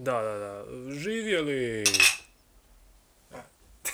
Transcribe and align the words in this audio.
Da, 0.00 0.22
da, 0.22 0.38
da. 0.38 0.64
Živjeli. 0.92 1.84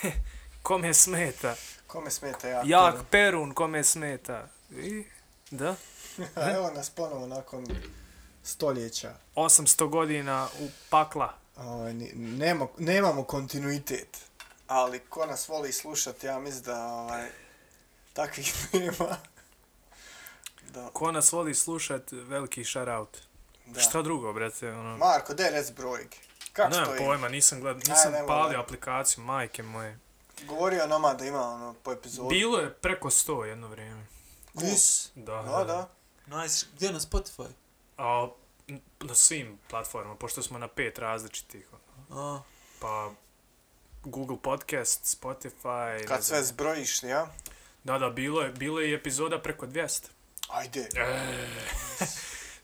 kome 0.62 0.94
smeta? 0.94 1.54
Kome 1.86 2.10
smeta 2.10 2.48
ja? 2.48 2.62
Jak 2.66 2.94
Perun, 3.10 3.54
kome 3.54 3.84
smeta? 3.84 4.48
I, 4.70 5.04
da? 5.50 5.76
Evo 6.54 6.70
nas 6.70 6.90
ponovo 6.90 7.26
nakon 7.26 7.66
stoljeća. 8.42 9.14
800 9.34 9.88
godina 9.88 10.48
u 10.60 10.68
pakla. 10.90 11.34
Ovaj, 11.56 11.94
ni- 11.94 12.12
nema, 12.14 12.66
nemamo 12.78 13.24
kontinuitet. 13.24 14.18
Ali 14.66 14.98
ko 14.98 15.26
nas 15.26 15.48
voli 15.48 15.72
slušati, 15.72 16.26
ja 16.26 16.38
mislim 16.38 16.64
da 16.64 16.84
ovaj, 16.86 17.28
takvih 18.12 18.54
nema. 18.72 19.16
Da, 20.70 20.90
Ko 20.92 21.12
nas 21.12 21.32
voli 21.32 21.54
slušat, 21.54 22.02
veliki 22.12 22.64
shoutout. 22.64 23.18
Da. 23.66 23.80
Šta 23.80 24.02
drugo, 24.02 24.32
brate, 24.32 24.72
ono... 24.72 24.96
Marko, 24.96 25.34
daj 25.34 25.50
rec 25.50 25.70
brojke. 25.70 26.18
Kako 26.52 26.70
Nemam 26.70 26.84
stoji? 26.84 26.98
pojma, 26.98 27.28
nisam 27.28 27.60
gled, 27.60 27.76
Aj, 27.76 27.82
nisam 27.88 28.12
nemoj, 28.12 28.26
palio 28.28 28.60
aplikaciju, 28.60 29.24
majke 29.24 29.62
moje. 29.62 29.98
Govorio 30.42 30.86
nama 30.86 31.14
da 31.14 31.24
ima 31.24 31.40
ono 31.42 31.74
po 31.74 31.92
epizodu. 31.92 32.28
Bilo 32.28 32.58
je 32.58 32.72
preko 32.72 33.10
100 33.10 33.44
jedno 33.44 33.68
vrijeme. 33.68 34.06
Vis. 34.54 35.10
Da, 35.14 35.42
Da, 35.42 35.64
da. 35.64 35.88
Nice. 36.38 36.66
Gdje 36.74 36.92
na 36.92 37.00
Spotify? 37.00 37.46
A, 37.98 38.28
na 39.00 39.14
svim 39.14 39.58
platformama, 39.70 40.16
pošto 40.16 40.42
smo 40.42 40.58
na 40.58 40.68
pet 40.68 40.98
različitih. 40.98 41.68
ono. 42.10 42.36
A, 42.36 42.42
Pa, 42.80 43.10
Google 44.04 44.36
Podcast, 44.42 45.18
Spotify... 45.20 46.00
ne 46.00 46.06
Kad 46.06 46.24
sve 46.24 46.36
znam. 46.36 46.44
zbrojiš, 46.46 47.02
ja? 47.02 47.26
Da, 47.84 47.98
da, 47.98 48.10
bilo 48.10 48.42
je, 48.42 48.48
bilo 48.50 48.80
je 48.80 48.90
i 48.90 48.94
epizoda 48.94 49.42
preko 49.42 49.66
200. 49.66 50.04
Ajde. 50.48 50.88
E, 50.96 51.36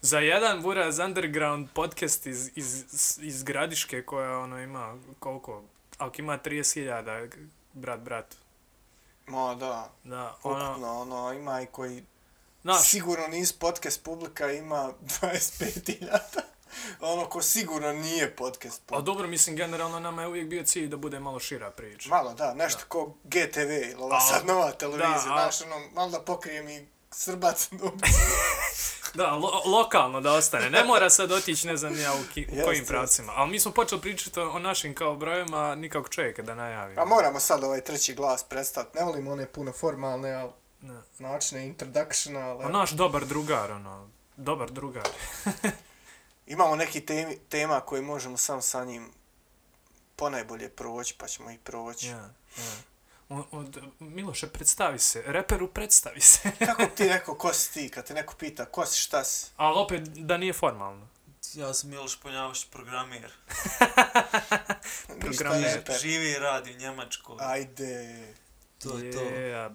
za 0.00 0.18
jedan 0.18 0.62
Buraz 0.62 0.98
Underground 0.98 1.68
podcast 1.74 2.26
iz, 2.26 2.50
iz, 2.54 2.84
iz 3.20 3.42
Gradiške 3.42 4.02
koja 4.02 4.38
ono 4.38 4.60
ima 4.60 4.96
koliko, 5.18 5.62
ako 5.98 6.14
ima 6.18 6.38
30.000 6.38 7.30
brat 7.72 8.00
bratu. 8.00 8.36
Ma 9.26 9.54
da, 9.54 9.90
Da, 10.04 10.36
ono, 10.42 10.70
ukupno, 10.70 11.00
ono, 11.00 11.32
ima 11.32 11.62
i 11.62 11.66
koji 11.66 12.04
znaš, 12.62 12.82
sigurno 12.82 13.26
nisu 13.28 13.58
podcast 13.58 14.04
publika, 14.04 14.52
ima 14.52 14.92
25.000. 15.02 16.18
ono 17.00 17.26
ko 17.26 17.42
sigurno 17.42 17.92
nije 17.92 18.36
podcast 18.36 18.76
a 18.76 18.84
publika. 18.86 19.04
dobro, 19.04 19.28
mislim, 19.28 19.56
generalno 19.56 20.00
nama 20.00 20.22
je 20.22 20.28
uvijek 20.28 20.48
bio 20.48 20.62
cilj 20.64 20.88
da 20.88 20.96
bude 20.96 21.20
malo 21.20 21.38
šira 21.40 21.70
priča. 21.70 22.08
Malo, 22.08 22.34
da, 22.34 22.54
nešto 22.54 22.80
ko 22.88 23.14
GTV, 23.24 23.60
ili 23.82 23.94
ova 23.98 24.16
A, 24.16 24.20
sad 24.20 24.46
nova 24.46 24.70
televizija, 24.72 25.08
da, 25.08 25.34
a- 25.34 25.50
znaš, 25.50 25.62
ono, 25.62 25.88
malo 25.94 26.10
da 26.10 26.20
pokrijem 26.20 26.68
i 26.68 26.86
Srbac. 27.10 27.68
Da, 29.14 29.30
lo, 29.34 29.62
lokalno 29.64 30.20
da 30.20 30.32
ostane. 30.32 30.70
Ne 30.70 30.84
mora 30.84 31.10
sad 31.10 31.32
otići, 31.32 31.66
ne 31.66 31.76
znam 31.76 31.98
ja, 31.98 32.12
u, 32.14 32.32
ki, 32.34 32.46
u 32.52 32.64
kojim 32.64 32.86
pravcima. 32.86 33.32
Ali 33.36 33.50
mi 33.50 33.60
smo 33.60 33.72
počeli 33.72 34.00
pričati 34.00 34.40
o, 34.40 34.58
našim 34.58 34.94
kao 34.94 35.16
brojevima, 35.16 35.74
nikako 35.74 36.08
čovjeka 36.08 36.42
da 36.42 36.54
najavimo. 36.54 37.02
A 37.02 37.04
moramo 37.04 37.40
sad 37.40 37.64
ovaj 37.64 37.80
treći 37.80 38.14
glas 38.14 38.44
predstaviti. 38.44 38.98
Ne 38.98 39.04
volimo 39.04 39.32
one 39.32 39.46
puno 39.46 39.72
formalne, 39.72 40.32
ali 40.32 40.50
Da. 40.80 41.02
načine 41.18 41.66
introductiona, 41.66 42.40
ali... 42.40 42.64
A 42.64 42.68
naš 42.68 42.90
dobar 42.90 43.24
drugar, 43.26 43.72
ono, 43.72 44.08
dobar 44.36 44.70
drugar. 44.70 45.08
Imamo 46.46 46.76
neki 46.76 47.00
temi, 47.06 47.38
tema 47.48 47.80
koje 47.80 48.02
možemo 48.02 48.36
sam 48.36 48.62
sa 48.62 48.84
njim 48.84 49.10
ponajbolje 50.16 50.68
proći, 50.68 51.14
pa 51.18 51.26
ćemo 51.26 51.50
ih 51.50 51.58
proći. 51.64 52.06
Ja, 52.06 52.30
ja. 52.56 52.89
Od, 53.30 53.44
od, 53.50 53.78
Miloše, 53.98 54.46
predstavi 54.48 54.98
se. 54.98 55.22
Reperu, 55.26 55.68
predstavi 55.68 56.20
se. 56.20 56.50
Kako 56.66 56.86
ti 56.86 57.08
rekao 57.14 57.34
ko 57.34 57.52
si 57.52 57.72
ti, 57.72 57.88
kad 57.88 58.06
te 58.06 58.14
neko 58.14 58.34
pita 58.34 58.64
ko 58.64 58.86
si, 58.86 59.00
šta 59.00 59.24
si? 59.24 59.46
Ali 59.56 59.78
opet 59.78 60.02
da 60.08 60.36
nije 60.36 60.52
formalno. 60.52 61.08
ja 61.54 61.74
sam 61.74 61.90
Miloš 61.90 62.20
Ponjavaš, 62.20 62.64
programir. 62.70 63.32
Reper. 65.64 65.98
Živi 66.00 66.30
i 66.30 66.38
radi 66.38 66.74
u 66.74 66.78
Njemačkoj. 66.78 67.36
Ajde. 67.40 68.16
To 68.78 68.98
je 68.98 69.10
to. 69.12 69.20
a 69.56 69.70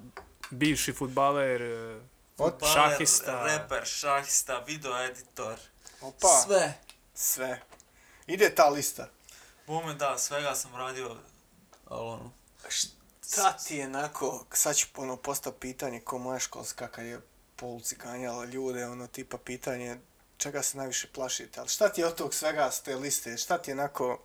bivši 0.50 0.94
futbaler, 0.94 1.62
e, 1.62 2.00
Od, 2.38 2.54
Futbaler, 2.54 2.74
šahista. 2.74 3.44
Reper, 3.44 3.86
šahista, 3.86 4.60
video 4.60 5.04
editor. 5.06 5.60
opa, 6.02 6.28
Sve. 6.46 6.74
sve. 7.14 7.62
Ide 8.28 8.56
ta 8.56 8.70
lista. 8.70 9.10
Bome 9.68 9.94
da, 9.94 10.18
svega 10.18 10.56
sam 10.56 10.76
radio. 10.76 11.16
Ali 11.88 12.08
ono, 12.08 12.32
Šta 13.28 13.58
ti 13.58 13.76
je 13.76 13.88
nako, 13.90 14.46
sad 14.52 14.76
ću 14.76 14.88
ono 14.96 15.18
postati 15.18 15.58
pitanje 15.60 16.00
ko 16.00 16.18
moja 16.18 16.40
školska 16.40 16.88
kad 16.88 17.06
je 17.06 17.20
po 17.56 17.66
ulici 17.66 17.96
ganjala 17.96 18.46
ljude, 18.46 18.86
ono 18.86 19.08
tipa 19.08 19.38
pitanje 19.38 20.00
čega 20.38 20.62
se 20.64 20.78
najviše 20.78 21.08
plašite, 21.08 21.60
ali 21.60 21.70
šta 21.70 21.90
ti 21.90 22.02
je 22.02 22.08
od 22.08 22.16
tog 22.16 22.34
svega 22.34 22.72
s 22.72 22.82
te 22.82 22.96
liste, 22.96 23.38
šta 23.38 23.58
ti 23.58 23.72
je 23.72 23.76
nako 23.76 24.20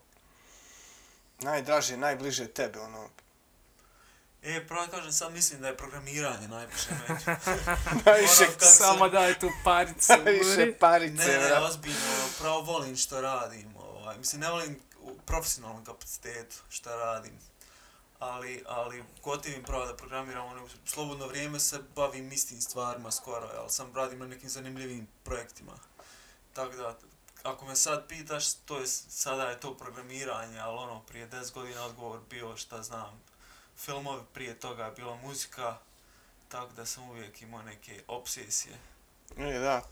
najdraže, 1.39 1.97
najbliže 1.97 2.49
tebe, 2.49 2.81
ono, 2.81 3.09
E, 4.43 4.67
pravo 4.67 4.87
kažem, 4.89 5.13
sad 5.13 5.33
mislim 5.33 5.61
da 5.61 5.69
je 5.69 5.77
programiranje 5.77 6.49
najviše 6.49 6.89
među. 7.01 7.25
najviše, 8.07 8.45
Ono, 8.45 8.61
se- 8.61 8.67
samo 8.67 9.09
daj 9.09 9.39
tu 9.39 9.51
paricu. 9.65 10.13
najviše 10.15 10.79
parice, 10.79 11.15
Ne, 11.27 11.39
ne, 11.41 11.59
ozbiljno, 11.59 11.99
pravo 12.39 12.61
volim 12.63 12.97
što 12.97 13.21
radim. 13.21 13.77
Ovaj. 13.77 14.19
Mislim, 14.19 14.41
ne 14.41 14.51
volim 14.51 14.81
u 15.01 15.15
profesionalnom 15.17 15.85
kapacitetu 15.85 16.57
što 16.69 16.97
radim. 16.97 17.39
Ali, 18.21 18.65
ali 18.67 19.05
gotivim 19.23 19.63
pravo 19.63 19.87
da 19.87 19.97
programiram, 19.97 20.47
ono, 20.47 20.65
u 20.65 20.69
slobodno 20.87 21.27
vrijeme 21.27 21.61
se 21.61 21.79
bavim 21.97 22.33
istim 22.33 22.61
stvarima 22.61 23.11
skoro, 23.11 23.49
ali 23.59 23.71
sam 23.71 23.95
radim 23.95 24.19
na 24.19 24.27
nekim 24.27 24.49
zanimljivim 24.49 25.09
projektima. 25.25 25.73
Tako 26.53 26.77
da, 26.77 26.99
ako 27.43 27.65
me 27.67 27.77
sad 27.77 28.09
pitaš, 28.09 28.53
to 28.55 28.79
je, 28.79 28.87
sada 28.87 29.49
je 29.49 29.61
to 29.61 29.77
programiranje, 29.77 30.59
ali 30.59 30.79
ono, 30.79 31.01
prije 31.01 31.31
10 31.31 31.53
godina 31.53 31.85
odgovor 31.85 32.21
bio 32.31 32.57
šta 32.57 32.83
znam, 32.83 33.21
filmovi 33.77 34.23
prije 34.33 34.59
toga 34.59 34.85
je 34.85 34.93
bila 34.93 35.17
muzika, 35.17 35.77
tako 36.49 36.73
da 36.73 36.87
sam 36.87 37.11
uvijek 37.11 37.43
imao 37.43 37.63
neke 37.63 38.03
obsesije. 38.09 38.79
E, 39.37 39.59
da. 39.59 39.83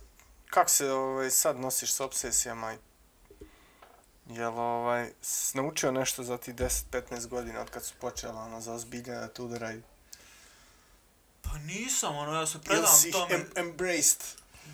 Kako 0.51 0.71
se 0.71 0.93
ovaj, 0.93 1.31
sad 1.31 1.61
nosiš 1.61 1.93
s 1.93 2.01
obsesijama? 2.01 2.77
Jel 4.29 4.59
ovaj, 4.59 5.11
s 5.23 5.55
naučio 5.55 5.93
nešto 5.93 6.23
za 6.23 6.39
ti 6.39 6.53
10-15 6.53 7.27
godina 7.27 7.61
od 7.61 7.71
kad 7.71 7.85
su 7.85 7.95
počela 8.01 8.43
ono, 8.43 8.61
za 8.61 8.73
ozbiljne 8.73 9.15
da 9.15 9.29
te 9.29 9.43
udaraju? 9.43 9.83
Pa 11.43 11.59
nisam, 11.59 12.17
ono, 12.17 12.35
ja 12.35 12.47
se 12.47 12.59
Jel 12.59 12.63
predam 12.65 12.97
si 12.97 13.09
ih 13.09 13.15
tome. 13.15 13.35
em 13.35 13.47
embraced? 13.57 14.23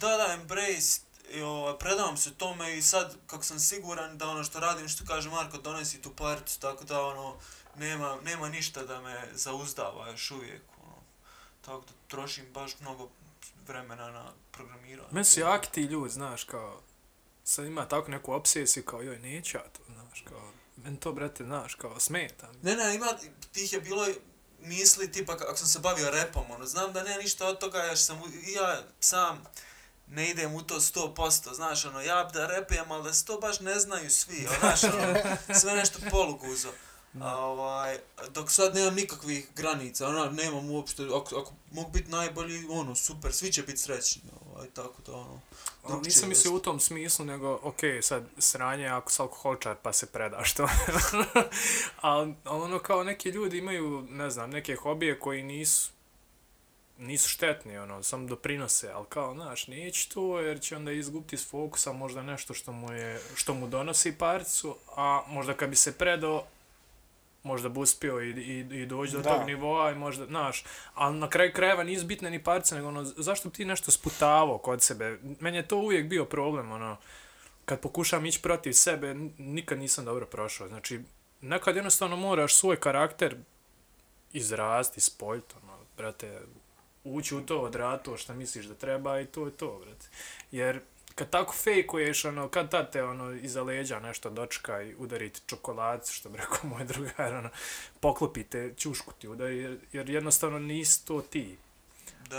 Da, 0.01 0.17
da, 0.17 0.33
embrace, 0.33 1.01
i, 1.33 1.43
ovaj, 1.43 1.79
predam 1.79 2.17
se 2.17 2.35
tome 2.35 2.79
i 2.79 2.83
sad, 2.83 3.17
kako 3.27 3.45
sam 3.45 3.61
siguran 3.61 4.19
da 4.19 4.29
ono 4.29 4.45
što 4.45 4.61
radim, 4.61 4.89
što 4.89 5.05
kaže 5.05 5.31
Marko, 5.31 5.59
donesi 5.59 6.03
tu 6.03 6.11
paricu, 6.17 6.61
tako 6.61 6.85
da, 6.85 7.03
ono, 7.03 7.37
nema, 7.77 8.19
nema 8.25 8.49
ništa 8.49 8.83
da 8.83 9.01
me 9.01 9.29
zauzdava 9.33 10.09
još 10.09 10.31
uvijek, 10.31 10.63
ono. 10.83 10.97
Tako 11.61 11.81
da 11.81 11.93
trošim 12.09 12.47
baš 12.53 12.81
mnogo 12.81 13.09
vremena 13.67 14.11
na 14.11 14.33
programiranje. 14.53 15.09
Meni 15.11 15.25
su 15.25 15.41
jaki 15.41 15.71
ti 15.71 15.83
ljudi, 15.83 16.13
znaš, 16.13 16.45
kao, 16.45 16.81
sad 17.45 17.67
ima 17.67 17.89
tako 17.89 18.11
neku 18.11 18.33
obsesiju, 18.33 18.85
kao, 18.85 19.03
joj, 19.03 19.19
neću 19.19 19.57
ja 19.57 19.63
to, 19.63 19.93
znaš, 19.93 20.25
kao, 20.29 20.53
meni 20.77 21.01
to, 21.01 21.13
brate, 21.13 21.45
znaš, 21.45 21.75
kao, 21.75 22.01
smeta. 22.01 22.49
Ne, 22.63 22.77
ne, 22.77 22.95
ima, 22.95 23.07
tih 23.53 23.73
je 23.73 23.81
bilo 23.81 24.07
misli, 24.61 25.13
tipa, 25.13 25.33
ako 25.33 25.57
sam 25.57 25.67
se 25.67 25.79
bavio 25.79 26.11
repom, 26.11 26.43
ono, 26.51 26.67
znam 26.67 26.93
da 26.93 27.03
ne 27.03 27.17
ništa 27.17 27.47
od 27.47 27.59
toga, 27.59 27.79
jer 27.79 27.99
sam, 27.99 28.23
ja 28.57 28.83
sam 29.01 29.45
ne 30.09 30.31
idem 30.31 30.55
u 30.55 30.63
to 30.63 30.81
100%, 30.81 31.55
znaš, 31.55 31.85
ono, 31.85 32.01
ja 32.01 32.25
da 32.25 32.47
repijem, 32.47 32.93
ali 32.93 33.05
da 33.05 33.15
se 33.15 33.25
to 33.25 33.39
baš 33.39 33.61
ne 33.61 33.79
znaju 33.79 34.11
svi, 34.11 34.47
ono, 34.47 34.59
znaš, 34.61 34.85
ono, 34.85 35.15
sve 35.61 35.75
nešto 35.75 35.99
poluguzo. 36.11 36.69
A, 37.21 37.37
ovaj, 37.37 37.99
dok 38.29 38.51
sad 38.51 38.75
nemam 38.75 38.95
nikakvih 38.95 39.49
granica, 39.57 40.09
ono, 40.09 40.31
nemam 40.31 40.71
uopšte, 40.71 41.03
ako, 41.03 41.37
ako 41.37 41.53
mogu 41.71 41.91
biti 41.91 42.11
najbolji, 42.11 42.67
ono, 42.71 42.95
super, 42.95 43.33
svi 43.33 43.53
će 43.53 43.63
biti 43.63 43.79
srećni, 43.79 44.23
ovaj, 44.55 44.69
tako 44.75 45.03
da, 45.07 45.13
ono, 45.13 45.41
drugčije 45.89 46.05
nisam 46.05 46.29
mislio 46.29 46.55
u 46.55 46.61
tom 46.61 46.81
smislu, 46.81 47.25
nego, 47.25 47.59
ok, 47.63 47.81
sad, 48.03 48.25
sranje 48.39 48.89
ako 48.89 49.13
si 49.13 49.23
alkoholčar 49.23 49.77
pa 49.83 49.93
se 49.93 50.07
predaš 50.07 50.55
to. 50.55 50.69
Al 52.01 52.33
ono 52.45 52.79
kao 52.79 53.05
neki 53.05 53.29
ljudi 53.29 53.59
imaju, 53.59 54.07
ne 54.11 54.31
znam, 54.31 54.51
neke 54.51 54.77
hobije 54.77 55.19
koji 55.21 55.43
nisu 55.43 55.95
nisu 56.99 57.29
štetni, 57.29 57.79
ono, 57.79 58.03
samo 58.03 58.29
doprinose, 58.29 58.91
ali 58.91 59.07
kao, 59.09 59.35
znaš, 59.35 59.67
neće 59.67 60.09
to, 60.09 60.41
jer 60.41 60.61
će 60.61 60.77
onda 60.77 60.93
izgubiti 60.93 61.37
s 61.37 61.51
fokusa 61.51 61.93
možda 61.93 62.23
nešto 62.23 62.55
što 62.55 62.73
mu, 62.73 62.93
je, 62.93 63.21
što 63.35 63.55
mu 63.55 63.69
donosi 63.69 64.19
paricu, 64.19 64.77
a 64.97 65.23
možda 65.29 65.55
kad 65.55 65.71
bi 65.71 65.77
se 65.77 65.99
predao, 65.99 66.47
možda 67.45 67.69
bi 67.69 67.81
uspio 67.81 68.21
i, 68.21 68.31
i, 68.31 68.59
i 68.83 68.87
doći 68.87 69.13
do 69.13 69.21
Da. 69.23 69.31
tog 69.31 69.47
nivoa 69.47 69.91
i 69.91 69.95
možda, 69.95 70.27
znaš, 70.27 70.65
ali 70.95 71.17
na 71.19 71.29
kraju 71.31 71.53
krajeva 71.53 71.85
nisu 71.85 72.07
bitne 72.07 72.31
ni 72.31 72.43
parice, 72.45 72.75
nego 72.75 72.89
ono, 72.89 73.05
zašto 73.05 73.49
bi 73.49 73.55
ti 73.55 73.65
nešto 73.65 73.91
sputavao 73.91 74.59
kod 74.59 74.83
sebe? 74.83 75.19
Meni 75.41 75.57
je 75.57 75.69
to 75.69 75.77
uvijek 75.77 76.07
bio 76.07 76.25
problem, 76.25 76.73
ono, 76.73 76.97
kad 77.65 77.81
pokušam 77.81 78.27
ići 78.27 78.43
protiv 78.43 78.73
sebe, 78.73 79.15
nikad 79.39 79.79
nisam 79.79 80.05
dobro 80.05 80.27
prošao. 80.27 80.69
Znači, 80.69 81.01
nekad 81.41 81.77
jednostavno 81.77 82.17
moraš 82.17 82.55
svoj 82.55 82.77
karakter 82.77 83.37
izrasti, 84.33 85.01
spoljiti, 85.01 85.55
ono, 85.63 85.79
brate, 85.97 86.41
ući 87.05 87.35
u 87.35 87.41
to, 87.41 87.61
odraditi 87.61 88.05
to 88.05 88.17
što 88.17 88.35
misliš 88.35 88.67
da 88.67 88.75
treba 88.75 89.21
i 89.21 89.27
to 89.27 89.47
je 89.47 89.53
to, 89.53 89.81
brate. 89.85 90.07
Jer 90.51 90.81
kad 91.15 91.31
tako 91.31 91.53
fejkuješ, 91.53 92.25
ono, 92.25 92.49
kad 92.49 92.71
tad 92.71 92.93
te, 92.93 93.03
ono, 93.03 93.33
iza 93.33 93.63
leđa 93.63 94.01
nešto 94.01 94.31
dočeka 94.31 94.83
i 94.83 94.95
udariti 94.99 95.41
čokoladicu, 95.47 96.13
što 96.13 96.29
bi 96.29 96.39
rekao 96.39 96.71
moj 96.71 96.85
drugar, 96.85 97.35
ono, 97.35 97.49
poklopite, 98.01 98.75
ćušku 98.77 99.13
ti 99.13 99.29
udari, 99.29 99.59
jer, 99.59 99.79
jer 99.93 100.11
jednostavno 100.11 100.59
nisi 100.59 101.07
to 101.07 101.21
ti. 101.21 101.57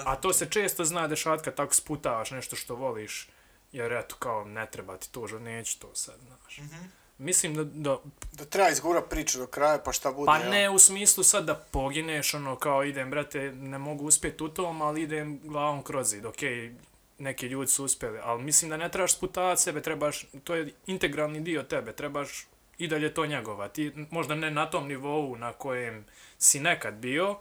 A 0.06 0.16
to 0.16 0.34
se 0.34 0.50
često 0.50 0.86
zna 0.86 1.08
dešavati 1.08 1.44
kad 1.44 1.56
tako 1.56 1.74
sputavaš 1.74 2.32
nešto 2.32 2.56
što 2.56 2.76
voliš, 2.76 3.28
jer 3.72 3.94
eto, 3.94 4.16
kao, 4.20 4.46
ne 4.46 4.66
treba 4.72 4.98
ti 4.98 5.12
to, 5.12 5.28
že 5.28 5.40
neću 5.40 5.80
to 5.80 5.96
sad, 5.96 6.16
znaš. 6.28 6.58
Mm 6.58 6.62
-hmm. 6.62 6.88
Mislim 7.18 7.56
da, 7.56 7.64
da... 7.64 7.98
Da 8.34 8.46
treba 8.46 8.70
izgura 8.70 9.02
priču 9.02 9.38
do 9.38 9.48
kraja, 9.48 9.78
pa 9.86 9.92
šta 9.92 10.12
bude, 10.12 10.26
Pa 10.26 10.40
ne, 10.40 10.70
u 10.70 10.80
smislu 10.80 11.24
sad 11.24 11.46
da 11.46 11.56
pogineš, 11.56 12.34
ono, 12.34 12.56
kao 12.56 12.84
idem, 12.84 13.10
brate, 13.10 13.52
ne 13.52 13.78
mogu 13.78 14.06
uspjeti 14.06 14.44
u 14.44 14.50
tom, 14.50 14.82
ali 14.82 15.02
idem 15.02 15.40
glavom 15.44 15.84
kroz 15.84 16.10
zid, 16.10 16.26
okej, 16.26 16.50
okay, 16.50 16.74
neki 17.18 17.48
ljudi 17.48 17.72
su 17.72 17.86
uspjeli, 17.86 18.20
ali 18.24 18.44
mislim 18.44 18.70
da 18.70 18.78
ne 18.78 18.92
trebaš 18.92 19.14
sputavati 19.14 19.62
sebe, 19.62 19.82
trebaš, 19.82 20.26
to 20.44 20.56
je 20.56 20.74
integralni 20.88 21.42
dio 21.42 21.64
tebe, 21.64 21.94
trebaš 21.94 22.48
i 22.78 22.88
dalje 22.88 23.14
to 23.14 23.26
njegovati, 23.26 23.92
možda 24.12 24.36
ne 24.36 24.52
na 24.52 24.70
tom 24.70 24.88
nivou 24.88 25.36
na 25.36 25.54
kojem 25.54 26.06
si 26.38 26.60
nekad 26.60 26.94
bio, 26.94 27.38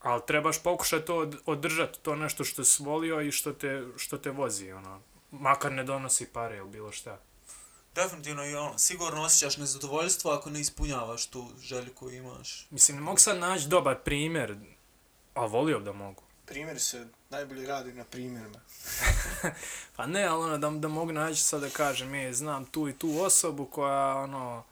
ali 0.00 0.22
trebaš 0.26 0.62
pokušati 0.62 1.06
to 1.06 1.30
održati, 1.46 1.98
to 2.02 2.16
nešto 2.16 2.44
što 2.44 2.64
si 2.64 2.82
volio 2.82 3.20
i 3.20 3.32
što 3.32 3.52
te, 3.52 3.84
što 3.96 4.18
te 4.18 4.30
vozi, 4.30 4.72
ono, 4.72 5.00
makar 5.30 5.72
ne 5.72 5.84
donosi 5.84 6.26
pare 6.32 6.56
ili 6.56 6.68
bilo 6.68 6.92
šta. 6.92 7.20
Definitivno 7.94 8.46
i 8.46 8.54
ono, 8.54 8.78
sigurno 8.78 9.22
osjećaš 9.22 9.56
nezadovoljstvo 9.56 10.30
ako 10.30 10.50
ne 10.50 10.60
ispunjavaš 10.60 11.26
tu 11.26 11.46
želju 11.60 11.94
koju 11.94 12.16
imaš. 12.16 12.66
Mislim, 12.70 12.96
ne 12.96 13.02
mogu 13.02 13.18
sad 13.18 13.38
naći 13.38 13.68
dobar 13.68 13.98
primjer, 14.04 14.56
ali 15.34 15.50
volio 15.50 15.80
da 15.80 15.92
mogu. 15.92 16.22
Primjer 16.46 16.80
se 16.80 17.06
najbolje 17.30 17.66
radi 17.66 17.92
na 17.92 18.04
primjerima. 18.04 18.60
pa 19.96 20.06
ne, 20.06 20.24
ali 20.24 20.44
ono, 20.44 20.58
da, 20.58 20.70
da 20.70 20.88
mogu 20.88 21.12
naći 21.12 21.42
sad 21.42 21.60
da 21.60 21.70
kažem, 21.70 22.14
je, 22.14 22.34
znam 22.34 22.64
tu 22.64 22.88
i 22.88 22.98
tu 22.98 23.20
osobu 23.20 23.66
koja, 23.66 24.16
ono, 24.16 24.64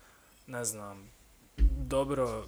ne 0.46 0.64
znam, 0.64 1.10
dobro 1.86 2.46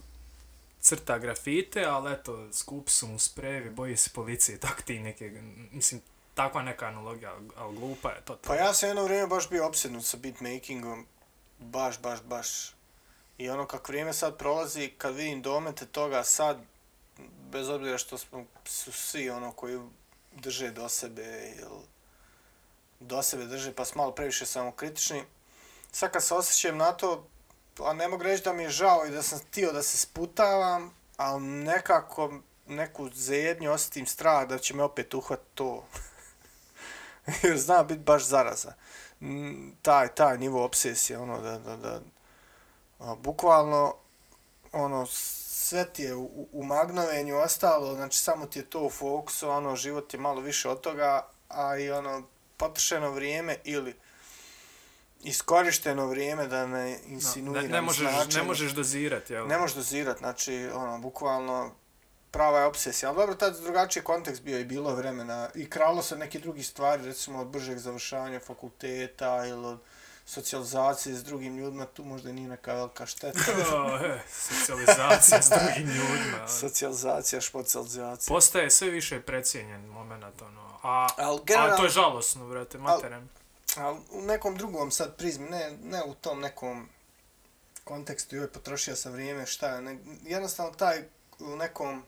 crta 0.80 1.18
grafite, 1.18 1.84
ali 1.84 2.12
eto, 2.12 2.52
skupi 2.52 2.90
su 2.90 3.06
mu 3.06 3.18
sprevi, 3.18 3.70
boji 3.70 3.96
se 3.96 4.10
policije, 4.10 4.58
tak 4.58 4.82
ti 4.82 4.98
neke, 4.98 5.42
mislim, 5.72 6.00
takva 6.34 6.62
neka 6.62 6.86
analogija, 6.86 7.36
ali 7.56 7.76
glupa 7.76 8.10
je 8.10 8.20
to. 8.24 8.38
Pa 8.46 8.54
ja 8.54 8.74
sam 8.74 8.88
jedno 8.88 9.04
vrijeme 9.04 9.26
baš 9.26 9.48
bio 9.48 9.66
opsednut 9.66 10.04
sa 10.04 10.16
beatmakingom, 10.16 11.06
baš, 11.58 12.00
baš, 12.00 12.22
baš. 12.22 12.74
I 13.38 13.50
ono 13.50 13.66
kako 13.66 13.92
vrijeme 13.92 14.12
sad 14.12 14.38
prolazi, 14.38 14.92
kad 14.98 15.14
vidim 15.14 15.42
domete 15.42 15.86
toga 15.86 16.24
sad, 16.24 16.58
bez 17.50 17.68
obzira 17.68 17.98
što 17.98 18.18
smo, 18.18 18.44
su 18.64 18.92
svi 18.92 19.30
ono 19.30 19.52
koji 19.52 19.80
drže 20.32 20.70
do 20.70 20.88
sebe 20.88 21.54
ili 21.58 21.82
do 23.00 23.22
sebe 23.22 23.44
drže 23.44 23.72
pa 23.74 23.84
smo 23.84 24.02
malo 24.02 24.12
previše 24.12 24.46
samokritični. 24.46 25.22
Sad 25.92 26.10
kad 26.10 26.24
se 26.24 26.34
osjećam 26.34 26.76
na 26.76 26.92
to, 26.92 27.26
a 27.80 27.92
ne 27.92 28.08
mogu 28.08 28.22
reći 28.22 28.44
da 28.44 28.52
mi 28.52 28.62
je 28.62 28.70
žao 28.70 29.06
i 29.06 29.10
da 29.10 29.22
sam 29.22 29.38
htio 29.38 29.72
da 29.72 29.82
se 29.82 29.96
sputavam, 29.96 30.94
ali 31.16 31.42
nekako 31.42 32.32
neku 32.66 33.10
zajednju 33.14 33.72
osjetim 33.72 34.06
strah 34.06 34.48
da 34.48 34.58
će 34.58 34.74
me 34.74 34.82
opet 34.82 35.14
uhvat 35.14 35.40
to. 35.54 35.84
Jer 37.42 37.58
zna 37.58 37.82
biti 37.82 38.00
baš 38.00 38.24
zaraza. 38.24 38.74
Mm, 39.20 39.70
taj, 39.82 40.14
taj 40.14 40.38
nivo 40.38 40.64
obsesije, 40.64 41.18
ono, 41.18 41.40
da, 41.40 41.58
da, 41.58 41.76
da, 41.76 42.00
a, 42.98 43.14
bukvalno, 43.14 43.94
ono, 44.72 45.06
sve 45.72 45.84
ti 45.84 46.02
je 46.02 46.14
u, 46.14 46.48
u 46.52 46.64
magnovenju 46.64 47.36
ostalo, 47.36 47.94
znači 47.94 48.18
samo 48.18 48.46
ti 48.46 48.58
je 48.58 48.70
to 48.70 48.80
u 48.84 48.90
fokusu, 48.90 49.48
ono, 49.48 49.76
život 49.76 50.14
je 50.14 50.20
malo 50.20 50.40
više 50.40 50.68
od 50.68 50.80
toga, 50.80 51.26
a 51.48 51.76
i 51.76 51.90
ono, 51.90 52.22
potrošeno 52.56 53.10
vrijeme 53.10 53.56
ili 53.64 53.94
iskorišteno 55.22 56.06
vrijeme 56.06 56.46
da 56.46 56.66
ne 56.66 56.98
insinuiram 57.06 57.62
no, 57.64 57.68
ne, 57.68 57.74
ne 57.74 57.80
možeš, 57.80 58.10
značenje. 58.10 58.42
Ne 58.42 58.42
možeš 58.42 58.72
dozirati, 58.72 59.32
jel? 59.32 59.46
Ne 59.46 59.58
možeš 59.58 59.76
dozirati, 59.76 60.18
znači, 60.18 60.68
ono, 60.74 60.98
bukvalno, 60.98 61.70
prava 62.30 62.58
je 62.60 62.66
obsesija. 62.66 63.08
Ali 63.08 63.16
dobro, 63.16 63.34
tad 63.34 63.62
drugačiji 63.62 64.02
kontekst 64.02 64.42
bio 64.42 64.58
i 64.58 64.64
bilo 64.64 64.94
vremena. 64.94 65.48
I 65.54 65.70
kralo 65.70 66.02
se 66.02 66.16
neke 66.16 66.38
drugi 66.38 66.62
stvari, 66.62 67.06
recimo 67.06 67.40
od 67.40 67.46
bržeg 67.46 67.78
završavanja 67.78 68.40
fakulteta 68.40 69.46
ili 69.46 69.66
od 69.66 69.78
socijalizacije 70.26 71.14
s 71.14 71.24
drugim 71.24 71.56
ljudima, 71.56 71.86
tu 71.86 72.04
možda 72.04 72.32
nije 72.32 72.48
neka 72.48 72.74
velika 72.74 73.06
šteta. 73.06 73.38
o, 73.76 73.98
he, 73.98 74.20
socijalizacija 74.28 75.42
s 75.42 75.48
drugim 75.48 75.94
ljudima. 75.94 76.48
Socijalizacija, 76.48 77.40
špocializacija. 77.40 78.34
Postaje 78.34 78.70
sve 78.70 78.90
više 78.90 79.20
precijenjen 79.20 79.86
moment, 79.86 80.42
ono. 80.42 80.78
A, 80.82 81.08
al, 81.16 81.40
general, 81.44 81.72
a 81.72 81.76
to 81.76 81.84
je 81.84 81.90
žalosno, 81.90 82.48
brate, 82.48 82.78
materijem. 82.78 83.30
Al, 83.76 83.86
al, 83.86 83.96
u 84.10 84.22
nekom 84.22 84.56
drugom 84.56 84.90
sad 84.90 85.16
prizmi, 85.16 85.50
ne, 85.50 85.78
ne 85.82 86.02
u 86.02 86.14
tom 86.14 86.40
nekom 86.40 86.88
kontekstu, 87.84 88.36
joj, 88.36 88.52
potrošio 88.52 88.96
sam 88.96 89.12
vrijeme, 89.12 89.46
šta 89.46 89.68
je, 89.68 89.82
ne, 89.82 89.98
jednostavno 90.24 90.72
taj 90.72 91.04
u 91.38 91.56
nekom 91.56 92.02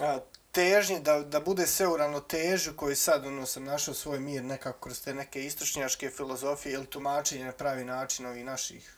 a, 0.00 0.18
težnje 0.52 1.00
da, 1.00 1.20
da 1.20 1.40
bude 1.40 1.66
sve 1.66 1.86
u 1.86 1.96
ravnotežu 1.96 2.76
koji 2.76 2.96
sad 2.96 3.26
ono, 3.26 3.46
sam 3.46 3.64
našao 3.64 3.94
svoj 3.94 4.20
mir 4.20 4.44
nekako 4.44 4.78
kroz 4.78 5.02
te 5.02 5.14
neke 5.14 5.44
istočnjaške 5.44 6.10
filozofije 6.10 6.74
ili 6.74 6.86
tumačenje 6.86 7.44
na 7.44 7.52
pravi 7.52 7.84
način 7.84 8.26
ovih 8.26 8.44
naših 8.44 8.96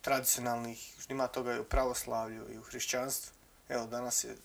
tradicionalnih, 0.00 0.94
ima 1.08 1.26
toga 1.26 1.54
i 1.54 1.58
u 1.58 1.64
pravoslavlju 1.64 2.46
i 2.52 2.58
u 2.58 2.62
hrišćanstvu. 2.62 3.32
Evo, 3.68 3.86
danas 3.86 4.24
je... 4.24 4.36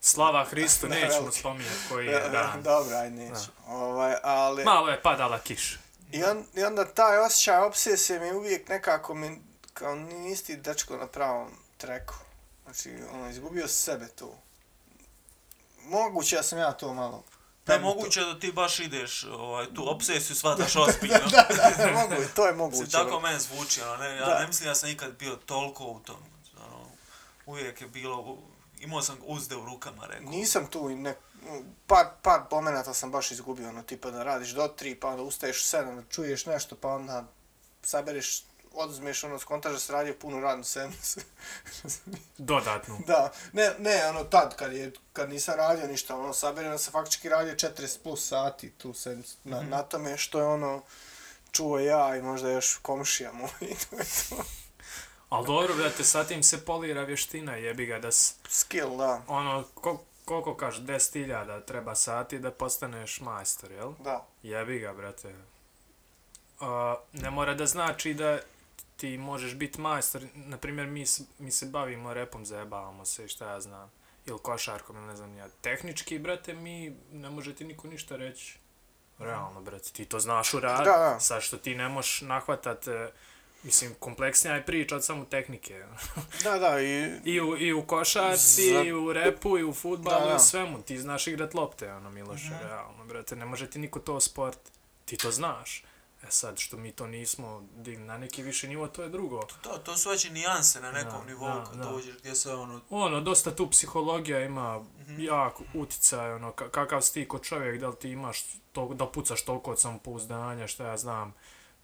Slava 0.00 0.44
Hristu, 0.44 0.88
ne, 0.88 1.00
nećemo 1.00 1.32
spominjati 1.32 1.80
koji 1.88 2.06
je 2.06 2.28
dan. 2.28 2.62
Dobro, 2.72 2.96
aj 2.96 3.10
neću. 3.10 3.50
Ovaj, 3.66 4.14
ali... 4.22 4.64
Malo 4.64 4.88
je 4.88 5.02
padala 5.02 5.38
kiša. 5.38 5.78
I, 6.12 6.24
on, 6.24 6.44
I 6.54 6.64
onda 6.64 6.84
taj 6.84 7.18
osjećaj 7.18 7.62
obsesije 7.62 8.20
mi 8.20 8.32
uvijek 8.32 8.68
nekako 8.68 9.14
mi, 9.14 9.42
kao 9.74 9.94
nisi 9.94 10.56
dečko 10.56 10.96
na 10.96 11.06
pravom 11.06 11.48
treku. 11.76 12.14
Znači, 12.64 12.94
ono, 13.12 13.30
izgubio 13.30 13.68
sebe 13.68 14.08
tu 14.08 14.34
moguće 15.84 16.36
da 16.36 16.42
sam 16.42 16.58
ja 16.58 16.72
to 16.72 16.94
malo... 16.94 17.24
Ne, 17.66 17.78
moguće 17.78 18.20
da 18.20 18.38
ti 18.38 18.52
baš 18.52 18.80
ideš 18.80 19.24
ovaj, 19.24 19.66
tu 19.74 19.90
obsesiju 19.90 20.36
shvataš 20.40 20.76
ozbiljno. 20.76 21.18
da, 21.30 21.46
da, 21.56 21.84
da, 21.84 21.92
mogu, 21.92 22.22
to 22.34 22.46
je 22.46 22.52
moguće. 22.52 22.90
Tako 22.90 23.20
meni 23.20 23.40
zvuči, 23.40 23.82
ono, 23.82 23.96
ne, 23.96 24.16
ja 24.16 24.26
da. 24.26 24.38
ne 24.40 24.46
mislim 24.46 24.68
da 24.68 24.74
sam 24.74 24.90
ikad 24.90 25.12
bio 25.18 25.36
toliko 25.36 25.84
u 25.84 26.00
tom. 26.00 26.22
Ono, 26.66 26.86
uvijek 27.46 27.80
je 27.80 27.86
bilo, 27.86 28.38
imao 28.80 29.02
sam 29.02 29.16
uzde 29.22 29.56
u 29.56 29.64
rukama, 29.64 30.06
rekao. 30.06 30.30
Nisam 30.30 30.66
tu, 30.66 30.88
ne, 30.88 31.14
par, 31.86 32.06
par 32.22 32.40
pomenata 32.50 32.94
sam 32.94 33.10
baš 33.10 33.30
izgubio, 33.30 33.68
ono, 33.68 33.82
tipa 33.82 34.10
da 34.10 34.22
radiš 34.22 34.50
do 34.50 34.68
tri, 34.68 34.94
pa 34.94 35.08
onda 35.08 35.22
ustaješ 35.22 35.60
u 35.60 35.64
sedam, 35.64 35.96
da 35.96 36.02
čuješ 36.10 36.46
nešto, 36.46 36.76
pa 36.76 36.88
onda 36.88 37.24
sabereš 37.82 38.42
oduzmeš 38.74 39.24
ono 39.24 39.38
skontaž 39.38 39.72
da 39.72 39.78
se 39.78 39.92
radio 39.92 40.14
puno 40.20 40.40
radnu 40.40 40.64
sedmicu. 40.64 41.20
Dodatno. 42.38 42.98
Da, 43.06 43.32
ne, 43.52 43.70
ne, 43.78 44.06
ono 44.08 44.24
tad 44.24 44.56
kad 44.56 44.72
je 44.72 44.92
kad 45.12 45.30
nisam 45.30 45.54
radio 45.54 45.86
ništa, 45.86 46.16
ono 46.16 46.32
sabereno 46.32 46.78
se 46.78 46.90
faktički 46.90 47.28
radio 47.28 47.54
40 47.54 48.02
plus 48.02 48.28
sati 48.28 48.70
tu 48.70 48.94
sedmicu 48.94 49.36
na, 49.44 49.62
mm. 49.62 49.68
na 49.68 49.82
tome 49.82 50.16
što 50.16 50.38
je 50.38 50.46
ono 50.46 50.82
čuo 51.52 51.78
ja 51.78 52.16
i 52.16 52.22
možda 52.22 52.50
još 52.50 52.78
komšija 52.82 53.32
moj 53.32 53.50
i 53.60 53.74
to 53.90 53.96
je 53.96 54.04
to. 54.28 54.44
Al 55.28 55.44
dobro, 55.44 55.74
da 55.74 55.90
te 55.90 56.04
sa 56.04 56.24
tim 56.24 56.42
se 56.42 56.64
polira 56.64 57.02
vještina, 57.02 57.56
jebi 57.56 57.86
ga 57.86 57.98
da 57.98 58.12
s... 58.12 58.34
Skill, 58.48 58.96
da. 58.96 59.22
Ono, 59.28 59.64
ko, 59.74 60.04
koliko 60.24 60.56
kaže, 60.56 60.82
10.000 60.82 61.64
treba 61.64 61.94
sati 61.94 62.38
da 62.38 62.50
postaneš 62.50 63.20
majstor, 63.20 63.72
jel? 63.72 63.92
Da. 64.04 64.26
Jebi 64.42 64.78
ga, 64.78 64.92
brate. 64.92 65.34
Uh, 66.60 66.66
ne 67.12 67.30
mora 67.30 67.54
da 67.54 67.66
znači 67.66 68.14
da 68.14 68.38
ti 69.00 69.18
možeš 69.18 69.54
biti 69.54 69.80
majstor, 69.80 70.22
na 70.34 70.58
primjer 70.58 70.86
mi, 70.86 71.04
mi 71.38 71.50
se 71.50 71.66
bavimo 71.66 72.14
repom, 72.14 72.46
zajebavamo 72.46 73.04
se, 73.04 73.28
šta 73.28 73.50
ja 73.50 73.60
znam, 73.60 73.90
ili 74.26 74.38
košarkom, 74.38 74.96
ili 74.96 75.06
ne 75.06 75.16
znam 75.16 75.36
ja, 75.36 75.48
tehnički, 75.60 76.18
brate, 76.18 76.54
mi 76.54 76.96
ne 77.12 77.30
može 77.30 77.54
ti 77.54 77.64
niko 77.64 77.88
ništa 77.88 78.16
reći. 78.16 78.58
Realno, 79.18 79.60
brate, 79.60 79.90
ti 79.92 80.04
to 80.04 80.20
znaš 80.20 80.54
u 80.54 80.60
rad, 80.60 80.84
da, 80.84 80.96
da. 80.96 81.20
sad 81.20 81.42
što 81.42 81.56
ti 81.56 81.74
ne 81.74 81.88
možeš 81.88 82.20
nahvatat, 82.20 82.88
e, 82.88 83.10
mislim, 83.62 83.94
kompleksnija 83.98 84.54
je 84.54 84.66
priča 84.66 84.96
od 84.96 85.04
samo 85.04 85.24
tehnike. 85.24 85.84
da, 86.44 86.58
da, 86.58 86.80
i... 86.80 87.20
I 87.24 87.40
u, 87.40 87.56
i 87.58 87.72
u 87.72 87.82
košarci, 87.82 88.72
Za... 88.72 88.82
i 88.82 88.92
u 88.92 89.12
repu, 89.12 89.58
i 89.58 89.64
u 89.64 89.72
futbalu, 89.72 90.30
i 90.30 90.36
u 90.36 90.38
svemu, 90.38 90.82
ti 90.82 90.98
znaš 90.98 91.26
igrat 91.26 91.54
lopte, 91.54 91.92
ono, 91.92 92.10
Miloše, 92.10 92.48
mm 92.48 92.52
-hmm. 92.52 92.68
realno, 92.68 93.04
brate, 93.04 93.36
ne 93.36 93.44
može 93.44 93.70
ti 93.70 93.78
niko 93.78 93.98
to 93.98 94.20
sport, 94.20 94.58
ti 95.04 95.16
to 95.16 95.30
znaš. 95.30 95.84
E 96.22 96.30
sad, 96.30 96.58
što 96.58 96.76
mi 96.76 96.92
to 96.92 97.06
nismo 97.06 97.64
digli 97.76 98.04
na 98.04 98.18
neki 98.18 98.42
više 98.42 98.68
nivo, 98.68 98.88
to 98.88 99.02
je 99.02 99.08
drugo. 99.08 99.40
To, 99.62 99.78
to 99.78 99.96
su 99.96 100.10
već 100.10 100.30
nijanse 100.30 100.80
na 100.80 100.92
nekom 100.92 101.20
da, 101.20 101.26
nivou 101.26 101.64
kad 101.70 101.78
dođeš 101.78 102.14
gdje 102.18 102.34
se 102.34 102.52
ono... 102.54 102.80
Ono, 102.90 103.20
dosta 103.20 103.54
tu 103.56 103.70
psihologija 103.70 104.44
ima 104.44 104.78
mm 104.78 104.86
-hmm. 105.06 105.20
jak 105.20 105.54
uticaj, 105.74 106.32
ono, 106.32 106.52
kakav 106.52 107.00
si 107.00 107.14
ti 107.14 107.28
kod 107.28 107.42
čovjek, 107.42 107.80
da 107.80 107.88
li 107.88 107.96
ti 107.96 108.10
imaš 108.10 108.44
to, 108.72 108.94
da 108.94 109.06
pucaš 109.06 109.44
toliko 109.44 109.70
od 109.70 109.80
samopouzdanja, 109.80 110.66
što 110.66 110.84
ja 110.84 110.96
znam. 110.96 111.34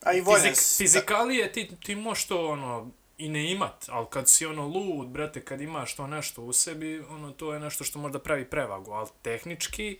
A 0.02 0.12
i 0.12 0.20
voljen 0.20 0.54
Fizik, 0.54 0.76
Fizikalije 0.76 1.52
ti, 1.52 1.76
ti 1.84 1.94
možeš 1.94 2.26
to, 2.26 2.48
ono, 2.48 2.90
i 3.18 3.28
ne 3.28 3.52
imat, 3.52 3.84
ali 3.88 4.06
kad 4.10 4.28
si 4.28 4.46
ono 4.46 4.66
lud, 4.66 5.08
brate, 5.08 5.44
kad 5.44 5.60
imaš 5.60 5.96
to 5.96 6.06
nešto 6.06 6.42
u 6.42 6.52
sebi, 6.52 7.00
ono, 7.00 7.32
to 7.32 7.54
je 7.54 7.60
nešto 7.60 7.84
što 7.84 7.98
možda 7.98 8.18
pravi 8.18 8.50
prevagu, 8.50 8.92
ali 8.92 9.08
tehnički, 9.22 9.98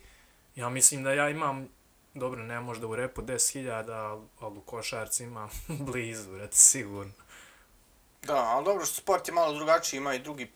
ja 0.57 0.69
mislim 0.69 1.03
da 1.03 1.13
ja 1.13 1.31
imam 1.31 1.69
dobro, 2.17 2.43
ne 2.43 2.61
možda 2.61 2.87
u 2.87 2.97
repu 2.97 3.23
10.000, 3.23 4.27
ali 4.41 4.59
u 4.59 4.61
košarci 4.61 5.25
ima 5.25 5.49
blizu, 5.87 6.33
brate, 6.33 6.57
sigurno. 6.57 7.13
Da, 8.23 8.37
ali 8.37 8.65
dobro 8.65 8.85
što 8.85 8.95
sport 8.95 9.29
je 9.29 9.35
malo 9.35 9.55
drugačiji, 9.55 9.99
ima 9.99 10.15
i 10.15 10.19
drugi 10.19 10.51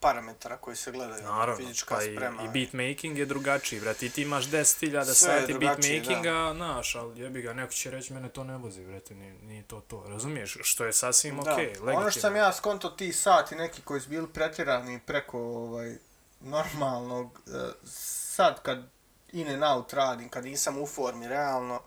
parametara 0.00 0.56
koji 0.56 0.76
se 0.76 0.92
gledaju. 0.92 1.22
Naravno, 1.22 1.56
fizička 1.56 1.94
pa 1.94 2.02
i, 2.02 2.14
sprema. 2.16 2.42
i 2.42 2.48
beatmaking 2.48 3.18
je 3.18 3.26
drugačiji, 3.26 3.80
brate, 3.80 4.06
i 4.06 4.10
ti 4.10 4.22
imaš 4.22 4.44
10.000 4.44 4.64
Sve 4.64 5.34
je 5.34 5.40
sati 5.40 5.52
drugačije, 5.52 6.00
beatmakinga, 6.00 6.52
znaš, 6.54 6.94
ali 6.94 7.20
jebi 7.20 7.42
ga, 7.42 7.52
neko 7.52 7.72
će 7.72 7.90
reći, 7.90 8.12
mene 8.12 8.28
to 8.28 8.44
ne 8.44 8.56
vozi, 8.56 8.84
brate, 8.84 9.14
nije, 9.14 9.34
nije 9.34 9.62
to 9.62 9.80
to, 9.80 10.04
razumiješ, 10.08 10.56
što 10.62 10.84
je 10.84 10.92
sasvim 10.92 11.40
Da. 11.44 11.52
okej, 11.52 11.66
legitimno. 11.66 12.00
Ono 12.00 12.10
što 12.10 12.20
sam 12.20 12.36
ja 12.36 12.52
skonto 12.52 12.90
ti 12.90 13.12
sati 13.12 13.54
neki 13.54 13.82
koji 13.82 14.00
su 14.00 14.08
bili 14.08 14.28
pretjerani 14.32 15.00
preko 15.06 15.38
ovaj, 15.38 15.96
normalnog, 16.40 17.40
eh, 17.46 17.72
sad 17.84 18.62
kad 18.62 18.88
in 19.32 19.48
and 19.48 19.62
out 19.64 19.92
radim, 19.92 20.28
kad 20.28 20.44
nisam 20.44 20.78
u 20.78 20.86
formi, 20.86 21.28
realno, 21.28 21.80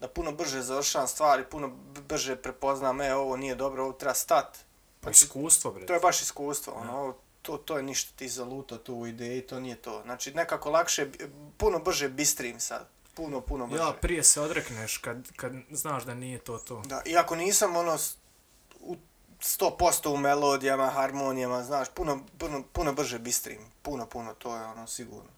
da 0.00 0.08
puno 0.08 0.32
brže 0.32 0.62
završavam 0.62 1.08
stvari, 1.08 1.44
puno 1.44 1.68
brže 2.08 2.36
prepoznam, 2.36 3.00
e, 3.00 3.14
ovo 3.14 3.36
nije 3.36 3.54
dobro, 3.54 3.82
ovo 3.82 3.92
treba 3.92 4.14
stat. 4.14 4.58
Pa 5.00 5.10
iskustvo, 5.10 5.70
brate. 5.70 5.86
To 5.86 5.94
je 5.94 6.00
baš 6.00 6.22
iskustvo, 6.22 6.72
ono, 6.72 6.98
ovo- 6.98 7.16
to, 7.42 7.56
to 7.56 7.76
je 7.76 7.82
ništa 7.82 8.12
ti 8.16 8.28
zaluto 8.28 8.78
tu 8.78 8.94
u 8.94 9.06
ideji, 9.06 9.42
to 9.42 9.60
nije 9.60 9.76
to. 9.76 10.02
Znači, 10.02 10.34
nekako 10.34 10.70
lakše, 10.70 11.06
puno 11.56 11.78
brže 11.78 12.08
bistrim 12.08 12.60
sad. 12.60 12.88
Puno, 13.14 13.40
puno 13.40 13.66
brže. 13.66 13.82
Ja, 13.82 13.92
prije 13.92 14.24
se 14.24 14.40
odrekneš 14.40 14.98
kad, 14.98 15.32
kad 15.36 15.52
znaš 15.70 16.04
da 16.04 16.14
nije 16.14 16.38
to 16.38 16.58
to. 16.58 16.82
Da, 16.86 17.02
iako 17.04 17.36
nisam 17.36 17.76
ono 17.76 17.96
u 18.80 18.96
100% 19.40 20.08
u 20.08 20.16
melodijama, 20.16 20.86
harmonijama, 20.86 21.62
znaš, 21.62 21.88
puno, 21.88 22.20
puno, 22.38 22.62
puno 22.72 22.92
brže 22.92 23.18
bistrim. 23.18 23.58
Puno, 23.82 24.06
puno, 24.06 24.34
to 24.34 24.56
je 24.56 24.64
ono 24.64 24.86
sigurno. 24.86 25.30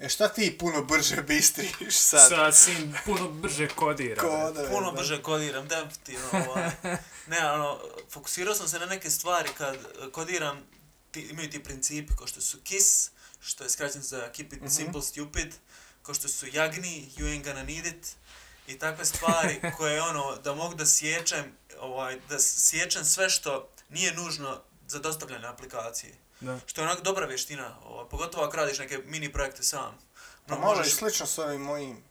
E 0.00 0.08
šta 0.08 0.28
ti 0.28 0.58
puno 0.58 0.82
brže 0.84 1.22
bistriš 1.22 1.96
sad? 1.96 2.28
Sad 2.28 2.56
si 2.56 2.76
puno 3.04 3.28
brže 3.28 3.68
kodira. 3.68 4.22
brate. 4.22 4.36
Kodove, 4.36 4.70
Puno 4.70 4.90
da. 4.90 4.96
brže 4.96 5.22
kodiram, 5.22 5.68
definitivno. 5.68 6.28
Ovaj. 6.48 6.70
Ne, 7.26 7.50
ono, 7.52 7.80
fokusirao 8.10 8.54
sam 8.54 8.68
se 8.68 8.78
na 8.78 8.86
neke 8.86 9.10
stvari 9.10 9.48
kad 9.58 9.74
eh, 9.74 10.10
kodiram, 10.12 10.62
ti, 11.10 11.20
imaju 11.20 11.50
ti 11.50 11.62
principi 11.62 12.12
kao 12.18 12.26
što 12.26 12.40
su 12.40 12.58
KISS, 12.64 13.10
što 13.40 13.64
je 13.64 13.70
skraćen 13.70 14.02
za 14.02 14.32
Keep 14.32 14.52
it 14.52 14.62
simple 14.68 15.02
stupid, 15.02 15.54
kao 16.02 16.14
što 16.14 16.28
su 16.28 16.46
Jagni, 16.52 17.10
you 17.16 17.24
ain't 17.24 17.44
gonna 17.44 17.62
need 17.62 17.86
it, 17.86 18.16
i 18.66 18.78
takve 18.78 19.04
stvari 19.04 19.60
koje 19.76 20.02
ono, 20.02 20.36
da 20.36 20.54
mogu 20.54 20.74
da 20.74 20.86
sjećam, 20.86 21.44
ovaj, 21.80 22.20
da 22.28 22.38
sjećam 22.40 23.04
sve 23.04 23.30
što 23.30 23.68
nije 23.88 24.14
nužno 24.14 24.60
za 24.88 24.98
dostavljanje 24.98 25.46
aplikacije. 25.46 26.14
Da. 26.40 26.58
Što 26.66 26.80
je 26.80 26.86
onako 26.86 27.02
dobra 27.02 27.26
vještina, 27.26 27.76
ovaj, 27.84 28.08
pogotovo 28.10 28.44
ako 28.44 28.56
radiš 28.56 28.78
neke 28.78 28.98
mini 29.06 29.32
projekte 29.32 29.62
sam. 29.62 29.98
Pa 30.46 30.54
No, 30.54 30.60
može 30.60 30.82
i 30.82 30.90
slično 30.90 31.26
s 31.26 31.38
ovim 31.38 31.60
mojim. 31.60 32.02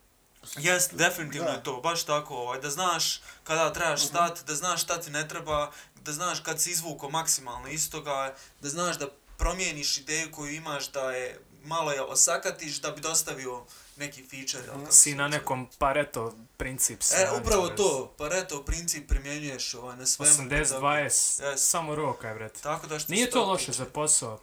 Jest, 0.58 0.94
definitivno 0.94 1.48
Da. 1.48 1.54
je 1.54 1.64
to, 1.64 1.82
baš 1.82 2.04
tako, 2.04 2.36
ovaj, 2.36 2.62
da 2.62 2.70
znaš 2.70 3.22
kada 3.44 3.74
trebaš 3.74 4.06
stat, 4.08 4.40
da 4.48 4.56
znaš 4.56 4.84
šta 4.84 5.02
ti 5.02 5.10
ne 5.12 5.28
treba, 5.28 5.72
da 5.96 6.12
znaš 6.12 6.40
kad 6.40 6.62
si 6.62 6.72
izvuko 6.72 7.10
maksimalno 7.10 7.68
iz 7.68 7.92
toga, 7.92 8.36
da 8.62 8.70
znaš 8.70 8.98
da 8.98 9.08
promijeniš 9.38 9.98
ideju 9.98 10.32
koju 10.32 10.54
imaš, 10.54 10.92
da 10.92 11.12
je 11.12 11.40
malo 11.63 11.92
je 11.92 12.01
osakatiš 12.01 12.82
da 12.82 12.92
bi 12.92 13.01
dostavio 13.01 13.66
neki 13.98 14.24
feature. 14.24 14.63
kako 14.66 14.92
Si 14.92 15.16
na 15.16 15.28
nekom 15.28 15.68
Pareto 15.78 16.34
princip. 16.58 17.00
E, 17.13 17.30
upravo 17.42 17.68
to, 17.70 18.13
Pareto 18.18 18.63
princip 18.63 19.08
primjenjuješ 19.08 19.74
ovaj, 19.74 19.98
na 19.98 20.06
svemu. 20.06 20.32
80-20, 20.34 20.80
Yes. 20.80 21.58
samo 21.58 21.96
roka 21.96 22.28
je, 22.28 22.36
brate. 22.36 22.60
Tako 22.62 22.88
da 22.88 23.00
što 23.00 23.13
Nije 23.13 23.30
to 23.30 23.46
loše 23.46 23.66
tiče. 23.66 23.74
za 23.74 23.86
posao. 23.86 24.39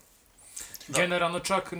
Da. 0.88 1.00
Generalno 1.00 1.40
čak 1.40 1.72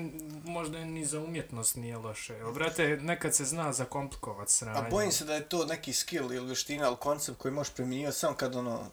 možda 0.45 0.79
ni 0.79 1.05
za 1.05 1.21
umjetnost 1.21 1.77
nije 1.77 1.97
loše. 1.97 2.35
Evo, 2.35 2.53
brate, 2.53 2.87
nekad 2.89 3.35
se 3.35 3.45
zna 3.45 3.73
zakomplikovat 3.73 4.51
sranje. 4.51 4.79
A 4.79 4.91
bojim 4.91 5.13
se 5.13 5.25
da 5.25 5.35
je 5.35 5.49
to 5.49 5.65
neki 5.67 5.93
skill 5.93 6.33
ili 6.33 6.47
vještina 6.47 6.87
ili 6.87 6.97
koncept 6.97 7.39
koji 7.39 7.55
možeš 7.55 7.75
primjenjivati 7.75 8.19
samo 8.19 8.37
kad 8.37 8.57
ono 8.57 8.91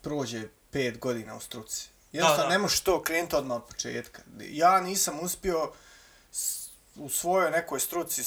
prođe 0.00 0.42
pet 0.70 0.98
godina 0.98 1.36
u 1.36 1.40
struci. 1.40 1.88
Jednostavno 2.14 2.50
ne 2.50 2.58
možeš 2.58 2.80
to 2.80 3.02
krenuti 3.02 3.36
odmah 3.36 3.56
od 3.56 3.64
početka. 3.64 4.22
Ja 4.40 4.80
nisam 4.80 5.20
uspio 5.20 5.72
u 6.96 7.08
svojoj 7.08 7.50
nekoj 7.50 7.80
struci, 7.80 8.22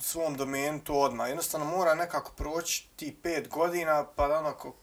svom 0.00 0.36
domenu 0.36 0.80
to 0.84 0.94
odmah. 0.94 1.28
Jednostavno 1.28 1.66
mora 1.66 1.94
nekako 1.94 2.32
proći 2.32 2.88
ti 2.96 3.16
pet 3.22 3.48
godina 3.48 4.06
pa 4.16 4.28
da 4.28 4.38
onako 4.38 4.74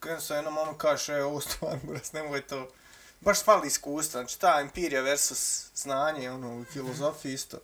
krenu 0.00 0.20
sa 0.20 0.34
jednom 0.34 0.58
ono 0.58 0.78
kažeš 0.78 1.08
e 1.08 1.24
ovo 1.24 1.40
stvarno 1.40 1.80
buras 1.82 2.12
nemoj 2.12 2.46
to. 2.46 2.68
Baš 3.20 3.44
fali 3.44 3.66
iskustva, 3.66 4.20
znači 4.20 4.40
ta 4.40 4.58
empirija 4.60 5.02
versus 5.02 5.66
znanje, 5.74 6.30
ono, 6.30 6.60
u 6.60 6.64
filozofiji 6.64 7.32
isto. 7.32 7.58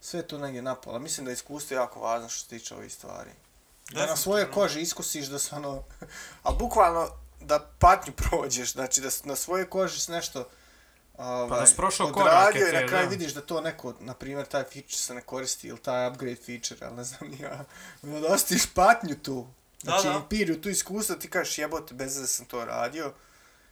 Sve 0.00 0.22
to 0.22 0.38
negdje 0.38 0.62
napola. 0.62 0.98
Mislim 0.98 1.24
da 1.24 1.30
je 1.30 1.34
iskustvo 1.34 1.76
jako 1.76 2.00
važno 2.00 2.28
što 2.28 2.40
se 2.40 2.48
tiče 2.48 2.74
ovih 2.74 2.94
stvari. 2.94 3.30
Da 3.90 4.06
na 4.06 4.16
svoje 4.16 4.50
koži 4.50 4.80
iskusiš 4.80 5.26
da 5.26 5.38
se 5.38 5.54
ono... 5.56 5.82
A 6.46 6.52
bukvalno 6.52 7.27
da 7.40 7.70
patnju 7.78 8.12
prođeš, 8.12 8.72
znači 8.72 9.00
da 9.00 9.08
na 9.24 9.36
svoje 9.36 9.70
koži 9.70 10.00
s 10.00 10.08
nešto 10.08 10.48
ovaj, 11.18 11.48
Pa 11.48 11.60
da 11.60 11.66
si 11.66 11.76
prošao 11.76 12.06
odradio 12.06 12.24
korake 12.24 12.58
i 12.58 12.82
na 12.82 12.88
kraju 12.88 13.06
da. 13.06 13.10
vidiš 13.10 13.32
da 13.34 13.40
to 13.40 13.60
neko, 13.60 13.94
na 14.00 14.14
primjer, 14.14 14.46
taj 14.46 14.62
feature 14.62 14.96
se 14.96 15.14
ne 15.14 15.20
koristi 15.20 15.68
ili 15.68 15.78
taj 15.78 16.08
upgrade 16.08 16.36
feature, 16.36 16.86
ali 16.86 16.96
ne 16.96 17.04
znam 17.04 17.32
ja. 17.42 17.64
Da 18.02 18.28
ostiš 18.28 18.62
patnju 18.74 19.16
tu. 19.22 19.46
Znači, 19.82 20.06
Da, 20.06 20.12
da. 20.12 20.18
empiriju, 20.18 20.60
tu 20.60 20.68
iskustvo, 20.68 21.16
ti 21.16 21.30
kažeš 21.30 21.58
jebote, 21.58 21.94
bez 21.94 22.20
da 22.20 22.26
sam 22.26 22.46
to 22.46 22.64
radio. 22.64 23.12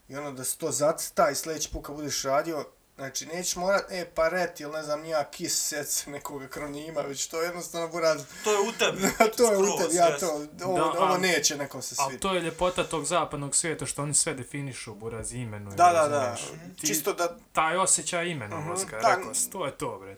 I 0.09 0.17
ono 0.17 0.33
da 0.33 0.45
se 0.45 0.57
to 0.59 0.73
zacrta 0.73 1.31
i 1.31 1.35
sljedeći 1.35 1.71
put 1.73 1.87
kad 1.87 1.95
budeš 1.95 2.23
radio, 2.23 2.65
znači 2.97 3.27
nećeš 3.27 3.57
morat, 3.57 3.85
e, 3.91 4.05
pa 4.07 4.29
ret 4.29 4.61
ili 4.61 4.73
ne 4.73 4.83
znam, 4.83 5.01
nija 5.01 5.25
kiss 5.25 5.69
set 5.69 5.89
se 5.89 6.11
nekog 6.11 6.43
akronima, 6.43 7.01
već 7.01 7.27
to 7.27 7.43
jednostavno 7.43 7.89
buraz, 7.89 8.23
To 8.45 8.53
je 8.53 8.59
u 8.61 8.73
tebi. 8.73 8.99
to 9.37 9.53
je 9.53 9.59
u 9.59 9.79
tebi, 9.79 9.95
ja 9.95 10.19
to, 10.19 10.27
ovo, 10.65 10.77
Da, 10.79 10.85
ovo 10.85 10.97
ali- 10.99 11.21
neće 11.23 11.57
nekom 11.57 11.83
se 11.83 11.95
Ali 11.99 12.05
svidjeti. 12.07 12.23
to 12.23 12.35
je 12.35 12.41
ljepota 12.41 12.85
tog 12.85 13.05
zapadnog 13.05 13.57
svijeta 13.57 13.87
što 13.87 14.03
oni 14.03 14.15
sve 14.15 14.35
definišu, 14.35 14.95
buraz, 14.95 15.33
imenuju. 15.33 15.77
Da, 15.77 15.85
da, 15.85 16.09
da, 16.09 16.19
razumiješ? 16.21 16.41
Ti- 16.81 16.87
čisto 16.87 17.13
da, 17.13 17.37
Taj 17.53 17.77
osjećaj 17.77 18.27
imena 18.27 18.57
Mhm, 18.57 18.69
mozga, 18.69 18.99
da. 18.99 19.09
rekao 19.09 19.35
si, 19.35 19.51
to 19.51 19.67
je 19.67 19.73
to, 19.73 19.99
bre. 19.99 20.17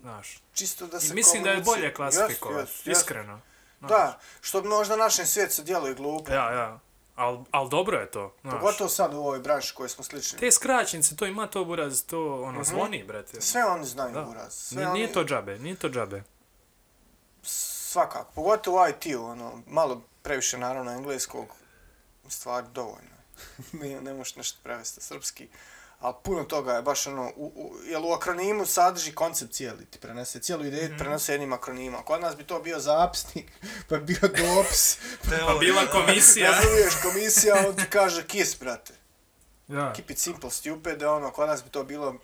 Znaš. 0.00 0.38
čisto 0.54 0.86
da 0.86 0.96
I 0.96 1.00
se 1.00 1.14
mislim 1.14 1.42
da 1.42 1.50
je 1.50 1.60
bolje 1.62 1.94
klasifikovati, 1.94 2.60
jest. 2.70 2.86
iskreno. 2.88 3.40
Znaš. 3.78 3.88
Da, 3.90 4.18
što 4.40 4.62
možda 4.62 4.96
našem 4.96 5.26
svijetu 5.26 5.54
se 5.54 5.62
djeluje 5.62 5.94
glupo. 5.94 6.32
Ja, 6.32 6.52
ja. 6.52 6.78
Al, 7.18 7.44
al 7.50 7.68
dobro 7.68 7.98
je 7.98 8.10
to, 8.10 8.34
znaš. 8.40 8.54
Pogotovo 8.60 8.90
sad 8.90 9.14
u 9.14 9.18
ovoj 9.18 9.38
branši 9.38 9.74
koje 9.74 9.88
smo 9.88 10.04
slični. 10.04 10.38
Te 10.38 10.50
skraćenice, 10.50 11.16
to 11.16 11.26
ima 11.26 11.46
to, 11.46 11.64
buraz, 11.64 12.02
to, 12.02 12.42
ono, 12.42 12.64
zvoni, 12.64 13.04
brate. 13.04 13.40
Sve 13.40 13.64
oni 13.64 13.84
znaju 13.84 14.14
Da. 14.14 14.26
uraz. 14.26 14.52
Sve 14.54 14.76
Nije, 14.76 15.04
oni, 15.04 15.12
to 15.12 15.24
džabe, 15.24 15.58
nije 15.58 15.76
to 15.76 15.88
džabe. 15.88 16.22
Svakako. 17.42 18.32
Pogotovo 18.34 18.84
u 18.84 18.88
IT-u, 18.88 19.24
ono, 19.24 19.62
malo 19.66 20.02
previše 20.22 20.58
naravno 20.58 20.92
engleskog, 20.92 21.46
stvari 22.28 22.66
dovoljno. 22.74 23.16
ne, 23.80 24.00
ne 24.00 24.14
možeš 24.14 24.36
nešto 24.36 24.58
prevesti 24.62 25.00
srpski. 25.00 25.48
Ali 25.98 26.14
puno 26.22 26.44
toga 26.44 26.72
je 26.72 26.82
baš 26.82 27.06
ono, 27.06 27.32
u, 27.36 27.46
u, 27.46 27.76
jel 27.84 28.06
u 28.06 28.12
akronimu 28.12 28.66
sadrži 28.66 29.12
koncept 29.12 29.52
cijeli, 29.52 29.86
ti 29.86 29.98
prenese, 29.98 30.40
cijelu 30.40 30.64
ideju 30.64 30.94
mm. 30.94 30.98
prenose 30.98 31.32
jednim 31.32 31.52
akronimom. 31.52 32.02
Kod 32.02 32.20
nas 32.20 32.36
bi 32.36 32.44
to 32.44 32.60
bio 32.60 32.80
zapisnik, 32.80 33.52
pa 33.88 33.96
bi 33.96 34.04
bio 34.04 34.28
dopis, 34.28 34.98
Pa 35.22 35.30
Teorija, 35.30 35.58
bila 35.58 35.86
komisija. 35.86 36.50
razumiješ, 36.56 36.94
komisija, 37.02 37.64
on 37.68 37.76
ti 37.76 37.84
kaže 37.90 38.26
kiss, 38.26 38.58
brate. 38.60 38.94
Ja. 39.68 39.92
Keep 39.92 40.10
it 40.10 40.18
simple, 40.18 40.50
stupid, 40.50 41.02
ono, 41.02 41.30
kod 41.30 41.48
nas 41.48 41.64
bi 41.64 41.70
to 41.70 41.84
bilo 41.84 42.14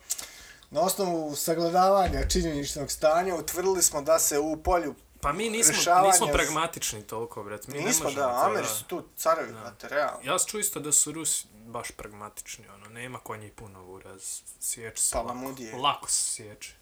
na 0.70 0.80
osnovu 0.80 1.36
sagledavanja 1.36 2.28
činjeničnog 2.28 2.90
stanja 2.90 3.34
utvrdili 3.34 3.82
smo 3.82 4.02
da 4.02 4.18
se 4.18 4.38
u 4.38 4.62
polju 4.62 4.94
Pa 5.24 5.32
mi 5.32 5.50
nismo, 5.50 5.72
Rješavanje 5.72 6.08
nismo 6.08 6.26
pragmatični 6.26 7.02
toliko, 7.02 7.44
brate. 7.44 7.72
Mi 7.72 7.80
nismo 7.80 8.08
ne 8.08 8.14
da, 8.14 8.28
to, 8.28 8.46
Ameri 8.46 8.66
su 8.66 8.84
tu 8.84 9.04
carevi, 9.16 9.52
brate, 9.52 9.88
realno. 9.88 10.18
Ja 10.22 10.38
sam 10.38 10.48
čuo 10.48 10.60
isto 10.60 10.80
da 10.80 10.92
su 10.92 11.12
Rusi 11.12 11.46
baš 11.66 11.90
pragmatični, 11.90 12.64
ono, 12.74 12.88
nema 12.88 13.18
konji 13.18 13.50
puno 13.50 13.84
uraz, 13.84 14.40
sječe 14.60 15.02
se 15.02 15.16
lako. 15.16 15.28
Palamudije. 15.28 15.76
Lako 15.76 16.10
se 16.10 16.24
sječe. 16.30 16.72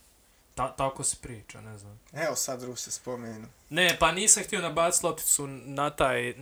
Ta, 0.55 0.73
tako 0.77 1.05
se 1.05 1.17
priča, 1.23 1.61
ne 1.61 1.79
znam. 1.79 2.01
Evo 2.13 2.37
sad 2.37 2.63
Ruse 2.63 2.91
spomenu. 2.91 3.47
Ne, 3.71 3.97
pa 4.01 4.13
nisam 4.13 4.43
htio 4.43 4.61
nabaciti 4.61 5.07
lopticu 5.07 5.47
na 5.47 5.91
taj, 5.91 6.35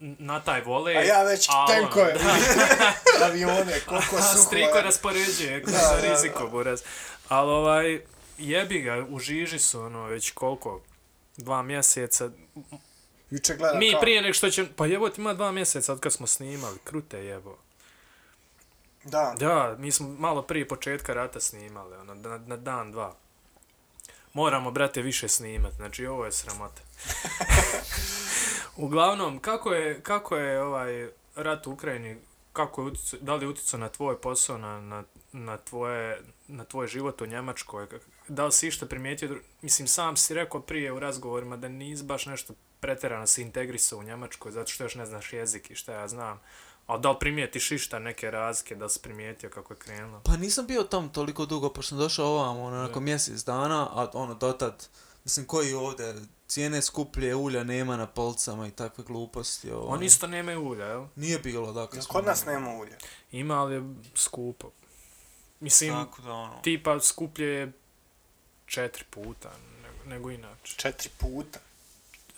na 0.00 0.40
taj 0.40 0.60
vole. 0.60 0.96
A 0.96 1.02
ja 1.02 1.22
već 1.22 1.48
a 1.48 1.58
ono, 1.58 1.66
tenkove, 1.66 2.14
avione, 3.24 3.80
koliko 3.86 4.16
suho 4.32 4.44
striko 4.44 4.76
je. 4.76 4.82
raspoređuje 4.82 5.60
Da, 5.60 5.72
da, 5.72 5.78
da. 5.78 6.00
riziko, 6.00 6.48
buraz. 6.48 6.82
Ali 7.28 7.50
ovaj, 7.50 8.00
jebi 8.38 8.80
ga, 8.80 9.06
u 9.08 9.18
žiži 9.18 9.58
su, 9.58 9.80
ono, 9.80 10.04
već 10.04 10.30
koliko? 10.30 10.80
Dva 11.36 11.62
mjeseca. 11.62 12.30
Juče 13.30 13.56
gledam 13.56 13.78
Mi 13.78 13.90
kao, 13.90 14.00
prije 14.00 14.22
nek 14.22 14.34
što 14.34 14.50
će... 14.50 14.66
Pa 14.76 14.86
jebo, 14.86 15.08
ima 15.16 15.34
dva 15.34 15.52
mjeseca 15.52 15.92
od 15.92 16.00
kad 16.00 16.12
smo 16.12 16.26
snimali. 16.26 16.78
Krute 16.84 17.24
jebo. 17.24 17.58
da, 19.04 19.34
Da, 19.38 19.76
mi 19.78 19.92
smo 19.92 20.08
malo 20.08 20.42
prije 20.42 20.68
početka 20.68 21.14
rata 21.14 21.40
snimali, 21.40 21.96
ono, 21.96 22.14
na, 22.14 22.38
na 22.38 22.56
dan, 22.56 22.92
dva. 22.92 23.16
Moramo, 24.32 24.70
brate, 24.70 25.02
više 25.02 25.28
snimat, 25.28 25.72
znači 25.72 26.06
ovo 26.06 26.24
je 26.24 26.32
sramota. 26.32 26.82
Uglavnom, 28.76 29.38
kako 29.38 29.72
je, 29.72 30.00
kako 30.02 30.36
je 30.36 30.62
ovaj 30.62 31.08
rat 31.36 31.66
u 31.66 31.72
Ukrajini, 31.72 32.16
kako 32.52 32.82
je 32.82 32.86
utjecao, 32.86 33.18
da 33.22 33.34
li 33.34 33.44
je 33.44 33.48
utjecao 33.48 33.80
na 33.80 33.88
tvoj 33.88 34.20
posao, 34.20 34.58
na, 34.58 34.80
na, 34.80 35.04
na, 35.32 35.56
tvoje, 35.56 36.20
na 36.48 36.64
tvoj 36.64 36.86
život 36.86 37.20
u 37.20 37.26
Njemačkoj, 37.26 37.86
da 38.28 38.46
li 38.46 38.52
si 38.52 38.68
išta 38.68 38.86
primijetio, 38.86 39.40
mislim, 39.62 39.88
sam 39.88 40.16
si 40.16 40.34
rekao 40.34 40.60
prije 40.60 40.92
u 40.92 40.98
razgovorima 40.98 41.56
da 41.56 41.68
nisi 41.68 42.02
baš 42.02 42.26
nešto 42.26 42.54
pretjerano 42.80 43.26
se 43.26 43.42
integrisao 43.42 43.98
u 43.98 44.02
Njemačkoj, 44.02 44.52
zato 44.52 44.70
što 44.70 44.84
još 44.84 44.94
ne 44.94 45.06
znaš 45.06 45.32
jezik 45.32 45.70
i 45.70 45.74
šta 45.74 45.92
ja 45.92 46.08
znam. 46.08 46.40
A 46.86 46.98
da 46.98 47.10
li 47.10 47.16
primijetiš 47.20 47.70
išta 47.70 47.98
neke 47.98 48.30
razlike, 48.30 48.74
da 48.74 48.84
li 48.84 48.90
si 48.90 49.02
primijetio 49.02 49.50
kako 49.50 49.72
je 49.72 49.78
krenulo? 49.78 50.20
Pa 50.24 50.36
nisam 50.36 50.66
bio 50.66 50.82
tam 50.82 51.08
toliko 51.08 51.46
dugo, 51.46 51.68
pošto 51.68 51.88
sam 51.88 51.98
došao 51.98 52.26
ovamo, 52.26 52.62
ono, 52.62 52.76
nakon 52.76 53.04
mjesec 53.04 53.44
dana, 53.44 53.88
a 53.90 54.10
ono, 54.12 54.34
dotad, 54.34 54.88
mislim, 55.24 55.46
koji 55.46 55.74
ovdje, 55.74 56.14
cijene 56.46 56.82
skuplje, 56.82 57.34
ulja 57.34 57.64
nema 57.64 57.96
na 57.96 58.06
polcama 58.06 58.66
i 58.66 58.70
takve 58.70 59.04
gluposti, 59.04 59.70
ovaj. 59.70 59.96
Oni 59.96 60.06
isto 60.06 60.26
nemaju 60.26 60.68
ulja, 60.68 60.86
jel? 60.86 61.04
Nije 61.16 61.38
bilo, 61.38 61.72
da, 61.72 61.86
kad 61.86 62.04
smo 62.04 62.12
Kod 62.12 62.26
nas 62.26 62.44
nema 62.46 62.76
ulja. 62.76 62.96
Ima, 63.32 63.60
ali 63.60 63.74
je 63.74 63.94
skupo. 64.14 64.70
Mislim, 65.60 65.92
Tako 65.92 66.22
da, 66.22 66.32
ono, 66.32 66.60
tipa 66.62 67.00
skuplje 67.00 67.46
je 67.46 67.72
četiri 68.74 69.04
puta 69.06 69.50
nego, 69.82 70.04
nego 70.06 70.30
inače. 70.30 70.74
Četiri 70.76 71.10
puta. 71.18 71.58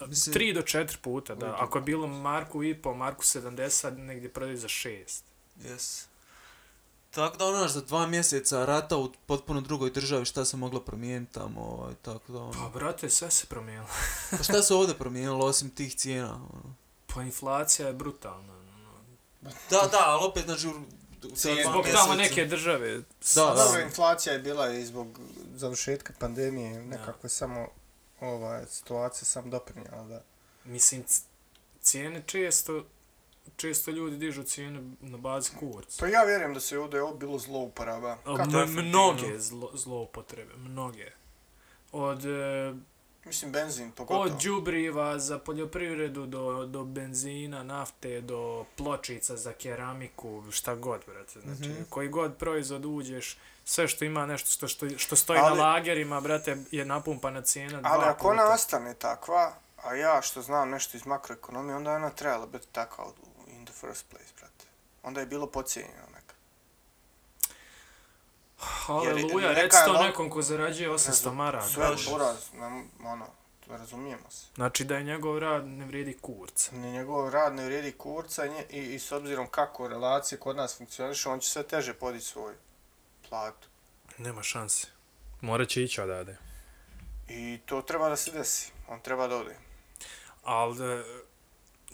Mislim- 0.00 0.35
Tri 0.35 0.52
do 0.52 0.62
četiri 0.62 0.97
puta, 0.99 1.35
da. 1.35 1.47
Ujde. 1.47 1.59
Ako 1.59 1.78
je 1.78 1.83
bilo 1.83 2.07
Marku 2.07 2.62
i 2.62 2.75
po, 2.75 2.95
Marku 2.95 3.23
70, 3.25 3.90
negdje 3.99 4.28
prodaju 4.28 4.59
za 4.59 4.69
šest. 4.69 5.25
Yes. 5.59 6.05
Tako 7.11 7.37
da 7.37 7.47
ono, 7.47 7.69
za 7.69 7.81
dva 7.81 8.07
mjeseca 8.07 8.64
rata 8.64 8.97
u 8.97 9.12
potpuno 9.26 9.61
drugoj 9.61 9.90
državi, 9.90 10.25
šta 10.25 10.45
se 10.45 10.57
moglo 10.57 10.81
promijeniti 10.81 11.33
tamo, 11.33 11.61
ovaj, 11.62 11.95
tako 11.95 12.33
da 12.33 12.38
Pa, 12.38 12.45
ono. 12.59 12.71
brate, 12.71 13.11
sve 13.11 13.31
se 13.31 13.47
promijenilo. 13.47 13.88
Pa 14.31 14.43
šta 14.43 14.62
se 14.62 14.75
ovdje 14.75 14.95
promijenilo 14.95 15.47
osim 15.47 15.71
tih 15.71 15.97
cijena, 15.97 16.35
ono? 16.35 16.75
Pa, 17.07 17.23
inflacija 17.23 17.88
je 17.88 17.95
brutalna. 17.95 18.52
ono. 18.52 19.00
Da, 19.71 19.88
da, 19.88 19.99
ali 20.00 20.25
opet, 20.25 20.45
znači, 20.45 20.69
u, 20.69 20.73
Zbog 21.64 21.87
tamo 21.95 22.14
neke 22.14 22.45
države. 22.45 22.93
Da, 22.95 23.02
Da, 23.35 23.45
da. 23.47 23.64
Dobro, 23.64 23.81
inflacija 23.81 24.33
je 24.33 24.38
bila 24.38 24.71
i 24.71 24.87
zbog 24.87 25.19
završetka 25.56 26.12
pandemije, 26.18 26.82
nekako 26.82 27.18
je 27.22 27.30
samo 27.30 27.68
ova 28.20 28.66
situacija 28.66 29.25
sam 29.25 29.50
doprinjala 29.50 30.04
da... 30.04 30.22
Mislim, 30.64 31.04
cijene 31.80 32.22
često, 32.26 32.84
često 33.56 33.90
ljudi 33.90 34.16
dižu 34.16 34.42
cijene 34.42 34.80
na 35.00 35.18
bazi 35.18 35.50
kurca. 35.58 35.96
Pa 36.00 36.06
ja 36.08 36.25
vjerujem 36.25 36.54
da 36.54 36.60
se 36.60 36.78
ovdje 36.78 37.02
ovo 37.02 37.14
bilo 37.14 37.38
zlouporaba. 37.38 38.18
Mnoge 38.66 39.38
zlo, 39.38 39.70
zloupotrebe, 39.75 40.54
mnoge. 40.56 41.10
Od, 41.92 42.25
e, 42.25 42.75
Mislim, 43.25 43.52
benzin, 43.52 43.92
pogotovo. 43.92 44.25
od 44.25 44.42
đubriva 44.44 45.18
za 45.18 45.38
poljoprivredu 45.38 46.26
do, 46.26 46.66
do 46.66 46.84
benzina, 46.84 47.62
nafte, 47.62 48.20
do 48.20 48.64
pločica 48.76 49.36
za 49.36 49.52
keramiku, 49.52 50.44
šta 50.50 50.75
god, 50.75 51.00
brate. 51.06 51.40
Znači, 51.40 51.68
Mhm. 51.70 51.82
koji 51.90 52.08
god 52.08 52.36
proizvod 52.36 52.84
uđeš, 52.84 53.36
sve 53.68 53.88
što 53.88 54.04
ima 54.04 54.26
nešto 54.26 54.50
što, 54.50 54.68
što, 54.68 54.99
što 54.99 55.16
stoji 55.16 55.40
Ali- 55.40 55.58
na 55.58 55.64
lagerima, 55.64 56.20
brate, 56.20 56.56
je 56.70 56.85
napumpana 56.85 57.42
cijena 57.42 57.80
Ali 57.85 58.04
ako 58.04 58.28
ona 58.28 58.42
puta. 58.42 58.54
ostane 58.54 58.94
takva, 58.94 59.52
a 59.76 59.94
ja 59.94 60.23
što 60.23 60.42
znam 60.42 60.70
nešto 60.70 60.96
iz 60.96 61.06
makroekonomije, 61.06 61.76
onda 61.76 61.90
je 61.90 61.96
ona 61.96 62.11
trebala 62.11 62.46
biti 62.46 62.66
takva 62.73 63.04
in 63.49 63.64
the 63.66 63.75
first 63.75 64.04
place, 64.11 64.32
brate. 64.38 64.64
Onda 65.02 65.20
je 65.20 65.26
bilo 65.26 65.46
pocijenjeno 65.46 66.06
nekad. 66.14 66.37
Haleluja, 68.58 69.49
neka 69.49 69.61
reci 69.61 69.76
to 69.85 69.92
lo- 69.92 70.02
nekom 70.02 70.30
ko 70.30 70.42
zarađuje 70.42 70.90
800 70.90 71.32
maraka. 71.35 71.66
Sve 71.66 71.87
poraz, 72.11 72.37
nam, 72.52 72.90
ono, 73.04 73.26
razumijemo 73.68 74.30
se. 74.30 74.46
Znači 74.54 74.85
da 74.85 74.96
je 74.96 75.04
njegov 75.04 75.38
rad 75.38 75.66
ne 75.66 75.85
vrijedi 75.85 76.18
kurca. 76.18 76.70
Ni 76.73 76.92
njegov 76.92 77.28
rad 77.30 77.54
ne 77.54 77.64
vrijedi 77.64 77.92
kurca 77.92 78.46
i, 78.46 78.50
i, 78.70 78.94
i 78.94 78.99
s 78.99 79.12
obzirom 79.12 79.46
kako 79.46 79.88
relacije 79.88 80.38
kod 80.38 80.56
nas 80.56 80.76
funkcionišu, 80.78 81.30
on 81.30 81.40
će 81.40 81.50
sve 81.50 81.62
teže 81.62 81.94
podići 81.94 82.26
svoju 82.26 82.54
platu. 83.28 83.68
Nema 84.18 84.42
šanse. 84.42 84.87
Morat 85.40 85.68
će 85.68 85.83
ići 85.83 86.00
odade. 86.00 86.37
I 87.28 87.59
to 87.66 87.83
treba 87.83 88.09
da 88.09 88.16
se 88.16 88.30
desi. 88.30 88.73
On 88.88 89.00
treba 89.00 89.28
da 89.28 89.37
ode. 89.37 89.56
Ali, 90.42 91.02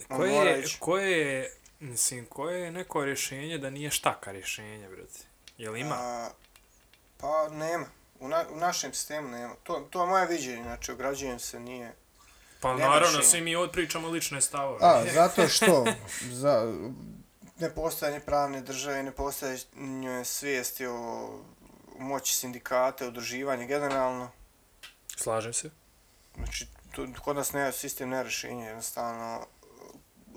On 0.09 0.17
koje, 0.17 0.33
je, 0.33 0.65
koje 0.79 1.11
je, 1.11 1.53
mislim, 1.79 2.25
koje 2.25 2.61
je 2.61 2.71
neko 2.71 3.05
rješenje 3.05 3.57
da 3.57 3.69
nije 3.69 3.91
štaka 3.91 4.31
rješenje, 4.31 4.89
brate? 4.89 5.19
Jel 5.57 5.77
ima? 5.77 5.95
A, 5.95 6.29
pa 7.17 7.49
nema. 7.49 7.85
U, 8.19 8.27
na, 8.27 8.45
u 8.51 8.57
našem 8.57 8.93
sistemu 8.93 9.29
nema. 9.29 9.55
To, 9.63 9.87
to 9.89 10.01
je 10.01 10.07
moje 10.07 10.27
viđenje, 10.27 10.63
znači 10.63 10.91
ograđujem 10.91 11.39
se, 11.39 11.59
nije... 11.59 11.95
pa 12.59 12.69
nema 12.73 12.79
naravno, 12.79 13.17
rješenja. 13.17 13.31
svi 13.31 13.41
mi 13.41 13.55
odpričamo 13.55 14.09
lične 14.09 14.41
stavove. 14.41 14.79
A, 14.81 15.03
zato 15.13 15.47
što 15.47 15.85
za 16.31 16.73
nepostojanje 17.57 18.19
pravne 18.19 18.61
države, 18.61 19.03
nepostojanje 19.03 19.59
svijesti 20.25 20.85
o 20.85 21.29
moći 21.99 22.35
sindikata, 22.35 23.07
udruživanje 23.07 23.65
generalno. 23.67 24.31
Slažem 25.17 25.53
se. 25.53 25.69
Znači, 26.35 26.67
to, 26.91 27.07
kod 27.21 27.35
nas 27.35 27.53
nema 27.53 27.71
sistem, 27.71 28.09
nema 28.09 28.21
rješenje, 28.21 28.65
jednostavno 28.65 29.45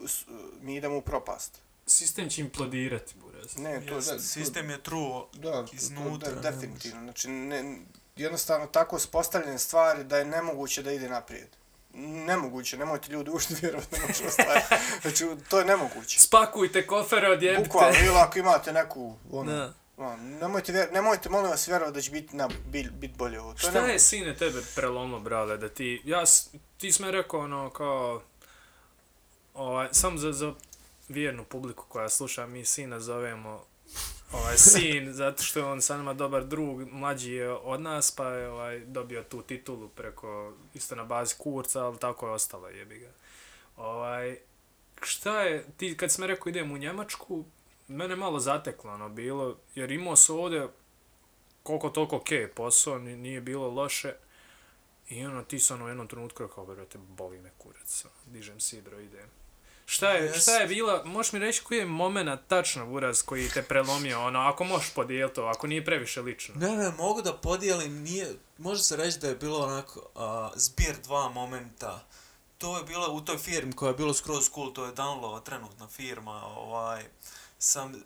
s- 0.07 0.25
mi 0.61 0.77
idemo 0.77 0.97
u 0.97 1.03
propast. 1.03 1.59
Sistem 1.87 2.29
će 2.29 2.41
implodirati, 2.41 3.15
buraz. 3.17 3.57
Ne, 3.57 3.81
to, 3.83 3.95
da, 3.97 4.19
sistem 4.21 4.71
je 4.71 4.83
truo. 4.83 5.29
da, 5.35 5.65
iznutra, 5.73 6.31
to, 6.31 6.37
ne 6.37 6.43
da, 6.43 6.51
definitivno. 6.51 7.01
Znači, 7.01 7.29
ne, 7.29 7.79
jednostavno 8.17 8.67
tako 8.67 8.97
uspostavljene 8.97 9.59
stvari 9.59 10.05
da 10.05 10.19
je 10.19 10.25
nemoguće 10.25 10.83
da 10.83 10.93
ide 10.93 11.09
naprijed. 11.09 11.49
Nemoguće, 11.99 12.77
nemojte 12.77 13.13
ljudi 13.13 13.31
ušte 13.31 13.55
vjerovati, 13.63 14.01
ne 14.01 14.07
može 14.09 14.27
ostvariti. 14.27 14.67
Znači, 15.03 15.27
to 15.49 15.59
je 15.59 15.65
nemoguće. 15.65 16.21
Spakujte 16.21 16.87
kofere, 16.87 17.29
odjebite. 17.31 17.63
Bukvalno, 17.65 17.97
ili 18.07 18.17
ako 18.19 18.39
imate 18.39 18.73
neku, 18.73 19.17
ono, 19.33 19.53
Da. 19.53 19.73
ono, 19.97 20.17
nemojte, 20.17 20.73
vjer, 20.73 20.89
nemojte 20.93 21.29
molim 21.29 21.51
vas 21.51 21.69
vjerovati 21.69 21.95
da 21.95 22.01
će 22.01 22.11
biti 22.11 22.37
na, 22.37 22.49
bit, 22.67 22.91
bit 22.91 23.17
bolje 23.17 23.41
ovo. 23.41 23.53
To 23.53 23.59
Šta 23.59 23.69
je 23.69 23.75
nemoguće. 23.75 23.99
sine 23.99 24.37
tebe 24.37 24.61
prelomno, 24.75 25.21
brale, 25.21 25.57
da 25.57 25.69
ti, 25.69 26.03
ja, 26.05 26.23
ti 26.79 26.93
sme 26.93 27.11
rekao 27.11 27.41
ono 27.41 27.71
kao, 27.71 28.23
ovaj, 29.55 29.89
sam 29.93 30.19
za, 30.19 30.33
za 30.33 30.53
vjernu 31.09 31.45
publiku 31.45 31.85
koja 31.89 32.09
sluša, 32.09 32.47
mi 32.47 32.65
sina 32.65 33.01
zovemo 33.01 33.65
ovaj, 34.37 34.57
sin, 34.57 35.13
zato 35.13 35.43
što 35.43 35.59
je 35.59 35.65
on 35.65 35.83
sa 35.83 35.97
nama 35.97 36.15
dobar 36.15 36.45
drug, 36.45 36.89
mlađi 36.93 37.33
je 37.33 37.51
od 37.53 37.81
nas, 37.81 38.11
pa 38.11 38.29
je 38.29 38.49
ovaj, 38.49 38.81
dobio 38.81 39.23
tu 39.23 39.43
titulu 39.43 39.89
preko, 39.89 40.53
isto 40.75 40.95
na 40.95 41.05
bazi 41.05 41.35
kurca, 41.39 41.85
ali 41.85 41.99
tako 41.99 42.27
je 42.27 42.33
ostalo, 42.33 42.69
jebi 42.69 42.99
ga. 42.99 43.11
Ovaj, 43.77 44.39
šta 45.03 45.43
je, 45.43 45.67
ti 45.77 45.97
kad 45.97 46.13
sam 46.13 46.25
rekao 46.25 46.51
idem 46.51 46.73
u 46.73 46.79
Njemačku, 46.79 47.45
mene 47.89 48.17
malo 48.17 48.39
zateklo 48.41 48.93
ono 48.93 49.09
bilo, 49.09 49.57
jer 49.75 49.93
imao 49.93 50.17
se 50.17 50.33
ovdje 50.33 50.69
koliko 51.63 51.91
toliko 51.91 52.17
okej 52.17 52.39
okay, 52.39 52.55
posao, 52.55 52.99
nije 52.99 53.41
bilo 53.41 53.71
loše. 53.71 54.15
I 55.09 55.27
ono, 55.27 55.43
ti 55.43 55.59
sam 55.59 55.77
ono 55.77 55.85
u 55.85 55.89
jednom 55.89 56.09
trenutku 56.09 56.43
rekao, 56.43 56.67
brate, 56.67 56.99
boli 56.99 57.41
me 57.41 57.51
kurac, 57.59 58.05
ono, 58.05 58.33
dižem 58.33 58.61
sidro, 58.61 59.01
idem. 59.01 59.29
Šta 59.89 60.11
je, 60.11 60.39
šta 60.39 60.57
je 60.57 60.67
bila, 60.67 61.05
možeš 61.05 61.33
mi 61.33 61.39
reći 61.39 61.63
koji 61.63 61.79
je 61.79 61.87
moment 61.87 62.41
tačno, 62.49 62.87
Buraz, 62.87 63.23
koji 63.23 63.49
te 63.49 63.63
prelomio, 63.63 64.25
ono, 64.25 64.39
ako 64.39 64.65
možeš 64.65 64.91
podijeliti 64.91 65.35
to, 65.35 65.45
ako 65.45 65.67
nije 65.67 65.85
previše 65.85 66.21
lično. 66.21 66.55
Ne, 66.55 66.77
ne, 66.77 66.91
mogu 66.91 67.23
da 67.23 67.37
podijelim, 67.37 68.03
nije, 68.03 68.35
može 68.59 68.83
se 68.83 68.97
reći 68.97 69.19
da 69.19 69.29
je 69.29 69.37
bilo 69.37 69.59
onako 69.59 70.01
uh, 70.01 70.61
zbir 70.61 70.97
dva 71.03 71.29
momenta. 71.29 72.05
To 72.59 72.79
je 72.79 72.85
bilo 72.85 73.13
u 73.13 73.21
toj 73.21 73.39
firmi 73.39 73.73
koja 73.73 73.89
je 73.89 73.95
bilo 73.95 74.15
skroz 74.15 74.51
cool, 74.55 74.73
to 74.73 74.85
je 74.85 74.95
Download, 74.95 75.43
trenutna 75.43 75.89
firma, 75.89 76.47
ovaj, 76.47 77.05
sam 77.59 77.93
uh, 77.95 78.01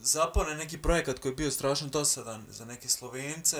zapao 0.00 0.44
na 0.44 0.54
neki 0.54 0.82
projekat 0.82 1.18
koji 1.18 1.32
je 1.32 1.36
bio 1.36 1.50
strašno 1.50 1.88
dosadan 1.88 2.46
za 2.48 2.64
neke 2.64 2.88
Slovence 2.88 3.56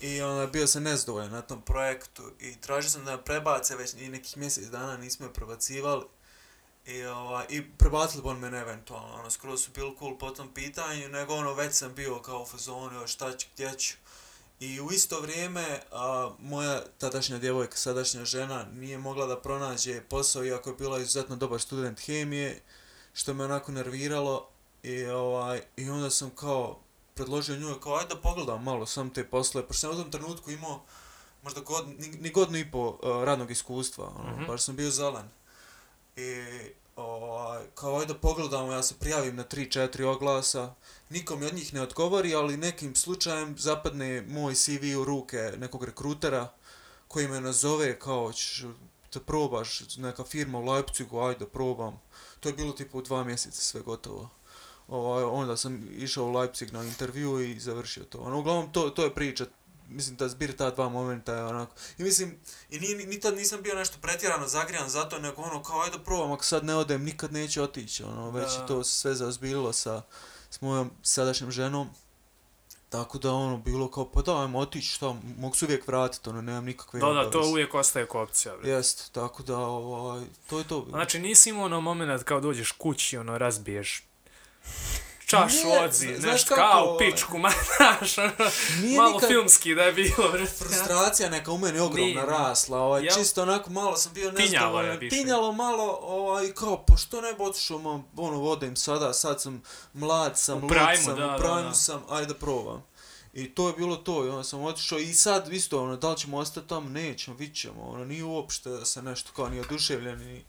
i 0.00 0.22
onda 0.22 0.46
bio 0.46 0.66
sam 0.66 0.82
nezdovoljan 0.82 1.30
na 1.30 1.42
tom 1.42 1.62
projektu 1.62 2.22
i 2.40 2.60
tražio 2.60 2.90
sam 2.90 3.04
da 3.04 3.16
me 3.16 3.24
prebace 3.24 3.76
već 3.76 3.94
i 3.94 4.08
nekih 4.08 4.36
mjesec 4.36 4.64
dana 4.64 4.96
nismo 4.96 5.26
je 5.26 5.32
prebacivali 5.32 6.04
i, 6.86 7.04
ovaj, 7.04 7.46
i 7.48 7.70
prebacili 7.70 8.22
bi 8.22 8.28
on 8.28 8.38
mene 8.38 8.58
eventualno, 8.58 9.14
ono, 9.14 9.30
skroz 9.30 9.62
su 9.64 9.70
bili 9.74 9.96
cool 9.98 10.18
po 10.18 10.30
tom 10.30 10.54
pitanju, 10.54 11.08
nego 11.08 11.34
ono, 11.34 11.54
već 11.54 11.74
sam 11.74 11.94
bio 11.94 12.22
kao 12.22 12.42
u 12.42 12.46
fazonu, 12.46 13.00
još 13.00 13.12
šta 13.12 13.36
ću, 13.36 13.46
gdje 13.54 13.78
ću. 13.78 13.94
I 14.60 14.80
u 14.80 14.90
isto 14.92 15.20
vrijeme, 15.20 15.80
a, 15.92 16.30
moja 16.40 16.82
tadašnja 16.98 17.38
djevojka, 17.38 17.76
sadašnja 17.76 18.24
žena, 18.24 18.66
nije 18.72 18.98
mogla 18.98 19.26
da 19.26 19.40
pronađe 19.40 20.00
posao, 20.00 20.44
iako 20.44 20.70
je 20.70 20.76
bila 20.76 20.98
izuzetno 20.98 21.36
dobar 21.36 21.60
student 21.60 22.00
hemije, 22.00 22.62
što 23.14 23.34
me 23.34 23.44
onako 23.44 23.72
nerviralo. 23.72 24.48
I, 24.82 25.04
ovaj, 25.04 25.62
i 25.76 25.90
onda 25.90 26.10
sam 26.10 26.30
kao 26.30 26.78
predložio 27.14 27.56
njoj, 27.56 27.80
kao 27.80 27.96
ajde 27.96 28.14
da 28.14 28.20
pogledam 28.20 28.62
malo 28.62 28.86
sam 28.86 29.10
te 29.10 29.28
posle, 29.28 29.66
pošto 29.66 29.80
sam 29.80 29.90
u 29.90 30.02
tom 30.02 30.10
trenutku 30.10 30.50
imao 30.50 30.82
možda 31.42 31.60
god, 31.60 31.88
ni, 31.88 32.08
ni 32.08 32.30
godinu 32.30 32.58
i 32.58 32.70
po 32.70 32.88
uh, 32.88 33.24
radnog 33.24 33.50
iskustva, 33.50 34.08
ono, 34.18 34.32
Mhm. 34.36 34.44
baš 34.46 34.62
sam 34.62 34.76
bio 34.76 34.90
zelen. 34.90 35.28
I 36.16 36.42
ovaj, 36.96 37.62
kao 37.74 37.98
ajde 37.98 38.12
da 38.12 38.18
pogledamo, 38.18 38.72
ja 38.72 38.82
se 38.82 38.94
prijavim 38.94 39.36
na 39.36 39.44
3-4 39.44 40.04
oglasa, 40.04 40.74
nikom 41.10 41.40
mi 41.40 41.46
od 41.46 41.54
njih 41.54 41.74
ne 41.74 41.82
odgovori, 41.82 42.34
ali 42.34 42.56
nekim 42.56 42.94
slučajem 42.94 43.58
zapadne 43.58 44.22
moj 44.22 44.54
CV 44.54 45.00
u 45.00 45.04
ruke 45.04 45.52
nekog 45.58 45.84
rekrutera 45.84 46.52
koji 47.08 47.28
me 47.28 47.40
nazove 47.40 47.98
kao 47.98 48.32
ćeš 48.32 48.64
da 49.14 49.20
probaš 49.20 49.96
neka 49.96 50.24
firma 50.24 50.58
u 50.58 50.64
Leipzigu, 50.64 51.20
ajde 51.20 51.38
da 51.38 51.46
probam. 51.46 52.00
To 52.40 52.48
je 52.48 52.52
bilo 52.52 52.72
tipa 52.72 52.98
u 52.98 53.02
dva 53.02 53.24
mjeseca 53.24 53.60
sve 53.60 53.80
gotovo. 53.80 54.28
Ovaj, 54.88 55.24
onda 55.24 55.56
sam 55.56 55.88
išao 55.96 56.24
u 56.24 56.32
Leipzig 56.32 56.72
na 56.72 56.84
intervju 56.84 57.40
i 57.40 57.60
završio 57.60 58.04
to. 58.04 58.18
Ono, 58.18 58.38
uglavnom, 58.38 58.72
to, 58.72 58.90
to 58.90 59.04
je 59.04 59.14
priča 59.14 59.46
mislim 59.92 60.16
da 60.16 60.28
zbir 60.28 60.56
ta 60.56 60.70
dva 60.70 60.88
momenta 60.88 61.34
je 61.34 61.44
onako. 61.44 61.74
I 61.98 62.02
mislim, 62.02 62.38
i 62.70 62.80
ni, 62.80 62.94
ni, 63.06 63.20
tad 63.20 63.36
nisam 63.36 63.62
bio 63.62 63.74
nešto 63.74 63.96
pretjerano 64.02 64.48
zagrijan 64.48 64.88
zato, 64.88 65.18
nego 65.18 65.42
ono, 65.42 65.62
kao 65.62 65.80
ajde 65.80 65.98
probam, 66.04 66.32
ako 66.32 66.44
sad 66.44 66.64
ne 66.64 66.74
odem, 66.74 67.04
nikad 67.04 67.32
neće 67.32 67.62
otići, 67.62 68.02
ono, 68.02 68.30
već 68.30 68.54
Da. 68.54 68.60
je 68.60 68.66
to 68.66 68.84
sve 68.84 69.14
zaozbiljilo 69.14 69.72
sa, 69.72 70.02
s 70.50 70.60
mojom 70.60 70.90
sadašnjom 71.02 71.50
ženom. 71.50 71.88
Tako 72.88 73.18
da 73.18 73.32
ono 73.32 73.56
bilo 73.56 73.90
kao 73.90 74.10
pa 74.10 74.22
da 74.22 74.42
ajmo 74.42 74.58
otići 74.58 74.88
šta 74.88 75.14
mogu 75.38 75.56
se 75.56 75.64
uvijek 75.64 75.88
vratiti 75.88 76.28
ono 76.28 76.42
nemam 76.42 76.64
nikakve 76.64 77.00
Da, 77.00 77.06
da, 77.06 77.30
to 77.30 77.40
uvijek 77.48 77.74
ostaje 77.74 78.06
kao 78.08 78.22
opcija, 78.22 78.56
bre. 78.56 78.70
Jest, 78.70 79.12
tako 79.12 79.42
da 79.42 79.58
ovaj 79.58 80.22
to 80.46 80.58
je 80.58 80.68
to. 80.68 80.86
Znači 80.88 81.18
nisi 81.18 81.50
imao 81.50 81.64
ono 81.64 81.80
moment 81.80 82.22
kao 82.24 82.40
dođeš 82.40 82.72
kući, 82.72 83.18
ono, 83.18 83.38
razbiješ 83.38 84.04
čašu 85.32 85.66
Nije, 85.66 85.84
odzi, 85.84 86.16
znaš 86.20 86.44
kako, 86.44 86.60
kao 86.60 86.84
ovaj, 86.84 87.10
pičku, 87.10 87.38
ma, 87.42 87.50
znaš, 87.76 88.18
ono, 88.18 88.32
malo 88.96 89.12
nikad- 89.12 89.28
filmski 89.28 89.74
da 89.74 89.82
je 89.82 89.92
bilo, 89.92 90.46
frustracija 90.58 91.30
neka 91.30 91.52
u 91.52 91.58
meni 91.58 91.78
ogromna 91.78 92.06
Nije. 92.06 92.26
rasla, 92.26 92.78
ovaj, 92.78 93.02
Jel? 93.02 93.14
čisto 93.14 93.42
onako 93.42 93.70
malo 93.70 93.96
sam 93.96 94.12
bio 94.12 94.26
je 94.26 94.32
nezadovoljan, 94.32 94.98
više. 94.98 95.16
malo, 95.56 95.98
ovaj, 96.02 96.52
kao, 96.52 96.84
pa 96.86 96.96
što 96.96 97.20
ne 97.20 97.32
bi 97.34 97.42
otišao, 97.42 97.78
ma, 97.78 98.02
ono, 98.16 98.38
vodim 98.38 98.76
sada, 98.76 99.12
sad 99.12 99.42
sam 99.42 99.62
mlad 99.92 100.38
sam, 100.38 100.58
U 100.58 100.60
lud 100.60 100.68
primu, 100.70 101.04
sam, 101.04 101.16
da, 101.16 101.26
u 101.26 101.30
da, 101.30 101.36
primu 101.36 101.62
da. 101.62 101.74
sam, 101.74 102.02
ajde 102.08 102.34
probam. 102.34 102.84
I 103.32 103.54
to 103.54 103.68
je 103.68 103.74
bilo 103.74 103.96
to, 103.96 104.24
i 104.24 104.28
onda 104.28 104.44
sam 104.44 104.62
otišao 104.62 104.98
i 104.98 105.14
sad 105.14 105.52
isto, 105.52 105.82
ono, 105.82 105.96
da 105.96 106.10
li 106.10 106.16
ćemo 106.16 106.38
ostati 106.38 106.68
tamo, 106.68 106.88
nećemo, 106.88 107.36
vidit 107.36 107.56
ćemo, 107.56 107.82
ono, 107.82 108.04
nije 108.04 108.24
uopšte 108.24 108.70
da 108.70 108.84
se 108.84 109.02
nešto 109.02 109.32
kao 109.36 109.48
ni 109.48 109.60
oduševljen, 109.60 110.18
ni... 110.18 110.44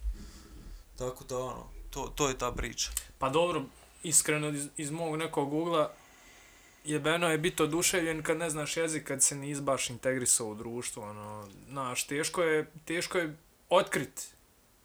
Tako 0.98 1.24
da, 1.24 1.38
ono, 1.38 1.68
to, 1.90 2.12
to 2.16 2.28
je 2.30 2.38
ta 2.38 2.52
priča. 2.52 2.90
Pa 3.20 3.30
dobro, 3.30 3.62
iskreno 4.04 4.50
iz, 4.50 4.68
iz 4.78 4.92
mog 4.92 5.18
nekog 5.18 5.54
ugla, 5.54 5.92
jebeno 6.86 7.30
je 7.30 7.38
biti 7.38 7.64
oduševljen 7.64 8.24
kad 8.24 8.38
ne 8.38 8.50
znaš 8.50 8.78
jezik, 8.78 9.08
kad 9.08 9.24
se 9.24 9.36
nisi 9.36 9.62
baš 9.62 9.90
integrisao 9.90 10.48
u 10.48 10.56
društvo, 10.56 11.04
ono, 11.04 11.48
znaš, 11.70 12.08
teško 12.08 12.44
je, 12.44 12.72
teško 12.86 13.18
je 13.18 13.38
otkrit 13.70 14.28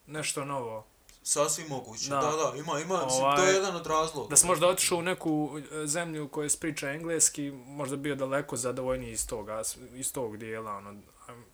nešto 0.07 0.45
novo. 0.45 0.87
Sasvim 1.23 1.67
moguće, 1.69 2.11
Da. 2.11 2.17
da, 2.17 2.31
da, 2.31 2.53
ima, 2.59 2.81
ima, 2.81 3.03
Ovaj, 3.09 3.37
to 3.37 3.45
je 3.45 3.55
jedan 3.55 3.77
od 3.77 3.87
razloga. 3.87 4.29
Da 4.29 4.37
si 4.37 4.47
možda 4.47 4.69
otišao 4.69 4.99
u 4.99 5.03
neku 5.03 5.61
e, 5.73 5.87
zemlju 5.87 6.25
u 6.25 6.29
kojoj 6.29 6.49
se 6.49 6.61
priča 6.61 6.91
engleski, 6.91 7.51
možda 7.67 7.97
bio 7.97 8.15
daleko 8.15 8.57
zadovoljniji 8.57 9.13
iz 9.13 9.27
toga, 9.27 9.63
iz 9.95 10.13
tog 10.13 10.37
dijela, 10.37 10.73
ono, 10.73 10.95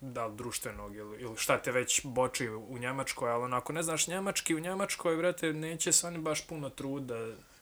da 0.01 0.25
li 0.25 0.35
društvenog 0.35 0.95
ili, 0.95 1.21
ili 1.21 1.37
šta 1.37 1.57
te 1.57 1.71
već 1.71 2.01
boči 2.03 2.49
u, 2.49 2.77
Njemačkoj, 2.77 3.31
ali 3.31 3.43
onako 3.43 3.73
ne 3.73 3.83
znaš 3.83 4.07
njemački, 4.07 4.55
u 4.55 4.59
Njemačkoj, 4.59 5.17
brate, 5.17 5.53
neće 5.53 5.91
se 5.91 6.07
oni 6.07 6.17
baš 6.17 6.47
puno 6.47 6.69
trud 6.69 7.11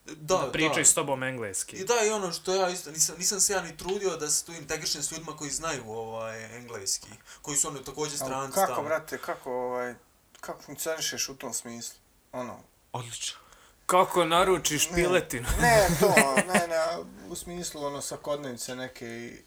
da, 0.05 0.13
da, 0.37 0.45
da 0.45 0.51
pričaju 0.51 0.85
s 0.85 0.93
tobom 0.93 1.23
engleski. 1.23 1.75
I 1.75 1.85
da, 1.85 1.93
i 2.07 2.09
ono 2.09 2.31
što 2.31 2.55
ja 2.55 2.69
isto, 2.69 2.91
nisam, 2.91 3.15
nisam 3.17 3.39
se 3.39 3.53
ja 3.53 3.61
ni 3.61 3.77
trudio 3.77 4.17
da 4.17 4.29
se 4.29 4.45
tu 4.45 4.51
integrišem 4.53 5.03
s 5.03 5.11
ljudima 5.11 5.37
koji 5.37 5.51
znaju 5.51 5.83
ovaj, 5.87 6.55
engleski, 6.57 7.07
koji 7.41 7.57
su 7.57 7.67
ono 7.67 7.79
također 7.79 8.17
stranci 8.17 8.55
kako, 8.55 8.73
tamo. 8.73 8.83
brate, 8.87 9.17
kako, 9.17 9.51
ovaj, 9.51 9.95
kako 10.41 10.61
funkcionišeš 10.61 11.29
u 11.29 11.35
tom 11.35 11.53
smislu? 11.53 11.95
Ono, 12.31 12.59
Odlično. 12.91 13.37
Kako 13.85 14.25
naručiš 14.25 14.89
Ne. 14.89 14.95
piletinu? 14.95 15.47
ne 15.61 15.87
to, 15.99 16.13
ne, 16.53 16.67
ne, 16.67 16.79
u 17.29 17.35
smislu 17.35 17.85
ono 17.85 18.01
svakodnevice 18.01 18.75
neke 18.75 19.05
i... 19.05 19.41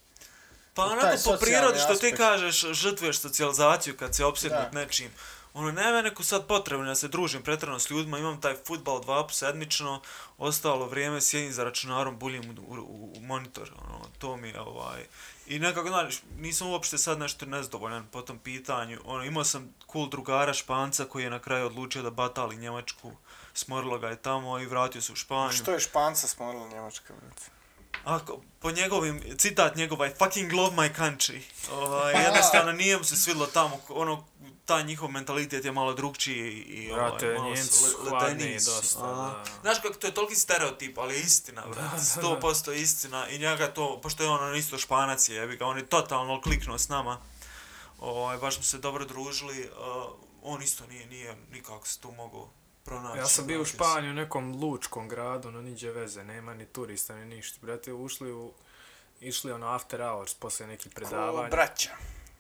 Pa 0.75 0.85
onako 0.85 1.17
po 1.25 1.37
prirodi 1.41 1.79
što 1.79 1.89
ti 1.89 1.93
aspekt. 1.95 2.17
kažeš, 2.17 2.61
žrtvuješ 2.73 3.21
socijalizaciju 3.21 3.97
kad 3.97 4.15
si 4.17 4.23
opsjednut 4.23 4.73
Da. 4.73 4.81
nečim. 4.81 5.11
Ono, 5.57 5.73
nema 5.73 6.03
neku 6.03 6.25
sad 6.25 6.47
potrebu 6.47 6.85
da 6.85 6.95
se 6.95 7.09
družim 7.09 7.43
pretjerano 7.43 7.79
s 7.79 7.91
ljudima, 7.91 8.19
imam 8.19 8.41
taj 8.41 8.57
futbal 8.67 9.01
dva 9.01 9.23
put 9.23 9.35
sedmično, 9.35 10.01
ostalo 10.39 10.87
vrijeme 10.87 11.21
sjedim 11.21 11.53
za 11.53 11.65
računarom, 11.65 12.19
buljim 12.19 12.59
u, 12.69 12.73
u, 12.73 13.13
u 13.17 13.21
monitor, 13.21 13.71
ono, 13.85 14.01
to 14.19 14.37
mi 14.37 14.49
je 14.49 14.61
ovaj... 14.61 15.07
I 15.47 15.59
nekako, 15.59 15.89
znaš, 15.89 16.15
nisam 16.39 16.69
uopšte 16.69 16.99
sad 16.99 17.19
nešto 17.19 17.47
nezdovoljan 17.47 18.07
po 18.13 18.23
tom 18.23 18.39
pitanju. 18.39 19.01
Ono, 19.05 19.25
imao 19.25 19.45
sam 19.45 19.75
cool 19.93 20.09
drugara 20.09 20.55
Španca 20.55 21.05
koji 21.05 21.25
je 21.25 21.31
na 21.31 21.39
kraju 21.39 21.67
odlučio 21.67 22.03
da 22.03 22.11
batali 22.11 22.57
Njemačku, 22.57 23.13
smorilo 23.55 23.99
ga 23.99 24.09
je 24.09 24.23
tamo 24.23 24.59
i 24.59 24.67
vratio 24.67 25.03
se 25.03 25.13
u 25.13 25.17
Španju. 25.17 25.53
Što 25.53 25.73
je 25.73 25.81
Španca 25.81 26.29
smorila 26.29 26.69
Njemačka, 26.69 27.15
brate? 27.15 27.57
Ako, 28.05 28.41
po 28.61 28.71
njegovim, 28.71 29.23
citat 29.39 29.77
njegova 29.77 30.07
I 30.07 30.11
fucking 30.19 30.53
love 30.53 30.77
my 30.77 30.95
country. 30.95 31.41
Ovaj, 31.73 32.25
jednostavno 32.25 32.73
nije 32.73 32.99
mu 32.99 33.05
se 33.05 33.17
svidlo 33.17 33.47
tamo, 33.47 33.81
ono, 33.89 34.25
taj 34.67 34.85
njihov 34.85 35.11
mentalitet 35.11 35.65
je 35.65 35.73
malo 35.73 35.95
drugčiji 35.95 36.53
i 36.53 36.93
Brate, 36.93 37.27
ovaj, 37.27 37.39
malo 37.39 37.51
le- 37.51 37.57
su. 37.57 37.97
dosta, 38.67 39.01
A, 39.01 39.13
da. 39.15 39.45
Znaš 39.61 39.79
kako 39.79 39.95
to 39.95 40.07
je 40.07 40.15
toliki 40.15 40.35
stereotip, 40.37 40.99
ali 40.99 41.15
je 41.15 41.21
istina, 41.21 41.63
brate, 41.65 41.97
100% 41.97 42.73
istina 42.73 43.29
i 43.29 43.39
njega 43.39 43.67
to, 43.69 44.01
pošto 44.01 44.23
je 44.23 44.29
on 44.29 44.57
isto 44.57 44.79
španac 44.79 45.29
je, 45.29 45.37
jebi 45.37 45.57
ga, 45.57 45.67
on 45.67 45.77
je 45.77 45.87
totalno 45.87 46.41
kliknuo 46.41 46.79
s 46.79 46.89
nama, 46.89 47.21
ovaj, 47.99 48.39
baš 48.39 48.55
smo 48.55 48.63
se 48.65 48.79
dobro 48.79 49.05
družili, 49.05 49.71
uh, 49.71 50.13
on 50.43 50.63
isto 50.63 50.87
nije, 50.87 51.07
nije 51.07 51.37
nikako 51.53 51.89
se 51.89 52.01
tu 52.01 52.11
mogao 52.13 52.49
pronaći. 52.85 53.19
Ja 53.19 53.27
sam 53.27 53.47
bio 53.47 53.63
u. 53.63 53.65
Španiji 53.65 54.11
u 54.11 54.15
nekom 54.15 54.55
lučkom 54.55 55.09
gradu, 55.09 55.51
no 55.51 55.63
niđe 55.63 55.91
veze, 55.91 56.25
nema 56.25 56.55
ni 56.55 56.67
turista 56.67 57.17
ni 57.17 57.27
ništa. 57.27 57.59
Brate, 57.63 57.93
ušli 57.93 58.33
u 58.33 58.53
išli 59.21 59.53
ono 59.53 59.67
after 59.67 60.01
hours 60.03 60.35
posle 60.35 60.67
nekih 60.67 60.93
Ko 60.93 60.97
predavanja. 60.97 61.49
braća. 61.49 61.91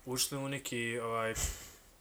Ušli 0.04 0.38
u 0.38 0.48
neki 0.48 0.98
ovaj 0.98 1.34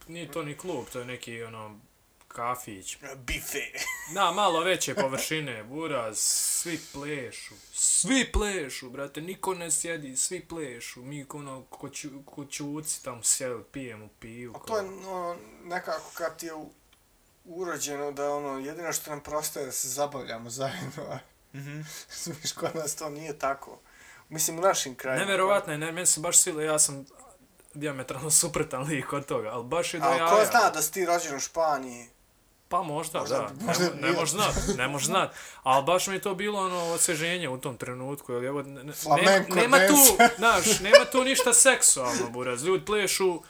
nije 0.07 0.31
to 0.31 0.43
ni 0.43 0.57
klub, 0.57 0.85
to 0.87 0.99
je 0.99 1.05
neki 1.05 1.43
ono 1.43 1.79
kafić. 2.27 2.97
Bife. 3.17 3.59
Da, 4.13 4.31
malo 4.31 4.59
veće 4.59 4.95
površine, 4.95 5.63
buraz, 5.63 6.17
svi 6.19 6.79
plešu. 6.93 7.55
Svi 7.73 8.31
plešu, 8.31 8.89
brate, 8.89 9.21
niko 9.21 9.53
ne 9.53 9.71
sjedi, 9.71 10.17
svi 10.17 10.39
plešu. 10.41 11.01
Mi 11.01 11.25
ono, 11.31 11.63
ko, 11.63 11.89
ču, 11.89 12.09
ko 12.25 12.45
čuci 12.45 13.03
tamo 13.03 13.23
sjeli, 13.23 13.63
pijemo 13.63 14.09
piju. 14.19 14.53
A 14.55 14.59
to 14.59 14.77
je 14.77 14.83
ono, 14.83 15.35
nekako 15.63 16.11
kad 16.13 16.39
ti 16.39 16.45
je 16.45 16.53
u- 16.53 16.71
urođeno 17.45 18.11
da 18.11 18.29
ono, 18.29 18.59
jedino 18.59 18.93
što 18.93 19.09
nam 19.09 19.21
prostaje 19.21 19.65
da 19.65 19.71
se 19.71 19.89
zabavljamo 19.89 20.49
zajedno, 20.49 21.19
Mhm. 21.53 21.81
Smiš, 22.11 22.51
kod 22.51 22.75
nas 22.75 22.95
to 22.95 23.09
nije 23.09 23.39
tako. 23.39 23.79
Mislim, 24.29 24.57
u 24.57 24.61
našim 24.61 24.95
krajima. 24.95 25.25
Neverovatno 25.25 25.73
je, 25.73 25.77
ne, 25.77 25.91
meni 25.91 26.05
se 26.05 26.19
baš 26.19 26.37
sile, 26.37 26.65
ja 26.65 26.79
sam 26.79 27.05
diametralno 27.75 28.31
suprotan 28.31 28.83
lik 28.83 29.13
od 29.13 29.25
toga, 29.25 29.49
ali 29.49 29.63
baš 29.65 29.93
je 29.93 29.99
do 29.99 30.05
jaja. 30.07 30.27
ko 30.27 30.45
zna 30.45 30.69
da 30.69 30.81
si 30.81 30.91
ti 30.91 31.05
rođen 31.05 31.35
u 31.35 31.39
Španiji? 31.39 32.07
Pa 32.69 32.81
možda, 32.83 33.19
Možda- 33.19 33.37
da. 33.37 33.65
možda 33.65 33.83
ne, 33.85 34.01
ne 34.01 34.11
može 34.11 34.31
znat, 34.31 34.45
ne 34.77 34.87
može 34.87 35.05
znat. 35.05 35.33
Ali 35.63 35.83
baš 35.83 36.07
mi 36.07 36.13
je 36.13 36.21
to 36.21 36.35
bilo 36.35 36.61
ono 36.61 36.83
osveženje 36.83 37.49
u 37.49 37.57
tom 37.57 37.77
trenutku. 37.77 38.33
Jer 38.33 38.43
evo, 38.43 38.61
ne, 38.61 38.83
ne, 38.83 38.93
Flamenco 38.93 39.55
nema 39.55 39.77
tu, 39.79 39.93
znaš, 40.37 40.79
nema 40.79 41.05
tu 41.05 41.23
ništa 41.23 41.53
seksualno, 41.53 42.29
buraz. 42.29 42.63
Ljudi 42.63 42.85
plešu, 42.85 43.41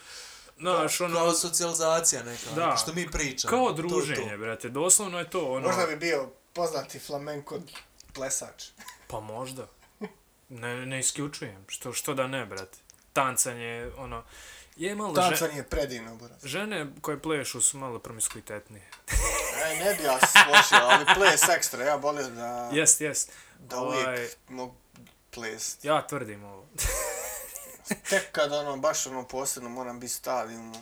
znaš, 0.57 1.01
ono, 1.01 1.15
Kao 1.15 1.33
socijalizacija 1.33 2.23
neka, 2.23 2.49
Da. 2.49 2.61
da. 2.61 2.75
što 2.77 2.93
mi 2.93 3.07
pričamo. 3.07 3.49
kao 3.49 3.59
To 3.63 3.69
je 3.71 3.75
to. 3.79 3.81
druženje, 3.89 4.37
brate. 4.37 4.69
Doslovno 4.69 5.19
je 5.19 5.29
to, 5.29 5.45
ono, 5.45 5.67
Možda 5.67 5.85
bi 5.85 5.95
bio 5.95 6.29
poznati 6.53 6.99
flamenko 6.99 7.59
plesač. 8.13 8.63
pa 9.07 9.19
možda. 9.19 9.67
Ne, 10.49 10.85
ne 10.85 10.99
isključujem. 10.99 11.65
Što, 11.67 11.93
što 11.93 12.13
da 12.13 12.27
ne, 12.27 12.45
brate. 12.45 12.77
Tancanje, 13.15 13.91
ono, 13.97 14.23
je 14.75 14.95
malo 14.95 15.15
žen, 15.15 15.29
Tancanje 15.29 15.57
je 15.57 15.63
predivno, 15.63 16.15
buraz. 16.15 16.37
žene 16.43 16.87
koje 17.01 17.21
plešu 17.21 17.61
su 17.61 17.77
malo 17.77 17.99
promiskuitetnije. 17.99 18.89
Ej, 19.65 19.79
ne 19.79 19.93
bi 19.95 20.03
ja 20.03 20.19
se 20.19 20.27
složio, 20.27 20.85
ali 20.87 21.05
ples 21.15 21.49
ekstra, 21.49 21.83
ja 21.83 21.95
volim 21.95 22.35
da, 22.35 22.69
Jest, 22.73 23.01
jest. 23.01 23.31
da 23.59 23.77
Ovaj, 23.77 24.13
uvijek 24.13 24.37
mogu 24.49 24.75
ples. 25.31 25.77
Ja 25.83 26.07
tvrdim 26.07 26.43
ovo. 26.43 26.65
Tek 28.09 28.31
kad 28.31 28.51
ono, 28.53 28.77
baš 28.77 29.07
ono 29.07 29.27
posebno 29.27 29.69
moram 29.69 29.99
biti 29.99 30.13
stadium, 30.13 30.75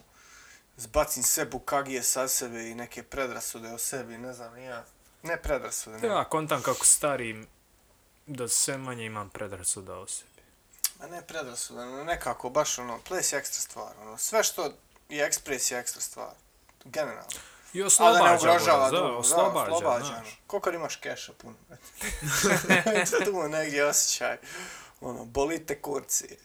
zbacim 0.78 1.24
sve 1.24 1.46
bukagije 1.46 2.04
sa 2.04 2.28
sebe 2.28 2.70
i 2.70 2.76
neke 2.76 3.04
predrasude 3.04 3.74
o 3.74 3.78
sebi, 3.78 4.18
ne 4.18 4.34
znam, 4.34 4.58
ja. 4.58 4.86
Ne 5.24 5.38
predrasude, 5.42 5.98
ne. 5.98 6.08
Ja 6.08 6.24
kontam 6.24 6.62
kako 6.62 6.86
starim 6.86 7.48
da 8.28 8.48
sve 8.48 8.78
manje 8.78 9.06
imam 9.06 9.30
predrasuda 9.30 9.94
o 9.94 10.08
sebi. 10.08 10.33
Ma 11.04 11.10
ne 11.10 11.22
predrasude, 11.22 11.86
no 11.86 12.04
nekako 12.04 12.50
baš 12.50 12.80
ono, 12.80 13.00
ples 13.08 13.34
je 13.34 13.40
ekstra 13.40 13.62
stvar, 13.62 13.92
ono, 14.02 14.18
sve 14.18 14.44
što 14.44 14.74
je 15.10 15.26
ekspres 15.26 15.72
je 15.72 15.80
ekstra 15.80 16.02
stvar. 16.02 16.32
Generalno. 16.86 17.40
I 17.74 17.80
A 17.80 17.84
da 17.84 17.88
oslobađa, 17.88 18.24
ne 18.24 18.36
ugrožava 18.36 18.90
buraz, 18.90 18.92
da, 18.92 18.98
drugo, 18.98 19.12
da, 19.12 19.18
oslobađa, 19.18 19.72
oslobađa. 19.72 20.06
znaš. 20.06 20.18
ono. 20.18 20.36
Koliko 20.48 20.70
imaš 20.70 20.96
keša 20.96 21.34
puno, 21.34 21.56
brate? 21.68 23.26
tu 23.26 23.38
je 23.38 23.50
negdje 23.50 23.86
osjećaj. 23.86 24.38
Ono, 25.02 25.26
bolite 25.26 25.82
kurci. 25.82 26.38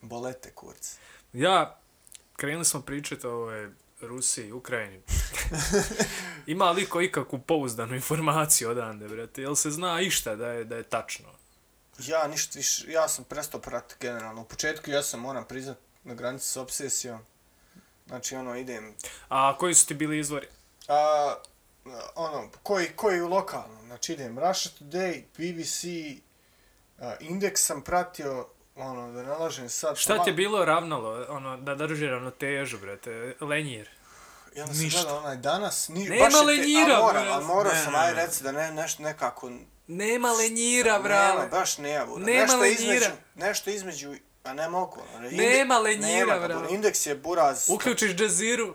Bolete 0.00 0.50
kurci. 0.50 0.96
Ja, 1.32 1.78
krenuli 2.36 2.64
smo 2.64 2.80
pričati 2.82 3.26
o 3.26 3.32
ovoj 3.32 3.70
Rusiji, 4.00 4.52
Ukrajini. 4.52 5.02
Ima 6.46 6.70
li 6.70 6.86
ko 6.86 7.00
ikakvu 7.00 7.38
pouzdanu 7.38 7.94
informaciju 7.94 8.70
odande, 8.70 9.08
brate? 9.08 9.42
Jel 9.42 9.54
se 9.54 9.70
zna 9.70 10.00
išta 10.00 10.36
da 10.36 10.48
je, 10.48 10.64
da 10.64 10.76
je 10.76 10.82
tačno? 10.82 11.43
Ja 11.98 12.26
ništa 12.26 12.52
više, 12.54 12.90
ja 12.90 13.08
sam 13.08 13.24
prestao 13.24 13.60
pratiti 13.60 13.96
generalno. 14.00 14.40
U 14.40 14.44
početku 14.44 14.90
ja 14.90 15.02
sam, 15.02 15.20
moram 15.20 15.44
priznat, 15.44 15.76
na 16.04 16.14
granici 16.14 16.48
s 16.48 16.56
obsesijom. 16.56 17.20
Znači, 18.06 18.36
ono, 18.36 18.56
idem... 18.56 18.94
A 19.28 19.56
koji 19.58 19.74
su 19.74 19.86
ti 19.86 19.94
bili 19.94 20.18
izvori? 20.18 20.46
A, 20.88 21.34
ono, 22.14 22.48
koji, 22.62 22.88
koji 22.88 23.20
lokalno, 23.20 23.82
znači 23.82 24.12
idem 24.12 24.38
Russia 24.38 24.72
Today, 24.80 25.22
BBC, 25.32 25.84
a, 26.98 27.14
Index 27.20 27.56
sam 27.56 27.82
pratio, 27.82 28.46
ono, 28.76 29.12
da 29.12 29.22
ne 29.22 29.30
lažem 29.30 29.68
sad. 29.68 29.96
Šta 29.96 30.24
ti 30.24 30.30
je 30.30 30.34
bilo 30.34 30.64
ravnalo, 30.64 31.26
ono, 31.28 31.56
da 31.56 31.74
drži 31.74 32.06
ravnotežu, 32.06 32.78
brate, 32.78 33.34
lenjir? 33.40 33.88
I 34.54 34.60
onda 34.60 34.74
sam 34.74 34.82
Ništa. 34.84 35.00
gledao 35.00 35.18
onaj 35.18 35.36
danas, 35.36 35.88
ni, 35.88 36.04
Nema 36.04 36.24
baš 36.24 36.32
je 36.34 36.40
te- 36.40 36.46
lenjira, 36.46 36.94
a 36.94 37.00
moram, 37.00 37.12
brate. 37.14 37.30
ali 37.30 37.44
morao 37.44 37.72
Ne, 37.72 37.82
sam, 37.82 37.92
ne, 37.92 37.98
aj 37.98 38.14
reci 38.14 38.44
da 38.44 38.52
ne, 38.52 38.70
nešto 38.72 39.02
nekako... 39.02 39.50
Nema 39.88 40.28
lenjira, 40.30 40.92
Nema, 40.92 41.02
brale. 41.04 41.48
baš 41.48 41.78
nema, 41.78 42.06
bura. 42.06 42.24
Nema 42.24 42.40
nešto 42.40 42.58
lenjira. 42.58 42.82
između, 42.86 43.06
nešto 43.36 43.70
između, 43.70 44.14
a 44.44 44.54
ne 44.54 44.68
mogu. 44.68 45.02
ono, 45.16 45.28
inde- 45.28 45.36
Nema 45.48 45.78
lenjira, 45.78 46.48
nema. 46.48 46.68
Indeks 46.68 47.06
je 47.06 47.14
buraz. 47.16 47.70
Uključiš 47.70 48.10
džaziru, 48.12 48.74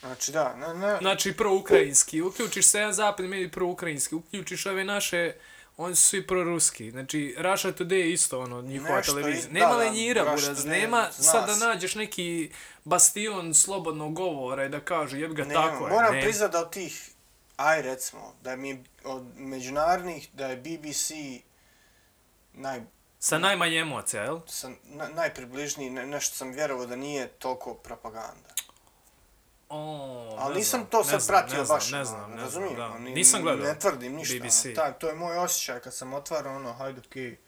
Znači 0.00 0.32
da, 0.32 0.54
ne, 0.56 0.74
ne. 0.76 0.98
znači 0.98 1.32
pro-ukrajinski, 1.34 2.22
uključiš 2.22 2.74
jedan 2.74 2.92
zapadni 2.92 3.28
medij 3.28 3.50
pro-ukrajinski, 3.50 4.14
uključiš 4.14 4.66
ove 4.66 4.84
naše, 4.84 5.32
oni 5.76 5.96
su 5.96 6.02
svi 6.02 6.26
pro-ruski. 6.26 6.90
Znači, 6.90 7.34
Russia 7.38 7.72
Today 7.72 7.92
je 7.94 8.12
isto, 8.12 8.40
ono, 8.40 8.62
njihova 8.62 8.96
Nešto 8.96 9.12
televizija. 9.12 9.40
iz- 9.40 9.50
Nema 9.50 9.66
da, 9.66 9.72
da, 9.72 9.78
lenjira, 9.78 10.22
Russia 10.24 10.46
buraz, 10.46 10.64
nema 10.66 11.08
sad 11.12 11.46
da 11.46 11.54
se. 11.54 11.60
nađeš 11.60 11.94
neki 11.94 12.50
bastion 12.84 13.54
slobodnog 13.54 14.14
govora 14.14 14.64
i 14.64 14.68
da 14.68 14.80
kažu, 14.80 15.16
jeb 15.16 15.32
ga, 15.32 15.44
Nema. 15.44 15.62
tako 15.62 15.86
je. 15.86 15.92
Moram 15.92 16.12
nema. 16.12 16.24
priznat 16.24 16.52
da 16.52 16.60
od 16.60 16.72
tih, 16.72 17.10
aj 17.58 17.82
recimo, 17.82 18.34
da 18.42 18.56
mi 18.56 18.68
je 18.68 18.84
od 19.04 19.36
međunarodnih, 19.36 20.28
da 20.32 20.46
je 20.46 20.56
BBC 20.58 21.10
naj, 22.52 22.80
Sa 23.20 23.38
najmanje 23.38 23.76
emocija, 23.78 24.22
jel? 24.22 24.40
sam, 24.46 24.76
na, 24.84 25.08
najpribližniji, 25.08 25.90
ne, 25.90 26.06
nešto 26.06 26.36
sam 26.36 26.50
vjerovao 26.50 26.86
da 26.86 26.96
nije 26.96 27.28
toliko 27.28 27.74
propaganda. 27.74 28.48
O, 29.68 30.36
Ali 30.38 30.54
nisam 30.54 30.80
znam, 30.80 30.90
to 30.90 31.04
sad 31.04 31.20
znam, 31.20 31.28
pratio 31.28 31.58
ne 31.58 31.64
znam, 31.64 31.76
baš, 31.76 31.90
ne 31.90 31.96
ono, 31.96 32.04
znam, 32.04 32.30
ne 32.32 32.48
znam, 32.48 32.74
da. 32.76 32.86
ono, 32.86 32.98
ni- 32.98 33.10
Nisam 33.10 33.42
gledao. 33.42 33.66
Ne 33.66 33.78
tvrdim 33.78 34.14
ništa, 34.14 34.34
BBC. 34.36 34.64
ono, 34.64 34.74
taj, 34.74 34.92
to 34.92 35.08
je 35.08 35.14
moj 35.14 35.36
osjećaj 35.36 35.80
kad 35.80 35.94
sam 35.94 36.14
otvarao 36.14 36.56
ono, 36.56 36.72
hajde, 36.72 37.00
okej, 37.00 37.38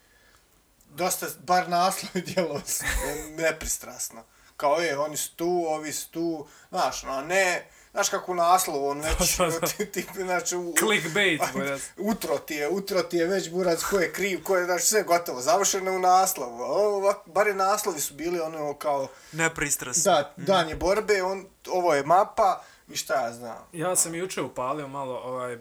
dosta, 0.87 1.27
bar 1.39 1.69
naslovi 1.69 2.23
djelo 2.23 2.61
nepristrasno. 3.43 4.25
Kao 4.57 4.77
je, 4.77 4.99
oni 4.99 5.17
su 5.17 5.37
tu, 5.37 5.65
ovi 5.69 5.93
su 5.93 6.11
tu, 6.11 6.47
znaš, 6.71 7.03
no, 7.03 7.21
ne, 7.23 7.67
znaš 7.93 8.09
kako 8.09 8.33
u 8.33 8.35
naslovu, 8.35 8.89
on 8.89 9.01
već, 9.21 9.37
Da, 9.39 9.47
da, 9.47 9.59
da. 9.59 9.67
ti, 9.67 9.87
ti, 9.87 10.07
znači, 10.15 10.57
u, 10.57 10.75
Clickbait, 10.79 11.41
buraz. 11.55 11.83
utro 11.97 12.39
ti 12.39 12.55
je, 12.55 12.69
utro 12.69 13.03
ti 13.03 13.17
je 13.17 13.27
već 13.27 13.51
burac 13.51 13.83
ko 13.83 13.99
je 13.99 14.13
kriv, 14.13 14.43
ko 14.45 14.57
je, 14.57 14.65
znači, 14.65 14.85
sve 14.85 15.03
gotovo, 15.03 15.41
završeno 15.41 15.93
u 15.93 15.99
naslovu. 15.99 16.63
Ovo, 16.63 17.15
bar 17.27 17.47
je 17.47 17.55
naslovi 17.55 18.01
su 18.01 18.15
bili 18.15 18.41
ono 18.41 18.75
kao, 18.75 19.09
Nepristrasno. 19.33 20.13
da, 20.13 20.33
dan 20.37 20.69
je 20.69 20.77
borbe, 20.77 21.23
on, 21.23 21.47
ovo 21.69 21.95
je 21.95 22.03
mapa, 22.05 22.63
i 22.89 22.97
šta 22.97 23.15
ja 23.27 23.33
znam. 23.33 23.59
Ja 23.73 23.97
sam 23.97 24.15
juče 24.15 24.43
upalio 24.43 24.89
malo, 24.89 25.21
ovaj, 25.25 25.59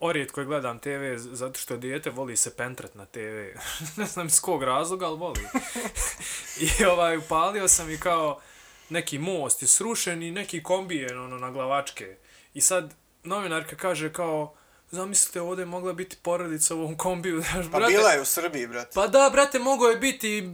orijetko 0.00 0.40
je 0.40 0.46
gledam 0.46 0.78
TV 0.78 1.14
zato 1.16 1.58
što 1.60 1.76
dijete 1.76 2.10
voli 2.10 2.36
se 2.36 2.56
pentrat 2.56 2.94
na 2.94 3.06
TV. 3.06 3.18
ne 4.00 4.06
znam 4.06 4.26
iz 4.26 4.40
kog 4.40 4.62
razloga, 4.62 5.06
ali 5.06 5.18
voli. 5.18 5.40
I 6.80 6.84
ovaj, 6.84 7.16
upalio 7.16 7.68
sam 7.68 7.90
i 7.90 7.98
kao 7.98 8.40
neki 8.88 9.18
most 9.18 9.62
je 9.62 9.68
srušen 9.68 10.22
i 10.22 10.30
neki 10.30 10.62
kombijen 10.62 11.18
ono, 11.18 11.38
na 11.38 11.50
glavačke. 11.50 12.16
I 12.54 12.60
sad 12.60 12.94
novinarka 13.24 13.76
kaže 13.76 14.12
kao, 14.12 14.54
zamislite 14.90 15.40
ovdje 15.40 15.62
je 15.62 15.66
mogla 15.66 15.92
biti 15.92 16.16
porodica 16.22 16.74
u 16.74 16.78
ovom 16.78 16.96
kombiju. 16.96 17.42
Znaš, 17.50 17.66
Pa 17.72 17.80
bila 17.80 18.10
je 18.10 18.20
u 18.20 18.24
Srbiji, 18.24 18.66
brate. 18.66 18.90
Pa 18.94 19.06
da, 19.06 19.30
brate, 19.32 19.58
mogo 19.58 19.86
je 19.86 19.96
biti 19.96 20.50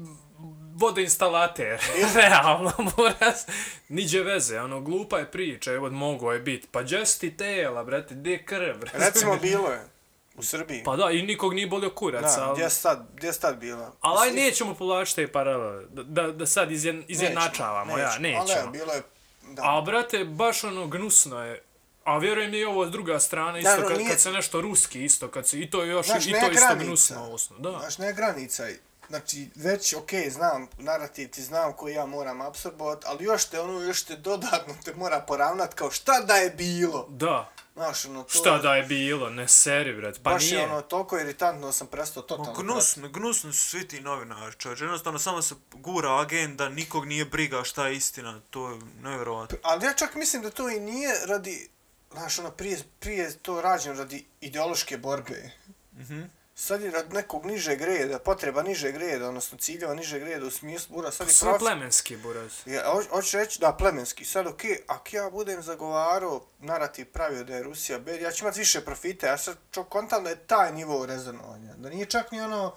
vodoinstalater. 0.75 1.81
Realno, 2.14 2.73
moras. 2.97 3.47
Niđe 3.88 4.23
veze, 4.23 4.61
ono, 4.61 4.81
glupa 4.81 5.19
je 5.19 5.31
priča, 5.31 5.73
evo, 5.73 5.90
mogo 5.90 6.33
je 6.33 6.40
biti. 6.40 6.69
Pa 6.71 6.83
gdje 6.83 7.07
su 7.07 7.21
ti 7.21 7.37
tela, 7.37 7.85
brate, 7.85 8.14
gdje 8.14 8.31
je 8.31 8.45
krv, 8.45 8.79
brate? 8.81 8.99
Recimo, 9.07 9.37
bilo 9.37 9.71
je. 9.71 10.00
U 10.37 10.43
Srbiji. 10.43 10.83
Pa 10.85 10.97
da, 10.97 11.11
i 11.11 11.23
nikog 11.23 11.55
nije 11.55 11.66
bolio 11.66 11.90
kurac, 11.90 12.37
da, 12.37 12.45
ali... 12.45 12.53
gdje 12.53 12.62
je 12.62 12.71
sad, 12.71 13.07
gdje 13.16 13.29
je 13.29 13.33
sad 13.33 13.59
bila? 13.59 13.93
Ali 14.01 14.29
aj 14.29 14.35
nećemo 14.35 14.75
povlačiti 14.75 15.27
te 15.27 15.33
paralele, 15.33 15.85
da, 15.90 16.23
da, 16.33 16.47
sad 16.47 16.71
izjen, 16.73 17.05
izjednačavamo, 17.09 17.99
ja, 17.99 18.11
Ali 18.11 18.23
nećemo. 18.23 18.64
ne, 18.64 18.71
bilo 18.73 18.93
je, 18.93 19.03
da. 19.43 19.62
A, 19.64 19.81
brate, 19.81 20.25
baš 20.25 20.64
ono, 20.64 20.87
gnusno 20.87 21.45
je. 21.45 21.62
A 22.05 22.19
vjerujem 22.19 22.55
i 22.55 22.64
ovo 22.64 22.87
s 22.87 22.90
druga 22.90 23.21
strana, 23.21 23.59
isto 23.59 23.71
Da, 23.71 23.83
no, 23.83 23.88
kad, 23.88 23.99
nije- 23.99 24.11
kad 24.11 24.21
se 24.21 24.33
nešto 24.33 24.61
ruski 24.61 25.05
isto, 25.05 25.29
kad 25.29 25.49
se, 25.49 25.61
i 25.61 25.71
to 25.71 25.83
je 25.83 25.88
još, 25.88 26.07
Znaš, 26.07 26.27
i 26.27 26.31
to 26.31 26.37
je 26.37 26.53
isto 26.53 26.75
gnusno, 26.79 27.33
osno, 27.33 27.59
da. 27.59 27.79
Znaš, 27.79 27.99
ne 27.99 28.12
granica. 28.12 28.66
Znači, 29.09 29.51
već, 29.55 29.95
okej, 29.95 30.21
okay, 30.21 30.31
znam, 30.31 30.69
narativ 30.79 31.31
ti 31.31 31.43
znam 31.43 31.73
koji 31.73 31.95
ja 31.95 32.07
moram 32.07 32.40
apsorbovat, 32.40 33.05
ali 33.07 33.25
još 33.25 33.45
te, 33.45 33.61
ono, 33.61 33.81
još 33.81 34.05
te 34.05 34.16
dodatno 34.16 34.75
te 34.85 34.95
mora 34.95 35.21
poravnat 35.21 35.75
kao 35.75 35.90
šta 35.90 36.21
da 36.21 36.35
je 36.35 36.51
bilo. 36.51 37.07
Da. 37.09 37.53
Znaš, 37.81 38.05
ono, 38.05 38.23
to 38.23 38.29
Šta 38.31 38.59
da 38.59 38.75
je 38.75 38.83
bilo, 38.83 39.31
ne 39.31 39.49
seri, 39.49 39.93
brate, 39.93 40.21
pa 40.23 40.31
baš 40.31 40.43
nije. 40.45 40.59
je 40.59 40.64
ono, 40.64 40.83
toliko 40.83 41.19
iritantno 41.19 41.66
da 41.66 41.73
sam 41.73 41.87
prestao 41.87 42.21
Ma 42.21 42.27
totalno. 42.27 42.53
gnusno, 42.53 43.09
gnusno 43.09 43.53
su 43.53 43.69
svi 43.69 43.88
ti 43.88 44.01
novinari, 44.01 44.57
čovječ. 44.59 44.81
Jednostavno 44.81 45.19
samo 45.19 45.43
se 45.43 45.55
gura 45.73 46.21
agenda, 46.21 46.69
nikog 46.69 47.07
nije 47.07 47.25
briga 47.25 47.64
šta 47.64 47.87
je 47.87 47.97
istina. 47.97 48.40
To 48.51 48.71
je 48.71 48.79
nevjerovatno. 49.03 49.59
Ali 49.62 49.85
ja 49.87 49.93
čak 49.93 50.14
mislim 50.14 50.43
da 50.43 50.51
to 50.51 50.71
i 50.71 50.81
nije 50.81 51.14
radi, 51.27 51.69
znaš, 52.12 52.38
ono, 52.38 52.51
prije, 52.51 52.79
prije 53.01 53.25
je 53.25 53.38
to 53.38 53.61
rađeno 53.61 53.95
radi 53.95 54.27
ideološke 54.40 54.99
borbe. 54.99 55.51
Mhm. 55.97 56.23
Sad 56.61 56.83
je 56.83 56.90
radi 56.90 57.14
nekog 57.14 57.46
nižeg 57.46 57.81
reda, 57.81 58.18
potreba 58.18 58.62
nižeg 58.62 58.96
reda, 58.96 59.29
odnosno 59.29 59.59
ciljeva 59.59 59.94
nižeg 59.94 60.23
reda 60.23 60.46
u 60.46 60.51
smislu, 60.51 60.96
bura, 60.96 61.11
sad 61.11 61.29
je 61.29 61.35
Sve 61.35 61.49
prof... 61.49 61.59
plemenski, 61.59 62.16
buraz. 62.16 62.53
Ja, 62.66 62.83
hoć- 62.94 63.09
hoću 63.11 63.37
reći, 63.37 63.61
da, 63.61 63.73
plemenski. 63.73 64.25
Sad, 64.25 64.46
okej, 64.46 64.79
ako 64.87 65.09
ja 65.12 65.31
budem 65.31 65.62
zagovarao 65.62 66.40
narativ 66.59 67.12
pravio 67.12 67.44
da 67.44 67.55
je 67.55 67.62
Rusija 67.62 67.99
bed, 67.99 68.20
ja 68.20 68.33
ću 68.33 68.44
imat 68.44 68.57
više 68.57 68.81
profita. 68.81 69.27
Ja 69.27 69.38
sad 69.38 69.57
čo 69.70 69.85
kontam 69.85 70.25
da 70.25 70.31
je 70.31 70.46
taj 70.46 70.73
nivo 70.73 71.07
rezonovanja. 71.07 71.75
Da 71.77 71.88
nije 71.88 72.07
čak 72.07 72.33
ni 72.33 72.40
ono 72.40 72.75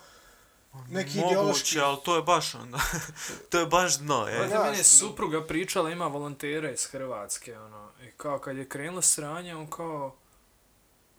neki 0.89 1.17
ideološki... 1.17 1.36
Moguće, 1.36 1.82
ali 1.82 1.98
to 2.06 2.15
je 2.15 2.22
baš 2.22 2.56
onda. 2.56 2.80
to 3.50 3.60
je 3.60 3.65
baš 3.65 3.98
dno, 3.98 4.28
je. 4.28 4.50
Ja, 4.50 4.63
meni 4.63 4.78
je 4.78 4.84
supruga 4.84 5.48
pričala, 5.48 5.89
ima 5.89 6.08
volontera 6.08 6.72
iz 6.72 6.86
Hrvatske, 6.86 7.60
ono, 7.60 7.91
i 8.02 8.12
kao 8.17 8.39
kad 8.39 8.58
je 8.58 8.69
krenula 8.69 9.02
sranje, 9.02 9.56
on 9.56 9.69
kao, 9.69 10.15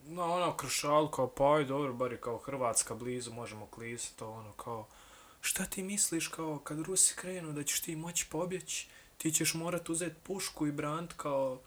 no, 0.07 0.35
ono, 0.35 0.57
kršal, 0.57 1.11
kao, 1.11 1.29
pa 1.29 1.55
aj, 1.55 1.65
dobro, 1.65 1.93
bar 1.93 2.13
je 2.13 2.21
kao 2.21 2.39
Hrvatska 2.39 2.95
blizu, 2.95 3.33
možemo 3.33 3.67
klizati, 3.67 4.17
to, 4.17 4.31
ono, 4.31 4.53
kao, 4.53 4.87
šta 5.41 5.65
ti 5.65 5.83
misliš, 5.83 6.29
kao, 6.29 6.59
kad 6.59 6.81
Rusi 6.81 7.15
krenu, 7.17 7.53
da 7.53 7.63
ćeš 7.63 7.81
ti 7.81 7.97
moći 7.97 8.27
pobjeći, 8.31 8.89
ti 9.19 9.33
ćeš 9.33 9.55
morat 9.55 9.89
uzeti 9.89 10.17
pušku 10.23 10.67
i 10.67 10.73
brant, 10.73 11.13
kao, 11.17 11.61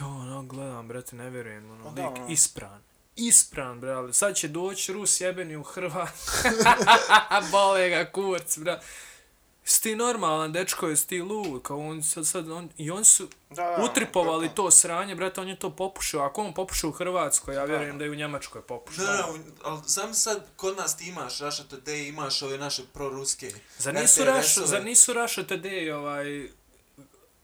jo, 0.00 0.06
ono, 0.06 0.42
gledam, 0.42 0.88
brate, 0.88 1.16
ne 1.16 1.30
vjerujem, 1.30 1.70
ono, 1.70 1.84
Pa 1.84 1.90
da, 1.90 2.08
lik, 2.08 2.18
ono. 2.18 2.28
ispran. 2.28 2.82
Ispran, 3.16 3.80
brale. 3.80 4.12
Sad 4.12 4.36
će 4.36 4.48
doći 4.48 4.92
Rus 4.92 5.20
jebeni 5.20 5.56
u 5.56 5.62
Hrvatsku. 5.62 6.48
Bole 7.52 7.88
ga 7.88 8.10
kurc, 8.12 8.58
brale. 8.58 8.80
Jesi 9.70 9.82
ti 9.82 9.96
normalan, 9.96 10.52
dečko, 10.52 10.88
jesi 10.88 11.06
ti 11.06 11.20
lud, 11.20 11.62
kao 11.62 11.78
on 11.80 12.02
sad, 12.02 12.26
sad 12.26 12.50
on, 12.50 12.70
i 12.76 12.90
on 12.90 13.04
su 13.04 13.28
Da, 13.50 13.54
da, 13.56 13.84
utripovali 13.84 14.48
to- 14.48 14.54
to 14.54 14.70
sranje, 14.70 15.14
brate, 15.14 15.40
on 15.40 15.48
je 15.48 15.58
to 15.58 15.70
popušio, 15.72 16.20
ako 16.20 16.42
on 16.42 16.54
popušio 16.54 16.88
u 16.88 16.92
Hrvatskoj, 16.92 17.54
ja 17.54 17.64
vjerujem 17.64 17.98
da 17.98 18.04
je 18.04 18.10
u 18.10 18.14
Njemačkoj 18.14 18.62
popušio. 18.62 19.04
Da, 19.04 19.12
da, 19.12 19.28
ali 19.62 19.80
sam 19.86 20.14
sad 20.14 20.46
kod 20.56 20.76
nas 20.76 20.96
ti 20.96 21.06
imaš 21.06 21.40
Russia 21.40 21.64
Today, 21.66 22.08
imaš 22.08 22.42
ove 22.42 22.58
naše 22.58 22.82
proruske. 22.84 23.52
Zar 23.78 23.94
nisu, 23.94 24.20
RTS-ove. 24.20 24.32
Raš, 24.32 24.54
zar 24.56 24.84
nisu 24.84 25.12
Russia 25.12 25.44
Today, 25.44 25.92
ovaj, 25.92 26.48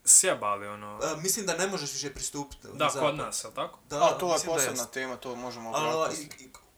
sjebali, 0.05 0.67
ono, 0.67 0.99
A, 1.03 1.17
mislim 1.17 1.47
da 1.47 1.57
ne 1.57 1.67
možeš 1.67 1.93
više 1.93 2.11
pristupiti. 2.11 2.63
da, 2.65 2.73
na 2.75 2.87
kod 2.87 2.95
zapad. 2.95 3.17
nas, 3.17 3.45
jel 3.45 3.53
tako? 3.53 3.79
Da, 3.91 3.97
A, 3.97 4.09
to 4.11 4.33
je 4.33 4.39
da 4.39 4.45
posebna 4.47 4.85
tema, 4.85 5.17
to 5.17 5.37
možemo 5.37 5.73
Ali, 5.75 6.29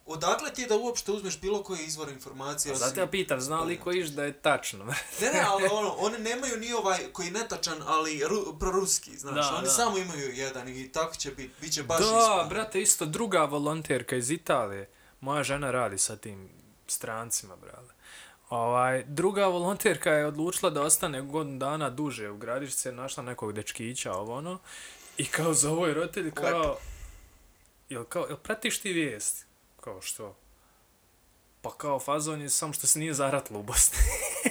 odakle 0.09 0.51
ti 0.51 0.61
je 0.61 0.67
da 0.67 0.77
uopšte 0.77 1.11
uzmeš 1.11 1.39
bilo 1.39 1.63
koji 1.63 1.79
izvor 1.79 2.09
informacije? 2.09 2.71
osim- 2.73 2.87
Zato 2.87 2.99
ja 2.99 3.07
pitam, 3.07 3.41
zna 3.41 3.61
li 3.61 3.77
ko 3.77 3.91
iš 3.91 4.07
da 4.07 4.23
je 4.23 4.33
tačno? 4.33 4.85
Ne, 5.21 5.31
ne, 5.31 5.43
ali 5.43 5.63
ono, 5.65 5.89
oni 5.89 6.17
nemaju 6.19 6.57
ni 6.57 6.73
ovaj 6.73 6.99
koji 7.13 7.25
je 7.25 7.31
netačan, 7.33 7.77
ali 7.85 8.23
ru, 8.25 8.59
proruski, 8.59 9.17
znaš, 9.17 9.49
Da, 9.49 9.55
oni 9.55 9.63
da. 9.63 9.69
samo 9.71 9.97
imaju 9.97 10.31
jedan 10.31 10.67
i 10.69 10.91
tako 10.91 11.15
će 11.15 11.31
biti, 11.31 11.53
bit 11.61 11.73
će 11.73 11.83
baš 11.83 11.99
Da, 11.99 12.05
ispod. 12.05 12.49
brate, 12.49 12.81
isto 12.81 13.05
druga 13.05 13.39
volonterka 13.41 14.15
iz 14.15 14.31
Italije. 14.31 14.89
Moja 15.21 15.43
žena 15.43 15.71
radi 15.71 15.97
sa 15.97 16.15
tim 16.15 16.49
strancima, 16.87 17.55
brale. 17.55 17.89
Ovaj, 18.49 19.03
druga 19.03 19.45
volonterka 19.45 20.11
je 20.11 20.25
odlučila 20.25 20.69
da 20.71 20.81
ostane 20.81 21.21
godinu 21.21 21.57
dana 21.57 21.89
duže 21.89 22.29
u 22.29 22.37
gradišce, 22.37 22.91
našla 22.91 23.23
nekog 23.23 23.53
dečkića, 23.53 24.13
ovo 24.13 24.35
ono. 24.35 24.59
I 25.17 25.25
kao 25.27 25.53
za 25.53 25.71
ovoj 25.71 25.93
roditelj, 25.93 26.31
kao... 26.31 26.77
Jel, 27.89 28.03
kao, 28.03 28.25
jel 28.25 28.37
pratiš 28.37 28.79
ti 28.79 28.93
vijest? 28.93 29.45
Kao 29.89 30.01
što? 30.01 30.35
Pa 31.61 31.71
kao 31.71 31.99
fazon 31.99 32.41
je 32.41 32.49
samo 32.49 32.73
što 32.73 32.87
se 32.87 32.99
nije 32.99 33.13
zaratilo 33.13 33.59
u 33.59 33.63
Bosni. 33.63 33.97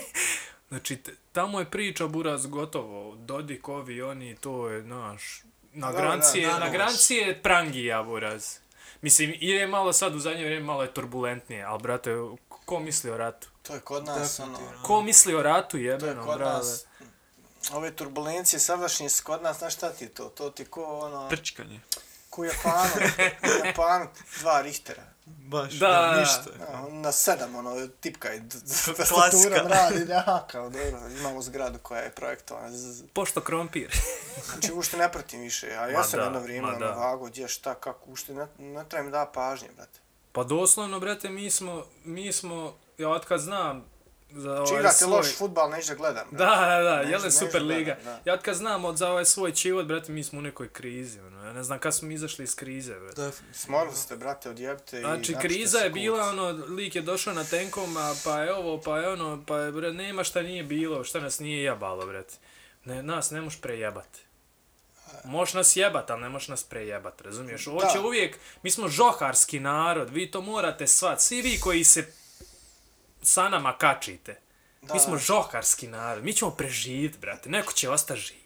znači, 0.68 1.02
tamo 1.32 1.58
je 1.58 1.70
priča 1.70 2.06
buraz 2.06 2.46
gotovo. 2.46 3.16
Dodik, 3.16 3.68
ovi, 3.68 4.02
oni, 4.02 4.36
to 4.36 4.68
je, 4.68 4.82
naš... 4.82 5.42
Na 5.72 5.86
Da, 5.86 5.92
da, 5.92 5.98
granci 5.98 6.38
je, 6.38 6.46
da, 6.46 6.58
na 6.58 6.68
granci 6.68 7.14
je 7.14 7.42
prangija, 7.42 8.02
buraz. 8.02 8.56
Mislim, 9.00 9.34
je 9.40 9.66
malo 9.66 9.92
sad 9.92 10.14
u 10.14 10.18
zadnje 10.18 10.44
vrijeme 10.44 10.66
malo 10.66 10.82
je 10.82 10.94
turbulentnije, 10.94 11.64
ali 11.64 11.82
brate, 11.82 12.16
ko 12.48 12.80
misli 12.80 13.10
o 13.10 13.16
ratu? 13.16 13.48
To 13.62 13.74
je 13.74 13.80
kod 13.80 14.04
nas, 14.04 14.40
ono... 14.40 14.58
Ko 14.82 15.02
misli 15.02 15.34
o 15.34 15.42
ratu, 15.42 15.70
To 15.70 15.76
je 15.76 15.84
jebeno, 15.84 16.24
kod 16.24 16.38
brale? 16.38 16.58
nas... 16.58 16.84
Ove 17.72 17.96
turbulencije 17.96 18.60
sadašnje 18.60 19.08
su 19.08 19.24
kod 19.24 19.42
nas, 19.42 19.58
znaš 19.58 19.74
šta 19.74 19.92
ti 19.92 20.04
je 20.04 20.08
to? 20.08 20.28
To 20.28 20.50
ti 20.50 20.64
ko 20.64 20.84
ono... 20.84 21.28
Prčkanje. 21.28 21.80
Ko 22.30 22.44
Japanu, 22.44 22.90
u 23.62 23.66
Japanu 23.66 24.08
dva 24.40 24.62
Richtera. 24.62 25.02
Baš, 25.28 25.72
Da, 25.72 25.88
da, 25.88 25.94
da. 25.94 26.20
ništa. 26.20 26.50
Ja, 26.62 26.88
na 26.90 27.12
sedam, 27.12 27.54
ono, 27.56 27.86
tipka 27.90 28.34
i 28.34 28.40
Klasika. 28.40 28.94
tastaturom 28.94 29.66
radi, 29.68 30.04
da, 30.04 30.46
kao 30.50 30.64
dobro, 30.64 30.86
imamo 31.10 31.42
zgradu 31.42 31.78
koja 31.78 32.00
je 32.00 32.10
projektovana. 32.10 32.70
z- 32.70 33.04
Pošto 33.08 33.40
krompir. 33.40 33.90
Znači, 34.44 34.72
ušte 34.72 34.96
ne 34.96 35.12
pratim 35.12 35.40
više, 35.40 35.66
a 35.68 35.86
ja 35.86 35.98
Ma 35.98 36.04
sam 36.04 36.18
da, 36.18 36.24
jedno 36.24 36.40
vrijeme, 36.40 36.68
ono, 36.68 36.78
da. 36.78 36.90
vago, 36.90 37.26
gdje, 37.26 37.48
šta, 37.48 37.74
kako, 37.74 38.10
ušte 38.10 38.34
ne, 38.34 38.46
ne 38.58 38.84
treba 38.84 39.04
mi 39.04 39.10
da 39.10 39.26
pažnje, 39.26 39.68
brate. 39.76 40.00
Pa 40.32 40.44
doslovno, 40.44 41.00
brate, 41.00 41.28
mi 41.28 41.50
smo, 41.50 41.84
mi 42.04 42.32
smo, 42.32 42.74
ja 42.98 43.08
od 43.08 43.24
kad 43.24 43.40
znam 43.40 43.84
za 44.30 44.52
ovaj 44.52 44.66
Či 44.66 44.74
igrate 44.74 44.96
svoj... 44.96 45.10
loš 45.10 45.36
futbal, 45.36 45.70
neću 45.70 45.88
da 45.88 45.94
gledam. 45.94 46.26
Da, 46.30 46.36
da, 46.36 46.82
da, 46.82 46.96
Neću- 46.96 47.02
jel 47.02 47.20
je 47.20 47.24
neću 47.24 47.30
super 47.36 47.62
gledat, 47.62 47.78
liga. 47.78 47.96
da. 48.04 48.20
Ja 48.24 48.34
od 48.34 48.42
kad 48.42 48.54
znam 48.54 48.84
od 48.84 48.96
za 48.96 49.08
ovaj 49.08 49.24
svoj 49.24 49.52
čivot, 49.52 49.86
brate, 49.86 50.12
mi 50.12 50.24
smo 50.24 50.38
u 50.38 50.42
nekoj 50.42 50.68
krizi, 50.68 51.20
ono. 51.20 51.37
Ja 51.44 51.52
ne 51.52 51.62
znam 51.62 51.78
kad 51.78 51.94
smo 51.94 52.08
mi 52.08 52.14
izašli 52.14 52.44
iz 52.44 52.54
krize, 52.54 52.94
brate. 53.00 53.22
Definitivno. 53.22 53.54
Smorili 53.54 53.96
ste, 53.96 54.16
brate, 54.16 54.50
odjebite 54.50 54.98
i... 54.98 55.00
Znači, 55.00 55.36
kriza 55.40 55.78
je 55.78 55.90
kut. 55.90 55.94
bila, 55.94 56.28
ono, 56.28 56.48
lik 56.50 56.96
je 56.96 57.02
došao 57.02 57.34
na 57.34 57.44
tenkom, 57.44 57.96
a 57.96 58.14
pa 58.24 58.40
je 58.40 58.54
ovo, 58.54 58.80
pa 58.80 58.98
je 58.98 59.08
ono, 59.08 59.44
pa 59.46 59.58
je, 59.58 59.72
bre, 59.72 59.92
nema 59.92 60.24
šta 60.24 60.42
nije 60.42 60.62
bilo, 60.62 61.04
šta 61.04 61.20
nas 61.20 61.38
nije 61.38 61.62
jebalo, 61.62 62.06
brate. 62.06 62.34
Ne, 62.84 63.02
nas 63.02 63.30
ne 63.30 63.40
možeš 63.40 63.60
prejebat. 63.60 64.18
Možeš 65.24 65.54
nas 65.54 65.76
jebat, 65.76 66.10
ali 66.10 66.22
ne 66.22 66.28
možeš 66.28 66.48
nas 66.48 66.64
prejebat, 66.64 67.20
razumiješ? 67.20 67.66
Ovo 67.66 67.80
će 67.80 67.98
Da. 67.98 68.06
uvijek, 68.06 68.38
mi 68.62 68.70
smo 68.70 68.88
žoharski 68.88 69.60
narod, 69.60 70.10
vi 70.10 70.30
to 70.30 70.40
morate 70.40 70.86
svat, 70.86 71.20
svi 71.20 71.42
vi 71.42 71.60
koji 71.60 71.84
se 71.84 72.12
sa 73.22 73.48
nama 73.48 73.78
kačite. 73.78 74.40
Da, 74.82 74.94
mi 74.94 75.00
smo 75.00 75.12
da. 75.12 75.18
žoharski 75.18 75.88
narod, 75.88 76.24
mi 76.24 76.32
ćemo 76.32 76.50
preživjeti, 76.50 77.18
brate, 77.18 77.50
neko 77.50 77.72
će 77.72 77.90
ostati 77.90 78.20
živ. 78.20 78.36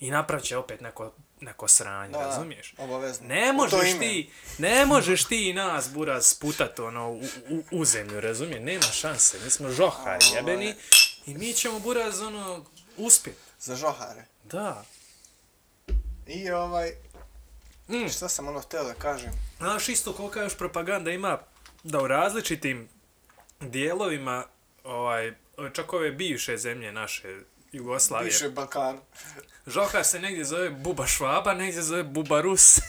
I 0.00 0.10
napravit 0.10 0.44
će 0.46 0.56
opet 0.56 0.80
neko, 0.80 1.12
neko 1.42 1.68
sranje, 1.68 2.12
Da, 2.12 2.18
da, 2.18 2.24
razumiješ? 2.26 2.74
Obavezno. 2.78 3.28
Ne 3.28 3.52
možeš 3.52 3.98
ti, 3.98 4.30
ne 4.58 4.86
možeš 4.86 5.24
ti 5.24 5.52
nas, 5.52 5.90
buraz, 5.90 6.26
sputat 6.26 6.78
ono 6.78 7.10
u, 7.10 7.22
u, 7.50 7.62
u 7.70 7.84
zemlju, 7.84 8.20
razumije? 8.20 8.60
Nema 8.60 8.82
šanse, 8.82 9.38
mi 9.44 9.50
smo 9.50 9.70
žohari 9.70 10.24
jebeni 10.34 10.74
i 11.26 11.34
mi 11.34 11.52
ćemo, 11.52 11.78
buraz, 11.80 12.20
ono, 12.20 12.64
uspjet. 12.96 13.36
Za 13.60 13.76
žohare. 13.76 14.24
Da. 14.44 14.84
I 16.26 16.50
ovaj, 16.50 16.92
Mm. 17.88 18.08
šta 18.08 18.28
sam 18.28 18.48
ono 18.48 18.60
htio 18.60 18.84
da 18.84 18.94
kažem? 18.94 19.30
Znaš 19.58 19.88
isto 19.88 20.12
kolika 20.12 20.42
još 20.42 20.56
propaganda 20.56 21.10
ima 21.10 21.38
da 21.84 22.00
u 22.00 22.06
različitim 22.06 22.88
dijelovima, 23.60 24.44
ovaj, 24.84 25.32
čak 25.72 25.92
ove 25.92 26.10
bivše 26.10 26.56
zemlje 26.56 26.92
naše, 26.92 27.40
Jugoslavije, 27.72 28.30
Piše 28.30 28.48
Balkan. 28.48 28.98
žohar 29.66 30.04
se 30.04 30.18
negdje 30.20 30.44
zove 30.44 30.70
Buba 30.70 31.06
Švaba, 31.06 31.54
negdje 31.54 31.82
zove 31.82 32.02
Buba 32.02 32.40
Rus. 32.40 32.78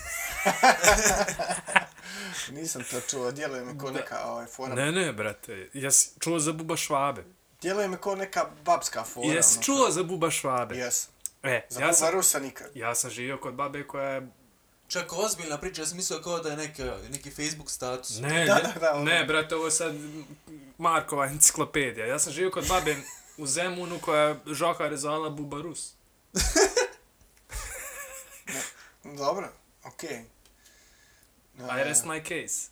Nisam 2.52 2.84
to 2.84 3.02
čuo, 3.02 3.32
djeluje 3.32 3.65
mi 3.65 3.78
ko 3.78 3.91
neka 3.91 4.24
ovaj, 4.26 4.46
fora. 4.46 4.76
ne, 4.76 4.91
ne, 4.91 5.13
brate, 5.13 5.69
jesi 5.74 6.10
čuo 6.19 6.39
za 6.39 6.52
Buba 6.54 6.78
Švabe? 6.78 7.24
Djeluje 7.62 7.88
mi 7.88 7.98
ko 7.98 8.15
neka 8.15 8.46
babska 8.65 9.04
fora. 9.04 9.28
Jesi 9.28 9.54
ono. 9.56 9.63
čuo 9.63 9.91
za 9.91 10.04
Buba 10.04 10.32
Švabe? 10.32 10.76
Jes. 10.78 11.08
E, 11.43 11.62
Za 11.69 11.82
ja 11.82 11.88
ja 11.88 11.93
sam, 11.93 12.10
Rusa 12.12 12.39
nikad. 12.39 12.67
ja 12.76 12.96
sam 12.96 13.12
živio 13.12 13.38
kod 13.38 13.54
babe 13.54 13.88
koja 13.88 14.10
je... 14.10 14.28
Čak 14.88 15.13
ozbiljna 15.13 15.58
priča, 15.58 15.82
ja 15.82 15.86
sam 15.86 15.98
mislio 15.98 16.22
kao 16.22 16.39
da 16.39 16.50
je 16.50 16.58
neka, 16.58 16.98
neki 17.10 17.32
Facebook 17.32 17.69
status. 17.69 18.19
Ne, 18.19 18.46
Da, 18.46 18.56
ne, 18.56 18.62
da, 18.63 18.74
da, 18.80 18.93
ono. 18.93 19.04
ne, 19.04 19.26
brate, 19.26 19.56
ovo 19.56 19.65
je 19.65 19.72
sad 19.72 19.96
Markova 20.78 21.26
enciklopedija. 21.26 22.06
Ja 22.06 22.19
sam 22.19 22.34
živio 22.34 22.52
kod 22.52 22.67
babe 22.67 22.96
u 23.38 23.48
Zemunu 23.48 24.00
koja 24.00 24.22
je 24.22 24.39
žohar 24.46 24.91
je 24.91 24.98
zvala 24.98 25.30
Buba 25.30 25.62
Rus. 25.62 25.93
Dobro, 29.17 29.50
okej. 29.84 30.24
I 31.60 31.84
rest 31.84 32.06
my 32.06 32.24
case. 32.24 32.69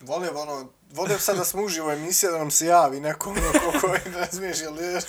Volio 0.00 0.32
bi 0.32 0.38
ono, 0.38 0.72
volio 0.92 1.16
bi 1.16 1.22
sad 1.22 1.36
da 1.36 1.44
smo 1.44 1.62
uživo 1.62 1.92
emisija 1.92 2.32
da 2.32 2.38
nam 2.38 2.50
se 2.50 2.66
javi 2.66 3.00
neko 3.00 3.30
ono 3.30 3.52
ko 3.72 3.80
koji 3.80 4.00
ne 4.12 4.18
razumiješ, 4.18 4.60
ili 4.60 5.00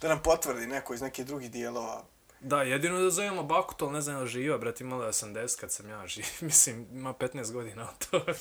da 0.00 0.08
nam 0.08 0.22
potvrdi 0.22 0.66
neko 0.66 0.94
iz 0.94 1.00
nekih 1.00 1.26
drugih 1.26 1.50
dijelova. 1.50 2.04
Da, 2.40 2.62
jedino 2.62 3.00
da 3.00 3.10
zovemo 3.10 3.42
Bakut, 3.42 3.82
ali 3.82 3.92
ne 3.92 4.00
znam 4.00 4.22
li 4.22 4.28
živa, 4.28 4.58
brate, 4.58 4.84
imala 4.84 5.06
je 5.06 5.12
80 5.12 5.60
kad 5.60 5.72
sam 5.72 5.88
ja 5.88 6.06
živ. 6.06 6.24
Mislim, 6.40 6.86
ima 6.92 7.14
15 7.14 7.52
godina 7.52 7.88
od 7.90 8.08
toga. 8.10 8.34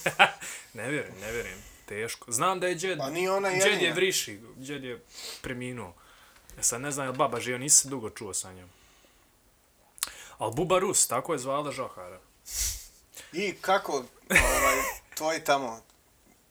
ne 0.73 0.89
vjerujem, 0.89 1.19
ne 1.21 1.31
vjerujem. 1.31 1.70
Teško. 1.91 2.31
Znam 2.31 2.59
da 2.59 2.67
je 2.67 2.75
džed, 2.75 2.97
Pa 2.97 3.09
nije 3.09 3.31
ona 3.31 3.49
džed 3.49 3.61
je 3.65 3.71
jedina. 3.71 3.95
vriši, 3.95 4.39
džed 4.61 4.83
je 4.83 5.03
preminuo. 5.41 5.93
Ja 6.57 6.63
sad 6.63 6.81
ne 6.81 6.91
znam 6.91 7.05
je 7.05 7.11
li 7.11 7.17
baba 7.17 7.39
živa, 7.39 7.57
nisam 7.57 7.83
se 7.83 7.89
dugo 7.89 8.09
čuo 8.09 8.33
sa 8.33 8.53
njom. 8.53 8.69
Ali 10.37 10.53
Buba 10.55 10.79
Rus, 10.79 11.07
tako 11.07 11.33
je 11.33 11.39
zvala 11.39 11.71
Žohara. 11.71 12.19
I 13.33 13.53
kako 13.61 13.93
ovaj, 14.29 14.77
tvoji 15.17 15.43
tamo 15.43 15.81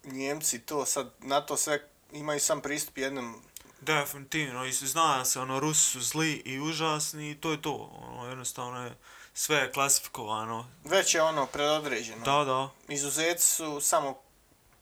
Njemci 0.05 0.59
to 0.59 0.87
sad 0.87 1.11
na 1.19 1.41
to 1.41 1.57
sve 1.57 1.89
imaju 2.13 2.41
sam 2.41 2.61
pristup 2.61 2.99
jednom 2.99 3.43
Definitivno, 3.81 4.65
i 4.65 4.73
se 4.73 4.87
zna 4.87 5.25
se, 5.25 5.41
ono, 5.41 5.61
Rusi 5.61 5.91
su 5.91 6.01
zli 6.01 6.33
i 6.33 6.61
užasni 6.61 7.31
i 7.31 7.41
to 7.41 7.51
je 7.51 7.63
to. 7.63 8.01
Ono, 8.03 8.29
jednostavno 8.29 8.85
je 8.85 8.95
sve 9.35 9.73
klasifikovano. 9.73 10.71
već 10.85 11.15
je 11.15 11.23
ono 11.23 11.47
predodređeno. 11.47 12.25
Da, 12.25 12.45
da. 12.45 12.71
Izuzeci 12.95 13.47
su 13.47 13.81
samo 13.81 14.19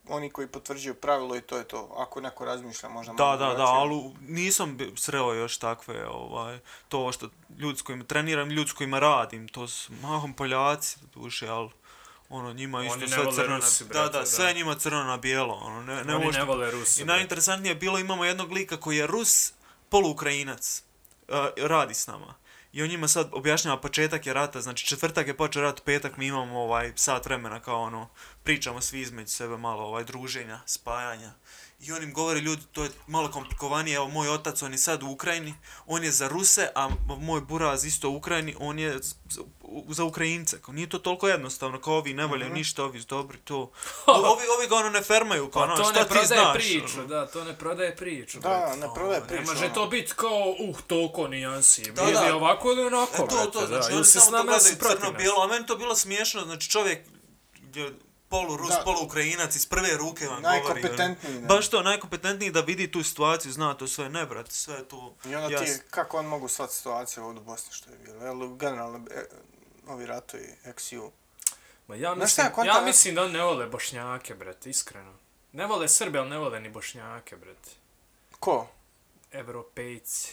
oni 0.08 0.30
koji 0.30 0.46
potvrđuju 0.46 0.94
pravilo 0.94 1.36
i 1.36 1.40
to 1.40 1.58
je 1.58 1.64
to. 1.64 1.94
Ako 1.96 2.20
neko 2.20 2.44
razmišlja 2.44 2.88
možda 2.88 3.12
Da, 3.12 3.24
malo 3.24 3.36
da, 3.36 3.44
da, 3.44 3.54
drugačije. 3.54 3.76
ali 3.76 4.14
nisam 4.20 4.78
sreo 4.96 5.32
još 5.32 5.58
takve, 5.58 6.06
ovaj, 6.08 6.58
to 6.88 7.12
što 7.12 7.28
ljudi 7.58 7.78
s 7.78 7.82
kojima 7.82 8.04
treniram, 8.04 8.50
ljudi 8.50 8.70
s 8.70 8.72
kojima 8.72 8.98
radim, 8.98 9.48
to 9.48 9.68
su 9.68 9.92
mahom 10.02 10.34
Poljaci, 10.34 10.98
duše, 11.14 11.48
ali 11.48 11.70
ono, 12.28 12.52
njima 12.52 12.84
isto 12.84 13.08
sve 13.08 13.32
crno 13.34 13.58
na, 13.58 13.64
brate, 13.88 13.94
da, 13.98 14.08
da, 14.08 14.18
da. 14.18 14.26
sve 14.26 14.52
njima 14.52 14.74
crno 14.74 15.04
na 15.04 15.16
bijelo, 15.16 15.54
ono, 15.54 15.82
ne, 15.82 16.04
ne 16.04 16.16
Oni 16.16 16.30
ne 16.30 16.44
vole 16.44 16.70
Rusa. 16.70 17.02
I 17.02 17.04
najinteresantnije 17.04 17.70
je 17.70 17.76
bilo, 17.76 17.98
imamo 17.98 18.24
jednog 18.24 18.52
lika 18.52 18.76
koji 18.76 18.96
je 18.96 19.06
Rus, 19.06 19.52
poluukrajinac, 19.88 20.82
uh, 21.28 21.34
radi 21.56 21.94
s 21.94 22.06
nama. 22.06 22.34
I 22.72 22.82
on 22.82 22.88
njima 22.88 23.08
sad 23.08 23.28
objašnjava 23.32 23.80
početak 23.80 24.26
je 24.26 24.32
rata, 24.32 24.60
znači 24.60 24.86
četvrtak 24.86 25.26
je 25.26 25.36
počeo 25.36 25.62
rat, 25.62 25.84
petak 25.84 26.16
mi 26.16 26.26
imamo 26.26 26.60
ovaj 26.60 26.92
sat 26.96 27.26
vremena 27.26 27.60
kao 27.60 27.80
ono, 27.82 28.08
pričamo 28.42 28.80
svi 28.80 29.00
između 29.00 29.30
sebe 29.30 29.56
malo 29.56 29.84
ovaj 29.84 30.04
druženja, 30.04 30.60
spajanja. 30.66 31.32
I 31.80 31.92
on 31.92 32.02
im 32.02 32.12
govori, 32.12 32.40
ljudi, 32.40 32.62
to 32.72 32.84
je 32.84 32.90
malo 33.06 33.30
komplikovanije, 33.30 33.96
evo 33.96 34.08
moj 34.08 34.28
otac, 34.28 34.62
on 34.62 34.72
je 34.72 34.78
sad 34.78 35.02
u 35.02 35.08
Ukrajini, 35.08 35.54
on 35.86 36.04
je 36.04 36.10
za 36.10 36.28
Ruse, 36.28 36.68
a 36.74 36.88
moj 37.18 37.40
buraz 37.40 37.84
isto 37.84 38.10
u 38.10 38.16
Ukrajini, 38.16 38.54
on 38.58 38.78
je 38.78 38.98
za 39.88 40.04
Ukrajince. 40.04 40.60
Kao, 40.62 40.74
nije 40.74 40.88
to 40.88 40.98
toliko 40.98 41.28
jednostavno, 41.28 41.80
kao 41.80 41.94
ovi 41.94 42.14
ne 42.14 42.26
voljaju 42.26 42.52
ništa, 42.52 42.84
ovi 42.84 43.00
su 43.00 43.06
dobri, 43.06 43.38
to. 43.38 43.56
ovi, 44.06 44.42
ovi 44.58 44.68
ga 44.68 44.74
ono 44.76 44.90
ne 44.90 45.02
fermaju, 45.02 45.50
kao 45.50 45.60
Pa 45.60 45.64
ono, 45.64 45.76
to 45.76 45.84
šta 45.84 45.92
ne 45.92 46.02
ti 46.02 46.08
prodaje 46.08 46.26
znaš? 46.26 46.54
priču, 46.54 46.98
ono. 46.98 47.06
da, 47.06 47.26
to 47.26 47.44
ne 47.44 47.58
prodaje 47.58 47.96
priču. 47.96 48.40
Da, 48.40 48.48
brate. 48.48 48.76
ne 48.76 48.86
prodaje 48.94 49.20
Ne 49.20 49.26
priču. 49.26 49.42
može 49.46 49.64
ono. 49.64 49.74
to 49.74 49.86
biti 49.86 50.12
kao, 50.16 50.54
uh, 50.60 50.80
toliko 50.86 51.28
nijansi. 51.28 51.92
Da, 51.92 52.02
Ili 52.02 52.12
da. 52.12 52.36
ovako 52.36 52.68
ili 52.68 52.82
onako, 52.82 53.12
E, 53.14 53.18
to, 53.18 53.26
brate, 53.26 53.50
to, 53.52 53.60
da. 53.60 53.66
znači 53.66 53.86
Ili 53.88 53.96
oni 53.96 54.04
se 54.04 54.10
s 54.10 54.24
samo 54.24 54.30
to 54.30 54.36
nama 54.36 54.52
ili 54.52 54.60
si 54.60 54.68
gledaju 54.68 54.78
protiv 54.80 54.96
crno 54.98 55.12
nas. 55.12 55.18
bijelo, 55.18 55.42
a 55.42 55.46
meni 55.46 55.66
to 55.66 55.76
bilo 55.76 55.96
smiješno, 55.96 56.44
znači 56.44 56.70
čovjek 56.70 56.98
je 57.74 57.92
polu 58.28 58.56
Rus, 58.56 58.68
Da. 58.70 58.82
polu 58.84 59.02
Ukrajinac, 59.02 59.56
iz 59.56 59.66
prve 59.66 59.88
ruke 59.90 60.26
vam 60.26 60.42
govori. 60.42 60.58
ono. 60.58 60.64
Najkompetentniji, 60.64 61.40
da. 61.40 61.46
Baš 61.46 61.68
to, 61.68 61.82
najkompetentniji 61.82 62.50
da 62.50 62.60
vidi 62.60 62.90
tu 62.90 63.02
situaciju, 63.02 63.52
zna 63.52 63.74
to 63.74 63.88
sve, 63.88 64.08
ne 64.08 64.26
brate, 64.26 64.50
sve 64.52 64.74
je 64.74 64.88
tu 64.88 65.14
I 65.24 65.34
onda 65.34 65.48
jasno. 65.50 65.66
ti, 65.66 65.82
kako 65.90 66.18
on 66.18 66.26
mogu 66.26 66.48
shvatiti 66.48 66.76
situaciju 66.76 67.24
ovdje 67.24 67.40
u 67.40 67.44
Bosni 67.44 67.72
što 67.72 67.90
je 67.90 67.96
bilo. 67.98 68.24
Jel, 68.24 68.48
generalno, 68.48 69.06
e, 69.10 69.24
ovi 69.86 70.06
ratovi, 70.06 70.48
XU. 70.66 71.10
Ma 71.86 71.94
ja 71.96 72.10
mislim, 72.10 72.28
šta, 72.28 72.52
konta- 72.52 72.66
ja 72.68 72.80
mislim 72.80 73.14
da 73.14 73.28
ne 73.28 73.42
vole 73.42 73.66
bošnjake, 73.66 74.34
brate, 74.34 74.70
iskreno. 74.70 75.12
Ne 75.52 75.66
vole 75.66 75.88
Srbe, 75.88 76.18
ali 76.18 76.30
ne 76.30 76.38
vole 76.38 76.60
ni 76.60 76.68
bošnjake, 76.70 77.36
brate. 77.36 77.70
Ko? 78.32 78.66
Evropejci. 79.32 80.32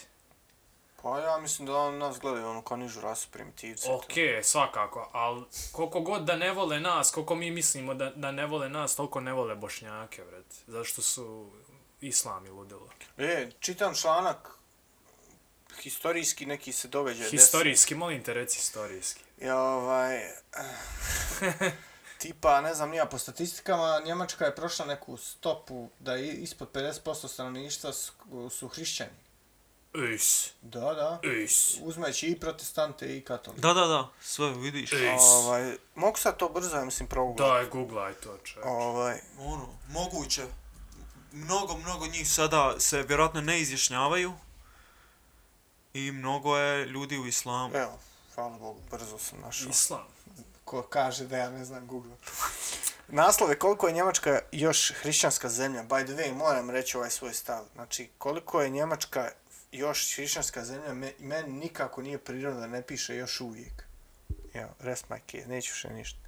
Pa 1.06 1.20
ja 1.20 1.38
mislim 1.38 1.66
da 1.66 1.78
on 1.78 1.98
nas 1.98 2.20
gledaju 2.20 2.48
ono 2.48 2.62
kao 2.62 2.78
nižu 2.78 3.02
rasu 3.02 3.28
primitivci. 3.32 3.88
Okej, 3.92 4.44
svakako, 4.44 5.10
ali 5.14 5.44
koliko 5.72 6.02
god 6.02 6.24
da 6.24 6.36
ne 6.36 6.52
vole 6.52 6.80
nas, 6.80 7.12
koliko 7.12 7.36
mi 7.36 7.52
mislimo 7.52 7.94
da, 7.94 8.10
da 8.10 8.32
ne 8.32 8.46
vole 8.46 8.70
nas, 8.70 8.96
toliko 8.96 9.22
ne 9.22 9.34
vole 9.34 9.56
bošnjake, 9.56 10.24
brate. 10.24 10.56
Zato 10.68 10.84
što 10.84 11.02
su 11.02 11.52
islami 12.02 12.50
ludilo. 12.50 12.90
E, 13.18 13.50
čitam 13.60 13.96
članak 13.96 14.58
historijski 15.82 16.46
neki 16.46 16.74
se 16.74 16.88
događaj 16.88 17.30
Historijski, 17.30 17.96
molim 17.96 18.24
te 18.24 18.34
reci 18.34 18.58
historijski. 18.58 19.22
Ja, 19.42 19.60
ovaj, 19.60 20.20
tipa, 22.22 22.62
ne 22.62 22.74
znam, 22.74 22.90
nija 22.90 23.06
po 23.06 23.18
statistikama, 23.18 24.02
Njemačka 24.06 24.46
je 24.46 24.56
prošla 24.56 24.86
neku 24.86 25.18
stopu 25.18 25.90
da 26.00 26.16
je 26.16 26.34
ispod 26.34 26.72
50% 26.74 27.28
stanovništva 27.28 27.94
su, 27.94 28.14
su 28.50 28.68
hrišćani. 28.68 29.25
Is, 30.14 30.50
Da, 30.62 30.80
da. 30.94 31.20
is. 31.44 31.76
Uzmeći 31.82 32.28
i 32.28 32.40
protestante 32.40 33.18
i 33.18 33.22
katolike. 33.24 33.62
Da, 33.62 33.74
da, 33.74 33.86
da, 33.86 34.10
sve 34.22 34.50
vidiš. 34.50 34.92
Is. 34.92 35.00
Ovaj, 35.22 35.76
mogu 35.96 36.18
sad 36.18 36.38
to 36.38 36.50
brzo, 36.50 36.78
ja 36.78 36.86
mislim, 36.86 37.10
progledati. 37.10 37.50
Daj, 37.50 37.66
googlaj 37.66 38.14
to, 38.14 38.38
čovječ. 38.44 38.66
Ovaj, 38.68 39.20
Ono, 39.40 39.68
moguće. 39.90 40.44
Mnogo, 41.32 41.78
mnogo 41.78 42.08
njih 42.08 42.32
sada 42.32 42.76
se 42.80 43.04
vjerojatno 43.04 43.42
ne 43.42 43.62
izjašnjavaju. 43.62 44.34
I 45.94 46.12
mnogo 46.12 46.58
je 46.58 46.86
ljudi 46.86 47.18
u 47.18 47.28
islamu. 47.28 47.76
evo, 47.76 48.00
hvala 48.36 48.58
Bogu, 48.58 48.80
brzo 48.92 49.18
sam 49.18 49.40
našao. 49.42 49.70
Islam. 49.70 50.04
ko 50.66 50.82
kaže 50.82 51.26
da 51.26 51.38
ja 51.38 51.50
ne 51.50 51.66
znam 51.66 51.88
Google. 51.88 52.12
Naslov 53.08 53.50
je 53.50 53.60
koliko 53.60 53.88
je 53.88 53.94
Njemačka 53.94 54.40
još 54.52 54.94
hrišćanska 54.96 55.50
zemlja. 55.50 55.84
By 55.84 56.04
the 56.06 56.14
way, 56.14 56.34
moram 56.34 56.70
reći 56.70 56.98
ovaj 56.98 57.10
svoj 57.10 57.34
stav. 57.34 57.64
Znači, 57.76 58.10
koliko 58.18 58.62
je 58.62 58.70
Njemačka 58.70 59.32
još 59.78 60.16
hrišćanska 60.16 60.66
zemlja, 60.66 60.94
me, 60.94 61.12
meni 61.20 61.50
nikako 61.50 62.02
nije 62.02 62.18
prirodno 62.18 62.60
da 62.60 62.68
ne 62.68 62.82
piše 62.82 63.16
još 63.16 63.42
uvijek. 63.42 63.84
Evo, 64.54 64.70
rest 64.80 65.06
my 65.10 65.20
case, 65.30 65.48
neću 65.48 65.74
še 65.74 65.90
ništa. 65.90 66.20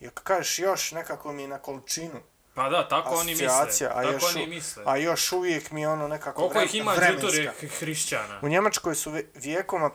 I 0.00 0.06
ako 0.06 0.22
kažeš 0.22 0.58
još, 0.58 0.92
nekako 0.92 1.32
mi 1.32 1.42
je 1.42 1.48
na 1.48 1.58
količinu 1.58 2.20
Pa 2.54 2.68
da, 2.68 2.88
tako 2.88 3.10
oni 3.10 3.32
misle. 3.32 3.46
a 3.46 3.66
Tako 3.88 4.02
još, 4.04 4.24
oni 4.26 4.46
misle. 4.46 4.82
a 4.86 4.96
još 4.96 5.32
uvijek 5.32 5.70
mi 5.70 5.80
je 5.80 5.88
ono 5.88 6.08
nekako 6.08 6.40
Koliko 6.40 6.60
ih 6.60 6.70
vre- 6.70 6.76
ima 6.76 6.92
vremenska. 6.92 7.20
đuture 7.22 7.52
h- 7.60 7.66
hrišćana? 7.70 8.38
U 8.42 8.48
Njemačkoj 8.48 8.94
su 8.94 9.12
vijekoma, 9.34 9.90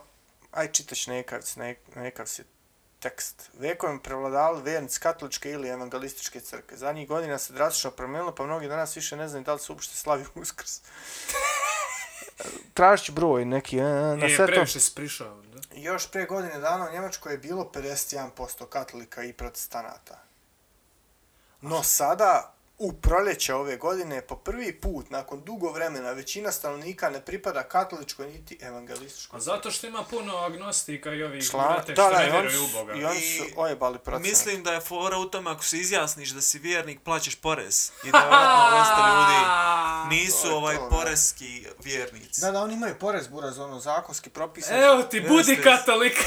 aj 0.51 0.67
čitaš 0.69 1.07
nekavc, 1.07 1.55
ne, 1.55 1.75
nekav 1.95 2.25
si 2.25 2.43
tekst. 2.99 3.49
Vekovima 3.53 3.99
prevladavali 3.99 4.63
vjernici 4.63 4.99
katoličke 4.99 5.51
ili 5.51 5.67
evangelističke 5.69 6.39
crkve. 6.39 6.77
Zadnjih 6.77 7.07
godina 7.07 7.37
se 7.39 7.53
drastično 7.53 7.91
promijenilo, 7.91 8.35
pa 8.35 8.43
mnogi 8.43 8.67
danas 8.67 8.97
više 8.97 9.15
ne 9.15 9.27
znaju 9.27 9.43
da 9.43 9.53
li 9.53 9.59
su 9.59 9.73
uopšte 9.73 9.95
slavi 9.95 10.25
uskrs. 10.35 10.81
Tražit 12.73 13.05
ću 13.05 13.11
broj 13.11 13.45
neki, 13.45 13.77
e, 13.77 13.83
na 13.83 14.15
Nije, 14.15 14.35
sve 14.35 14.45
to. 14.45 14.51
previše 14.51 14.79
si 14.79 14.95
prišao. 14.95 15.41
Da? 15.41 15.59
Još 15.75 16.11
pre 16.11 16.25
godine 16.25 16.59
dana 16.59 16.89
u 16.89 16.93
Njemačkoj 16.93 17.33
je 17.33 17.37
bilo 17.37 17.71
51% 17.73 18.65
katolika 18.65 19.23
i 19.23 19.33
protestanata. 19.33 20.19
No 21.61 21.83
sada, 21.83 22.53
u 22.83 22.93
proljeće 22.93 23.53
ove 23.53 23.77
godine, 23.77 24.21
po 24.21 24.35
prvi 24.35 24.73
put, 24.81 25.09
nakon 25.09 25.41
dugo 25.43 25.71
vremena, 25.71 26.11
većina 26.11 26.51
stanovnika 26.51 27.09
ne 27.09 27.21
pripada 27.21 27.63
katoličkoj 27.63 28.27
niti 28.27 28.57
evangelističkoj. 28.61 29.37
A 29.37 29.39
zato 29.39 29.71
što 29.71 29.87
ima 29.87 30.03
puno 30.03 30.37
agnostika 30.37 31.13
i 31.13 31.23
ovih 31.23 31.49
Član... 31.49 31.73
brate 31.73 31.93
Da, 31.93 32.03
što 32.03 32.11
da, 32.11 32.19
ne 32.19 32.31
vjeruju 32.31 32.63
u 32.63 32.67
Boga. 32.73 32.93
i 32.93 33.05
oni 33.05 33.19
su 33.19 33.43
ojebali 33.55 33.99
procenat. 33.99 34.29
Mislim 34.29 34.63
da 34.63 34.73
je 34.73 34.81
fora 34.81 35.17
u 35.17 35.25
tome 35.25 35.51
ako 35.51 35.63
se 35.63 35.77
izjasniš 35.77 36.29
da 36.29 36.41
si 36.41 36.59
vjernik, 36.59 36.99
plaćaš 37.03 37.35
porez. 37.35 37.91
I 38.03 38.11
da 38.11 38.17
vjerojatno 38.17 38.69
dosta 38.77 39.07
ljudi 39.13 40.15
nisu 40.15 40.47
To 40.47 40.55
ovaj 40.57 40.75
to, 40.75 40.81
da. 40.81 40.89
poreski 40.89 41.65
vjernici. 41.83 42.41
Da, 42.41 42.51
da, 42.51 42.61
oni 42.61 42.73
imaju 42.73 42.95
porez, 42.99 43.27
buraz, 43.27 43.59
ono, 43.59 43.79
zakonski 43.79 44.29
propisan. 44.29 44.83
Evo 44.83 45.03
ti, 45.03 45.21
budi 45.21 45.51
Jeste. 45.51 45.63
katolik. 45.63 46.13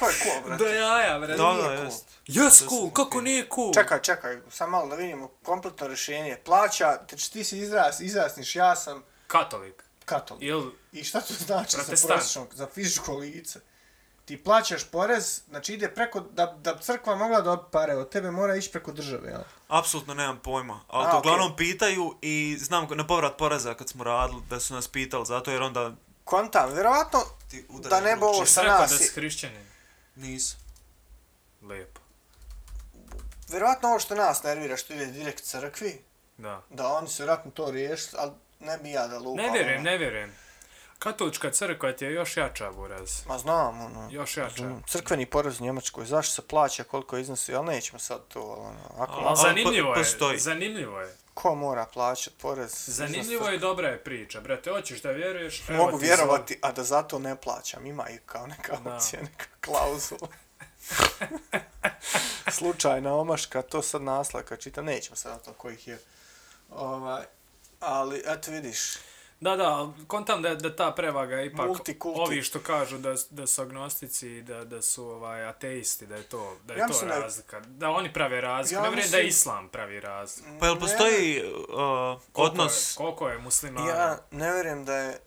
To 0.00 0.08
je 0.08 0.14
cool, 0.22 0.42
brate. 0.44 0.64
Do 0.64 0.70
jaja, 0.70 1.18
bre. 1.18 1.36
Da, 1.36 1.36
da, 1.36 1.76
cool. 1.76 1.84
jest. 1.84 2.08
Jes 2.26 2.68
cool, 2.68 2.90
kako 2.90 3.20
nije 3.20 3.48
cool? 3.54 3.72
Čekaj, 3.74 4.02
čekaj, 4.02 4.38
sam 4.50 4.70
malo 4.70 4.88
da 4.88 4.94
vidimo 4.94 5.28
kompletno 5.42 5.86
rješenje. 5.86 6.36
Plaća, 6.44 6.96
te, 6.96 7.16
ti 7.16 7.44
si 7.44 7.58
izraz, 7.58 8.00
izjasniš, 8.00 8.56
ja 8.56 8.76
sam 8.76 9.02
Katolik. 9.26 9.84
katolik. 10.04 10.42
Ili 10.42 10.72
I 10.92 11.04
šta 11.04 11.20
to 11.20 11.34
znači 11.34 11.76
za 11.76 12.06
prosječnog, 12.06 12.54
za 12.54 12.66
fizičko 12.74 13.16
lice? 13.16 13.60
Ti 14.24 14.44
plaćaš 14.44 14.84
porez, 14.84 15.42
znači 15.48 15.74
ide 15.74 15.88
preko, 15.88 16.20
da, 16.20 16.46
da 16.46 16.78
crkva 16.78 17.16
mogla 17.16 17.40
dobiti 17.40 17.68
pare 17.72 17.94
od 17.94 18.10
tebe, 18.10 18.30
mora 18.30 18.56
ići 18.56 18.70
preko 18.70 18.92
države, 18.92 19.28
jel? 19.28 19.40
Apsolutno 19.68 20.14
nemam 20.14 20.40
pojma, 20.44 20.80
ali 20.88 21.06
A, 21.06 21.10
to 21.10 21.18
uglavnom 21.18 21.56
pitaju 21.56 22.14
i 22.22 22.56
znam 22.60 22.86
na 22.90 23.06
povrat 23.06 23.36
poreza 23.36 23.74
kad 23.74 23.88
smo 23.88 24.04
radili 24.04 24.42
da 24.50 24.60
su 24.60 24.74
nas 24.74 24.88
pitali, 24.88 25.26
zato 25.26 25.50
jer 25.50 25.62
onda 25.62 25.92
Kontam, 26.24 26.72
vjerovatno 26.72 27.20
Da 27.90 28.00
ne 28.00 28.16
bi 28.16 28.22
ovo 28.24 28.46
sa 28.46 28.62
rekao 28.62 28.76
da 28.76 28.82
nas 28.82 28.98
si 28.98 29.14
hrišćanin. 29.14 29.69
Nisu. 30.20 30.56
Lijepo. 31.62 32.00
Vjerovatno 33.48 33.88
ovo 33.88 34.00
što 34.00 34.14
nas 34.14 34.42
nervira, 34.42 34.76
što 34.76 34.92
ide 34.92 35.06
direkt 35.06 35.42
crkvi, 35.42 36.02
Da. 36.38 36.62
da 36.70 36.88
oni 36.88 37.08
su 37.08 37.16
vjerojatno 37.18 37.50
to 37.50 37.70
riješili, 37.70 38.12
ali 38.16 38.30
ne 38.60 38.78
bi 38.78 38.90
ja 38.90 39.06
da 39.06 39.18
lupam. 39.18 39.36
Ne 39.36 39.52
vjerujem, 39.52 39.74
ono. 39.74 39.90
ne 39.90 39.98
vjerujem. 39.98 40.32
Katolička 40.98 41.50
crkva 41.50 41.92
ti 41.92 42.04
je 42.04 42.12
još 42.12 42.36
jača, 42.36 42.70
buraz. 42.70 43.26
Ma 43.26 43.38
znam, 43.38 43.80
ono. 43.80 44.08
Još 44.10 44.36
jača. 44.36 44.48
razumijem. 44.48 44.82
Crkveni 44.82 45.26
porez 45.26 45.60
u 45.60 45.64
Njemačkoj, 45.64 46.06
zašto 46.06 46.34
se 46.34 46.42
plaća, 46.42 46.84
koliko 46.84 47.18
iznosi, 47.18 47.54
ali 47.54 47.66
nećemo 47.66 47.98
sad 47.98 48.20
to, 48.28 48.40
ali 48.40 48.60
ono, 48.60 48.80
ako, 48.94 49.12
Ali 49.12 49.24
Ali 49.26 49.28
po- 49.28 49.36
zanimljivo 49.38 49.88
je, 49.88 49.94
postoji. 49.94 50.38
zanimljivo 50.38 51.00
je. 51.00 51.16
Ko 51.34 51.54
mora 51.54 51.86
plaćati 51.86 52.36
porez? 52.40 52.72
Zanimljivo 52.86 53.48
je 53.48 53.58
dobra 53.58 53.88
je 53.88 54.04
priča, 54.04 54.40
brate, 54.40 54.70
hoćeš 54.70 55.02
da 55.02 55.10
vjeruješ, 55.10 55.68
evo 55.68 55.84
Mogu 55.84 55.98
ti 55.98 56.04
vjerovati, 56.04 56.58
a 56.62 56.72
da 56.72 56.84
zato 56.84 57.18
ne 57.18 57.36
plaćam, 57.36 57.86
ima 57.86 58.08
i 58.08 58.18
kao 58.26 58.46
neka 58.46 58.76
Da. 58.76 58.94
opcija, 58.96 59.22
neka 59.22 59.44
klauzula. 59.60 60.28
Slučajna 62.58 63.14
omaška, 63.14 63.62
to 63.62 63.82
sad 63.82 64.02
naslaka 64.02 64.56
čita, 64.56 64.82
nećemo 64.82 65.16
sad 65.16 65.32
o 65.36 65.44
to 65.44 65.52
kojih 65.52 65.88
je. 65.88 65.98
Ovaj, 66.70 67.24
ali, 67.80 68.22
eto 68.26 68.50
vidiš, 68.50 68.94
Da, 69.40 69.56
da, 69.56 69.88
kontam 70.06 70.42
da, 70.42 70.54
da 70.54 70.76
ta 70.76 70.92
prevaga 70.92 71.36
je 71.36 71.46
ipak 71.46 71.66
Multikulti. 71.66 72.20
ovi 72.20 72.42
što 72.42 72.60
kažu 72.60 72.98
da, 72.98 73.14
da 73.30 73.46
su 73.46 73.62
agnostici 73.62 74.28
i 74.28 74.42
da, 74.42 74.64
da 74.64 74.82
su 74.82 75.04
ovaj, 75.06 75.44
ateisti, 75.44 76.06
da 76.06 76.16
je 76.16 76.22
to, 76.22 76.56
da 76.64 76.74
je 76.74 76.78
Ja 76.78 76.84
to 76.84 76.88
mislim 76.88 77.08
da 77.08 77.14
je- 77.14 77.20
razlika. 77.20 77.60
Da 77.60 77.90
oni 77.90 78.12
prave 78.12 78.40
razliku, 78.40 78.74
Ja 78.74 78.82
ne 78.82 78.88
vjerujem 78.88 79.10
da 79.10 79.16
je 79.16 79.24
mislim- 79.24 79.40
islam 79.40 79.68
pravi 79.68 80.00
razliku. 80.00 80.48
Pa 80.60 80.66
jel 80.66 80.74
Ne, 80.74 80.80
postoji 80.80 81.42
uh, 81.44 81.52
Koliko 82.32 82.42
odnos... 82.42 82.92
Je, 82.92 82.96
koliko 82.96 83.28
je 83.28 83.38
muslimana? 83.38 83.88
Ja 83.88 84.18
ne 84.30 84.52
vjerujem 84.52 84.84
da 84.84 84.94
je, 84.94 85.20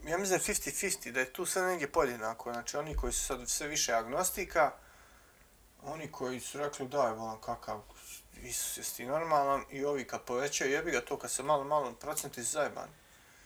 ja 0.00 0.18
mislim 0.18 0.38
da 0.38 0.44
je 0.44 0.54
50-50, 0.54 1.10
da 1.10 1.20
je 1.20 1.32
tu 1.32 1.46
sve 1.46 1.62
negdje 1.62 1.88
podjednako. 1.88 2.52
Znači 2.52 2.76
oni 2.76 2.96
koji 2.96 3.12
su 3.12 3.24
sad 3.24 3.48
sve 3.48 3.68
više 3.68 3.92
agnostika, 3.92 4.72
oni 5.82 6.08
koji 6.08 6.40
su 6.40 6.58
rekli 6.58 6.88
daj 6.88 7.12
volam 7.12 7.40
kakav 7.40 7.80
Isus 8.34 8.76
jesi 8.76 8.96
ti 8.96 9.06
normalan 9.06 9.64
i 9.70 9.84
ovi 9.84 10.06
kad 10.06 10.22
povećaju 10.22 10.70
jebi 10.72 10.90
ga 10.90 11.00
to 11.00 11.18
kad 11.18 11.30
se 11.30 11.42
malo 11.42 11.64
malo 11.64 11.92
procenti 11.92 12.42
zajebani. 12.42 12.92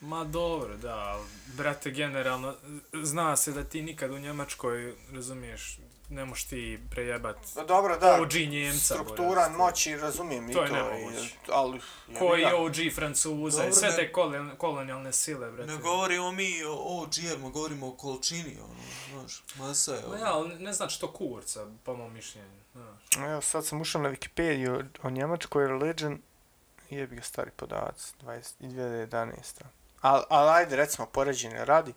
Ma 0.00 0.24
dobro, 0.24 0.76
da, 0.76 0.94
ali, 0.96 1.24
brate, 1.48 1.90
generalno, 1.90 2.54
zna 2.94 3.36
se 3.36 3.52
da 3.52 3.64
ti 3.64 3.82
nikad 3.82 4.10
u 4.10 4.18
Njemačkoj, 4.18 4.94
razumiješ, 5.10 5.78
ne 6.08 6.24
moš 6.24 6.44
ti 6.44 6.80
prejebat 6.90 7.36
No 7.56 7.64
dobro, 7.64 7.98
da, 7.98 8.20
OG 8.22 8.32
Njemca. 8.34 8.78
struktura 8.84 9.26
buraz. 9.28 9.52
moći, 9.52 9.96
razumijem 9.96 10.44
To 10.44 10.60
i 10.60 10.64
je 10.64 10.68
to, 10.68 10.74
nemoguće. 10.74 11.24
i, 11.24 11.30
ali 11.48 11.80
jebi 12.08 12.18
Ko 12.18 12.36
i 12.36 12.40
ga. 12.40 12.56
OG 12.56 12.94
Francuza 12.94 13.58
i 13.58 13.62
Dobro, 13.62 13.72
sve 13.72 13.88
ne- 13.88 13.96
te 13.96 14.12
kolon- 14.12 14.56
kolonijalne 14.56 15.12
sile, 15.12 15.50
brate. 15.50 15.66
Ne 15.66 15.78
govorimo 15.78 16.32
mi 16.32 16.64
o 16.64 16.72
OG-evima, 17.00 17.50
govorimo 17.50 17.88
o 17.88 17.92
količini, 17.92 18.56
ono, 18.60 18.80
znaš, 19.12 19.42
masa 19.56 19.94
je, 19.94 20.00
Ma 20.00 20.06
ono. 20.06 20.16
ja, 20.16 20.34
ali 20.34 20.54
ne 20.56 20.72
znači 20.72 21.00
to 21.00 21.12
kurca, 21.12 21.66
po 21.84 21.96
mom 21.96 22.12
mišljenju. 22.12 22.60
Znaš. 22.72 23.16
Evo 23.20 23.40
sad 23.40 23.66
sam 23.66 23.80
ušao 23.80 24.02
na 24.02 24.08
Wikipediju 24.10 24.84
o 25.02 25.10
Njemačkoj 25.10 25.66
religion 25.68 26.18
i 26.90 26.96
jebi 26.96 27.16
ga 27.16 27.22
stari 27.22 27.50
podaci, 27.52 28.12
20, 28.22 29.62
2011. 30.04 30.08
Al, 30.12 30.22
ali 30.28 30.50
ajde 30.50 30.76
recimo 30.76 31.06
poređenje 31.06 31.64
radi. 31.64 31.92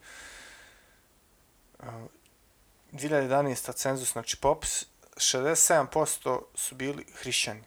Uh, 1.79 1.85
2011. 2.91 3.73
cenzus, 3.73 4.11
znači 4.11 4.37
popis, 4.37 4.85
67% 5.15 6.41
su 6.55 6.75
bili 6.75 7.05
hrišćani. 7.13 7.63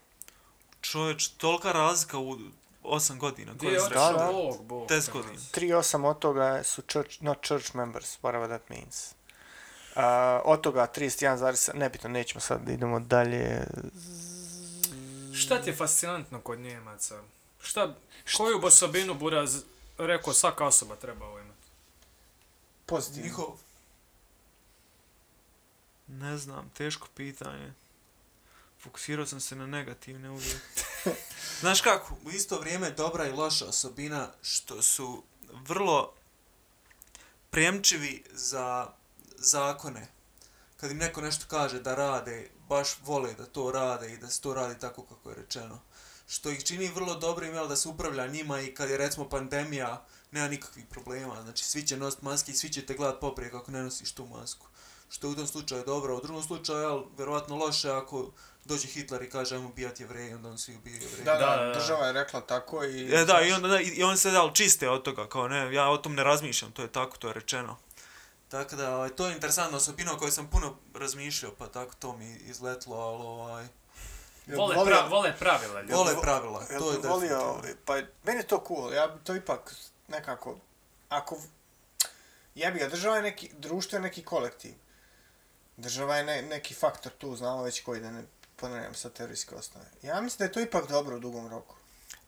Čovječ, 0.81 1.29
tolika 1.29 1.73
razlika 1.73 2.19
u 2.19 2.39
8 2.83 3.19
godina. 3.19 3.53
Gdje 3.53 3.69
je 3.69 3.83
otišao 3.83 4.13
da. 4.13 4.29
Bog, 4.33 4.65
Bog. 4.65 4.89
10 4.89 5.07
te 5.07 5.13
godina. 5.13 5.33
nas. 5.33 5.53
3,8 5.53 6.07
od 6.07 6.19
toga 6.19 6.63
su 6.65 6.83
church, 6.83 7.23
not 7.23 7.39
church 7.43 7.75
members, 7.75 8.19
whatever 8.23 8.47
that 8.47 8.69
means. 8.69 9.13
Uh, 9.97 10.03
od 10.45 10.61
toga 10.61 10.87
31,7, 10.97 11.75
nebitno, 11.75 12.11
nećemo 12.11 12.41
sad 12.41 12.61
da 12.63 12.73
idemo 12.73 13.01
dalje. 13.01 13.67
Šta 15.35 15.63
ti 15.63 15.71
je 15.71 15.77
fascinantno 15.77 16.41
kod 16.41 16.59
Njemaca? 16.59 17.23
Šta, 17.63 17.95
koju 18.37 18.59
bi 18.59 18.67
osobinu 18.67 19.15
Buraz 19.15 19.63
rekao 20.07 20.35
svaka 20.35 20.67
osoba 20.67 20.97
treba 20.97 21.27
ovo 21.27 21.39
imati? 21.39 21.67
Pozitivno. 22.87 23.29
Njihov... 23.29 23.59
Ne 26.07 26.39
znam, 26.39 26.71
teško 26.71 27.09
pitanje. 27.17 27.73
Fokusirao 28.83 29.27
sam 29.27 29.41
se 29.41 29.57
na 29.57 29.67
negativne 29.67 30.31
uvijek. 30.31 30.63
Znaš 31.61 31.81
kako, 31.81 32.17
u 32.25 32.31
isto 32.31 32.59
vrijeme 32.59 32.91
dobra 32.91 33.27
i 33.27 33.33
loša 33.33 33.67
osobina 33.67 34.33
što 34.43 34.83
su 34.83 35.23
vrlo 35.53 36.13
prijemčivi 37.51 38.25
za 38.33 38.93
zakone. 39.37 40.09
Kad 40.77 40.91
im 40.91 40.99
neko 40.99 41.21
nešto 41.21 41.47
kaže 41.49 41.81
da 41.81 41.95
rade, 41.95 42.51
baš 42.69 42.89
vole 43.05 43.35
da 43.35 43.47
to 43.47 43.73
rade 43.73 44.13
i 44.13 44.19
da 44.19 44.29
se 44.29 44.41
to 44.41 44.55
radi 44.55 44.79
tako 44.81 45.03
kako 45.03 45.31
je 45.31 45.37
rečeno. 45.37 45.81
Što 46.31 46.51
ih 46.51 46.65
čini 46.65 46.89
vrlo 46.89 47.15
dobrim, 47.15 47.55
jel, 47.55 47.69
da 47.69 47.77
se 47.77 47.89
upravlja 47.89 48.27
njima 48.27 48.61
i 48.61 48.75
kad 48.75 48.91
je 48.91 48.97
recimo 48.97 49.29
pandemija, 49.29 50.05
nema 50.31 50.49
nikakvih 50.49 50.85
problema. 50.91 51.43
Znači, 51.43 51.65
svi 51.65 51.87
će 51.87 51.97
nositi 51.97 52.25
maske 52.25 52.53
i 52.53 52.55
svi 52.55 52.69
će 52.69 52.87
te 52.87 52.95
gledat 52.95 53.21
poprije 53.21 53.51
kako 53.51 53.71
ne 53.71 53.83
nosiš 53.83 54.13
tu 54.13 54.27
masku. 54.27 54.67
Što 55.11 55.27
je 55.27 55.31
u 55.31 55.35
tom 55.35 55.47
slučaju 55.47 55.83
dobro. 55.87 56.17
U 56.17 56.21
drugom 56.21 56.43
slučaju, 56.43 56.79
jel, 56.79 57.03
verovatno 57.19 57.57
loše 57.57 57.91
ako 57.91 58.31
dođe 58.65 58.87
Hitler 58.87 59.23
i 59.23 59.31
kaže 59.31 59.55
ajmo 59.55 59.69
bijati 59.69 60.03
jevreje, 60.03 60.35
onda 60.35 60.49
on 60.49 60.59
svi 60.59 60.77
ubije 60.77 61.01
jevreje. 61.01 61.25
Da, 61.25 61.33
da, 61.33 61.39
Da, 61.39 61.57
da, 61.57 61.65
da. 61.65 61.73
država 61.73 62.07
je 62.07 62.13
rekla 62.13 62.41
tako 62.41 62.85
i... 62.85 63.15
E, 63.15 63.25
da, 63.25 63.41
i 63.41 63.53
onda, 63.53 63.69
da, 63.69 63.81
i 63.81 64.03
on 64.03 64.19
se 64.19 64.31
dal 64.31 64.53
čiste 64.53 64.89
od 64.89 65.03
toga, 65.03 65.29
kao 65.29 65.49
ne, 65.49 65.75
ja 65.75 65.89
o 65.91 65.97
tom 65.97 66.15
ne 66.15 66.25
razmišljam, 66.25 66.73
to 66.73 66.83
je 66.83 66.93
tako, 66.93 67.17
to 67.17 67.29
je 67.29 67.35
rečeno. 67.35 67.79
Tako 68.49 68.77
da, 68.77 68.97
ovaj, 68.97 69.11
to 69.11 69.27
je 69.27 69.35
interesantna 69.35 69.77
osobina 69.77 70.15
o 70.15 70.17
kojoj 70.17 70.33
sam 70.33 70.51
puno 70.51 70.77
razmišljao, 70.95 71.53
pa 71.59 71.67
tako 71.67 71.95
to 71.99 72.17
mi 72.17 72.35
izletlo, 72.35 72.97
ali 72.97 73.23
ovaj, 73.23 73.69
Vole, 74.57 74.77
volio- 74.77 74.87
pra, 74.87 75.07
vole 75.09 75.35
pravila, 75.39 75.81
ljudi. 75.81 75.93
vole 75.93 76.15
pravila, 76.23 76.65
to 76.79 76.93
je 76.93 76.99
volio, 76.99 77.39
definitivno. 77.39 77.83
pa 77.85 77.95
meni 78.25 78.39
je 78.39 78.47
to 78.47 78.65
cool, 78.69 78.93
ja 78.93 79.07
bi 79.07 79.25
to 79.25 79.35
ipak 79.35 79.75
nekako, 80.09 80.57
ako, 81.09 81.37
ja 82.55 82.71
bi 82.71 82.79
ga 82.79 82.89
država 82.89 83.17
je 83.17 83.23
neki, 83.23 83.51
društvo 83.59 83.97
je 83.97 84.03
neki 84.03 84.25
kolektiv. 84.25 84.75
Država 85.77 86.17
je 86.17 86.25
ne, 86.25 86.43
neki 86.43 86.75
faktor 86.75 87.13
tu, 87.13 87.37
znamo 87.37 87.63
već 87.63 87.83
koji 87.83 88.01
da 88.01 88.11
ne 88.11 88.23
ponavljam 88.57 88.95
sa 88.95 89.11
teorijske 89.11 89.55
osnove. 89.55 89.87
Ja 90.03 90.21
mislim 90.21 90.39
da 90.39 90.45
je 90.45 90.53
to 90.53 90.61
ipak 90.61 90.89
dobro 90.89 91.17
u 91.17 91.21
dugom 91.21 91.49
roku. 91.49 91.77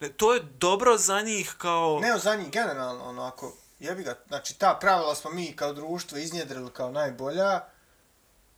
Ne, 0.00 0.08
To 0.12 0.34
je 0.34 0.40
dobro 0.40 0.98
za 0.98 1.20
njih 1.20 1.54
kao... 1.58 1.98
Ne, 2.02 2.18
za 2.18 2.34
njih 2.36 2.50
generalno, 2.50 3.04
ono, 3.04 3.22
ako, 3.22 3.52
jebi 3.78 4.02
ga, 4.02 4.18
znači 4.28 4.58
ta 4.58 4.78
pravila 4.80 5.14
smo 5.14 5.30
mi 5.30 5.56
kao 5.56 5.72
društvo 5.72 6.18
iznjedrili 6.18 6.70
kao 6.72 6.90
najbolja, 6.90 7.60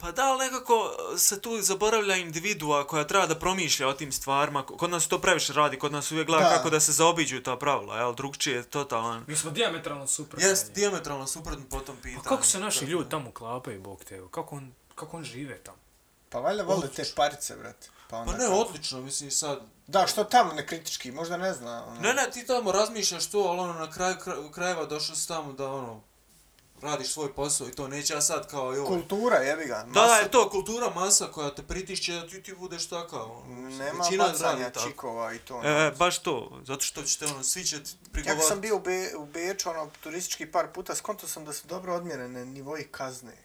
Pa 0.05 0.13
da, 0.13 0.23
ali 0.25 0.39
nekako 0.41 0.75
se 1.17 1.41
tu 1.41 1.61
zaboravlja 1.61 2.17
individua 2.17 2.87
koja 2.87 3.07
treba 3.07 3.27
da 3.27 3.35
promišlja 3.35 3.89
o 3.89 3.93
tim 3.93 4.13
stvarima. 4.13 4.67
Kod 4.67 4.91
nas 4.91 5.09
to 5.09 5.19
previše 5.19 5.53
radi, 5.53 5.79
kod 5.79 5.93
nas 5.93 6.11
uvijek 6.11 6.27
gleda 6.27 6.45
Da. 6.45 6.51
kako 6.51 6.71
da 6.71 6.81
se 6.81 6.93
zaobiđu 6.93 7.43
ta 7.43 7.57
pravila, 7.57 7.97
jel? 7.97 8.15
Drugčije 8.15 8.57
je 8.57 8.63
totalan. 8.65 9.25
Mi 9.27 9.37
smo 9.37 9.51
diametralno 9.51 10.07
suprotni. 10.07 10.49
Jest, 10.49 10.73
diametralno 10.73 11.27
suprotno 11.27 11.65
po 11.71 11.81
tom 11.81 11.97
pitanju. 11.97 12.21
A 12.21 12.29
kako 12.29 12.45
se 12.45 12.61
naši 12.61 12.85
ljudi 12.85 13.11
tamo 13.11 13.29
uklapaju, 13.29 13.81
bog 13.81 14.05
te, 14.05 14.23
kako 14.31 14.57
on, 14.57 14.73
kako 14.95 15.17
on 15.17 15.25
žive 15.25 15.59
tamo? 15.59 15.79
pa 16.31 16.41
valjda 16.41 16.63
vole 16.63 16.89
te 16.89 17.03
parice, 17.17 17.57
brate. 17.57 17.89
Pa, 18.11 18.17
onda 18.17 18.33
Pa 18.33 18.39
ne, 18.39 18.47
kao- 18.47 18.57
odlično, 18.57 19.01
mislim 19.01 19.31
sad... 19.31 19.59
Da, 19.87 20.07
što 20.07 20.25
tamo 20.25 20.53
ne 20.53 20.67
kritički, 20.67 21.13
možda 21.13 21.37
ne 21.37 21.53
zna. 21.53 21.85
Ono. 21.87 22.01
Ne, 22.01 22.15
ne, 22.15 22.31
ti 22.33 22.47
tamo 22.47 22.73
razmišljaš 22.73 23.27
to, 23.27 23.39
ali 23.39 23.61
ono, 23.61 23.73
na 23.73 23.91
kraju 23.91 24.17
kra- 24.17 24.51
krajeva 24.53 24.85
došao 24.85 25.17
si 25.17 25.29
tamo 25.29 25.53
da, 25.53 25.69
ono, 25.69 26.01
radiš 26.85 27.13
svoj 27.13 27.35
posao 27.35 27.69
i 27.69 27.73
to 27.73 27.89
neće 27.89 28.15
ja 28.15 28.21
sad 28.21 28.51
kao, 28.51 28.73
joj. 28.73 28.87
Kultura, 28.87 29.37
jebi 29.37 29.65
ga. 29.65 29.85
Da, 29.87 30.07
da, 30.07 30.15
je 30.15 30.31
to 30.31 30.51
kultura 30.51 30.91
masa 30.91 31.27
koja 31.27 31.55
te 31.55 31.63
pritišće 31.63 32.13
da 32.13 32.27
ti, 32.29 32.43
ti 32.43 32.55
budeš 32.55 32.89
takav. 32.89 33.31
Ono. 33.31 33.69
Nema 33.69 34.05
Većina 34.05 34.25
bacanja 34.25 34.71
čikova 34.87 35.35
i 35.35 35.39
to. 35.39 35.63
E, 35.65 35.91
baš 35.99 36.23
to, 36.23 36.61
zato 36.67 36.81
što 36.81 37.03
ćete 37.03 37.25
ono, 37.27 37.43
svi 37.43 37.65
će 37.65 37.83
ti 37.83 37.91
Ja 38.27 38.39
sam 38.39 38.61
bio 38.61 38.77
u, 38.77 38.81
Be 38.81 39.11
u 39.17 39.27
Beču, 39.27 39.71
ono, 39.71 39.91
turistički 40.01 40.47
par 40.47 40.73
puta, 40.75 40.95
skonto 40.95 41.29
sam 41.29 41.45
da 41.45 41.53
su 41.53 41.67
dobro 41.67 41.95
odmjerene 41.95 42.45
nivoji 42.45 42.85
kazne. 42.85 43.37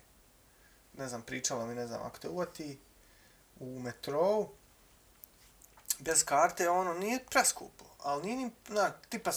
Ne 0.97 1.07
znam, 1.07 1.21
pričala 1.21 1.65
mi, 1.65 1.75
ne 1.75 1.87
znam, 1.87 2.01
ako 2.01 2.19
te 2.19 2.29
uvati 2.29 2.79
u 3.59 3.79
metrou, 3.79 4.49
bez 5.99 6.25
karte, 6.25 6.69
ono, 6.69 6.93
nije 6.93 7.25
preskupo, 7.29 7.85
ali 7.99 8.23
nije 8.23 8.37
ni, 8.37 8.51
na, 8.67 8.91
tipa, 9.09 9.31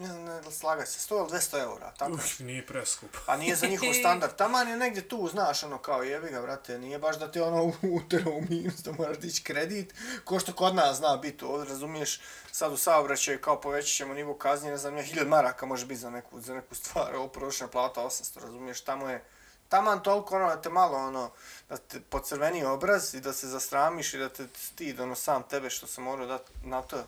ne 0.00 0.06
znam, 0.06 0.24
ne 0.24 0.50
slagaj 0.50 0.86
se, 0.86 1.14
100 1.14 1.18
ili 1.18 1.28
200 1.28 1.62
eura, 1.62 1.92
tako. 1.98 2.12
Uf, 2.12 2.38
nije 2.38 2.66
preskup. 2.66 3.16
A 3.26 3.36
nije 3.36 3.56
za 3.56 3.66
njihov 3.66 3.92
standard. 4.00 4.36
Taman 4.36 4.68
je 4.68 4.76
negdje 4.76 5.08
tu, 5.08 5.28
znaš, 5.28 5.62
ono, 5.62 5.78
kao 5.78 6.02
jebi 6.02 6.30
ga, 6.30 6.42
brate, 6.42 6.78
nije 6.78 6.98
baš 6.98 7.18
da 7.18 7.32
te 7.32 7.42
ono 7.42 7.64
utero 7.98 8.30
u 8.30 8.42
minus, 8.48 8.74
da 8.74 8.92
moraš 8.92 9.18
dići 9.18 9.42
kredit, 9.42 9.94
ko 10.24 10.38
što 10.38 10.52
kod 10.52 10.74
nas 10.74 10.96
zna 10.96 11.16
biti 11.16 11.44
ovdje, 11.44 11.68
razumiješ, 11.68 12.20
sad 12.52 12.72
u 12.72 12.76
saobraćaju 12.76 13.40
kao 13.40 13.60
povećat 13.60 13.96
ćemo 13.96 14.14
nivo 14.14 14.34
kazni, 14.34 14.70
ne 14.70 14.76
znam, 14.76 14.96
ja, 14.96 15.02
1000 15.02 15.26
maraka 15.26 15.66
može 15.66 15.86
biti 15.86 16.00
za 16.00 16.10
neku, 16.10 16.40
za 16.40 16.54
neku 16.54 16.74
stvar, 16.74 17.14
ovo 17.14 17.28
prosječna 17.28 17.68
plata 17.68 18.00
800, 18.00 18.40
razumiješ, 18.40 18.80
tamo 18.80 19.08
je, 19.08 19.24
taman 19.68 20.02
toliko 20.02 20.36
ono 20.36 20.48
da 20.48 20.62
te 20.62 20.68
malo 20.68 20.98
ono, 20.98 21.30
da 21.68 21.76
te 21.76 22.00
pocrveni 22.00 22.64
obraz 22.64 23.14
i 23.14 23.20
da 23.20 23.32
se 23.32 23.48
zastramiš 23.48 24.14
i 24.14 24.18
da 24.18 24.28
te 24.28 24.46
stid 24.54 25.00
ono 25.00 25.14
sam 25.14 25.42
tebe 25.42 25.70
što 25.70 25.86
se 25.86 26.00
morao 26.00 26.26
dati 26.26 26.52
na 26.64 26.82
to, 26.82 27.04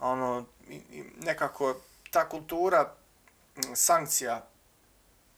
ono, 0.00 0.44
i, 0.68 0.74
i 0.74 1.04
nekako 1.20 1.74
ta 2.12 2.28
kultura 2.28 2.94
m, 3.56 3.76
sankcija 3.76 4.46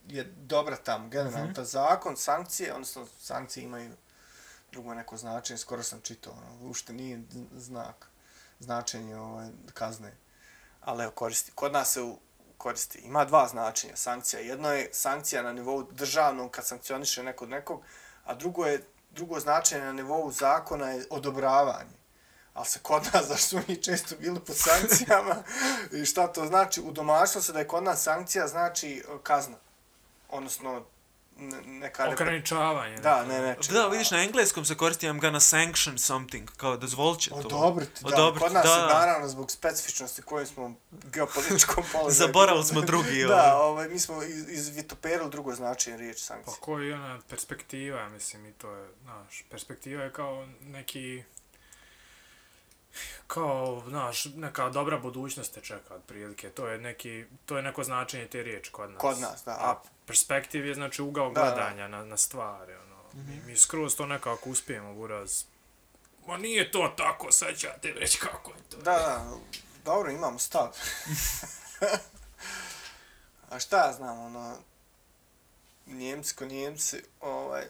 je 0.08 0.24
dobra 0.24 0.76
tamo, 0.76 1.08
generalno, 1.08 1.46
mm 1.46 1.50
-hmm. 1.50 1.54
ta 1.54 1.64
zakon, 1.64 2.16
sankcije, 2.16 2.72
odnosno 2.72 3.06
sankcije 3.20 3.64
imaju 3.64 3.96
drugo 4.72 4.94
neko 4.94 5.16
značenje, 5.16 5.58
skoro 5.58 5.82
sam 5.82 6.00
čitao, 6.00 6.32
ono, 6.32 6.70
ušte 6.70 6.92
nije 6.92 7.22
znak, 7.52 8.10
značenje 8.58 9.16
ovaj, 9.16 9.48
kazne, 9.74 10.16
ali 10.80 11.04
evo 11.04 11.12
koristi. 11.12 11.52
Kod 11.54 11.72
nas 11.72 11.92
se 11.92 12.02
u, 12.02 12.18
koristi, 12.58 12.98
ima 12.98 13.24
dva 13.24 13.48
značenja 13.48 13.96
sankcija. 13.96 14.40
Jedno 14.40 14.72
je 14.72 14.88
sankcija 14.92 15.42
na 15.42 15.52
nivou 15.52 15.82
državnom 15.82 16.48
kad 16.48 16.66
sankcioniše 16.66 17.22
neko 17.22 17.44
od 17.44 17.50
nekog, 17.50 17.82
a 18.24 18.34
drugo 18.34 18.66
je 18.66 18.84
drugo 19.10 19.40
značenje 19.40 19.84
na 19.84 19.92
nivou 19.92 20.32
zakona 20.32 20.90
je 20.90 21.06
odobravanje. 21.10 22.03
Ali 22.55 22.66
se 22.66 22.78
kod 22.82 23.02
nas, 23.12 23.26
zašto 23.30 23.48
smo 23.48 23.62
mi 23.68 23.82
često 23.82 24.16
bili 24.20 24.40
pod 24.40 24.57
sankcijama, 24.57 25.42
i 25.92 26.05
šta 26.05 26.32
to 26.32 26.46
znači? 26.46 26.80
U 26.80 26.92
domaćstvu 26.92 27.42
se 27.42 27.52
da 27.52 27.59
je 27.59 27.68
kod 27.68 27.82
nas 27.82 28.02
sankcija 28.02 28.48
znači 28.48 29.05
e, 29.09 29.18
kazna. 29.22 29.57
Odnosno, 30.28 30.84
ne- 31.38 31.62
neka... 31.62 32.09
Ograničavanje. 32.09 32.96
Da, 32.96 33.24
ne, 33.24 33.40
ne. 33.40 33.57
Da, 33.70 33.86
vidiš, 33.86 34.11
na 34.11 34.22
engleskom 34.22 34.64
se 34.64 34.74
koristi 34.74 35.07
I'm 35.07 35.20
gonna 35.20 35.40
sanction 35.40 35.98
something, 35.98 36.50
kao 36.57 36.76
dozvolit 36.76 37.20
će 37.20 37.30
to. 37.30 37.36
Odobriti, 37.36 38.05
da. 38.05 38.09
Odobriti, 38.09 38.44
Kod 38.44 38.52
nas 38.52 38.64
da, 38.64 38.74
je 38.74 38.86
naravno 38.86 39.28
zbog 39.28 39.50
specifičnosti 39.50 40.22
koju 40.22 40.46
smo 40.46 40.74
geopolitičkom 41.12 41.84
položaju. 41.92 42.14
Zaboravili 42.26 42.64
smo 42.64 42.80
drugi, 42.80 43.24
ovaj. 43.24 43.36
da, 43.36 43.57
ovaj, 43.57 43.88
mi 43.88 43.98
smo 43.98 44.22
iz, 44.22 44.48
izvitoperili 44.48 45.30
drugo 45.30 45.55
značenje 45.55 45.96
riječ 45.96 46.16
Pa 46.16 46.24
sankcije. 46.24 46.57
koji 46.61 46.88
je 46.88 46.94
ona 46.94 47.18
perspektiva, 47.28 48.09
mislim, 48.09 48.46
i 48.46 48.52
to 48.52 48.70
je, 48.70 48.88
znaš, 49.02 49.44
perspektiva 49.50 50.05
je 50.05 50.12
kao 50.12 50.46
neki, 50.61 51.22
kao, 53.26 53.82
znaš, 53.88 54.24
neka 54.24 54.68
dobra 54.68 54.99
budućnost 54.99 55.55
te 55.55 55.61
čeka 55.61 55.95
otprilike, 55.95 56.51
to 56.51 56.68
je 56.68 56.78
neki, 56.78 57.24
to 57.47 57.57
je 57.57 57.62
neko 57.62 57.84
značenje 57.84 58.26
te 58.26 58.42
riječi 58.42 58.72
kod 58.72 58.90
nas. 58.90 59.01
Kod 59.01 59.18
nas, 59.18 59.45
da, 59.45 59.51
A 59.51 59.82
perspektiv 60.07 60.66
je, 60.66 60.74
znači, 60.74 61.03
ugao 61.03 61.30
Da, 61.30 61.40
da. 61.40 61.51
gledanja 61.51 61.88
na, 61.88 62.05
na 62.05 62.16
stvari, 62.16 62.74
ono, 62.74 62.97
mi, 63.12 63.40
mi 63.47 63.57
skroz 63.57 63.97
to 63.97 64.07
nekako 64.07 64.51
uspijemo, 64.51 64.95
buraz, 64.95 65.45
ma 66.26 66.36
nije 66.36 66.70
to 66.70 66.95
tako, 66.97 67.32
sad 67.32 67.57
ću 67.57 67.66
ja 67.66 67.78
te 67.78 67.92
reći 67.92 68.18
kako 68.18 68.51
je 68.51 68.57
to. 68.70 68.76
Da, 68.76 68.92
da, 68.92 69.36
dobro, 69.84 70.11
imamo 70.11 70.38
stav. 70.38 70.68
a 73.51 73.59
šta 73.59 73.86
ja 73.86 73.92
znam, 73.92 74.20
ono, 74.20 74.57
Njemci 75.86 76.34
ko 76.34 76.45
Njemci, 76.45 77.03
ovaj, 77.20 77.64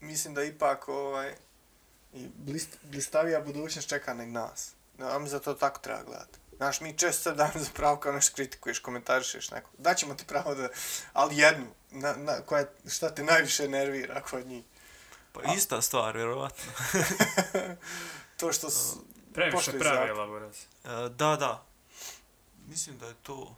mislim 0.00 0.34
da 0.34 0.44
ipak, 0.44 0.88
ovaj, 0.88 1.34
i 2.14 2.28
blist, 2.36 2.68
blistavija 2.82 3.40
budućnost 3.40 3.88
čeka 3.88 4.14
nek 4.14 4.28
nas. 4.28 4.72
Ja 4.98 5.18
mislim 5.18 5.38
da 5.38 5.44
to 5.44 5.54
tako 5.54 5.80
treba 5.80 6.02
gledati. 6.02 6.38
Znaš, 6.56 6.80
mi 6.80 6.98
često 6.98 7.22
se 7.22 7.32
dam 7.32 7.50
za 7.54 7.70
pravo 7.74 7.96
kao 7.96 8.12
nešto 8.12 8.34
kritikuješ, 8.34 8.78
komentarišeš 8.78 9.50
neko. 9.50 9.70
Daćemo 9.78 10.14
ti 10.14 10.24
pravo 10.26 10.54
da, 10.54 10.68
ali 11.12 11.36
jednu, 11.36 11.66
na, 11.90 12.12
na, 12.16 12.40
koja, 12.40 12.64
šta 12.88 13.14
te 13.14 13.22
najviše 13.22 13.68
nervira 13.68 14.22
kod 14.22 14.46
njih. 14.46 14.64
Pa 15.32 15.54
ista 15.54 15.82
stvar, 15.82 16.16
vjerovatno. 16.16 16.72
To 18.36 18.52
što 18.52 18.70
su, 18.70 19.04
Previše 19.34 19.78
pravila, 19.78 20.26
buraz. 20.26 20.56
E, 20.84 20.88
da, 21.08 21.36
da. 21.36 21.64
Mislim 22.66 22.98
da 22.98 23.06
je 23.06 23.14
to... 23.22 23.56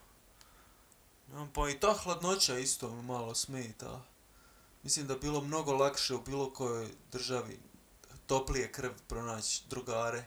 Nemam 1.28 1.50
pa 1.54 1.70
i 1.70 1.80
ta 1.80 1.92
hladnoća 1.92 2.59
isto 2.59 2.88
malo 2.88 3.34
smeta. 3.34 4.02
Mislim 4.82 5.07
da 5.07 5.14
bi 5.14 5.20
bilo 5.20 5.40
mnogo 5.40 5.72
lakše 5.72 6.14
u 6.14 6.20
bilo 6.20 6.52
kojoj 6.52 6.88
državi 7.12 7.59
toplije 8.27 8.72
krv 8.72 8.91
pronaći 9.09 9.62
drugare. 9.68 10.24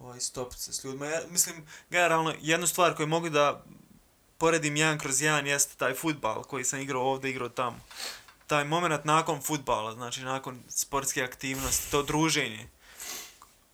Ovaj, 0.00 0.20
stopiti 0.20 0.62
se 0.62 0.72
s 0.72 0.84
ljudima. 0.84 1.06
Ja, 1.06 1.20
mislim, 1.30 1.66
generalno, 1.90 2.34
jednu 2.40 2.66
stvar 2.66 2.94
koju 2.94 3.06
mogu 3.06 3.28
da 3.28 3.64
poredim 4.38 4.76
jedan 4.76 4.98
kroz 4.98 5.22
jedan 5.22 5.46
jeste 5.46 5.76
taj 5.76 5.94
futbal 5.94 6.42
koji 6.42 6.64
sam 6.64 6.80
igrao 6.80 7.02
ovdje, 7.02 7.30
igrao 7.30 7.48
tamo. 7.48 7.80
Taj 8.46 8.64
moment 8.64 9.04
nakon 9.04 9.42
futbala, 9.42 9.92
znači 9.92 10.22
nakon 10.22 10.62
sportske 10.68 11.22
aktivnosti, 11.22 11.90
to 11.90 12.02
druženje 12.02 12.68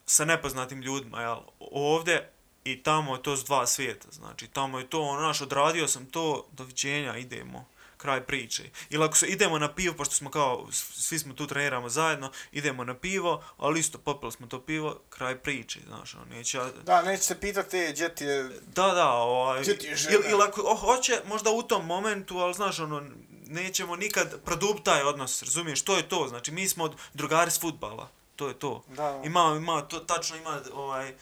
sa 0.07 0.25
nepoznatim 0.25 0.83
ljudima, 0.83 1.21
jel? 1.21 1.39
Ovdje 1.61 2.33
i 2.65 2.83
tamo 2.83 3.15
je 3.15 3.23
to 3.23 3.37
s 3.37 3.45
dva 3.45 3.67
svijeta, 3.67 4.09
znači 4.11 4.47
tamo 4.47 4.79
je 4.79 4.91
to, 4.91 5.03
ono, 5.03 5.21
naš, 5.21 5.41
odradio 5.41 5.89
sam 5.89 6.07
to, 6.07 6.47
doviđenja, 6.53 7.17
idemo, 7.17 7.67
kraj 8.03 8.21
priče. 8.27 8.63
Ili 8.91 9.05
ako 9.05 9.17
se 9.17 9.27
idemo 9.27 9.59
na 9.59 9.75
pivo, 9.75 9.95
pošto 9.95 10.15
smo 10.15 10.31
kao, 10.31 10.69
svi 10.73 11.19
smo 11.19 11.35
tu 11.35 11.47
treniramo 11.47 11.89
zajedno, 11.89 12.31
idemo 12.53 12.85
na 12.85 12.95
pivo, 12.95 13.45
ali 13.57 13.81
isto 13.81 13.99
popili 13.99 14.33
smo 14.33 14.47
to 14.47 14.61
pivo, 14.61 15.01
kraj 15.11 15.39
priče, 15.39 15.81
znaš, 15.87 16.15
ono, 16.15 16.25
neće. 16.25 16.61
Da, 16.85 17.03
neće 17.03 17.23
se 17.23 17.41
pitati, 17.41 17.79
e, 17.79 17.93
gdje 17.93 18.15
ti 18.15 18.25
je... 18.25 18.43
Da, 18.67 18.87
da, 18.87 19.13
ovaj, 19.13 19.61
Gdje 19.61 19.79
ti 19.79 19.87
je 19.87 19.97
žena? 19.97 20.15
ili, 20.17 20.31
ili 20.31 20.43
ako 20.43 20.63
oh, 20.65 20.81
hoće, 20.81 21.21
možda 21.29 21.51
u 21.51 21.63
tom 21.63 21.87
momentu, 21.87 22.39
ali 22.39 22.55
znaš, 22.55 22.79
ono, 22.79 23.03
nećemo 23.47 23.97
nikad 23.97 24.41
produbiti 24.45 24.85
taj 24.85 25.03
odnos, 25.03 25.43
razumiješ, 25.43 25.83
to 25.83 25.97
je 25.97 26.09
to, 26.09 26.27
znači 26.29 26.53
mi 26.53 26.69
smo 26.69 26.95
drugari 27.15 27.51
s 27.51 27.61
futbala, 27.61 28.09
to 28.37 28.49
je 28.49 28.55
to. 28.55 28.85
Da. 28.89 29.23
Ima, 29.25 29.55
ima, 29.57 29.83
to, 29.83 30.01
tačno 30.01 30.37
ima 30.37 30.61
ovaj, 30.73 31.15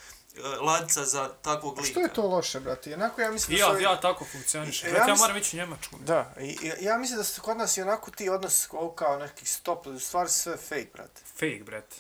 ladica 0.60 1.04
za 1.04 1.28
takvog 1.42 1.78
lika. 1.78 1.90
Što 1.90 2.00
je 2.00 2.12
to 2.12 2.22
loše, 2.22 2.60
brate? 2.60 2.90
Jednako 2.90 3.20
ja 3.20 3.30
mislim 3.30 3.56
I 3.56 3.60
da 3.60 3.64
su 3.64 3.70
ja, 3.70 3.74
ovi- 3.74 3.82
ja 3.82 4.00
tako 4.00 4.24
funkcionišem. 4.24 4.88
Ja 4.88 4.94
Ja, 4.94 4.98
ja 4.98 5.04
mislim- 5.04 5.18
moram 5.18 5.36
ići 5.36 5.56
u 5.56 5.60
Njemačku. 5.60 5.96
Da, 5.98 6.34
i, 6.40 6.44
i, 6.62 6.72
ja 6.80 6.98
mislim 6.98 7.16
da 7.18 7.24
se 7.24 7.40
kod 7.40 7.56
nas 7.56 7.76
i 7.76 7.82
onako 7.82 8.10
ti 8.10 8.28
odnos 8.28 8.68
kao 8.96 9.18
neki 9.18 9.46
stop, 9.46 9.86
u 9.86 9.98
stvari 9.98 10.30
sve 10.30 10.56
fake, 10.56 10.88
brate. 10.94 11.22
Fake, 11.26 11.62
brate. 11.66 11.96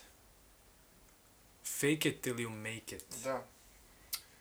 Fake 1.64 2.08
it 2.08 2.20
till 2.20 2.36
you 2.36 2.48
make 2.50 2.96
it. 2.96 3.04
Da. 3.24 3.42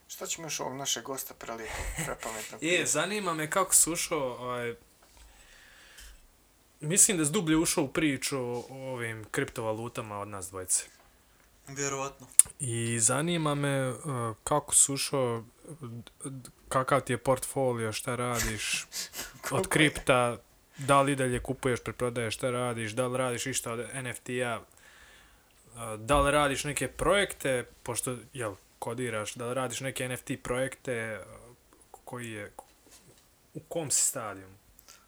Šta 0.08 0.28
ćemo 0.28 0.48
još 0.48 0.60
ovog 0.60 0.76
našeg 0.76 1.04
gosta 1.04 1.34
prelijepo, 1.34 1.74
prepametno? 2.06 2.58
Je, 2.62 2.86
zanima 2.98 3.34
me 3.34 3.50
kako 3.50 3.76
si 3.76 3.90
ušao, 3.90 4.20
ovaj, 4.20 4.76
mislim 6.80 7.18
da 7.18 7.26
si 7.26 7.32
dublje 7.32 7.58
ušao 7.58 7.84
u 7.84 7.88
priču 7.88 8.40
o 8.40 8.64
ovim 8.70 9.26
kriptovalutama 9.32 10.20
od 10.20 10.28
nas 10.28 10.50
dvojice. 10.50 10.84
Vjerovatno. 11.76 12.28
I 12.60 13.00
zanima 13.00 13.56
me 13.56 13.90
uh, 13.90 13.96
kako 14.44 14.76
si 14.76 14.92
ušao, 14.92 15.44
kakav 16.70 17.02
ti 17.02 17.14
je 17.14 17.18
portfolio, 17.18 17.94
šta 17.94 18.16
radiš 18.16 18.88
od 19.52 19.68
kripta, 19.68 20.38
Da 20.80 21.02
li 21.02 21.16
dalje 21.16 21.40
kupuješ, 21.40 21.80
preprodaješ, 21.80 22.36
šta 22.36 22.52
radiš, 22.52 22.92
da 22.92 23.08
li 23.08 23.18
radiš 23.18 23.46
išta 23.46 23.72
od 23.72 23.80
NFT-a, 23.94 24.60
a, 25.76 25.98
da 25.98 26.22
li 26.22 26.32
radiš 26.32 26.64
neke 26.64 26.88
projekte, 26.88 27.66
pošto, 27.84 28.16
jel, 28.34 28.56
kodiraš, 28.80 29.34
da 29.34 29.48
li 29.48 29.54
radiš 29.54 29.80
neke 29.80 30.10
NFT 30.10 30.32
projekte, 30.44 31.20
a, 31.20 31.24
koji 32.06 32.32
je, 32.32 32.52
u 33.54 33.60
kom 33.60 33.92
si 33.92 34.06
stadijumu? 34.06 34.56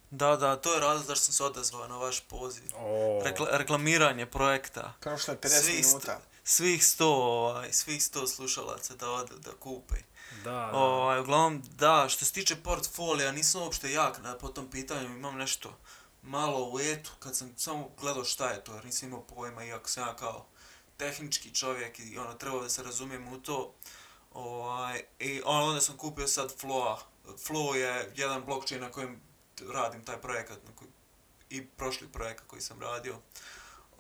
Da, 0.10 0.36
da, 0.36 0.56
to 0.56 0.74
je 0.74 0.80
razlog 0.80 1.06
zašto 1.06 1.26
sam 1.26 1.34
se 1.34 1.44
odazvao 1.44 1.88
na 1.88 1.98
vaš 1.98 2.20
poziv. 2.20 2.64
O, 2.76 3.22
Rekla, 3.24 3.48
reklamiranje 3.52 4.26
projekta. 4.26 4.94
Prošlo 5.00 5.34
je 5.34 5.40
50 5.40 5.62
Svih 5.62 5.86
minuta. 5.86 6.20
Svih 6.44 6.82
100, 6.82 7.04
ovaj, 7.04 7.74
svih 7.74 8.02
100 8.02 8.28
slušalaca 8.28 8.96
da 8.96 9.12
odu 9.12 9.40
da 9.40 9.52
kupe. 9.52 9.96
da, 10.44 10.52
da. 10.52 10.72
Ovaj, 10.74 11.20
uglavnom, 11.20 11.62
da, 11.62 12.06
što 12.10 12.26
se 12.26 12.34
tiče 12.34 12.56
portfolija, 12.56 13.32
nisam 13.32 13.62
uopšte 13.62 13.92
jak 13.92 14.24
na, 14.24 14.38
po 14.38 14.48
tom 14.48 14.70
pitanju, 14.70 15.10
imam 15.10 15.38
nešto 15.38 15.78
malo 16.22 16.70
u 16.74 16.80
etu, 16.80 17.12
kad 17.20 17.38
sam 17.38 17.54
samo 17.58 17.90
gledao 18.00 18.24
šta 18.24 18.50
je 18.50 18.64
to, 18.64 18.74
jer 18.76 18.86
nisam 18.86 19.08
imao 19.08 19.24
pojma, 19.24 19.64
iako 19.64 19.90
sam 19.90 20.08
ja 20.08 20.16
kao 20.16 20.46
tehnički 20.98 21.56
čovjek 21.56 22.00
i 22.00 22.18
ono, 22.18 22.34
trebao 22.34 22.62
da 22.62 22.70
se 22.70 22.84
razumijem 22.84 23.28
u 23.28 23.42
to. 23.42 23.74
Ovaj, 24.34 25.02
I 25.20 25.42
onda 25.46 25.82
sam 25.82 25.98
kupio 25.98 26.28
sad 26.28 26.54
Floa. 26.60 27.00
Flow 27.26 27.76
je 27.76 28.14
jedan 28.16 28.46
blockchain 28.46 28.82
na 28.82 28.92
kojem 28.92 29.22
radim 29.74 30.06
taj 30.06 30.22
projekat, 30.22 30.58
na 30.68 30.76
koji, 30.76 30.90
i 31.50 31.66
prošli 31.66 32.08
projekat 32.08 32.48
koji 32.48 32.62
sam 32.62 32.82
radio. 32.82 33.16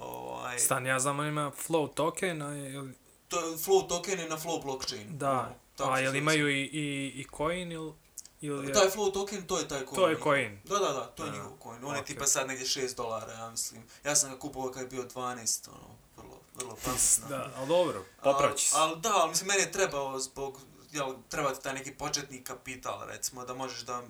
Ovaj, 0.01 0.59
Stan, 0.59 0.85
ja 0.85 0.99
znam, 0.99 1.19
on 1.19 1.27
ima 1.27 1.51
flow 1.67 1.93
token, 1.93 2.41
a 2.41 2.53
je, 2.53 2.71
jel- 2.73 2.93
to 3.27 3.39
je 3.39 3.57
Flow 3.57 3.87
token 3.87 4.19
je 4.19 4.29
na 4.29 4.37
Flow 4.37 4.63
blockchain. 4.63 5.17
da, 5.17 5.55
tako 5.75 5.91
a 5.91 5.99
jel 5.99 6.15
imaju 6.15 6.49
i, 6.49 6.61
i, 6.61 6.67
i 7.15 7.25
coin 7.37 7.71
ili, 7.71 7.93
ili 8.41 8.67
je... 8.67 8.73
Taj 8.73 8.89
Flow 8.89 9.13
token, 9.13 9.47
to 9.47 9.57
je 9.59 9.67
taj 9.67 9.79
coin. 9.79 9.95
To 9.95 10.07
je 10.07 10.17
coin. 10.23 10.59
Da, 10.63 10.75
da, 10.75 10.93
da, 10.93 11.05
to 11.07 11.25
je 11.25 11.31
Da. 11.31 11.37
njihov 11.37 11.51
coin. 11.63 11.85
On 11.85 11.95
je 11.95 12.01
Okej. 12.01 12.05
tipa 12.05 12.25
sad 12.27 12.47
negdje 12.47 12.65
6 12.65 12.95
dolara, 12.95 13.33
ja 13.33 13.49
mislim. 13.49 13.83
Ja 14.03 14.15
sam 14.15 14.31
ga 14.31 14.39
kupovao 14.39 14.71
kad 14.71 14.81
je 14.83 14.89
bio 14.89 15.03
12, 15.05 15.69
ono, 15.69 15.87
vrlo, 16.17 16.39
vrlo 16.55 16.77
pasno. 16.85 17.27
Da, 17.29 17.51
ali 17.55 17.67
dobro, 17.67 18.05
popraći 18.23 18.65
se. 18.65 18.75
Ali 18.77 18.99
da, 19.01 19.09
ali 19.13 19.29
mislim, 19.29 19.47
meni 19.47 19.61
je 19.61 19.71
trebao 19.71 20.19
zbog, 20.19 20.59
jel, 20.91 21.13
treba 21.29 21.53
ti 21.53 21.63
taj 21.63 21.73
neki 21.73 21.91
početni 21.91 22.43
kapital, 22.43 23.05
recimo, 23.05 23.45
da 23.45 23.53
možeš 23.53 23.79
da 23.79 24.01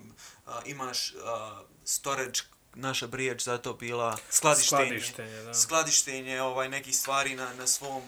a, 0.46 0.60
imaš 0.66 1.14
a, 1.16 1.62
storage, 1.84 2.40
naša 2.74 3.06
brijeć 3.06 3.44
za 3.44 3.58
to 3.58 3.72
bila 3.72 4.18
skladištenje. 4.30 4.84
Skladištenje, 4.84 5.42
da. 5.42 5.54
Skladištenje 5.54 6.42
ovaj, 6.42 6.68
nekih 6.68 6.96
stvari 6.96 7.34
na, 7.34 7.54
na 7.54 7.66
svom 7.66 8.02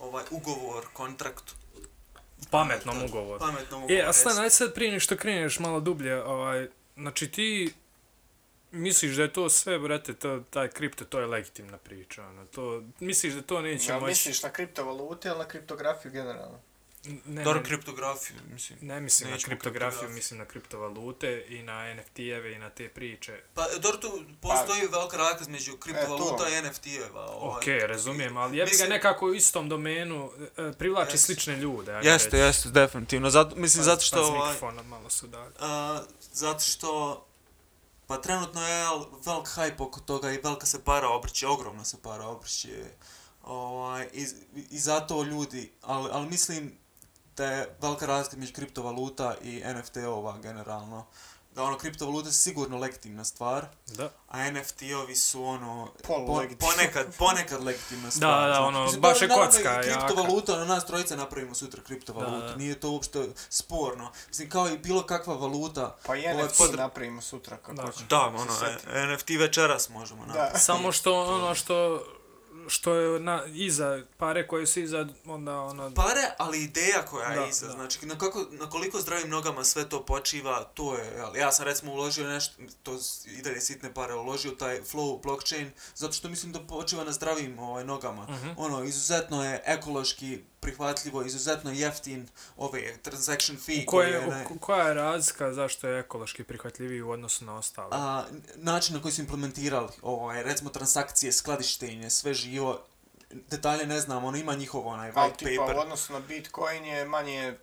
ovaj, 0.00 0.24
ugovor, 0.30 0.84
kontraktu. 0.92 1.54
Pametnom 2.50 2.98
Da, 2.98 3.04
ugovoru. 3.04 3.38
Pametnom 3.38 3.82
ugovoru. 3.82 4.00
E, 4.00 4.08
a 4.08 4.12
stan, 4.12 4.38
ajde 4.38 4.50
sad 4.50 4.74
prije 4.74 4.90
nego 4.90 5.00
što 5.00 5.16
kreneš 5.16 5.58
malo 5.58 5.80
dublje, 5.80 6.22
ovaj, 6.24 6.68
znači 6.96 7.30
ti 7.30 7.74
misliš 8.70 9.16
da 9.16 9.22
je 9.22 9.32
to 9.32 9.50
sve, 9.50 9.78
brate, 9.78 10.14
to, 10.14 10.40
taj 10.50 10.68
kripto, 10.68 11.04
to 11.04 11.20
je 11.20 11.26
legitimna 11.26 11.78
priča, 11.78 12.26
ono, 12.26 12.46
to, 12.46 12.82
misliš 13.00 13.34
da 13.34 13.42
to 13.42 13.60
neće 13.60 13.90
Ja 13.92 13.98
moći... 13.98 14.08
misliš 14.08 14.42
na 14.42 14.50
kriptovalute 14.52 15.28
ili 15.28 15.38
na 15.38 15.48
kriptografiju 15.48 16.12
generalno? 16.12 16.60
Ne, 17.26 17.44
Dobro 17.44 17.60
ne, 17.60 17.64
kriptografiju, 17.64 18.36
mislim. 18.46 18.78
ne 18.82 19.00
mislim 19.00 19.30
na 19.30 19.36
kriptografiju, 19.38 20.08
mislim 20.08 20.38
na 20.38 20.44
kriptovalute 20.44 21.44
i 21.48 21.62
na 21.62 21.94
NFT-eve 21.94 22.52
i 22.52 22.58
na 22.58 22.70
te 22.70 22.88
priče. 22.88 23.40
Pa, 23.54 23.66
dobro, 23.72 23.98
tu 23.98 24.08
postoji 24.40 24.80
velika 24.82 25.16
razlika 25.16 25.42
između 25.42 25.76
kriptovaluta 25.76 26.44
E, 26.48 26.52
i 26.52 26.62
NFT-eva. 26.62 27.26
Ovaj. 27.26 27.56
Ok, 27.56 27.88
razumijem, 27.88 28.36
ali 28.36 28.58
jebi 28.58 28.68
ga 28.68 28.72
Mislim- 28.72 28.88
nekako 28.88 29.26
u 29.26 29.34
istom 29.34 29.68
domenu 29.68 30.30
e, 30.58 30.72
privlači 30.72 31.12
Jeste. 31.12 31.26
slične 31.26 31.56
ljude. 31.56 31.92
ajde 31.94 32.08
Jeste, 32.08 32.26
reći. 32.26 32.36
jeste, 32.38 32.68
definitivno. 32.70 33.30
Zato, 33.30 33.56
mislim, 33.56 33.80
Pa- 33.80 33.84
zato 33.84 33.98
pa 33.98 34.04
što... 34.04 34.16
s 34.16 34.28
ovaj, 34.28 34.48
mikrofona 34.48 34.82
malo 34.82 35.10
su 35.10 35.26
dalje. 35.26 35.52
a, 35.60 36.02
zato 36.32 36.60
što... 36.60 37.26
Pa 38.06 38.16
trenutno 38.16 38.68
je 38.68 38.84
velik 39.26 39.46
hype 39.46 39.74
oko 39.82 40.00
toga 40.00 40.32
i 40.32 40.40
velika 40.42 40.66
se 40.66 40.84
para 40.84 41.08
obrće, 41.08 41.46
ogromno 41.46 41.84
se 41.84 41.96
para 42.02 42.26
obrće. 42.26 42.84
Ovaj, 43.42 44.08
i, 44.12 44.26
I 44.70 44.78
zato 44.78 45.22
ljudi, 45.22 45.72
ali, 45.82 46.08
ali 46.12 46.26
mislim 46.26 46.81
da 47.36 47.44
je 47.46 47.76
velika 47.80 48.06
razlika 48.06 48.36
među 48.36 48.52
kriptovaluta 48.52 49.34
i 49.42 49.62
NFT-ova 49.66 50.38
generalno. 50.38 51.06
Da 51.54 51.62
ono, 51.62 51.78
kriptovaluta 51.78 52.28
je 52.28 52.32
sigurno 52.34 52.78
legitimna 52.78 53.24
stvar, 53.24 53.66
Da. 53.86 54.10
a 54.28 54.38
NFT-ovi 54.40 55.14
su 55.14 55.44
ono, 55.44 55.88
po, 56.02 56.26
ponekad, 56.60 57.16
ponekad 57.18 57.62
legitimna 57.62 58.04
Da, 58.04 58.10
stvar. 58.10 58.40
da, 58.40 58.46
znaš. 58.48 58.58
ono, 58.60 58.82
Mislim, 58.82 59.00
baš 59.00 59.22
je 59.22 59.28
kocka 59.30 59.80
i. 59.80 59.82
Kriptovaluta, 59.84 60.54
ono, 60.54 60.64
nas 60.64 60.86
trojice 60.86 61.16
napravimo 61.16 61.54
sutra 61.54 61.82
kriptovalutu, 61.82 62.40
Da, 62.40 62.46
da. 62.46 62.56
nije 62.56 62.80
to 62.80 62.90
uopšte 62.90 63.18
sporno. 63.48 64.12
Mislim, 64.28 64.50
kao 64.50 64.68
i 64.68 64.78
bilo 64.78 65.02
kakva 65.02 65.34
valuta, 65.34 65.96
Pa 66.02 66.16
i 66.16 66.22
NFT 66.36 66.58
pod- 66.58 66.74
napravimo 66.76 67.20
sutra 67.22 67.56
kako 67.56 67.72
Da. 67.72 67.82
hoćeš. 67.82 68.02
Da, 68.02 68.20
ono, 68.20 68.52
e, 68.88 69.06
NFT 69.06 69.30
večeras 69.30 69.88
možemo 69.88 70.20
Da. 70.22 70.26
napraviti. 70.26 70.60
Samo 70.60 70.92
što 70.92 71.22
ono 71.22 71.54
što 71.54 72.04
što 72.68 72.94
je 72.94 73.20
na, 73.20 73.44
iza, 73.46 74.02
pare 74.16 74.46
koje 74.46 74.66
su 74.66 74.80
iza, 74.80 75.06
onda 75.26 75.60
ono... 75.60 75.94
Pare, 75.94 76.30
ali 76.38 76.62
ideja 76.62 77.02
koja 77.10 77.28
je 77.28 77.40
Da, 77.40 77.46
iza, 77.46 77.66
da. 77.66 77.72
znači 77.72 78.06
na, 78.06 78.18
kako, 78.18 78.46
na 78.50 78.70
koliko 78.70 79.00
zdravim 79.00 79.30
nogama 79.30 79.64
sve 79.64 79.88
to 79.88 80.04
počiva, 80.04 80.64
to 80.64 80.98
je, 80.98 81.04
jel, 81.16 81.36
ja 81.36 81.52
sam 81.52 81.64
recimo 81.64 81.92
uložio 81.92 82.28
nešto, 82.28 82.54
to 82.82 82.98
i 83.38 83.42
dalje 83.42 83.60
sitne 83.60 83.94
pare, 83.94 84.14
uložio 84.14 84.50
taj 84.50 84.80
flow 84.82 85.22
blockchain, 85.22 85.70
zato 85.94 86.12
što 86.12 86.28
mislim 86.28 86.52
da 86.52 86.60
počiva 86.60 87.04
na 87.04 87.12
zdravim 87.12 87.58
ovaj, 87.58 87.84
nogama. 87.84 88.22
Mhm. 88.22 88.48
Ono, 88.56 88.84
izuzetno 88.84 89.44
je 89.44 89.62
ekološki 89.66 90.38
prihvatljivo, 90.62 91.22
izuzetno 91.22 91.70
je 91.70 91.78
jeftin 91.78 92.28
ove 92.56 92.96
transaction 93.02 93.58
fee 93.58 93.86
koje, 93.86 93.86
koji 93.86 94.30
je, 94.30 94.36
ne- 94.36 94.46
u, 94.50 94.58
koja 94.58 94.88
je 94.88 94.94
razlika 94.94 95.52
zašto 95.52 95.88
je 95.88 96.00
ekološki 96.00 96.44
prihvatljiviji 96.44 97.02
u 97.02 97.10
odnosu 97.10 97.44
na 97.44 97.56
ostale? 97.56 97.88
a, 97.92 98.24
način 98.56 98.96
na 98.96 99.02
koji 99.02 99.12
su 99.12 99.20
implementirali, 99.20 99.88
ovaj, 100.02 100.42
recimo 100.42 100.70
transakcije, 100.70 101.32
skladištenje, 101.32 102.10
sve 102.10 102.34
živo, 102.34 102.80
detalje 103.50 103.86
ne 103.86 104.00
znam, 104.00 104.24
ono 104.24 104.36
ima 104.38 104.54
njihov 104.54 104.86
onaj 104.88 105.12
Ali 105.14 105.30
white 105.30 105.36
tipa 105.36 105.62
paper. 105.62 105.76
u 105.76 105.80
odnosu 105.80 106.12
na 106.12 106.20
Bitcoin 106.20 106.84
je 106.84 107.04
manje... 107.04 107.58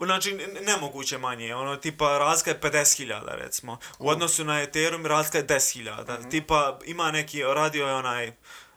Znači, 0.00 0.38
nemoguće 0.66 1.18
manje, 1.18 1.54
ono, 1.54 1.76
tipa, 1.76 2.18
razlika 2.18 2.50
je 2.50 2.60
50.000, 2.60 3.20
recimo. 3.36 3.78
U 3.98 4.08
odnosu 4.08 4.44
na 4.44 4.62
Ethereum 4.62 5.06
razlika 5.06 5.38
je 5.38 5.46
10.000. 5.46 6.20
Mhm. 6.20 6.30
Tipa, 6.30 6.78
ima 6.84 7.10
neki, 7.10 7.42
radio 7.42 7.86
je 7.86 7.94
onaj 7.94 8.32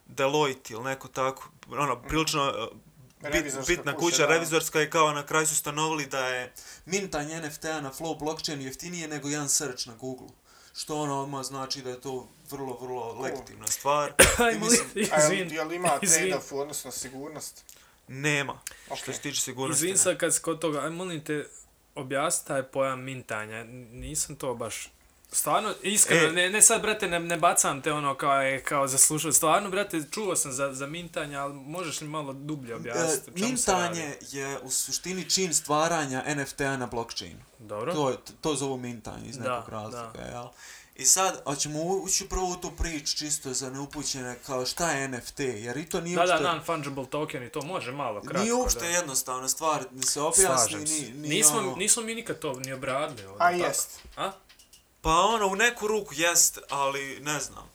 Deloitte 0.05 0.73
ili 0.73 0.83
neko 0.83 1.07
tako, 1.07 1.49
ono, 1.71 2.01
prilično 2.01 2.43
uh, 2.71 2.86
bit, 3.21 3.67
bitna 3.67 3.95
kuća, 3.95 4.05
kuća, 4.05 4.27
da. 4.27 4.33
revizorska 4.33 4.81
i 4.81 4.89
kao 4.89 5.11
na 5.13 5.25
kraju 5.25 5.47
su 5.47 5.55
stanovili 5.55 6.05
da 6.05 6.27
je 6.27 6.53
mintanje 6.85 7.41
NFT-a 7.41 7.81
na 7.81 7.91
Flow 7.91 8.19
blockchainu 8.19 8.63
jeftinije 8.63 9.07
nego 9.07 9.29
jedan 9.29 9.49
search 9.49 9.87
na 9.87 9.95
Google. 9.95 10.27
Što 10.75 10.95
ono 11.01 11.21
odmah 11.21 11.43
znači 11.43 11.81
da 11.81 11.89
je 11.89 12.01
to 12.01 12.29
vrlo, 12.49 12.77
vrlo 12.81 13.21
legitimna 13.21 13.67
stvar. 13.67 14.09
I 14.39 14.43
Ajmo 14.43 14.65
li, 14.65 14.71
mislim, 14.71 14.87
A 15.13 15.21
jel, 15.21 15.33
izvin, 15.33 15.51
jel 15.55 15.73
ima 15.73 15.99
izvin. 16.01 16.21
trade-off 16.21 16.51
u 16.55 16.59
odnosu 16.59 16.87
na 16.87 16.91
sigurnost? 16.91 17.63
nema, 18.07 18.59
Ok. 18.89 18.97
što 18.97 19.13
se 19.13 19.19
tiče 19.21 19.41
sigurnosti. 19.41 19.85
izvin 19.85 19.97
sad 19.97 20.17
kad 20.17 20.35
si 20.35 20.41
kod 20.41 20.59
toga, 20.59 20.79
aj 20.79 20.89
molim 20.89 21.23
te, 21.23 21.47
objasni 21.95 22.47
taj 22.47 22.63
pojam 22.63 23.03
mintanja, 23.03 23.63
nisam 23.91 24.35
to 24.35 24.53
baš... 24.53 24.91
Stvarno, 25.31 25.73
iskreno, 25.83 26.23
E. 26.23 26.31
ne, 26.31 26.49
ne 26.49 26.61
sad, 26.61 26.81
brate, 26.81 27.07
ne, 27.07 27.19
ne 27.19 27.37
bacam 27.37 27.81
te 27.81 27.93
ono 27.93 28.15
kao, 28.15 28.33
je, 28.33 28.63
kao 28.63 28.87
za 28.87 28.97
slušat. 28.97 29.33
Stvarno, 29.33 29.69
brate, 29.69 30.03
čuo 30.11 30.35
sam 30.35 30.51
za, 30.51 30.73
za 30.73 30.87
mintanje, 30.87 31.35
ali 31.35 31.53
možeš 31.55 32.01
li 32.01 32.07
malo 32.07 32.33
dublje 32.33 32.75
objasniti? 32.75 33.31
E, 33.31 33.33
o 33.35 33.37
čemu 33.37 33.57
se 33.57 33.71
radi? 33.71 33.83
Mintanje 33.91 34.15
je 34.23 34.59
u 34.59 34.69
suštini 34.69 35.25
čin 35.25 35.53
stvaranja 35.53 36.23
NFT-a 36.27 36.77
na 36.77 36.87
blockchainu. 36.87 37.39
Dobro. 37.59 37.93
To, 37.93 38.09
je- 38.09 38.17
to 38.41 38.55
zovu 38.55 38.77
mintanje 38.77 39.27
iz 39.27 39.37
Da, 39.37 39.43
nekog 39.49 39.69
razloga, 39.69 40.11
da. 40.15 40.21
jel? 40.23 40.45
I 40.95 41.05
sad, 41.05 41.41
hoćemo 41.45 41.79
ući 41.81 42.25
prvo 42.25 42.47
u 42.47 42.55
tu 42.55 42.71
priču 42.71 43.17
čisto 43.17 43.53
za 43.53 43.69
neupućene, 43.69 44.35
kao 44.37 44.65
šta 44.65 44.91
je 44.91 45.07
NFT, 45.07 45.39
jer 45.39 45.77
i 45.77 45.85
to 45.85 46.01
nije 46.01 46.15
Da, 46.15 46.25
da, 46.25 46.33
uopšte, 46.33 46.47
non-fungible 46.47 47.07
token 47.07 47.43
i 47.43 47.49
to 47.49 47.61
može 47.61 47.91
malo, 47.91 48.21
kratko. 48.21 48.39
nije 48.39 48.53
uopšte 48.53 48.79
da. 48.79 48.85
jednostavna 48.87 49.47
stvar 49.47 49.83
da 49.91 50.01
se 50.03 50.21
objasni, 50.21 50.87
se. 50.87 50.93
ni, 50.95 51.11
ni 51.11 51.27
nismo, 51.29 51.57
ono, 51.57 51.75
nismo 51.75 52.03
mi 52.03 52.15
nikad 52.15 52.39
to 52.39 52.53
ni 52.55 52.73
obradili 52.73 53.25
ovdje. 53.25 53.35
A 53.37 53.51
tako? 53.51 53.63
jest. 53.63 53.99
A? 54.15 54.31
Pa 55.01 55.09
ono, 55.09 55.47
u 55.47 55.55
neku 55.55 55.87
ruku 55.87 56.13
jest, 56.13 56.59
ali 56.69 57.19
ne 57.19 57.39
znam. 57.39 57.69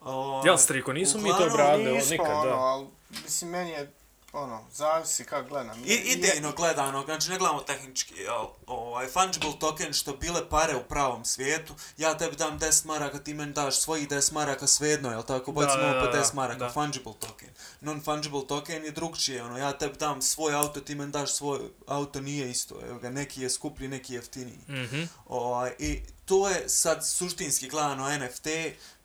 O, 0.00 0.42
Jel, 0.44 0.56
striko, 0.58 0.92
nismo 0.92 1.20
mi 1.20 1.28
to 1.28 1.46
obradili 1.46 1.88
ovo 1.88 1.98
Nismo, 1.98 2.10
nikad, 2.10 2.30
ono, 2.36 2.44
da. 2.44 2.56
ali 2.56 2.86
mislim, 3.24 3.50
meni 3.50 3.70
je, 3.70 3.92
ono, 4.32 4.64
zavisi 4.72 5.24
kako 5.24 5.48
gledam. 5.48 5.84
I, 5.84 5.92
idejno 5.92 6.52
gledano, 6.52 7.02
znači 7.04 7.30
ne 7.30 7.38
gledamo 7.38 7.60
tehnički, 7.60 8.14
jel, 8.14 8.46
ovaj, 8.66 9.06
fungible 9.06 9.52
token 9.60 9.92
što 9.92 10.12
bile 10.16 10.48
pare 10.48 10.76
u 10.76 10.82
pravom 10.88 11.24
svijetu, 11.24 11.74
ja 11.96 12.16
tebi 12.18 12.36
dam 12.36 12.58
10 12.58 12.86
maraka, 12.86 13.18
ti 13.18 13.34
meni 13.34 13.52
daš 13.52 13.80
svojih 13.80 14.08
10 14.08 14.32
maraka 14.32 14.66
svejedno, 14.66 15.10
jel 15.10 15.22
tako, 15.22 15.52
Da, 15.52 15.60
bacimo 15.60 15.82
da, 15.82 16.00
po 16.00 16.06
da, 16.06 16.24
10 16.24 16.34
maraka, 16.34 16.58
da. 16.64 16.70
fungible 16.72 17.12
token. 17.20 17.48
Non-fungible 17.80 18.46
token 18.46 18.84
je 18.84 18.90
drugčije, 18.90 19.42
ono, 19.44 19.58
ja 19.58 19.72
tebi 19.72 19.96
dam 19.96 20.22
svoj 20.22 20.54
auto, 20.54 20.80
ti 20.80 20.94
meni 20.94 21.12
daš 21.12 21.32
svoj 21.32 21.60
auto, 21.86 22.20
nije 22.20 22.50
isto, 22.50 22.74
evo 22.88 22.98
ga, 22.98 23.10
neki 23.10 23.42
je 23.42 23.50
skuplji, 23.50 23.88
neki 23.88 24.12
je 24.12 24.16
jeftiniji. 24.16 24.58
Mhm. 24.68 25.02
Ovaj, 25.26 25.74
I 25.78 26.00
to 26.24 26.48
je 26.48 26.68
sad 26.68 27.06
suštinski 27.06 27.68
gledano 27.68 28.18
NFT 28.18 28.46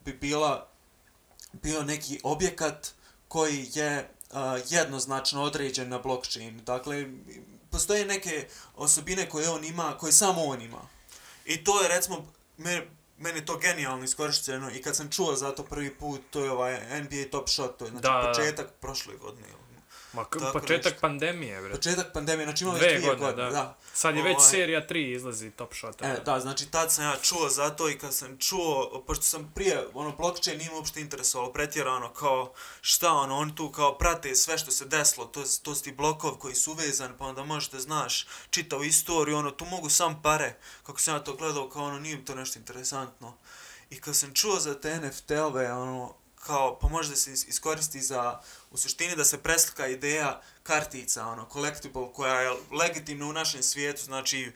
bi 0.06 0.14
bila 0.14 0.68
bio 1.52 1.84
neki 1.84 2.20
objekat 2.24 2.92
koji 3.28 3.68
je 3.74 4.10
uh, 4.32 4.38
jednoznačno 4.70 5.44
određen 5.44 5.90
na 5.90 6.00
blockchain. 6.00 6.62
Dakle, 6.66 7.06
postoje 7.72 8.06
neke 8.06 8.48
osobine 8.76 9.30
koje 9.30 9.50
on 9.50 9.66
ima, 9.66 9.98
koje 9.98 10.12
samo 10.12 10.44
on 10.44 10.62
ima. 10.62 10.82
I 11.46 11.64
to 11.64 11.82
je 11.82 11.88
recimo, 11.88 12.26
me, 12.58 12.88
meni 13.18 13.38
je 13.40 13.46
to 13.46 13.58
genijalno 13.58 14.04
iskorišteno 14.04 14.72
i 14.72 14.82
kad 14.82 14.96
sam 14.96 15.12
čuo 15.12 15.36
za 15.36 15.52
to 15.52 15.64
prvi 15.64 15.96
put, 15.96 16.22
to 16.30 16.44
je 16.44 16.52
ovaj 16.52 17.02
NBA 17.02 17.32
Top 17.32 17.50
Shot, 17.50 17.78
to 17.78 17.86
je 17.86 17.92
znači 17.92 18.04
Da, 18.04 18.14
da, 18.14 18.22
da. 18.22 18.28
početak 18.28 18.74
prošle 18.82 19.16
godine. 19.16 19.48
Ma, 20.14 20.24
Tako 20.24 20.60
početak 20.60 20.86
nešto. 20.94 21.00
pandemije, 21.02 21.62
bre. 21.62 21.72
Početak 21.72 22.14
pandemije, 22.14 22.46
znači 22.46 22.64
ima 22.64 22.74
već 22.74 22.82
dvije 22.82 23.00
godine, 23.02 23.26
godine, 23.26 23.46
da. 23.46 23.52
da. 23.52 23.78
Sad 23.94 24.16
je 24.16 24.24
već 24.24 24.38
Ovaj, 24.38 24.50
serija 24.50 24.88
3 24.88 25.16
izlazi 25.16 25.52
Top 25.52 25.74
Shota. 25.74 26.08
E, 26.08 26.20
da, 26.26 26.40
znači 26.40 26.72
tad 26.72 26.92
sam 26.92 27.04
ja 27.04 27.16
čuo 27.22 27.50
za 27.50 27.70
to 27.70 27.90
i 27.90 27.98
kad 27.98 28.14
sam 28.14 28.38
čuo, 28.38 29.04
pošto 29.08 29.24
sam 29.24 29.52
prije, 29.56 29.88
ono, 29.94 30.12
blockchain 30.12 30.58
nije 30.58 30.72
uopšte 30.72 31.02
interesovalo 31.02 31.54
pretjerano, 31.54 32.14
kao 32.14 32.54
šta, 32.82 33.14
ono, 33.14 33.38
oni 33.38 33.56
tu 33.56 33.72
kao 33.72 33.98
prate 33.98 34.36
sve 34.36 34.58
što 34.58 34.72
se 34.72 34.86
desilo, 34.86 35.26
to, 35.26 35.44
to 35.64 35.76
su 35.76 35.84
ti 35.84 35.92
blokov 35.92 36.32
koji 36.32 36.56
su 36.56 36.72
uvezani, 36.72 37.14
pa 37.18 37.26
onda 37.26 37.44
možeš 37.44 37.70
da 37.70 37.80
znaš 37.80 38.28
čitavu 38.50 38.84
istoriju, 38.84 39.38
ono, 39.38 39.52
tu 39.52 39.66
mogu 39.66 39.90
sam 39.90 40.22
pare, 40.22 40.56
kako 40.84 41.00
sam 41.00 41.16
ja 41.16 41.20
to 41.20 41.34
gledao, 41.36 41.70
kao 41.70 41.84
ono, 41.86 42.00
nije 42.00 42.26
to 42.26 42.36
nešto 42.36 42.60
interesantno. 42.60 43.38
I 43.90 44.02
kad 44.02 44.16
sam 44.16 44.34
čuo 44.34 44.60
za 44.60 44.80
te 44.82 45.00
NFT-ove, 45.00 45.74
ono, 45.74 46.14
kao, 46.36 46.80
pa 46.80 46.88
može 46.88 47.10
da 47.10 47.16
se 47.16 47.32
is- 47.32 47.48
iskoristi 47.48 48.02
za, 48.02 48.40
u 48.72 48.78
suštini 48.78 49.16
da 49.16 49.26
se 49.26 49.38
preslika 49.38 49.88
ideja 49.88 50.42
kartica, 50.64 51.26
ono, 51.28 51.48
collectible, 51.54 52.14
koja 52.14 52.42
je 52.42 52.50
legitimna 52.72 53.26
u 53.26 53.34
našem 53.34 53.64
svijetu, 53.64 54.04
znači, 54.04 54.52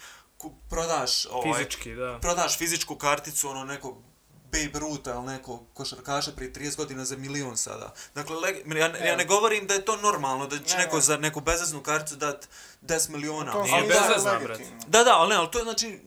prodaš, 0.69 1.25
ovaj, 1.25 1.53
Fizički, 1.53 1.95
da. 1.95 2.19
prodaš 2.21 2.57
fizičku 2.57 2.95
karticu, 2.95 3.49
ono, 3.49 3.63
nekog 3.63 3.97
Babe 4.45 4.79
Ruta 4.79 5.13
ili 5.13 5.25
nekog 5.25 5.61
košarkaša 5.73 6.31
prije 6.31 6.53
30 6.53 6.75
godina 6.77 7.05
za 7.05 7.17
milion 7.17 7.57
sada. 7.57 7.93
Dakle, 8.15 8.35
leg, 8.35 8.55
ja, 8.77 8.97
ja 8.97 9.15
ne 9.15 9.25
govorim 9.25 9.67
da 9.67 9.73
je 9.73 9.85
to 9.85 9.97
normalno, 9.97 10.47
da 10.47 10.59
će 10.59 10.77
Ne, 10.77 10.83
neko 10.83 10.95
ne. 10.95 11.01
za 11.01 11.17
neku 11.17 11.41
bezaznu 11.41 11.83
karticu 11.83 12.15
dat 12.15 12.49
10 12.81 13.09
miliona. 13.09 13.51
To 13.51 13.63
Nije 13.63 13.75
ali 13.75 13.87
bez 13.87 13.97
da, 13.97 14.01
veze. 14.01 14.13
bezvezno, 14.13 14.47
legitimno. 14.49 14.83
da, 14.87 15.03
da, 15.03 15.11
ali 15.17 15.29
ne, 15.29 15.35
ali 15.35 15.51
to 15.51 15.57
je 15.57 15.63
znači, 15.63 15.99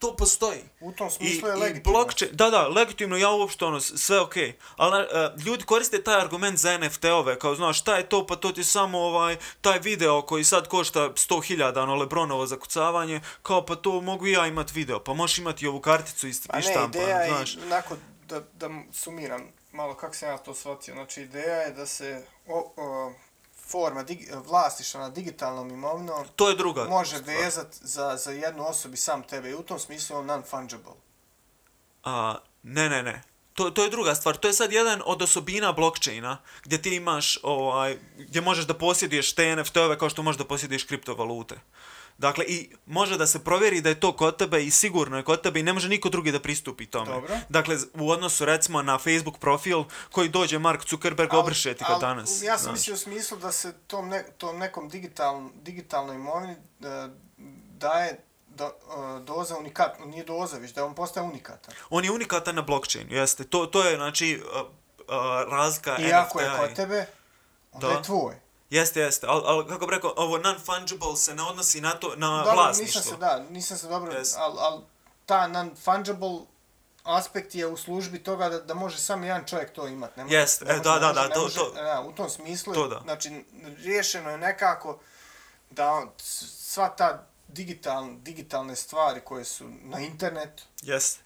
to 0.00 0.16
postoji. 0.16 0.60
U 0.80 0.92
tom 0.92 1.08
I, 1.08 1.10
smislu 1.10 1.48
je 1.48 1.56
i 1.56 1.60
legitimno. 1.60 1.98
blockchain, 1.98 2.30
da, 2.34 2.50
da, 2.50 2.68
legitimno, 2.68 3.16
ja 3.16 3.30
uopšte 3.30 3.64
ono, 3.64 3.80
sve 3.80 4.20
okej. 4.20 4.48
Okay. 4.48 4.52
Ali 4.76 5.02
uh, 5.02 5.44
ljudi 5.44 5.64
koriste 5.64 6.02
taj 6.02 6.20
argument 6.20 6.58
za 6.58 6.78
NFT-ove, 6.78 7.38
kao 7.38 7.54
znaš, 7.54 7.78
šta 7.78 7.96
je 7.96 8.08
to, 8.08 8.26
pa 8.26 8.36
to 8.36 8.52
ti 8.52 8.60
je 8.60 8.64
samo 8.64 8.98
ovaj, 8.98 9.36
taj 9.60 9.78
video 9.78 10.22
koji 10.22 10.44
sad 10.44 10.68
košta 10.68 11.00
100.000, 11.00 11.82
ono, 11.82 11.94
Lebronovo 11.94 12.46
zakucavanje, 12.46 13.20
kao 13.42 13.66
pa 13.66 13.76
to 13.76 14.00
mogu 14.00 14.26
i 14.26 14.32
ja 14.32 14.46
imat 14.46 14.72
video, 14.72 15.04
pa 15.04 15.14
možeš 15.14 15.38
imati 15.38 15.66
ovu 15.66 15.80
karticu 15.80 16.28
i, 16.28 16.32
Pa 16.48 16.58
i 16.58 16.62
ne, 16.62 16.84
ideja 16.88 17.26
znaš. 17.28 17.56
je, 17.56 17.62
onako, 17.66 17.96
da, 18.28 18.40
da 18.40 18.70
sumiram 18.92 19.52
malo 19.72 19.94
kako 19.94 20.14
sam 20.14 20.28
ja 20.28 20.38
to 20.38 20.54
shvatio, 20.54 20.94
znači 20.94 21.22
ideja 21.22 21.56
je 21.56 21.70
da 21.70 21.86
se 21.86 22.24
o, 22.46 22.72
o, 22.76 23.12
forma 23.70 24.02
dig, 24.02 24.18
vlasništva 24.46 25.00
na 25.00 25.10
digitalnom 25.10 25.70
imovinom 25.70 26.26
To 26.36 26.48
je 26.48 26.56
druga 26.56 26.84
može 26.84 27.16
stvar. 27.18 27.36
vezat 27.36 27.66
za, 27.80 28.16
za 28.16 28.30
jednu 28.30 28.66
osobu 28.66 28.94
i 28.94 28.96
sam 28.96 29.22
tebe 29.22 29.50
i 29.50 29.54
u 29.54 29.62
tom 29.62 29.78
smislu 29.78 30.16
on 30.16 30.26
non-fungible. 30.26 30.94
A, 32.04 32.34
ne, 32.62 32.88
ne, 32.88 33.02
ne. 33.02 33.22
To, 33.54 33.70
to 33.70 33.84
je 33.84 33.90
druga 33.90 34.14
stvar. 34.14 34.36
To 34.36 34.48
je 34.48 34.54
sad 34.54 34.72
jedan 34.72 35.02
od 35.06 35.22
osobina 35.22 35.72
blockchaina 35.72 36.38
gdje 36.62 36.82
ti 36.82 36.94
imaš, 36.94 37.38
ovaj, 37.42 37.98
gdje 38.18 38.40
možeš 38.40 38.64
da 38.66 38.74
posjeduješ 38.74 39.34
te 39.34 39.56
NFT-ove 39.56 39.98
kao 39.98 40.10
što 40.10 40.22
možeš 40.22 40.38
da 40.38 40.44
posjeduješ 40.44 40.84
kriptovalute. 40.84 41.60
Dakle, 42.20 42.44
i 42.48 42.70
može 42.86 43.18
da 43.18 43.26
se 43.26 43.44
provjeri 43.44 43.80
da 43.80 43.88
je 43.88 44.00
to 44.00 44.12
kod 44.16 44.36
tebe 44.36 44.64
i 44.64 44.70
sigurno 44.70 45.16
je 45.16 45.22
kod 45.24 45.42
tebe 45.42 45.60
i 45.60 45.62
ne 45.62 45.72
može 45.72 45.88
niko 45.88 46.08
drugi 46.08 46.32
da 46.32 46.40
pristupi 46.40 46.86
tome. 46.86 47.12
Dobro. 47.12 47.36
Dakle, 47.48 47.76
u 47.94 48.10
odnosu 48.10 48.44
recimo 48.44 48.82
na 48.82 48.98
Facebook 48.98 49.38
profil 49.38 49.84
koji 50.12 50.28
dođe 50.28 50.58
Mark 50.58 50.88
Zuckerberg 50.88 51.34
obrše 51.34 51.74
ti 51.74 51.84
ga 51.88 51.94
al, 51.94 52.00
danas. 52.00 52.42
Ja 52.42 52.58
sam 52.58 52.62
znaš. 52.64 52.72
mislio 52.72 52.94
u 52.94 52.98
smislu 52.98 53.38
da 53.38 53.52
se 53.52 53.72
tom, 53.86 54.08
ne, 54.08 54.24
tom 54.38 54.58
nekom 54.58 54.88
digital, 54.88 55.48
digitalnoj 55.54 56.16
imovini 56.16 56.52
e, 56.52 56.56
daje 57.78 58.20
do, 58.48 58.66
e, 58.66 58.70
doza 59.24 59.58
unikat, 59.58 59.98
nije 60.06 60.24
doza, 60.24 60.58
već 60.58 60.72
da 60.72 60.84
on 60.84 60.94
postaje 60.94 61.26
unikatan. 61.26 61.74
On 61.90 62.04
je 62.04 62.10
unikatan 62.10 62.54
na 62.54 62.62
blockchainu, 62.62 63.12
jeste. 63.12 63.44
To, 63.44 63.66
to 63.66 63.84
je, 63.84 63.96
znači, 63.96 64.42
uh, 64.54 64.66
razlika 65.50 65.96
I 65.98 66.12
ako 66.12 66.40
je 66.40 66.48
NFT-a 66.48 66.66
kod 66.66 66.76
tebe, 66.76 67.06
onda 67.72 67.86
Da. 67.86 67.92
je 67.92 68.02
tvoj. 68.02 68.49
Jeste, 68.70 69.00
jeste, 69.00 69.26
ali 69.26 69.42
al, 69.46 69.66
kako 69.68 69.86
bi 69.86 69.94
rekao, 69.94 70.14
ovo 70.16 70.38
non-fungible 70.38 71.16
se 71.16 71.34
ne 71.34 71.42
odnosi 71.42 71.80
na 71.80 71.90
to, 71.92 72.16
na 72.16 72.38
Dobro, 72.38 72.52
vlasništvo. 72.54 72.98
nisam 72.98 73.12
se, 73.12 73.18
da, 73.18 73.44
nisam 73.50 73.78
se 73.78 73.88
dobro, 73.88 74.12
Yes. 74.12 74.34
ali 74.36 74.54
al, 74.58 74.82
ta 75.26 75.48
non-fungible 75.48 76.44
aspekt 77.04 77.54
je 77.54 77.66
u 77.66 77.76
službi 77.76 78.18
toga 78.20 78.48
da, 78.48 78.60
da 78.60 78.74
može 78.74 78.98
samo 78.98 79.24
jedan 79.26 79.44
čovjek 79.46 79.72
to 79.72 79.88
imat. 79.88 80.16
Ne 80.16 80.24
može- 80.24 80.36
Jest, 80.36 80.60
ne 80.60 80.70
e, 80.70 80.76
da, 80.76 80.98
da, 80.98 81.12
da, 81.12 81.28
to- 81.28 81.40
može- 81.40 81.54
to- 81.54 81.72
Da, 81.72 82.00
u 82.02 82.12
tom 82.12 82.30
smislu, 82.30 82.74
To 82.74 82.88
da. 82.88 83.00
znači, 83.00 83.44
riješeno 83.78 84.30
je 84.30 84.38
nekako 84.38 84.98
da 85.70 85.90
on- 85.90 86.10
sva 86.18 86.88
ta 86.88 87.26
digital, 87.48 88.08
digitalne 88.14 88.76
stvari 88.76 89.20
koje 89.20 89.44
su 89.44 89.64
na 89.82 90.00
internetu, 90.00 90.62
Jeste. 90.82 91.20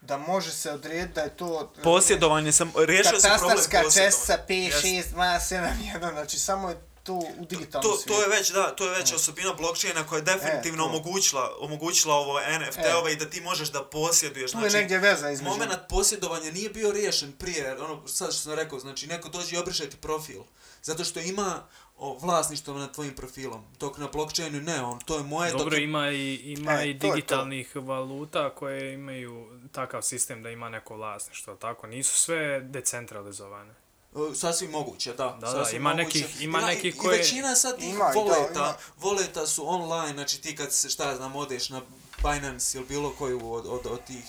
Da 0.00 0.18
može 0.18 0.50
se 0.52 0.70
odrediti 0.70 1.12
da 1.14 1.20
je 1.20 1.36
to... 1.36 1.72
Posjedovanje 1.82 2.52
sam, 2.52 2.72
riješio 2.76 3.20
se 3.20 3.28
problem 3.38 3.56
posjedovanja. 3.56 3.90
čestica 3.90 4.38
P, 4.38 4.54
Jeste. 4.56 4.88
6, 4.88 5.04
2, 5.06 5.38
7, 5.50 5.68
1, 5.94 6.12
znači 6.12 6.38
samo 6.38 6.68
je 6.68 6.76
to 7.02 7.12
u 7.12 7.46
digitalnom 7.50 7.82
To, 7.82 7.96
svijetu. 7.96 8.08
to 8.14 8.22
je 8.22 8.38
već, 8.38 8.50
da, 8.50 8.66
to 8.68 8.86
je 8.86 8.98
već 8.98 9.12
osobina 9.12 9.54
blockchaina 9.54 10.06
koja 10.06 10.18
je 10.18 10.22
definitivno 10.24 10.84
E, 10.84 10.86
to. 10.86 10.90
omogućila, 10.90 11.50
omogućila 11.60 12.14
ovo 12.14 12.40
NFT-ove 12.40 13.12
i 13.12 13.16
da 13.16 13.30
ti 13.30 13.40
možeš 13.40 13.68
da 13.68 13.84
posjeduješ. 13.84 14.50
Tu 14.50 14.58
Znači, 14.58 14.66
je 14.66 14.80
negdje 14.80 14.98
veza 14.98 15.30
između... 15.30 15.50
Moment 15.50 15.72
posjedovanja 15.88 16.50
nije 16.50 16.70
bio 16.70 16.92
riješen 16.92 17.32
prije, 17.32 17.76
ono, 17.78 18.08
sad 18.08 18.32
što 18.32 18.42
sam 18.42 18.54
rekao, 18.54 18.78
znači 18.78 19.06
neko 19.06 19.28
dođe 19.28 19.56
i 19.56 19.58
obriše 19.58 19.90
ti 19.90 19.96
profil, 19.96 20.42
zato 20.82 21.04
što 21.04 21.20
ima 21.20 21.62
o, 22.00 22.16
vlasništvo 22.16 22.74
nad 22.74 22.94
tvojim 22.94 23.14
profilom, 23.14 23.64
dok 23.80 23.98
na 23.98 24.08
blockchainu 24.08 24.60
ne, 24.60 24.82
on, 24.82 24.98
to 25.00 25.16
je 25.16 25.22
moje, 25.24 25.52
Dobro, 25.52 25.64
dok 25.66 25.78
ima 25.78 26.10
i, 26.10 26.34
ima 26.36 26.72
E, 26.72 26.76
i 26.80 26.98
to 26.98 27.06
je 27.06 27.10
to. 27.10 27.14
digitalnih 27.14 27.76
valuta 27.76 28.50
koje 28.50 28.94
imaju 28.94 29.46
takav 29.72 30.02
sistem 30.02 30.42
da 30.42 30.50
ima 30.50 30.68
neko 30.68 30.96
vlasništvo, 30.96 31.54
tako? 31.56 31.86
Nisu 31.86 32.16
sve 32.16 32.60
decentralizovane. 32.60 33.74
o, 34.14 34.34
sasvim 34.34 34.70
moguće, 34.70 35.10
da, 35.10 35.38
Da, 35.40 35.50
da, 35.52 35.70
ima 35.70 35.90
moguće. 35.90 36.18
nekih- 36.18 36.42
ima 36.42 36.60
I 36.60 36.64
nekih 36.64 36.96
koje- 36.96 37.14
I 37.14 37.18
većina 37.18 37.54
sad 37.54 37.78
tih 37.78 37.88
Ima 37.88 38.04
i 38.06 38.14
da, 38.14 38.20
voleta, 38.20 38.52
ima. 38.54 38.74
voleta 38.98 39.46
su 39.46 39.68
online, 39.68 40.12
znači 40.12 40.42
ti 40.42 40.56
kad 40.56 40.72
se, 40.72 40.90
šta 40.90 41.16
znam, 41.16 41.36
odeš 41.36 41.68
na 41.68 41.80
Binance 42.18 42.78
ili 42.78 42.86
bilo 42.86 43.10
koju 43.10 43.52
od, 43.52 43.66
od, 43.66 43.86
od 43.86 44.04
tih 44.04 44.24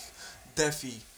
DeFi 0.55 0.88
Mhm. 0.88 1.11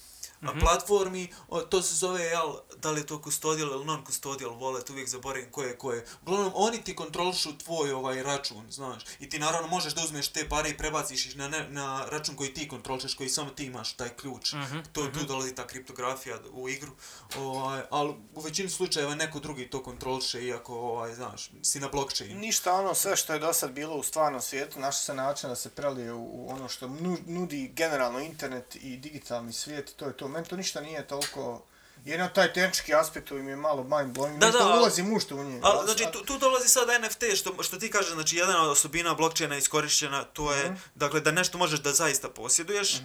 Mm 0.44 0.58
-hmm. 0.58 0.60
platformi, 0.60 1.28
o, 1.48 1.62
to 1.62 1.82
se 1.82 1.96
zove, 1.96 2.24
jel, 2.24 2.54
da 2.78 2.91
li 2.91 3.02
je 3.02 3.06
to 3.06 3.22
custodial 3.24 3.70
ili 3.72 3.86
non-custodial 3.86 4.58
wallet, 4.60 4.91
uvijek 4.91 5.10
zaboravim 5.10 5.52
koje 5.52 5.68
je 5.68 5.78
koje. 5.78 6.06
Uglavnom, 6.22 6.52
oni 6.56 6.84
ti 6.84 6.96
kontrolišu 6.96 7.58
tvoj 7.58 7.91
ovaj 7.91 8.24
račun, 8.24 8.72
znaš, 8.72 9.04
i 9.20 9.30
ti 9.30 9.39
naravno 9.39 9.68
možeš 9.68 9.94
da 9.96 10.04
uzmeš 10.04 10.28
te 10.28 10.50
pare 10.50 10.70
i 10.70 10.78
prebaciš 10.78 11.26
ih 11.26 11.38
na, 11.38 11.48
ne, 11.48 11.70
na 11.70 12.06
račun 12.06 12.36
koji 12.36 12.54
ti 12.54 12.68
kontrolišeš, 12.68 13.14
koji 13.16 13.30
samo 13.30 13.50
ti 13.50 13.66
imaš 13.66 13.94
taj 13.94 14.10
ključ. 14.10 14.54
Mm 14.54 14.64
Mhm, 14.64 14.78
-hmm. 14.78 14.84
to, 14.91 15.08
tu 15.08 15.26
dolazi 15.26 15.56
ta 15.56 15.68
kriptografija 15.68 16.38
u 16.54 16.70
igru, 16.70 16.91
ovaj, 17.38 17.82
ali 17.89 18.14
u 18.36 18.41
većini 18.41 18.70
slučajeva 18.70 19.16
neko 19.16 19.39
drugi 19.39 19.70
to 19.70 19.84
kontroliše, 19.84 20.44
iako, 20.44 20.76
ovaj, 20.76 21.14
znaš, 21.16 21.50
si 21.64 21.80
na 21.80 21.88
blockchainu. 21.88 22.39
Ništa 22.39 22.74
ono 22.74 22.94
sve 22.96 23.16
što 23.16 23.34
je 23.34 23.39
do 23.39 23.54
sad 23.54 23.72
bilo 23.72 23.96
u 23.96 24.04
stvarnom 24.04 24.41
svijetu, 24.41 24.80
našlo 24.80 25.02
se 25.02 25.14
način 25.14 25.50
da 25.50 25.56
se 25.56 25.70
prelije 25.70 26.14
u, 26.14 26.24
u 26.24 26.52
ono 26.52 26.70
što 26.70 26.88
nu- 26.88 27.18
nudi 27.26 27.68
generalno 27.76 28.20
internet 28.20 28.76
i 28.76 28.98
digitalni 28.98 29.54
svijet, 29.54 29.94
to 29.96 30.06
je 30.06 30.18
to. 30.18 30.28
Meni 30.34 30.46
to 30.46 30.58
ništa 30.58 30.82
nije 30.82 31.08
toliko... 31.08 31.66
Jedno 32.04 32.28
taj 32.28 32.54
tehnički 32.54 32.93
aspekt 32.93 33.32
mi 33.32 33.49
je 33.49 33.56
malo 33.58 33.84
mind 33.86 34.18
blowing, 34.18 34.38
Da, 34.39 34.45
nešto 34.45 34.60
da, 34.60 34.66
al- 34.66 34.80
ulazim 34.80 35.14
u 35.14 35.20
što 35.20 35.36
u 35.36 35.43
njega. 35.43 35.60
Ali, 35.64 35.80
al- 35.80 35.86
znači, 35.86 36.06
tu, 36.12 36.22
tu 36.22 36.38
dolazi 36.38 36.68
sad 36.70 36.88
NFT, 37.01 37.24
što, 37.36 37.64
što 37.64 37.78
ti 37.78 37.91
kažeš, 37.91 38.14
znači, 38.14 38.36
jedna 38.38 38.62
od 38.62 38.70
osobina 38.70 39.14
blockchaina 39.14 39.58
iskorišćena, 39.58 40.24
to 40.24 40.54
je, 40.54 40.64
Mhm. 40.66 40.74
dakle, 40.95 41.20
da 41.20 41.32
nešto 41.32 41.58
možeš 41.58 41.80
da 41.80 41.93
zaista 41.93 42.30
posjeduješ, 42.30 43.01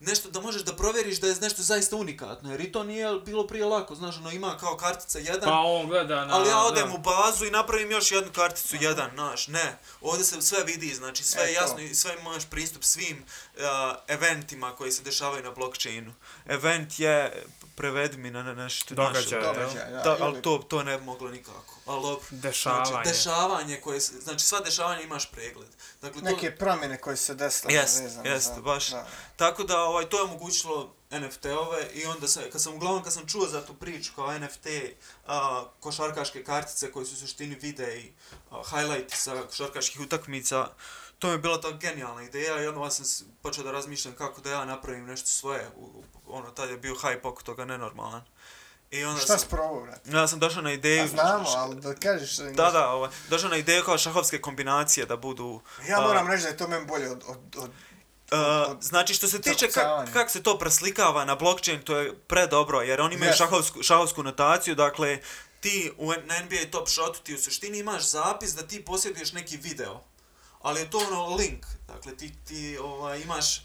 nešto 0.00 0.30
da 0.30 0.40
možeš 0.40 0.62
da 0.62 0.72
provjeriš 0.74 1.20
da 1.20 1.26
je 1.26 1.36
nešto 1.36 1.62
zaista 1.62 1.96
unikatno, 1.96 2.50
jer 2.50 2.60
i 2.60 2.72
to 2.72 2.84
nije 2.84 3.14
bilo 3.16 3.46
prije 3.46 3.64
lako, 3.64 3.94
znaš, 3.94 4.16
ono, 4.16 4.30
ima 4.30 4.56
kao 4.58 4.76
kartica 4.76 5.18
jedan, 5.18 5.40
Pa 5.42 5.58
on 5.58 5.86
gleda 5.86 6.24
na... 6.24 6.34
ali 6.34 6.48
ja 6.48 6.58
odem 6.58 6.88
da. 6.88 6.94
u 6.94 6.98
bazu 6.98 7.44
i 7.44 7.50
napravim 7.50 7.90
još 7.90 8.10
jednu 8.10 8.32
karticu 8.32 8.76
jedan, 8.76 9.10
znaš, 9.14 9.48
ne. 9.48 9.78
Ovdje 10.00 10.24
se 10.24 10.42
sve 10.42 10.64
vidi, 10.64 10.94
znači 10.94 11.24
sve 11.24 11.42
je 11.42 11.50
E, 11.50 11.54
to. 11.54 11.60
jasno 11.60 11.80
i 11.80 11.94
sve 11.94 12.16
imaš 12.16 12.44
pristup 12.46 12.84
svim 12.84 13.24
uh, 13.54 13.62
eventima 14.08 14.72
koji 14.72 14.92
se 14.92 15.02
dešavaju 15.02 15.42
na 15.42 15.50
blockchainu. 15.50 16.14
Event 16.46 16.98
je, 16.98 17.44
prevedi 17.76 18.16
mi 18.16 18.30
na 18.30 18.42
na 18.42 18.54
nešto 18.54 18.94
Događaj, 18.94 19.22
naše, 19.22 19.34
jel? 19.34 19.54
Događaj, 19.54 19.90
da. 19.90 20.02
Da, 20.02 20.16
ali 20.20 20.42
to, 20.42 20.58
to 20.68 20.82
ne 20.82 20.98
bi 20.98 21.04
moglo 21.04 21.30
nikako. 21.30 21.74
Ali 21.86 22.02
dobro. 22.02 22.26
Dešavanje. 22.30 22.84
Znači, 22.90 23.08
dešavanje 23.08 23.80
koje 23.80 24.00
se, 24.00 24.20
znači 24.20 24.44
sva 24.44 24.60
dešavanja 24.60 25.00
imaš 25.02 25.30
pregled. 25.30 25.68
Dakle, 26.02 26.22
to, 26.22 26.28
Neke 26.30 26.56
promjene 26.56 26.98
koje 26.98 27.16
se 27.16 27.34
desile 27.34 27.74
Jest, 27.74 28.02
vezane 28.02 28.30
jest, 28.30 28.54
za- 28.54 28.60
baš. 28.60 28.90
Da. 28.90 29.06
Tako 29.36 29.64
da 29.64 29.80
ovaj 29.82 30.08
to 30.08 30.16
je 30.16 30.22
omogućilo 30.22 30.94
NFT-ove 31.10 31.90
i 31.94 32.06
onda 32.06 32.28
se, 32.28 32.50
kad 32.50 32.62
sam 32.62 32.74
uglavnom 32.74 33.02
kad 33.02 33.12
sam 33.12 33.26
čuo 33.28 33.46
za 33.46 33.66
tu 33.66 33.74
priču 33.74 34.12
kao 34.14 34.38
NFT 34.38 34.66
a, 35.26 35.64
košarkaške 35.80 36.44
kartice 36.44 36.92
koje 36.92 37.06
su 37.06 37.14
u 37.14 37.16
suštini 37.16 37.54
videi 37.54 38.12
a, 38.50 38.62
highlighti 38.70 39.16
sa 39.16 39.42
košarkaških 39.42 40.00
utakmica, 40.00 40.68
to 41.18 41.26
mi 41.26 41.34
je 41.34 41.38
bila 41.38 41.60
ta 41.60 41.70
genijalna 41.70 42.22
ideja 42.22 42.62
i 42.62 42.66
onda 42.66 42.90
sam 42.90 43.26
počeo 43.42 43.64
da 43.64 43.72
razmišljam 43.72 44.14
kako 44.14 44.40
da 44.40 44.50
ja 44.50 44.64
napravim 44.64 45.04
nešto 45.06 45.28
svoje. 45.28 45.68
U, 45.76 45.84
u, 45.84 46.04
ono, 46.32 46.50
tad 46.50 46.70
je 46.70 46.76
bio 46.76 46.94
hype 46.94 47.28
oko 47.28 47.42
toga 47.42 47.64
nenormalan. 47.64 48.22
I 48.90 49.04
onda 49.04 49.20
Šta 49.20 49.26
sam, 49.26 49.38
si 49.38 49.46
probao, 49.50 49.82
brate? 49.82 50.10
ja 50.10 50.28
sam 50.28 50.38
došao 50.38 50.62
na 50.62 50.72
ideju... 50.72 51.04
A 51.04 51.06
znamo, 51.06 51.48
ali 51.56 51.80
da 51.80 51.94
kažeš... 51.94 52.36
Da, 52.36 52.70
da, 52.70 52.88
ovaj, 52.90 53.10
došao 53.28 53.50
na 53.50 53.56
ideju 53.56 53.84
kao 53.84 53.98
šahovske 53.98 54.40
kombinacije 54.40 55.06
da 55.06 55.16
budu... 55.16 55.60
Ja 55.88 56.00
moram 56.00 56.26
reći 56.30 56.42
da 56.42 56.48
je 56.48 56.56
to 56.56 56.68
meni 56.68 56.86
bolje 56.86 57.10
od, 57.10 57.24
od, 57.28 57.56
od 57.56 57.70
Uh, 58.32 58.76
znači 58.80 59.14
što 59.14 59.28
se 59.28 59.40
tiče 59.40 59.66
kak, 59.66 59.74
zakucavanja. 59.74 60.12
kak 60.12 60.30
se 60.30 60.42
to 60.42 60.58
preslikava 60.58 61.24
na 61.24 61.34
blockchain, 61.34 61.82
to 61.82 61.96
je 61.98 62.14
predobro, 62.14 62.80
jer 62.80 63.00
oni 63.00 63.14
imaju 63.14 63.32
Yes. 63.32 63.36
šahovsku, 63.36 63.82
šahovsku 63.82 64.22
notaciju, 64.22 64.74
dakle, 64.74 65.20
ti 65.60 65.92
u, 65.98 66.12
na 66.12 66.38
NBA 66.44 66.70
Top 66.70 66.88
Shotu 66.88 67.20
ti 67.22 67.34
u 67.34 67.38
suštini 67.38 67.78
imaš 67.78 68.08
zapis 68.08 68.54
da 68.54 68.62
ti 68.62 68.84
posjeduješ 68.84 69.32
neki 69.32 69.56
video, 69.56 70.00
ali 70.62 70.80
je 70.80 70.90
to 70.90 70.98
ono 70.98 71.36
link, 71.36 71.66
dakle, 71.86 72.16
ti, 72.16 72.32
ti 72.44 72.78
ovaj, 72.78 73.20
imaš... 73.20 73.64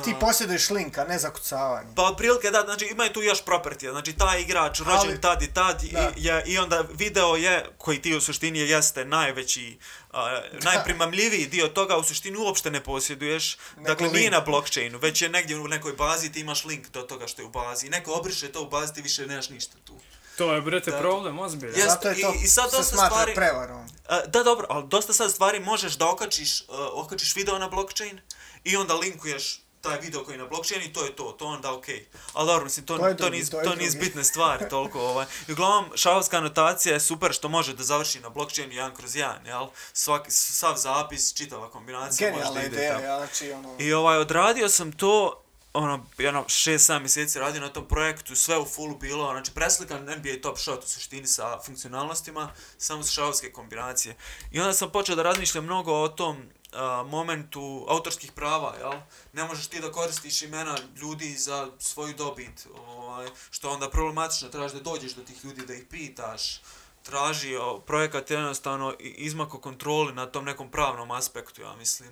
Ti 0.00 0.14
posjeduješ 0.16 0.70
link, 0.70 0.98
a 0.98 1.04
ne 1.04 1.18
zakucavanje. 1.18 1.88
Pa 1.96 2.02
otprilike 2.04 2.50
da, 2.50 2.60
znači 2.60 2.84
imaju 2.86 3.12
tu 3.12 3.22
još 3.22 3.44
property, 3.44 3.90
znači 3.90 4.12
taj 4.14 4.40
igrač 4.40 4.78
rođen 4.78 4.92
Ali- 5.02 5.20
tad 5.20 5.42
i 5.42 5.48
tad 5.48 5.82
i, 5.82 5.94
je, 6.16 6.42
i 6.46 6.58
onda 6.58 6.84
video 6.92 7.36
je, 7.36 7.66
koji 7.78 7.98
ti 7.98 8.14
u 8.14 8.20
suštini 8.20 8.58
jeste 8.60 9.04
najveći, 9.04 9.78
uh, 10.10 10.16
najprimamljiviji 10.66 11.46
dio 11.46 11.68
toga, 11.68 11.96
u 11.96 12.04
suštini 12.04 12.38
uopšte 12.38 12.70
ne 12.70 12.80
posjeduješ, 12.82 13.56
Nego 13.76 13.88
dakle 13.88 14.08
nije 14.08 14.20
link. 14.20 14.32
na 14.32 14.40
blockchainu, 14.42 14.98
već 14.98 15.22
je 15.22 15.28
negdje 15.28 15.58
u 15.58 15.68
nekoj 15.68 15.92
bazi, 15.94 16.32
ti 16.32 16.40
imaš 16.40 16.64
link 16.64 16.88
do 16.88 17.02
toga 17.02 17.26
što 17.26 17.42
je 17.42 17.46
u 17.46 17.50
bazi, 17.50 17.86
i 17.86 17.90
neko 17.90 18.12
obriše 18.12 18.48
to 18.48 18.62
u 18.62 18.68
bazi, 18.68 18.94
ti 18.94 19.02
više 19.02 19.26
nemaš 19.26 19.48
ništa 19.48 19.76
tu. 19.84 19.94
To 20.36 20.54
je, 20.54 20.60
brete, 20.60 20.90
Da. 20.90 20.98
problem, 20.98 21.38
ozbiljan. 21.38 21.74
Jest, 21.74 21.88
Zato 21.88 22.08
je 22.08 22.14
to 22.16 22.32
i- 22.32 22.44
i 22.44 22.48
sad 22.48 22.70
se 22.70 22.76
dosta 22.76 22.96
smatra 22.96 23.16
stvari- 23.16 23.34
prevarom. 23.34 23.80
Uh, 23.80 23.88
da, 24.26 24.42
dobro, 24.42 24.66
ali 24.70 24.84
dosta 24.86 25.12
sad 25.12 25.30
stvari 25.30 25.60
možeš 25.60 25.92
da 25.92 26.08
okačiš, 26.08 26.60
uh, 26.60 26.66
okačiš 26.94 27.36
video 27.36 27.58
na 27.58 27.68
blockchain 27.68 28.20
i 28.64 28.76
onda 28.76 28.94
linkuješ 28.94 29.62
taj 29.82 30.00
video 30.00 30.24
koji 30.24 30.34
je 30.34 30.38
na 30.38 30.46
blockchain 30.46 30.82
i 30.82 30.92
to 30.92 31.04
je 31.04 31.16
to, 31.16 31.36
to 31.38 31.46
onda 31.46 31.72
okej. 31.72 31.96
Okay. 31.96 32.18
Ali 32.32 32.46
dobro, 32.46 32.64
mislim, 32.64 32.86
to, 32.86 32.96
To 32.96 33.02
to, 33.02 33.08
je 33.08 33.16
to, 33.16 33.24
drugi, 33.24 33.38
nis, 33.38 33.50
to 33.50 33.60
je 33.60 33.64
to 33.64 33.74
nis 33.74 33.92
drugi. 33.92 34.06
bitne 34.06 34.24
stvari 34.24 34.68
toliko. 34.70 35.00
Ovaj. 35.00 35.26
I 35.48 35.52
uglavnom, 35.52 35.90
šahovska 35.94 36.36
anotacija 36.36 36.94
je 36.94 37.00
super 37.00 37.32
što 37.32 37.48
može 37.48 37.74
da 37.74 37.82
završi 37.82 38.20
na 38.20 38.28
blockchainu 38.28 38.72
jedan 38.72 38.94
kroz 38.94 39.16
jedan, 39.16 39.46
jel? 39.46 39.66
Svaki, 39.92 40.30
sav 40.30 40.76
zapis, 40.76 41.34
čitava 41.34 41.70
kombinacija 41.70 42.32
može 42.32 42.54
da 42.54 42.60
ide 42.60 42.76
ideja, 42.76 43.00
ja, 43.00 43.26
znači 43.26 43.52
ono... 43.52 43.76
I 43.78 43.92
ovaj, 43.92 44.18
odradio 44.18 44.68
sam 44.68 44.92
to, 44.92 45.42
ono, 45.72 46.06
jedno, 46.18 46.44
šest, 46.48 46.86
sedam 46.86 47.02
mjeseci 47.02 47.38
radio 47.38 47.60
na 47.60 47.68
tom 47.68 47.88
projektu, 47.88 48.36
sve 48.36 48.58
u 48.58 48.64
fullu 48.64 48.96
bilo, 48.96 49.32
znači 49.32 49.52
preslikan 49.54 50.02
NBA 50.02 50.42
Top 50.42 50.58
Shot 50.58 50.84
u 50.84 50.88
suštini 50.88 51.26
sa 51.26 51.58
funkcionalnostima, 51.66 52.50
samo 52.78 53.02
sa 53.02 53.12
šahovske 53.12 53.52
kombinacije. 53.52 54.16
I 54.52 54.60
onda 54.60 54.72
sam 54.72 54.90
počeo 54.90 55.16
da 55.16 55.22
razmišljam 55.22 55.64
mnogo 55.64 55.92
o 55.92 56.08
tom 56.08 56.42
a, 56.72 57.04
momentu 57.08 57.86
autorskih 57.88 58.32
prava, 58.32 58.74
jel? 58.78 59.00
Ne 59.32 59.44
možeš 59.44 59.66
ti 59.66 59.80
da 59.80 59.92
koristiš 59.92 60.42
imena 60.42 60.76
ljudi 60.96 61.34
za 61.34 61.68
svoju 61.78 62.14
dobit, 62.14 62.66
ovaj, 62.86 63.28
što 63.50 63.70
onda 63.70 63.90
problematično, 63.90 64.48
trebaš 64.48 64.72
da 64.72 64.80
dođeš 64.80 65.12
do 65.12 65.22
tih 65.22 65.44
ljudi 65.44 65.66
da 65.66 65.74
ih 65.74 65.84
pitaš, 65.90 66.60
traži 67.02 67.56
o, 67.56 67.80
projekat 67.86 68.30
je 68.30 68.36
jednostavno 68.36 68.94
izmako 69.00 69.60
kontroli 69.60 70.12
na 70.12 70.26
tom 70.26 70.44
nekom 70.44 70.70
pravnom 70.70 71.10
aspektu, 71.10 71.62
ja 71.62 71.76
mislim. 71.76 72.10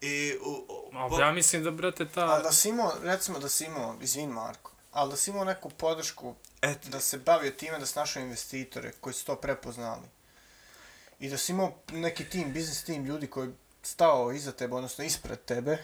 I, 0.00 0.36
u, 0.42 0.50
u, 1.10 1.20
ja 1.20 1.32
mislim 1.32 1.64
da, 1.64 1.70
brate, 1.70 2.08
ta... 2.08 2.26
Ali 2.26 2.42
da 2.42 2.52
si 2.52 2.68
imao, 2.68 2.92
recimo 3.02 3.38
da 3.38 3.48
si 3.48 3.64
imao, 3.64 3.96
izvin 4.00 4.30
Marko, 4.30 4.72
ali 4.92 5.10
da 5.10 5.16
si 5.16 5.30
imao 5.30 5.44
neku 5.44 5.70
podršku 5.70 6.34
Eto, 6.62 6.88
da 6.88 7.00
se 7.00 7.18
bavio 7.18 7.50
time 7.50 7.78
da 7.78 7.86
si 7.86 7.98
našao 7.98 8.22
investitore 8.22 8.92
koji 9.00 9.14
su 9.14 9.24
to 9.24 9.36
prepoznali. 9.36 10.08
I 11.20 11.28
da 11.28 11.38
si 11.38 11.52
imao 11.52 11.72
neki 11.92 12.24
tim, 12.24 12.52
biznis 12.52 12.84
tim 12.84 13.04
ljudi 13.04 13.26
koji 13.26 13.50
stao 13.88 14.32
iza 14.32 14.52
tebe, 14.52 14.74
odnosno 14.74 15.04
ispred 15.04 15.44
tebe. 15.44 15.78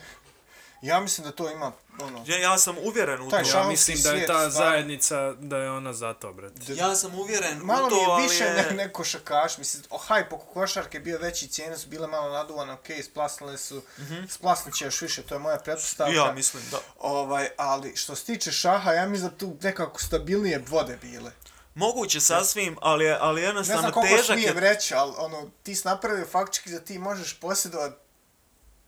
Ja 0.82 1.00
mislim 1.00 1.26
da 1.26 1.32
to 1.32 1.50
ima, 1.50 1.72
ono, 2.00 2.24
ja, 2.26 2.38
ja 2.38 2.58
sam 2.58 2.78
uvjeren 2.78 3.20
u 3.20 3.30
to. 3.30 3.36
Ja 3.36 3.68
mislim 3.68 4.02
da 4.02 4.10
je 4.10 4.26
ta 4.26 4.50
stvarno. 4.50 4.50
zajednica, 4.50 5.32
da 5.32 5.56
je 5.56 5.70
ona 5.70 5.92
za 5.92 6.14
to, 6.14 6.32
brate. 6.32 6.74
Ja 6.74 6.94
sam 6.94 7.14
uvjeren 7.14 7.58
malo 7.58 7.86
u 7.86 7.90
to, 7.90 7.96
mi 7.96 8.02
je 8.02 8.08
ali 8.10 8.22
više 8.22 8.44
je... 8.44 8.54
ne, 8.54 8.76
neko 8.76 9.04
šakaš, 9.04 9.58
mislim, 9.58 9.82
o 9.90 9.98
hype 10.08 10.34
oko 10.34 10.46
košarke 10.46 11.00
bio 11.00 11.18
veći, 11.18 11.48
cijene 11.48 11.78
su 11.78 11.88
bile 11.88 12.08
malo 12.08 12.32
naduvane, 12.32 12.72
okej, 12.72 13.02
splasnile 13.02 13.58
su, 13.58 13.82
splasnit 14.28 14.74
će 14.74 14.84
još 14.84 15.00
više, 15.00 15.22
to 15.22 15.34
je 15.34 15.38
moja 15.38 15.58
pretpostavka. 15.58 16.12
Ja 16.14 16.32
mislim 16.32 16.62
da. 16.70 16.80
Ovaj, 16.98 17.48
ali 17.56 17.96
što 17.96 18.14
se 18.14 18.24
tiče 18.24 18.52
šaha, 18.52 18.92
ja 18.92 19.06
mislim 19.06 19.30
da 19.30 19.36
tu 19.36 19.56
nekako 19.62 20.00
stabilnije 20.00 20.64
vode 20.68 20.96
bile. 21.02 21.30
Moguće 21.74 22.20
sasvim, 22.20 22.76
ali, 22.80 23.04
je- 23.04 23.18
ali 23.20 23.40
Ne 23.40 23.46
jednostavno 23.46 23.80
znam 23.80 23.92
koliko 23.92 24.16
težak 24.16 24.26
smijem 24.28 24.56
je... 24.56 24.60
reći, 24.62 24.94
ali 24.94 25.12
ono, 25.18 25.50
ti 25.62 25.74
si 25.74 25.88
napravio 25.88 26.26
faktički 26.26 26.70
da 26.70 26.80
ti 26.80 26.98
možeš 26.98 27.34
posjedovat... 27.34 27.92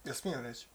Ja 0.04 0.14
smijem 0.14 0.42
reći? 0.42 0.66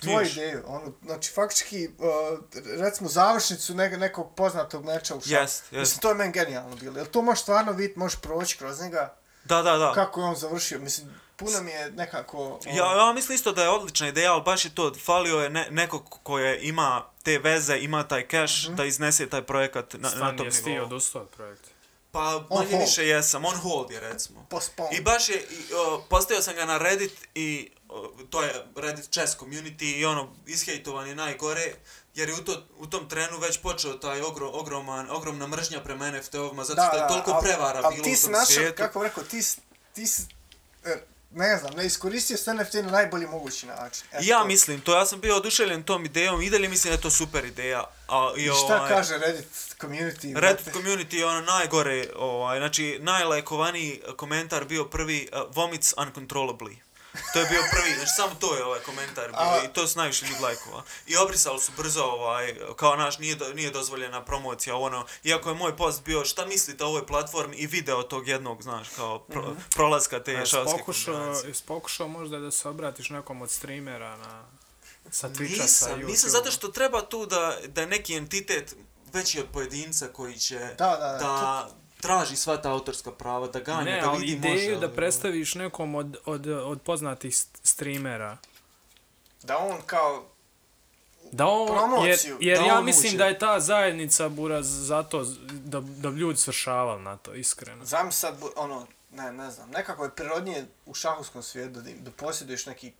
Tvoju 0.00 0.16
Smiješ. 0.18 0.32
ideju, 0.32 0.62
ono, 0.66 0.92
znači 1.02 1.30
faktički, 1.30 1.88
uh, 1.88 2.38
recimo 2.78 3.08
završnicu 3.08 3.74
ne, 3.74 3.90
nekog 3.90 4.34
poznatog 4.36 4.84
meča 4.84 5.14
u 5.14 5.20
šahu. 5.20 5.34
Jest, 5.34 5.62
jest. 5.62 5.72
Mislim, 5.72 6.00
to 6.00 6.08
je 6.08 6.14
meni 6.14 6.32
genijalno 6.32 6.76
bilo. 6.76 6.96
Jel 6.98 7.06
to 7.06 7.22
možeš 7.22 7.42
stvarno 7.42 7.72
vidjeti, 7.72 7.98
možeš 7.98 8.20
proći 8.20 8.58
kroz 8.58 8.80
njega, 8.80 9.14
Da, 9.44 9.62
da, 9.62 9.76
da. 9.76 9.92
kako 9.92 10.20
je 10.20 10.26
on 10.26 10.36
završio. 10.36 10.78
Mislim, 10.78 11.08
puno 11.36 11.62
mi 11.62 11.70
je 11.70 11.90
nekako... 11.90 12.38
ono, 12.44 12.58
Ja, 12.68 12.96
ja 12.98 13.12
mislim 13.12 13.36
isto 13.36 13.52
da 13.52 13.62
je 13.62 13.68
odlična 13.70 14.08
ideja, 14.08 14.32
ali 14.32 14.42
baš 14.42 14.64
je 14.64 14.74
to, 14.74 14.92
falio 14.96 15.38
je 15.38 15.50
ne, 15.50 15.66
neko 15.70 15.98
koje 16.02 16.60
ima 16.62 17.04
te 17.22 17.38
veze, 17.38 17.78
ima 17.78 18.02
taj 18.04 18.22
cash, 18.24 18.64
Mhm. 18.64 18.74
da 18.74 18.84
iznese 18.84 19.28
taj 19.28 19.42
projekat 19.42 19.92
na, 19.92 19.98
na 20.00 20.10
Stvarno 20.10 20.38
tom 20.38 20.46
jesi 20.46 20.64
ti 20.64 20.70
nivou. 20.70 20.86
odustao 20.86 21.22
od 21.22 21.28
projekta. 21.28 21.68
Pa 22.12 22.20
On 22.28 22.46
manje 22.52 22.70
hold. 22.70 22.80
više 22.80 23.06
jesam, 23.06 23.44
on 23.44 23.56
hold 23.56 23.90
je 23.90 24.00
recimo. 24.02 24.46
Postpone. 24.46 24.88
I 24.92 25.00
baš 25.00 25.28
je, 25.28 25.36
i, 25.36 25.74
o, 25.76 26.04
postavio 26.10 26.42
sam 26.42 26.54
ga 26.54 26.64
na 26.64 26.78
Reddit 26.78 27.12
i 27.34 27.70
o, 27.88 28.12
to 28.24 28.42
je 28.42 28.52
Reddit 28.76 29.04
chess 29.06 29.36
community 29.36 29.96
i 29.96 30.04
ono, 30.04 30.34
ishejtovan 30.46 31.08
je 31.08 31.14
najgore, 31.14 31.74
jer 32.14 32.28
je 32.28 32.34
u, 32.34 32.38
to, 32.38 32.66
u 32.78 32.86
tom 32.86 33.08
trenu 33.08 33.38
već 33.38 33.58
počeo 33.58 33.92
taj 33.94 34.20
ogro, 34.22 34.50
ogroman, 34.50 35.10
ogromna 35.10 35.46
mržnja 35.46 35.80
prema 35.80 36.04
NFT-ovima, 36.06 36.64
zato 36.64 36.82
što 36.84 36.96
je 36.96 37.08
toliko 37.08 37.30
al- 37.30 37.42
prevara 37.42 37.80
al 37.80 37.90
bilo 37.90 38.04
ti 38.04 38.12
u 38.12 38.16
si 38.16 38.22
tom 38.22 38.32
našao, 38.32 38.46
svijetu. 38.46 38.76
kako 38.76 38.98
bi 38.98 39.04
rekao, 39.04 39.24
ti, 39.24 39.42
si- 39.42 39.60
ti 39.92 40.06
si, 40.06 40.22
ne 41.34 41.56
znam, 41.56 41.72
ne 41.76 41.86
iskoristio 41.86 42.36
s 42.36 42.46
NFT 42.46 42.74
na 42.74 42.90
najbolji 42.90 43.26
mogući 43.26 43.66
način. 43.66 44.04
Eto, 44.12 44.22
Ja 44.24 44.44
mislim 44.44 44.80
to, 44.80 44.94
ja 44.94 45.06
sam 45.06 45.20
bio 45.20 45.36
oduševljen 45.36 45.82
tom 45.82 46.04
idejom 46.04 46.42
i 46.42 46.50
dalje 46.50 46.68
mislim 46.68 46.90
da 46.90 46.96
je 46.96 47.00
to 47.00 47.10
super 47.10 47.44
ideja. 47.44 47.84
A, 48.08 48.32
i, 48.36 48.44
I 48.44 48.50
šta 48.64 48.76
ovaj, 48.76 48.90
kaže 48.90 49.18
Reddit 49.18 49.46
community? 49.80 50.40
Reddit 50.40 50.64
brate? 50.64 50.70
community 50.72 51.14
je 51.14 51.26
ono 51.26 51.40
najgore, 51.40 52.06
ovaj, 52.16 52.58
znači 52.58 52.98
najlajkovaniji 53.00 54.02
komentar 54.16 54.64
bio 54.64 54.84
prvi 54.84 55.28
uh, 55.32 55.56
vomits 55.56 55.94
uncontrollably. 55.96 56.76
To 57.32 57.38
je 57.38 57.46
bio 57.46 57.62
prvi, 57.72 57.94
znači 57.94 58.10
samo 58.10 58.34
to 58.34 58.54
je 58.56 58.64
ovaj 58.64 58.80
komentar 58.80 59.28
bio 59.28 59.40
A- 59.40 59.64
i 59.64 59.68
to 59.68 59.86
su 59.86 59.98
najviše 59.98 60.26
ljudi 60.26 60.42
lajkova. 60.42 60.82
I 61.06 61.16
obrisali 61.16 61.60
su 61.60 61.72
brzo 61.76 62.02
ovaj, 62.02 62.56
kao 62.76 62.96
naš, 62.96 63.18
nije, 63.18 63.34
do, 63.34 63.48
nije 63.48 63.70
dozvoljena 63.70 64.24
promocija, 64.24 64.76
ono, 64.76 65.06
iako 65.22 65.48
je 65.48 65.54
moj 65.54 65.76
post 65.76 66.02
bio 66.02 66.24
šta 66.24 66.46
mislite 66.46 66.84
o 66.84 66.88
ovoj 66.88 67.06
platformi 67.06 67.56
i 67.56 67.66
video 67.66 68.02
tog 68.02 68.28
jednog, 68.28 68.62
znaš, 68.62 68.88
kao 68.88 69.18
pro, 69.20 69.42
Mhm. 69.42 69.60
prolaska 69.70 70.20
te 70.20 70.32
Jesi 70.32 70.50
šalske 70.50 70.78
pokušao, 70.78 71.34
pokušao 71.66 72.08
možda 72.08 72.38
da 72.38 72.50
se 72.50 72.68
obratiš 72.68 73.10
nekom 73.10 73.42
od 73.42 73.50
streamera 73.50 74.16
na, 74.16 74.44
sa 75.10 75.28
Twitcha, 75.28 75.56
sa 75.56 75.62
Nisam, 75.62 75.90
YouTube? 75.92 76.06
nisam 76.06 76.30
zato 76.30 76.50
što 76.50 76.68
treba 76.68 77.02
tu 77.02 77.26
da, 77.26 77.56
da 77.66 77.86
neki 77.86 78.14
entitet 78.14 78.74
veći 79.06 79.40
od 79.40 79.46
pojedinca 79.46 80.08
koji 80.08 80.36
će 80.36 80.58
Da, 80.58 80.74
da, 80.88 80.96
da. 80.96 81.18
da 81.18 81.68
traži 82.02 82.36
sva 82.36 82.56
ta 82.56 82.70
autorska 82.70 83.10
prava, 83.12 83.46
da 83.48 83.60
ganja, 83.60 83.80
Ne, 83.82 84.00
da 84.00 84.10
vidi 84.10 84.32
ideju 84.32 84.54
može. 84.54 84.70
da 84.72 84.86
ali- 84.86 84.96
predstaviš 84.96 85.54
nekom 85.54 85.94
od, 85.94 86.16
od, 86.26 86.46
od 86.46 86.82
poznatih 86.82 87.32
st- 87.32 87.58
streamera. 87.62 88.36
Da 89.42 89.58
on 89.58 89.80
kao, 89.86 90.24
Da 91.32 91.46
on, 91.46 91.60
jer, 91.60 91.76
Promociju, 91.78 92.38
jer 92.40 92.58
da 92.58 92.64
ja 92.64 92.78
on 92.78 92.84
mislim 92.84 93.08
uđe. 93.08 93.18
da 93.18 93.26
je 93.26 93.38
ta 93.38 93.60
zajednica 93.60 94.28
buraz 94.30 94.66
zato 94.86 95.24
da, 95.44 95.80
da 95.80 96.10
bi 96.10 96.18
ljudi 96.18 96.38
svršavali 96.38 97.02
na 97.02 97.16
to, 97.16 97.34
iskreno. 97.34 97.84
zamisli 97.84 98.20
sad, 98.20 98.34
ono, 98.56 98.86
ne, 99.10 99.32
ne 99.32 99.50
znam, 99.50 99.70
nekako 99.70 100.04
je 100.04 100.10
prirodnije 100.10 100.66
u 100.86 100.94
šahovskom 100.94 101.42
svijetu 101.42 101.72
da, 101.72 101.90
da 101.94 102.10
posjeduješ 102.12 102.66
neki 102.66 102.92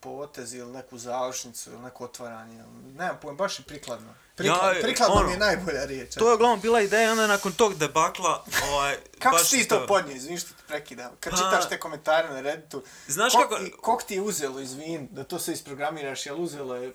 potez 0.00 0.54
ili 0.54 0.72
neku 0.72 0.98
završnicu 0.98 1.70
ili 1.70 1.80
neko 1.80 2.04
otvaranje. 2.04 2.64
Nemam 2.88 3.18
pojma, 3.22 3.36
baš 3.36 3.58
je 3.58 3.64
prikladno. 3.64 4.14
Prikladno, 4.34 4.70
Ja, 4.70 4.82
prikladno 4.82 5.14
ono, 5.14 5.26
mi 5.26 5.32
je 5.32 5.38
najbolja 5.38 5.84
riječ. 5.84 6.14
To 6.14 6.28
je 6.28 6.34
uglavnom 6.34 6.60
bila 6.60 6.80
ideja, 6.80 7.12
onda 7.12 7.26
nakon 7.26 7.52
tog 7.52 7.74
debakla, 7.74 8.44
ovaj, 8.64 8.96
Kako 9.18 9.36
baš 9.36 9.48
si 9.48 9.58
ti 9.58 9.68
to 9.68 9.86
podnio, 9.86 10.16
izvini 10.16 10.38
što 10.38 10.48
te 10.48 10.62
prekidam? 10.66 11.12
Kad 11.20 11.30
Pa- 11.30 11.36
čitaš 11.36 11.68
te 11.68 11.80
komentare 11.80 12.30
na 12.30 12.40
Redditu, 12.40 12.82
Znaš 13.08 13.32
kog 13.32 13.42
kako- 13.42 13.76
kog 13.78 14.02
ti 14.02 14.14
je 14.14 14.20
uzelo, 14.20 14.60
izvin, 14.60 15.08
da 15.10 15.24
to 15.24 15.38
sve 15.38 15.54
isprogramiraš, 15.54 16.26
jel 16.26 16.42
uzelo 16.42 16.76
je 16.76 16.92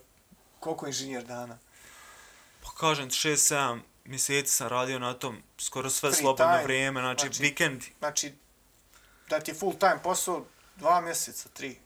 koliko 0.59 0.87
inženjer 0.87 1.23
dana? 1.23 1.57
Pa 2.63 2.69
kažem, 2.71 3.09
6-7 3.09 3.79
mjeseci 4.05 4.51
sam 4.51 4.67
radio 4.67 4.99
na 4.99 5.13
tom, 5.13 5.43
skoro 5.57 5.89
sve 5.89 6.11
Free 6.11 6.21
slobodno 6.21 6.45
time, 6.47 6.63
vrijeme, 6.63 7.01
znači, 7.01 7.25
znači- 7.25 7.41
vikend, 7.41 7.83
Znači, 7.99 8.33
da 9.29 9.39
ti 9.39 9.51
je 9.51 9.55
full 9.55 9.73
time 9.73 9.99
posao, 10.03 10.45
dva 10.75 11.01
mjeseca, 11.01 11.49
tri. 11.49 11.79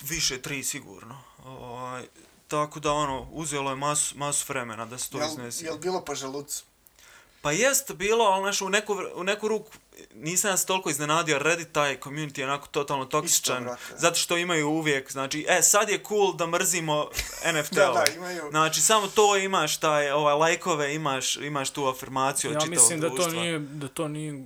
Više 0.00 0.42
tri 0.42 0.64
sigurno. 0.64 1.18
Ovaj, 1.44 2.04
tako 2.48 2.80
da 2.80 2.92
ono, 2.92 3.26
uzelo 3.32 3.70
je 3.70 3.76
masu, 3.76 4.18
masu 4.18 4.44
vremena 4.48 4.86
da 4.86 4.98
se 4.98 5.10
to 5.10 5.18
Jel, 5.18 5.28
iznese. 5.28 5.64
jel 5.64 5.78
bilo 5.78 6.04
po 6.04 6.14
želucu? 6.14 6.64
Pa 7.42 7.52
jest 7.52 7.92
bilo, 7.92 8.24
ali 8.24 8.42
znaš, 8.42 8.60
u 8.62 8.68
neku, 8.68 8.96
u 9.14 9.24
neku 9.24 9.48
ruku 9.48 9.72
nisam 10.14 10.58
se 10.58 10.66
toliko 10.66 10.90
iznenadio, 10.90 11.38
Reddit 11.38 11.72
taj 11.72 11.98
community 12.00 12.38
je 12.38 12.44
onako 12.44 12.66
totalno 12.66 13.04
toksičan, 13.04 13.64
brate. 13.64 13.82
zato 13.96 14.16
što 14.16 14.36
imaju 14.36 14.68
uvijek, 14.68 15.12
znači, 15.12 15.46
e, 15.48 15.62
sad 15.62 15.88
je 15.88 16.02
cool 16.08 16.32
da 16.36 16.46
mrzimo 16.46 17.08
NFT-ove. 17.54 17.94
Da, 17.94 18.04
da, 18.06 18.12
imaju... 18.16 18.42
Znači, 18.50 18.82
samo 18.82 19.06
to 19.06 19.36
imaš, 19.36 19.76
taj, 19.76 20.10
ovaj, 20.10 20.34
lajkove, 20.34 20.94
imaš, 20.94 21.36
imaš 21.36 21.70
tu 21.70 21.86
afirmaciju 21.86 22.50
od 22.50 22.54
Ja 22.54 22.60
čitavog 22.60 22.78
mislim 22.78 23.00
da 23.00 23.08
to 23.08 23.14
društva. 23.14 23.32
nije, 23.32 23.58
da 23.58 23.88
to 23.88 24.08
nije 24.08 24.44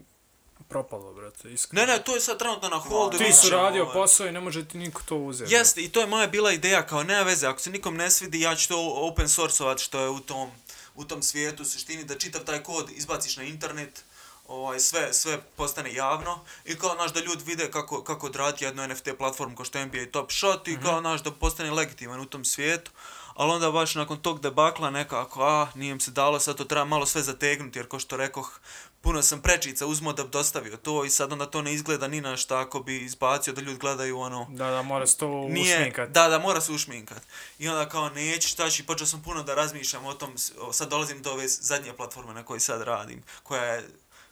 propalo, 0.74 1.14
brate, 1.14 1.52
iskreno. 1.52 1.86
Ne, 1.86 1.92
ne, 1.92 2.02
to 2.02 2.14
je 2.14 2.20
sad 2.20 2.38
trenutno 2.38 2.68
na 2.68 2.78
holdu. 2.78 3.18
Ti 3.18 3.32
su 3.32 3.50
radio 3.50 3.82
ovaj. 3.82 3.94
posao 3.94 4.26
i 4.26 4.32
ne 4.32 4.40
može 4.40 4.64
ti 4.68 4.78
niko 4.78 5.02
to 5.06 5.16
uzeti. 5.16 5.54
Jeste, 5.54 5.82
i 5.82 5.88
to 5.88 6.00
je 6.00 6.06
moja 6.06 6.26
bila 6.26 6.52
ideja, 6.52 6.86
kao 6.86 7.02
nema 7.02 7.22
veze, 7.22 7.46
ako 7.46 7.60
se 7.60 7.70
nikom 7.70 7.96
ne 7.96 8.10
svidi, 8.10 8.40
ja 8.40 8.56
ću 8.56 8.68
to 8.68 8.92
open 8.96 9.28
sourceovat 9.28 9.78
što 9.78 10.00
je 10.00 10.08
u 10.08 10.20
tom, 10.20 10.50
u 10.94 11.04
tom 11.04 11.22
svijetu, 11.22 11.62
u 11.62 11.66
suštini, 11.66 12.04
da 12.04 12.18
čitav 12.18 12.44
taj 12.44 12.62
kod 12.62 12.90
izbaciš 12.90 13.36
na 13.36 13.42
internet, 13.42 14.04
ovaj, 14.48 14.80
sve, 14.80 15.12
sve 15.12 15.40
postane 15.56 15.94
javno 15.94 16.40
i 16.64 16.74
kao 16.74 16.94
naš 16.94 17.12
da 17.12 17.20
ljudi 17.20 17.44
vide 17.46 17.70
kako, 17.70 18.04
kako 18.04 18.26
odradi 18.26 18.64
jednu 18.64 18.88
NFT 18.88 19.08
platformu 19.18 19.56
kao 19.56 19.64
što 19.64 19.78
je 19.78 19.86
NBA 19.86 20.06
Top 20.12 20.32
Shot 20.32 20.68
i 20.68 20.78
kao 20.82 21.00
naš 21.00 21.22
da 21.22 21.30
postane 21.30 21.70
legitiman 21.70 22.20
u 22.20 22.26
tom 22.26 22.44
svijetu. 22.44 22.90
Ali 23.34 23.52
onda 23.52 23.70
baš 23.70 23.94
nakon 23.94 24.22
tog 24.22 24.40
debakla 24.40 24.90
nekako, 24.90 25.42
a, 25.44 25.66
nije 25.74 25.90
im 25.90 26.00
se 26.00 26.10
dalo, 26.10 26.40
sad 26.40 26.56
to 26.56 26.64
treba 26.64 26.84
malo 26.84 27.06
sve 27.06 27.22
zategnuti, 27.22 27.78
jer 27.78 27.88
kao 27.88 27.98
što 28.00 28.16
rekoh, 28.16 28.60
puno 29.04 29.22
sam 29.22 29.40
prečica 29.42 29.86
uzmo 29.86 30.12
da 30.12 30.24
bi 30.24 30.30
dostavio 30.30 30.76
to 30.76 31.04
i 31.04 31.10
sad 31.10 31.32
onda 31.32 31.46
to 31.46 31.62
ne 31.62 31.72
izgleda 31.74 32.08
ni 32.08 32.20
na 32.20 32.36
šta 32.36 32.60
ako 32.60 32.80
bi 32.80 33.04
izbacio 33.04 33.52
da 33.52 33.60
ljudi 33.60 33.78
gledaju 33.78 34.18
ono, 34.18 34.46
Da, 34.50 34.70
da, 34.70 34.82
mora 34.82 35.06
se 35.06 35.16
to 35.18 35.28
nije, 35.48 35.76
ušminkat. 35.76 36.08
Da, 36.10 36.28
da, 36.28 36.38
mora 36.38 36.60
se 36.60 36.72
ušminkat. 36.72 37.22
I 37.58 37.68
onda 37.68 37.88
kao 37.88 38.08
neću 38.08 38.48
šta 38.48 38.70
ću, 38.70 38.82
i 38.82 38.86
počeo 38.86 39.06
sam 39.06 39.22
puno 39.22 39.42
da 39.42 39.54
razmišljam 39.54 40.04
o 40.04 40.14
tom, 40.14 40.34
sad 40.72 40.88
dolazim 40.88 41.22
do 41.22 41.32
ove 41.32 41.48
zadnje 41.48 41.92
platforme 41.92 42.34
na 42.34 42.42
kojoj 42.42 42.60
sad 42.60 42.82
radim, 42.82 43.22
koja 43.42 43.62
je, 43.64 43.88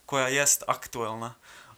koja 0.07 0.29
jest 0.29 0.63
aktuelna. 0.67 1.35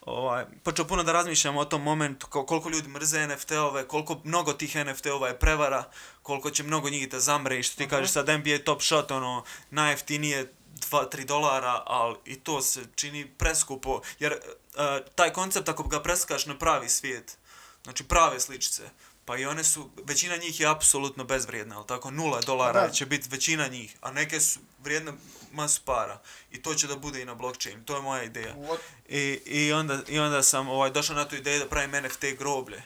Ovaj, 0.07 0.45
počeo 0.63 0.85
puno 0.85 1.03
da 1.03 1.13
razmišljam 1.13 1.57
o 1.57 1.65
tom 1.65 1.83
momentu, 1.83 2.27
ko- 2.27 2.47
koliko 2.47 2.69
ljudi 2.69 2.89
mrze 2.89 3.27
NFT-ove, 3.27 3.89
koliko 3.89 4.21
mnogo 4.25 4.53
tih 4.53 4.77
NFT-ova 4.77 5.29
je 5.29 5.39
prevara, 5.39 5.85
koliko 6.23 6.51
će 6.51 6.63
mnogo 6.63 6.91
njih 6.91 7.09
da 7.09 7.21
zamre 7.21 7.59
i 7.59 7.63
što 7.63 7.77
ti 7.77 7.89
kažeš 7.89 8.11
sad 8.11 8.29
NBA 8.29 8.59
Top 8.65 8.83
Shot, 8.83 9.11
ono, 9.11 9.45
najjeftinije 9.71 10.53
2-3 10.91 11.25
dolara, 11.25 11.83
ali 11.87 12.17
i 12.25 12.41
to 12.41 12.63
se 12.63 12.85
čini 12.95 13.29
preskupo, 13.39 14.01
jer 14.19 14.33
uh, 14.33 14.81
taj 15.15 15.33
koncept 15.33 15.69
ako 15.69 15.83
ga 15.83 16.03
preskaš 16.03 16.47
na 16.47 16.59
pravi 16.59 16.89
svijet, 16.89 17.39
znači 17.85 18.05
prave 18.05 18.41
sličice, 18.41 18.83
pa 19.25 19.37
i 19.37 19.47
one 19.47 19.65
su, 19.65 19.91
većina 20.05 20.37
njih 20.37 20.61
je 20.61 20.67
apsolutno 20.67 21.25
bezvrijedna, 21.25 21.77
ali 21.77 21.87
tako, 21.87 22.11
nula 22.11 22.41
dolara 22.41 22.87
Da. 22.87 22.93
će 22.93 23.07
biti 23.07 23.29
većina 23.31 23.69
njih, 23.69 23.97
a 24.01 24.11
neke 24.13 24.41
su 24.41 24.61
vrijedne 24.83 25.13
masu 25.53 25.81
para. 25.85 26.21
I 26.51 26.63
to 26.63 26.75
će 26.75 26.87
da 26.87 26.97
bude 26.97 27.23
i 27.23 27.25
na 27.25 27.35
blockchain, 27.35 27.85
to 27.85 27.97
je 27.97 28.03
moja 28.03 28.23
ideja. 28.23 28.55
What? 28.55 28.79
I, 29.09 29.41
i, 29.47 29.73
onda, 29.73 30.01
I 30.09 30.19
onda 30.19 30.43
sam 30.43 30.69
ovaj, 30.69 30.91
došao 30.91 31.17
na 31.17 31.29
tu 31.29 31.37
ideju 31.37 31.59
da 31.59 31.69
pravim 31.69 32.05
NFT 32.05 32.25
groblje. 32.39 32.83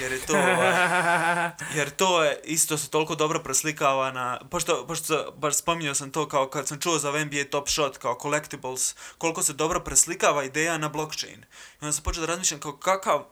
Jer 0.00 0.12
je 0.12 0.18
to, 0.18 0.36
ovaj, 0.36 1.50
jer 1.76 1.90
to 1.90 2.24
je 2.24 2.40
isto 2.44 2.78
se 2.78 2.90
toliko 2.90 3.14
dobro 3.14 3.42
preslikava 3.42 4.12
na, 4.12 4.40
pošto, 4.50 4.86
pošto 4.86 5.34
baš 5.36 5.56
spominjao 5.56 5.94
sam 5.94 6.10
to 6.10 6.28
kao 6.28 6.48
kad 6.48 6.68
sam 6.68 6.80
čuo 6.80 6.98
za 6.98 7.24
NBA 7.24 7.44
Top 7.50 7.68
Shot 7.68 7.98
kao 7.98 8.18
collectibles, 8.22 8.94
koliko 9.18 9.42
se 9.42 9.52
dobro 9.52 9.80
preslikava 9.80 10.44
ideja 10.44 10.78
na 10.78 10.88
blockchain. 10.88 11.38
I 11.40 11.78
onda 11.80 11.92
sam 11.92 12.04
počeo 12.04 12.20
da 12.20 12.26
razmišljam 12.26 12.60
kao 12.60 12.76
kakav 12.76 13.24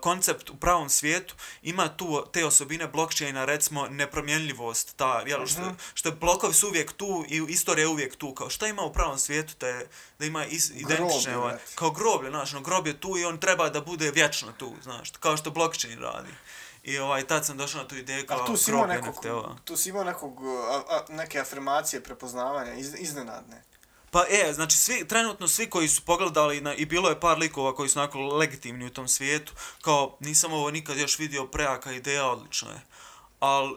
koncept 0.00 0.50
u 0.50 0.56
pravom 0.56 0.90
svijetu 0.90 1.34
ima 1.62 1.96
tu 1.96 2.24
te 2.32 2.46
osobine 2.46 2.86
blockchaina, 2.86 3.44
recimo 3.44 3.88
nepromjenljivost, 3.88 4.96
ta, 4.96 5.22
jel, 5.26 5.46
što, 5.46 5.74
što 5.94 6.08
je 6.08 6.14
blokovi 6.14 6.54
su 6.54 6.68
uvijek 6.68 6.92
tu 6.92 7.24
i 7.28 7.44
istorija 7.48 7.82
je 7.82 7.88
uvijek 7.88 8.16
tu, 8.16 8.34
kao 8.34 8.50
šta 8.50 8.66
ima 8.66 8.82
u 8.82 8.92
pravom 8.92 9.18
svijetu 9.18 9.54
da, 9.60 9.68
je, 9.68 9.88
da 10.18 10.26
ima 10.26 10.46
is, 10.46 10.70
identične, 10.70 11.36
ovaj, 11.36 11.52
brate. 11.52 11.72
kao 11.74 11.90
groblje, 11.90 12.30
znaš, 12.30 12.52
no, 12.52 12.60
grob 12.60 12.86
je 12.86 13.00
tu 13.00 13.18
i 13.18 13.24
on 13.24 13.38
treba 13.38 13.68
da 13.68 13.80
bude 13.80 14.10
vječno 14.10 14.52
tu, 14.58 14.72
znaš, 14.82 15.10
kao 15.20 15.36
što 15.36 15.50
blockchain 15.50 15.98
radi. 15.98 16.30
I 16.82 16.98
ovaj, 16.98 17.26
tad 17.26 17.46
sam 17.46 17.56
došao 17.56 17.82
na 17.82 17.88
tu 17.88 17.96
ideju 17.96 18.26
kao 18.26 18.46
tu 18.46 18.56
si 18.56 18.70
imao 18.70 18.86
nekog, 18.86 19.14
tu 19.64 19.76
si 19.76 19.88
imao 19.88 20.04
nekog, 20.04 20.38
a, 20.70 20.82
a, 20.88 21.04
neke 21.08 21.40
afirmacije, 21.40 22.02
prepoznavanja, 22.02 22.74
iz, 22.74 22.94
iznenadne. 22.98 23.62
Pa 24.12 24.24
e, 24.30 24.52
znači 24.52 24.76
svi, 24.76 25.08
trenutno 25.08 25.48
svi 25.48 25.70
koji 25.70 25.88
su 25.88 26.02
pogledali 26.02 26.60
na, 26.60 26.74
i 26.74 26.86
bilo 26.86 27.08
je 27.08 27.20
par 27.20 27.38
likova 27.38 27.74
koji 27.74 27.88
su 27.88 27.98
onako 27.98 28.18
legitimni 28.18 28.86
u 28.86 28.90
tom 28.90 29.08
svijetu, 29.08 29.52
kao 29.80 30.16
nisam 30.20 30.52
ovo 30.52 30.70
nikad 30.70 30.98
još 30.98 31.18
vidio 31.18 31.46
prejaka 31.46 31.92
ideja, 31.92 32.26
odlično 32.26 32.70
je. 32.70 32.80
Ali 33.40 33.76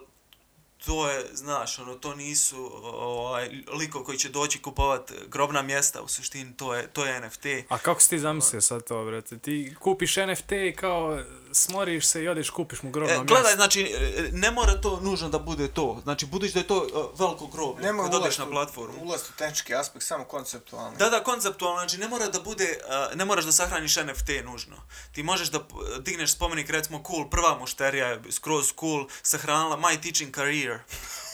to 0.86 1.10
je, 1.10 1.24
znaš, 1.32 1.78
ono, 1.78 1.94
to 1.94 2.14
nisu 2.14 2.70
ovaj, 2.84 3.50
liko 3.78 4.04
koji 4.04 4.18
će 4.18 4.28
doći 4.28 4.58
kupovat 4.58 5.12
grobna 5.28 5.62
mjesta, 5.62 6.02
u 6.02 6.08
suštini 6.08 6.56
to 6.56 6.74
je, 6.74 6.86
to 6.86 7.06
je 7.06 7.20
NFT. 7.20 7.46
A 7.68 7.78
kako 7.78 8.00
si 8.00 8.10
ti 8.10 8.18
zamislio 8.18 8.60
sad 8.60 8.84
to, 8.84 9.04
brate? 9.04 9.38
Ti 9.38 9.74
kupiš 9.80 10.16
NFT 10.16 10.52
i 10.52 10.74
kao 10.76 11.22
smoriš 11.56 12.06
se 12.06 12.22
i 12.22 12.28
odeš 12.28 12.50
kupiš 12.50 12.82
mu 12.82 12.90
grobno 12.90 13.14
E, 13.14 13.18
mjesto. 13.18 13.34
gledaj, 13.34 13.54
znači, 13.54 13.82
e, 14.16 14.28
ne 14.32 14.50
mora 14.50 14.80
to 14.80 15.00
nužno 15.00 15.28
da 15.28 15.38
bude 15.38 15.68
to. 15.68 16.00
Znači, 16.02 16.26
budući 16.26 16.54
da 16.54 16.60
je 16.60 16.66
to 16.66 16.76
uh, 16.76 17.20
veliko 17.20 17.46
groblje, 17.46 17.84
Nemoj 17.84 18.04
kad 18.04 18.14
odeš 18.14 18.38
na 18.38 18.46
platformu. 18.46 18.94
ulaziti 19.02 19.30
u 19.34 19.38
tehnički 19.38 19.74
aspekt, 19.74 20.04
samo 20.04 20.24
konceptualno. 20.24 20.96
Da, 20.98 21.10
da, 21.10 21.22
konceptualno, 21.22 21.78
znači 21.78 21.98
ne 21.98 22.08
mora 22.08 22.26
da 22.26 22.40
bude, 22.40 22.78
uh, 23.10 23.16
ne 23.16 23.24
moraš 23.24 23.44
da 23.44 23.52
sahraniš 23.52 23.96
NFT 23.96 24.28
nužno. 24.44 24.76
Ti 25.12 25.22
možeš 25.22 25.48
da 25.48 25.60
digneš 26.00 26.32
spomenik, 26.32 26.70
recimo 26.70 27.02
cool, 27.06 27.30
prva 27.30 27.58
mušterija 27.58 28.06
je 28.06 28.20
skroz 28.30 28.72
cool, 28.80 29.06
sahranila 29.22 29.76
My 29.76 30.02
Teaching 30.02 30.34
Career. 30.34 30.78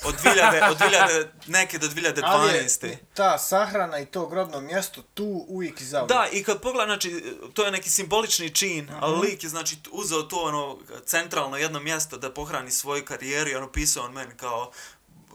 Od 0.05 0.15
2000, 0.15 0.71
od 0.71 0.79
2000 0.79 1.27
neke 1.47 1.79
do 1.79 1.87
2012. 1.87 2.23
Ali 2.25 2.53
je 2.53 2.99
ta 3.15 3.39
sahrana 3.39 3.99
i 3.99 4.07
to 4.07 4.27
grobno 4.27 4.61
mjesto 4.61 5.03
tu 5.15 5.45
uvijek 5.49 5.81
i 5.81 5.85
zauvijek. 5.85 6.09
Da, 6.09 6.29
i 6.33 6.45
kad 6.45 6.61
pogledam, 6.61 6.89
znači, 6.89 7.37
to 7.55 7.65
je 7.65 7.71
neki 7.71 7.91
simbolični 7.91 8.51
čin, 8.51 8.91
ali 9.01 9.29
lik 9.29 9.43
je, 9.43 9.49
znači, 9.49 9.77
uzeo 9.91 10.23
to, 10.23 10.37
ono, 10.37 10.79
centralno 11.07 11.57
jedno 11.57 11.81
mjesto 11.81 12.19
da 12.19 12.33
pohrani 12.33 12.71
svoju 12.71 13.05
karijeru 13.05 13.51
i 13.51 13.55
ono, 13.55 13.73
pisao 13.73 14.05
on 14.05 14.13
meni 14.13 14.35
kao, 14.37 14.73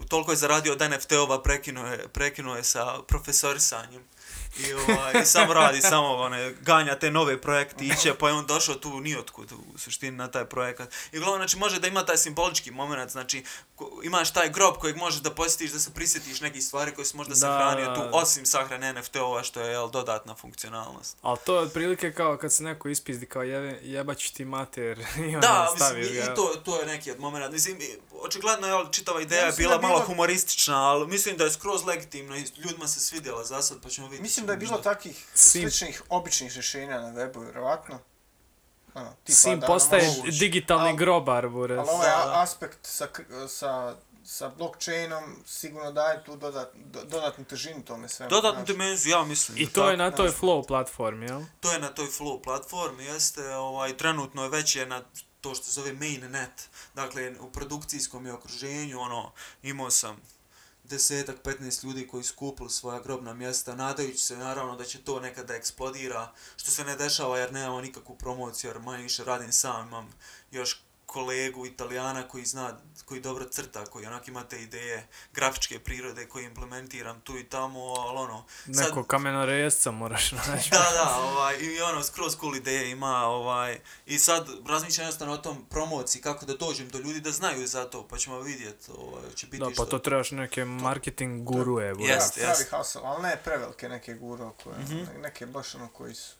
toliko 0.08 0.32
je 0.32 0.36
zaradio 0.36 0.72
od 0.72 0.80
NFT-ova, 0.80 1.42
prekinuo 1.42 1.86
je, 1.86 2.08
prekinuo 2.08 2.56
je 2.56 2.64
sa 2.64 3.02
profesorisanjem. 3.02 4.04
I, 4.58 4.74
ovaj, 4.74 5.22
i 5.22 5.26
samo 5.26 5.54
radi, 5.54 5.80
samo 5.80 6.16
one, 6.16 6.54
ganja 6.60 6.98
te 6.98 7.10
nove 7.10 7.40
projekte, 7.40 7.84
iće, 7.84 8.14
pa 8.14 8.28
je 8.28 8.34
on 8.34 8.46
došao 8.46 8.74
tu 8.74 9.00
nijotkud 9.00 9.52
u 9.52 9.78
suštini 9.78 10.16
na 10.16 10.30
taj 10.30 10.44
projekat. 10.44 10.94
I 11.12 11.18
uglavnom, 11.18 11.40
znači, 11.40 11.56
može 11.56 11.80
da 11.80 11.86
ima 11.86 12.06
taj 12.06 12.16
simbolički 12.16 12.70
moment, 12.70 13.10
znači, 13.10 13.44
imaš 14.02 14.32
taj 14.32 14.48
grob 14.48 14.74
kojeg 14.74 14.96
možeš 14.96 15.20
da 15.20 15.30
posjetiš, 15.32 15.70
da 15.70 15.78
se 15.78 15.90
prisjetiš 15.90 16.40
nekih 16.40 16.64
stvari 16.64 16.94
koje 16.94 17.04
si 17.04 17.16
možda 17.16 17.30
Da, 17.30 17.36
sahranio 17.36 17.86
da, 17.86 17.94
tu, 17.94 18.00
da. 18.00 18.10
osim 18.12 18.46
sahrane 18.46 18.92
NFT-ova, 18.92 19.42
što 19.42 19.60
je, 19.60 19.70
jel, 19.70 19.88
dodatna 19.88 20.34
funkcionalnost. 20.34 21.16
Ali 21.22 21.38
to 21.38 21.54
je 21.54 21.60
otprilike 21.60 22.12
kao 22.12 22.36
kad 22.36 22.52
se 22.52 22.62
neko 22.62 22.88
ispizdi 22.88 23.26
kao 23.26 23.42
jebe, 23.42 23.78
jebaću 23.82 24.34
ti 24.34 24.44
mater 24.46 24.98
i 25.20 25.34
onda 25.34 25.38
Da, 25.40 25.72
staviš 25.76 25.96
mislim, 25.98 26.14
i, 26.14 26.18
ga. 26.18 26.32
i 26.32 26.36
to, 26.36 26.54
to 26.56 26.80
je 26.80 26.86
neki 26.86 27.10
od 27.10 27.20
momenta. 27.20 27.50
Mislim, 27.50 27.78
očigledno 28.14 28.66
je, 28.68 28.92
čitava 28.92 29.20
ideja 29.20 29.38
Ja 29.38 29.42
je 29.42 29.48
mislim 29.48 29.64
bila 29.64 29.76
da 29.76 29.80
je 29.80 29.88
malo 29.88 29.98
bilo- 29.98 30.06
humoristična, 30.06 30.82
ali 30.82 31.06
mislim 31.08 31.36
da 31.36 31.44
je 31.44 31.50
skroz 31.50 31.84
legitimno 31.84 32.36
i 32.36 32.44
ljudima 32.56 32.88
se 32.88 33.00
svidjela 33.00 33.44
za 33.44 33.62
sad, 33.62 33.78
pa 33.82 33.88
ćemo 33.88 34.06
vidjeti. 34.06 34.22
Mislim 34.22 34.46
da 34.46 34.52
je 34.52 34.58
bilo 34.58 34.78
takih 34.78 35.26
Sim. 35.34 35.62
sličnih, 35.62 36.02
običnih 36.08 36.52
rješenja 36.54 37.00
na 37.00 37.08
webu, 37.10 37.42
vjerovatno. 37.42 37.98
Ono, 38.94 39.12
tipa 39.24 39.36
Sim 39.36 39.60
da 39.60 39.66
postaje 39.66 40.08
moguće. 40.08 40.38
digitalni 40.38 40.88
Al- 40.88 40.96
grobar, 40.96 41.48
buraz. 41.48 41.78
Ali 41.78 41.88
ovaj 41.88 42.08
Da, 42.08 42.24
da. 42.26 42.42
aspekt 42.42 42.78
sa, 42.82 43.08
sa, 43.48 43.96
sa 44.24 44.48
blockchainom 44.48 45.42
sigurno 45.46 45.92
daje 45.92 46.24
tu 46.24 46.36
dodat, 46.36 46.68
do, 46.74 47.04
dodatnu 47.04 47.44
težinu 47.44 47.82
tome 47.82 48.08
svemu. 48.08 48.30
Dodatnu 48.30 48.58
znaš. 48.58 48.66
dimenziju, 48.68 49.10
ja 49.10 49.24
mislim. 49.24 49.58
I 49.58 49.66
to 49.66 49.90
je 49.90 49.96
tako. 49.96 50.10
na 50.10 50.16
toj 50.16 50.28
flow 50.30 50.66
platformi, 50.66 51.26
jel? 51.26 51.40
To 51.60 51.72
je 51.72 51.78
na 51.78 51.88
toj 51.88 52.06
Flow 52.06 52.42
platformi, 52.42 53.04
jeste, 53.04 53.48
ovaj, 53.48 53.96
trenutno 53.96 54.42
je 54.42 54.48
već 54.48 54.76
je 54.76 54.86
na 54.86 55.02
to 55.40 55.54
što 55.54 55.64
se 55.64 55.72
zove 55.72 55.92
mainnet. 55.92 56.68
Dakle, 56.94 57.34
u 57.40 57.50
produkcijskom 57.50 58.26
je 58.26 58.32
okruženju, 58.32 59.00
ono, 59.00 59.32
imao 59.62 59.90
sam 59.90 60.16
desetak, 60.88 61.36
15 61.44 61.84
ljudi 61.84 62.06
koji 62.08 62.24
su 62.24 62.34
kupili 62.36 62.70
svoja 62.70 63.00
grobna 63.00 63.34
mjesta, 63.34 63.74
nadajući 63.74 64.18
se 64.18 64.36
naravno 64.36 64.76
da 64.76 64.84
će 64.84 65.02
to 65.02 65.20
nekada 65.20 65.54
eksplodira, 65.54 66.32
što 66.56 66.70
se 66.70 66.84
ne 66.84 66.96
dešava 66.96 67.38
jer 67.38 67.52
nemamo 67.52 67.80
nikakvu 67.80 68.16
promociju, 68.16 68.70
jer 68.70 68.78
manje 68.78 69.02
više 69.02 69.24
radim 69.24 69.52
sam, 69.52 69.86
imam 69.88 70.08
još 70.50 70.80
kolegu 71.08 71.66
italijana 71.66 72.22
koji 72.22 72.44
zna, 72.44 72.72
koji 73.04 73.20
dobro 73.20 73.44
crta, 73.46 73.84
koji 73.84 74.06
onak 74.06 74.28
ima 74.28 74.44
te 74.44 74.62
ideje 74.62 75.06
grafičke 75.32 75.78
prirode 75.78 76.26
koje 76.26 76.44
implementiram 76.44 77.20
tu 77.20 77.38
i 77.38 77.44
tamo, 77.44 77.80
ali 77.80 78.18
ono, 78.18 78.44
sad- 78.66 78.74
Neko 78.76 79.04
kamenorezca 79.04 79.90
moraš 79.92 80.32
naći. 80.46 80.70
da, 80.70 80.90
da, 80.94 81.16
ovaj, 81.18 81.56
i 81.56 81.80
ono, 81.82 82.02
skroz 82.02 82.36
cool 82.36 82.56
ideje 82.56 82.90
ima, 82.90 83.16
ovaj, 83.18 83.78
i 84.06 84.18
sad 84.18 84.48
razmišljam 84.66 85.02
jednostavno 85.02 85.34
o 85.34 85.38
tom 85.38 85.64
promociji, 85.64 86.22
kako 86.22 86.46
da 86.46 86.54
dođem 86.56 86.88
do 86.88 86.98
ljudi 86.98 87.20
da 87.20 87.30
znaju 87.32 87.66
za 87.66 87.84
to, 87.86 88.08
pa 88.08 88.16
ćemo 88.16 88.40
vidjeti, 88.40 88.90
ovaj, 88.92 89.22
će 89.30 89.46
biti 89.46 89.58
Da, 89.58 89.66
pa 89.66 89.72
što. 89.72 89.84
to 89.84 89.98
trebaš 90.00 90.30
neke 90.30 90.64
marketing 90.64 91.44
guruje, 91.44 91.94
buraz. 91.94 92.08
Jest, 92.10 92.34
Pravi 92.34 92.50
jest. 92.50 92.70
hustle, 92.70 93.00
ali 93.04 93.22
ne 93.22 93.36
prevelike 93.38 93.88
neke 93.88 94.14
guro 94.14 94.52
koje, 94.54 94.78
Mhm. 94.78 94.94
ne- 94.96 95.18
neke 95.18 95.46
baš 95.46 95.74
ono 95.74 95.88
koji 95.88 96.14
su. 96.14 96.32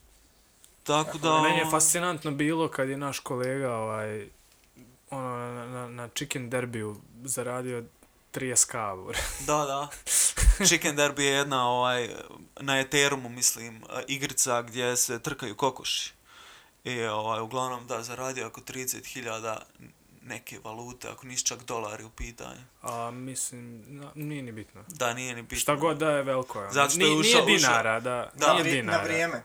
Tako 0.83 1.17
da... 1.17 1.41
Meni 1.41 1.57
je 1.57 1.69
fascinantno 1.71 2.31
bilo 2.31 2.67
kad 2.67 2.89
je 2.89 2.97
naš 2.97 3.19
kolega 3.19 3.73
ovaj, 3.73 4.29
ono, 5.11 5.27
na, 5.47 5.65
na, 5.67 5.87
na 5.87 6.07
Chicken 6.09 6.49
Derbiju 6.49 6.95
zaradio 7.23 7.83
30k, 8.33 8.73
buraz. 8.97 9.21
Da, 9.47 9.55
da. 9.57 9.87
Chicken 10.65 10.95
Derby 10.95 11.19
je 11.19 11.31
jedna, 11.31 11.69
ovaj, 11.69 12.09
na 12.57 12.79
Ethereum, 12.79 13.35
mislim, 13.35 13.81
igrica 14.07 14.61
gdje 14.61 14.97
se 14.97 15.19
trkaju 15.19 15.55
kokoši. 15.55 16.13
I, 16.83 17.01
ovaj, 17.01 17.41
uglavnom, 17.41 17.87
da, 17.87 18.03
zaradio 18.03 18.47
oko 18.47 18.61
30.000 18.61 19.57
neke 20.21 20.59
valute, 20.59 21.09
ako 21.09 21.27
nisu 21.27 21.45
čak 21.45 21.59
dolari 21.59 22.03
u 22.03 22.09
pitanju. 22.09 22.61
A 22.81 23.11
mislim, 23.11 23.83
na, 23.87 24.11
nije 24.15 24.41
ni 24.41 24.51
bitno. 24.51 24.83
Da, 24.89 25.13
nije 25.13 25.35
ni 25.35 25.41
bitno. 25.41 25.57
Šta 25.57 25.75
god 25.75 25.97
da 25.97 26.09
je 26.09 26.23
veliko 26.23 26.59
je. 26.59 26.63
ono. 26.63 26.73
Zato 26.73 26.89
što 26.89 26.99
Nije- 26.99 27.09
je 27.09 27.15
nije 27.15 27.35
ušao- 27.35 27.45
dinara, 27.47 27.99
da, 27.99 28.31
Da, 28.35 28.53
nije 28.53 28.63
dinara. 28.65 28.97
na 28.97 29.03
vrijeme. 29.03 29.43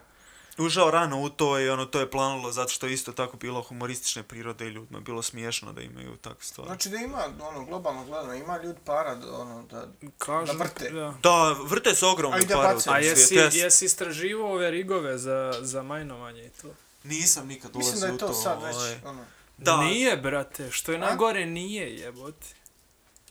Užao 0.57 0.91
rano 0.91 1.21
u 1.21 1.29
to 1.29 1.59
i 1.59 1.69
ono, 1.69 1.85
to 1.85 1.99
je 1.99 2.11
planulo 2.11 2.51
zato 2.51 2.69
što 2.69 2.87
je 2.87 2.93
isto 2.93 3.11
tako 3.11 3.37
bilo 3.37 3.61
humoristične 3.61 4.23
prirode 4.23 4.65
i 4.65 4.69
ljudima 4.69 4.99
bilo 4.99 5.21
smiješno 5.21 5.73
da 5.73 5.81
imaju 5.81 6.17
takve 6.17 6.43
stvari. 6.43 6.67
Znači 6.67 6.89
da 6.89 6.97
ima, 6.97 7.23
ono, 7.41 7.65
globalno 7.65 8.05
gledano, 8.05 8.33
ima 8.33 8.57
ljudi 8.57 8.79
para, 8.85 9.15
da, 9.15 9.31
ono, 9.33 9.63
da, 9.63 9.87
Kažu, 10.17 10.45
da 10.47 10.63
vrte. 10.63 10.89
Da. 10.89 11.13
Da, 11.23 11.55
vrte 11.59 11.95
se 11.95 12.05
ogromne 12.05 12.37
A 12.37 12.41
i 12.41 12.45
da 12.45 12.55
pare 12.55 12.75
u 12.77 12.79
A 12.85 12.99
jesi, 12.99 13.35
jesi 13.35 13.85
istraživao 13.85 14.51
ove 14.51 14.71
rigove 14.71 15.17
za, 15.17 15.53
za 15.61 15.83
majnovanje 15.83 16.45
i 16.45 16.49
to? 16.51 16.67
Nisam 17.03 17.47
nikad 17.47 17.75
Mislim 17.75 17.93
ulazio 17.93 18.01
da 18.01 18.07
je 18.07 18.13
u 18.13 18.17
to 18.17 18.27
to. 18.27 18.33
sad 18.33 18.63
već, 18.63 18.75
ovaj. 18.75 18.95
ono, 19.05 19.25
Da. 19.57 19.77
Nije, 19.77 20.17
brate, 20.17 20.71
što 20.71 20.91
je 20.91 20.97
A? 20.97 21.01
najgore 21.01 21.45
nije, 21.45 21.95
jebote. 21.95 22.47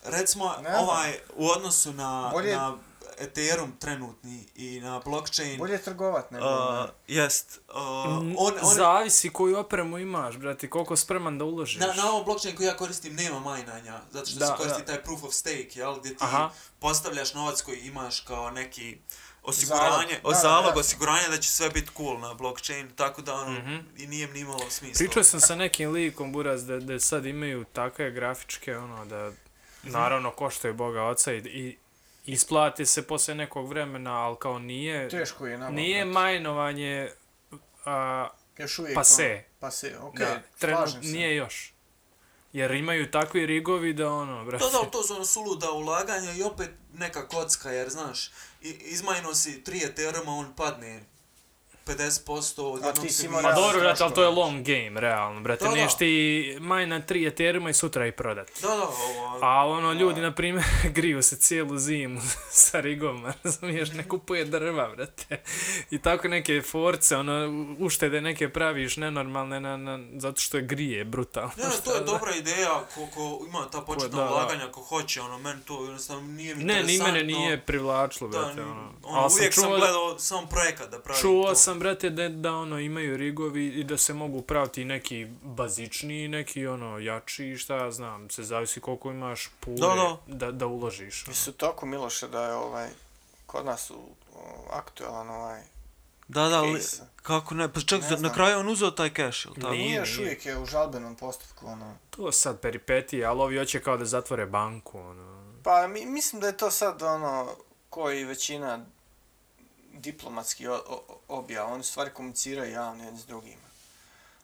Recimo, 0.04 0.54
Ne 0.62 0.76
ovaj, 0.78 1.12
u 1.34 1.48
odnosu 1.48 1.92
na, 1.92 2.30
Bolje- 2.34 2.56
na 2.56 2.76
Ethereum 3.18 3.72
trenutni 3.72 4.44
i 4.54 4.80
na 4.80 5.00
blockchain, 5.00 5.58
bolje 5.58 5.82
trgovat 5.82 6.30
nego... 6.30 6.46
uh, 6.46 6.84
jest, 7.08 7.60
uh, 7.68 7.76
on, 7.76 8.34
on, 8.38 8.74
Zavisi 8.74 9.30
koju 9.30 9.58
opremu 9.58 9.98
imaš, 9.98 10.36
brate, 10.36 10.70
koliko 10.70 10.96
spreman 10.96 11.38
da 11.38 11.44
uložiš. 11.44 11.76
na, 11.76 11.92
na 11.92 12.10
ovom 12.10 12.24
blockchain 12.24 12.56
koji 12.56 12.66
ja 12.66 12.76
koristim 12.76 13.14
nema 13.14 13.38
majnanja, 13.40 14.00
zato 14.10 14.26
što 14.26 14.38
Da, 14.38 14.46
se 14.46 14.52
koristi 14.56 14.80
da. 14.80 14.86
taj 14.86 15.02
proof 15.02 15.24
of 15.24 15.32
stake, 15.32 15.68
jel, 15.74 15.94
gdje 15.94 16.10
ti 16.10 16.16
Aha. 16.20 16.50
postavljaš 16.78 17.34
novac 17.34 17.60
koji 17.62 17.78
imaš 17.78 18.20
kao 18.20 18.50
neki 18.50 18.98
osiguranje, 19.42 19.88
Zalog. 20.12 20.22
Da, 20.24 20.30
da, 20.30 20.38
zalog 20.38 20.74
da. 20.74 20.80
osiguranje 20.80 21.28
da 21.28 21.36
će 21.36 21.50
sve 21.50 21.70
biti 21.70 21.90
cool 21.96 22.18
na 22.18 22.34
blockchain, 22.34 22.90
tako 22.90 23.22
da 23.22 23.34
ono, 23.34 23.50
Mhm. 23.52 23.76
i 23.96 24.06
nije 24.06 24.28
ni 24.28 24.40
imalo 24.40 24.70
smisla. 24.70 24.98
Pričao 24.98 25.24
sam 25.24 25.40
sa 25.40 25.54
nekim 25.56 25.90
likom, 25.90 26.32
Buraz, 26.32 26.66
da, 26.66 26.78
da 26.78 27.00
sad 27.00 27.26
imaju 27.26 27.64
takve 27.64 28.10
grafičke, 28.10 28.76
ono, 28.76 29.04
da 29.04 29.30
naravno 29.82 30.30
koštaju 30.30 30.74
Boga 30.74 31.02
oca 31.02 31.32
i, 31.32 31.38
i 31.38 31.76
isplati 32.26 32.86
se 32.86 33.06
posle 33.06 33.34
nekog 33.34 33.68
vremena, 33.68 34.12
ali 34.12 34.36
kao 34.38 34.58
nije, 34.58 35.08
Teško 35.08 35.46
je 35.46 35.58
nama. 35.58 35.70
nije 35.70 36.04
majnovanje 36.04 37.10
a, 37.84 38.28
Još 38.58 38.78
uvijek... 38.78 38.94
pase. 38.94 39.32
Ono, 39.32 39.42
pase, 39.60 39.98
okej, 39.98 40.26
okay, 40.26 40.40
slažem 40.58 41.02
se. 41.02 41.08
nije 41.08 41.36
još. 41.36 41.74
Jer 42.52 42.70
imaju 42.70 43.10
takvi 43.10 43.46
rigovi 43.46 43.92
da 43.92 44.10
ono, 44.10 44.44
brate. 44.44 44.64
Da, 44.64 44.70
da, 44.70 44.90
to 44.90 45.02
su 45.02 45.14
ono 45.14 45.24
suluda 45.24 45.70
ulaganja 45.70 46.32
i 46.32 46.42
opet 46.42 46.70
neka 46.92 47.28
kocka, 47.28 47.70
jer 47.70 47.90
znaš, 47.90 48.30
izmajno 48.62 49.34
si 49.34 49.62
3 49.66 49.90
Ethereuma, 49.90 50.32
on 50.32 50.54
padne 50.56 51.04
50% 51.86 52.24
od 52.62 52.74
jednog 52.76 52.94
ti 52.96 53.08
si 53.08 53.14
se 53.14 53.26
imao 53.26 53.36
Pa 53.36 53.48
realno 53.48 53.62
dobro, 53.62 53.80
brate, 53.80 54.04
ali 54.04 54.14
to 54.14 54.22
je 54.22 54.28
long 54.30 54.62
game, 54.62 55.00
realno, 55.00 55.40
brate. 55.40 55.64
Da, 55.64 55.70
da. 55.70 55.76
Neš 55.76 55.94
ti 55.94 56.10
maj 56.60 56.86
na 56.86 57.00
tri 57.00 57.26
eterima 57.26 57.70
i 57.70 57.74
sutra 57.74 58.06
i 58.06 58.12
prodat. 58.12 58.50
Da, 58.62 58.68
da, 58.68 58.74
ovo, 58.74 59.38
A 59.42 59.66
ono, 59.66 59.92
ljudi, 59.92 60.20
na 60.20 60.32
primjer, 60.32 60.64
griju 60.96 61.22
se 61.22 61.36
cijelu 61.36 61.78
zimu 61.78 62.20
sa 62.64 62.80
rigom, 62.80 63.26
razumiješ, 63.34 63.92
ne 63.92 64.04
kupuje 64.04 64.44
drva, 64.44 64.88
brate. 64.88 65.42
I 65.90 65.98
tako 65.98 66.28
neke 66.28 66.62
force, 66.62 67.16
ono, 67.16 67.32
uštede 67.78 68.20
neke 68.20 68.48
praviš 68.50 68.96
nenormalne, 68.96 69.60
na, 69.60 69.76
na, 69.76 69.98
zato 70.14 70.40
što 70.40 70.56
je 70.56 70.62
grije, 70.64 71.04
brutalno. 71.04 71.50
Ne, 71.56 71.64
ne, 71.64 71.70
to 71.84 71.94
je 71.94 72.00
dobra 72.02 72.34
ideja, 72.34 72.84
ko, 72.94 73.06
ko 73.08 73.44
ima 73.46 73.66
ta 73.66 73.80
početna 73.80 74.08
da, 74.10 74.24
da. 74.24 74.30
ulaganja, 74.30 74.66
ko 74.66 74.80
hoće, 74.82 75.20
ono, 75.20 75.38
meni 75.38 75.60
to 75.62 75.82
jednostavno 75.82 76.22
nije 76.24 76.54
mi 76.54 76.64
Ne, 76.64 76.74
ni 76.74 76.80
interesantno. 76.82 77.12
mene 77.12 77.24
nije 77.24 77.60
privlačilo, 77.60 78.30
Da, 78.30 78.38
brate, 78.38 78.54
ni- 78.54 78.60
ono. 78.62 78.90
ono, 79.02 79.18
Ali 79.18 79.32
uvijek 79.32 79.54
sam 79.54 79.62
čuo 79.62 79.72
da- 79.72 79.78
gledao 79.78 80.18
samo 80.18 80.46
projekat 80.46 80.90
da 80.90 80.98
pravim 80.98 81.22
Čuo 81.22 81.44
to. 81.44 81.54
sam, 81.54 81.73
brate, 81.74 82.10
da, 82.10 82.28
da 82.28 82.52
ono, 82.52 82.78
imaju 82.78 83.16
rigovi 83.16 83.66
i 83.66 83.84
da 83.84 83.98
se 83.98 84.14
mogu 84.14 84.42
praviti 84.42 84.84
neki 84.84 85.26
bazičniji, 85.42 86.28
neki 86.28 86.66
ono, 86.66 86.98
jači, 86.98 87.56
šta 87.56 87.76
ja 87.76 87.90
znam, 87.90 88.30
se 88.30 88.42
zavisi 88.42 88.80
koliko 88.80 89.10
imaš 89.10 89.50
pure 89.60 89.76
Da, 89.76 89.94
da. 90.26 90.36
da, 90.36 90.52
da 90.52 90.66
uložiš. 90.66 91.24
Su 91.32 91.52
tako, 91.52 91.86
Miloše, 91.86 92.28
da 92.28 92.44
je 92.44 92.54
ovaj, 92.54 92.88
kod 93.46 93.64
nas 93.66 93.90
u, 93.90 93.94
o, 94.34 94.68
aktualan 94.72 95.30
ovaj, 95.30 95.60
Da, 96.28 96.48
da, 96.48 96.58
ali 96.58 96.80
case. 96.80 97.02
kako 97.22 97.54
ne, 97.54 97.72
pa 97.72 97.80
čak, 97.80 98.02
Ne 98.02 98.10
na 98.10 98.16
znam. 98.16 98.34
kraju 98.34 98.58
on 98.58 98.68
uzeo 98.68 98.90
taj 98.90 99.10
cash, 99.10 99.46
ili 99.46 99.54
tako? 99.54 99.72
Nije, 99.72 99.96
još 99.96 100.18
uvijek 100.18 100.46
je 100.46 100.58
u 100.58 100.66
žalbenom 100.66 101.14
postupku, 101.16 101.66
ono. 101.66 101.96
To 102.10 102.32
sad 102.32 102.60
peripetije, 102.60 103.24
ali 103.24 103.40
ovi 103.40 103.58
hoće 103.58 103.80
kao 103.80 103.96
da 103.96 104.04
zatvore 104.04 104.46
banku, 104.46 104.98
ono. 104.98 105.44
Pa 105.62 105.86
mi, 105.86 106.06
mislim 106.06 106.40
da 106.40 106.46
je 106.46 106.56
to 106.56 106.70
sad 106.70 107.02
ono 107.02 107.48
koji 107.90 108.24
većina 108.24 108.84
diplomatski 109.94 110.68
o- 110.68 110.82
o- 110.88 111.18
objava, 111.28 111.72
oni 111.72 111.84
stvari 111.84 112.10
komuniciraju 112.10 112.72
javno 112.72 113.04
jedni 113.04 113.20
s 113.20 113.26
drugima. 113.26 113.64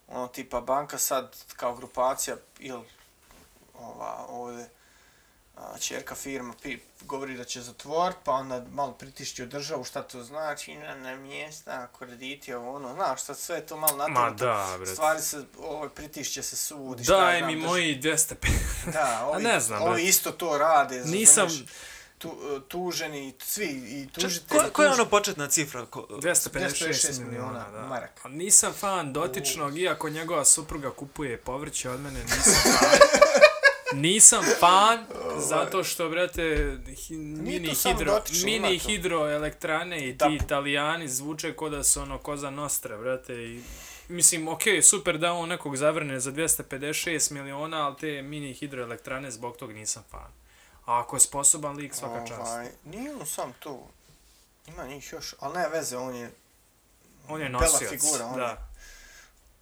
Ono 0.08 0.28
tipa 0.28 0.60
banka 0.60 0.98
sad 0.98 1.36
kao 1.56 1.74
grupacija 1.74 2.36
ili 2.58 2.82
ova 3.74 4.26
ovdje 4.28 4.68
a, 5.56 5.78
čerka 5.78 6.14
firma 6.14 6.54
pi, 6.62 6.78
govori 7.00 7.36
da 7.36 7.44
će 7.44 7.60
zatvor, 7.62 8.12
pa 8.24 8.32
onda 8.32 8.64
malo 8.70 8.92
pritišći 8.92 9.42
u 9.42 9.46
državu, 9.46 9.84
šta 9.84 10.02
to 10.02 10.22
znači, 10.22 10.74
na, 10.74 10.94
na 10.94 11.16
mjesta, 11.16 11.88
krediti, 11.98 12.54
ovo 12.54 12.74
ono, 12.76 12.94
znaš, 12.94 13.22
sad 13.22 13.38
sve 13.38 13.66
to 13.66 13.76
malo 13.76 13.96
Ma 13.96 14.08
natrnuto. 14.08 14.44
da, 14.44 14.74
brate. 14.76 14.92
Stvari 14.92 15.20
se, 15.22 15.44
ovo, 15.58 15.88
pritišće 15.88 16.42
se 16.42 16.56
sud 16.56 17.00
i 17.00 17.04
šta 17.04 17.14
ja 17.24 17.40
Daj 17.40 17.42
mi 17.46 17.56
moji 17.56 18.00
205. 18.00 18.34
Da, 18.92 19.24
ovi, 19.32 19.42
ne 19.42 19.60
znam, 19.60 19.82
ovi 19.82 19.90
brate. 19.90 20.02
isto 20.02 20.30
to 20.32 20.58
rade, 20.58 21.04
Nisam-? 21.04 21.66
Tu, 22.20 22.62
tuženi, 22.68 23.28
i 23.28 23.34
svi, 23.38 23.64
i 23.64 24.08
tužitelji. 24.12 24.60
ko, 24.60 24.70
koja 24.72 24.86
je 24.86 24.92
tuž- 24.92 24.94
ono 24.94 25.04
početna 25.04 25.48
cifra? 25.48 25.86
Ko, 25.86 26.06
256 26.10 26.20
256 26.20 27.20
miliona, 27.20 27.48
miliona 27.48 27.70
da. 27.70 27.86
maraka. 27.86 28.28
Nisam 28.28 28.72
fan 28.72 29.12
dotičnog, 29.12 29.78
iako 29.78 30.08
njegova 30.08 30.44
supruga 30.44 30.90
kupuje 30.90 31.36
povrće 31.36 31.90
od 31.90 32.00
mene, 32.00 32.20
nisam 32.22 32.54
fan. 32.78 32.98
Nisam 33.92 34.44
fan, 34.60 35.04
zato 35.38 35.84
što, 35.84 36.08
brate, 36.08 36.76
hi, 36.96 37.16
mini, 37.16 37.68
hidro, 37.68 38.12
dotično, 38.12 38.44
mini 38.44 38.78
hidroelektrane 38.78 40.08
i 40.08 40.18
ti 40.18 40.38
italijani 40.44 41.08
zvuče 41.08 41.52
ko 41.52 41.68
da 41.68 41.84
su 41.84 42.00
ono 42.00 42.18
koza 42.18 42.50
nostra, 42.50 42.98
brate, 42.98 43.34
i 43.34 43.62
Mislim, 44.08 44.48
okej, 44.48 44.76
okay, 44.76 44.82
super 44.82 45.18
da 45.18 45.32
on 45.32 45.48
nekog 45.48 45.76
zavrne 45.76 46.20
za 46.20 46.32
256 46.32 47.32
miliona, 47.32 47.86
ali 47.86 47.96
te 47.96 48.22
mini 48.22 48.54
hidroelektrane 48.54 49.30
zbog 49.30 49.56
tog 49.56 49.72
nisam 49.72 50.02
fan. 50.10 50.39
A 50.90 51.00
ako 51.00 51.16
je 51.16 51.20
sposoban 51.20 51.76
lik, 51.76 51.94
svaka 51.94 52.26
čast. 52.26 52.40
Ovaj, 52.40 52.68
nije 52.84 53.14
on 53.14 53.26
sam 53.26 53.52
tu. 53.58 53.78
Ima 54.66 54.86
njih 54.86 55.12
još, 55.12 55.34
ali 55.40 55.58
ne 55.58 55.68
veze, 55.68 55.96
on 55.96 56.14
je 56.16 56.32
On 57.28 57.40
je 57.40 57.48
bela 57.48 57.62
nosioc, 57.62 57.90
figura, 57.90 58.26
on 58.26 58.40
je 58.40 58.46
da. 58.46 58.68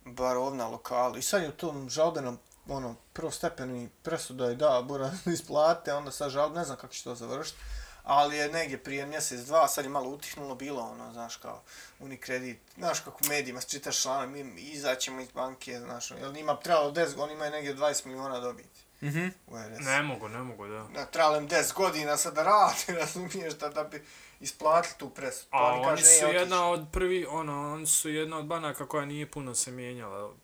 bar 0.04 0.36
ovdje 0.36 0.58
na 0.58 0.68
lokalu. 0.68 1.16
I 1.16 1.22
sad 1.22 1.42
je 1.42 1.48
u 1.48 1.52
tom 1.52 1.90
žalbenom, 1.90 2.38
ono, 2.68 2.94
prvostepeni 3.12 3.88
presuda 4.02 4.48
je 4.48 4.54
da, 4.54 4.82
bora 4.84 5.10
isplate, 5.34 5.94
onda 5.94 6.10
sad 6.10 6.30
žalb, 6.30 6.54
ne 6.54 6.64
znam 6.64 6.76
kako 6.76 6.92
će 6.92 7.04
to 7.04 7.14
završiti. 7.14 7.58
Ali 8.02 8.36
je 8.36 8.52
negdje 8.52 8.84
prije 8.84 9.06
mjesec, 9.06 9.40
dva, 9.40 9.68
sad 9.68 9.84
je 9.84 9.88
malo 9.88 10.08
utihnulo 10.08 10.54
bilo, 10.54 10.82
ono, 10.82 11.12
znaš, 11.12 11.36
kao 11.36 11.62
Unikredit, 11.98 12.58
znaš 12.76 13.00
kako 13.00 13.18
u 13.24 13.28
medijima 13.28 13.60
čitaš 13.60 14.02
članak, 14.02 14.28
mi 14.28 14.60
izaćemo 14.60 15.20
iz 15.20 15.28
banke, 15.30 15.78
znaš, 15.78 16.10
jel 16.10 16.32
njima 16.32 16.56
trebalo 16.56 16.92
10, 16.92 17.22
oni 17.22 17.32
imaju 17.32 17.50
negdje 17.50 17.76
20 17.76 18.06
miliona 18.06 18.40
dobiti 18.40 18.87
Mhm. 19.02 19.28
u 19.46 19.56
RS. 19.58 19.84
Ne 19.84 20.02
mogu, 20.02 20.28
ne 20.28 20.38
mogu, 20.38 20.66
da. 20.66 20.86
Da, 20.94 21.06
trebalo 21.06 21.36
im 21.36 21.48
10 21.48 21.74
godina 21.74 22.16
sad 22.16 22.34
da 22.34 22.42
radi, 22.42 22.84
razumiješ, 23.00 23.54
da, 23.54 23.68
da 23.68 23.84
bi 23.84 24.02
isplatili 24.40 24.94
tu 24.98 25.10
presudu. 25.10 25.48
Pa 25.50 25.58
A 25.58 25.72
oni 25.72 25.84
kažu, 25.84 26.04
su 26.04 26.26
"Ej, 26.26 26.34
jedna 26.34 26.70
od 26.70 26.86
prvi, 26.92 27.26
ono, 27.26 27.72
oni 27.72 27.86
su 27.86 28.08
jedna 28.10 28.38
od 28.38 28.46
banaka 28.46 28.86
koja 28.86 29.04
nije 29.04 29.30
puno 29.30 29.54
se 29.54 29.70
mijenjala 29.70 30.24
od, 30.24 30.36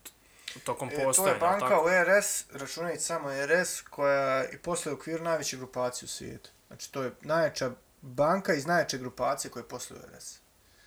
tokom 0.64 0.89
E, 0.89 1.12
to 1.16 1.28
je 1.28 1.35
banka 1.35 1.68
tako? 1.68 1.85
u 1.85 1.89
RS, 1.89 2.44
računajući 2.52 3.02
samo 3.02 3.28
RS, 3.47 3.81
koja 3.81 4.44
i 4.51 4.59
posle 4.59 4.93
u 4.93 4.94
okviru 4.94 5.24
najveće 5.24 5.56
grupacije 5.56 6.05
u 6.06 6.09
svijetu. 6.09 6.51
Znači, 6.66 6.93
to 6.93 7.02
je 7.02 7.12
najjača 7.20 7.70
banka 8.01 8.55
iz 8.55 8.66
najjače 8.66 8.98
grupacije 8.98 9.51
koje 9.51 9.68
posluju 9.68 10.01
u 10.02 10.16
RS. 10.16 10.39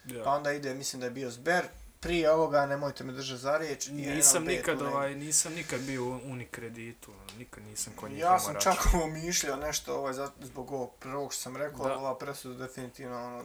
Ja. 0.06 0.24
Pa 0.24 0.30
onda 0.30 0.52
ide, 0.52 0.74
mislim 0.74 1.00
da 1.00 1.06
je 1.06 1.12
bio 1.12 1.32
Sber, 1.32 1.66
prije 2.00 2.32
ovoga, 2.32 2.66
nemojte 2.66 3.04
me 3.04 3.14
držati 3.14 3.42
za 3.42 3.58
riječ. 3.58 3.88
Nisam 3.88 4.44
nikad, 4.44 4.82
ovaj, 4.82 5.16
nisam 5.16 5.54
nikad 5.54 5.82
bio 5.82 6.04
u 6.06 6.20
Unikreditu, 6.24 7.12
nikad 7.38 7.64
nisam 7.64 7.94
kod 7.96 8.12
njih 8.12 8.20
Ja 8.20 8.40
sam 8.40 8.54
račun. 8.54 8.74
čak 8.74 8.94
ovo 8.94 9.08
mišljao 9.08 9.58
nešto 9.58 9.96
ovaj, 9.96 10.14
zbog 10.42 10.72
ovog 10.72 10.92
prvog 11.00 11.34
što 11.34 11.42
sam 11.42 11.58
rekao, 11.58 11.88
Da. 11.88 11.98
ova 11.98 12.18
presuda 12.18 12.68
definitivno 12.68 13.26
ono, 13.26 13.44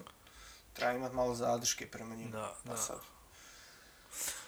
treba 0.73 0.93
imati 0.93 1.15
malo 1.15 1.35
zadrške 1.35 1.87
prema 1.87 2.15
njima. 2.15 2.31
Da, 2.31 2.55
da. 2.65 2.77
sad. 2.77 2.99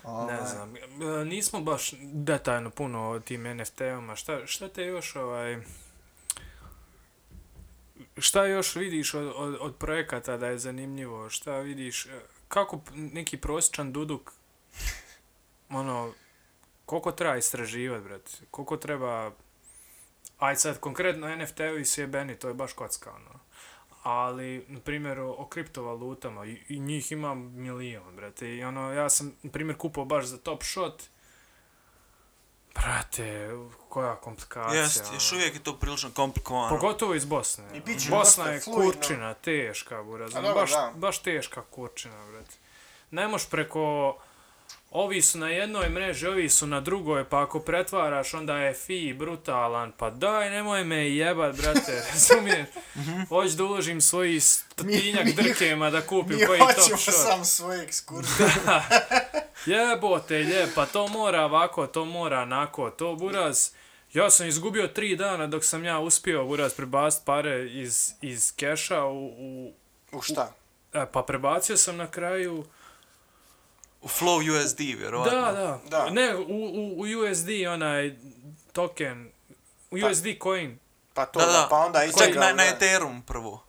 Ne 0.05 0.10
Ovaj, 0.10 0.47
znam, 0.47 0.76
e, 0.76 1.24
nismo 1.24 1.60
baš 1.60 1.93
detaljno 2.02 2.70
puno 2.70 3.10
o 3.10 3.20
tim 3.20 3.43
NFT-oma, 3.56 4.16
šta, 4.16 4.47
šta 4.47 4.68
te 4.68 4.82
još 4.82 5.16
ovaj... 5.16 5.62
Šta 8.18 8.44
još 8.47 8.76
vidiš 8.76 9.14
od, 9.14 9.32
od, 9.36 9.56
od 9.60 9.76
projekata 9.76 10.36
da 10.36 10.47
je 10.47 10.59
zanimljivo? 10.59 11.31
Šta 11.31 11.59
vidiš? 11.59 12.06
Kako 12.48 12.80
neki 12.94 13.36
prosječan 13.36 13.92
duduk, 13.92 14.32
ono, 15.68 16.12
koliko 16.86 17.12
treba 17.12 17.36
istraživati, 17.36 18.04
brate? 18.04 18.30
Koliko 18.50 18.76
treba... 18.76 19.32
Aj 20.38 20.56
sad, 20.56 20.80
konkretno 20.80 21.36
NFT-u 21.36 21.78
i 21.78 21.84
sjebeni, 21.84 22.38
to 22.38 22.48
je 22.48 22.54
baš 22.54 22.72
kocka, 22.72 23.12
ono. 23.12 23.40
Ali, 24.02 24.64
na 24.68 24.80
primjer, 24.80 25.20
o, 25.20 25.30
o 25.30 25.46
kriptovalutama, 25.46 26.46
i, 26.46 26.62
i 26.68 26.80
njih 26.80 27.12
ima 27.12 27.34
milion, 27.34 28.16
brate. 28.16 28.56
I 28.56 28.64
ono, 28.64 28.92
ja 28.92 29.10
sam, 29.10 29.32
na 29.42 29.50
primjer, 29.50 29.76
kupao 29.78 30.04
baš 30.04 30.24
za 30.24 30.38
Top 30.38 30.62
Shot. 30.62 31.02
Brate, 32.74 33.51
koja 33.88 34.16
komplikacija. 34.16 34.82
Jest, 34.82 35.02
ono. 35.05 35.14
još 35.14 35.32
uvijek 35.32 35.55
je 35.55 35.62
to 35.62 35.76
prilično 35.76 36.10
komplikovano. 36.10 36.68
Pogotovo 36.68 37.14
iz 37.14 37.24
Bosne. 37.24 37.64
I 37.74 37.80
bit 37.80 38.02
će 38.02 38.10
Bosna 38.10 38.44
je 38.46 38.60
fluidno. 38.60 38.92
kurčina, 38.92 39.34
teška, 39.34 40.02
buraz. 40.02 40.36
A 40.36 40.40
dobro, 40.40 40.55
Baš, 40.60 40.70
da. 40.70 40.92
baš 40.94 41.18
teška 41.18 41.62
kurčina, 41.62 42.26
brate. 42.32 42.56
ne 43.10 43.28
moš 43.28 43.51
preko 43.51 44.16
ovi 44.94 45.22
su 45.22 45.38
na 45.38 45.48
jednoj 45.48 45.88
mreži, 45.88 46.26
ovi 46.26 46.48
su 46.48 46.66
na 46.66 46.80
drugoj, 46.80 47.24
pa 47.24 47.42
ako 47.42 47.60
pretvaraš, 47.60 48.34
onda 48.34 48.56
je 48.56 48.74
fi 48.74 49.14
brutalan, 49.18 49.92
pa 49.92 50.10
daj, 50.10 50.50
nemoj 50.50 50.84
me 50.84 51.10
jebat, 51.10 51.56
brate, 51.56 52.02
razumiješ? 52.12 52.66
Hoću 53.28 53.56
da 53.56 53.64
uložim 53.64 54.00
svoji 54.00 54.40
stotinjak 54.40 55.28
drkema 55.36 55.90
da 55.90 56.00
kupim 56.00 56.36
Mi 56.38 56.46
koji 56.46 56.58
top 56.58 56.68
hoćemo 56.68 56.96
shot. 56.96 57.14
sam 57.14 57.44
svoje 57.44 57.82
ekskurzije. 57.82 58.48
Jebote, 59.66 60.34
je, 60.34 60.68
pa 60.74 60.86
to 60.86 61.08
mora 61.08 61.44
ovako, 61.44 61.86
to 61.86 62.04
mora 62.04 62.40
onako, 62.40 62.90
to 62.90 63.14
buraz... 63.14 63.70
Ja 64.12 64.30
sam 64.30 64.46
izgubio 64.46 64.88
tri 64.88 65.16
dana 65.16 65.46
dok 65.46 65.64
sam 65.64 65.84
ja 65.84 65.98
uspio 65.98 66.44
buraz 66.44 66.74
prebaciti 66.74 67.22
pare 67.26 67.70
iz, 67.70 68.12
iz 68.22 68.52
keša 68.56 69.04
u, 69.04 69.26
u, 69.26 69.72
U 70.12 70.22
šta? 70.22 70.52
e, 70.92 71.06
pa 71.12 71.22
prebacio 71.22 71.76
sam 71.76 71.96
na 71.96 72.10
kraju... 72.10 72.64
U 74.05 74.09
Flow 74.09 74.64
USD, 74.64 74.81
vjerovatno. 74.81 75.40
Da, 75.40 75.52
da, 75.52 75.81
Da. 75.90 76.10
Ne, 76.10 76.36
u, 76.36 76.40
u, 76.48 77.01
u 77.01 77.31
USD 77.31 77.48
onaj 77.68 78.16
token, 78.72 79.31
u 79.90 79.97
Pa- 80.01 80.09
USD 80.10 80.26
coin. 80.43 80.78
Pa 81.14 81.26
to, 81.26 81.40
Da, 81.40 81.47
da, 81.47 81.66
pa 81.70 81.76
onda 81.76 82.01
Čak 82.18 82.28
ići 82.28 82.39
na, 82.39 82.52
na 82.52 82.64
Ethereum 82.64 83.22
prvo. 83.22 83.64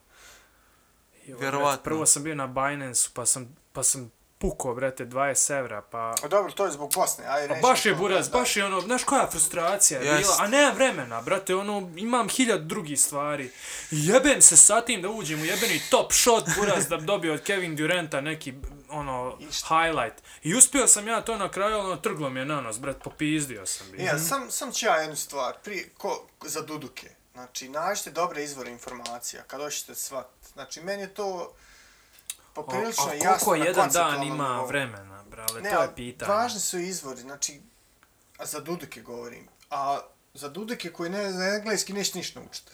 Joj, 1.26 1.38
Vjerovatno. 1.40 1.82
Prvo 1.82 2.06
sam 2.06 2.22
bio 2.22 2.34
na 2.34 2.46
Binance, 2.46 3.08
pa 3.14 3.26
sam, 3.26 3.56
pa 3.72 3.82
sam 3.82 4.12
pukao, 4.38 4.74
brate, 4.74 5.06
20 5.06 5.58
evra, 5.58 5.82
pa... 5.90 6.14
A 6.22 6.28
dobro, 6.28 6.52
to 6.52 6.64
je 6.64 6.72
zbog 6.72 6.92
Bosne, 6.94 7.24
ajde 7.28 7.48
Pa 7.48 7.54
nećemo 7.54 7.72
baš 7.72 7.86
je 7.86 7.94
buraz, 7.94 8.28
da. 8.28 8.38
baš 8.38 8.56
je 8.56 8.64
ono, 8.64 8.80
znaš 8.80 9.04
koja 9.04 9.30
frustracija 9.30 10.00
je 10.00 10.18
bila, 10.18 10.36
a 10.38 10.46
nema 10.46 10.70
vremena, 10.70 11.22
brate, 11.22 11.54
ono, 11.54 11.90
imam 11.96 12.28
hiljad 12.28 12.60
drugih 12.60 13.00
stvari. 13.00 13.50
Jebem 13.90 14.42
se 14.42 14.56
sa 14.56 14.80
tim 14.80 15.02
da 15.02 15.08
uđem 15.08 15.40
u 15.40 15.44
jebeni 15.44 15.80
top 15.90 16.12
shot, 16.12 16.44
buraz, 16.58 16.88
da 16.88 16.96
bi 16.96 17.06
dobio 17.06 17.34
od 17.34 17.42
Kevin 17.42 17.76
Duranta 17.76 18.20
neki, 18.20 18.54
ono, 18.96 19.38
highlight. 19.68 20.22
I 20.42 20.54
uspio 20.54 20.86
sam 20.86 21.08
ja 21.08 21.20
to 21.20 21.36
na 21.38 21.50
kraju, 21.50 21.78
ono, 21.78 21.96
trglo 21.96 22.30
mi 22.30 22.40
je 22.40 22.46
na 22.46 22.60
nos, 22.60 22.78
brat, 22.80 22.96
popizdio 23.04 23.66
sam 23.66 23.90
bi. 23.90 24.02
Ja, 24.04 24.18
sam, 24.18 24.50
sam 24.50 24.72
ću 24.72 24.86
ja 24.86 24.96
jednu 24.96 25.16
stvar, 25.16 25.54
prije, 25.64 25.88
ko, 25.98 26.26
za 26.44 26.62
Duduke. 26.62 27.10
Znači, 27.32 27.68
nađite 27.68 28.10
dobre 28.10 28.44
izvore 28.44 28.70
informacija, 28.70 29.42
kad 29.42 29.60
hoćete 29.60 29.94
svat. 29.94 30.26
Znači, 30.52 30.80
meni 30.80 31.02
je 31.02 31.14
to 31.14 31.52
poprilično 32.54 33.04
a, 33.06 33.10
a 33.10 33.14
jasno 33.14 33.44
koliko 33.44 33.56
na 33.56 33.64
jedan 33.64 33.90
dan 33.90 34.22
ima 34.22 34.48
nivou. 34.48 34.66
vremena, 34.66 35.24
brale, 35.30 35.60
Ne, 35.60 35.70
to 35.70 35.82
je 35.82 35.94
pitanje. 35.96 36.32
važni 36.32 36.60
su 36.60 36.78
izvori, 36.78 37.20
znači, 37.20 37.60
a 38.38 38.46
za 38.46 38.60
Duduke 38.60 39.00
govorim. 39.00 39.48
A 39.70 40.00
za 40.34 40.48
Duduke 40.48 40.92
koji 40.92 41.10
ne 41.10 41.32
zna 41.32 41.44
engleski 41.54 41.92
neće 41.92 42.18
ništa 42.18 42.40
naučiti. 42.40 42.72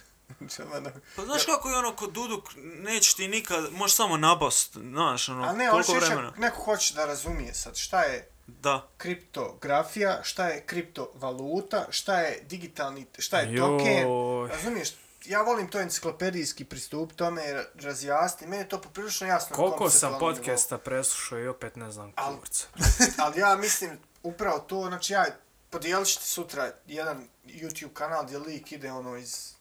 Pa 1.16 1.24
znaš 1.24 1.44
kako 1.44 1.68
je 1.70 1.78
ono 1.78 1.96
kod 1.96 2.12
Duduk, 2.12 2.44
neće 2.56 3.16
ti 3.16 3.28
nikad, 3.28 3.72
možeš 3.72 3.96
samo 3.96 4.16
nabast, 4.16 4.72
znaš, 4.74 5.28
ono, 5.28 5.42
A 5.42 5.52
ne, 5.52 5.68
toliko 5.70 5.92
hoće 5.92 6.06
vremena. 6.06 6.32
neko 6.36 6.62
hoće 6.62 6.94
da 6.94 7.04
razumije 7.06 7.54
sad 7.54 7.76
šta 7.76 8.02
je 8.02 8.28
Da. 8.46 8.88
kriptografija, 8.96 10.20
šta 10.22 10.46
je 10.46 10.66
kriptovaluta, 10.66 11.86
šta 11.90 12.20
je 12.20 12.40
digitalni, 12.42 13.06
šta 13.18 13.38
je 13.38 13.52
Joj. 13.52 13.60
token. 13.78 14.04
Razumiješ? 14.50 14.88
Ja 15.24 15.42
volim 15.42 15.68
to 15.68 15.80
enciklopedijski 15.80 16.64
pristup 16.64 17.12
tome, 17.12 17.42
razjasni. 17.74 18.46
Meni 18.46 18.62
je 18.62 18.68
to 18.68 18.80
poprilično 18.80 19.26
jasno. 19.26 19.56
Koliko 19.56 19.90
sam 19.90 20.18
podcasta 20.18 20.78
preslušao 20.78 21.38
i 21.38 21.48
opet 21.48 21.76
ne 21.76 21.90
znam 21.92 22.12
Al- 22.12 22.38
kurca. 22.38 22.66
nivou. 22.98 23.14
Ali 23.18 23.40
ja 23.40 23.56
mislim 23.56 23.90
upravo 24.22 24.58
to, 24.58 24.84
znači 24.88 25.12
ja 25.12 25.26
podijelit 25.70 26.08
ću 26.08 26.18
ti 26.18 26.26
sutra 26.26 26.72
jedan 26.86 27.28
YouTube 27.44 27.92
kanal 27.92 28.24
gdje 28.24 28.38
lik 28.38 28.72
ide 28.72 28.92
ono 28.92 29.16
iz... 29.16 29.52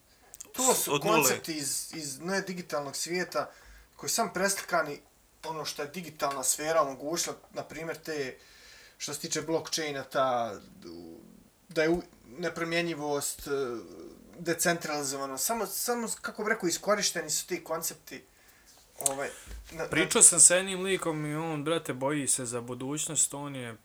To 0.53 0.73
su 0.73 0.93
Od 0.93 1.05
nule. 1.05 1.15
koncepti 1.15 1.53
iz, 1.53 1.91
iz 1.93 2.19
ne 2.19 2.41
digitalnog 2.41 2.95
svijeta 2.95 3.51
koji 3.95 4.09
sam 4.09 4.33
preslikani 4.33 4.99
ono 5.43 5.65
što 5.65 5.81
je 5.81 5.87
digitalna 5.87 6.43
sfera 6.43 6.81
omogućila, 6.81 7.35
na 7.51 7.63
primjer 7.63 7.97
te 7.97 8.37
što 8.97 9.13
se 9.13 9.19
tiče 9.19 9.41
blockchaina, 9.41 10.03
ta 10.03 10.59
da 11.69 11.83
je 11.83 11.89
u- 11.89 12.03
nepromjenjivost, 12.29 13.47
e, 13.47 13.51
decentralizovano, 14.39 15.37
samo, 15.37 15.65
samo 15.65 16.07
kako 16.21 16.43
bi 16.43 16.49
rekao, 16.49 16.67
iskorišteni 16.67 17.29
su 17.29 17.47
ti 17.47 17.63
koncepti. 17.63 18.23
Ovaj, 18.99 19.29
na, 19.71 19.85
Pričao 19.85 20.21
sam 20.21 20.39
sa 20.39 20.55
jednim 20.55 20.81
likom 20.81 21.25
i 21.25 21.35
on, 21.35 21.63
brate, 21.63 21.93
boji 21.93 22.27
se 22.27 22.45
za 22.45 22.61
budućnost, 22.61 23.33
on 23.33 23.55
je, 23.55 23.75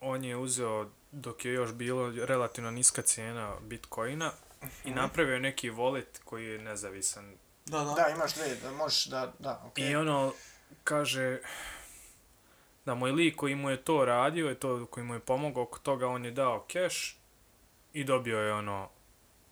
on 0.00 0.24
je 0.24 0.36
uzeo, 0.36 0.90
dok 1.12 1.44
je 1.44 1.52
još 1.52 1.72
bilo 1.72 2.10
relativno 2.16 2.70
niska 2.70 3.02
cijena 3.02 3.54
Bitcoina, 3.60 4.32
i 4.84 4.90
napravio 4.90 5.34
je 5.34 5.40
neki 5.40 5.70
wallet 5.70 6.20
koji 6.24 6.46
je 6.46 6.58
nezavisan. 6.58 7.34
Da, 7.66 7.78
da. 7.78 7.94
Da, 7.94 8.08
imaš 8.08 8.34
dve, 8.34 8.54
da 8.54 8.70
možeš 8.72 9.04
da, 9.04 9.32
da, 9.38 9.62
okej. 9.66 9.90
I 9.90 9.96
ono, 9.96 10.32
kaže, 10.84 11.38
da 12.84 12.94
moj 12.94 13.12
lik 13.12 13.36
koji 13.36 13.54
mu 13.54 13.70
je 13.70 13.82
to 13.84 14.04
radio, 14.04 14.48
je 14.48 14.54
to 14.54 14.86
koji 14.86 15.04
mu 15.06 15.14
je 15.14 15.20
pomogao 15.20 15.62
oko 15.62 15.78
toga, 15.78 16.06
on 16.08 16.24
je 16.24 16.30
dao 16.30 16.66
cash 16.72 17.14
i 17.92 18.04
dobio 18.04 18.38
je 18.38 18.52
ono 18.54 18.88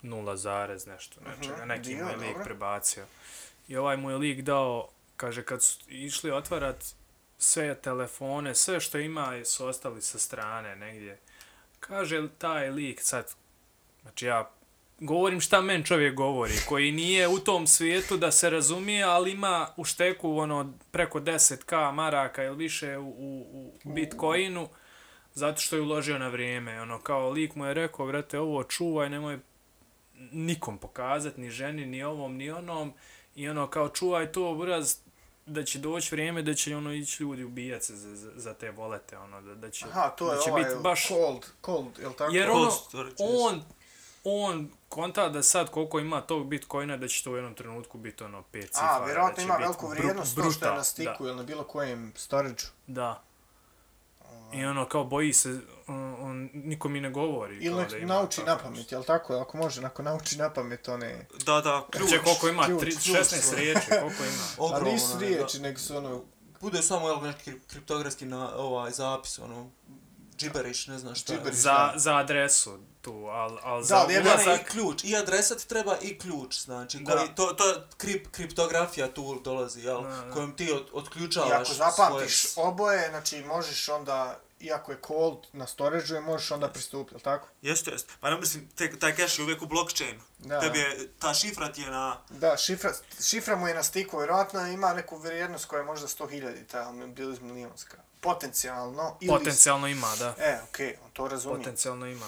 nula 0.02 0.36
zarez 0.36 0.86
nešto, 0.86 1.20
nečega, 1.20 1.56
Mhm, 1.56 1.68
neki 1.68 1.82
dio, 1.88 2.04
mu 2.04 2.10
je 2.10 2.16
lik 2.16 2.28
dobro. 2.28 2.44
prebacio. 2.44 3.04
I 3.68 3.76
ovaj 3.76 3.96
mu 3.96 4.10
je 4.10 4.16
lik 4.16 4.40
dao, 4.40 4.88
kaže, 5.16 5.44
kad 5.44 5.62
su 5.62 5.78
išli 5.88 6.30
otvarat 6.30 6.84
sve 7.38 7.74
telefone, 7.74 8.54
sve 8.54 8.80
što 8.80 8.98
ima 8.98 9.44
su 9.44 9.66
ostali 9.66 10.02
sa 10.02 10.18
strane 10.18 10.76
negdje. 10.76 11.18
Kaže 11.80 12.28
taj 12.38 12.70
lik 12.70 13.00
sad, 13.02 13.34
znači 14.02 14.26
ja 14.26 14.50
govorim 15.00 15.40
šta 15.40 15.60
men 15.60 15.82
čovjek 15.82 16.14
govori, 16.14 16.54
koji 16.68 16.92
nije 16.92 17.28
u 17.28 17.38
tom 17.38 17.66
svijetu 17.66 18.16
da 18.16 18.30
se 18.30 18.50
razumije, 18.50 19.04
ali 19.04 19.30
ima 19.30 19.68
u 19.76 19.84
šteku 19.84 20.38
ono 20.38 20.72
preko 20.90 21.20
10k 21.20 21.92
maraka 21.92 22.44
ili 22.44 22.56
više 22.56 22.98
u, 22.98 23.08
u, 23.08 23.72
u 23.84 23.92
Bitcoinu, 23.92 24.68
zato 25.34 25.60
što 25.60 25.76
je 25.76 25.82
uložio 25.82 26.18
na 26.18 26.28
vrijeme. 26.28 26.82
Ono, 26.82 27.00
kao 27.00 27.30
lik 27.30 27.54
mu 27.54 27.66
je 27.66 27.74
rekao, 27.74 28.06
vrate, 28.06 28.38
ovo 28.38 28.64
čuvaj, 28.64 29.10
nemoj 29.10 29.38
nikom 30.32 30.78
pokazat, 30.78 31.36
ni 31.36 31.50
ženi, 31.50 31.86
ni 31.86 32.02
ovom, 32.02 32.36
ni 32.36 32.50
onom. 32.50 32.92
I 33.34 33.48
ono, 33.48 33.66
kao 33.66 33.88
čuvaj 33.88 34.32
to, 34.32 34.54
buraz, 34.54 34.96
da 35.46 35.64
će 35.64 35.78
doći 35.78 36.14
vrijeme 36.14 36.42
da 36.42 36.54
će 36.54 36.76
ono 36.76 36.92
ići 36.92 37.22
ljudi 37.22 37.44
ubijat 37.44 37.82
se 37.82 37.96
za, 37.96 38.16
za, 38.16 38.30
za 38.34 38.54
te 38.54 38.70
volete, 38.70 39.18
ono, 39.18 39.40
da, 39.42 39.54
da 39.54 39.70
će, 39.70 39.86
Aha, 39.86 40.08
to 40.08 40.32
je 40.32 40.36
da 40.36 40.42
će 40.42 40.50
ovaj 40.50 40.64
biti 40.64 40.76
baš 40.82 41.08
cold, 41.08 41.46
cold, 41.64 41.98
jel 41.98 42.12
tako? 42.12 42.34
jer 42.34 42.46
Cold 42.46 42.62
ono, 42.62 42.70
storage, 42.70 43.14
on, 43.18 43.62
on 44.24 44.70
konta 44.88 45.28
da 45.28 45.42
sad 45.42 45.70
koliko 45.70 45.98
ima 45.98 46.20
tog 46.20 46.46
bitcoina 46.46 46.96
da 46.96 47.08
će 47.08 47.24
to 47.24 47.30
u 47.32 47.36
jednom 47.36 47.54
trenutku 47.54 47.98
biti 47.98 48.24
ono 48.24 48.44
5 48.52 48.66
cifara. 48.66 49.02
A, 49.02 49.04
vjerojatno 49.04 49.42
ima 49.42 49.56
veliku 49.56 49.88
vrijednost 49.88 50.36
to 50.36 50.50
što 50.50 50.66
je 50.66 50.74
na 50.74 50.84
stiku 50.84 51.24
Da, 51.24 51.28
ili 51.28 51.36
na 51.36 51.42
bilo 51.42 51.64
kojem 51.64 52.12
storage 52.16 52.62
da. 52.86 53.22
I 54.52 54.64
ono 54.64 54.88
kao 54.88 55.04
boji 55.04 55.32
se, 55.32 55.60
on, 55.86 56.16
on 56.20 56.50
niko 56.52 56.88
mi 56.88 57.00
ne 57.00 57.10
govori. 57.10 57.56
Ili 57.56 57.76
nek 57.76 57.90
da 57.90 57.96
ima 57.96 58.14
nauči 58.14 58.42
na 58.42 58.58
pamet, 58.58 58.92
jel 58.92 59.04
tako? 59.04 59.34
Ako 59.34 59.56
može, 59.56 59.84
ako 59.84 60.02
nauči 60.02 60.38
na 60.38 60.50
pamet, 60.50 60.88
one... 60.88 61.26
Da, 61.46 61.60
da, 61.60 61.86
ključ. 61.90 62.10
Če 62.10 62.18
koliko 62.24 62.48
ima? 62.48 62.64
ključ, 62.64 62.80
Tri, 62.80 62.90
ključ 62.90 63.16
16 63.16 63.24
svoj. 63.24 63.60
riječi, 63.60 63.86
koliko 63.88 64.24
ima? 64.24 64.44
A 64.58 64.64
Ogromno, 64.64 64.92
nisu 64.92 65.18
ne, 65.18 65.26
riječi, 65.26 65.60
nego 65.60 65.78
su 65.78 65.96
ono... 65.96 66.22
Bude 66.60 66.82
samo 66.82 67.08
jel, 67.08 67.22
neki 67.22 67.50
krip- 67.50 67.66
kriptografski 67.66 68.26
na, 68.26 68.56
ovaj 68.56 68.90
zapis, 68.90 69.38
ono, 69.38 69.70
gibberish, 70.38 70.88
ne 70.88 70.98
znam 70.98 71.14
šta 71.14 71.32
je. 71.32 71.36
Gibberish. 71.36 71.62
Za, 71.62 71.92
za 71.96 72.16
adresu 72.16 72.78
tu, 73.00 73.12
al, 73.26 73.58
al 73.62 73.78
Da, 73.78 73.84
za 73.84 73.96
ali 73.96 74.14
je 74.14 74.22
Ne, 74.22 74.30
ulazak- 74.30 74.46
ne, 74.46 74.54
i 74.56 74.64
ključ, 74.64 75.04
i 75.04 75.16
adresa 75.16 75.56
ti 75.56 75.68
treba 75.68 75.96
i 75.98 76.18
ključ, 76.18 76.56
znači, 76.56 76.98
Da. 76.98 77.12
koji, 77.12 77.28
to, 77.28 77.46
to 77.46 77.64
krip, 77.96 78.26
kriptografija 78.30 79.08
tu 79.08 79.40
dolazi, 79.40 79.80
jel, 79.80 80.02
Da, 80.02 80.08
da. 80.08 80.30
kojom 80.30 80.56
ti 80.56 80.72
od, 80.72 80.82
I 80.82 80.90
otključavaš 80.92 81.52
ako 81.60 81.74
zapamtiš 81.74 82.42
svoje... 82.42 82.68
oboje, 82.68 83.08
znači 83.08 83.44
možeš 83.44 83.88
onda, 83.88 84.38
iako 84.60 84.92
je 84.92 84.98
cold 85.06 85.38
na 85.52 85.66
storage 85.66 86.20
možeš 86.20 86.50
onda 86.50 86.68
pristupiti, 86.68 87.14
jel 87.14 87.20
tako? 87.20 87.48
Jeste, 87.62 87.90
jeste. 87.90 88.12
Pa 88.20 88.30
ne 88.30 88.38
mislim, 88.38 88.68
te, 88.68 88.98
taj 88.98 89.16
cache 89.16 89.40
je 89.40 89.44
uvijek 89.44 89.62
u 89.62 89.66
blockchainu. 89.66 90.20
Da. 90.38 90.60
Tebi 90.60 90.78
je, 90.78 91.08
ta 91.18 91.34
šifra 91.34 91.72
ti 91.72 91.82
je 91.82 91.90
na... 91.90 92.20
Da, 92.30 92.56
šifra, 92.56 92.92
šifra 93.22 93.56
mu 93.56 93.68
je 93.68 93.74
na 93.74 93.82
stiku, 93.82 94.18
vjerojatno 94.18 94.66
ima 94.66 94.94
neku 94.94 95.16
vrijednost 95.16 95.64
koja 95.64 95.78
je 95.78 95.84
možda 95.84 96.06
100.000, 96.08 96.66
ta 96.66 96.92
bili 97.06 97.40
milionska. 97.40 97.96
Potencijalno. 98.20 99.16
Ili... 99.20 99.28
Potencijalno 99.38 99.86
ima, 99.86 100.16
da. 100.18 100.34
E, 100.38 100.60
okej, 100.68 100.96
on 101.04 101.10
to 101.10 101.28
razumije. 101.28 101.58
Potencijalno 101.58 102.06
ima. 102.06 102.26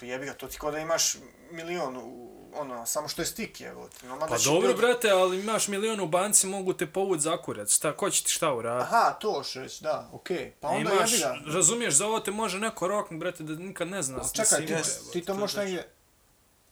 Pa 0.00 0.06
jebi 0.06 0.26
ga, 0.26 0.34
to 0.34 0.48
ti 0.48 0.58
kao 0.58 0.70
da 0.70 0.78
imaš 0.78 1.16
milion, 1.50 1.96
u, 1.96 2.30
ono, 2.54 2.86
samo 2.86 3.08
što 3.08 3.22
je 3.22 3.26
stik, 3.26 3.60
evo. 3.60 3.88
Normalno 4.02 4.36
Pa 4.36 4.42
dobro, 4.42 4.68
ljudi- 4.68 4.80
brate, 4.80 5.10
ali 5.10 5.40
imaš 5.40 5.68
milion 5.68 6.00
u 6.00 6.06
banci, 6.06 6.46
mogu 6.46 6.72
te 6.72 6.86
povući 6.86 7.20
za 7.22 7.42
kurac. 7.42 7.74
Šta, 7.74 7.96
ko 7.96 8.10
će 8.10 8.24
ti 8.24 8.30
šta 8.30 8.54
uraditi? 8.54 8.94
Aha, 8.94 9.10
to 9.20 9.42
što 9.44 9.60
da, 9.80 10.08
okej. 10.12 10.52
Pa 10.60 10.68
onda 10.68 10.92
Imaš, 10.92 11.12
jebi 11.12 11.22
ga. 11.22 11.52
razumiješ, 11.54 11.94
za 11.94 12.06
ovo 12.06 12.20
te 12.20 12.30
može 12.30 12.58
neko 12.58 12.88
roknut, 12.88 13.20
brate, 13.20 13.42
da 13.42 13.52
nikad 13.54 13.88
ne 13.88 14.02
zna. 14.02 14.18
A 14.18 14.28
Čekaj, 14.32 14.66
ti, 14.66 14.74
ti 15.12 15.24
to 15.24 15.34
možeš 15.34 15.56
negdje 15.56 15.88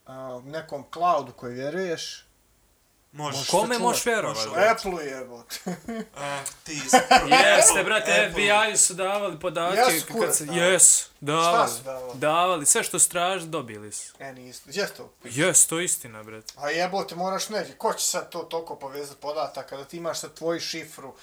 a, 0.06 0.34
u 0.36 0.42
nekom 0.42 0.84
cloudu 0.92 1.32
koji 1.32 1.54
vjeruješ. 1.54 2.25
Možeš. 3.16 3.48
Kome 3.48 3.78
možeš 3.78 4.06
vjerovat? 4.06 4.36
Možeš. 4.36 4.52
brate? 4.52 4.70
Apple 4.70 5.04
jebote. 5.06 5.56
E, 6.18 6.42
ti 6.64 6.72
Jeste, 7.30 7.84
brate. 7.84 8.30
FBI 8.32 8.76
su 8.76 8.94
davali 8.94 9.40
podatke. 9.40 9.80
Jesu, 9.94 10.06
kad 10.20 10.36
se- 10.36 10.44
davali. 10.44 10.64
Jes, 10.64 11.06
davali. 11.20 11.68
Šta 11.68 11.76
su 11.76 11.82
davali? 11.82 12.12
Davali, 12.14 12.66
sve 12.66 12.82
što 12.82 12.98
su 12.98 13.08
tražili, 13.08 13.50
dobili 13.50 13.92
su. 13.92 14.12
E, 14.18 14.32
nisu. 14.32 14.62
Gdje 14.66 14.86
to? 14.86 15.12
Jes, 15.24 15.66
to 15.66 15.78
je 15.78 15.84
istina, 15.84 16.22
brate. 16.22 16.52
A 16.56 16.70
jebote, 16.70 17.14
moraš 17.14 17.48
negdje. 17.48 17.74
Ko 17.74 17.92
će 17.92 18.06
sad 18.06 18.30
to 18.30 18.38
toliko 18.38 18.76
povezati 18.76 19.20
podataka 19.20 19.76
da 19.76 19.84
ti 19.84 19.96
imaš 19.96 20.20
sad 20.20 20.34
tvoju 20.34 20.60
šifru 20.60 21.14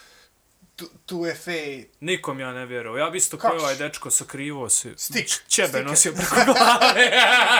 tu, 0.75 0.89
tu 1.05 1.25
FA, 1.43 1.51
Nikom 1.99 2.39
ja 2.39 2.51
ne 2.53 2.65
vjerujem. 2.65 2.97
Ja 2.99 3.09
bi 3.09 3.17
isto 3.17 3.37
kao 3.37 3.51
ovaj 3.53 3.75
si? 3.75 3.79
dečko 3.79 4.11
sakrivo 4.11 4.69
se. 4.69 4.93
Stik, 4.97 5.27
Čebe 5.47 5.67
stike. 5.67 5.83
nosio 5.83 6.13
preko 6.13 6.35
glave. 6.45 7.11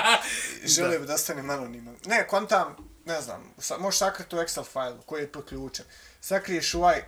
želio 0.76 1.00
bi 1.00 1.06
da 1.06 1.14
ostanem 1.14 1.50
anoniman. 1.50 1.96
Ne, 2.06 2.28
kontam, 2.28 2.93
ne 3.06 3.22
znam, 3.22 3.54
sa, 3.58 3.78
možeš 3.78 3.98
sakriti 3.98 4.36
u 4.36 4.40
Excel 4.40 4.66
failu 4.66 5.02
koji 5.06 5.22
je 5.22 5.32
poključen. 5.32 5.86
Sakriješ 6.22 6.74
u 6.74 6.80
i, 6.80 7.02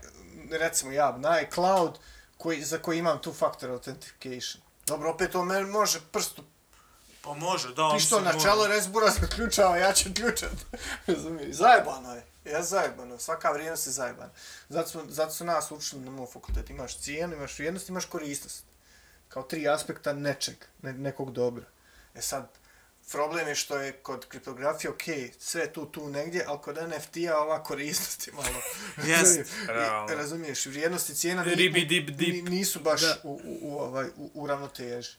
recimo 0.57 0.91
ja, 0.91 1.17
na 1.17 1.41
iCloud 1.41 1.99
koji, 2.37 2.63
za 2.63 2.77
koji 2.77 2.99
imam 2.99 3.19
two-factor 3.23 3.71
authentication. 3.71 4.61
Dobro, 4.87 5.09
opet 5.09 5.35
on 5.35 5.47
meni 5.47 5.65
može 5.65 5.99
prstu 6.11 6.43
Pa 7.25 7.33
može, 7.33 7.67
da. 7.67 7.73
Što 7.73 7.93
mislim, 7.93 8.23
na 8.23 8.31
čelo 8.43 8.55
može. 8.55 8.73
rezbura 8.73 9.11
se 9.11 9.27
ključava, 9.35 9.77
ja 9.77 9.93
ću 9.93 10.09
ključat. 10.15 10.51
Razumiješ? 11.07 11.55
Zajebano 11.55 12.15
je. 12.15 12.23
Ja 12.45 12.63
zajebano. 12.63 13.19
Svaka 13.19 13.51
vrijednost 13.51 13.87
je 13.87 13.91
zajebana. 13.91 14.31
Zato, 14.69 14.89
smo, 14.89 15.01
zato 15.07 15.31
su 15.31 15.45
nas 15.45 15.71
učili 15.71 16.01
na 16.01 16.11
moj 16.11 16.27
fakultet. 16.33 16.69
Imaš 16.69 16.97
cijenu, 16.97 17.35
imaš 17.35 17.57
vrijednost, 17.57 17.89
imaš 17.89 18.05
korisnost. 18.05 18.63
Kao 19.27 19.43
tri 19.43 19.69
aspekta 19.69 20.13
nečeg, 20.13 20.55
ne, 20.81 20.93
nekog 20.93 21.31
dobra. 21.31 21.65
E 22.15 22.21
sad, 22.21 22.49
problem 23.05 23.47
je 23.47 23.55
što 23.55 23.77
je 23.77 23.91
kod 23.93 24.25
kriptografije, 24.25 24.91
ok, 24.91 25.01
sve 25.39 25.73
tu, 25.73 25.85
tu 25.85 26.09
negdje, 26.09 26.43
ali 26.47 26.59
kod 26.59 26.77
NFT-a 26.79 27.37
ova 27.37 27.63
korisnost 27.63 28.27
je 28.27 28.33
malo... 28.33 28.47
Realno. 29.67 30.13
I- 30.13 30.15
Razumiješ, 30.15 30.65
vrijednost 30.65 31.09
i 31.09 31.15
cijena 31.15 31.43
Ribi 31.43 31.85
dip 31.85 32.09
dip. 32.09 32.27
ni- 32.27 32.41
nisu 32.41 32.79
baš 32.79 33.01
Da. 33.01 33.17
u, 33.23 33.31
u, 33.33 33.57
u, 33.61 33.79
ovaj, 33.79 34.07
u, 34.07 34.31
u 34.33 34.47
ravnoteži. 34.47 35.11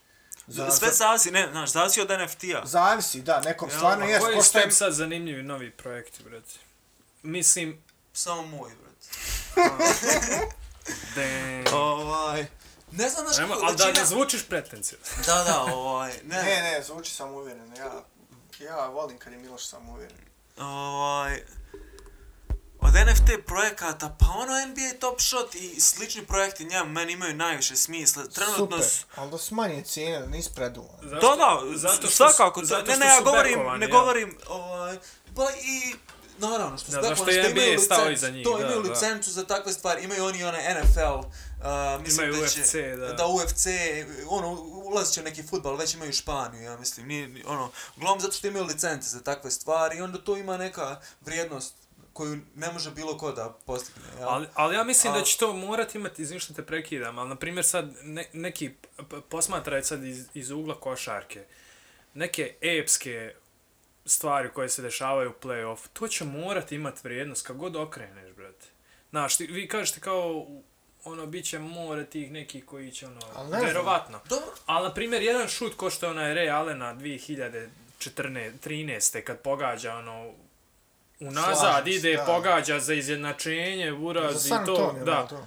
Za- 0.47 0.71
Sve 0.71 0.89
za- 0.89 0.95
zavisi, 0.95 1.31
ne, 1.31 1.49
znaš, 1.51 1.71
zavisi 1.71 2.01
od 2.01 2.11
NFT-a. 2.11 2.67
Zavisi, 2.67 3.23
da, 3.23 3.41
nekom 3.41 3.69
Ja, 3.71 3.77
stvarno 3.77 4.05
jest, 4.07 4.25
Koji 4.25 4.43
su 4.43 4.59
je... 4.59 4.63
tebi 4.63 4.73
sad 4.73 4.93
zanimljivi 4.93 5.43
novi 5.43 5.71
projekti, 5.71 6.23
brate? 6.23 6.53
Mislim, 7.23 7.83
Samo 8.13 8.43
moj, 8.43 8.71
brat. 8.73 8.97
damn. 11.15 11.75
Ovaj... 11.75 12.47
Ne 12.91 13.09
znam, 13.09 13.27
znaš 13.27 13.37
kako, 13.49 13.61
ali 13.63 13.77
da 13.77 13.93
ne 13.93 14.07
zvučiš 14.07 14.45
pretencijozno. 14.45 15.07
Da, 15.27 15.45
da, 15.45 15.61
ovaj, 15.65 16.13
ne. 16.25 16.37
Ne, 16.37 16.63
ne, 16.63 16.83
zvuči 16.83 17.13
samouvjeren. 17.13 17.75
Ja, 17.75 18.03
ja 18.61 18.87
volim 18.87 19.19
kad 19.19 19.33
je 19.33 19.39
Miloš 19.39 19.65
samouvjeren. 19.65 20.19
Ovaj... 20.59 21.43
Od 22.81 22.93
NFT 22.95 23.47
projekata, 23.47 24.17
pa 24.21 24.27
ono 24.29 24.67
NBA 24.67 24.99
Top 25.01 25.21
Shot 25.21 25.55
i 25.55 25.81
slični 25.81 26.23
projekti 26.23 26.65
njemu 26.65 26.87
meni 26.87 27.13
imaju 27.13 27.35
najviše 27.35 27.77
smisla. 27.77 28.25
Trenutno 28.25 28.57
Super, 28.77 28.85
su... 28.85 29.05
ali 29.17 29.31
da 29.31 29.39
smanje 29.39 29.83
cijene, 29.83 30.21
da 30.21 30.27
nisi 30.27 30.51
preduvan. 30.55 30.91
Da, 31.03 31.09
da, 31.19 31.61
zato 31.75 31.97
što 31.97 32.09
svakako. 32.09 32.61
su- 32.61 32.67
da- 32.67 32.67
zato 32.69 32.87
ne, 32.87 32.93
što 32.93 33.01
ne, 33.01 33.07
ja 33.07 33.19
su 33.19 33.25
govorim, 33.25 33.53
bekovani, 33.55 33.79
ne 33.79 33.87
ja. 33.87 33.93
govorim, 33.93 34.39
ovaj, 34.49 34.99
pa 35.37 35.43
i, 35.53 35.95
naravno, 36.39 36.79
što 36.79 36.87
su 36.87 36.93
Da, 36.93 37.01
bekovani, 37.01 37.17
što 37.23 37.41
je 37.41 37.51
NBA 37.51 37.63
imaju 37.63 37.79
stao 37.81 37.99
licen- 38.01 38.13
iza 38.13 38.29
njih, 38.31 38.45
To 38.45 38.59
da, 38.59 38.65
imaju 38.65 38.83
da. 38.83 38.89
licencu 38.91 39.31
za 39.31 39.45
takve 39.45 39.73
stvari, 39.73 40.05
imaju 40.05 40.25
oni 40.25 40.45
onaj 40.45 40.75
NFL, 40.75 41.27
uh, 41.59 41.67
mislim 42.03 42.27
Imaju 42.27 42.43
da 42.43 42.49
će, 42.49 42.61
UFC, 42.61 42.73
da. 42.75 43.13
da 43.13 43.27
UFC, 43.27 43.67
ono, 44.29 44.53
ulazit 44.63 45.15
će 45.15 45.21
u 45.21 45.25
neki 45.25 45.43
futbal, 45.43 45.77
već 45.77 45.95
imaju 45.95 46.13
Španiju, 46.13 46.63
ja 46.63 46.77
mislim, 46.77 47.07
nije, 47.07 47.29
ni- 47.29 47.45
ono, 47.47 47.65
uglavnom 47.97 48.21
zato 48.21 48.33
što 48.33 48.47
imaju 48.47 48.65
licence 48.65 49.09
za 49.09 49.21
takve 49.21 49.51
stvari 49.51 49.99
i 49.99 50.03
onda 50.03 50.19
to 50.19 50.37
ima 50.37 50.57
neka 50.57 51.01
vrijednost 51.21 51.75
koju 52.13 52.41
ne 52.55 52.73
može 52.73 52.91
bilo 52.91 53.19
ko 53.19 53.33
da 53.33 53.57
postigne, 53.67 54.03
jel? 54.19 54.29
Ali, 54.29 54.47
ali 54.55 54.75
ja 54.75 54.85
mislim 54.85 55.13
A- 55.13 55.19
da 55.19 55.25
će 55.25 55.39
to 55.39 55.53
morati 55.55 55.99
imati, 55.99 56.23
izvim 56.23 56.41
što 56.41 56.55
te 56.55 56.63
prekidam, 56.63 57.19
ali 57.19 57.29
na 57.29 57.37
primjer 57.37 57.65
sad 57.65 57.91
ne, 58.03 58.29
neki 58.33 58.71
posmatraj 59.29 59.83
sad 59.83 60.05
iz, 60.05 60.27
iz 60.35 60.51
ugla 60.51 60.81
košarke, 60.81 61.45
neke 62.15 62.55
epske 62.63 63.35
stvari 64.07 64.51
koje 64.51 64.69
se 64.69 64.83
dešavaju 64.83 65.31
u 65.31 65.45
play-off, 65.45 65.79
to 65.93 66.09
će 66.09 66.25
morati 66.25 66.75
imati 66.75 67.01
vrijednost 67.05 67.47
kako 67.47 67.59
god 67.59 67.77
okreneš, 67.77 68.33
brate. 68.33 68.67
Znaš, 69.11 69.37
ti, 69.37 69.47
vi 69.47 69.69
kažete 69.69 70.01
kao, 70.01 70.47
ono, 71.07 71.27
bit 71.27 71.45
će 71.45 71.59
more 71.59 72.07
tih 72.07 72.33
nekih 72.33 72.65
koji 72.65 72.91
će, 72.91 73.07
ono, 73.07 73.21
ne 73.51 73.67
verovatno. 73.67 74.21
Dobro, 74.29 74.49
Ali, 74.67 74.89
na 74.89 74.95
primjer, 74.95 75.23
jedan 75.23 75.49
šut 75.49 75.77
ko 75.77 75.91
što 75.91 76.07
je 76.07 76.11
onaj 76.11 76.35
Ray 76.35 76.55
Allena 76.55 76.95
2014. 76.95 79.21
kad 79.21 79.41
pogađa, 79.41 79.95
ono, 79.95 80.33
unazad 81.21 81.89
ide, 81.89 82.17
da. 82.17 82.25
pogađa 82.25 82.81
za 82.81 82.95
izjednačenje, 82.95 83.91
Za 83.91 83.97
uraz 83.97 84.47
i 84.47 84.49
San 84.49 84.67
to, 84.67 84.75
Antonio, 84.75 85.05
da. 85.05 85.27
to. 85.27 85.47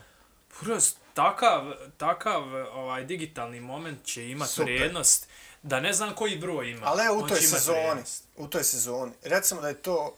Uraz, 0.61 0.93
takav, 1.13 1.73
takav 1.97 2.43
ovaj 2.73 3.03
digitalni 3.03 3.59
moment 3.59 4.05
će 4.05 4.29
imati 4.29 4.51
Super. 4.51 4.73
vrijednost 4.73 5.27
da 5.63 5.79
ne 5.79 5.93
znam 5.93 6.15
koji 6.15 6.37
broj 6.37 6.71
ima. 6.71 6.81
Ali 6.85 7.05
evo 7.05 7.17
u 7.17 7.27
toj 7.27 7.41
sezoni, 7.41 8.01
u 8.37 8.47
toj 8.47 8.63
sezoni, 8.63 9.11
recimo 9.23 9.61
da 9.61 9.67
je 9.67 9.81
to 9.81 10.15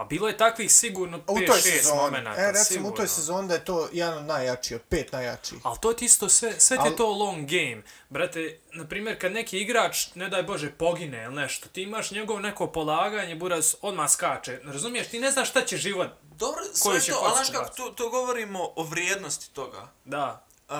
A 0.00 0.04
bilo 0.04 0.28
je 0.28 0.36
takvih 0.36 0.72
sigurno 0.72 1.18
u 1.26 1.36
5-6 1.36 1.46
toj 1.46 1.60
sezoni, 1.60 2.00
momenata, 2.00 2.40
e, 2.40 2.46
recimo 2.46 2.64
sigurno. 2.64 2.88
u 2.88 2.96
toj 2.96 3.08
sezoni 3.08 3.48
da 3.48 3.54
je 3.54 3.64
to 3.64 3.88
jedan 3.92 4.18
od 4.18 4.24
najjačih, 4.24 4.76
od 4.76 4.82
pet 4.82 5.12
najjačih. 5.12 5.58
Ali 5.62 5.78
to 5.80 5.92
ti 5.92 6.04
isto 6.04 6.28
sve, 6.28 6.60
sve 6.60 6.76
ti 6.76 6.82
je 6.84 6.90
Al- 6.90 6.96
to 6.96 7.10
long 7.10 7.46
game. 7.46 7.82
Brate, 8.08 8.58
na 8.72 8.86
primjer, 8.86 9.20
kad 9.20 9.32
neki 9.32 9.60
igrač, 9.60 10.14
ne 10.14 10.28
daj 10.28 10.42
Bože, 10.42 10.70
pogine 10.70 11.24
ili 11.24 11.34
nešto, 11.34 11.68
ti 11.68 11.82
imaš 11.82 12.10
njegov 12.10 12.40
neko 12.40 12.66
polaganje, 12.66 13.36
buraz 13.36 13.74
odmah 13.82 14.10
skače. 14.10 14.60
Razumiješ, 14.64 15.08
ti 15.08 15.18
ne 15.18 15.30
znaš 15.30 15.50
šta 15.50 15.64
će 15.64 15.76
život. 15.76 16.08
dobro, 16.22 16.62
sve 16.74 17.00
će 17.00 17.12
to, 17.12 17.20
ali 17.22 17.34
znaš 17.34 17.50
kako, 17.50 17.74
to, 17.76 17.90
to 17.90 18.10
govorimo 18.10 18.72
o 18.76 18.82
vrijednosti 18.82 19.50
toga. 19.50 19.88
Da. 20.04 20.44
Uh, 20.68 20.76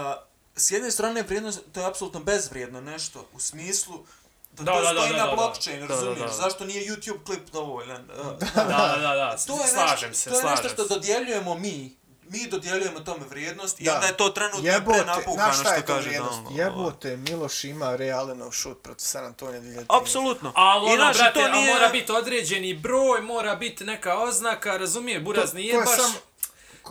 s 0.57 0.71
jedne 0.71 0.91
strane 0.91 1.23
vrijednost, 1.23 1.61
to 1.73 1.81
je 1.81 1.87
apsolutno 1.87 2.21
bezvrijedno 2.21 2.81
nešto, 2.81 3.29
u 3.33 3.41
smislu 3.41 4.05
da, 4.61 4.73
Da, 4.73 4.73
to 4.73 4.85
da, 4.85 4.93
da, 4.93 4.95
stoji 4.95 5.13
da, 5.13 5.17
na 5.17 5.25
da, 5.25 5.31
da. 5.31 5.37
blockchain, 5.37 5.81
Da, 5.81 5.87
da, 5.87 5.95
razumiješ? 5.95 6.21
da. 6.21 6.29
Zašto 6.33 6.65
nije 6.65 6.87
YouTube 6.87 7.25
klip 7.25 7.51
dovoljan? 7.51 8.07
Da, 8.07 8.15
da, 8.65 8.97
da, 8.99 9.15
da. 9.15 9.37
to 9.47 9.53
je 9.55 9.69
slažem 9.69 10.09
nešto, 10.09 10.15
se, 10.15 10.31
to 10.31 10.37
je 10.37 10.41
slažem 10.41 10.57
nešto 10.57 10.69
što 10.69 10.83
se. 10.85 10.89
dodjeljujemo 10.91 11.55
mi. 11.55 12.01
Mi 12.25 12.47
dodjeljujemo 12.47 13.01
tome 13.01 13.25
vrijednost 13.27 13.81
i 13.81 13.85
Da. 13.85 13.95
onda 13.95 14.07
je 14.07 14.17
to 14.17 14.29
trenutno 14.29 14.61
Jebote, 14.65 14.99
prenapuhano 14.99 15.53
što 15.55 15.69
je 15.71 15.83
kaže 15.83 16.09
vrijednost? 16.09 16.39
Download. 16.39 16.59
Jebote, 16.59 17.17
Miloš 17.19 17.65
ima 17.65 17.97
realenov 17.97 18.51
šut 18.53 18.83
protiv 18.83 19.05
San 19.05 19.25
Antonija 19.25 19.61
2013. 19.61 19.85
Apsolutno. 19.91 20.53
Ali 20.55 20.91
I 20.91 20.93
ono, 20.93 21.13
brate, 21.13 21.33
to 21.35 21.49
nije... 21.49 21.73
mora 21.75 21.89
biti 21.89 22.13
određeni 22.13 22.75
broj, 22.75 23.21
mora 23.23 23.55
biti 23.55 23.85
neka 23.85 24.19
oznaka, 24.19 24.77
razumije, 24.77 25.21
Buraz, 25.21 25.51
To- 25.51 25.57
nije 25.57 25.73
to 25.75 25.81
baš... 25.81 25.97
sam- 25.97 26.15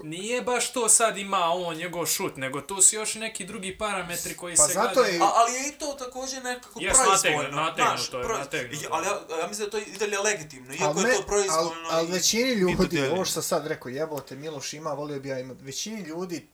Nije 0.04 0.42
baš 0.42 0.72
to 0.72 0.90
sad 0.90 1.18
ima 1.18 1.40
on 1.46 1.76
njegov 1.76 2.06
šut, 2.08 2.38
nego 2.38 2.62
tu 2.62 2.82
su 2.82 2.96
još 2.96 3.16
neki 3.16 3.46
drugi 3.46 3.78
parametri 3.78 4.36
koji 4.36 4.56
Pa 4.56 4.64
se 4.64 4.74
zato 4.74 4.94
gledaju. 4.94 5.16
je- 5.16 5.22
A, 5.22 5.32
ali 5.36 5.54
je 5.54 5.68
i 5.68 5.72
to 5.72 5.86
također 5.96 6.44
nekako 6.44 6.80
Jes, 6.80 6.94
proizvoljno. 6.96 7.12
nategnuto, 7.42 7.56
nategnuto 7.56 7.98
znaš, 8.02 8.14
je, 8.14 8.26
proiz- 8.26 8.40
nategnuto. 8.40 8.76
I- 8.78 8.88
Ali 8.92 9.06
ja, 9.08 9.38
ja 9.38 9.48
mislim 9.48 9.70
da 9.70 9.78
je 9.78 9.84
to 9.86 9.92
i 9.92 9.98
dalje 10.00 10.20
legitimno, 10.20 10.74
iako 10.74 10.94
me- 10.94 11.10
je 11.10 11.16
to 11.16 11.24
proizvoljno. 11.24 11.90
al- 11.90 11.92
al 11.92 12.06
i- 12.06 12.12
većini 12.12 12.52
ljudi, 12.52 13.02
ovo 13.04 13.26
što 13.26 13.34
sam 13.34 13.44
sad 13.44 13.68
rekao, 13.68 13.90
jebote, 13.90 14.36
Miloš 14.36 14.74
ima, 14.74 14.90
volio 14.92 15.20
bi 15.20 15.30
ja 15.30 15.40
imat. 15.40 15.58
Većini 15.62 16.02
ljudi 16.02 16.48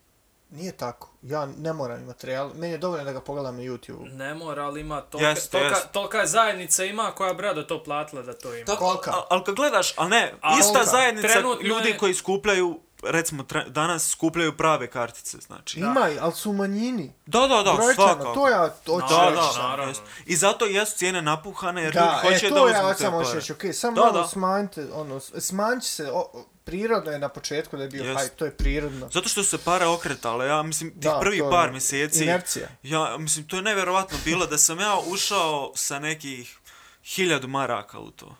nije 0.51 0.71
tako. 0.73 1.09
Ja 1.21 1.45
ne 1.47 1.73
moram 1.73 1.99
imati 1.99 2.27
real. 2.27 2.49
Meni 2.49 2.73
je 2.73 2.77
dovoljno 2.77 3.03
da 3.03 3.11
ga 3.11 3.21
pogledam 3.21 3.55
na 3.55 3.61
YouTube. 3.63 4.11
Ne 4.11 4.33
mora, 4.35 4.63
ali 4.63 4.81
ima 4.81 5.01
tolika, 5.01 5.29
Jeste, 5.29 5.49
tolika, 5.49 5.69
jeste. 5.69 5.89
tolika 5.91 6.25
zajednica 6.25 6.83
ima 6.85 7.11
koja 7.11 7.33
brado 7.33 7.63
to 7.63 7.83
platila 7.83 8.21
da 8.21 8.33
to 8.33 8.55
ima. 8.55 8.65
Tako, 8.65 8.85
Kolika? 8.85 9.11
al- 9.11 9.25
ali 9.29 9.43
kad 9.43 9.55
gledaš, 9.55 9.93
ali 9.97 10.09
ne, 10.09 10.33
A 10.41 10.57
ista 10.59 10.73
kolika? 10.73 10.91
zajednica 10.91 11.27
Trenutno 11.27 11.67
ljudi 11.67 11.89
je- 11.89 11.97
koji 11.97 12.13
skupljaju, 12.13 12.79
recimo 13.05 13.43
tre, 13.43 13.65
danas 13.65 14.09
skupljaju 14.09 14.57
prave 14.57 14.87
kartice, 14.87 15.37
znači. 15.39 15.79
Da. 15.79 15.85
Ima, 15.85 16.09
ali 16.21 16.33
su 16.33 16.53
manjini. 16.53 17.13
Da, 17.25 17.39
da, 17.39 17.47
da, 17.57 17.73
Brojčano, 17.73 17.93
svakako. 18.07 18.33
to 18.33 18.49
ja 18.49 18.75
hoću 18.87 19.07
Da, 19.09 19.23
reći. 19.23 19.35
da, 19.35 19.41
sad. 19.43 19.61
naravno. 19.61 19.91
jest. 19.91 20.01
I 20.25 20.35
zato 20.35 20.65
jesu 20.65 20.97
cijene 20.97 21.21
napuhane 21.21 21.83
jer 21.83 21.93
Da, 21.93 21.99
ljudi 22.01 22.33
hoće 22.35 22.45
e, 22.45 22.49
da 22.49 22.55
to 22.55 22.65
uzmu 22.65 22.77
ja 22.79 22.93
te 22.93 22.99
samo 22.99 23.17
hoću 23.17 23.27
pare. 23.27 23.39
reći, 23.39 23.51
okej, 23.51 23.73
samo 23.73 23.95
Da, 23.95 24.01
malo 24.01 24.13
da. 24.13 24.27
smanjite, 24.27 24.87
ono, 24.93 25.19
smanjite 25.19 25.87
se, 25.87 26.11
o, 26.11 26.19
o, 26.19 26.45
prirodno 26.63 27.11
je 27.11 27.19
na 27.19 27.29
početku 27.29 27.77
da 27.77 27.83
je 27.83 27.89
bio 27.89 28.03
Jest. 28.03 28.19
hype, 28.19 28.29
to 28.29 28.45
je 28.45 28.51
prirodno. 28.51 29.09
Zato 29.09 29.29
što 29.29 29.43
su 29.43 29.49
se 29.49 29.57
pare 29.57 29.85
okretale, 29.85 30.47
ja 30.47 30.63
mislim, 30.63 30.91
tih 30.91 30.99
Da, 31.01 31.19
prvi 31.19 31.37
to 31.39 31.45
je 31.45 31.51
par 31.51 31.71
mjeseci, 31.71 32.23
Inercija. 32.23 32.67
ja 32.83 33.17
mislim, 33.17 33.47
to 33.47 33.55
je 33.55 33.61
nevjerovatno 33.61 34.17
bilo 34.25 34.45
da 34.45 34.57
sam 34.57 34.79
ja 34.79 34.97
ušao 35.07 35.71
sa 35.75 35.99
nekih 35.99 36.57
hiljadu 37.05 37.47
maraka 37.47 37.99
u 37.99 38.11
to. 38.11 38.35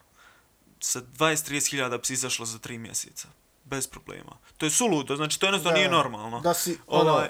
Sa 0.79 1.01
20-30 1.01 1.69
hiljada 1.69 1.97
bi 1.97 2.05
se 2.05 2.13
izašlo 2.13 2.45
za 2.45 2.57
tri 2.59 2.77
mjeseca. 2.77 3.27
Bez 3.65 3.87
problema. 3.87 4.31
To 4.57 4.65
je 4.65 4.69
suludo, 4.69 5.15
znači 5.15 5.39
to 5.39 5.45
jednostavno 5.45 5.71
Da, 5.73 5.77
nije 5.77 5.89
normalno. 5.89 6.39
Da 6.39 6.53
si, 6.53 6.77
ono, 6.87 7.11
Ovaj, 7.11 7.29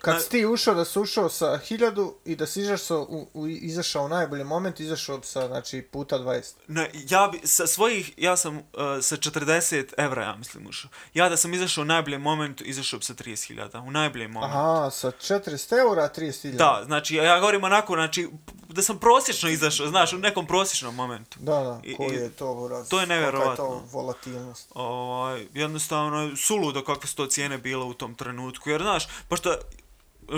Kad 0.00 0.14
Na- 0.14 0.20
si 0.20 0.30
ti 0.30 0.46
ušao 0.46 0.74
da 0.74 0.84
si 0.84 0.98
ušao 0.98 1.28
sa 1.28 1.58
1000 1.58 2.12
i 2.24 2.36
da 2.36 2.46
si 2.46 2.60
izašao 2.60 3.00
u, 3.00 3.28
u, 3.34 3.46
izašao 3.48 4.04
u 4.04 4.08
najbolji 4.08 4.44
moment, 4.44 4.80
izašao 4.80 5.22
sa, 5.22 5.46
znači, 5.46 5.82
puta 5.82 6.18
20. 6.18 6.52
Ne, 6.68 6.90
ja 7.08 7.28
bi, 7.32 7.40
sa 7.44 7.66
svojih, 7.66 8.12
ja 8.16 8.36
sam 8.36 8.56
uh, 8.56 8.62
sa 9.02 9.16
40 9.16 9.84
evra, 9.96 10.22
ja 10.22 10.36
mislim, 10.36 10.66
ušao. 10.66 10.90
Ja 11.14 11.28
da 11.28 11.36
sam 11.36 11.54
izašao 11.54 11.82
u 11.82 11.84
najboljem 11.84 12.22
momentu, 12.22 12.64
izašao 12.64 12.98
bi 12.98 13.04
sa 13.04 13.14
30.000, 13.14 13.86
u 13.86 13.90
najboljem 13.90 14.30
momentu. 14.30 14.56
Aha, 14.56 14.90
sa 14.90 15.10
400 15.10 15.78
eura 15.80 16.10
30.000. 16.16 16.56
Da, 16.56 16.82
znači, 16.86 17.14
ja 17.14 17.40
govorim 17.40 17.64
onako, 17.64 17.94
znači, 17.94 18.28
da 18.68 18.82
sam 18.82 18.98
prosječno 18.98 19.48
izašao, 19.48 19.86
znaš, 19.86 20.12
u 20.12 20.18
nekom 20.18 20.46
prosječnom 20.46 20.94
momentu. 20.94 21.38
Da, 21.40 21.52
da, 21.52 21.80
koji 21.96 22.14
je 22.14 22.30
to 22.30 22.52
uraz? 22.52 22.88
to 22.88 23.00
je 23.00 23.06
Kolika 23.06 23.14
je 23.14 23.20
nevjerovatno. 23.20 23.64
to 23.64 23.82
volatilnost? 23.92 24.68
Ovaj, 24.74 25.46
jednostavno, 25.54 26.36
suludo 26.36 26.84
kakve 26.84 27.08
su 27.08 27.16
to 27.16 27.26
cijene 27.26 27.58
bile 27.58 27.84
u 27.84 27.94
tom 27.94 28.14
trenutku, 28.14 28.70
jer, 28.70 28.82
znaš, 28.82 29.08
pošto 29.28 29.54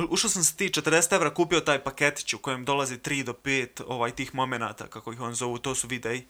ušao 0.08 0.30
sam 0.30 0.44
sa 0.44 0.56
ti 0.56 0.68
40 0.68 1.14
evra, 1.14 1.34
kupio 1.34 1.60
taj 1.60 1.84
paketić 1.84 2.34
u 2.34 2.38
kojem 2.38 2.64
dolazi 2.64 2.98
3 2.98 3.22
do 3.22 3.32
5 3.32 3.82
ovaj, 3.86 4.10
tih 4.10 4.34
momenata, 4.34 4.86
kako 4.86 5.12
ih 5.12 5.20
on 5.20 5.34
zovu, 5.34 5.58
to 5.58 5.74
su 5.74 5.88
videi. 5.88 6.26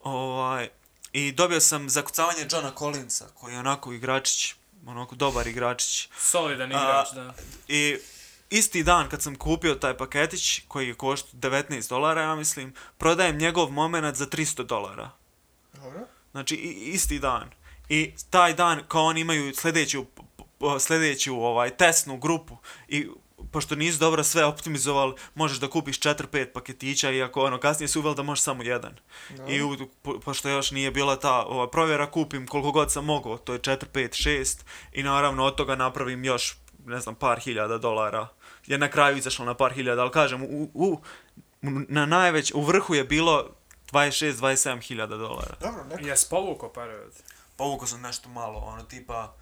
Ovaj, 0.00 0.68
I 1.12 1.32
dobio 1.32 1.60
sam 1.60 1.88
zakucavanje 1.88 2.46
Johna 2.50 2.72
Collinsa, 2.78 3.28
koji 3.34 3.52
je 3.52 3.58
onako 3.58 3.92
igračić, 3.92 4.54
onako 4.86 5.14
dobar 5.14 5.46
igračić. 5.46 6.08
Solidan 6.18 6.72
A, 6.72 6.76
igrač, 6.76 7.08
da. 7.14 7.34
I 7.68 7.98
isti 8.50 8.82
dan 8.82 9.08
kad 9.08 9.22
sam 9.22 9.36
kupio 9.36 9.74
taj 9.74 9.96
paketić, 9.96 10.60
koji 10.68 10.88
je 10.88 10.94
košta 10.94 11.28
19 11.36 11.88
dolara, 11.88 12.22
ja 12.22 12.34
mislim, 12.34 12.74
prodajem 12.98 13.38
njegov 13.38 13.70
moment 13.70 14.16
za 14.16 14.26
300 14.26 14.66
dolara. 14.66 15.10
Dobro. 15.72 16.06
Znači, 16.30 16.54
i, 16.54 16.70
isti 16.70 17.18
dan. 17.18 17.50
I 17.88 18.12
taj 18.30 18.54
dan, 18.54 18.82
kao 18.88 19.04
oni 19.04 19.20
imaju 19.20 19.54
sljedeću, 19.54 20.04
sljedeću 20.80 21.34
ovaj, 21.34 21.70
testnu 21.70 22.16
grupu 22.16 22.56
i 22.88 23.08
pošto 23.52 23.74
nisu 23.74 23.98
dobro 23.98 24.24
sve 24.24 24.44
optimizovali, 24.44 25.14
možeš 25.34 25.58
da 25.58 25.70
kupiš 25.70 26.00
4-5 26.00 26.52
paketića, 26.52 27.10
iako 27.10 27.44
ono, 27.44 27.60
kasnije 27.60 27.88
su 27.88 28.00
uveli 28.00 28.16
da 28.16 28.22
možeš 28.22 28.42
samo 28.44 28.62
jedan. 28.62 28.96
Dobro. 29.30 29.52
I 29.52 29.62
u, 29.62 29.76
po, 30.02 30.20
pošto 30.20 30.48
još 30.48 30.70
nije 30.70 30.90
bila 30.90 31.16
ta 31.16 31.42
ova, 31.42 31.70
provjera, 31.70 32.10
kupim 32.10 32.46
koliko 32.46 32.72
god 32.72 32.92
sam 32.92 33.04
mogao, 33.04 33.38
to 33.38 33.52
je 33.52 33.58
4, 33.58 33.84
5, 33.92 34.28
6 34.28 34.58
i 34.92 35.02
naravno 35.02 35.44
od 35.44 35.54
toga 35.54 35.76
napravim 35.76 36.24
još, 36.24 36.58
ne 36.86 37.00
znam, 37.00 37.14
par 37.14 37.40
hiljada 37.40 37.78
dolara. 37.78 38.28
Je 38.66 38.78
na 38.78 38.88
kraju 38.88 39.16
izašlo 39.16 39.44
na 39.44 39.54
par 39.54 39.72
hiljada, 39.72 40.02
ali 40.02 40.10
kažem, 40.10 40.42
u, 40.42 40.70
u, 40.74 41.00
na 41.88 42.06
najveć, 42.06 42.52
u 42.54 42.60
vrhu 42.60 42.94
je 42.94 43.04
bilo 43.04 43.50
26-27 43.92 44.82
hiljada 44.82 45.16
dolara. 45.16 45.54
Dobro, 45.60 45.84
neka. 45.84 46.02
Pa 46.02 46.08
Jes 46.08 46.24
povukao 46.24 46.72
pare 46.72 47.00
od... 47.00 47.12
Povukao 47.56 47.86
sam 47.86 48.00
nešto 48.00 48.28
malo, 48.28 48.58
ono, 48.58 48.82
tipa, 48.82 49.34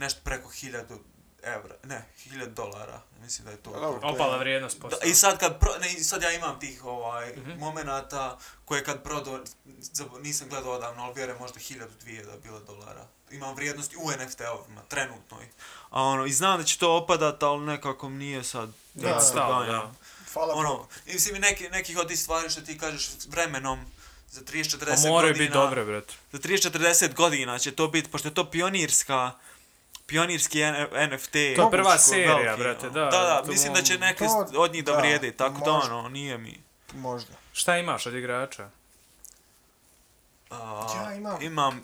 nešto 0.00 0.20
preko 0.24 0.48
hiljadu 0.50 0.98
evra, 1.44 1.74
ne, 1.84 2.02
hiljad 2.18 2.48
dolara, 2.50 3.00
mislim 3.14 3.44
da 3.44 3.50
je 3.50 3.56
to. 3.56 3.70
Dobro. 3.72 4.00
Opala 4.04 4.36
vrijednost 4.36 4.76
Da, 4.76 4.80
postala. 4.80 5.02
I 5.04 5.14
sad 5.14 5.38
kad 5.38 5.58
pro, 5.60 5.70
ne, 5.78 6.04
sad 6.04 6.22
ja 6.22 6.32
imam 6.32 6.60
tih 6.60 6.84
ovaj 6.84 7.32
Mhm. 7.32 7.50
momenata 7.52 8.38
koje 8.64 8.84
kad 8.84 9.02
prodao 9.02 9.40
zab- 9.80 10.22
nisam 10.22 10.48
gledao 10.48 10.72
odavno, 10.72 11.02
ali 11.02 11.14
vjerujem 11.14 11.38
možda 11.38 11.58
1000 11.58 11.78
dvije 11.96 12.24
da 12.24 12.32
je 12.32 12.38
bila 12.38 12.60
dolara. 12.60 13.06
Imam 13.30 13.54
vrijednosti 13.54 13.96
u 13.96 14.10
NFT-ovima 14.10 14.80
trenutnoj. 14.88 15.48
A 15.90 16.02
ono 16.02 16.26
i 16.26 16.32
znam 16.32 16.58
da 16.58 16.64
će 16.64 16.78
to 16.78 16.92
opadat, 16.94 17.42
ali 17.42 17.60
nekako 17.62 18.08
mi 18.08 18.16
nije 18.16 18.44
sad 18.44 18.70
Da, 18.94 19.08
ja 19.08 19.14
da, 19.14 19.20
se 19.20 19.34
da. 19.34 19.40
ganjam. 19.40 19.96
Hvala 20.32 20.54
Ono, 20.54 20.86
i 21.06 21.12
mislim 21.12 21.36
i 21.36 21.40
neki, 21.40 21.68
nekih 21.68 21.98
od 21.98 22.08
tih 22.08 22.18
stvari 22.18 22.50
što 22.50 22.60
ti 22.60 22.78
kažeš 22.78 23.06
s 23.08 23.26
vremenom 23.26 23.80
za 24.28 24.40
30-40 24.42 24.78
Pa 24.80 24.86
godina. 24.86 25.10
moraju 25.10 25.34
biti 25.34 25.52
dobre, 25.52 25.84
brate. 25.84 26.14
Za 26.32 26.38
30-40 26.38 27.14
godina 27.14 27.58
će 27.58 27.72
to 27.72 27.88
biti, 27.88 28.10
pošto 28.10 28.28
je 28.28 28.34
to 28.34 28.44
pionirska 28.46 29.32
pionirski 30.10 30.60
NFT. 31.08 31.32
To 31.32 31.38
je 31.62 31.70
prva 31.70 31.98
serija, 31.98 32.36
ono. 32.46 32.56
brate, 32.56 32.86
da. 32.86 33.00
Da, 33.00 33.10
da, 33.10 33.42
To 33.42 33.50
mislim 33.50 33.74
da 33.74 33.82
će 33.82 33.98
neke 33.98 34.24
to- 34.24 34.46
od 34.56 34.72
njih 34.72 34.84
da, 34.84 34.92
da, 34.92 34.98
vrijede, 34.98 35.32
tako 35.32 35.64
da 35.64 35.72
možda. 35.72 35.94
ono, 35.94 36.08
nije 36.08 36.38
mi. 36.38 36.60
Možda. 36.94 37.32
Šta 37.52 37.78
imaš 37.78 38.06
od 38.06 38.14
igrača? 38.14 38.70
A, 40.50 40.86
Ja 40.96 41.14
imam- 41.14 41.42
imam 41.42 41.82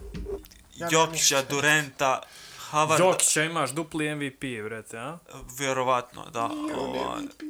Ja 0.74 0.88
Jokića, 0.92 1.42
Durenta, 1.42 2.22
Havarda, 2.60 3.04
Jokića 3.04 3.44
imaš 3.44 3.70
dupli 3.70 4.14
MVP, 4.14 4.40
brate, 4.64 4.98
a? 4.98 5.18
vjerovatno, 5.58 6.24
da. 6.24 6.48
Nije 6.48 6.74
on 6.74 6.80
ovaj, 6.90 7.22
MVP. 7.22 7.42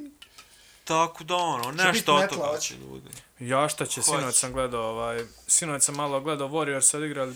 tako 0.85 1.25
da 1.25 1.35
ono, 1.37 1.73
nešto 1.73 2.15
od 2.15 2.29
toga 2.29 2.59
će 2.59 2.75
ljudi. 2.77 3.11
Ja 3.39 3.69
šta 3.69 3.87
će, 3.87 4.03
sinoć 4.03 4.35
sam 4.35 4.53
gledao, 4.53 4.83
ovaj, 4.85 5.25
sinoć 5.47 5.83
sam 5.83 5.95
malo 5.95 6.21
gledao 6.21 6.49
Warriors 6.49 6.81
sad 6.81 7.03
igrali 7.03 7.35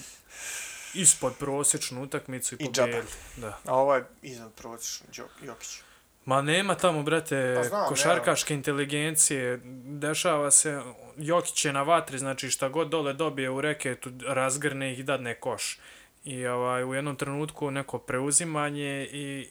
ispod 0.94 1.32
prosječnu 1.38 2.02
utakmicu 2.02 2.54
i 2.54 2.58
I 2.60 2.64
pobjedili. 2.64 3.02
Da. 3.36 3.58
A 3.64 3.74
ovaj 3.74 4.02
iznad 4.22 4.52
prosječno, 4.52 5.06
Đok- 5.12 5.46
Jokić. 5.46 5.80
Ma 6.24 6.42
nema 6.42 6.74
tamo, 6.74 7.02
brate, 7.02 7.54
Pa 7.56 7.64
znam, 7.64 7.88
košarkaške 7.88 8.54
inteligencije, 8.54 9.60
dešava 9.84 10.50
se, 10.50 10.82
Jokić 11.16 11.64
je 11.64 11.72
na 11.72 11.82
vatri, 11.82 12.18
znači 12.18 12.50
šta 12.50 12.68
god 12.68 12.88
dole 12.88 13.12
dobije 13.12 13.50
u 13.50 13.60
reketu, 13.60 14.10
razgrne 14.26 14.92
ih 14.92 14.98
i 14.98 15.02
dadne 15.02 15.34
koš. 15.34 15.78
I 16.24 16.46
ovaj, 16.46 16.84
u 16.84 16.94
jednom 16.94 17.16
trenutku 17.16 17.70
neko 17.70 17.98
preuzimanje 17.98 19.08
i 19.12 19.50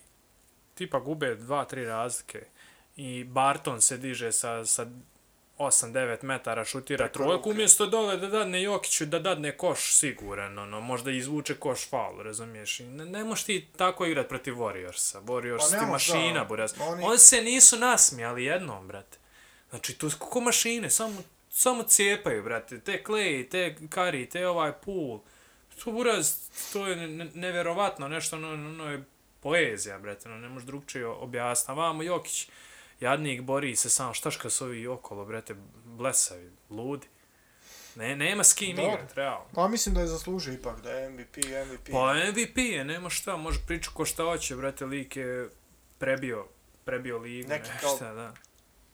tipa 0.76 0.99
gube 0.99 1.36
dva, 1.36 1.66
tri 1.66 1.86
razlike. 1.86 2.45
I 2.95 3.24
Barton 3.24 3.82
se 3.82 3.98
diže 3.98 4.32
sa, 4.32 4.66
sa 4.66 4.88
8-9 5.60 6.18
metara, 6.23 6.65
šutira 6.65 6.98
Preko 6.99 7.14
trojku, 7.14 7.31
ruke. 7.34 7.49
umjesto 7.49 7.86
dole 7.88 8.18
da 8.18 8.27
dadne 8.27 8.64
Jokiću, 8.64 9.06
da 9.06 9.19
dadne 9.19 9.52
koš 9.53 9.94
siguran, 9.94 10.60
ono, 10.60 10.81
možda 10.81 11.11
izvuče 11.11 11.56
koš 11.56 11.90
faul, 11.90 12.19
razumiješ? 12.19 12.80
I 12.80 12.84
ne, 12.86 13.06
ne 13.07 13.23
možeš 13.23 13.45
ti 13.45 13.68
tako 13.77 14.06
igrat 14.06 14.27
protiv 14.27 14.53
Warriorsa. 14.53 15.22
Warriors 15.22 15.72
Pa 15.72 15.80
ti 15.80 15.86
mašina, 15.86 16.44
buraz. 16.44 16.73
Oni- 16.81 17.03
Oni 17.03 17.18
se 17.18 17.41
nisu 17.41 17.77
nasmijali 17.77 18.45
jednom, 18.45 18.88
brate. 18.88 19.18
Znači, 19.69 19.94
tu 19.94 20.10
su 20.10 20.18
kako 20.18 20.41
mašine, 20.41 20.90
samo, 20.90 21.22
samo 21.49 21.84
cijepaju, 21.84 22.44
brate. 22.44 22.80
Te 22.80 23.03
Clay, 23.03 23.49
te 23.49 23.76
Curry, 23.81 24.30
te 24.30 24.48
ovaj 24.48 24.72
Pool. 24.76 25.19
To, 25.77 25.91
buraz, 25.91 26.34
to 26.73 26.88
je 26.88 26.95
ne, 26.98 27.27
nevjerovatno, 27.34 28.07
nešto, 28.07 28.36
ono, 28.36 28.48
ono 28.48 28.91
je 28.91 29.03
poezija, 29.40 29.99
brate, 29.99 30.30
ono, 30.30 30.38
ne 30.38 30.49
možeš 30.49 30.65
drugčije 30.65 31.07
objasniti. 31.07 31.72
Vamo 31.72 32.03
Jokić, 32.03 32.49
jadnik, 33.00 33.42
bori 33.42 33.76
se 33.76 33.90
sam, 33.90 34.14
štaš 34.14 34.38
kad 34.38 34.52
su 34.52 34.66
ovi 34.66 34.88
okolo, 34.88 35.26
brate, 35.26 35.56
blesavi, 35.86 36.52
ludi. 36.70 37.08
Ne, 37.96 38.16
nema 38.16 38.44
s 38.44 38.54
kim 38.54 38.80
igrat, 38.80 39.14
realno. 39.14 39.46
Pa 39.54 39.68
mislim 39.68 39.96
da 39.96 40.02
je 40.02 40.08
zaslužio 40.08 40.54
ipak 40.54 40.82
da 40.82 40.92
je 40.92 41.10
MVP, 41.10 41.38
MVP. 41.38 41.92
Pa 41.92 42.14
MVP 42.14 42.58
je, 42.58 42.86
nema 42.86 43.10
šta, 43.10 43.38
može 43.38 43.60
pričati 43.68 43.96
ko 43.96 44.06
šta 44.06 44.24
hoće, 44.24 44.56
brate, 44.56 44.86
lik 44.86 45.16
je 45.16 45.50
prebio, 45.98 46.46
prebio 46.86 47.18
ligu, 47.18 47.50
Neki 47.50 47.70
nešto, 47.70 47.98
kao- 48.00 48.14
da. 48.14 48.34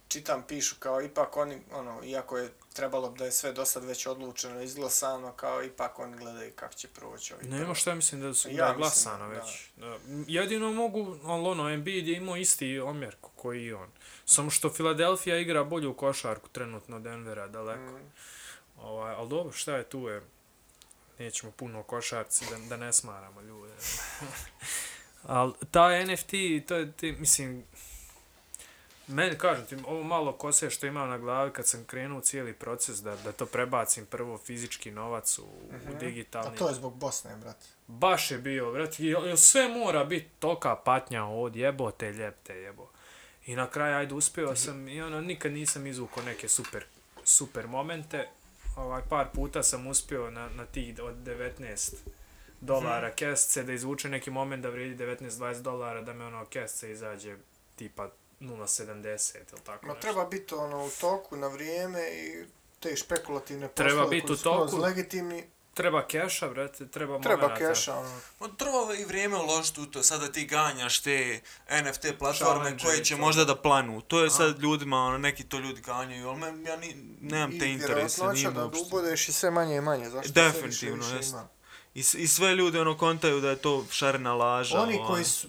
Čitam, 0.07 0.43
pišu 0.47 0.75
kao 0.79 1.01
ipak 1.01 1.37
oni, 1.37 1.57
ono, 1.71 2.03
iako 2.03 2.37
je 2.37 2.49
trebalo 2.75 3.09
da 3.09 3.25
je 3.25 3.31
sve 3.31 3.53
do 3.53 3.65
sad 3.65 3.83
već 3.85 4.05
odlučeno, 4.07 4.61
izglasano, 4.61 5.31
kao 5.31 5.63
ipak 5.63 5.99
oni 5.99 6.17
gledaju 6.17 6.51
kako 6.55 6.73
će 6.73 6.87
proći 6.87 7.33
ovi. 7.33 7.47
Nema 7.47 7.63
prvi. 7.63 7.75
šta 7.75 7.95
mislim 7.95 8.21
da 8.21 8.33
su 8.33 8.49
Ja 8.49 8.55
da 8.55 8.63
mislim, 8.65 8.77
glasano 8.77 9.27
da. 9.29 9.33
već. 9.39 9.69
Da. 9.75 9.97
Jedino 10.27 10.71
mogu, 10.71 11.17
ali 11.23 11.47
ono, 11.47 11.69
Embiid 11.69 12.07
je 12.07 12.17
imao 12.17 12.35
isti 12.37 12.79
omjer 12.79 13.15
ko- 13.21 13.31
koji 13.35 13.63
i 13.63 13.73
on. 13.73 13.89
Samo 14.25 14.49
što 14.49 14.69
Filadelfija 14.73 15.37
igra 15.37 15.63
bolju 15.63 15.93
košarku 15.93 16.49
trenutno 16.49 16.99
Denvera 16.99 17.47
daleko. 17.47 17.97
Mm. 17.97 18.11
Ovaj, 18.81 19.13
ali 19.15 19.29
dobro, 19.29 19.53
šta 19.53 19.75
je 19.75 19.83
tu 19.83 20.07
je? 20.07 20.21
Nećemo 21.19 21.51
puno 21.51 21.83
košarci 21.83 22.45
da, 22.49 22.57
da 22.69 22.77
ne 22.77 22.93
smaramo 22.93 23.41
ljude. 23.41 23.73
ali 25.23 25.53
ta 25.71 26.05
NFT, 26.05 26.31
to 26.67 26.75
je, 26.75 26.91
ti, 26.91 27.11
mislim, 27.11 27.63
meni 29.07 29.37
kažem 29.37 29.65
ti, 29.65 29.77
ovo 29.87 30.03
malo 30.03 30.33
kose 30.33 30.69
što 30.69 30.85
imam 30.87 31.09
na 31.09 31.17
glavi 31.17 31.51
kad 31.51 31.67
sam 31.67 31.83
krenuo 31.83 32.21
cijeli 32.21 32.53
proces 32.53 33.01
da, 33.01 33.15
da 33.15 33.31
to 33.31 33.45
prebacim 33.45 34.05
prvo 34.05 34.37
fizički 34.37 34.91
novac 34.91 35.39
u, 35.39 35.43
u 35.91 35.99
digitalni. 35.99 36.55
A 36.55 36.57
to 36.57 36.67
je 36.67 36.73
zbog 36.75 36.95
Bosne, 36.95 37.35
brate. 37.35 37.65
Baš 37.87 38.31
je 38.31 38.37
bio, 38.37 38.71
brate, 38.71 39.03
jel, 39.05 39.25
jel 39.27 39.37
sve 39.37 39.67
mora 39.69 40.03
biti 40.03 40.27
tolika 40.39 40.75
patnja 40.75 41.25
od 41.25 41.55
jebote, 41.55 42.11
ljepte, 42.11 42.55
jebo. 42.55 42.89
I 43.45 43.55
na 43.55 43.69
kraju, 43.69 43.95
ajde, 43.97 44.13
uspio 44.13 44.55
sam 44.55 44.87
i 44.87 45.01
ono, 45.01 45.21
nikad 45.21 45.51
nisam 45.51 45.87
izvukao 45.87 46.23
neke 46.23 46.47
super, 46.47 46.83
super 47.23 47.67
momente. 47.67 48.27
Ovaj, 48.77 49.01
par 49.09 49.27
puta 49.33 49.63
sam 49.63 49.87
uspio 49.87 50.31
na, 50.31 50.49
na 50.49 50.65
tih 50.65 50.95
od 51.01 51.15
19 51.15 51.95
dolara 52.61 53.07
Mhm. 53.07 53.15
kestice 53.15 53.63
da 53.63 53.73
izvuče 53.73 54.09
neki 54.09 54.31
moment 54.31 54.63
da 54.63 54.69
vrijedi 54.69 55.03
19-20 55.03 55.61
dolara 55.61 56.01
da 56.01 56.13
me 56.13 56.25
ono 56.25 56.45
kestice 56.45 56.91
izađe 56.91 57.37
tipa 57.75 58.09
0,70 58.39 59.07
ili 59.35 59.61
tako 59.61 59.85
Ma 59.85 59.93
nešto. 59.93 60.01
treba 60.01 60.25
biti 60.25 60.53
ono 60.55 60.85
u 60.85 60.89
toku 60.91 61.37
na 61.37 61.47
vrijeme 61.47 62.01
i 62.01 62.45
te 62.79 62.95
špekulativne 62.95 63.67
Treba 63.67 63.89
poslove 63.91 64.09
biti 64.11 64.27
koji 64.27 64.35
u 64.35 64.37
toku. 64.37 64.77
legitimni, 64.77 65.43
Treba 65.73 66.07
keša, 66.07 66.49
brate, 66.49 66.87
treba, 66.87 67.19
treba 67.19 67.55
keša, 67.55 67.95
ono. 67.95 68.19
Ma 68.39 68.47
treba 68.49 68.77
i 68.95 69.05
vrijeme 69.05 69.37
uložiti 69.37 69.81
u 69.81 69.85
to, 69.85 70.03
sada 70.03 70.31
ti 70.31 70.45
ganjaš 70.45 70.99
te 70.99 71.39
NFT 71.83 72.05
platforme 72.19 72.35
Challenge 72.55 72.83
koje 72.83 72.99
i 72.99 73.05
će 73.05 73.15
to. 73.15 73.21
možda 73.21 73.45
da 73.45 73.55
planu. 73.55 74.01
To 74.01 74.23
je 74.23 74.29
sad 74.29 74.59
ljudima, 74.59 74.97
ono, 74.97 75.17
neki 75.17 75.43
to 75.43 75.59
ljudi 75.59 75.81
ganjaju, 75.81 76.27
ali 76.27 76.39
men, 76.39 76.65
ja 76.65 76.75
ni, 76.77 76.95
nemam 77.21 77.51
te 77.51 77.65
I 77.65 77.71
interese, 77.71 77.85
vjerovatnoća 77.85 78.31
nije 78.33 78.51
da 78.51 78.63
uopšte. 78.65 78.83
ubodeš 78.87 79.29
i 79.29 79.33
sve 79.33 79.51
manje 79.51 79.75
i 79.75 79.81
manje, 79.81 80.09
zašto 80.09 80.31
Definitivno, 80.33 80.71
sve 81.03 81.13
više, 81.13 81.17
više 81.17 81.29
ima. 81.29 81.47
I, 81.93 81.99
I 81.99 82.27
sve 82.27 82.55
ljudi 82.55 82.77
ono 82.79 82.97
kontaju 82.97 83.41
da 83.41 83.49
je 83.49 83.55
to 83.57 83.85
šarena 83.91 84.33
laža. 84.33 84.79
Oni 84.79 84.95
ovaj. 84.95 85.07
koji 85.07 85.23
su 85.23 85.47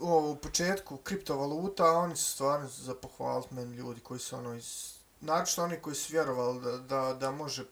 o, 0.00 0.30
u 0.30 0.36
početku 0.36 0.96
kriptovaluta, 0.96 1.90
oni 1.90 2.16
su 2.16 2.32
stvarno 2.32 2.68
za 2.68 2.94
pohvaliti 2.94 3.54
meni 3.54 3.76
ljudi 3.76 4.00
koji 4.00 4.20
su 4.20 4.36
ono 4.36 4.54
iz... 4.54 4.96
Naravno 5.20 5.64
oni 5.64 5.76
koji 5.76 5.96
su 5.96 6.12
vjerovali 6.12 6.60
da, 6.60 6.78
da, 6.78 7.14
da 7.14 7.30
može 7.30 7.64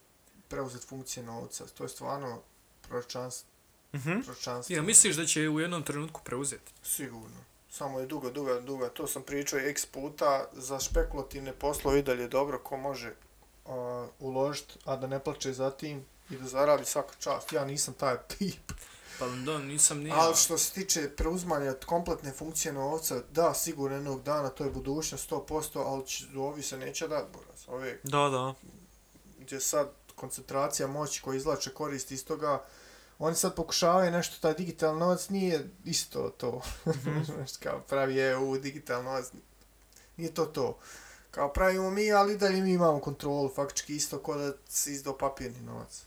preuzeti 0.49 0.87
funkcije 0.87 1.27
novca. 1.27 1.67
To 1.67 1.83
je 1.83 1.89
stvarno 1.89 2.41
proročanstvo. 2.83 3.49
Mhm. 3.95 4.21
proročanstvo. 4.21 4.77
Ja 4.77 4.83
misliš 4.83 5.17
da 5.17 5.27
će 5.27 5.49
u 5.49 5.61
jednom 5.61 5.83
trenutku 5.83 6.21
preuzeti? 6.25 6.73
Sigurno. 6.83 7.45
Samo 7.71 8.01
je 8.01 8.07
duga, 8.07 8.31
duga, 8.31 8.61
duga. 8.61 8.89
To 8.89 9.07
sam 9.07 9.23
pričao 9.23 9.59
x 9.59 9.87
puta. 9.87 10.49
Za 10.53 10.81
špekulativne 10.81 11.53
poslove 11.53 11.99
i 11.99 12.03
dalje 12.03 12.29
dobro 12.29 12.59
ko 12.59 12.77
može 12.77 13.15
uh, 13.65 13.73
uložiti, 14.19 14.79
a 14.85 14.97
da 14.97 15.07
ne 15.07 15.19
plaće 15.21 15.53
za 15.53 15.71
tim 15.71 16.05
i 16.31 16.37
da 16.37 16.47
zaradi 16.47 16.85
svaka 16.85 17.15
čast. 17.19 17.53
Ja 17.53 17.65
nisam 17.65 17.95
taj 17.95 18.17
tip. 18.39 18.73
Pa 19.19 19.27
da, 19.27 19.59
nisam 19.59 19.99
ni 19.99 20.11
Ali 20.15 20.37
što 20.37 20.59
se 20.59 20.73
tiče 20.73 21.11
preuzmanja 21.17 21.75
kompletne 21.87 22.33
funkcije 22.33 22.73
novca, 22.73 23.23
da, 23.33 23.55
sigurno 23.55 23.97
jednog 23.97 24.23
dana, 24.23 24.49
to 24.49 24.65
je 24.65 24.71
budućnost 24.71 25.31
100%, 25.31 25.83
ali 25.87 26.07
će, 26.07 26.27
ovi 26.37 26.63
se 26.63 26.79
neće 26.79 27.09
dati, 27.09 27.33
buraz. 27.33 27.61
Ove, 27.69 27.99
Da, 28.03 28.29
da. 28.29 28.55
gdje 29.41 29.61
sad 29.61 29.91
koncentracija 30.15 30.89
moći 30.89 31.23
koja 31.23 31.37
izlače 31.37 31.71
koristi 31.71 32.15
iz 32.15 32.25
toga, 32.25 32.65
oni 33.19 33.37
sad 33.37 33.55
pokušavaju 33.55 34.11
nešto, 34.11 34.37
taj 34.41 34.55
digitalni 34.55 35.01
novac 35.01 35.29
nije 35.29 35.71
isto 35.85 36.29
to. 36.29 36.61
Mhm. 36.87 37.23
Znaš, 37.35 37.57
kao 37.63 37.81
pravi 37.81 38.19
EU, 38.21 38.59
digitalni 38.59 39.05
novac, 39.05 39.27
nije 40.17 40.35
to 40.35 40.45
to. 40.45 40.79
Kao 41.31 41.53
pravimo 41.53 41.91
mi, 41.91 42.13
ali 42.13 42.39
dalje 42.39 42.63
mi 42.63 42.73
imamo 42.73 43.01
kontrolu, 43.01 43.53
faktički 43.55 43.97
isto 43.97 44.19
kod 44.19 44.39
da 44.39 44.53
si 44.69 44.93
izdao 44.93 45.19
papirni 45.19 45.61
novac. 45.61 46.03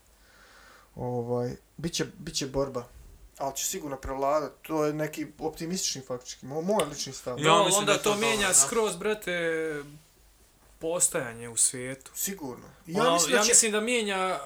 Ovaj, 0.96 1.56
biće, 1.78 2.06
biće 2.18 2.48
borba. 2.48 2.97
Ali 3.38 3.56
će 3.56 3.66
sigurno 3.66 3.98
prevladat. 3.98 4.52
To 4.62 4.86
je 4.86 4.94
neki 4.94 5.28
optimistični 5.40 6.02
faktički. 6.02 6.46
Mo, 6.46 6.62
moj 6.62 6.86
lični 6.86 7.14
stav. 7.14 7.40
Ja 7.40 7.46
No, 7.46 7.64
mislim 7.64 7.80
onda 7.80 7.92
da 7.94 7.98
to 7.98 8.12
to 8.12 8.18
mijenja 8.18 8.54
skroz, 8.54 8.96
brate, 8.96 9.42
postajanje 10.80 11.50
u 11.50 11.58
svijetu. 11.58 12.12
Sigurno. 12.16 12.66
Ja, 12.86 13.02
ono, 13.02 13.14
mislim 13.14 13.32
da 13.32 13.38
ja 13.38 13.44
će 13.44 13.50
mislim 13.50 13.72
da 13.72 13.82
mijenja 13.82 14.40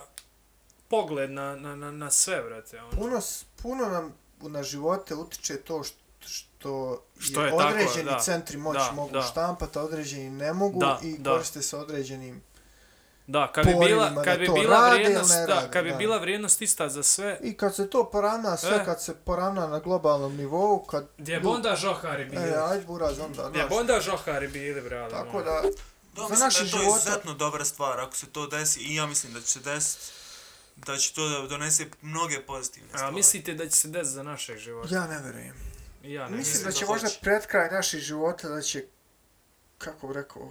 pogled 0.87 1.31
na, 1.31 1.55
na, 1.55 1.75
na, 1.75 1.91
na 1.91 2.11
sve, 2.11 2.41
brate. 2.43 2.81
Ono. 2.81 2.91
puno, 2.91 3.21
puno 3.61 3.85
nam 3.89 4.13
na 4.41 4.63
živote 4.63 5.15
utiče 5.15 5.57
to 5.57 5.83
što 5.83 6.01
što, 6.25 7.03
Što 7.19 7.41
je, 7.41 7.45
je 7.45 7.57
tako, 7.57 7.69
određeni 7.69 8.05
da. 8.11 8.19
centri 8.19 8.57
moći 8.57 8.79
Da, 8.79 8.91
mogu 8.91 9.13
da. 9.13 9.21
štampati, 9.21 9.79
a 9.79 9.81
određeni 9.81 10.29
ne 10.29 10.53
mogu 10.53 10.79
Da, 10.79 10.99
i 11.03 11.17
da. 11.17 11.31
koriste 11.31 11.61
se 11.61 11.77
određenim 11.77 12.41
Da, 13.31 13.47
kad 13.47 13.65
bi 13.65 13.75
bila, 13.77 14.15
kad 14.15 14.33
da 14.33 14.37
bi 14.37 14.49
bila 14.53 14.89
vrijednost, 14.89 15.29
ne 15.31 15.45
da, 15.45 15.67
kad 15.69 15.83
bi 15.83 15.89
da. 15.89 15.97
bila 15.97 16.17
vrijednost 16.17 16.61
ista 16.61 16.89
za 16.89 17.03
sve, 17.03 17.39
I 17.41 17.53
kad 17.53 17.75
se 17.75 17.89
to 17.89 18.05
poravna, 18.05 18.57
sve 18.57 18.75
E. 18.75 18.85
kad 18.85 19.01
se 19.01 19.15
poravna 19.15 19.67
na 19.67 19.79
globalnom 19.79 20.35
nivou, 20.35 20.79
kad... 20.81 21.07
gdje 21.17 21.39
bi 21.39 21.45
ljud- 21.45 21.55
onda 21.55 21.75
žohari 21.75 22.25
bili? 22.25 22.43
E, 22.43 22.55
ajde 22.61 22.85
buraz 22.85 23.19
onda, 23.19 23.49
Gdje 23.49 23.61
bi 23.61 23.67
znaš. 23.67 23.79
onda 23.79 23.99
žohari 24.01 24.47
bili, 24.49 24.81
brale? 24.81 25.09
Tako 25.09 25.33
moj? 25.33 25.43
da, 25.43 25.61
Da, 26.15 26.21
za 26.21 26.21
mislim 26.21 26.39
naše 26.39 26.59
da 26.59 26.65
je 26.67 26.71
to 26.73 26.83
izuzetno 26.89 27.33
dobra 27.33 27.65
stvar 27.65 27.99
ako 27.99 28.15
se 28.15 28.25
to 28.27 28.47
desi 28.47 28.79
i 28.81 28.95
ja 28.95 29.05
mislim 29.05 29.33
da 29.33 29.41
će 29.41 29.47
se 29.47 29.59
desiti 29.61 30.03
da 30.77 30.97
će 30.97 31.13
to 31.13 31.29
da 31.31 31.47
donese 31.47 31.85
mnoge 32.01 32.41
pozitivne 32.41 32.89
A 32.89 32.97
stvari. 32.97 33.15
mislite 33.15 33.53
da 33.53 33.69
će 33.69 33.75
se 33.75 33.87
desiti 33.87 34.09
za 34.09 34.23
našeg 34.23 34.57
života? 34.57 34.95
Ja 34.95 35.07
ne 35.07 35.19
verujem. 35.19 35.55
Ja 36.03 36.21
ne 36.21 36.27
Mislim 36.27 36.37
mislim 36.37 36.63
da 36.63 36.65
da 36.65 36.71
će 36.71 36.85
hoće. 36.85 37.03
možda 37.03 37.19
pred 37.21 37.47
kraj 37.47 37.69
naših 37.69 37.99
života 38.01 38.49
da 38.49 38.61
će, 38.61 38.85
kako 39.77 40.07
bi 40.07 40.13
rekao, 40.13 40.41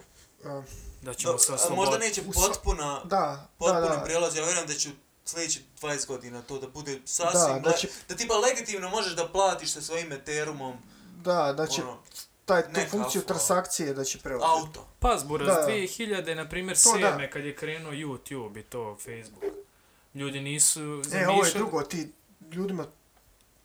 um, 0.45 0.65
da 1.03 1.15
ćemo 1.15 1.39
se 1.39 1.47
Da, 1.47 1.57
a 1.57 1.59
možda 1.59 1.73
osloboditi. 1.73 2.09
neće 2.21 2.23
potpuna, 2.35 3.01
da, 3.01 3.07
da, 3.07 3.49
potpuno 3.59 3.81
da, 3.89 4.03
prijelaz, 4.05 4.37
ja 4.37 4.45
vjerujem 4.45 4.67
da 4.67 4.75
će 4.75 4.91
sljedeći 5.25 5.65
20 5.83 6.07
godina 6.07 6.43
to 6.43 6.59
da 6.59 6.69
bude 6.69 7.01
sasvim, 7.05 7.33
da, 7.55 7.61
da, 7.61 7.71
da 7.71 7.73
će, 7.73 7.89
da 8.09 8.17
tipa 8.17 8.35
legitimno 8.37 8.89
možeš 8.89 9.13
da 9.13 9.29
platiš 9.29 9.73
sa 9.73 9.81
svojim 9.81 10.13
Ethereumom 10.13 10.75
da, 11.17 11.53
da 11.53 11.67
će 11.67 11.83
ono, 11.83 11.99
taj, 12.45 12.63
tu 12.65 12.69
neka 12.71 12.91
funkciju 12.91 13.23
fa- 13.23 13.27
transakcije 13.27 13.95
da 13.95 14.05
će 14.05 14.19
preuzeti. 14.19 14.51
auto. 14.51 14.89
Pas, 14.99 15.25
buraz, 15.25 15.49
Da, 15.49 15.55
da. 15.55 15.67
2000, 15.67 16.35
na 16.35 16.49
primjer, 16.49 16.77
da. 16.77 16.81
sedme, 16.81 17.31
kad 17.31 17.45
je 17.45 17.57
krenuo 17.57 17.93
YouTube 17.93 18.61
i 18.61 18.65
to 18.65 18.97
Facebook. 18.97 19.45
Ljudi 20.15 20.41
nisu 20.41 20.81
E, 20.81 20.85
ovo 20.85 20.95
je 20.95 21.01
zamišljali... 21.03 21.53
drugo, 21.55 21.83
ti 21.83 22.13
ljudima 22.53 22.87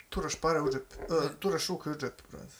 turaš 0.09 0.35
pare 0.35 0.61
u 0.61 0.69
džep, 0.69 0.93
uh, 1.09 1.29
turaš 1.39 1.67
ruke 1.67 1.89
u 1.89 1.95
džep, 1.95 2.21
brate. 2.31 2.53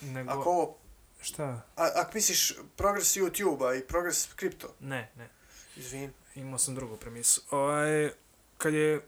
Nego, 0.00 0.30
Ako 0.30 0.50
ovo, 0.50 0.76
šta? 1.24 1.44
a, 1.76 1.90
ako 1.94 2.10
misliš 2.14 2.52
progres 2.76 3.06
YouTube-a 3.08 3.74
i 3.74 3.82
progres 3.82 4.28
kripto, 4.32 4.74
Ne, 4.80 5.10
ne. 5.16 5.28
izvin. 5.76 6.12
Imao 6.34 6.58
sam 6.58 6.74
drugu 6.74 6.96
premisu. 6.96 7.40
Ovaj, 7.50 8.10
kad 8.58 8.74
je 8.74 9.00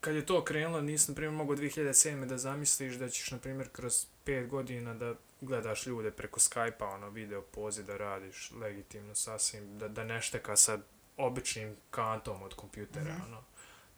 kad 0.00 0.14
je 0.14 0.26
to 0.26 0.44
krenulo, 0.44 0.80
nisi, 0.80 1.10
na 1.10 1.14
primjer, 1.14 1.32
mogao 1.34 1.56
2007. 1.56 2.24
da 2.26 2.38
zamisliš 2.38 2.94
da 2.94 3.08
ćeš, 3.08 3.30
na 3.30 3.38
primjer, 3.38 3.68
kroz 3.68 3.94
5 4.26 4.48
godina 4.48 4.94
da 4.94 5.14
gledaš 5.40 5.86
ljude 5.86 6.10
preko 6.10 6.40
Skype-a, 6.40 6.86
ono, 6.86 7.10
video 7.10 7.42
poziv 7.42 7.84
da 7.84 7.96
radiš 7.96 8.50
legitimno 8.52 9.14
sasvim, 9.14 9.78
da, 9.78 9.88
da 9.88 10.04
ne 10.04 10.22
šteka 10.22 10.56
sa 10.56 10.78
običnim 11.16 11.76
kantom 11.90 12.42
od 12.42 12.54
kompjutera, 12.54 13.12
Mhm. 13.12 13.22
ono. 13.24 13.44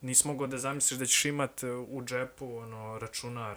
Nisi 0.00 0.28
mogao 0.28 0.46
da 0.46 0.58
zamisliš 0.58 0.98
da 0.98 1.06
ćeš 1.06 1.24
imat 1.24 1.60
u 1.88 2.02
džepu, 2.04 2.56
ono, 2.56 2.98
računar 2.98 3.56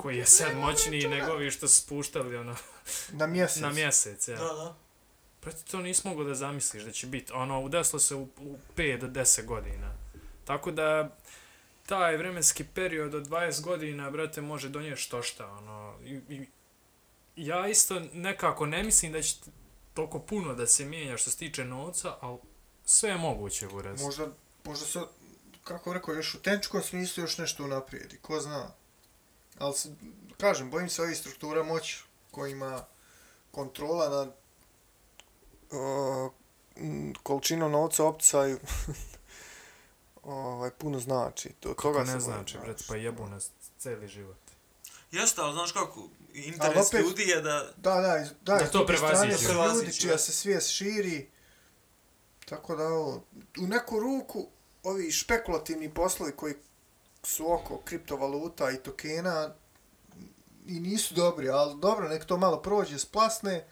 koji 0.00 0.18
je 0.18 0.26
sad 0.26 0.56
moćniji 0.56 1.08
nego 1.08 1.32
ovi 1.32 1.50
što 1.50 1.68
su 1.68 1.82
spuštali, 1.82 2.36
ono, 2.36 2.56
Na 3.20 3.26
mjesec. 3.26 3.62
na 3.62 3.70
mjesec, 3.70 4.28
ja. 4.28 4.36
Da, 4.36 4.44
da. 4.44 4.76
Prati, 5.40 5.70
to 5.70 5.80
nisi 5.80 6.08
mogao 6.08 6.24
da 6.24 6.34
zamisliš 6.34 6.82
da 6.82 6.92
će 6.92 7.06
biti. 7.06 7.32
Ono, 7.32 7.60
udeslo 7.60 7.98
se 7.98 8.14
u, 8.14 8.22
u 8.22 8.56
5 8.76 9.00
do 9.00 9.06
10 9.06 9.44
godina. 9.44 9.94
Tako 10.44 10.70
da, 10.70 11.16
taj 11.86 12.16
vremenski 12.16 12.64
period 12.64 13.14
od 13.14 13.28
20 13.28 13.62
godina, 13.62 14.10
brate, 14.10 14.40
može 14.40 14.68
donijeti 14.68 15.00
što 15.00 15.22
šta. 15.22 15.46
Ono, 15.46 15.94
i, 16.04 16.20
i, 16.28 16.46
ja 17.36 17.68
isto 17.68 18.00
nekako 18.12 18.66
ne 18.66 18.82
mislim 18.82 19.12
da 19.12 19.22
će 19.22 19.36
toliko 19.94 20.18
puno 20.18 20.54
da 20.54 20.66
se 20.66 20.84
mijenja 20.84 21.16
što 21.16 21.30
se 21.30 21.38
tiče 21.38 21.64
novca, 21.64 22.16
ali 22.20 22.38
sve 22.84 23.10
je 23.10 23.16
moguće, 23.16 23.66
buraz. 23.66 24.02
Možda, 24.02 24.26
možda 24.64 24.86
se, 24.86 25.00
kako 25.64 25.92
rekao, 25.92 26.14
još 26.14 26.34
u 26.34 26.42
tenčkom 26.42 26.82
smislu 26.82 27.24
još 27.24 27.38
nešto 27.38 27.64
unaprijedi, 27.64 28.18
ko 28.22 28.40
zna. 28.40 28.79
Ali, 29.60 29.74
se, 29.74 29.88
kažem, 30.38 30.70
bojim 30.70 30.88
se 30.88 31.02
ovih 31.02 31.18
struktura 31.18 31.62
moći 31.62 32.02
koji 32.30 32.52
ima 32.52 32.84
kontrola 33.50 34.08
nad 34.08 34.28
uh, 35.70 36.32
količinom 37.22 37.72
novca 37.72 38.04
u 38.04 38.08
opticaju 38.08 38.58
ovaj, 40.22 40.70
puno 40.70 41.00
znači. 41.00 41.48
To, 41.60 41.68
Kako 41.68 41.82
toga 41.82 41.98
ne 42.04 42.20
znači, 42.20 42.52
znaš. 42.52 42.64
brate, 42.64 42.84
pa 42.88 42.96
jebu 42.96 43.26
nas 43.26 43.50
cijeli 43.78 44.08
život. 44.08 44.36
Jeste, 45.10 45.40
ali 45.40 45.52
znaš 45.52 45.72
kako, 45.72 46.08
interes 46.34 46.86
opet- 46.86 47.02
ljudi 47.02 47.22
je 47.22 47.40
da... 47.40 47.70
Da, 47.76 47.94
da, 47.94 48.18
iz, 48.18 48.28
da, 48.42 48.54
Da 48.54 48.66
to 48.66 48.86
prevaziđe. 48.86 49.36
su 49.36 49.44
Prevaziđe, 49.44 49.84
ljudi 49.84 49.96
čija 49.96 50.12
da. 50.12 50.18
se 50.18 50.32
svijest 50.32 50.70
širi. 50.70 51.30
Tako 52.44 52.76
da 52.76 52.84
ovo, 52.84 53.24
u 53.60 53.66
neku 53.66 54.00
ruku 54.00 54.48
ovi 54.82 55.12
špekulativni 55.12 55.94
poslovi 55.94 56.32
koji 56.32 56.54
su 57.22 57.52
oko 57.52 57.78
kriptovaluta 57.78 58.70
i 58.70 58.76
tokena 58.76 59.54
i 60.66 60.80
nisu 60.80 61.14
dobri, 61.14 61.48
ali 61.50 61.76
dobro, 61.76 62.08
nek 62.08 62.24
to 62.24 62.36
malo 62.36 62.56
prođe, 62.58 62.98
splasne, 62.98 63.66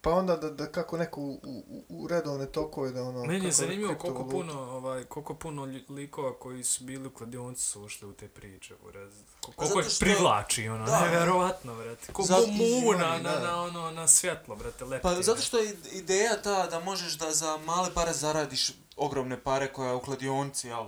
pa 0.00 0.10
onda 0.10 0.36
da, 0.36 0.50
da 0.50 0.66
kako 0.66 0.96
neko 0.96 1.20
u, 1.20 1.32
u, 1.44 1.62
u 1.90 2.08
redovne 2.08 2.46
tokove 2.46 2.90
da 2.90 3.02
ono... 3.02 3.24
Meni 3.24 3.46
je 3.46 3.52
zanimljivo 3.52 3.94
koliko 3.94 4.24
puno, 4.24 4.52
ovaj, 4.62 5.04
koliko 5.04 5.34
puno 5.34 5.62
likova 5.88 6.34
koji 6.34 6.64
su 6.64 6.84
bili 6.84 7.06
u 7.06 7.10
kladionci 7.10 7.62
su 7.62 7.82
ušli 7.82 8.08
u 8.08 8.12
te 8.12 8.28
priče, 8.28 8.74
buraz. 8.76 9.12
Ko- 9.40 9.50
Pa 9.50 9.56
Koliko 9.56 9.80
ih 9.80 9.86
što- 9.86 10.00
privlači, 10.00 10.68
ono, 10.68 10.86
Da. 10.86 11.00
nevjerovatno, 11.02 11.74
brate. 11.76 12.12
Koliko 12.12 12.34
Zato- 12.34 12.46
mu 12.48 12.92
na, 12.92 13.18
na, 13.18 13.38
na, 13.40 13.62
ono, 13.62 13.90
na 13.90 14.08
svjetlo, 14.08 14.56
brate, 14.56 14.84
lepti. 14.84 15.02
Pa 15.04 15.14
zato 15.14 15.40
što 15.40 15.58
je 15.58 15.76
ideja 15.92 16.42
ta 16.42 16.66
da 16.66 16.80
možeš 16.80 17.12
da 17.12 17.30
za 17.30 17.56
male 17.56 17.90
pare 17.94 18.12
zaradiš 18.12 18.72
ogromne 18.96 19.40
pare 19.40 19.72
koja 19.72 19.88
je 19.88 19.96
u 19.96 20.00
kladionci, 20.00 20.68
jel? 20.68 20.86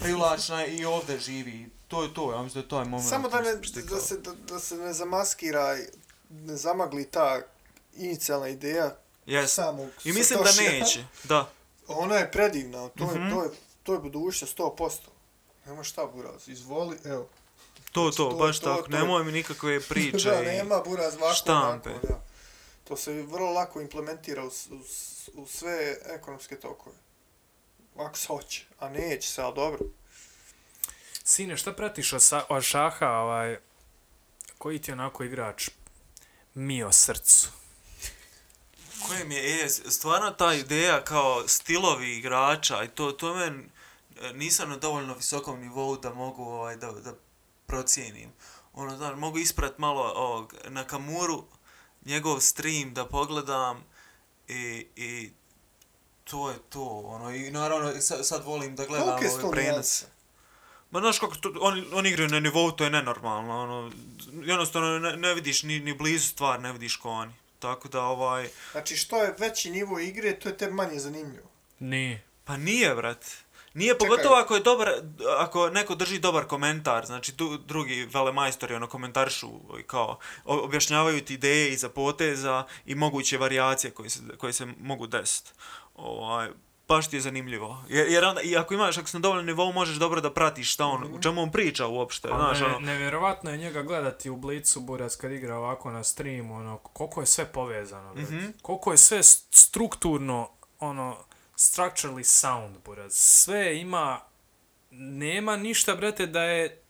Privlačna 0.00 0.66
i 0.66 0.84
ovdje 0.84 1.18
živi. 1.18 1.70
To 1.88 2.02
je 2.02 2.14
to, 2.14 2.32
ja 2.32 2.42
mislim 2.42 2.62
da 2.62 2.76
je 2.76 2.82
taj 2.82 2.90
moment. 2.90 3.08
Samo 3.08 3.28
da, 3.28 3.40
ne, 3.40 3.54
da, 3.84 4.00
se, 4.00 4.16
da, 4.16 4.32
da 4.34 4.58
se 4.58 4.76
ne 4.76 4.92
zamaskira, 4.92 5.76
ne 6.30 6.56
zamagli 6.56 7.04
ta 7.06 7.40
inicijalna 7.94 8.48
ideja 8.48 8.96
Yes. 9.26 9.46
samog 9.46 9.88
I 10.04 10.12
mislim 10.12 10.38
da 10.38 10.44
Satoshija. 10.46 10.72
neće, 10.74 11.04
da. 11.24 11.50
Ona 11.88 12.14
je 12.14 12.32
predivna, 12.32 12.88
to 12.88 13.04
je, 13.04 13.18
Mhm. 13.18 13.30
to 13.30 13.44
je, 13.44 13.50
to 13.82 13.92
je 13.92 13.98
budućnost 14.00 14.52
100%. 14.52 15.10
Nema 15.66 15.84
šta, 15.84 16.06
Buraz, 16.06 16.48
izvoli, 16.48 16.98
evo. 17.04 17.28
To, 17.92 18.10
to, 18.10 18.30
To- 18.30 18.36
baš 18.36 18.60
to- 18.60 18.66
tako. 18.66 18.82
to- 18.82 18.88
Nemoj 18.90 19.24
mi 19.24 19.32
nikakve 19.32 19.80
priče. 19.88 20.30
da, 20.30 20.42
i- 20.42 20.46
nema 20.46 20.80
Buraz, 20.80 21.14
ovako, 21.16 21.34
štampe. 21.34 21.90
ovako, 21.90 22.06
da. 22.06 22.20
To 22.84 22.96
se 22.96 23.12
vrlo 23.22 23.50
lako 23.50 23.80
implementira 23.80 24.44
u, 24.44 24.48
u, 24.70 24.80
u 25.34 25.46
sve 25.46 25.96
ekonomske 26.06 26.56
tokove. 26.56 26.96
Ako 27.96 28.18
se 28.18 28.26
hoće, 28.26 28.64
a 28.82 28.88
neće 28.88 29.28
se, 29.28 29.42
ali 29.42 29.54
dobro. 29.54 29.78
Sine, 31.24 31.56
šta 31.56 31.72
pratiš 31.72 32.12
od, 32.12 32.22
sa, 32.22 32.44
od 32.48 32.62
šaha, 32.62 33.08
ovaj, 33.08 33.58
koji 34.58 34.78
ti 34.78 34.92
onako 34.92 35.24
igrač 35.24 35.68
mio 36.54 36.92
srcu? 36.92 37.48
Koje 39.06 39.24
mi 39.24 39.34
je, 39.34 39.64
e, 39.64 39.68
stvarno 39.68 40.30
ta 40.30 40.54
ideja 40.54 41.04
kao 41.04 41.48
stilovi 41.48 42.16
igrača 42.16 42.84
i 42.84 42.88
to, 42.88 43.12
to 43.12 43.34
men, 43.34 43.70
e, 44.20 44.32
nisam 44.32 44.70
na 44.70 44.76
dovoljno 44.76 45.14
visokom 45.14 45.60
nivou 45.60 45.96
da 45.96 46.14
mogu 46.14 46.44
ovaj, 46.44 46.76
da, 46.76 46.92
da 46.92 47.14
procijenim. 47.66 48.32
Ono, 48.72 48.96
znaš, 48.96 49.16
mogu 49.16 49.38
isprat 49.38 49.78
malo 49.78 50.12
ovog, 50.16 50.54
na 50.68 50.84
Kamuru, 50.84 51.44
njegov 52.04 52.40
stream 52.40 52.94
da 52.94 53.06
pogledam 53.06 53.84
i, 54.48 54.86
i 54.96 55.30
to 56.32 56.50
je 56.50 56.56
to, 56.68 57.02
ono, 57.04 57.30
i 57.30 57.50
naravno 57.50 58.00
sad, 58.00 58.26
sad 58.26 58.44
volim 58.44 58.76
da 58.76 58.84
gledam 58.84 59.08
ove 59.08 59.50
prenose. 59.50 60.06
Ma 60.90 61.00
znaš 61.00 61.18
kako, 61.18 61.34
to, 61.34 61.52
oni, 61.60 61.84
oni 61.92 62.08
igraju 62.08 62.28
na 62.28 62.40
nivou, 62.40 62.72
to 62.72 62.84
je 62.84 62.90
nenormalno, 62.90 63.62
ono, 63.62 63.92
jednostavno 64.42 64.98
ne, 64.98 65.16
ne 65.16 65.34
vidiš 65.34 65.62
ni, 65.62 65.80
ni 65.80 65.94
blizu 65.94 66.28
stvar, 66.28 66.60
ne 66.60 66.72
vidiš 66.72 66.96
ko 66.96 67.10
oni. 67.10 67.32
Tako 67.58 67.88
da, 67.88 68.02
ovaj, 68.02 68.48
Znači, 68.72 68.96
što 68.96 69.22
je 69.22 69.34
veći 69.38 69.70
nivo 69.70 69.98
igre, 69.98 70.38
to 70.38 70.48
je 70.48 70.56
te 70.56 70.70
manje 70.70 70.98
zanimljivo. 70.98 71.48
Nije. 71.78 72.22
Pa 72.44 72.56
nije, 72.56 72.94
brat. 72.94 73.26
Nije, 73.74 73.92
Čekaj. 73.92 74.08
pogotovo 74.08 74.34
ako 74.34 74.54
je 74.54 74.60
dobar, 74.60 74.88
ako 75.38 75.70
neko 75.70 75.94
drži 75.94 76.18
dobar 76.18 76.44
komentar, 76.44 77.06
znači 77.06 77.36
tu, 77.36 77.58
drugi 77.58 78.08
velemajstori 78.12 78.74
ono 78.74 78.86
komentarišu 78.86 79.50
i 79.80 79.82
kao 79.82 80.18
objašnjavaju 80.44 81.24
ti 81.24 81.34
ideje 81.34 81.72
iza 81.72 81.88
poteza 81.88 82.66
i 82.86 82.94
moguće 82.94 83.38
varijacije 83.38 83.90
koje 83.90 84.10
se, 84.10 84.20
koje 84.38 84.52
se 84.52 84.66
mogu 84.80 85.06
desiti. 85.06 85.50
Ovaj, 85.94 86.48
baš 86.88 87.10
ti 87.10 87.16
je 87.16 87.20
zanimljivo. 87.20 87.84
Jer, 87.88 88.08
jer 88.08 88.24
onda, 88.24 88.40
i 88.42 88.56
ako 88.56 88.74
imaš, 88.74 88.98
ako 88.98 89.08
si 89.08 89.16
na 89.16 89.20
dovoljnom 89.20 89.46
nivou, 89.46 89.72
možeš 89.72 89.96
dobro 89.96 90.20
da 90.20 90.32
pratiš 90.32 90.72
šta 90.72 90.86
on, 90.86 91.14
u 91.14 91.22
čemu 91.22 91.42
on 91.42 91.52
priča 91.52 91.86
uopšte, 91.86 92.28
A 92.28 92.36
znaš, 92.36 92.60
ne, 92.60 92.66
ono. 92.66 92.78
nevjerovatno 92.80 93.50
je 93.50 93.56
njega 93.58 93.82
gledati 93.82 94.30
u 94.30 94.36
Blicu, 94.36 94.80
Burac, 94.80 95.16
kad 95.16 95.32
igra 95.32 95.56
ovako 95.56 95.90
na 95.90 96.04
streamu, 96.04 96.54
ono, 96.54 96.78
koliko 96.78 97.20
je 97.20 97.26
sve 97.26 97.44
povezano, 97.46 98.14
mm 98.14 98.20
Mhm. 98.20 98.46
koliko 98.62 98.92
je 98.92 98.98
sve 98.98 99.22
strukturno, 99.22 100.50
ono, 100.78 101.16
structurally 101.56 102.24
sound, 102.24 102.76
Burac. 102.84 103.12
Sve 103.12 103.78
ima, 103.78 104.20
nema 104.90 105.56
ništa, 105.56 105.94
brate, 105.94 106.26
da 106.26 106.42
je, 106.42 106.82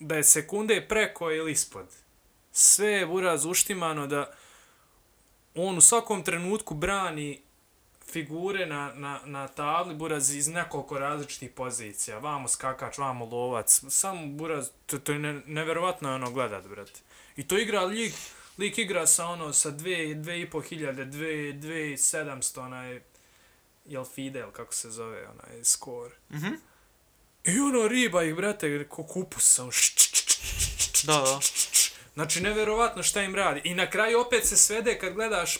da 0.00 0.14
je 0.16 0.24
sekunde 0.24 0.86
preko 0.88 1.30
ili 1.30 1.52
ispod. 1.52 1.86
Sve 2.52 2.88
je, 2.88 3.06
Buraz, 3.06 3.44
uštimano 3.44 4.06
da 4.06 4.30
on 5.54 5.78
u 5.78 5.80
svakom 5.80 6.22
trenutku 6.24 6.74
brani 6.74 7.42
figure 8.12 8.66
na, 8.66 8.92
na, 8.94 9.20
na 9.24 9.48
tabli 9.48 9.94
Buraz 9.94 10.34
iz 10.34 10.48
nekoliko 10.48 10.98
različitih 10.98 11.50
pozicija. 11.50 12.18
Vamo 12.18 12.48
skakač, 12.48 12.98
vamo 12.98 13.24
lovac. 13.24 13.82
Samo 13.88 14.26
Buraz, 14.26 14.68
to, 14.86 14.98
to 14.98 15.12
je 15.12 15.18
ne, 15.18 15.40
neverovatno 15.46 16.14
ono 16.14 16.30
gledat, 16.30 16.66
brate. 16.66 17.00
I 17.36 17.48
to 17.48 17.58
igra 17.58 17.84
lik, 17.84 18.14
lik 18.58 18.78
igra 18.78 19.06
sa 19.06 19.26
ono, 19.26 19.52
sa 19.52 19.70
dve, 19.70 20.14
dve 20.14 20.40
i 20.40 20.50
po 20.50 20.60
hiljade, 20.60 21.04
dve, 21.04 21.52
dve 21.52 21.92
i 21.92 21.96
sedamsto, 21.96 22.62
onaj, 22.62 23.00
jel 23.86 24.04
Fidel, 24.04 24.50
kako 24.50 24.74
se 24.74 24.90
zove, 24.90 25.28
onaj, 25.28 25.64
skor. 25.64 26.12
Mhm. 26.30 26.54
I 27.44 27.58
ono 27.58 27.88
riba 27.88 28.24
ih, 28.24 28.34
brate, 28.34 28.88
ko 28.88 29.06
č, 29.70 29.94
č, 29.96 31.06
Da, 31.06 31.12
da. 31.12 31.40
Znači, 32.14 32.40
neverovatno 32.40 33.02
šta 33.02 33.22
im 33.22 33.34
radi. 33.34 33.60
I 33.64 33.74
na 33.74 33.90
kraju 33.90 34.20
opet 34.20 34.46
se 34.46 34.56
svede 34.56 34.98
kad 34.98 35.14
gledaš 35.14 35.58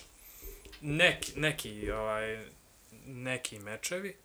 neki, 0.81 1.33
neki, 1.37 1.91
ovaj, 1.91 2.45
neki 3.07 3.59
mečevi, 3.59 4.17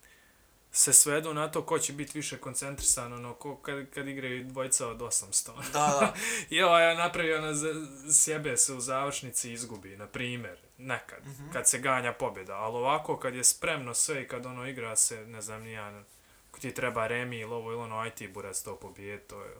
se 0.72 0.94
svedu 0.94 1.34
na 1.34 1.52
to 1.52 1.66
ko 1.66 1.80
će 1.80 1.94
biti 1.94 2.18
više 2.18 2.38
koncentrisan, 2.38 3.14
ono, 3.14 3.34
ko 3.34 3.58
kad, 3.58 3.90
kad 3.90 4.08
igraju 4.08 4.44
dvojica 4.44 4.88
od 4.88 4.98
800. 4.98 5.52
Da, 5.56 5.98
da. 6.00 6.14
I 6.56 6.62
ovaj 6.62 6.96
napravio 6.96 7.38
ono, 7.38 7.54
z- 7.54 7.74
sjebe 8.14 8.58
se 8.58 8.74
u 8.74 8.80
završnici 8.80 9.52
izgubi, 9.52 9.98
na 9.98 10.08
primjer, 10.08 10.58
nekad, 10.78 11.20
kad 11.54 11.70
se 11.70 11.80
ganja 11.80 12.14
pobjeda. 12.14 12.56
Ali 12.56 12.76
ovako, 12.78 13.18
kad 13.18 13.36
je 13.36 13.44
spremno 13.44 13.94
sve 13.94 14.24
i 14.24 14.28
kad 14.28 14.46
ono 14.46 14.68
igra 14.68 14.96
se, 14.96 15.26
ne 15.26 15.42
znam, 15.42 15.62
nijan, 15.64 16.06
ko 16.52 16.60
ti 16.60 16.74
treba 16.74 17.08
remi 17.08 17.40
ili 17.40 17.52
ovo 17.54 17.72
ili 17.72 17.82
ono, 17.82 17.98
aj 18.00 18.10
ti 18.10 18.28
burac 18.28 18.62
to 18.62 18.76
pobije, 18.76 19.20
to 19.20 19.42
je... 19.44 19.52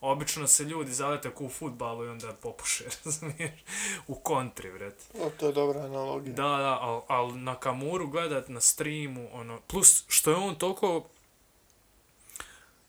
Obično 0.00 0.46
se 0.46 0.64
ljudi 0.64 0.92
zalete 0.92 1.30
ko 1.30 1.44
u 1.44 1.48
futbalu 1.48 2.04
i 2.04 2.08
onda 2.08 2.32
popuše, 2.32 2.84
razumiješ, 3.04 3.60
u 4.06 4.14
kontri, 4.14 4.70
vreti. 4.70 5.04
O, 5.20 5.30
to 5.30 5.46
je 5.46 5.52
dobra 5.52 5.80
analogija. 5.80 6.34
Da, 6.34 6.42
da, 6.42 6.78
ali 6.80 7.02
al 7.08 7.38
na 7.38 7.54
Kamuru 7.54 8.06
gledat 8.06 8.48
na 8.48 8.60
streamu, 8.60 9.28
ono, 9.32 9.60
plus 9.60 10.04
što 10.08 10.30
je 10.30 10.36
on 10.36 10.54
toliko... 10.54 11.04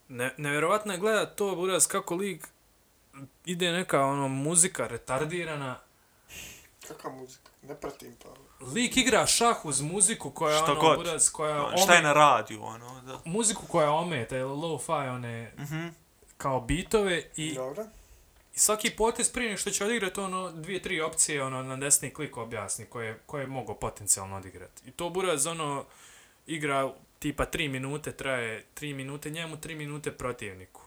Ne, 0.08 0.34
nevjerovatno 0.38 0.94
je 0.94 1.00
gledat 1.00 1.36
to, 1.36 1.56
Buras, 1.56 1.86
kako 1.86 2.16
lik 2.16 2.48
ide 3.46 3.72
neka 3.72 4.02
ono 4.06 4.28
muzika 4.28 4.88
retardirana. 4.88 5.80
Kakva 6.88 7.12
muzika? 7.12 7.50
Ne 7.62 7.76
pratim 7.76 8.16
pa. 8.24 8.30
Lik 8.66 8.98
igra 8.98 9.26
šah 9.26 9.66
uz 9.66 9.82
muziku 9.82 10.32
koja 10.32 10.58
Šta 10.58 10.72
ono, 10.72 10.82
god. 10.82 10.98
Buras, 10.98 11.30
koja 11.30 11.66
Ono, 11.66 11.78
Šta 11.78 11.94
je 11.94 12.02
na 12.02 12.14
radiju, 12.14 12.64
ono, 12.64 13.02
da. 13.02 13.20
muziku 13.26 13.66
koja 13.68 13.92
ometa 13.92 14.38
ili 14.38 14.50
low-fi 14.50 15.16
one 15.16 15.54
Mhm. 15.58 15.88
Kao 16.42 16.62
bitove 16.62 17.24
i, 17.36 17.54
Dobro. 17.54 17.86
i 18.56 18.60
svaki 18.60 18.90
potez 18.90 19.32
prije 19.32 19.58
što 19.58 19.70
će 19.70 19.86
odigrati 19.86 20.20
ono 20.20 20.52
dvije, 20.52 20.82
tri 20.82 21.02
opcije 21.02 21.44
ono 21.44 21.64
na 21.64 21.78
desni 21.78 22.10
klik 22.10 22.38
objasni 22.38 22.86
koje, 22.86 23.20
koje 23.26 23.48
mogu 23.48 23.76
potencijalno 23.76 24.38
odigrati. 24.38 24.90
I 24.90 24.92
to 24.92 25.10
Buraz 25.10 25.48
ono 25.48 25.86
igra 26.48 26.94
tipa 27.20 27.46
3 27.46 27.70
minute, 27.70 28.12
traje 28.12 28.66
3 28.76 28.96
minute 28.96 29.30
njemu, 29.30 29.56
3 29.56 29.76
minute 29.76 30.12
protivniku. 30.12 30.82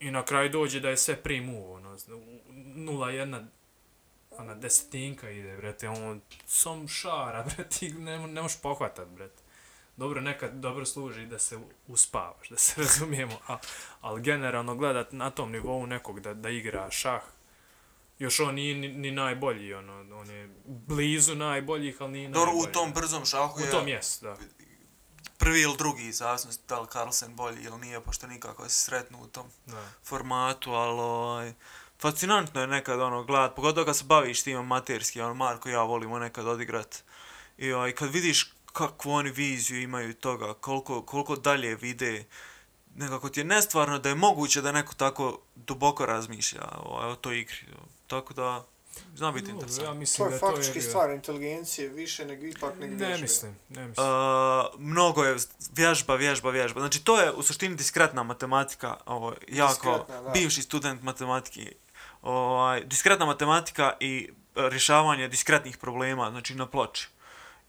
I 0.00 0.10
na 0.10 0.24
kraju 0.24 0.48
dođe 0.48 0.80
da 0.80 0.90
je 0.90 0.96
sve 0.96 1.16
pri 1.16 1.40
move, 1.40 1.74
ono, 1.74 1.96
0-1, 1.98 3.46
ona 4.30 4.54
desetinka 4.54 5.30
ide, 5.30 5.56
brate, 5.56 5.88
on 5.88 6.20
som 6.46 6.88
šara, 6.88 7.42
brate, 7.56 7.88
ne, 7.88 8.26
ne 8.26 8.42
možeš 8.42 8.60
pohvatat, 8.60 9.08
brate. 9.08 9.39
Dobro, 10.00 10.20
nekad 10.20 10.52
dobro 10.52 10.86
služi 10.86 11.26
da 11.26 11.38
se 11.38 11.58
uspavaš, 11.86 12.48
da 12.48 12.56
se 12.56 12.74
razumijemo, 12.82 13.38
a, 13.48 13.58
ali 14.00 14.22
generalno 14.22 14.74
gledat 14.74 15.12
na 15.12 15.30
tom 15.30 15.52
nivou 15.52 15.86
nekog 15.86 16.20
da, 16.20 16.34
da 16.34 16.50
igra 16.50 16.90
šah, 16.90 17.22
još 18.18 18.40
on 18.40 18.54
nije 18.54 18.74
ni, 18.74 18.88
ni 18.88 19.10
najbolji, 19.10 19.74
ono, 19.74 20.16
on 20.20 20.30
je 20.30 20.50
blizu 20.66 21.34
najboljih, 21.34 21.96
ali 22.00 22.12
nije 22.12 22.28
Dobro, 22.28 22.52
najbolji. 22.52 22.70
u 22.70 22.72
tom 22.72 22.92
brzom 22.92 23.24
šahu 23.24 23.60
U 23.60 23.64
je 23.64 23.70
tom 23.70 23.88
jest, 23.88 24.22
da. 24.22 24.36
prvi 25.38 25.60
ili 25.60 25.76
drugi, 25.76 26.12
zavisno 26.12 26.50
da 26.68 26.80
li 26.80 26.86
Carlsen 26.92 27.34
bolji 27.36 27.62
ili 27.62 27.78
nije, 27.78 28.00
pošto 28.00 28.26
nikako 28.26 28.68
se 28.68 28.84
sretnu 28.84 29.22
u 29.22 29.26
tom 29.26 29.46
da. 29.66 29.82
formatu, 30.04 30.72
ali 30.72 31.00
ovaj, 31.00 31.52
fascinantno 31.98 32.60
je 32.60 32.66
nekad 32.66 33.00
ono 33.00 33.24
gledat, 33.24 33.56
pogotovo 33.56 33.86
kad 33.86 33.96
se 33.96 34.04
baviš 34.04 34.42
tim 34.42 34.58
amaterski, 34.58 35.20
ono 35.20 35.34
Marko 35.34 35.68
i 35.68 35.72
ja 35.72 35.82
volimo 35.82 36.18
nekad 36.18 36.46
odigrat. 36.46 37.02
I 37.58 37.72
ovaj, 37.72 37.92
kad 37.92 38.10
vidiš 38.12 38.52
kakvu 38.72 39.10
oni 39.10 39.30
viziju 39.30 39.82
imaju 39.82 40.14
toga, 40.14 40.54
koliko, 40.54 41.02
koliko 41.02 41.36
dalje 41.36 41.74
vide, 41.74 42.24
nekako 42.96 43.28
ti 43.28 43.40
je 43.40 43.44
nestvarno 43.44 43.98
da 43.98 44.08
je 44.08 44.14
moguće 44.14 44.62
da 44.62 44.72
neko 44.72 44.94
tako 44.94 45.40
duboko 45.56 46.06
razmišlja 46.06 46.68
ovaj, 46.84 47.10
o 47.10 47.16
toj 47.16 47.40
igri. 47.40 47.66
Tako 48.06 48.34
da, 48.34 48.64
zna 49.16 49.32
biti 49.32 49.48
Ja 49.48 49.54
interesantno. 49.54 49.94
mislim 49.94 50.24
To 50.26 50.28
da 50.28 50.34
je 50.34 50.40
to 50.40 50.46
je 50.46 50.52
faktički 50.52 50.80
stvar 50.80 51.10
inteligencije, 51.10 51.88
više 51.88 52.26
nego 52.26 52.46
ipak 52.46 52.74
nego 52.80 52.94
Ne 52.94 53.06
vježbe. 53.06 53.22
mislim, 53.22 53.56
ne 53.68 53.88
mislim. 53.88 54.06
Uh, 54.06 54.80
mnogo 54.80 55.24
je 55.24 55.36
vježba, 55.72 56.14
vježba, 56.14 56.50
vježba. 56.50 56.80
Znači 56.80 57.04
to 57.04 57.20
je 57.20 57.32
u 57.32 57.42
suštini 57.42 57.76
diskretna 57.76 58.22
matematika, 58.22 58.96
ovo, 59.06 59.34
jako 59.48 59.90
Diskretna, 59.92 60.22
da. 60.22 60.30
bivši 60.30 60.62
student 60.62 61.02
matematike. 61.02 61.72
Ovaj, 62.22 62.84
diskretna 62.84 63.26
matematika 63.26 63.92
i 64.00 64.30
e, 64.56 64.68
rješavanje 64.68 65.28
diskretnih 65.28 65.78
problema, 65.78 66.30
znači 66.30 66.54
na 66.54 66.66
ploči. 66.66 67.08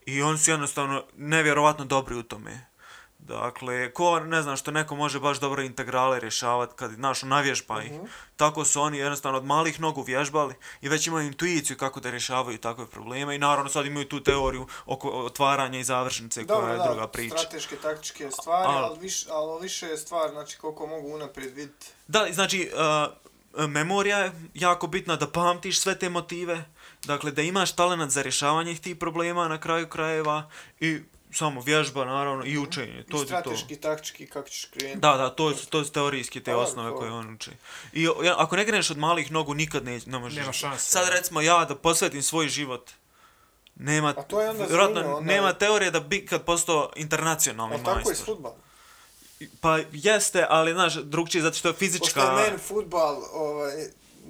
I 0.06 0.22
oni 0.22 0.38
su 0.38 0.52
jednostavno 0.52 1.03
nevjerovatno 1.18 1.86
dobri 1.86 2.15
u 2.15 2.23
tome. 2.23 2.72
Dakle, 3.19 3.94
ko 3.94 4.19
ne 4.19 4.41
znam 4.41 4.57
što 4.57 4.72
neko 4.72 4.95
može 4.95 5.19
baš 5.19 5.40
dobro 5.40 5.61
integrale 5.61 6.19
rješavati 6.19 6.73
kad 6.76 6.91
znaš 6.91 7.22
navježba 7.22 7.84
ih. 7.84 7.91
Tako 8.36 8.65
su 8.65 8.82
oni 8.82 8.98
jednostavno 8.98 9.38
od 9.38 9.45
malih 9.45 9.80
nogu 9.80 10.02
vježbali 10.02 10.56
i 10.82 10.90
već 10.90 11.07
imaju 11.07 11.28
intuiciju 11.28 11.78
kako 11.78 11.99
da 11.99 12.11
rješavaju 12.11 12.57
takve 12.57 12.88
probleme 12.88 13.36
i 13.36 13.40
naravno 13.40 13.69
sad 13.69 13.86
imaju 13.86 14.07
tu 14.07 14.23
teoriju 14.23 14.68
oko 14.86 15.10
otvaranja 15.10 15.80
i 15.80 15.84
završnice 15.84 16.48
koja 16.48 16.60
Dobro, 16.60 16.72
je 16.73 16.78
da, 16.78 16.84
druga 16.84 17.07
priča. 17.07 17.38
strateške, 17.38 17.76
taktičke 17.76 18.32
stvari, 18.32 18.68
Al- 18.68 18.84
ali 18.84 18.99
više, 18.99 19.28
ali 19.32 19.61
više 19.61 19.88
je 19.88 19.98
stvar, 19.98 20.30
znači 20.30 20.57
koliko 20.57 20.88
mogu 20.88 21.07
unaprijed 21.07 21.53
vidjeti. 21.56 21.88
Da, 22.07 22.28
znači, 22.32 22.72
uh, 23.56 23.68
memorija 23.68 24.18
je 24.19 24.32
jako 24.53 24.88
bitna 24.88 25.15
da 25.15 25.28
pamtiš 25.28 25.80
sve 25.80 25.99
te 25.99 26.10
motive, 26.10 26.65
dakle 27.03 27.32
da 27.32 27.41
imaš 27.41 27.72
talent 27.72 28.11
za 28.11 28.22
rješavanje 28.22 28.76
tih 28.76 28.95
problema 28.95 29.48
na 29.48 29.60
kraju 29.60 29.88
krajeva 29.88 30.49
i 30.80 30.99
samo 31.34 31.61
vježba 31.61 32.06
naravno 32.06 32.45
i 32.45 32.57
učenje, 32.57 33.03
to 33.03 33.18
I 33.18 33.19
je 33.19 33.22
to. 33.22 33.26
strateški, 33.26 33.76
taktički, 33.78 34.28
kako 34.28 34.49
ćeš 34.49 34.65
krenuti. 34.65 34.99
Da, 34.99 35.11
da, 35.14 35.30
to, 35.30 35.56
su- 35.56 35.68
to 35.68 35.84
su 35.84 35.91
teorijske 35.91 36.40
te 36.40 36.52
Pa, 36.52 36.57
osnove 36.57 36.90
to. 36.90 36.98
koje 36.98 37.11
on 37.11 37.34
uči. 37.34 37.52
I 37.94 38.03
ja, 38.03 38.36
ako 38.38 38.56
ne 38.56 38.65
kreneš 38.65 38.90
od 38.90 38.98
malih 38.98 39.32
nogu, 39.32 39.53
nikad 39.53 39.86
ne, 39.86 39.99
ne 40.06 40.19
možeš. 40.19 40.38
Nema 40.38 40.53
šanse. 40.53 40.84
Sad 40.86 41.10
recimo 41.10 41.41
ja 41.41 41.65
da 41.65 41.76
posvetim 41.76 42.23
svoj 42.23 42.49
život, 42.49 42.91
nema, 43.76 44.10
A 44.10 44.22
to 44.22 44.41
je 44.41 44.49
onda 44.49 44.65
vjerojatno 44.65 44.94
zanimljivo, 44.94 45.18
onda 45.18 45.34
nema 45.34 45.48
je- 45.48 45.57
teorije 45.57 45.91
da 45.91 45.99
bi 45.99 46.26
kad 46.26 46.44
postao 46.44 46.91
internacionalni 46.95 47.76
Ali 47.76 47.84
tako 47.86 47.99
je 47.99 48.06
s 48.06 48.07
majstor. 48.07 48.26
futbalom. 48.28 48.57
Pa 49.61 49.80
jeste, 49.91 50.45
ali 50.49 50.73
znaš, 50.73 50.94
drugčije 50.95 51.41
zato 51.41 51.56
što 51.56 51.68
je 51.68 51.73
fizička... 51.76 52.06
Pošto 52.22 52.38
je 52.38 52.44
meni 52.44 52.57
futbal 52.60 53.23
ovaj, 53.34 53.72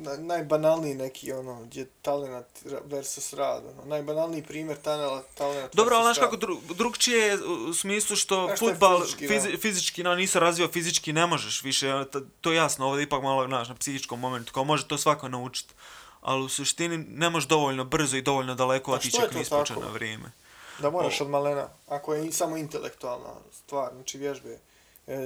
na, 0.01 0.17
najbanalniji 0.17 0.95
neki, 0.95 1.31
ono, 1.31 1.61
gdje 1.63 1.85
talent 2.01 2.45
versus 2.85 3.33
rad, 3.33 3.63
ono, 3.65 3.85
najbanalniji 3.85 4.43
primjer 4.43 4.77
talent, 4.77 5.25
talent 5.37 5.75
Dobro, 5.75 5.95
versus 5.95 6.05
znaš 6.05 6.17
kako 6.17 6.35
dru, 6.35 6.57
drugčije 6.75 7.27
je 7.27 7.45
u- 7.45 7.73
smislu 7.73 8.15
što 8.15 8.45
Znaš 8.45 8.59
futbal 8.59 9.01
fizički, 9.01 9.27
fizi, 9.27 9.57
fizički, 9.57 10.03
no, 10.03 10.15
nisi 10.15 10.39
razvio 10.39 10.67
fizički, 10.67 11.13
ne 11.13 11.25
možeš 11.25 11.63
više, 11.63 12.05
to, 12.11 12.21
to 12.41 12.51
je 12.51 12.55
jasno, 12.55 12.87
ovdje 12.87 13.01
je 13.01 13.03
ipak 13.03 13.23
malo, 13.23 13.47
znaš, 13.47 13.69
na 13.69 13.75
psihičkom 13.75 14.19
momentu, 14.19 14.53
kao 14.53 14.63
može 14.63 14.87
to 14.87 14.97
svako 14.97 15.27
naučiti, 15.29 15.73
ali 16.21 16.43
u 16.43 16.49
suštini 16.49 16.97
ne 16.97 17.29
možeš 17.29 17.47
dovoljno 17.47 17.83
brzo 17.83 18.17
i 18.17 18.21
dovoljno 18.21 18.55
daleko 18.55 18.91
otići 18.91 19.17
ako 19.23 19.37
nisi 19.37 19.49
počeo 19.49 19.79
na 19.79 19.91
vrijeme. 19.91 20.31
Da 20.79 20.89
moraš 20.89 21.21
od 21.21 21.29
malena, 21.29 21.67
ako 21.87 22.13
je 22.13 22.31
samo 22.31 22.57
intelektualna 22.57 23.33
stvar, 23.51 23.91
znači 23.93 24.17
vježbe. 24.17 24.59
E, 25.07 25.17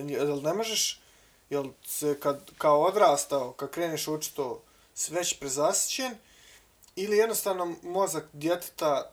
ne 0.44 0.54
možeš, 0.54 1.00
jel 1.50 1.66
se 1.86 2.20
kad, 2.20 2.52
kao 2.58 2.84
odrastao, 2.84 3.52
kad 3.52 3.70
kreneš 3.70 4.08
učiti 4.08 4.36
to, 4.36 4.62
si 4.94 5.14
već 5.14 5.40
prezasićen, 5.40 6.16
ili 6.96 7.18
jednostavno 7.18 7.76
mozak 7.84 8.26
djeteta 8.34 9.12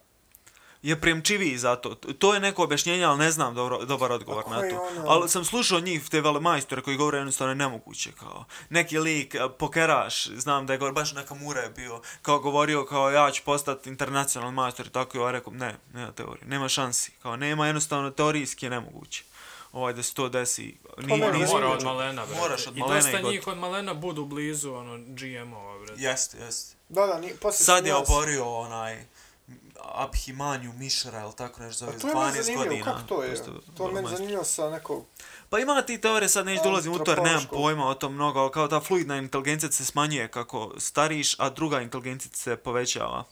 je 0.83 1.01
premčiviji 1.01 1.59
za 1.59 1.77
to. 1.77 1.95
To 1.95 2.35
je 2.35 2.41
neko 2.41 2.63
objašnjenje, 2.65 3.05
ali 3.05 3.19
ne 3.19 3.31
znam 3.31 3.55
dobro, 3.55 3.79
dobar 3.79 4.13
odgovor 4.13 4.45
na 4.49 4.61
to. 4.61 4.83
ono- 4.83 5.05
Ali 5.07 5.29
sam 5.29 5.45
slušao 5.45 5.81
njih, 5.81 6.09
te 6.09 6.21
velemajstore 6.21 6.83
koji 6.83 6.97
govore 6.97 7.19
jednostavno 7.19 7.51
je 7.51 7.57
nemoguće, 7.57 8.13
kao 8.13 8.45
neki 8.71 8.99
lik, 8.99 9.35
a, 9.35 9.49
pokeraš, 9.51 10.27
znam 10.27 10.67
da 10.67 10.73
je 10.73 10.79
govor, 10.79 10.95
baš 10.95 11.13
neka 11.13 11.35
mura 11.35 11.61
je 11.61 11.71
bio, 11.71 12.01
kao 12.23 12.39
govorio 12.39 12.85
kao 12.85 13.11
ja 13.11 13.31
ću 13.31 13.43
postati 13.45 13.89
internacionalni 13.89 14.55
majstor 14.55 14.87
i 14.87 14.91
tako 14.91 15.17
i 15.17 15.21
ovaj 15.21 15.33
rekao, 15.33 15.53
ne, 15.53 15.77
nema 15.95 16.13
teorije, 16.13 16.47
nema 16.47 16.69
šansi, 16.69 17.11
kao 17.13 17.37
nema 17.37 17.67
jednostavno 17.67 18.11
teorijski 18.11 18.67
je 18.67 18.71
nemoguće. 18.71 19.25
Ovaj 19.73 19.93
da 19.93 20.03
se 20.03 20.15
to 20.15 20.29
desi. 20.29 20.77
Nije, 20.99 21.21
meni 21.21 21.33
nije 21.33 21.47
Mora 21.47 21.69
od 21.69 21.83
malena, 21.83 22.27
brate. 22.27 22.41
Moraš 22.41 22.67
od 22.67 22.77
I 22.77 22.81
malena 22.81 22.97
dosta 22.97 23.11
i 23.11 23.13
gotovo. 23.13 23.31
njih 23.31 23.47
od 23.47 23.59
malena 23.59 23.95
budu 23.95 24.25
blizu, 24.25 24.75
ono, 24.75 24.99
GMO-a, 24.99 25.79
brate. 25.79 26.03
Jeste, 26.03 26.39
jeste. 26.39 26.77
Da, 26.89 27.07
da, 27.07 27.19
nije, 27.19 27.35
poslije 27.37 27.65
Sad 27.65 27.87
je 27.87 27.95
oborio 27.95 28.47
onaj 28.49 29.05
Abhimanju 29.85 30.73
Mišra, 30.73 31.21
ili 31.21 31.33
tako 31.33 31.63
nešto 31.63 31.85
zove, 31.85 31.97
A 31.97 32.01
to 32.01 32.09
je 32.09 32.15
meni 32.15 32.27
12 32.27 32.43
zanimljivo, 32.43 32.65
godina. 32.65 32.85
kako 32.85 33.01
to 33.01 33.23
je? 33.23 33.31
Posto- 33.31 33.61
To 33.77 33.89
je 33.89 33.95
meni 33.95 34.09
zanimljivo 34.09 34.45
sa 34.45 34.71
nekog... 34.71 35.05
Pa 35.51 35.59
ima 35.59 35.83
ti 35.83 36.01
teorije, 36.01 36.29
sad 36.29 36.47
neću 36.47 36.63
dolazim 36.65 36.93
u 36.93 36.99
to 36.99 37.11
jer 37.11 37.23
nemam 37.23 37.47
pojma 37.53 37.89
o 37.89 37.95
tom 37.95 38.15
mnogo, 38.15 38.41
ali 38.41 38.51
kao 38.51 38.69
ta 38.69 38.81
fluidna 38.81 39.17
inteligencija 39.17 39.73
se 39.73 39.85
smanjuje 39.85 40.29
kako 40.29 40.73
stariš, 40.79 41.35
a 41.39 41.51
druga 41.51 41.81
inteligencija 41.81 42.31
se 42.35 42.57
povećava. 42.57 43.25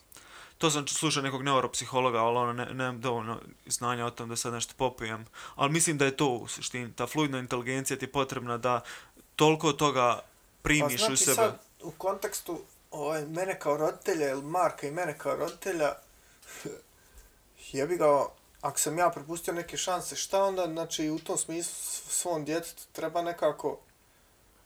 To 0.61 0.71
sam 0.71 0.87
slušao 0.87 1.23
nekog 1.23 1.43
neuropsihologa, 1.43 2.17
ali 2.17 2.37
ono, 2.37 2.53
ne, 2.53 2.65
nemam 2.65 3.01
dovoljno 3.01 3.39
znanja 3.65 4.05
o 4.05 4.11
tom 4.11 4.29
da 4.29 4.35
sad 4.35 4.53
nešto 4.53 4.73
popujem. 4.77 5.25
Ali 5.55 5.71
mislim 5.71 5.97
da 5.97 6.05
je 6.05 6.17
to 6.17 6.27
u 6.27 6.47
suštini, 6.47 6.93
ta 6.93 7.07
fluidna 7.07 7.39
inteligencija 7.39 7.97
ti 7.97 8.05
je 8.05 8.11
potrebna 8.11 8.57
da 8.57 8.81
toliko 9.35 9.73
toga 9.73 10.15
Pa 10.15 10.23
primiš 10.61 10.99
znači 10.99 11.13
u 11.13 11.17
sebe. 11.17 11.35
sad, 11.35 11.59
u 11.83 11.91
kontekstu 11.91 12.61
ovaj, 12.91 13.25
mene 13.25 13.59
kao 13.59 13.77
roditelja 13.77 14.29
ili 14.29 14.43
Marka 14.43 14.87
i 14.87 14.91
mene 14.91 15.17
kao 15.17 15.35
roditelja, 15.35 15.93
jebi 17.71 17.97
ga, 17.97 18.25
ako 18.61 18.79
sam 18.79 18.97
ja 18.97 19.09
propustio 19.09 19.53
neke 19.53 19.77
šanse, 19.77 20.15
šta 20.15 20.43
onda, 20.43 20.67
znači, 20.67 21.09
u 21.09 21.19
tom 21.19 21.37
smislu 21.37 21.73
svom 22.09 22.45
djetetu 22.45 22.83
treba 22.91 23.21
nekako, 23.21 23.79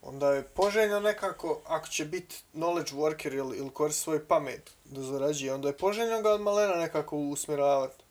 onda 0.06 0.30
je 0.30 0.44
poželjno 0.44 1.00
nekako, 1.00 1.62
ako 1.66 1.88
će 1.88 2.06
biti 2.06 2.36
knowledge 2.54 2.94
worker 2.94 3.34
ili, 3.34 3.58
ili 3.58 3.70
koristi 3.72 4.02
svoj 4.02 4.26
pamet 4.26 4.72
da 4.86 5.02
zarađuje, 5.02 5.54
onda 5.54 5.68
je 5.68 5.78
poželjno 5.78 6.22
ga 6.22 6.32
od 6.32 6.42
malena 6.42 6.76
nekako 6.76 7.18
usmjeravati. 7.18 8.04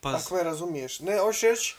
Pa, 0.00 0.10
Ako 0.10 0.34
me 0.34 0.42
razumiješ. 0.42 1.00
Ne, 1.00 1.18
hoćeš 1.18 1.42
reći, 1.42 1.76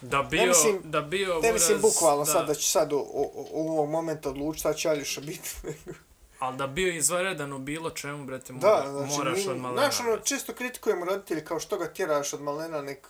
Da 0.00 0.22
bio, 0.22 0.46
mislim- 0.46 0.80
da 0.84 1.00
bio 1.00 1.40
ne 1.40 1.52
mislim 1.52 1.78
Buraz- 1.78 1.82
bukvalno 1.82 2.26
sad 2.26 2.46
da 2.46 2.54
će 2.54 2.68
sad 2.68 2.92
u, 2.92 2.96
u, 2.96 3.30
u 3.52 3.70
ovog 3.70 3.90
momenta 3.90 4.28
odlučiti 4.28 4.60
šta 4.60 4.74
će 4.74 4.88
Aljuša 4.88 5.20
biti. 5.20 5.50
Ali 6.38 6.56
da 6.56 6.66
bio 6.66 6.88
izvanredan 6.90 7.52
u 7.52 7.58
bilo 7.58 7.90
čemu, 7.90 8.24
brate, 8.24 8.52
Da, 8.52 8.68
mora, 8.68 8.92
znači, 8.92 9.12
moraš 9.12 9.38
mi, 9.38 9.50
od 9.50 9.56
malena. 9.58 9.82
znaš, 9.82 10.00
ono, 10.00 10.16
često 10.18 10.52
kritikujemo 10.52 11.04
roditelji 11.04 11.44
kao 11.44 11.60
što 11.60 11.78
ga 11.78 11.88
tjeraš 11.88 12.32
od 12.32 12.40
malena, 12.40 12.82
nek, 12.82 13.08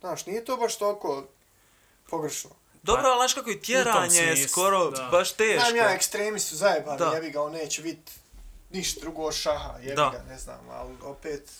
znaš, 0.00 0.26
nije 0.26 0.44
to 0.44 0.56
baš 0.56 0.78
toliko 0.78 1.24
pogrešno. 2.10 2.50
Dobro, 2.84 3.08
ali 3.08 3.18
znaš 3.18 3.34
kako 3.34 3.50
je 3.50 3.60
tjeranje 3.60 4.20
je 4.20 4.48
skoro 4.48 4.90
da. 4.90 5.08
baš 5.12 5.32
teško. 5.32 5.64
Znam 5.64 5.76
ja, 5.76 5.90
ekstremi 5.90 6.40
su 6.40 6.56
zajebani, 6.56 6.98
Da. 6.98 7.10
jebi 7.14 7.30
ga, 7.30 7.42
on 7.42 7.52
neće 7.52 7.82
biti 7.82 8.12
ništa 8.70 9.00
drugo 9.00 9.32
šaha, 9.32 9.74
jebi 9.78 9.96
Da. 9.96 10.10
ga, 10.10 10.32
ne 10.32 10.38
znam, 10.38 10.60
ali 10.70 10.94
opet, 11.02 11.50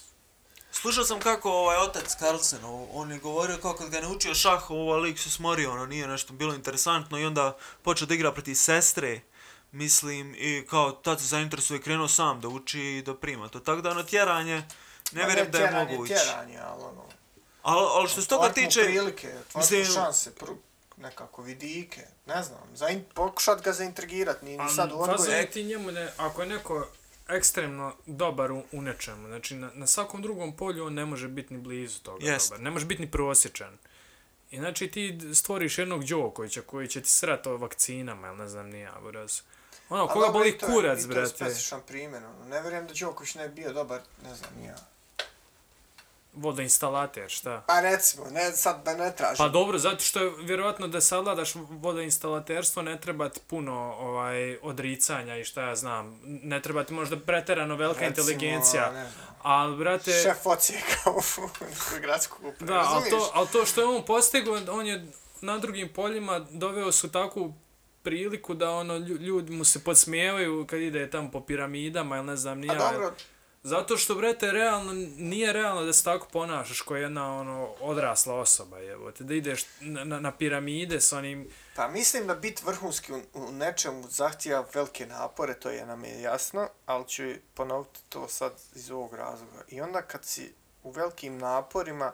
Slušao 0.72 1.04
sam 1.04 1.20
kako 1.20 1.50
ovaj 1.50 1.76
otac 1.76 2.16
Carlsen, 2.18 2.58
on 2.92 3.12
je 3.12 3.18
govorio 3.18 3.56
kako 3.56 3.74
kad 3.74 3.90
ga 3.90 3.96
je 3.96 4.02
naučio 4.02 4.34
šah, 4.34 4.70
ovaj 4.70 5.00
lik 5.00 5.18
se 5.18 5.30
smorio, 5.30 5.72
ono 5.72 5.86
nije 5.86 6.08
nešto 6.08 6.32
bilo 6.32 6.54
interesantno 6.54 7.18
i 7.18 7.24
onda 7.24 7.56
počeo 7.82 8.06
da 8.06 8.14
igra 8.14 8.32
protiv 8.32 8.54
sestre, 8.54 9.20
mislim, 9.72 10.34
i 10.34 10.66
kao 10.70 10.92
tad 10.92 11.20
se 11.20 11.26
zainteresuje 11.26 11.78
i 11.78 11.82
krenuo 11.82 12.08
sam 12.08 12.40
da 12.40 12.48
uči 12.48 12.80
i 12.80 13.02
da 13.02 13.14
prima 13.14 13.48
to. 13.48 13.60
Tako 13.60 13.80
da 13.80 13.90
ono 13.90 14.02
tjeranje, 14.02 14.62
ne 15.12 15.20
Ma 15.22 15.26
vjerujem 15.26 15.50
da 15.50 15.58
je 15.58 15.64
tjeranje, 15.64 15.92
moguće. 15.92 16.14
Tjeranje, 16.14 16.58
ali 16.58 16.82
ono, 16.82 17.04
Ali, 17.62 17.86
ali 17.90 18.08
što 18.08 18.22
se 18.22 18.28
toga 18.28 18.48
tiče, 18.48 18.80
prilike, 18.82 19.34
mislim- 19.54 19.84
šanse, 19.84 20.34
pru, 20.34 20.56
nekako 20.96 21.42
vidike, 21.42 22.00
ne 22.26 22.42
znam, 22.42 22.60
zain, 22.74 23.04
pokušat 23.14 23.62
ga 23.62 23.72
zaintrigirat, 23.72 24.42
ni, 24.42 24.58
sad 24.76 24.92
u 24.92 24.98
odgoju. 24.98 25.30
je 25.30 25.50
ti 25.50 25.64
njemu, 25.64 25.90
ne, 25.90 26.12
ako 26.16 26.42
je 26.42 26.48
neko 26.48 26.86
ekstremno 27.28 27.94
dobar 28.06 28.52
u, 28.52 28.62
u 28.72 28.82
nečemu, 28.82 29.28
znači 29.28 29.54
na, 29.54 29.70
na 29.74 29.86
svakom 29.86 30.22
drugom 30.22 30.56
polju 30.56 30.86
on 30.86 30.94
ne 30.94 31.04
može 31.04 31.28
biti 31.28 31.54
ni 31.54 31.60
blizu 31.60 32.00
toga 32.00 32.26
Jest. 32.26 32.50
dobar, 32.50 32.62
ne 32.64 32.70
može 32.70 32.86
biti 32.86 33.02
ni 33.02 33.10
prosječan. 33.10 33.78
I 34.50 34.58
znači 34.58 34.88
ti 34.88 35.18
stvoriš 35.34 35.78
jednog 35.78 36.04
Đokovića 36.04 36.62
koji 36.62 36.88
će 36.88 37.02
ti 37.02 37.10
srat 37.10 37.46
o 37.46 37.56
vakcinama, 37.56 38.28
ili 38.28 38.36
ne 38.36 38.48
znam 38.48 38.68
ni 38.70 38.80
ja, 38.80 38.94
buraz. 39.02 39.40
Ono, 39.88 40.04
A 40.04 40.08
koga 40.08 40.28
boli 40.28 40.58
kurac, 40.58 40.98
i 40.98 41.02
to 41.02 41.08
je 41.08 41.14
brate. 41.14 41.28
specifičan 41.28 41.80
primjer, 41.86 42.24
ono, 42.24 42.44
ne 42.44 42.60
vjerujem 42.60 42.86
da 42.86 42.94
Đoković 43.00 43.34
ne 43.34 43.48
bi 43.48 43.54
bio 43.54 43.72
dobar, 43.72 44.00
ne 44.24 44.34
znam, 44.34 44.50
ni 44.60 44.66
ja. 44.66 44.76
Vodoinstalater, 46.34 47.28
šta? 47.28 47.62
Pa 47.66 47.80
recimo, 47.80 48.24
ne, 48.26 48.52
sad 48.52 48.84
da 48.84 48.94
ne 48.94 49.12
tražim. 49.12 49.36
Pa 49.38 49.48
dobro, 49.48 49.78
zato 49.78 50.00
što 50.00 50.20
je 50.20 50.32
vjerojatno 50.38 50.88
da 50.88 51.00
savladaš 51.00 51.52
vodoinstalaterstvo 51.54 52.82
ne 52.82 53.00
treba 53.00 53.28
ti 53.28 53.40
puno 53.46 53.72
ovaj, 53.94 54.58
odricanja 54.62 55.36
i 55.36 55.44
šta 55.44 55.62
ja 55.62 55.76
znam. 55.76 56.20
Ne 56.24 56.62
treba 56.62 56.84
ti 56.84 56.94
možda 56.94 57.16
preterano 57.16 57.76
velika 57.76 58.00
Recimo, 58.00 58.22
inteligencija. 58.22 58.92
ne 58.92 59.08
znam. 59.08 59.26
Ali, 59.42 59.76
brate... 59.76 60.12
Šef 60.12 60.46
ocijeka 60.46 61.10
u 61.10 61.20
gradsku 62.02 62.36
upravu, 62.38 62.66
Da, 62.66 62.84
ali 62.86 63.10
to, 63.10 63.30
ali 63.34 63.48
to 63.48 63.66
što 63.66 63.80
je 63.80 63.86
on 63.88 64.04
postigao, 64.04 64.58
on 64.70 64.86
je 64.86 65.06
na 65.40 65.58
drugim 65.58 65.88
poljima 65.88 66.38
doveo 66.40 66.92
su 66.92 67.12
takvu 67.12 67.54
priliku 68.02 68.54
da 68.54 68.70
ono 68.70 68.94
lju- 68.94 69.18
ljudi 69.18 69.52
mu 69.52 69.64
se 69.64 69.84
podsmijevaju 69.84 70.66
kad 70.66 70.80
ide 70.80 71.10
tamo 71.10 71.30
po 71.30 71.40
piramidama 71.40 72.16
ili 72.16 72.26
ne 72.26 72.36
znam 72.36 72.58
ni 72.58 72.70
A 72.70 72.74
dobro, 72.74 73.12
Zato 73.64 73.96
što, 73.96 74.14
brete, 74.14 74.52
realno, 74.52 74.92
nije 75.16 75.52
realno 75.52 75.82
da 75.82 75.92
se 75.92 76.04
tako 76.04 76.26
ponašaš 76.32 76.80
kao 76.80 76.96
jedna 76.96 77.36
ono, 77.36 77.74
odrasla 77.80 78.34
osoba, 78.34 78.78
jebote. 78.78 79.24
Da 79.24 79.34
ideš 79.34 79.64
na, 79.80 80.04
na, 80.04 80.20
na 80.20 80.32
piramide 80.32 81.00
s 81.00 81.12
onim... 81.12 81.50
pa 81.76 81.88
mislim 81.88 82.26
da 82.26 82.34
bit 82.34 82.62
vrhunski 82.62 83.12
u, 83.12 83.20
u 83.34 83.52
nečemu 83.52 84.08
zahtija 84.08 84.64
velike 84.74 85.06
napore, 85.06 85.54
to 85.54 85.70
je 85.70 85.86
nam 85.86 86.04
je 86.04 86.22
jasno, 86.22 86.68
ali 86.86 87.08
ću 87.08 87.22
ponoviti 87.54 88.00
to 88.08 88.28
sad 88.28 88.52
iz 88.74 88.90
ovog 88.90 89.14
razloga. 89.14 89.64
I 89.68 89.80
onda 89.80 90.02
kad 90.02 90.24
si 90.24 90.54
u 90.82 90.90
velikim 90.90 91.38
naporima, 91.38 92.12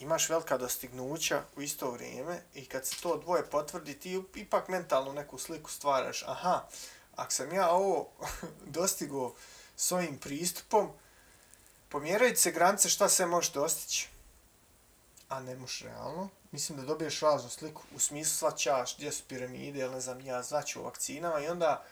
imaš 0.00 0.28
velika 0.28 0.58
dostignuća 0.58 1.42
u 1.56 1.62
isto 1.62 1.90
vrijeme 1.90 2.40
i 2.54 2.66
kad 2.66 2.86
se 2.86 3.02
to 3.02 3.16
dvoje 3.16 3.44
potvrdi, 3.50 3.94
ti 3.94 4.22
ipak 4.34 4.68
mentalno 4.68 5.12
neku 5.12 5.38
sliku 5.38 5.70
stvaraš. 5.70 6.22
Aha, 6.26 6.68
ako 7.16 7.32
sam 7.32 7.52
ja 7.52 7.70
ovo 7.70 8.08
dostigao 8.78 9.34
svojim 9.82 10.18
pristupom, 10.18 10.92
pomjerajući 11.88 12.36
se 12.36 12.52
granice 12.52 12.88
šta 12.88 13.08
se 13.08 13.26
može 13.26 13.52
dostići, 13.52 14.08
a 15.28 15.40
ne 15.40 15.56
možeš 15.56 15.82
realno, 15.82 16.28
mislim 16.52 16.78
da 16.78 16.84
dobiješ 16.84 17.20
raznu 17.20 17.50
sliku, 17.50 17.82
u 17.94 17.98
smislu 17.98 18.38
svaćaš 18.38 18.96
gdje 18.96 19.12
su 19.12 19.22
piramide, 19.28 19.80
ili 19.80 19.94
ne 19.94 20.00
znam, 20.00 20.20
ja 20.20 20.42
zvaću 20.42 20.80
o 20.80 20.82
vakcinama 20.82 21.40
i 21.40 21.48
onda 21.48 21.84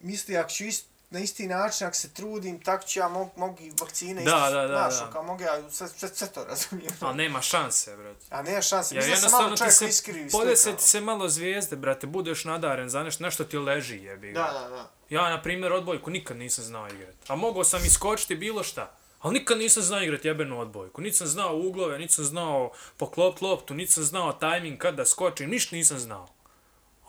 misli, 0.00 0.36
ako 0.36 0.50
ću 0.50 0.64
ist, 0.64 0.86
na 1.10 1.20
isti 1.20 1.46
način, 1.46 1.86
ako 1.86 1.96
se 1.96 2.14
trudim, 2.14 2.60
tako 2.60 2.84
ću 2.84 2.98
ja 2.98 3.08
mogu 3.08 3.30
mog 3.36 3.60
i 3.60 3.72
vakcine 3.80 4.24
Da, 4.24 4.30
isto, 4.30 4.50
da, 4.50 4.66
da, 4.66 4.68
znaš, 4.68 5.00
da. 5.00 5.10
kao 5.12 5.22
mogu 5.22 5.42
ja 5.42 5.70
sve, 5.70 5.88
sve, 5.88 6.08
sve 6.08 6.28
to 6.28 6.44
razumijem. 6.44 6.92
Ali 7.00 7.16
nema 7.16 7.40
šanse, 7.42 7.96
brate. 7.96 8.26
A 8.30 8.42
nema 8.42 8.62
šanse, 8.62 8.94
Ja 8.94 8.98
mislim 8.98 9.20
da 9.20 9.28
sam 9.28 9.42
malo 9.42 9.56
čovjek 9.56 9.74
se 9.74 9.88
iskrivi 9.88 10.30
podese 10.30 10.76
ti 10.76 10.82
se 10.82 11.00
malo 11.00 11.28
zvijezde, 11.28 11.76
brate, 11.76 12.06
budeš 12.06 12.44
nadaren 12.44 12.88
za 12.88 13.02
nešto, 13.02 13.24
nešto 13.24 13.44
ti 13.44 13.58
leži, 13.58 13.96
jebi 13.96 14.32
ga. 14.32 14.40
Da, 14.40 14.60
da, 14.60 14.68
da. 14.68 14.90
Ja, 15.08 15.30
na 15.30 15.42
primjer, 15.42 15.72
odbojku 15.72 16.10
nikad 16.10 16.36
nisam 16.36 16.64
znao 16.64 16.88
igrat. 16.88 17.14
A 17.28 17.36
mogao 17.36 17.64
sam 17.64 17.84
iskočiti 17.84 18.36
bilo 18.36 18.62
šta. 18.62 18.96
Ali 19.20 19.34
nikad 19.34 19.58
nisam 19.58 19.82
znao 19.82 20.02
igrat 20.02 20.24
jebenu 20.24 20.60
odbojku. 20.60 21.00
Niti 21.00 21.16
sam 21.16 21.26
znao 21.26 21.56
uglove, 21.56 21.98
niti 21.98 22.14
sam 22.14 22.24
znao 22.24 22.72
poklopt 22.96 23.42
loptu, 23.42 23.74
niti 23.74 23.92
sam 23.92 24.04
znao 24.04 24.32
tajming 24.32 24.78
kad 24.78 24.94
da 24.94 25.04
skočim, 25.04 25.50
ništa 25.50 25.76
nisam 25.76 25.98
znao. 25.98 26.28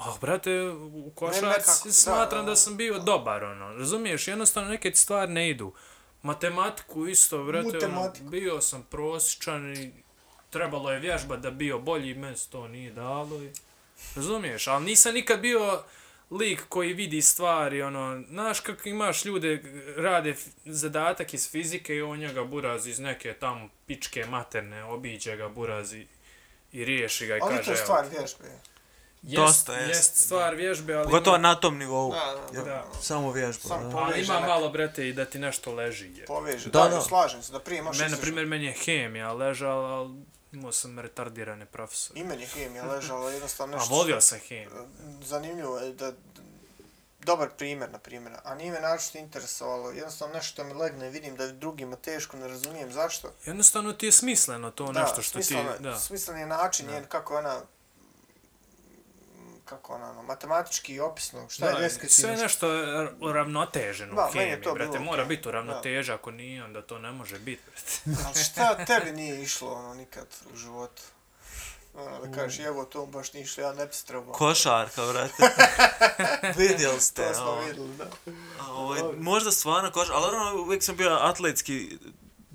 A, 0.06 0.14
brate, 0.22 0.62
u 0.94 1.12
košarci 1.16 1.88
da, 1.88 1.94
smatram 1.94 2.46
da, 2.46 2.50
da 2.52 2.56
sam 2.56 2.78
bio 2.78 3.00
dobar, 3.00 3.44
ono. 3.44 3.74
Razumiješ, 3.74 4.28
jednostavno 4.28 4.70
neke 4.70 4.96
stvari 4.96 5.32
ne 5.32 5.50
idu. 5.50 5.74
Matematiku 6.22 7.08
isto, 7.08 7.44
brate, 7.44 7.86
ono, 7.86 8.14
bio 8.22 8.62
sam 8.62 8.84
prosječan 8.90 9.74
i 9.74 9.92
trebalo 10.50 10.92
je 10.92 11.00
vježba 11.00 11.38
da 11.38 11.52
bio 11.52 11.80
bolji, 11.80 12.16
meni 12.16 12.38
se 12.38 12.50
to 12.50 12.68
nije 12.68 12.92
dalo. 12.92 13.44
I... 13.44 13.52
Razumiješ, 14.16 14.68
ali 14.68 14.86
nisam 14.86 15.14
nikad 15.14 15.40
bio 15.40 15.84
lik 16.32 16.64
koji 16.70 16.94
vidi 16.94 17.22
stvari, 17.22 17.82
ono, 17.82 18.24
znaš 18.30 18.60
kako 18.60 18.90
imaš 18.90 19.26
ljude, 19.26 19.64
rade 19.98 20.36
zadatak 20.66 21.34
iz 21.34 21.52
fizike 21.52 21.96
i 21.96 22.02
on 22.02 22.20
njega 22.20 22.44
burazi 22.44 22.90
iz 22.90 23.00
neke 23.00 23.34
tamo 23.34 23.70
pičke 23.88 24.26
materne, 24.26 24.84
obiđe 24.84 25.36
ga 25.36 25.50
burazi 25.50 26.08
i 26.72 26.86
riješi 26.86 27.28
ga 27.28 27.38
i 27.38 27.40
Ali 27.42 27.56
kaže, 27.56 27.66
to 27.66 27.72
je 27.72 27.78
evo, 27.78 27.84
stvar 27.84 28.06
vježbe. 28.10 28.71
Jest, 29.22 29.36
Dosta 29.36 29.74
jest, 29.74 29.96
jeste, 29.96 30.20
stvar 30.20 30.56
vježbe, 30.56 30.94
ali 30.96 31.06
pogotovo 31.06 31.36
ima, 31.38 31.48
na 31.48 31.56
tom 31.56 31.78
nivou. 31.78 32.12
Da, 32.12 32.18
da, 32.18 32.58
Jer 32.58 32.66
da. 32.66 32.86
Samo 33.02 33.32
vježba. 33.32 33.68
Samo 33.68 33.90
da. 33.90 33.98
ali 33.98 34.22
ima 34.22 34.40
malo, 34.40 34.70
brate, 34.70 35.10
i 35.10 35.14
da 35.14 35.26
ti 35.26 35.40
nešto 35.40 35.74
leži. 35.74 36.14
Je. 36.18 36.26
Poveže. 36.26 36.70
Da, 36.70 36.80
Da, 36.84 36.90
da. 36.90 36.96
da, 36.96 37.02
slažem 37.02 37.44
se, 37.44 37.52
da 37.52 37.60
prije 37.60 37.82
možeš 37.82 38.00
Mene, 38.02 38.12
na 38.12 38.22
primjer, 38.22 38.46
meni 38.46 38.66
je 38.66 38.72
hemija 38.74 39.34
ležala, 39.34 39.90
ali 39.90 40.16
imao 40.52 40.72
sam 40.72 41.00
retardirane 41.00 41.66
profesore. 41.66 42.20
I 42.20 42.24
meni 42.24 42.42
je 42.42 42.48
hemija 42.48 42.86
ležala, 42.86 43.32
jednostavno 43.32 43.78
A 43.78 43.80
nešto... 43.80 43.96
volio 43.96 44.22
sam 44.22 44.40
hemiju. 44.40 44.88
Zanimljivo 45.24 45.80
je 45.80 45.94
da 45.94 46.12
dobar 47.20 47.50
primjer, 47.58 47.92
na 47.92 47.98
primjer, 48.00 48.34
a 48.44 48.56
nije 48.56 48.72
me 48.72 48.80
naročito 48.80 49.18
interesovalo, 49.18 49.92
jednostavno 49.92 50.34
nešto 50.36 50.64
mi 50.64 50.74
legne, 50.74 51.10
vidim 51.10 51.36
da 51.36 51.44
je 51.44 51.52
drugima 51.52 51.96
teško, 51.96 52.38
ne 52.38 52.48
razumijem 52.48 52.92
zašto. 52.92 53.32
Jednostavno 53.46 53.94
ti 53.94 54.06
je 54.06 54.12
smisleno 54.12 54.72
to 54.72 54.92
nešto 54.92 55.22
što 55.22 55.40
ti... 55.40 55.46
smisleno, 55.46 55.72
Da, 55.80 56.00
smislen 56.00 56.38
je 56.40 56.46
način, 56.46 56.88
Da. 56.88 57.02
kako 57.06 57.34
je 57.34 57.40
ona, 57.40 57.62
kako 59.72 59.94
ona, 59.94 60.10
ono, 60.10 60.24
matematički 60.24 60.94
i 60.94 61.00
opisno, 61.00 61.50
šta 61.50 61.66
da, 61.66 61.72
je 61.72 61.82
deskriptivno. 61.82 62.36
sve 62.36 62.44
nešto 62.44 62.74
je 62.74 63.10
uravnoteženo 63.22 64.16
Da, 64.16 64.30
u 64.34 64.38
je 64.38 64.46
hemiji, 64.46 64.64
to 64.64 64.74
brate. 64.74 64.92
bilo 64.92 65.04
Mora 65.04 65.24
okej. 65.24 65.36
biti 65.36 65.48
uravnoteža, 65.50 66.14
ako 66.14 66.32
nije, 66.32 66.64
onda 66.64 66.82
to 66.82 67.00
ne 67.00 67.12
može 67.12 67.40
biti, 67.40 67.62
brate. 67.66 68.22
Ali 68.28 68.44
šta 68.44 68.86
tebi 68.86 69.12
nije 69.12 69.42
išlo, 69.42 69.74
ono, 69.74 69.94
nikad 69.94 70.28
u 70.54 70.58
životu? 70.58 71.02
Ono, 71.96 72.20
da 72.20 72.32
kažeš, 72.32 72.60
evo, 72.60 72.86
to 72.86 73.06
baš 73.06 73.34
nije 73.34 73.44
išlo, 73.44 73.64
ja 73.64 73.74
ne 73.74 73.86
bi 73.86 73.94
se 73.94 74.06
trebao. 74.06 74.34
Košarka, 74.34 75.02
brate. 75.06 75.44
Vidjeli 76.62 77.02
ste. 77.02 77.28
To 77.28 77.34
smo 77.34 77.44
ovo. 77.44 77.62
vidjeli, 77.62 77.96
da. 77.96 78.06
A, 78.62 78.72
Ovaj, 78.74 79.02
možda 79.18 79.52
stvarno 79.52 79.92
koš, 79.92 80.08
ali 80.10 80.36
ono, 80.36 80.62
uvijek 80.62 80.84
sam 80.84 80.96
bio 80.96 81.10
atletski 81.12 81.98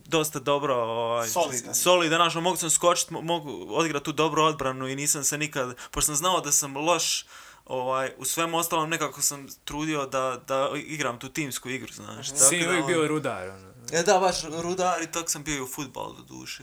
dosta 0.06 0.38
dobro, 0.38 0.74
ovaj, 0.76 1.28
Solidan. 1.28 1.74
solidan, 1.74 2.18
znaš, 2.18 2.34
ono, 2.34 2.42
mogu 2.42 2.56
sam 2.56 2.70
skočiti, 2.70 3.14
mo- 3.14 3.22
mogu 3.22 3.66
odigrati 3.70 4.04
tu 4.04 4.12
dobru 4.12 4.42
odbranu 4.42 4.88
i 4.88 4.96
nisam 4.96 5.24
se 5.24 5.38
nikad, 5.38 5.76
pošto 5.90 6.06
sam 6.06 6.16
znao 6.16 6.40
da 6.40 6.52
sam 6.52 6.76
loš, 6.76 7.26
ovaj, 7.66 8.12
u 8.18 8.24
svemu 8.24 8.58
ostalom 8.58 8.90
nekako 8.90 9.22
sam 9.22 9.46
trudio 9.64 10.06
da, 10.06 10.40
da 10.48 10.70
igram 10.76 11.18
tu 11.18 11.28
timsku 11.28 11.68
igru, 11.68 11.92
znaš. 11.92 12.28
tako 12.28 12.40
Si 12.40 12.58
da, 12.58 12.66
uvijek 12.66 12.78
ono- 12.78 12.86
bio 12.88 13.08
rudar, 13.08 13.48
ono. 13.50 13.72
E 13.92 14.02
da, 14.02 14.18
baš 14.18 14.36
rudar 14.62 15.02
i 15.02 15.06
tako 15.06 15.28
sam 15.28 15.44
bio 15.44 15.56
i 15.56 15.60
u 15.60 15.66
futbalu 15.66 16.12
do 16.12 16.22
duše. 16.24 16.62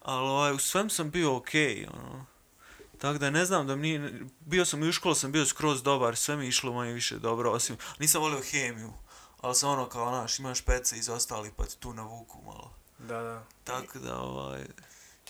Ali 0.00 0.28
ovaj, 0.28 0.52
u 0.52 0.58
svem 0.58 0.90
sam 0.90 1.10
bio 1.10 1.36
okej, 1.36 1.86
ono. 1.94 2.26
Tako 2.98 3.18
da 3.18 3.30
ne 3.30 3.44
znam 3.44 3.66
da 3.66 3.76
mi 3.76 4.10
bio 4.40 4.64
sam 4.64 4.82
i 4.82 4.88
u 4.88 4.92
školu 4.92 5.14
sam 5.14 5.32
bio 5.32 5.46
skroz 5.46 5.82
dobar, 5.82 6.16
sve 6.16 6.36
mi 6.36 6.44
je 6.44 6.48
išlo 6.48 6.72
manje 6.72 6.92
više 6.92 7.16
dobro, 7.16 7.50
osim, 7.50 7.76
nisam 7.98 8.22
volio 8.22 8.40
hemiju, 8.42 8.92
ali 9.40 9.54
sam 9.54 9.70
ono 9.70 9.88
kao, 9.88 10.10
naš, 10.10 10.38
imaš 10.38 10.60
pece 10.60 10.96
iz 10.96 11.08
ostalih 11.08 11.52
pa 11.56 11.64
ti 11.64 11.76
tu 11.78 11.92
navuku 11.92 12.38
malo. 12.42 12.72
Da, 12.98 13.22
da. 13.22 13.42
Tako 13.64 13.98
da, 13.98 14.16
ovaj, 14.18 14.64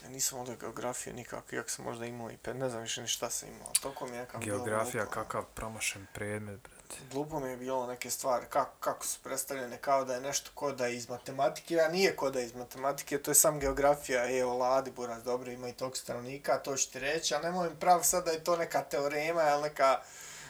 Ja 0.02 0.08
nisam 0.08 0.38
volio 0.38 0.56
geografiju 0.56 1.14
nikako, 1.14 1.54
iako 1.54 1.70
sam 1.70 1.84
možda 1.84 2.06
imao 2.06 2.30
i 2.30 2.36
pet, 2.36 2.56
ne 2.56 2.70
znam 2.70 2.82
više 2.82 3.00
ni 3.02 3.08
šta 3.08 3.30
sam 3.30 3.48
imao. 3.48 3.72
Toliko 3.82 4.06
mi 4.06 4.12
je 4.12 4.20
nekako 4.20 4.38
bilo 4.38 4.56
Geografija, 4.56 5.04
glupo. 5.04 5.14
kakav 5.14 5.44
promašen 5.54 6.06
predmet, 6.14 6.60
brate. 6.60 6.96
Glupo 7.12 7.40
mi 7.40 7.50
je 7.50 7.56
bilo 7.56 7.86
neke 7.86 8.10
stvari, 8.10 8.46
kako, 8.50 8.76
kako 8.80 9.06
su 9.06 9.18
predstavljene, 9.22 9.76
kao 9.76 10.04
da 10.04 10.14
je 10.14 10.20
nešto 10.20 10.50
ko 10.54 10.72
da 10.72 10.86
je 10.86 10.96
iz 10.96 11.08
matematike, 11.08 11.80
a 11.80 11.88
nije 11.88 12.16
ko 12.16 12.30
da 12.30 12.38
je 12.38 12.46
iz 12.46 12.54
matematike, 12.54 13.18
to 13.22 13.30
je 13.30 13.34
sam 13.34 13.60
geografija, 13.60 14.38
evo, 14.38 14.58
Ladi, 14.58 14.90
Buraz, 14.90 15.22
dobro, 15.22 15.50
ima 15.50 15.68
i 15.68 15.72
tog 15.72 15.96
stanovnika, 15.96 16.58
to 16.58 16.76
ću 16.76 16.90
ti 16.92 16.98
reći, 17.00 17.34
a 17.34 17.40
nemoj 17.40 17.70
mi 17.70 17.76
prav 17.76 18.02
sad 18.02 18.24
da 18.24 18.30
je 18.30 18.44
to 18.44 18.56
neka 18.56 18.82
teorema, 18.82 19.50
ili 19.50 19.62
neka 19.62 20.00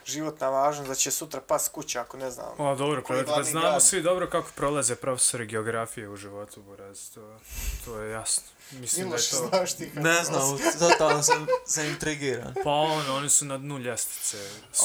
životna 0.09 0.49
važnost, 0.49 0.89
da 0.89 0.95
će 0.95 1.11
sutra 1.11 1.41
pas 1.41 1.69
kuća, 1.69 2.01
ako 2.01 2.17
ne 2.17 2.31
znam. 2.31 2.47
O, 2.59 2.75
dobro, 2.75 3.03
Koji 3.03 3.19
je 3.19 3.27
pa, 3.27 3.35
pa 3.35 3.43
znamo 3.43 3.67
grad? 3.69 3.83
svi 3.83 4.03
dobro 4.03 4.27
kako 4.31 4.49
prolaze 4.57 4.97
profesori 4.97 5.47
geografije 5.47 6.09
u 6.09 6.17
životu, 6.17 6.63
Buraz, 6.63 7.11
to, 7.11 7.39
to 7.85 8.01
je 8.01 8.11
jasno. 8.13 8.43
Mislim 8.71 9.07
Miloš, 9.07 9.31
da 9.31 9.37
je 9.37 9.43
to... 9.43 9.49
znaš 9.49 9.77
ti 9.77 9.91
kako 9.95 10.01
ne 10.09 10.25
znam, 10.25 10.59
totalno 10.79 11.23
sam, 11.23 11.47
sam 11.67 11.85
intrigiran. 11.87 12.55
Pa 12.65 12.71
ono, 12.71 13.17
oni 13.17 13.31
su 13.31 13.45
na 13.45 13.59
dnu 13.59 13.79
ljestvice, 13.79 14.37
s, 14.73 14.83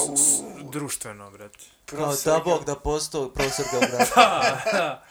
društveno, 0.72 1.32
brate. 1.32 1.60
Kao 1.86 2.16
da 2.26 2.40
bog 2.46 2.66
da 2.66 2.76
postao 2.76 3.30
profesor 3.30 3.66
geografije. 3.72 4.16
Da, 4.16 4.62
da. 4.74 5.04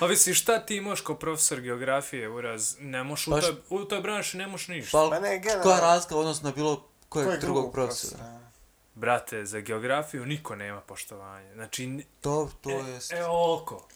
Pa 0.00 0.06
vidi, 0.06 0.34
šta 0.34 0.58
ti 0.58 0.80
možeš 0.80 1.04
kao 1.04 1.16
profesor 1.16 1.60
geografije, 1.60 2.28
uraz? 2.28 2.76
Ne 2.80 3.04
moš 3.04 3.26
u, 3.26 3.30
Baš- 3.30 3.44
toj, 3.44 3.56
u 3.70 3.84
toj 3.84 4.00
branši 4.00 4.36
ne 4.36 4.46
moš 4.46 4.68
ništa. 4.68 4.98
Pa, 4.98 5.10
Mene 5.10 5.32
je 5.32 5.38
generalno... 5.38 5.62
koja 5.62 5.80
razlika 5.80 6.16
u 6.16 6.18
odnosu 6.18 6.44
na 6.44 6.50
bilo 6.50 6.84
kojeg, 7.08 7.28
kojeg 7.28 7.40
drugog 7.40 7.72
profesora? 7.72 8.37
Brate, 8.98 9.44
za 9.44 9.60
geografiju 9.60 10.26
niko 10.26 10.56
nema 10.56 10.80
poštovanja. 10.80 11.54
Znači, 11.54 12.04
To, 12.20 12.50
to 12.60 12.70
e, 12.70 12.74
jest. 12.74 13.12
e, 13.12 13.24
oko. 13.28 13.88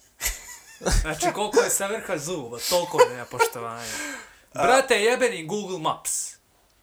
Znači, 1.01 1.27
koliko 1.35 1.61
je 1.61 1.71
sa 1.71 1.87
vrha 1.87 2.19
zuba, 2.19 2.59
toliko 2.71 2.99
nema 3.11 3.25
poštovanja. 3.25 3.93
Brate, 4.65 4.95
jebeni 4.95 5.47
Google 5.47 5.79
Maps. 5.79 6.42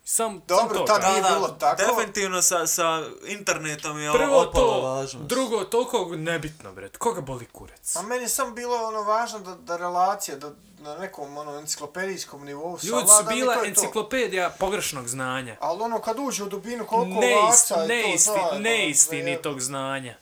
Sam, 0.10 0.42
Dobro, 0.48 0.78
sam 0.78 0.86
to 0.86 0.94
tad 0.94 1.12
nije 1.12 1.22
bilo 1.22 1.48
tako. 1.48 1.82
Definitivno 1.82 2.42
sa, 2.42 2.68
sa 2.68 3.04
internetom 3.28 4.00
je 4.00 4.12
Prvo 4.12 4.42
opala 4.42 4.52
to, 4.52 4.82
važnost. 4.82 5.26
drugo, 5.26 5.64
toliko 5.64 6.10
nebitno, 6.16 6.74
bret. 6.74 6.98
Koga 6.98 7.22
boli 7.22 7.46
kurac? 7.46 7.96
A 7.96 8.02
meni 8.02 8.24
je 8.24 8.30
samo 8.30 8.52
bilo 8.52 8.76
ono 8.76 9.02
važno 9.04 9.40
da, 9.40 9.56
da 9.56 9.78
relacija, 9.78 10.38
da 10.38 10.52
na 10.80 10.98
nekom 10.98 11.38
ono 11.38 11.60
enciklopedijskom 11.60 12.46
nivou 12.46 12.78
Ljudi 12.84 13.08
su 13.08 13.26
bila 13.30 13.54
to 13.54 13.64
je 13.64 13.74
to. 13.74 13.82
enciklopedija 13.82 14.50
pogrešnog 14.50 15.08
znanja. 15.08 15.58
Ali 15.60 15.82
ono 15.82 16.02
kad 16.02 16.20
uđe 16.20 16.44
u 16.44 16.50
dubinu 16.50 16.88
koliko 16.88 17.20
Neist, 17.20 17.72
ovaca 17.72 17.76
i 17.76 17.78
to 17.78 17.88
neisti, 17.88 18.30
zajedno, 18.30 18.60
neistinitog 18.60 19.62
znanja. 19.62 20.18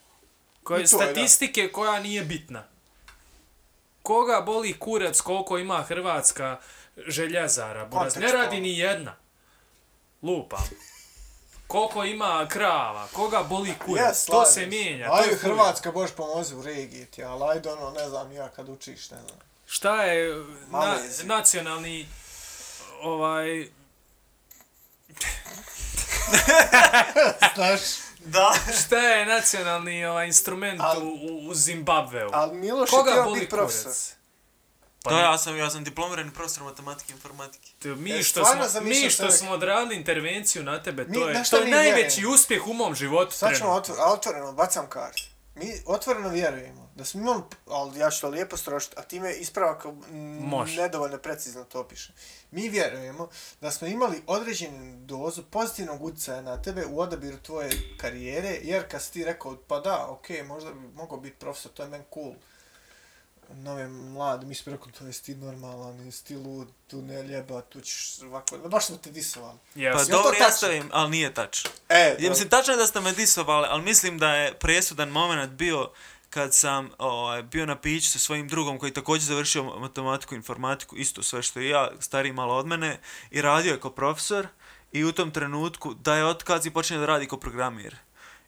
Koje, 0.63 0.77
to 0.77 0.81
je, 0.81 0.87
statistike 0.87 1.71
koja 1.71 1.99
nije 1.99 2.23
bitna. 2.23 2.63
Koga 4.03 4.41
boli 4.45 4.79
kurac 4.79 5.21
koliko 5.21 5.57
ima 5.57 5.81
Hrvatska 5.81 6.57
željezara? 7.07 7.85
Buraz? 7.85 8.15
Ne 8.15 8.31
radi 8.31 8.61
ni 8.61 8.77
jedna. 8.77 9.26
Lupa. 10.23 10.57
Koliko 11.67 12.03
ima 12.03 12.47
krava? 12.47 13.07
Koga 13.07 13.43
boli 13.43 13.73
kurac? 13.85 14.05
Jes, 14.07 14.25
to 14.25 14.45
se 14.45 14.65
mijenja. 14.65 15.07
to 15.07 15.13
Ajde, 15.13 15.29
je. 15.29 15.37
Hrvatska, 15.37 15.91
boš 15.91 16.11
pomozi 16.11 16.55
u 16.55 16.61
regiji 16.61 17.05
ti, 17.05 17.23
ali 17.23 17.43
ajde 17.45 17.69
ono, 17.71 17.89
ne 17.91 18.09
znam, 18.09 18.31
ja 18.31 18.49
kad 18.49 18.69
učiš, 18.69 19.09
ne 19.11 19.17
znam. 19.17 19.39
Šta 19.65 20.03
je 20.03 20.45
na, 20.69 20.97
nacionalni 21.25 22.07
ovaj 23.01 23.69
Znaš, 27.55 27.81
Da. 28.19 28.53
šta 28.79 28.97
je 28.97 29.25
nacionalni 29.25 30.05
ovaj 30.05 30.27
instrument 30.27 30.81
Al- 30.81 31.03
u, 31.03 31.49
u, 31.49 31.53
Zimbabveu? 31.53 32.29
ali 32.33 32.55
Miloš 32.55 32.89
je 32.89 32.97
Koga 32.97 33.11
htio 33.11 33.23
boli 33.23 33.39
biti 33.39 33.49
profesor. 33.49 33.83
kurac? 33.83 34.16
Pa 35.03 35.09
Da, 35.09 35.19
ja 35.19 35.37
sam, 35.37 35.57
ja 35.57 35.69
sam 35.69 35.83
diplomirani 35.83 36.31
profesor 36.31 36.63
matematike 36.63 37.13
i 37.13 37.15
informatike. 37.15 37.71
To 37.79 37.89
Mi 37.89 38.11
E, 38.11 38.23
što, 38.23 38.45
smo, 38.45 38.81
mi 38.81 39.09
što 39.09 39.31
smo 39.31 39.51
odradili 39.51 39.95
intervenciju 39.95 40.63
na 40.63 40.83
tebe, 40.83 41.05
Mi- 41.05 41.13
to 41.13 41.29
je, 41.29 41.43
to 41.43 41.57
je 41.57 41.67
najveći 41.67 42.15
vjerujemo? 42.15 42.33
uspjeh 42.33 42.67
u 42.67 42.73
mom 42.73 42.95
životu 42.95 43.31
Sad 43.31 43.49
ćemo 43.49 43.59
trenutno. 43.59 43.77
otvor, 43.93 43.99
a 43.99 44.13
otvoreno, 44.13 44.51
bacam 44.53 44.87
kart. 44.87 45.17
Mi 45.55 45.81
otvoreno 45.85 46.29
vjerujemo 46.29 46.91
da 46.95 47.05
smo 47.05 47.21
imali, 47.21 47.41
ali 47.67 47.99
ja 47.99 48.09
ću 48.09 48.21
to 48.21 48.29
lijepo 48.29 48.57
strošiti, 48.57 48.95
a 48.97 49.03
time 49.03 49.33
ispravak 49.33 49.85
Može. 50.41 50.75
nedovoljno 50.75 51.17
precizno 51.17 51.63
to 51.63 51.83
piše. 51.83 52.13
Mi 52.51 52.69
vjerujemo 52.69 53.29
da 53.61 53.71
smo 53.71 53.87
imali 53.87 54.21
određenu 54.27 54.97
dozu 54.97 55.43
pozitivnog 55.43 56.03
utjecaja 56.03 56.41
na 56.41 56.61
tebe 56.61 56.85
u 56.85 56.99
odabiru 56.99 57.37
tvoje 57.37 57.69
karijere, 57.97 58.57
jer 58.61 58.87
kad 58.87 59.03
si 59.03 59.13
ti 59.13 59.23
rekao, 59.23 59.57
pa 59.57 59.79
da, 59.79 60.07
okej, 60.07 60.43
možda 60.43 60.71
bi 60.71 60.87
mogao 60.87 61.17
biti 61.17 61.35
profesor, 61.35 61.71
to 61.71 61.83
je 61.83 61.89
meni 61.89 62.03
cool. 62.13 62.33
Nove 63.53 63.87
mlade, 63.87 64.45
mi 64.45 64.55
smo 64.55 64.71
rekli, 64.71 64.91
to 64.91 65.05
je 65.05 65.13
ti 65.13 65.35
normalan, 65.35 65.95
nisi 65.95 66.25
ti 66.25 66.35
lud, 66.35 66.67
tu 66.87 67.01
ne 67.01 67.23
ljeba, 67.23 67.61
tu 67.61 67.81
ćeš 67.81 68.21
ovako, 68.21 68.57
baš 68.57 68.85
smo 68.85 68.97
te 68.97 69.11
disovali. 69.11 69.57
Yes. 69.75 69.93
Pa 69.93 70.05
to 70.05 70.11
dobro, 70.11 70.37
ja 70.39 70.51
stavim, 70.51 70.89
ali 70.93 71.09
nije 71.09 71.33
tačno. 71.33 71.69
E, 71.89 72.15
Ja, 72.19 72.29
mislim, 72.29 72.49
tačno 72.49 72.73
je 72.73 72.77
da 72.77 72.87
ste 72.87 73.01
me 73.01 73.11
disovali, 73.11 73.67
ali 73.69 73.83
mislim 73.83 74.17
da 74.17 74.35
je 74.35 74.53
presudan 74.53 75.09
moment 75.09 75.51
bio 75.51 75.91
kad 76.29 76.53
sam 76.53 76.89
ovaj, 76.97 77.43
bio 77.43 77.65
na 77.65 77.75
piću 77.75 78.09
sa 78.09 78.19
svojim 78.19 78.47
drugom 78.47 78.79
koji 78.79 78.93
također 78.93 79.25
završio 79.27 79.63
matematiku 79.63 80.35
informatiku, 80.35 80.95
isto 80.95 81.23
sve 81.23 81.43
što 81.43 81.59
i 81.59 81.69
ja, 81.69 81.91
stariji 81.99 82.33
malo 82.33 82.55
od 82.55 82.65
mene, 82.67 82.99
i 83.31 83.41
radio 83.41 83.71
je 83.71 83.79
kao 83.79 83.91
profesor 83.91 84.47
i 84.91 85.03
u 85.03 85.11
tom 85.11 85.31
trenutku 85.31 85.93
da 85.93 86.15
je 86.15 86.25
otkaz 86.25 86.65
i 86.65 86.71
počinje 86.71 86.99
da 86.99 87.05
radi 87.05 87.27
kao 87.27 87.39
programir. 87.39 87.95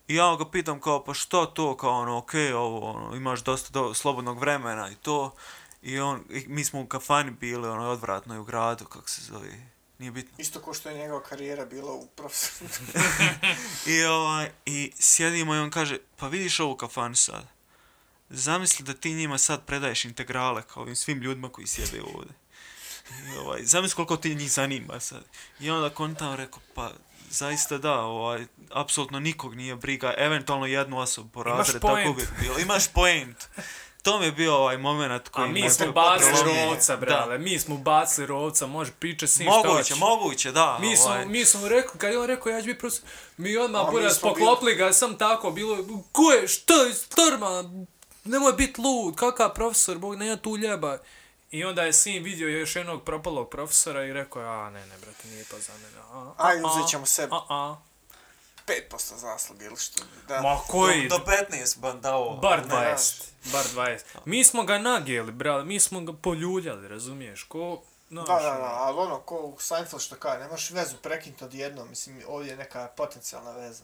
I 0.10 0.15
ja 0.15 0.36
ga 0.36 0.45
pitam 0.52 0.80
kao, 0.81 1.03
pa 1.03 1.14
što 1.14 1.45
to, 1.45 1.77
kao 1.77 2.02
ono, 2.02 2.18
okej, 2.18 2.53
ovo, 2.53 2.91
ono, 2.91 3.15
imaš 3.15 3.44
dosta 3.44 3.69
do, 3.72 3.94
slobodnog 3.94 4.40
vremena 4.40 4.90
i 4.91 4.95
to. 4.95 5.36
I 5.81 5.99
on, 5.99 6.23
i 6.30 6.45
mi 6.48 6.65
smo 6.65 6.81
u 6.81 6.88
kafani 6.88 7.31
bili, 7.31 7.68
ono, 7.68 7.90
odvratno 7.90 8.41
u 8.41 8.44
gradu, 8.44 8.86
kako 8.86 9.10
se 9.10 9.22
zove, 9.22 9.49
nije 9.99 10.11
bitno. 10.11 10.36
Isto 10.38 10.61
ko 10.61 10.73
što 10.73 10.90
je 10.90 10.98
njegova 10.98 11.23
karijera 11.23 11.65
bila 11.65 11.94
u 11.94 12.07
profesoru. 12.07 12.69
I, 13.95 14.03
ovaj, 14.03 14.52
I 14.65 14.91
sjedimo 14.99 15.56
i 15.56 15.60
on 15.60 15.69
kaže, 15.69 15.98
pa 16.15 16.27
vidiš 16.27 16.60
ovu 16.60 16.76
kafanu 16.76 17.15
sad. 17.15 17.48
Zamisli 18.30 18.86
da 18.86 18.94
ti 18.94 19.14
njima 19.14 19.38
sad 19.38 19.65
predaješ 19.65 20.06
integrale 20.06 20.64
kao 20.64 20.84
ovim 20.84 20.95
svim 20.95 21.22
ljudima 21.22 21.49
koji 21.49 21.68
sjede 21.68 22.02
ovdje. 22.02 22.34
I, 23.34 23.38
ovaj, 23.38 23.64
zamisli 23.64 23.95
koliko 23.95 24.18
ti 24.18 24.36
njih 24.36 24.52
zanima 24.52 24.99
sad. 24.99 25.23
I 25.60 25.69
onda 25.69 25.90
kontam 25.90 26.36
rekao, 26.36 26.60
pa 26.76 26.91
zaista 27.30 27.77
da, 27.77 27.99
ovaj, 27.99 28.45
apsolutno 28.72 29.19
nikog 29.19 29.56
nije 29.56 29.76
briga, 29.76 30.14
eventualno 30.18 30.65
jednu 30.65 30.99
osobu 30.99 31.30
po 31.30 31.41
Imaš 31.41 31.57
razred, 31.57 31.81
tako 31.81 32.14
bi 32.14 32.27
bilo. 32.41 32.60
Imaš 32.60 32.88
point. 32.88 33.38
To 34.01 34.19
mi 34.19 34.26
je 34.26 34.31
bio 34.31 34.56
ovaj 34.56 34.77
moment 34.77 35.27
A 35.27 35.31
koji 35.31 35.47
me 35.47 35.53
mi 35.53 35.69
smo 35.69 35.91
bacili 35.91 36.31
rovca, 36.65 36.97
brale. 36.97 37.38
Mi 37.38 37.60
smo 37.60 37.77
bacili 37.77 38.27
rovca, 38.27 38.68
može 38.68 38.91
priča 38.91 39.27
s 39.27 39.39
njim 39.39 39.47
Moguće, 39.49 39.73
hoće. 39.73 39.95
moguće, 39.95 40.51
da. 40.51 40.77
Mi 40.81 40.97
smo, 40.97 41.06
ovaj. 41.06 41.26
mi 41.26 41.45
smo 41.45 41.68
rekli, 41.68 41.99
kad 41.99 42.11
je 42.11 42.19
on 42.19 42.27
rekao 42.27 42.49
ja 42.49 42.61
ću 42.61 42.65
biti 42.65 42.80
profesor, 42.80 43.10
mi 43.38 43.57
odmah 43.57 43.81
A, 43.88 43.91
buraz 43.91 44.18
smo 44.18 44.30
poklopili 44.30 44.76
ga, 44.76 44.93
sam 44.93 45.18
tako, 45.18 45.51
bilo, 45.51 45.77
ko 46.11 46.31
je, 46.31 46.47
šta 46.47 46.73
je, 46.73 46.93
storma, 46.93 47.64
nemoj 48.23 48.53
biti 48.53 48.81
lud, 48.81 49.15
kakav 49.15 49.53
profesor, 49.53 49.97
bog, 49.97 50.15
nema 50.15 50.35
tu 50.35 50.57
ljeba. 50.57 50.97
I 51.51 51.63
onda 51.63 51.84
je 51.84 51.93
sin 51.93 52.23
vidio 52.23 52.49
još 52.49 52.76
jednog 52.76 53.03
propalog 53.03 53.49
profesora 53.49 54.05
i 54.05 54.13
rekao, 54.13 54.43
a 54.43 54.69
ne, 54.69 54.85
ne, 54.88 54.97
brate, 54.97 55.27
nije 55.27 55.43
to 55.43 55.59
za 55.59 55.73
mene. 55.73 55.97
A, 55.97 56.34
a, 56.38 56.47
Ajde, 56.47 56.65
uzet 56.65 56.89
ćemo 56.89 57.05
sebi. 57.05 57.34
A, 57.34 57.45
a. 57.49 57.76
5% 58.67 59.15
zasluge 59.15 59.65
ili 59.65 59.77
što. 59.77 60.03
Da. 60.27 60.41
Ma 60.41 60.59
koji? 60.67 61.07
Do, 61.07 61.17
do 61.17 61.26
15 61.51 61.80
ban 61.80 62.01
dao. 62.01 62.35
Bar 62.35 62.67
ne, 62.67 62.76
20. 62.76 63.23
Bar 63.51 63.65
20. 63.65 63.99
Mi 64.26 64.43
smo 64.43 64.63
ga 64.63 64.77
nagijeli, 64.77 65.31
brale, 65.31 65.63
mi 65.63 65.80
smo 65.80 66.01
ga 66.01 66.13
poljuljali, 66.13 66.88
razumiješ? 66.88 67.43
Ko, 67.43 67.81
znaš, 68.09 68.27
Da, 68.27 68.34
da, 68.34 68.57
da, 68.57 68.73
ali 68.77 68.97
ono, 68.97 69.19
ko 69.19 69.35
u 69.35 69.59
Seinfeld 69.59 70.01
što 70.01 70.15
kaže, 70.15 70.39
nemaš 70.39 70.69
vezu 70.69 70.95
prekinuti 70.97 71.43
odjednom, 71.43 71.89
mislim, 71.89 72.21
ovdje 72.27 72.49
je 72.51 72.57
neka 72.57 72.88
potencijalna 72.97 73.51
veza. 73.51 73.84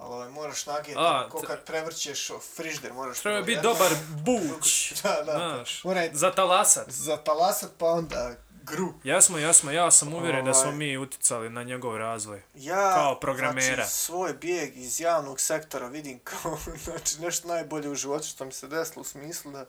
Ali 0.00 0.14
ovaj, 0.14 0.28
moraš 0.28 0.66
nagijeti, 0.66 1.00
A, 1.00 1.28
ko 1.28 1.42
kad 1.46 1.64
prevrćeš 1.64 2.30
frižder, 2.56 2.92
moraš... 2.92 3.20
Treba 3.20 3.42
biti 3.42 3.60
dobar 3.62 3.90
buć, 4.26 4.92
Da, 5.02 5.22
da. 5.26 5.32
znaš, 5.32 5.84
Mora 5.84 6.00
je 6.00 6.10
za 6.14 6.30
talasat. 6.32 6.90
za 6.90 7.16
talasat, 7.16 7.70
pa 7.78 7.86
onda 7.86 8.34
gru. 8.62 8.94
Jasmo, 9.04 9.38
jasmo, 9.38 9.70
ja 9.70 9.90
sam 9.90 10.14
uvjeren 10.14 10.44
da 10.44 10.54
smo 10.54 10.64
Ovaj. 10.64 10.76
mi 10.76 10.98
uticali 10.98 11.50
na 11.50 11.62
njegov 11.62 11.96
razvoj. 11.96 12.42
Ja, 12.54 12.94
Kao 12.94 13.20
programera. 13.20 13.74
Znači, 13.74 13.90
svoj 13.90 14.32
bijeg 14.34 14.76
iz 14.76 15.00
javnog 15.00 15.40
sektora 15.40 15.86
vidim 15.86 16.18
kao 16.24 16.58
znači, 16.84 17.20
nešto 17.20 17.48
najbolje 17.48 17.88
u 17.88 17.94
životu 17.94 18.26
što 18.26 18.44
mi 18.44 18.52
se 18.52 18.68
desilo 18.68 19.00
u 19.00 19.04
smislu 19.04 19.52
da 19.52 19.66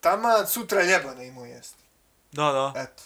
tama 0.00 0.46
sutra 0.46 0.82
ljebane 0.82 1.26
imao 1.26 1.44
jest. 1.44 1.74
Da, 2.32 2.52
da. 2.52 2.80
Eto. 2.80 3.02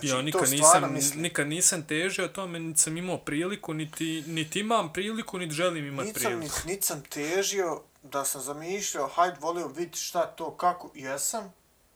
Znači, 0.00 0.06
ja 0.06 0.22
nikad 0.22 0.50
nisam, 0.50 0.92
mislim. 0.92 1.22
nikad 1.22 1.48
nisam 1.48 1.86
težio 1.86 2.28
tome, 2.28 2.58
niti 2.58 2.80
sam 2.80 2.96
imao 2.96 3.18
priliku, 3.18 3.74
niti, 3.74 4.24
niti 4.26 4.60
imam 4.60 4.92
priliku, 4.92 5.38
niti 5.38 5.54
želim 5.54 5.86
imati 5.86 6.12
priliku. 6.12 6.40
niti, 6.40 6.66
niti 6.66 6.86
sam 6.86 7.02
težio 7.02 7.82
da 8.02 8.24
sam 8.24 8.40
zamišljao, 8.40 9.08
hajde 9.08 9.36
volio 9.40 9.68
vidjeti 9.68 9.98
šta 9.98 10.26
to 10.26 10.56
kako, 10.56 10.90
jesam, 10.94 11.52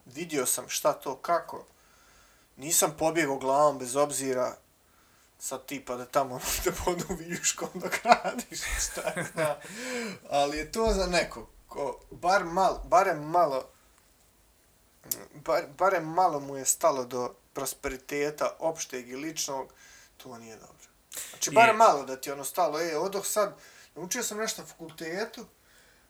vidio 0.06 0.46
sam 0.46 0.64
šta 0.68 0.92
to 0.92 1.16
kako, 1.16 1.66
nisam 2.56 2.94
pobjegao 2.98 3.38
glavom 3.38 3.78
bez 3.78 3.96
obzira 3.96 4.56
sad 5.38 5.66
tipa 5.66 5.96
da 5.96 6.04
tamo 6.04 6.40
te 6.64 6.72
podu 6.84 7.04
vijuškom 7.18 7.68
dok 7.74 7.94
radiš, 8.04 8.60
šta 8.84 9.12
znam. 9.32 9.56
Ali 10.30 10.58
je 10.58 10.72
to 10.72 10.92
za 10.92 11.06
neko 11.06 11.46
ko 11.70 12.00
bar 12.10 12.44
malo, 12.44 12.82
barem 12.84 13.22
malo, 13.22 13.68
bar, 15.34 15.64
barem 15.78 16.04
malo 16.04 16.40
mu 16.40 16.56
je 16.56 16.64
stalo 16.64 17.04
do 17.04 17.34
prosperiteta 17.52 18.56
opšteg 18.58 19.08
i 19.08 19.16
ličnog, 19.16 19.72
to 20.16 20.38
nije 20.38 20.56
dobro. 20.56 20.88
Znači, 21.30 21.50
barem 21.50 21.76
malo 21.76 22.04
da 22.04 22.20
ti 22.20 22.30
ono 22.30 22.44
stalo, 22.44 22.80
e, 22.80 22.96
odoh 22.96 23.26
sad, 23.26 23.56
naučio 23.94 24.22
sam 24.22 24.38
nešto 24.38 24.62
na 24.62 24.68
fakultetu, 24.68 25.46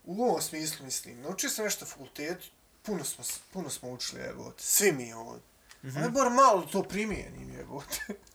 u 0.05 0.25
ovom 0.25 0.43
smislu 0.43 0.85
mislim, 0.85 1.21
naučio 1.21 1.51
sam 1.51 1.65
nešto 1.65 1.85
na 1.85 1.91
fakultetu, 1.91 2.47
puno 2.83 3.05
smo, 3.05 3.25
puno 3.53 3.71
smo 3.71 3.91
učili, 3.91 4.23
evo, 4.23 4.53
svi 4.59 4.93
mi 4.93 5.13
ovdje. 5.13 5.43
Mm 5.83 5.89
-hmm. 5.89 6.03
Ali 6.03 6.11
bar 6.11 6.31
malo 6.31 6.63
to 6.73 6.83
primijenim, 6.83 7.61
evo. 7.61 7.83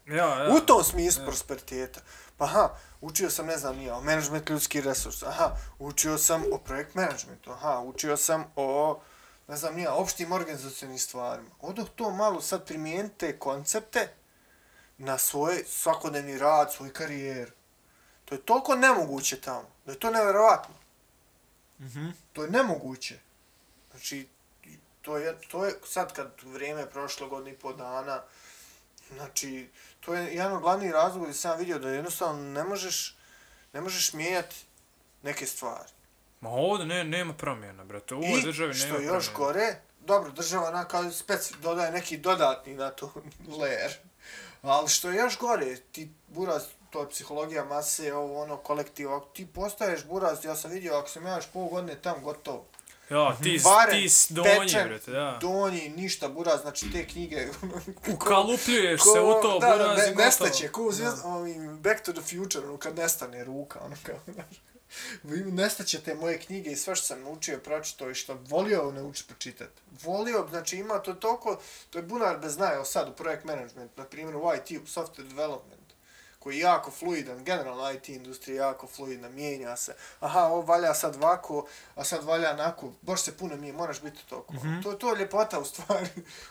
Ja, 0.08 0.44
ja. 0.44 0.54
U 0.56 0.60
tom 0.60 0.84
smislu 0.84 1.26
prosperiteta. 1.26 2.02
Pa 2.38 2.46
aha, 2.46 2.70
učio 3.02 3.30
sam, 3.30 3.46
ne 3.46 3.58
znam, 3.58 3.78
nije, 3.78 3.94
o 3.94 4.02
management 4.02 4.50
ljudskih 4.50 4.86
resursa. 4.86 5.30
Aha, 5.30 5.56
učio 5.80 6.18
sam 6.18 6.44
o 6.52 6.58
projekt 6.58 6.96
managementu. 6.96 7.52
Aha, 7.52 7.80
učio 7.80 8.18
sam 8.18 8.52
o, 8.56 9.00
ne 9.48 9.56
znam, 9.56 9.76
nije, 9.76 9.90
opštim 9.90 10.32
organizacijalnim 10.32 11.00
stvarima. 11.00 11.50
Odoh 11.62 11.88
to 11.96 12.12
malo 12.12 12.42
sad 12.42 12.66
primijenite 12.66 13.16
te 13.18 13.40
koncepte 13.40 14.14
na 14.98 15.18
svoj 15.18 15.64
svakodnevni 15.68 16.38
rad, 16.38 16.74
svoj 16.74 16.94
karijer. 16.94 17.52
To 18.26 18.36
je 18.36 18.42
toliko 18.42 18.76
nemoguće 18.76 19.42
tamo, 19.42 19.70
da 19.86 19.92
je 19.92 20.00
to 20.00 20.12
nevjerovatno. 20.12 20.76
Mhm. 21.80 22.08
To 22.34 22.44
je 22.44 22.50
nemoguće. 22.50 23.20
Znači, 23.92 24.28
to 25.02 25.18
je, 25.18 25.38
to 25.52 25.66
je 25.66 25.74
sad 25.88 26.14
kad 26.14 26.32
vrijeme 26.44 26.82
je 26.82 26.90
prošlo 26.90 27.30
godinu 27.30 27.56
i 27.56 27.60
pol 27.60 27.76
dana, 27.76 28.24
znači, 29.16 29.70
to 30.00 30.14
je 30.14 30.36
jedan 30.36 30.54
od 30.54 30.62
glavnih 30.62 30.92
razloga 30.92 31.26
gdje 31.26 31.34
sam 31.34 31.60
vidio 31.60 31.80
da 31.80 31.90
jednostavno 31.90 32.42
ne 32.42 32.64
možeš, 32.64 33.18
ne 33.74 33.82
možeš 33.82 34.14
mijenjati 34.14 34.56
neke 35.22 35.48
stvari. 35.48 35.90
Ma 36.46 36.52
ovdje 36.52 36.86
ne, 36.86 37.04
nema 37.04 37.34
promjena, 37.34 37.84
brate. 37.84 38.16
U 38.16 38.18
ovoj 38.18 38.42
državi 38.42 38.74
što 38.74 38.88
nema 38.88 39.00
je 39.00 39.06
još 39.06 39.34
promjena. 39.34 39.54
gore, 39.54 39.76
dobro, 40.00 40.32
država 40.32 40.68
ona 40.68 40.86
kao 40.86 41.12
speci 41.12 41.54
dodaje 41.62 41.92
neki 41.92 42.18
dodatni 42.18 42.76
na 42.76 42.90
to 42.90 43.14
layer. 43.60 43.92
Ali 44.62 44.90
što 44.90 45.10
je 45.10 45.16
još 45.16 45.40
gore, 45.40 45.76
ti 45.92 46.10
buraz, 46.28 46.64
to 46.90 47.02
je 47.02 47.10
psihologija 47.10 47.66
mase, 47.66 48.14
ovo 48.14 48.42
ono 48.42 48.58
kolektiv, 48.58 49.14
ako 49.14 49.26
ti 49.26 49.48
postaješ 49.54 50.06
buraz, 50.06 50.46
ja 50.46 50.56
sam 50.56 50.72
vidio, 50.72 50.96
ako 50.96 51.10
sam 51.10 51.26
ja 51.26 51.36
još 51.36 51.46
pol 51.54 51.68
godine 51.68 51.96
tam 52.02 52.24
gotovo. 52.24 52.66
Ja, 53.10 53.38
ti, 53.44 53.62
Barem 53.64 54.02
ti 54.02 54.34
donji, 54.34 54.88
brate, 54.88 55.12
da. 55.12 55.38
Donji, 55.42 55.90
ništa, 55.90 56.30
buraz, 56.30 56.62
znači 56.62 56.92
te 56.92 57.08
knjige... 57.08 57.48
Ukalupljuješ 58.14 59.02
se 59.02 59.22
u 59.22 59.42
to, 59.42 59.60
da, 59.60 59.68
da, 59.68 59.74
buraz 59.74 59.98
ne, 59.98 60.04
i 60.04 60.10
gotovo. 60.10 60.26
nestaće, 60.26 60.72
ko 60.72 60.92
zvijezd, 60.92 61.18
ovim 61.24 61.78
Back 61.78 62.02
to 62.02 62.14
the 62.14 62.22
Future, 62.22 62.68
ono 62.68 62.78
kad 62.78 62.98
nestane 62.98 63.44
ruka, 63.44 63.80
ono 63.86 63.96
kao, 64.04 64.16
znaš. 64.34 64.75
Nestaće 65.60 66.02
te 66.02 66.16
moje 66.16 66.40
knjige 66.40 66.72
i 66.72 66.76
sve 66.76 66.96
što 66.96 67.06
sam 67.06 67.24
naučio, 67.24 67.60
pročitao 67.60 68.10
i 68.10 68.16
što 68.16 68.34
volio 68.34 68.92
naučiti 68.92 69.28
pročitati. 69.28 69.82
Volio, 70.04 70.48
znači 70.50 70.78
ima 70.78 71.00
to 71.00 71.14
toliko, 71.14 71.60
to 71.90 72.00
je 72.00 72.04
bunar 72.04 72.38
bez 72.38 72.54
znaja, 72.54 72.76
evo 72.76 72.86
sad 72.86 73.10
u 73.10 73.14
projekt 73.14 73.44
management, 73.44 73.98
na 73.98 74.06
primjer 74.06 74.36
u 74.36 74.52
IT, 74.56 74.82
u 74.82 74.86
software 74.86 75.28
development, 75.28 75.86
koji 76.40 76.56
je 76.56 76.62
jako 76.62 76.92
fluidan, 76.92 77.44
generalno 77.44 77.92
IT 77.92 78.10
industrija 78.10 78.66
jako 78.66 78.88
fluidna, 78.88 79.30
mijenja 79.30 79.78
se. 79.78 79.96
Aha, 80.20 80.40
ovo 80.40 80.62
valja 80.62 80.94
sad 80.94 81.16
ovako, 81.16 81.68
a 81.96 82.04
sad 82.04 82.24
valja 82.24 82.52
onako, 82.52 82.92
baš 83.02 83.22
se 83.22 83.38
puno 83.38 83.56
mijenja, 83.56 83.78
moraš 83.78 84.02
biti 84.02 84.26
toliko. 84.30 84.54
Mm 84.54 84.58
-hmm. 84.58 84.84
To, 84.84 84.94
to 84.94 85.14
je 85.14 85.20
ljepota 85.20 85.60
u 85.60 85.66
stvari. 85.66 86.08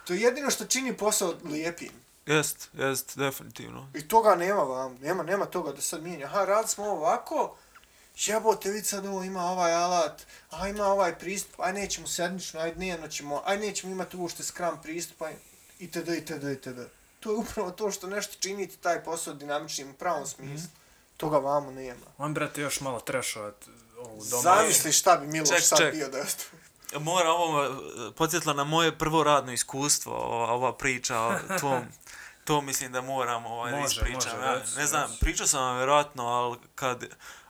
to 0.06 0.12
je 0.12 0.20
jedino 0.20 0.50
što 0.50 0.64
čini 0.64 0.96
posao 0.96 1.34
lijepim. 1.44 1.92
Jest, 2.26 2.70
jest, 2.72 3.18
definitivno. 3.18 3.88
I 3.94 4.08
toga 4.08 4.34
nema 4.34 4.62
vam, 4.62 4.98
nema, 5.00 5.22
nema 5.22 5.46
toga 5.46 5.72
da 5.72 5.80
sad 5.80 6.02
mijenja. 6.02 6.26
Aha, 6.26 6.44
radili 6.44 6.68
smo 6.68 6.84
ovako, 6.84 7.56
jebote, 8.16 8.70
vidi 8.70 8.86
sad 8.86 9.06
ovo 9.06 9.24
ima 9.24 9.44
ovaj 9.44 9.72
alat, 9.72 10.26
a 10.50 10.68
ima 10.68 10.86
ovaj 10.86 11.18
pristup, 11.18 11.60
aj 11.60 11.72
nećemo 11.72 12.06
sedmično, 12.06 12.60
aj 12.60 12.74
dnevno 12.74 13.08
ćemo, 13.08 13.42
aj 13.44 13.58
nećemo 13.58 13.92
imati 13.92 14.16
uopšte 14.16 14.42
skram 14.42 14.82
pristup, 14.82 15.22
aj 15.22 15.34
itd. 15.78 16.08
itd. 16.08 16.44
itd. 16.52 16.80
To 17.20 17.30
je 17.30 17.36
upravo 17.36 17.70
to 17.70 17.90
što 17.90 18.06
nešto 18.06 18.36
činiti 18.40 18.76
taj 18.76 19.04
posao 19.04 19.34
dinamičnim 19.34 19.90
u 19.90 19.94
pravom 19.94 20.26
smislu. 20.26 20.54
Mm 20.54 20.58
-hmm. 20.58 21.16
Toga 21.16 21.38
vamo 21.38 21.70
nema. 21.70 22.06
On, 22.18 22.34
brate, 22.34 22.60
još 22.60 22.80
malo 22.80 23.00
trešovat 23.00 23.54
ovu 23.98 24.24
domu. 24.30 24.42
Zamisli 24.42 24.92
šta 24.92 25.16
bi 25.16 25.26
Miloš 25.26 25.48
Ček, 25.48 25.62
sad 25.62 25.78
ček. 25.78 25.94
bio 25.94 26.08
da 26.08 26.18
je. 26.18 26.24
Mora 26.98 27.30
ovo 27.30 27.64
eh, 27.64 27.70
podsjetila 28.16 28.54
na 28.54 28.64
moje 28.64 28.98
prvo 28.98 29.22
radno 29.22 29.52
iskustvo, 29.52 30.14
ova, 30.16 30.52
ova 30.52 30.76
priča 30.76 31.18
o 31.20 31.38
tvom. 31.60 31.82
To 32.44 32.60
mislim 32.60 32.92
da 32.92 33.00
moram 33.00 33.46
ovaj, 33.46 33.72
da 33.72 33.78
Može, 33.78 33.94
ispričam. 33.94 34.38
može, 34.38 34.46
ja, 34.46 34.54
reci, 34.54 34.76
ne 34.76 34.86
znam, 34.86 35.16
pričao 35.20 35.46
sam 35.46 35.62
vam 35.62 35.76
vjerojatno, 35.76 36.26
ali 36.26 36.58
kad 36.74 37.04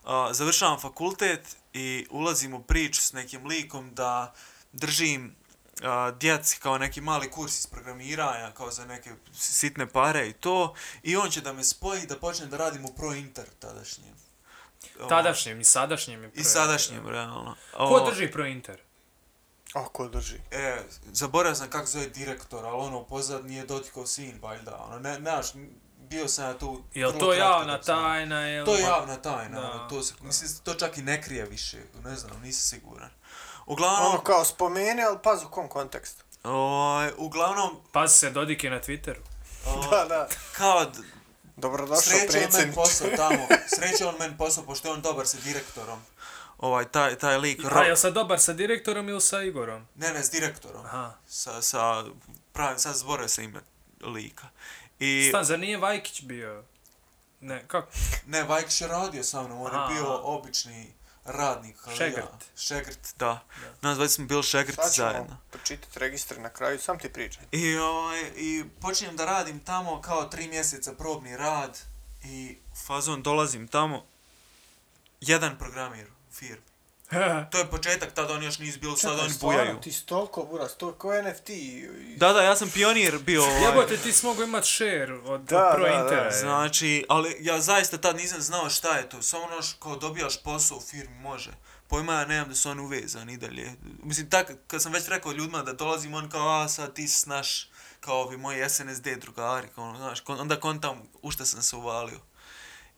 a, 0.04 0.28
završavam 0.32 0.80
fakultet 0.80 1.56
i 1.72 2.06
ulazim 2.10 2.54
u 2.54 2.62
priču 2.62 3.00
s 3.02 3.12
nekim 3.12 3.46
likom 3.46 3.94
da 3.94 4.34
držim 4.72 5.36
a, 5.82 6.10
djeci 6.10 6.58
kao 6.60 6.78
neki 6.78 7.00
mali 7.00 7.30
kurs 7.30 7.58
iz 7.58 7.66
programiranja, 7.66 8.50
kao 8.50 8.70
za 8.70 8.84
neke 8.84 9.10
sitne 9.32 9.88
pare 9.88 10.28
i 10.28 10.32
to, 10.32 10.74
i 11.02 11.16
on 11.16 11.30
će 11.30 11.40
da 11.40 11.52
me 11.52 11.64
spoji 11.64 12.06
da 12.06 12.18
počnem 12.18 12.50
da 12.50 12.56
radim 12.56 12.84
u 12.84 12.94
Pro 12.96 13.14
Inter 13.14 13.44
tadašnjem. 13.58 14.14
Ovaj, 14.98 15.08
Tadašnjem 15.08 15.60
i 15.60 15.64
sadašnjem 15.64 16.22
je 16.22 16.28
I 16.28 16.30
projekt. 16.30 16.50
sadašnjem, 16.50 17.08
realno. 17.08 17.56
Ko 17.76 17.84
O, 17.84 18.10
drži 18.10 18.30
Pro 18.30 18.46
Inter? 18.46 18.80
A, 19.74 19.84
ko 19.88 20.08
drži? 20.08 20.36
E, 20.50 20.82
zaboravio 21.12 21.54
sam 21.54 21.70
kako 21.70 21.86
zove 21.86 22.06
direktor, 22.08 22.64
ali 22.64 22.76
ono, 22.86 23.04
pozad 23.04 23.46
nije 23.46 23.66
dotikao 23.66 24.06
sin, 24.06 24.38
valjda, 24.42 24.76
ono, 24.76 24.98
ne, 24.98 25.14
znaš, 25.14 25.46
bio 26.04 26.28
sam 26.28 26.44
ja 26.44 26.54
tu... 26.54 26.84
Jel 26.94 27.12
to 27.12 27.32
javna 27.34 27.80
tajna? 27.80 28.40
Jel... 28.40 28.64
To 28.64 28.74
je 28.74 28.82
javna 28.82 29.16
tajna, 29.16 29.60
Da. 29.60 29.70
ono, 29.70 29.88
to 29.88 30.02
se, 30.02 30.14
mislim, 30.20 30.50
to 30.56 30.74
čak 30.74 30.98
i 30.98 31.02
ne 31.02 31.22
krije 31.22 31.44
više, 31.44 31.76
ne 32.04 32.16
znam, 32.16 32.40
nisam 32.40 32.60
siguran. 32.70 33.10
Uglavnom, 33.66 34.06
Ono 34.06 34.20
kao 34.20 34.44
spomeni, 34.44 35.02
ali 35.02 35.18
pazi 35.18 35.44
u 35.44 35.50
kom 35.50 35.68
kontekstu. 35.68 36.24
ovaj, 36.44 37.10
uglavnom, 37.18 37.76
Pazi 37.92 38.14
se 38.14 38.30
Dodik 38.30 38.64
je 38.64 38.70
na 38.70 38.80
Twitteru. 38.80 39.20
o, 39.66 39.86
Da, 39.90 40.04
da. 40.04 40.28
kao, 40.52 40.86
Dobrodošao 41.56 42.02
sreće 42.02 42.18
on 42.18 42.32
men 42.32 42.42
predsjednik. 42.42 42.74
posao 42.74 43.08
tamo, 43.08 43.46
sreće 43.76 44.06
on 44.06 44.14
men 44.18 44.36
posao, 44.36 44.64
pošto 44.64 44.88
je 44.88 44.92
on 44.92 45.00
dobar 45.00 45.26
sa 45.26 45.36
direktorom. 45.38 46.00
Ovaj, 46.58 46.84
taj, 46.84 47.16
taj 47.16 47.38
lik, 47.38 47.60
A 47.60 47.68
Ro- 47.68 47.82
jel 47.82 47.96
sad 47.96 48.12
dobar 48.12 48.40
sa 48.40 48.52
direktorom 48.52 49.08
ili 49.08 49.20
sa 49.20 49.42
Igorom? 49.42 49.86
ne, 49.96 50.12
ne, 50.12 50.22
s 50.22 50.30
direktorom. 50.30 50.84
Aha. 50.86 51.12
Sa, 51.26 51.62
sa, 51.62 52.04
pravim, 52.52 52.78
sad 52.78 52.94
zboravio 52.94 53.28
se 53.28 53.44
ime 53.44 53.60
lika. 54.02 54.46
I, 54.98 55.26
Stan, 55.28 55.44
zar 55.44 55.58
nije 55.58 55.78
Vajkić 55.78 56.22
bio? 56.22 56.64
Ne, 57.40 57.64
kako? 57.68 57.92
Ne, 58.26 58.42
Vajkić 58.42 58.80
je 58.80 58.88
radio 58.88 59.24
sa 59.24 59.42
mnom, 59.42 59.60
on 59.60 59.72
je 59.72 59.78
Aha. 59.78 59.92
bio 59.92 60.16
obični 60.16 60.92
radnik. 61.24 61.76
kao 61.76 61.92
i 61.92 61.96
Šegrt. 61.96 62.18
Ja. 62.18 62.38
Šegrt, 62.56 63.14
da. 63.18 63.44
Nas 63.80 63.94
dvojica 63.94 64.14
smo 64.14 64.26
bili 64.26 64.42
šegrt 64.42 64.74
Sad 64.76 64.92
ćemo 64.94 65.10
zajedno. 65.10 65.36
pročitati 65.50 65.98
registar 65.98 66.38
na 66.38 66.48
kraju, 66.50 66.78
sam 66.78 66.98
ti 66.98 67.12
pričaj. 67.12 67.44
I, 67.52 67.76
ovaj, 67.76 68.20
I 68.36 68.64
počinjem 68.80 69.16
da 69.16 69.24
radim 69.24 69.60
tamo 69.60 70.00
kao 70.00 70.24
tri 70.24 70.48
mjeseca 70.48 70.92
probni 70.92 71.36
rad 71.36 71.78
i 72.24 72.58
fazon 72.86 73.22
dolazim 73.22 73.68
tamo 73.68 74.04
jedan 75.20 75.58
programir 75.58 76.06
u 76.06 76.32
firmi. 76.34 76.62
To 77.50 77.58
je 77.58 77.66
početak, 77.66 78.12
tada 78.12 78.34
oni 78.34 78.44
još 78.44 78.58
nisu 78.58 78.78
bili, 78.80 78.96
sad 78.96 79.10
Čekaj, 79.10 79.24
oni 79.24 79.32
stvarno, 79.32 79.58
bujaju. 79.58 79.80
Ti 79.80 79.92
si 79.92 80.06
toliko 80.06 80.44
buraz, 80.44 80.72
to 80.72 80.92
ko 80.92 81.12
NFT. 81.14 81.48
i- 81.48 81.88
Da, 82.16 82.32
da, 82.32 82.42
ja 82.42 82.56
sam 82.56 82.70
pionir 82.70 83.18
bio. 83.18 83.42
Ovaj. 83.44 83.62
Jebote, 83.62 83.96
ti 83.96 84.12
si 84.12 84.26
mogu 84.26 84.42
imat 84.42 84.64
share 84.66 85.14
od, 85.14 85.40
Da, 85.40 85.68
od 85.68 85.74
Pro 85.74 85.84
da, 85.88 86.02
da. 86.04 86.30
Znači, 86.32 87.04
ali 87.08 87.36
ja 87.40 87.60
zaista 87.60 87.98
tad 87.98 88.16
nisam 88.16 88.40
znao 88.40 88.70
šta 88.70 88.96
je 88.96 89.08
to. 89.08 89.22
Samo 89.22 89.44
ono 89.44 89.56
kao 89.78 89.96
dobijaš 89.96 90.42
posao 90.42 90.76
u 90.76 90.82
firmi, 90.82 91.14
može. 91.14 91.50
Pojma 91.88 92.12
ja 92.14 92.26
nemam 92.26 92.48
da 92.48 92.54
su 92.54 92.70
oni 92.70 92.80
uvezani 92.80 93.32
i 93.32 93.36
dalje. 93.36 93.72
Mislim, 94.02 94.30
tak, 94.30 94.52
kad 94.66 94.82
sam 94.82 94.92
već 94.92 95.08
rekao 95.08 95.32
ljudima 95.32 95.62
da 95.62 95.72
dolazim, 95.72 96.14
on 96.14 96.28
kao, 96.30 96.62
a 96.62 96.68
sad 96.68 96.94
ti 96.94 97.08
si 97.08 97.28
naš, 97.28 97.68
kao 98.00 98.16
ovi 98.16 98.36
moji 98.36 98.68
SNSD 98.70 99.08
drugari, 99.10 99.68
kao, 99.68 99.84
ono, 99.84 99.98
znaš, 99.98 100.22
onda 100.28 100.60
kontam 100.60 101.02
u 101.22 101.30
šta 101.30 101.44
sam 101.44 101.62
se 101.62 101.76
uvalio. 101.76 102.18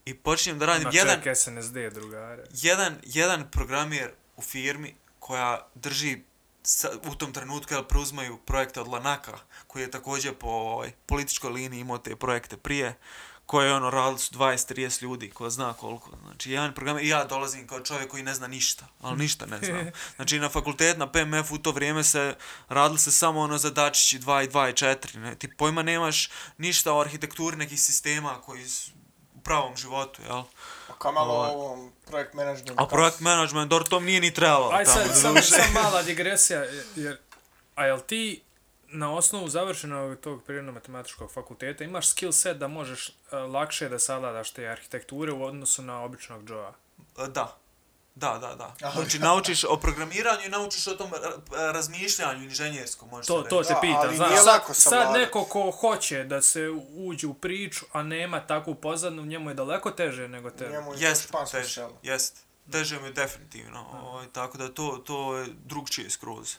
I 0.07 0.15
počinjem 0.15 0.59
da 0.59 0.67
radim 0.67 0.85
Ma 0.85 0.91
jedan, 0.93 1.35
SNSD, 1.35 1.77
drugare. 1.95 2.45
jedan, 2.53 2.97
jedan 3.03 3.51
programer 3.51 4.11
u 4.37 4.43
firmi 4.43 4.95
koja 5.19 5.69
drži 5.75 6.19
sa, 6.63 6.91
u 7.11 7.15
tom 7.15 7.33
trenutku 7.33 7.75
jel, 7.75 7.85
preuzmaju 7.85 8.39
projekte 8.39 8.81
od 8.81 8.89
Lanaka, 8.89 9.39
koji 9.67 9.83
je 9.83 9.91
također 9.91 10.35
po 10.35 10.47
ovaj, 10.47 10.93
političkoj 11.07 11.51
liniji 11.51 11.81
imao 11.81 11.99
te 11.99 12.17
projekte 12.17 12.57
prije, 12.57 12.95
koje 13.47 13.75
ono 13.75 13.91
radili 13.91 14.19
su 14.19 14.35
20-30 14.35 15.03
ljudi, 15.03 15.31
ko 15.31 15.51
zna 15.51 15.73
koliko. 15.73 16.11
Znači, 16.23 16.51
jedan 16.51 16.75
program, 16.75 16.99
i 16.99 17.09
ja 17.09 17.25
dolazim 17.25 17.67
kao 17.67 17.81
čovjek 17.81 18.11
koji 18.11 18.23
ne 18.23 18.35
zna 18.35 18.47
ništa, 18.47 18.87
ali 19.01 19.19
ništa 19.19 19.47
ne 19.47 19.59
znam. 19.59 19.91
Znači, 20.17 20.39
na 20.39 20.49
fakultet, 20.49 20.99
na 20.99 21.13
PMF 21.13 21.51
u 21.51 21.59
to 21.59 21.71
vrijeme 21.71 22.05
se 22.05 22.35
radili 22.69 22.99
se 22.99 23.13
samo 23.13 23.41
ono 23.41 23.59
zadačići 23.59 24.19
2 24.19 24.45
i 24.45 24.49
2 24.49 24.71
i 24.71 24.73
4. 24.73 25.19
Ne? 25.19 25.35
Ti 25.35 25.57
pojma 25.57 25.83
nemaš 25.83 26.31
ništa 26.59 26.93
o 26.93 27.01
arhitekturi 27.01 27.57
nekih 27.57 27.81
sistema 27.81 28.41
koji 28.41 28.69
su 28.69 28.96
pravom 29.47 29.77
životu, 29.77 30.23
jel? 30.23 30.43
A 30.89 30.93
kamalo 30.99 31.35
Ovaj. 31.35 31.51
ovom 31.51 31.93
projekt 32.07 32.35
managementu. 32.35 32.83
A 32.83 32.87
projekt 32.87 33.21
management, 33.21 33.71
dobro, 33.71 33.89
to 33.89 34.01
mi 34.01 34.07
nije 34.07 34.21
ni 34.21 34.35
trebalo. 34.35 34.71
Aj 34.73 34.87
sad, 34.87 35.21
sam, 35.21 35.43
sam 35.43 35.73
mala 35.75 36.03
digresija, 36.03 36.65
jer, 36.97 37.19
a 37.75 37.87
jel 37.87 38.01
ti 38.07 38.43
na 38.89 39.15
osnovu 39.15 39.49
završenog 39.49 40.19
tog 40.21 40.43
prirodno-matematičkog 40.43 41.33
fakulteta 41.33 41.85
imaš 41.85 42.09
skill 42.09 42.33
set 42.33 42.57
da 42.57 42.69
možeš 42.69 43.09
uh, 43.09 43.15
lakše 43.53 43.89
da 43.89 43.99
savladaš 43.99 44.51
te 44.51 44.69
arhitekture 44.69 45.33
u 45.33 45.45
odnosu 45.45 45.83
na 45.83 46.03
običnog 46.03 46.51
Joa? 46.51 46.73
E, 47.19 47.27
Da. 47.29 47.57
Da, 48.17 48.39
da, 48.39 48.55
da. 48.55 48.75
Aha. 48.83 49.01
Znači, 49.01 49.19
naučiš 49.19 49.65
o 49.65 49.77
programiranju 49.77 50.41
i 50.47 50.51
naučiš 50.51 50.87
o 50.87 50.95
tom 50.95 51.11
ra- 51.13 51.41
razmišljanju 51.73 52.45
inženjerskom, 52.45 53.09
možeš 53.09 53.27
To, 53.27 53.43
se 53.43 53.49
to 53.49 53.59
reći. 53.59 53.69
te 53.69 53.75
Da, 53.75 53.81
pitam, 53.81 54.01
ali 54.01 54.17
znaš, 54.17 54.31
sad, 54.37 54.63
sad 54.77 55.13
neko 55.13 55.45
ko 55.45 55.71
hoće 55.71 56.25
da 56.25 56.43
se 56.43 56.61
uđe 56.91 57.27
u 57.27 57.35
priču, 57.35 57.85
a 57.93 58.03
nema 58.03 58.41
takvu 58.41 58.75
pozadnu, 58.75 59.25
njemu 59.25 59.51
je 59.51 59.55
daleko 59.55 59.91
teže 59.91 60.29
nego 60.29 60.51
tebe. 60.51 60.71
Njemu 60.73 60.93
je 60.93 60.99
to 60.99 61.05
Jest, 61.05 61.23
špansko 61.23 61.57
teže, 61.57 61.87
jest. 62.03 62.37
Teže 62.73 63.01
mi 63.01 63.07
je 63.07 63.13
definitivno, 63.13 63.87
ovaj, 64.03 64.27
tako 64.27 64.59
da 64.59 64.69
to, 64.69 65.03
to 65.07 65.37
je 65.37 65.47
drugčije 65.65 66.11
skroz. 66.11 66.57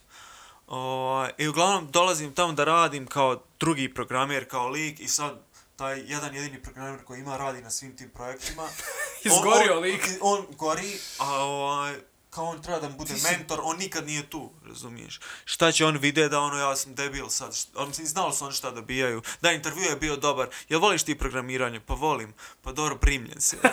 Ovaj, 0.68 1.32
I 1.38 1.48
uglavnom 1.48 1.92
dolazim 1.92 2.34
tamo 2.34 2.54
da 2.54 2.64
radim 2.64 3.08
kao 3.08 3.44
drugi 3.60 3.94
programer, 3.94 4.50
kao 4.50 4.68
lik 4.68 5.00
i 5.00 5.08
sad 5.08 5.34
taj 5.78 6.04
jedan 6.06 6.36
jedini 6.36 6.64
programer 6.64 7.04
koji 7.04 7.20
ima 7.20 7.38
radi 7.38 7.62
na 7.62 7.70
svim 7.70 7.98
tim 7.98 8.10
projektima. 8.10 8.68
Izgorio 9.24 9.74
on, 9.76 9.80
lik. 9.82 10.08
On, 10.22 10.40
on 10.40 10.45
gori, 10.56 10.99
a 11.20 11.34
ovaj, 11.34 11.95
kao 12.30 12.45
on 12.45 12.62
treba 12.62 12.80
da 12.80 12.90
bude 12.90 13.18
si- 13.18 13.32
mentor, 13.32 13.60
on 13.64 13.78
nikad 13.78 14.06
nije 14.06 14.30
tu, 14.30 14.52
razumiješ. 14.66 15.20
Šta 15.45 15.72
će 15.72 15.86
on 15.86 15.98
vide 15.98 16.30
da 16.30 16.40
ono 16.40 16.58
ja 16.58 16.76
sam 16.76 16.95
debil 16.95 17.30
sad, 17.30 17.58
on 17.76 17.94
znali 17.94 18.34
su 18.34 18.45
oni 18.45 18.54
šta 18.54 18.72
dobijaju. 18.72 19.22
Da, 19.41 19.52
intervju 19.52 19.84
je 19.84 19.95
bio 19.95 20.16
dobar. 20.16 20.48
Jel 20.70 20.80
voliš 20.80 21.04
ti 21.04 21.18
programiranje? 21.18 21.80
Pa 21.80 21.94
volim. 21.94 22.34
Pa 22.62 22.72
dobro, 22.72 22.95
primljen 22.98 23.41
si. 23.41 23.58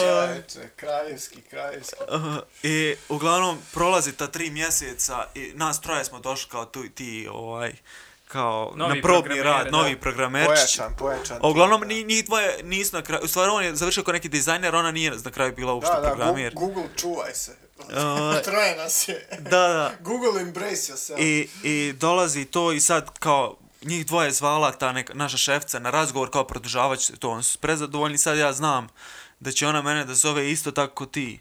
Čovječe, 0.00 0.68
kraljevski, 0.76 1.42
kraljevski. 1.42 1.96
I 2.62 2.96
uglavnom 3.08 3.58
prolazi 3.72 4.12
ta 4.12 4.26
tri 4.26 4.50
mjeseca 4.50 5.24
i 5.34 5.52
nas 5.54 5.80
troje 5.80 6.04
smo 6.04 6.20
došli 6.20 6.50
kao 6.50 6.64
tu, 6.64 6.88
ti 6.88 7.28
ovaj 7.32 7.72
kao 8.28 8.72
Novi 8.76 8.96
na 8.96 9.02
probni 9.02 9.42
rad, 9.42 9.64
da. 9.64 9.70
novi 9.70 10.00
programerčić. 10.00 10.76
Pojačan, 10.76 10.96
pojačan. 10.98 11.38
A 11.42 11.48
uglavnom 11.48 11.82
ni 11.86 12.04
njih 12.04 12.24
dvoje 12.24 12.62
nisu 12.62 12.96
na 12.96 13.02
kraju, 13.02 13.24
u 13.24 13.28
stvari 13.28 13.50
on 13.50 13.64
je 13.64 13.76
završio 13.76 14.02
kao 14.02 14.12
neki 14.12 14.28
dizajner, 14.28 14.74
ona 14.74 14.90
nije 14.90 15.12
na 15.24 15.30
kraju 15.30 15.52
bila 15.56 15.74
uopšte 15.74 15.94
Da, 15.94 16.00
da, 16.00 16.06
programer. 16.08 16.54
Gu- 16.54 16.58
Google 16.60 16.88
čuvaj 16.96 17.34
se. 17.34 17.56
Uh, 17.78 17.86
Troje 18.44 18.76
nas 18.76 19.08
je. 19.08 19.28
Da, 19.40 19.68
da. 19.68 19.92
Google 20.10 20.40
embrace 20.42 20.92
yourself. 20.92 21.20
I, 21.20 21.48
I 21.62 21.92
dolazi 21.92 22.44
to 22.44 22.72
i 22.72 22.80
sad 22.80 23.18
kao 23.18 23.56
njih 23.82 24.06
dvoje 24.06 24.26
je 24.28 24.32
zvala 24.32 24.72
ta 24.72 24.92
neka, 24.92 25.14
naša 25.14 25.36
šefca 25.36 25.78
na 25.78 25.90
razgovor 25.90 26.30
kao 26.30 26.44
produžavać 26.46 27.10
to, 27.18 27.30
oni 27.30 27.42
su 27.42 27.58
prezadovoljni, 27.58 28.18
sad 28.18 28.38
ja 28.38 28.52
znam 28.52 28.88
da 29.40 29.52
će 29.52 29.66
ona 29.66 29.82
mene 29.82 30.04
da 30.04 30.14
zove 30.14 30.50
isto 30.50 30.70
tako 30.70 30.94
ko 30.94 31.06
ti. 31.06 31.40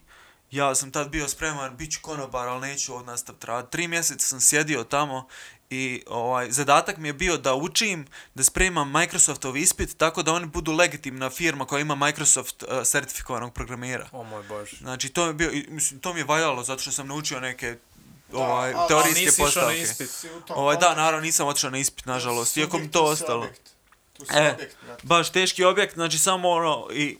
Ja 0.51 0.75
sam 0.75 0.91
tad 0.91 1.09
bio 1.09 1.27
spreman, 1.27 1.77
bit 1.77 1.91
ću 1.91 1.99
konobar, 2.01 2.47
ali 2.47 2.61
neću 2.67 2.95
od 2.95 3.05
nastaviti 3.05 3.47
rad. 3.47 3.69
Tri 3.69 3.87
mjeseca 3.87 4.27
sam 4.27 4.41
sjedio 4.41 4.83
tamo 4.83 5.27
i 5.69 6.03
ovaj, 6.07 6.51
zadatak 6.51 6.97
mi 6.97 7.07
je 7.07 7.13
bio 7.13 7.37
da 7.37 7.55
učim, 7.55 8.05
da 8.35 8.43
spremam 8.43 8.91
Microsoftov 8.91 9.57
ispit 9.57 9.97
tako 9.97 10.23
da 10.23 10.33
oni 10.33 10.45
budu 10.47 10.71
legitimna 10.71 11.29
firma 11.29 11.65
koja 11.65 11.79
ima 11.79 11.95
Microsoft 11.97 12.63
uh, 12.63 12.83
certifikovanog 12.83 13.53
programera. 13.53 14.09
O 14.11 14.23
moj 14.23 14.43
bože. 14.43 14.77
Znači, 14.77 15.09
to 15.09 15.23
mi 15.23 15.29
je 15.29 15.33
bio, 15.33 15.51
mislim, 15.69 15.99
to 15.99 16.13
mi 16.13 16.19
je 16.19 16.23
valjalo 16.23 16.63
zato 16.63 16.81
što 16.81 16.91
sam 16.91 17.07
naučio 17.07 17.39
neke 17.39 17.75
Da, 18.29 18.37
ovaj, 18.37 18.73
ali- 18.73 18.87
teorijske 18.87 19.11
ali 19.11 19.25
nisi 19.25 19.33
išao 19.33 19.45
na 19.45 19.67
postavke. 19.69 19.81
ispit. 19.81 20.09
Ovaj, 20.49 20.77
da, 20.77 20.95
naravno, 20.95 21.21
nisam 21.21 21.47
otišao 21.47 21.69
na 21.69 21.77
ispit, 21.77 22.05
nažalost, 22.05 22.57
iako 22.57 22.77
mi 22.77 22.91
to 22.91 23.03
ostalo. 23.03 23.39
objekt. 23.39 23.61
Tu 24.13 24.25
si 24.25 24.31
E, 24.33 24.51
objekt, 24.51 24.75
brate. 24.85 25.01
baš 25.03 25.31
teški 25.31 25.63
objekt, 25.63 25.93
znači 25.93 26.17
samo 26.19 26.49
ono, 26.49 26.87
i 26.93 27.17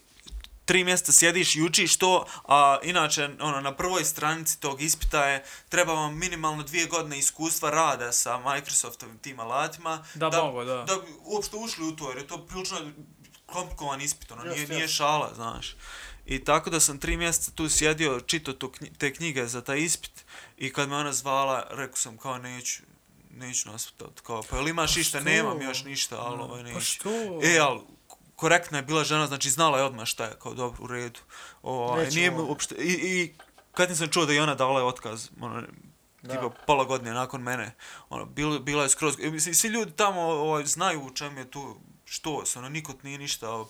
tri 0.68 0.84
mjeseca 0.84 1.11
sjediš 1.11 1.56
i 1.56 1.61
učiš 1.61 1.98
to, 1.98 2.14
a 2.45 2.77
inače, 2.84 3.30
ono, 3.39 3.61
na 3.61 3.73
prvoj 3.73 4.06
stranici 4.06 4.60
tog 4.60 4.81
ispita 4.81 5.26
je, 5.26 5.38
treba 5.69 5.94
vam 5.94 6.18
minimalno 6.18 6.64
dvije 6.64 6.85
godine 6.85 7.19
iskustva 7.19 7.69
rada 7.69 8.11
sa 8.11 8.38
Microsoftovim 8.39 9.18
tim 9.18 9.39
alatima, 9.39 10.06
Da, 10.15 10.30
mogu, 10.34 10.64
da. 10.64 10.76
da 10.77 10.95
bi 10.95 11.14
uopšte 11.22 11.56
ušli 11.57 11.85
u 11.85 11.91
to, 11.91 12.10
jer 12.10 12.18
je 12.18 12.27
to 12.27 12.38
prilično 12.39 12.77
komplikovan 13.45 14.02
ispit, 14.02 14.31
ono, 14.31 14.44
nije, 14.44 14.60
Jest, 14.60 14.72
nije 14.72 14.88
šala, 14.88 15.31
znaš. 15.35 15.76
I 16.26 16.44
tako 16.44 16.69
da 16.69 16.80
sam 16.80 16.99
tri 16.99 17.18
mjeseca 17.18 17.52
tu 17.52 17.69
sjedio, 17.69 18.19
čitao 18.22 18.53
tu 18.53 18.68
knji- 18.69 18.98
te 18.98 19.14
knjige 19.14 19.48
za 19.48 19.61
taj 19.61 19.80
ispit 19.80 20.11
i 20.57 20.73
kad 20.73 20.89
me 20.89 20.95
ona 20.95 21.14
zvala, 21.14 21.68
rekao 21.69 21.98
sam 21.98 22.18
kao 22.18 22.38
neću, 22.38 22.81
neću 23.31 23.69
naspitati, 23.69 24.22
kao, 24.23 24.44
pa 24.44 24.57
jel 24.57 24.68
imaš 24.68 24.94
Pa 24.94 24.99
išta, 24.99 25.19
što? 25.19 25.26
nemam 25.26 25.61
još 25.61 25.84
ništa, 25.84 26.18
ali 26.18 26.41
ovaj 26.41 26.64
neću. 26.64 26.76
Pa 26.76 26.81
što? 26.81 27.10
E, 27.44 27.57
ali 27.60 27.80
korektna 28.38 28.77
je 28.77 28.81
bila 28.81 29.03
žena, 29.03 29.27
znači 29.27 29.49
znala 29.49 29.77
je 29.77 29.84
odmah 29.84 30.05
šta 30.05 30.26
je, 30.26 30.34
kao 30.41 30.53
dobro, 30.53 30.84
u 30.84 30.88
redu. 30.88 31.19
Ovaj, 31.61 32.05
Nećemo. 32.05 32.15
nije 32.15 32.31
mi 32.31 32.41
uopšte, 32.41 32.76
i, 32.76 32.91
i 32.91 33.34
kad 33.72 33.97
sam 33.97 34.07
čuo 34.07 34.26
da 34.26 34.34
je 34.34 34.43
ona 34.43 34.55
dala 34.55 34.80
je 34.80 34.85
otkaz, 34.85 35.30
ono, 35.41 35.64
Da. 36.22 36.34
tipa 36.34 36.49
pola 36.65 36.84
godine 36.84 37.14
nakon 37.14 37.41
mene, 37.41 37.76
ono, 38.09 38.26
bilo, 38.26 38.59
bila 38.59 38.84
je 38.84 38.89
skroz, 38.89 39.18
mislim, 39.18 39.55
svi 39.55 39.68
ljudi 39.69 39.91
tamo 39.91 40.22
ovaj, 40.22 40.65
znaju 40.65 41.01
u 41.01 41.14
čem 41.14 41.38
je 41.38 41.51
tu, 41.51 41.76
što 42.05 42.45
se, 42.45 42.59
ono, 42.59 42.69
niko 42.69 42.93
nije 43.03 43.18
ništa 43.18 43.65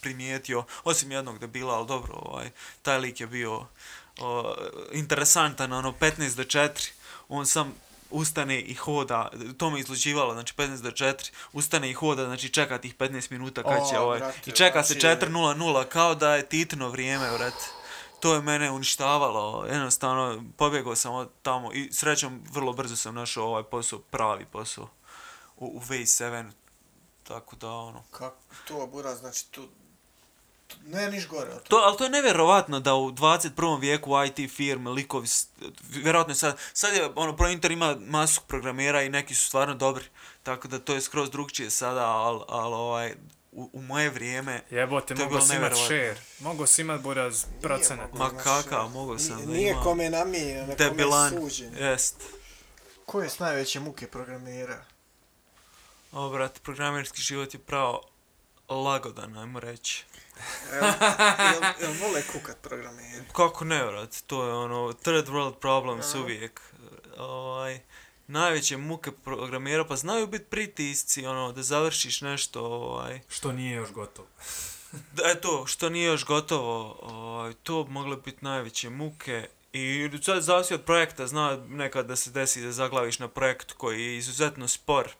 primijetio, 0.00 0.64
osim 0.84 1.12
jednog 1.12 1.38
debila, 1.38 1.74
ali 1.74 1.86
dobro, 1.86 2.14
ovaj, 2.14 2.50
taj 2.82 2.98
lik 2.98 3.20
je 3.20 3.26
bio 3.26 3.66
o, 4.20 4.54
interesantan, 4.92 5.72
ono, 5.72 5.92
15 6.00 6.36
do 6.36 6.44
4, 6.44 6.90
on 7.28 7.46
sam 7.46 7.74
ustane 8.10 8.60
i 8.60 8.74
hoda, 8.74 9.30
to 9.58 9.70
me 9.70 9.80
izluđivalo, 9.80 10.32
znači 10.32 10.54
15 10.54 10.82
do 10.82 10.90
4, 10.90 11.30
ustane 11.52 11.90
i 11.90 11.92
hoda, 11.92 12.24
znači 12.24 12.48
čeka 12.48 12.78
tih 12.78 12.96
15 12.96 13.30
minuta 13.30 13.62
kad 13.62 13.88
će 13.90 13.98
O, 13.98 14.02
ovaj, 14.02 14.18
brate, 14.18 14.50
i 14.50 14.52
čeka 14.52 14.84
se 14.84 14.92
znači- 14.92 15.06
4.00 15.06 15.84
kao 15.84 16.14
da 16.14 16.34
je 16.34 16.48
Titino 16.48 16.88
vrijeme, 16.88 17.30
brate. 17.38 17.64
To 18.20 18.34
je 18.34 18.42
mene 18.42 18.70
uništavalo, 18.70 19.66
jednostavno 19.66 20.44
pobjegao 20.56 20.96
sam 20.96 21.14
od 21.14 21.30
tamo 21.42 21.72
i 21.72 21.92
srećom 21.92 22.42
vrlo 22.52 22.72
brzo 22.72 22.96
sam 22.96 23.14
našao 23.14 23.46
ovaj 23.46 23.62
posao, 23.62 23.98
pravi 23.98 24.44
posao 24.44 24.88
u, 25.56 25.66
u 25.66 25.80
V7, 25.80 26.50
tako 27.22 27.56
da 27.56 27.70
ono. 27.70 28.02
Kako 28.10 28.36
to, 28.68 28.86
bura, 28.86 29.14
znači 29.14 29.50
tu... 29.50 29.68
Ne, 30.86 31.10
niš 31.10 31.28
gore 31.28 31.50
od 31.50 31.62
To, 31.68 31.76
ali 31.76 31.96
to 31.96 32.04
je 32.04 32.10
nevjerovatno 32.10 32.80
da 32.80 32.94
u 32.94 33.10
21. 33.10 33.80
vijeku 33.80 34.12
IT 34.26 34.50
firme, 34.50 34.90
likovi, 34.90 35.28
vjerojatno 35.88 36.30
je 36.30 36.36
sad, 36.36 36.58
sad 36.72 36.94
je, 36.94 37.10
ono, 37.14 37.36
ProInter 37.36 37.70
ima 37.70 37.96
masu 38.00 38.40
programera 38.46 39.02
i 39.02 39.08
neki 39.08 39.34
su 39.34 39.46
stvarno 39.46 39.74
dobri, 39.74 40.04
tako 40.42 40.68
da 40.68 40.78
to 40.78 40.94
je 40.94 41.00
skroz 41.00 41.30
drugčije 41.30 41.70
sada, 41.70 42.06
ali, 42.06 42.40
ali 42.48 42.74
ovaj, 42.74 43.14
u, 43.52 43.70
u 43.72 43.82
moje 43.82 44.10
vrijeme, 44.10 44.62
Jebote, 44.70 45.14
mogo 45.14 45.40
si 45.40 45.56
imat 45.56 45.72
share. 45.84 46.16
Mogo 46.40 46.66
si 46.66 46.80
imat 46.80 47.00
buraz 47.00 47.44
procenat. 47.62 48.12
mogo. 48.12 48.34
ma 48.34 48.42
kakav, 48.42 48.88
mogao 48.88 49.18
sam 49.18 49.36
Nije, 49.36 49.46
da 49.46 49.52
nije 49.52 49.76
kome 49.82 50.10
namijenjeno, 50.10 50.66
nekome 50.66 50.88
debilan, 50.90 51.30
suđen. 51.30 51.74
jest. 51.78 52.14
Ko 53.06 53.22
je 53.22 53.30
s 53.30 53.38
najveće 53.38 53.80
muke 53.80 54.06
programera? 54.06 54.84
O, 56.12 56.30
brate, 56.30 56.60
programerski 56.60 57.22
život 57.22 57.54
je 57.54 57.60
pravo 57.60 58.02
lagodan, 58.68 59.36
ajmo 59.38 59.60
reći. 59.60 60.04
Jel, 60.72 60.84
jel, 61.52 61.72
jel 61.80 61.92
vole 62.00 62.22
kukat 62.32 62.56
programeri? 62.62 63.22
Kako 63.32 63.64
ne, 63.64 63.84
brate, 63.84 64.18
to 64.26 64.46
je 64.46 64.54
ono, 64.54 64.92
third 64.92 65.28
world 65.28 65.54
problems 65.54 66.14
Aha. 66.14 66.22
uvijek. 66.22 66.60
Ovaj, 67.18 67.80
najveće 68.26 68.76
muke 68.76 69.12
programera, 69.12 69.84
pa 69.84 69.96
znaju 69.96 70.26
biti 70.26 70.44
pritisci, 70.44 71.26
ono, 71.26 71.52
da 71.52 71.62
završiš 71.62 72.20
nešto, 72.20 72.64
ovaj, 72.64 73.20
Što 73.28 73.52
nije 73.52 73.76
još 73.76 73.92
gotovo. 73.92 74.28
Da, 75.12 75.22
eto, 75.30 75.66
što 75.66 75.88
nije 75.88 76.06
još 76.06 76.24
gotovo, 76.24 76.98
ovaj, 77.02 77.52
to 77.62 77.84
bi 77.84 77.90
mogle 77.92 78.16
biti 78.16 78.44
najveće 78.44 78.90
muke. 78.90 79.48
I 79.72 80.10
sad 80.22 80.42
zavisi 80.42 80.74
od 80.74 80.84
projekta, 80.84 81.26
zna 81.26 81.58
nekad 81.68 82.06
da 82.06 82.16
se 82.16 82.30
desi 82.30 82.62
da 82.62 82.72
zaglaviš 82.72 83.18
na 83.18 83.28
projekt 83.28 83.72
koji 83.72 84.04
je 84.04 84.16
izuzetno 84.18 84.68
spor 84.68 85.10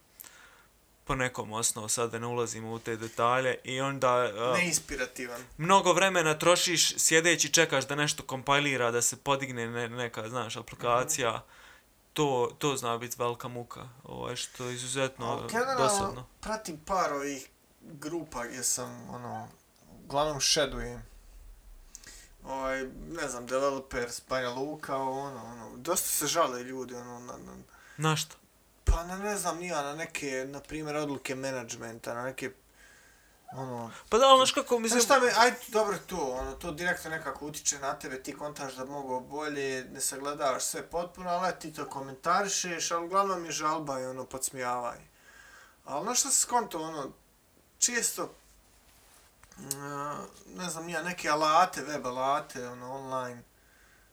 po 1.08 1.14
nekom 1.14 1.52
osnovu, 1.52 1.88
sad 1.88 2.10
da 2.10 2.18
ne 2.18 2.26
ulazimo 2.26 2.72
u 2.72 2.78
te 2.78 2.96
detalje 2.96 3.56
i 3.64 3.80
onda 3.80 4.08
a, 4.08 4.54
Neinspirativan. 4.56 5.42
mnogo 5.58 5.92
vremena 5.92 6.38
trošiš 6.38 6.98
sjedeći 6.98 7.52
čekaš 7.52 7.88
da 7.88 7.94
nešto 7.94 8.22
kompilira, 8.22 8.90
da 8.90 9.02
se 9.02 9.16
podigne 9.16 9.66
ne, 9.66 9.88
neka, 9.88 10.28
znaš, 10.28 10.56
aplikacija. 10.56 11.44
To, 12.12 12.50
to 12.58 12.76
zna 12.76 12.98
biti 12.98 13.16
velika 13.18 13.48
muka, 13.48 13.88
ovaj, 14.04 14.36
što 14.36 14.64
je 14.64 14.74
izuzetno 14.74 15.26
Ali 15.26 15.48
generalno, 15.52 15.82
dosadno. 15.84 16.26
pratim 16.40 16.78
par 16.86 17.12
ovih 17.12 17.48
grupa 17.82 18.46
gdje 18.46 18.62
sam, 18.62 19.10
ono, 19.10 19.48
uglavnom 20.04 20.40
šedujem. 20.40 21.02
Ovaj, 22.44 22.82
ne 23.20 23.28
znam, 23.28 23.46
developers, 23.46 24.20
Banja 24.28 24.48
Luka, 24.50 24.96
ono, 24.96 25.44
ono, 25.44 25.76
dosta 25.76 26.08
se 26.08 26.26
žale 26.26 26.62
ljudi, 26.62 26.94
ono, 26.94 27.18
na, 27.20 27.32
na, 27.32 27.52
Na 27.96 28.16
što? 28.16 28.36
Pa 28.90 29.04
na 29.04 29.18
ne 29.18 29.36
znam, 29.36 29.58
nija, 29.58 29.82
na 29.82 29.94
neke, 29.94 30.44
na 30.48 30.60
primjer, 30.60 30.96
odluke 30.96 31.34
menadžmenta, 31.34 32.14
na 32.14 32.22
neke, 32.22 32.50
ono, 33.52 33.90
Pa 34.08 34.18
da, 34.18 34.26
znaš 34.36 34.52
kako, 34.52 34.78
mislim... 34.78 35.00
Znaš 35.00 35.04
šta 35.04 35.20
me, 35.20 35.32
ajde, 35.36 35.56
dobro 35.68 35.98
to, 36.06 36.16
ono, 36.16 36.52
to 36.52 36.72
direktno 36.72 37.10
nekako 37.10 37.46
utiče 37.46 37.78
na 37.78 37.98
tebe, 37.98 38.22
ti 38.22 38.36
kontaš 38.36 38.74
da 38.74 38.84
mogu 38.84 39.20
bolje, 39.20 39.84
ne 39.84 40.00
sagledavaš 40.00 40.64
sve 40.64 40.82
potpuno, 40.82 41.30
ali 41.30 41.52
ti 41.60 41.72
to 41.72 41.88
komentarišeš, 41.88 42.90
ali 42.90 43.06
uglavnom 43.06 43.44
je 43.44 43.50
žalba 43.50 44.00
i 44.00 44.06
ono, 44.06 44.24
podsmijavanje. 44.24 45.08
Ali 45.84 46.04
znaš 46.04 46.20
šta 46.20 46.30
se 46.30 46.40
skonto, 46.40 46.82
ono, 46.82 47.12
često, 47.78 48.34
mm, 49.58 50.56
ne 50.56 50.70
znam, 50.70 50.88
ja 50.88 51.02
neke 51.02 51.28
alate, 51.28 51.82
web 51.82 52.06
alate, 52.06 52.68
ono, 52.68 52.92
online, 52.94 53.42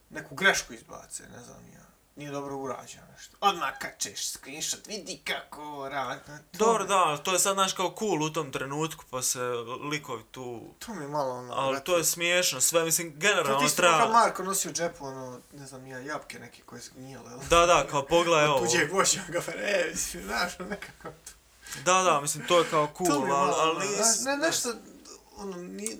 neku 0.09 0.35
grešku 0.35 0.73
izbace, 0.73 1.23
ne 1.29 1.43
znam, 1.43 1.67
ja, 1.73 1.74
nije 2.15 2.31
dobro 2.31 2.57
urađeno 2.57 3.03
nešto. 3.15 3.37
Odmah 3.41 3.69
kačeš 3.79 4.29
screenshot, 4.29 4.87
vidi 4.87 5.21
kako 5.23 5.89
radi. 5.89 6.21
Dobro, 6.53 6.85
da, 6.85 7.17
to 7.17 7.33
je 7.33 7.39
sad, 7.39 7.53
znaš, 7.53 7.73
kao 7.73 7.95
cool 7.99 8.23
u 8.23 8.29
tom 8.29 8.51
trenutku, 8.51 9.05
pa 9.09 9.21
se 9.21 9.39
likovi 9.91 10.23
tu... 10.31 10.61
To 10.79 10.93
mi 10.93 11.03
je 11.03 11.07
malo, 11.07 11.35
ono, 11.35 11.53
Ali 11.53 11.83
to 11.83 11.97
je 11.97 12.03
smiješno, 12.03 12.61
sve, 12.61 12.83
mislim, 12.83 13.11
To 13.11 13.13
ti 13.13 13.19
generalno 13.19 13.65
isto 13.65 13.81
treba... 13.81 13.97
treba... 13.97 14.13
Marko 14.13 14.43
nosio 14.43 14.71
džepu, 14.71 15.05
ono, 15.05 15.41
ne 15.53 15.65
znam, 15.65 15.87
ja, 15.87 15.99
jabke 15.99 16.39
neke 16.39 16.61
koje 16.65 16.81
su 16.81 16.91
gnjile, 16.95 17.31
jel? 17.31 17.39
Da, 17.49 17.65
da, 17.65 17.87
kao 17.87 18.05
pogledaj 18.05 18.45
ovo. 18.45 18.55
Od 18.55 18.71
tuđeg 18.71 18.93
voća 18.93 19.21
ga 19.27 19.41
e, 19.55 19.89
mislim, 19.91 20.23
znaš, 20.23 20.59
ono, 20.59 20.69
nekako. 20.69 21.09
Da, 21.85 22.03
da, 22.03 22.21
mislim, 22.21 22.47
to 22.47 22.59
je 22.59 22.65
kao 22.69 22.87
to 22.87 23.05
cool, 23.05 23.33
ali, 23.33 23.53
ono, 23.61 23.79
ne, 24.25 24.37
nešto, 24.47 24.73
ono, 25.37 25.57
ni, 25.57 25.99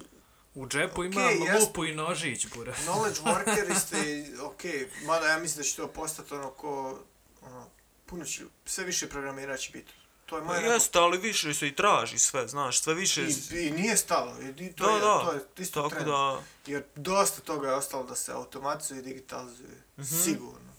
U 0.56 0.68
džepu 0.68 1.02
Okej, 1.02 1.12
imam 1.12 1.48
jest- 1.48 1.62
lupu 1.62 1.86
i 1.86 1.96
nožić, 1.96 2.48
bure. 2.56 2.74
knowledge 2.86 3.22
workeri 3.24 3.80
ste, 3.80 3.98
okej, 4.42 4.90
mada 5.06 5.28
ja 5.28 5.40
mislim 5.40 5.58
da 5.58 5.64
će 5.64 5.76
to 5.76 5.88
postati 5.88 6.34
ono 6.34 6.50
ko, 6.50 7.00
ono, 7.42 7.70
puno 8.06 8.26
će, 8.26 8.44
sve 8.66 8.84
više 8.84 9.10
programira 9.10 9.58
će 9.58 9.72
biti. 9.72 9.94
To 10.26 10.38
je 10.38 10.42
Pa 10.42 10.48
moja 10.48 10.60
jeste, 10.74 11.00
ali 11.00 11.18
više 11.18 11.54
se 11.54 11.68
i 11.68 11.76
traži 11.76 12.20
sve, 12.20 12.48
znaš, 12.48 12.82
sve 12.82 12.94
više... 12.94 13.22
I, 13.52 13.68
I 13.68 13.72
nije 13.72 13.98
stalo, 13.98 14.42
i, 14.42 14.74
to, 14.74 14.86
Da, 14.86 14.92
je, 14.94 15.00
da, 15.00 15.26
to 15.26 15.32
je 15.34 15.42
isto 15.58 15.82
Tako 15.82 15.90
trend. 15.90 16.06
da, 16.08 16.42
Jer 16.66 16.84
dosta 16.96 17.42
toga 17.42 17.68
je 17.68 17.76
ostalo 17.76 18.04
da 18.04 18.16
se 18.16 18.32
automatizuje 18.32 19.00
i 19.00 19.04
digitalizuje. 19.04 19.84
Mhm. 19.98 20.16
Sigurno. 20.24 20.76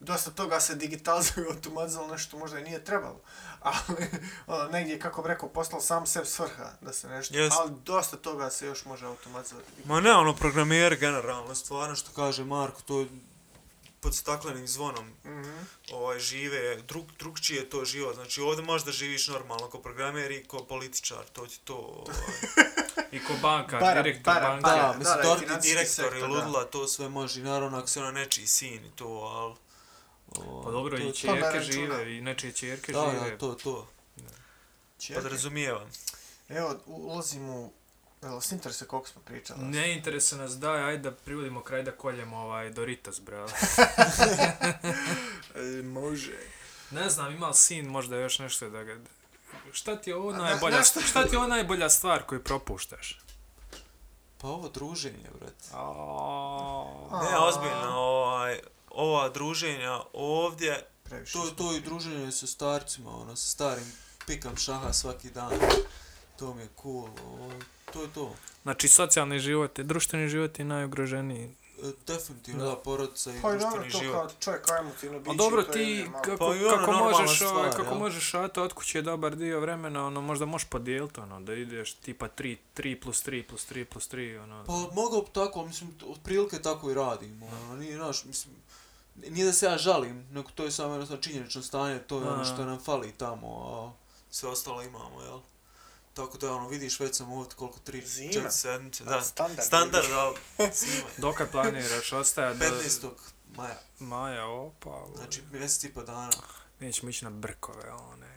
Dosta 0.00 0.30
toga 0.30 0.60
se 0.60 0.74
digitalizuje 0.74 1.46
i 1.46 1.52
automatizalo 1.54 2.08
nešto 2.08 2.38
možda 2.38 2.58
i 2.58 2.62
nije 2.62 2.84
trebalo. 2.84 3.20
Ali, 3.66 4.06
ono, 4.46 4.64
negdje, 4.64 4.98
kako 4.98 5.22
bi 5.22 5.28
rekao, 5.28 5.48
postalo 5.48 5.82
sam 5.82 6.06
sebi 6.06 6.26
svrha 6.26 6.70
da 6.80 6.92
se 6.92 7.08
nešto... 7.08 7.36
Jest. 7.36 7.56
Ali 7.58 7.72
dosta 7.76 8.16
toga 8.16 8.50
se 8.50 8.66
još 8.66 8.84
može 8.84 9.06
automatizovati. 9.06 9.68
ma 9.84 10.00
ne, 10.00 10.12
ono, 10.12 10.34
programer 10.34 10.96
generalno, 10.96 11.54
stvarno 11.54 11.94
što 11.96 12.10
kaže 12.12 12.44
Marko, 12.44 12.82
to 12.82 13.00
je 13.00 13.06
pod 14.00 14.14
staklenim 14.14 14.66
zvonom 14.68 15.10
Mhm. 15.24 15.56
ovaj, 15.92 16.18
žive, 16.18 16.76
drug, 16.78 17.04
drugčije 17.18 17.58
je 17.58 17.70
to 17.70 17.84
život. 17.84 18.14
Znači 18.14 18.40
ovdje 18.40 18.64
možda 18.64 18.92
živiš 18.92 19.28
normalno 19.28 19.70
kao 19.70 19.82
programer 19.82 20.30
i 20.30 20.44
kao 20.44 20.64
političar, 20.64 21.24
to 21.32 21.46
ti 21.46 21.60
to... 21.64 21.74
Ovaj, 21.74 22.16
I 23.12 23.18
ko 23.20 23.32
bankar, 23.42 23.80
Bara, 23.80 24.02
direktor 24.02 24.34
bara, 24.34 24.48
banke. 24.48 24.62
bara. 24.62 24.76
da, 24.76 24.82
da, 24.82 24.98
mislim, 24.98 25.16
da, 25.16 25.22
to 25.22 25.34
i 25.34 25.38
ti 25.38 25.44
financijski 25.44 25.72
direktor 25.72 26.04
i 26.06 26.10
sektor, 26.10 26.30
ludla, 26.30 26.64
to 26.64 26.88
sve 26.88 27.08
može. 27.08 27.40
I 27.40 27.44
naravno 27.44 27.78
ako 27.78 27.86
se 27.86 28.00
ono 28.00 28.10
nečiji 28.12 28.46
sin 28.46 28.84
i 28.84 28.90
to, 28.90 29.06
ali... 29.06 29.54
Pa 30.64 30.70
dobro, 30.70 30.98
to- 30.98 31.04
i 31.04 31.12
čerke 31.12 31.60
žive, 31.62 32.16
i 32.16 32.20
nečije 32.20 32.52
čerke 32.52 32.92
Da, 32.92 33.10
žive. 33.12 33.30
da, 33.30 33.38
to, 33.38 33.54
to. 33.54 33.86
Čekaj. 34.98 35.22
Podrazumijevam. 35.22 35.90
Evo, 36.48 36.74
ulazim 36.86 37.50
u... 37.50 37.72
Evo, 38.22 38.40
s 38.40 38.52
interese 38.52 38.86
koliko 38.86 39.08
smo 39.08 39.22
pričali. 39.22 39.60
Ne 39.62 39.92
interesuje 39.92 40.40
nas, 40.40 40.52
daj, 40.52 40.82
ajde 40.82 41.02
da 41.02 41.16
privodimo 41.16 41.60
kraj 41.62 41.82
da 41.82 41.92
koljemo 41.92 42.36
ovaj 42.38 42.70
Doritos, 42.70 43.20
brale. 43.20 43.52
E, 45.56 45.82
može. 45.84 46.38
Ne 46.90 47.10
znam, 47.10 47.32
ima 47.32 47.48
li 47.48 47.54
sin 47.54 47.86
možda 47.86 48.16
još 48.16 48.38
nešto 48.38 48.70
da 48.70 48.82
ga... 48.82 48.96
Šta 49.72 49.96
ti 49.96 50.10
je 50.10 50.16
ovo 50.16 50.32
najbolja, 50.32 50.70
na- 50.70 50.78
na 50.78 50.84
što- 50.84 51.00
šta 51.00 51.22
ti 51.22 51.34
je 51.34 51.38
ovo 51.38 51.46
najbolja 51.46 51.90
stvar 51.90 52.22
koju 52.22 52.44
propuštaš? 52.44 53.20
Pa 54.38 54.48
ovo 54.48 54.68
druženje, 54.68 55.28
brate. 55.30 55.64
Ne, 57.22 57.38
ozbiljno, 57.38 57.90
ovaj, 57.90 58.60
ova 58.96 59.28
druženja 59.28 60.00
ovdje, 60.12 60.84
Previše. 61.02 61.32
to, 61.32 61.50
to 61.50 61.76
i 61.76 61.80
druženje 61.80 62.32
sa 62.32 62.46
starcima, 62.46 63.10
ono, 63.10 63.36
sa 63.36 63.48
starim 63.48 63.92
pikam 64.26 64.56
šaha 64.56 64.92
svaki 64.92 65.30
dan. 65.30 65.52
To 66.38 66.54
mi 66.54 66.62
je 66.62 66.68
cool, 66.82 67.08
ovaj, 67.24 67.56
to 67.92 68.02
je 68.02 68.08
to. 68.14 68.34
Znači, 68.62 68.88
socijalni 68.88 69.38
život 69.38 69.78
i 69.78 69.84
društveni 69.84 70.28
život 70.28 70.58
je 70.58 70.64
najugroženiji. 70.64 71.50
E, 71.82 71.92
Definitivno, 72.06 72.64
Da. 72.64 72.70
da, 72.70 72.76
porodica 72.76 73.30
i 73.30 73.42
Pa 73.42 73.54
i 73.54 73.58
dobro, 73.58 73.80
društveni 73.80 73.92
to 73.92 73.98
život. 73.98 74.14
kao 74.14 74.30
čovjek 74.40 74.64
kao 74.64 74.76
emotivno 74.76 75.18
biće. 75.18 75.30
A 75.30 75.34
dobro, 75.34 75.62
to 75.62 75.72
ti 75.72 75.80
je 75.80 76.10
kako, 76.24 76.36
Pa 76.38 76.56
i 76.56 76.64
ono 76.64 76.76
kako 76.76 76.92
normalna 76.92 77.18
možeš, 77.18 77.42
ovaj, 77.42 77.52
stvar, 77.52 77.70
kako 77.76 77.94
jel? 77.94 77.98
možeš 77.98 78.24
šato 78.24 78.62
od 78.62 78.72
kuće 78.72 79.02
dobar 79.02 79.36
dio 79.36 79.60
vremena, 79.60 80.06
ono, 80.06 80.20
možda 80.20 80.46
možeš 80.46 80.68
podijeliti, 80.68 81.20
ono, 81.20 81.40
da 81.40 81.54
ideš 81.54 81.94
tipa 81.94 82.28
3, 82.28 82.56
3 82.76 83.00
plus 83.00 83.24
3 83.26 83.42
plus 83.42 83.66
3 83.70 83.84
plus 83.84 84.10
3, 84.10 84.42
ono. 84.42 84.64
Pa 84.64 84.72
mogao 84.94 85.20
bi 85.22 85.28
tako, 85.32 85.64
mislim, 85.66 85.90
otprilike 86.08 86.58
tako 86.58 86.90
i 86.90 86.94
radimo. 86.94 87.46
Ono, 87.46 87.76
nije, 87.76 87.96
znaš, 87.96 88.24
mislim, 88.24 88.54
nije 89.30 89.46
da 89.46 89.52
se 89.52 89.66
ja 89.66 89.78
žalim, 89.78 90.26
nego 90.30 90.50
to 90.50 90.64
je 90.64 90.70
samo 90.70 90.92
jednostavno 90.92 91.22
činjenično 91.22 91.62
stanje, 91.62 91.98
to 91.98 92.20
je 92.20 92.28
ono 92.28 92.44
što 92.44 92.64
nam 92.64 92.78
fali 92.80 93.12
tamo, 93.12 93.48
a 93.48 93.92
sve 94.30 94.48
ostalo 94.48 94.82
imamo, 94.82 95.22
jel? 95.22 95.40
Tako 96.14 96.38
da, 96.38 96.52
ono, 96.52 96.68
vidiš, 96.68 97.00
već 97.00 97.16
sam 97.16 97.32
ovdje 97.32 97.56
koliko, 97.56 97.78
tri, 97.78 98.06
Zima. 98.06 98.32
četiri 98.32 98.50
sedmice, 98.50 99.04
da. 99.04 99.22
standard. 99.22 99.66
Standard, 99.66 100.06
ali 100.12 100.36
zima. 100.80 101.08
Dokad 101.16 101.50
planiraš, 101.50 102.12
ostaje 102.12 102.54
do 102.54 102.64
15. 102.64 103.08
maja, 103.56 103.78
maja, 103.98 104.46
opa, 104.46 105.06
znači 105.16 105.42
mjesec 105.52 105.84
i 105.84 105.94
po 105.94 106.02
dana. 106.02 106.30
nećemo 106.80 107.10
ići 107.10 107.24
na 107.24 107.30
brkove, 107.30 107.92
one, 107.92 108.36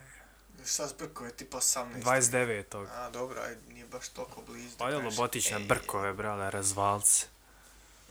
Šta 0.66 0.88
s 0.88 0.92
brkove, 0.92 1.30
tipa 1.32 1.58
18. 1.58 2.02
29. 2.02 2.86
A, 2.94 3.10
dobro, 3.10 3.40
ajde, 3.40 3.60
nije 3.68 3.86
baš 3.86 4.08
toliko 4.08 4.42
blizu. 4.46 4.76
Pa 4.78 4.88
je. 4.90 4.98
Lobotić 4.98 5.50
na 5.50 5.58
Ej, 5.58 5.64
brkove, 5.64 6.12
brale, 6.12 6.50
razvalce. 6.50 7.26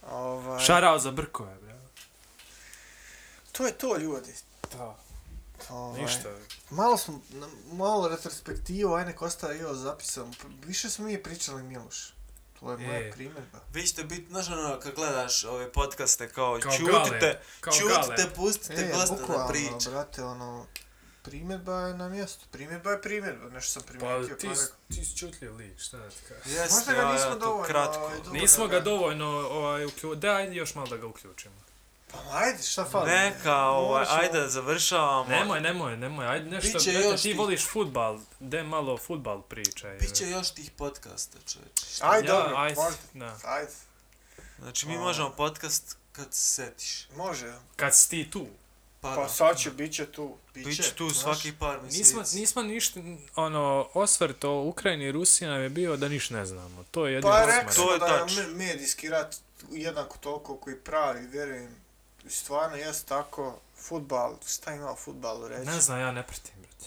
Ovaj, 0.09 0.59
Šarao 0.65 0.99
za 0.99 1.11
brkove, 1.11 1.55
brale. 1.55 1.79
To 3.59 3.65
je 3.65 3.71
to, 3.73 3.97
ljudi. 3.97 4.33
Da. 4.71 4.95
Ovaj, 5.69 6.01
Ništa. 6.01 6.29
Malo 6.69 6.97
smo, 6.97 7.21
na- 7.29 7.47
malo 7.67 8.07
retrospektivu, 8.07 8.93
aj 8.93 9.05
nek 9.05 9.21
ostaje 9.21 9.57
i. 9.57 9.63
P- 10.31 10.47
Više 10.63 10.89
smo 10.89 11.05
mi 11.05 11.23
pričali 11.23 11.63
Miloš. 11.63 12.13
To 12.59 12.71
je 12.71 12.77
moja 12.77 12.97
Je. 12.97 13.11
primjedba. 13.11 13.59
Vi 13.73 13.83
ćete 13.83 14.03
biti, 14.03 14.27
znaš 14.29 14.47
ono, 14.49 14.79
kad 14.79 14.95
gledaš 14.95 15.43
ove 15.43 15.71
podcaste, 15.71 16.29
kao, 16.29 16.59
Kao 16.59 16.71
čutite, 16.71 16.91
gale, 16.91 17.39
kao 17.61 17.73
čutite, 17.73 17.93
gale. 18.17 18.35
pustite 18.35 18.73
E, 18.75 18.91
gosta 18.93 19.15
da 19.27 19.47
priča. 19.49 19.89
brate, 19.89 20.23
ono, 20.23 20.65
primjedba 21.23 21.79
je 21.79 21.93
na 21.93 22.09
mjestu. 22.09 22.45
Primjedba 22.51 22.91
je 22.91 23.01
primjedba, 23.01 23.45
nešto 23.45 23.71
sam 23.71 23.81
Pa 23.81 23.87
primijetio. 23.89 24.35
ti, 24.35 24.47
pa 24.47 24.55
s- 24.55 24.59
rekao. 24.59 24.75
ti 24.89 25.05
si 25.05 25.17
čutljiv 25.17 25.55
lik, 25.55 25.79
šta 25.79 25.97
da 25.97 26.09
ti 26.09 26.15
kažem. 26.23 26.51
Jeste, 26.53 26.75
Možda 26.75 26.93
ga 26.93 27.13
nismo 27.13 27.27
ja, 27.27 27.35
dovoljno, 27.35 27.65
kratko. 27.65 27.99
ovaj, 27.99 28.17
dovoljno 28.17 28.33
Nismo 28.33 28.67
ga 28.67 28.79
dovoljno 28.81 29.25
ovaj, 29.27 29.85
uključili, 29.85 30.15
da 30.15 30.29
ajde 30.29 30.55
još 30.55 30.75
malo 30.75 30.87
da 30.87 30.97
ga 30.97 31.07
uključimo. 31.07 31.55
Pa 32.11 32.17
ajde, 32.31 32.63
šta 32.63 32.85
fali? 32.85 33.11
Neka, 33.11 33.55
ovaj, 33.59 34.05
ajde 34.09 34.39
da 34.39 34.47
završavamo. 34.47 35.29
Nemoj, 35.29 35.61
nemoj, 35.61 35.97
nemoj, 35.97 36.27
ajde 36.27 36.45
nešto, 36.47 36.77
Biće 36.77 36.91
brate, 36.91 37.05
još 37.05 37.21
ti 37.21 37.29
tih- 37.29 37.37
voliš 37.37 37.67
futbal, 37.67 38.19
de 38.39 38.63
malo 38.63 38.97
futbal 38.97 39.41
pričaj. 39.41 39.97
Biće 39.97 40.29
još 40.29 40.51
tih 40.51 40.71
podcasta, 40.71 41.37
čovječe. 41.47 41.85
Ajde, 42.01 42.27
ja, 42.27 42.33
dobro, 42.33 42.55
ajde, 42.57 42.81
da. 43.13 43.37
Ajde, 43.43 43.71
Znači, 44.59 44.87
mi 44.87 44.95
A. 44.95 44.99
možemo 44.99 45.29
podcast 45.29 45.97
kad 46.11 46.27
se 46.31 46.41
setiš. 46.55 47.07
može. 47.09 47.53
Kad 47.75 47.95
si 47.95 48.09
ti 48.09 48.31
tu. 48.31 48.47
Pa, 49.01 49.15
Pa 49.15 49.29
sad 49.29 49.57
će, 49.57 49.71
bit 49.71 49.93
će 49.93 50.05
tu. 50.05 50.37
Biće 50.55 50.93
tu 50.93 51.09
znaš. 51.09 51.23
svaki 51.23 51.53
par 51.53 51.81
mjeseci. 51.81 51.99
Nismo, 51.99 52.23
nismo 52.33 52.61
ništa, 52.63 52.99
ono, 53.35 53.89
osvrt 53.93 54.43
o 54.43 54.61
Ukrajini 54.61 55.05
i 55.05 55.11
Rusiji 55.11 55.47
nam 55.47 55.61
je 55.61 55.69
bio 55.69 55.97
da 55.97 56.07
niš 56.07 56.29
ne 56.29 56.45
znamo. 56.45 56.83
To 56.91 57.07
je 57.07 57.13
jedino 57.13 57.31
Pa 57.31 57.45
rekao 57.45 57.61
je 57.63 57.73
smo 57.73 57.97
da 57.97 58.41
je 58.41 58.47
medijski 58.47 59.09
rat 59.09 59.35
jednako 59.71 60.17
toliko 60.17 60.57
koji 60.57 60.75
pravi, 60.75 61.27
vjerujem. 61.27 61.75
Stvarno 62.27 62.77
jest 62.77 63.07
tako, 63.07 63.59
futbal, 63.77 64.35
šta 64.47 64.73
ima 64.73 64.95
futbalu 64.95 65.47
reći? 65.47 65.65
Ne 65.65 65.79
znam, 65.79 65.99
ja 65.99 66.11
ne 66.11 66.23
pratim, 66.27 66.53
brate. 66.61 66.85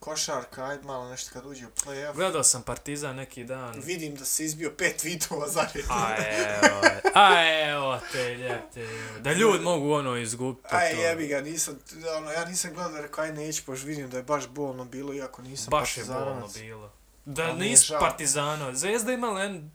košarka, 0.00 0.64
ajde 0.64 0.84
malo 0.84 1.08
nešto 1.08 1.30
kad 1.32 1.46
uđe 1.46 1.66
u 1.66 1.70
play-off. 1.70 2.14
Gledao 2.14 2.42
sam 2.44 2.62
Partizan 2.62 3.16
neki 3.16 3.44
dan. 3.44 3.80
Vidim 3.84 4.14
da 4.14 4.24
se 4.24 4.44
izbio 4.44 4.72
pet 4.78 5.02
vidova 5.04 5.48
za 5.48 5.68
red. 5.74 5.84
A 5.90 6.14
evo, 6.18 6.80
a 7.14 7.42
evo 7.70 8.00
te 8.12 8.34
ljepte. 8.34 8.88
Da 9.20 9.32
ljudi 9.32 9.64
mogu 9.64 9.92
ono 9.92 10.16
izgubiti. 10.16 10.68
Aj 10.70 10.90
to. 10.90 11.00
jebi 11.00 11.26
ga, 11.26 11.40
nisam, 11.40 11.78
ono, 12.16 12.30
ja 12.30 12.44
nisam 12.44 12.74
gledao, 12.74 13.00
rekao, 13.02 13.24
aj 13.24 13.32
neću, 13.32 13.72
vidim 13.72 14.10
da 14.10 14.16
je 14.16 14.22
baš 14.22 14.48
bolno 14.48 14.84
bilo, 14.84 15.14
iako 15.14 15.42
nisam 15.42 15.70
Baš 15.70 15.96
je 15.96 16.00
partizanovac. 16.00 16.28
bolno 16.28 16.48
bilo. 16.54 16.92
Da 17.24 17.44
je 17.44 17.54
nis. 17.54 17.90
Partizano. 18.00 18.74
Zvezda 18.74 19.12
imala 19.12 19.42
en, 19.42 19.70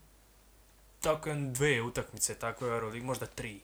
tako 1.02 1.30
en 1.30 1.54
dve 1.54 1.82
utakmice, 1.82 2.36
tako 2.36 2.66
je 2.66 2.72
Euroleague, 2.72 3.04
možda 3.08 3.26
tri. 3.26 3.62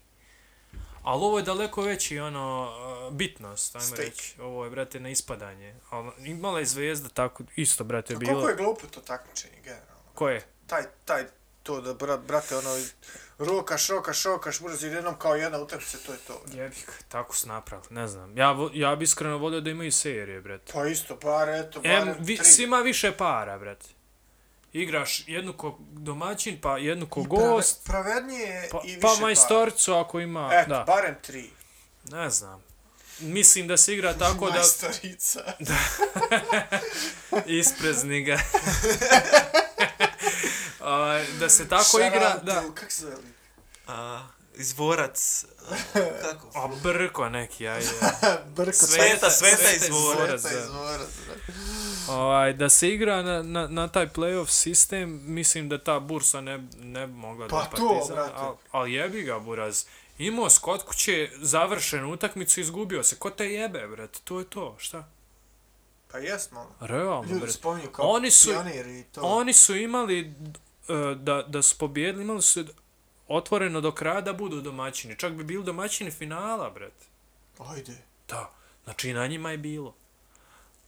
Ali 1.08 1.24
ovo 1.24 1.38
je 1.38 1.44
daleko 1.44 1.82
veći, 1.82 2.20
ono, 2.20 2.74
uh, 3.08 3.14
bitnost, 3.14 3.76
ajmo 3.76 3.96
reći. 3.98 4.36
Ovo 4.42 4.64
je, 4.64 4.70
brate, 4.70 5.00
na 5.00 5.10
ispadanje. 5.10 5.76
Ali 5.90 6.12
imala 6.26 6.60
je 6.60 6.66
Zvezda 6.66 7.10
tako, 7.10 7.44
isto, 7.56 7.84
brate, 7.84 8.14
A 8.14 8.18
bilo. 8.18 8.32
koliko 8.34 8.50
je 8.50 8.56
glupo 8.56 8.88
to 8.88 9.00
takmičenje, 9.02 9.56
generalno? 9.64 10.12
Ko 10.14 10.30
je? 10.30 10.46
Taj, 10.68 10.84
taj, 11.06 11.26
to 11.64 11.82
da, 11.82 11.94
brat, 11.94 12.20
brate, 12.20 12.58
ono, 12.58 12.70
rokaš, 13.38 13.88
rokaš, 13.88 14.24
rokaš, 14.24 14.62
brzo 14.62 14.88
jednom 14.88 15.20
kao 15.20 15.36
jedna 15.36 15.60
utakmica, 15.60 15.98
to 16.06 16.12
je 16.12 16.18
to. 16.18 16.42
Jebi 16.54 16.76
ga, 16.86 16.92
tako 17.08 17.36
su 17.36 17.48
napravili, 17.48 17.88
ne 17.90 18.08
znam. 18.08 18.38
Ja, 18.38 18.56
ja 18.74 18.96
bi 18.96 19.04
iskreno 19.04 19.38
volio 19.38 19.62
da 19.62 19.70
imaju 19.70 19.92
serije, 19.92 20.42
brate. 20.42 20.74
Pa 20.74 20.88
isto, 20.88 21.16
bar, 21.16 21.50
eto, 21.50 21.82
Em, 21.84 22.06
barem 22.06 22.16
vi, 22.20 22.36
tri. 22.36 22.46
svima 22.46 22.78
više 22.80 23.12
para, 23.12 23.58
brate. 23.60 23.86
Igraš 24.74 25.24
jednu 25.28 25.54
ko 25.54 25.78
domaćin, 25.82 26.62
pa 26.62 26.78
jednu 26.78 27.08
ko 27.08 27.20
I 27.20 27.24
prave- 27.26 27.48
gost, 27.48 27.86
Pravednije 27.86 28.70
pa, 28.72 28.80
i 28.80 28.88
više 28.88 29.00
pa 29.02 29.16
majstorcu 29.16 29.94
ako 29.94 30.20
ima, 30.20 30.50
Eto, 30.54 30.70
da. 30.70 30.84
barem 30.84 31.16
tri. 31.22 31.50
Ne 32.04 32.30
znam. 32.30 32.64
Mislim 33.20 33.68
da 33.68 33.78
se 33.78 33.94
igra 33.94 34.14
tako 34.14 34.46
da 34.48 34.56
Majstorica. 34.56 35.44
isprezni 37.60 38.22
ga. 38.22 38.40
A, 40.82 41.24
da 41.40 41.50
se 41.50 41.68
tako 41.68 41.84
Shout 41.84 42.04
igra, 42.06 42.38
da. 42.38 42.62
to- 42.62 42.74
Kak 42.74 42.92
se 42.92 43.02
zove? 43.02 43.16
A, 43.88 44.28
izvorac, 44.56 45.46
kako? 46.22 46.52
A 46.56 46.68
brko 46.68 47.30
neki, 47.30 47.68
ajde. 47.68 47.88
Brko 48.48 48.74
Sveta, 48.74 49.30
sveta 49.30 49.72
izvorac, 49.74 50.42
Sveta 50.42 50.56
da. 50.56 50.62
izvorac, 50.62 51.10
brate. 51.26 51.54
Ovaj, 52.10 52.54
da 52.54 52.70
se 52.70 52.90
igra 52.90 53.22
na, 53.22 53.44
na, 53.44 53.68
na 53.68 53.88
taj 53.88 54.08
playoff 54.08 54.48
sistem, 54.48 55.22
mislim 55.26 55.70
da 55.70 55.84
ta 55.84 56.00
bursa 56.00 56.42
ne, 56.42 56.64
ne 56.78 57.08
mogla 57.08 57.48
Pa 57.48 57.58
da 57.58 57.64
to, 57.66 57.88
partizan, 57.90 58.16
brate. 58.16 58.34
al, 58.36 58.56
al 58.72 58.88
jebi 58.88 59.22
ga 59.22 59.40
buraz. 59.40 59.86
Imao 60.18 60.50
s 60.50 60.58
kod 60.58 60.84
kuće 60.84 61.30
završenu 61.36 62.14
utakmicu, 62.14 62.60
izgubio 62.60 63.04
se. 63.04 63.16
Ko 63.16 63.30
te 63.30 63.46
jebe, 63.46 63.88
brate? 63.88 64.20
To 64.24 64.40
je 64.40 64.46
to, 64.46 64.76
šta? 64.80 65.08
Pa 66.12 66.18
jest 66.18 66.52
malo. 66.52 66.72
Realno, 66.80 67.32
Ljudi 67.32 67.52
spominju 67.52 67.92
kao 67.92 68.06
Oni 68.08 68.32
su- 68.32 68.50
pioniri 68.50 69.00
i 69.00 69.04
to. 69.04 69.22
Oni 69.22 69.54
su 69.54 69.76
imali, 69.76 70.20
e, 70.90 71.16
da, 71.16 71.42
da 71.42 71.62
su 71.62 71.78
pobjedili, 71.78 72.24
imali 72.24 72.42
su 72.42 72.66
otvoreno 73.28 73.82
do 73.82 73.92
kraja 73.92 74.22
da 74.22 74.34
budu 74.34 74.62
domaćini. 74.62 75.16
Čak 75.16 75.34
bi 75.34 75.44
bili 75.44 75.64
domaćini 75.64 76.12
finala, 76.12 76.70
brate. 76.70 77.06
Ajde. 77.60 77.98
Da, 78.28 78.52
znači 78.84 79.14
na 79.14 79.28
njima 79.28 79.52
je 79.52 79.58
bilo. 79.58 79.96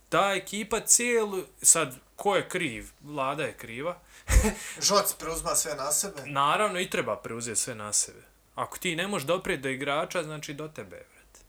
Ta 0.10 0.34
ekipa 0.34 0.80
cijelu, 0.80 1.44
sad, 1.62 1.96
ko 2.16 2.36
je 2.36 2.50
kriv? 2.50 2.92
Vlada 3.02 3.44
je 3.44 3.54
kriva. 3.54 4.00
Žoc 4.82 5.14
preuzma 5.14 5.56
sve 5.56 5.76
na 5.76 5.92
sebe. 5.92 6.22
Naravno 6.26 6.80
i 6.80 6.90
treba 6.90 7.16
preuzeti 7.18 7.60
sve 7.60 7.76
na 7.76 7.94
sebe. 7.94 8.22
Ako 8.56 8.78
ti 8.78 8.96
ne 8.96 9.08
možeš 9.08 9.28
doprijeti 9.28 9.64
do 9.64 9.70
igrača, 9.70 10.24
znači 10.24 10.54
do 10.54 10.68
tebe, 10.68 10.90
brate. 11.10 11.40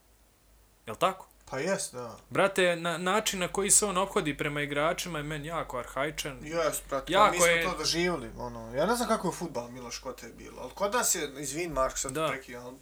Jel 0.87 0.97
tako? 0.97 1.27
Pa 1.45 1.59
jest, 1.59 1.95
da. 1.95 2.17
Brate, 2.31 2.77
na, 2.77 2.99
način 2.99 3.41
na 3.41 3.49
koji 3.49 3.71
se 3.71 3.87
on 3.87 3.97
obhodi 3.97 4.37
prema 4.37 4.63
igračima 4.63 5.19
je 5.19 5.25
meni 5.25 5.49
jako 5.49 5.79
arhaičan. 5.79 6.39
Jes, 6.43 6.83
brate, 6.89 7.13
Jako 7.13 7.27
pa 7.27 7.31
mi 7.31 7.37
smo 7.39 7.47
je- 7.47 7.65
to 7.65 7.79
doživjeli, 7.79 8.31
ono, 8.39 8.75
ja 8.75 8.87
ne 8.87 8.97
znam 8.97 9.09
kako 9.09 9.29
je 9.29 9.33
futbal 9.33 9.69
Miloš 9.69 9.99
Kote 9.99 10.27
je 10.27 10.33
bilo, 10.33 10.63
ali 10.63 10.71
kod 10.75 10.93
nas 10.93 11.15
je, 11.15 11.33
izvin 11.39 11.73
Mark, 11.73 11.99
sad 11.99 12.13
Da. 12.13 12.33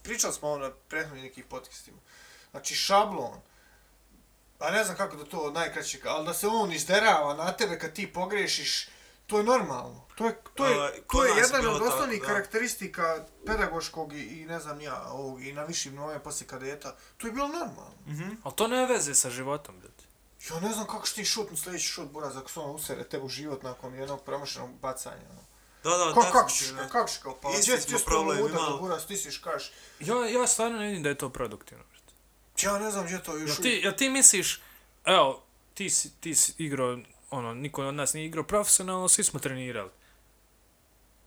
pričali 0.02 0.32
smo 0.32 0.48
ovo 0.48 0.58
na 0.58 0.70
prethodnih 0.88 1.22
nekih 1.24 1.44
podcastima. 1.44 1.98
Znači, 2.50 2.74
šablon, 2.74 3.40
a 4.58 4.70
ne 4.70 4.84
znam 4.84 4.96
kako 4.96 5.16
da 5.16 5.24
to 5.24 5.50
najkraće, 5.50 6.00
ali 6.04 6.26
da 6.26 6.34
se 6.34 6.46
on 6.46 6.72
izderava 6.72 7.34
na 7.34 7.52
tebe 7.52 7.78
kad 7.78 7.92
ti 7.92 8.12
pogrešiš, 8.12 8.88
to 9.26 9.38
je 9.38 9.44
normalno. 9.44 10.04
To 10.14 10.26
je, 10.26 10.36
to 10.54 10.66
je, 10.66 10.76
Ovaj, 10.76 10.92
to 11.12 11.24
je 11.24 11.36
jedan 11.36 11.66
od 11.66 11.82
osnovnih 11.82 12.22
karakteristika 12.22 13.24
pedagoškog 13.46 14.12
i, 14.12 14.22
i 14.22 14.46
ne 14.46 14.60
znam 14.60 14.80
ja, 14.80 15.02
ovog, 15.10 15.46
i 15.46 15.52
na 15.52 15.64
višim 15.64 15.92
nivoima 15.92 16.20
poslije 16.20 16.48
kadeta. 16.48 16.96
To 17.16 17.26
je 17.26 17.32
bilo 17.32 17.48
normalno. 17.48 17.94
Ali 18.42 18.54
to 18.54 18.68
ne 18.68 18.86
veze 18.86 19.14
sa 19.14 19.30
životom, 19.30 19.80
brate. 19.80 20.04
Ja 20.50 20.60
ne 20.60 20.72
znam 20.72 20.86
kako 20.86 21.06
će 21.06 21.14
ti 21.14 21.24
šutnu 21.24 21.56
sljedeći 21.56 21.84
šut, 21.86 22.10
buraz, 22.10 22.36
ako 22.36 22.50
se 22.50 22.60
ono 22.60 22.72
usere 22.72 23.04
tebe 23.04 23.24
u 23.24 23.28
život 23.28 23.62
nakon 23.62 23.94
jednog 23.94 24.22
promašenog 24.24 24.70
bacanja. 24.70 25.22
Ono. 25.30 25.40
Da, 25.84 26.04
da, 26.04 26.14
Kako, 26.14 26.32
kako 26.32 26.50
ćeš, 26.50 26.72
kako 26.92 27.08
ćeš 27.08 27.18
kao 27.18 27.38
pa? 27.42 27.50
Isti 27.50 27.80
smo 27.80 27.98
to 27.98 28.04
problem 28.04 28.38
imali. 28.38 28.80
buraz, 28.80 29.06
ti 29.06 29.16
si 29.16 29.40
kažeš, 29.44 29.72
Ja, 30.00 30.26
ja 30.28 30.46
stvarno 30.46 30.78
ne 30.78 30.86
vidim 30.86 31.02
da 31.02 31.08
je 31.08 31.18
to 31.18 31.28
produktivno. 31.30 31.84
Ja 32.62 32.78
ne 32.78 32.90
znam 32.90 33.04
gdje 33.04 33.22
to 33.22 33.36
još 33.36 33.50
Jel 33.50 33.56
ti, 33.56 33.80
jel 33.82 33.92
ti 33.92 34.10
misliš, 34.10 34.60
evo, 35.04 35.42
ti 35.74 35.90
si, 35.90 36.10
ti 36.12 36.34
si 36.34 36.52
igrao, 36.58 36.98
ono, 37.30 37.54
niko 37.54 37.84
od 37.84 37.94
nas 37.94 38.12
nije 38.12 38.26
igrao 38.26 38.44
profesionalno, 38.44 39.08
svi 39.08 39.24
smo 39.24 39.40
trenirali. 39.40 39.90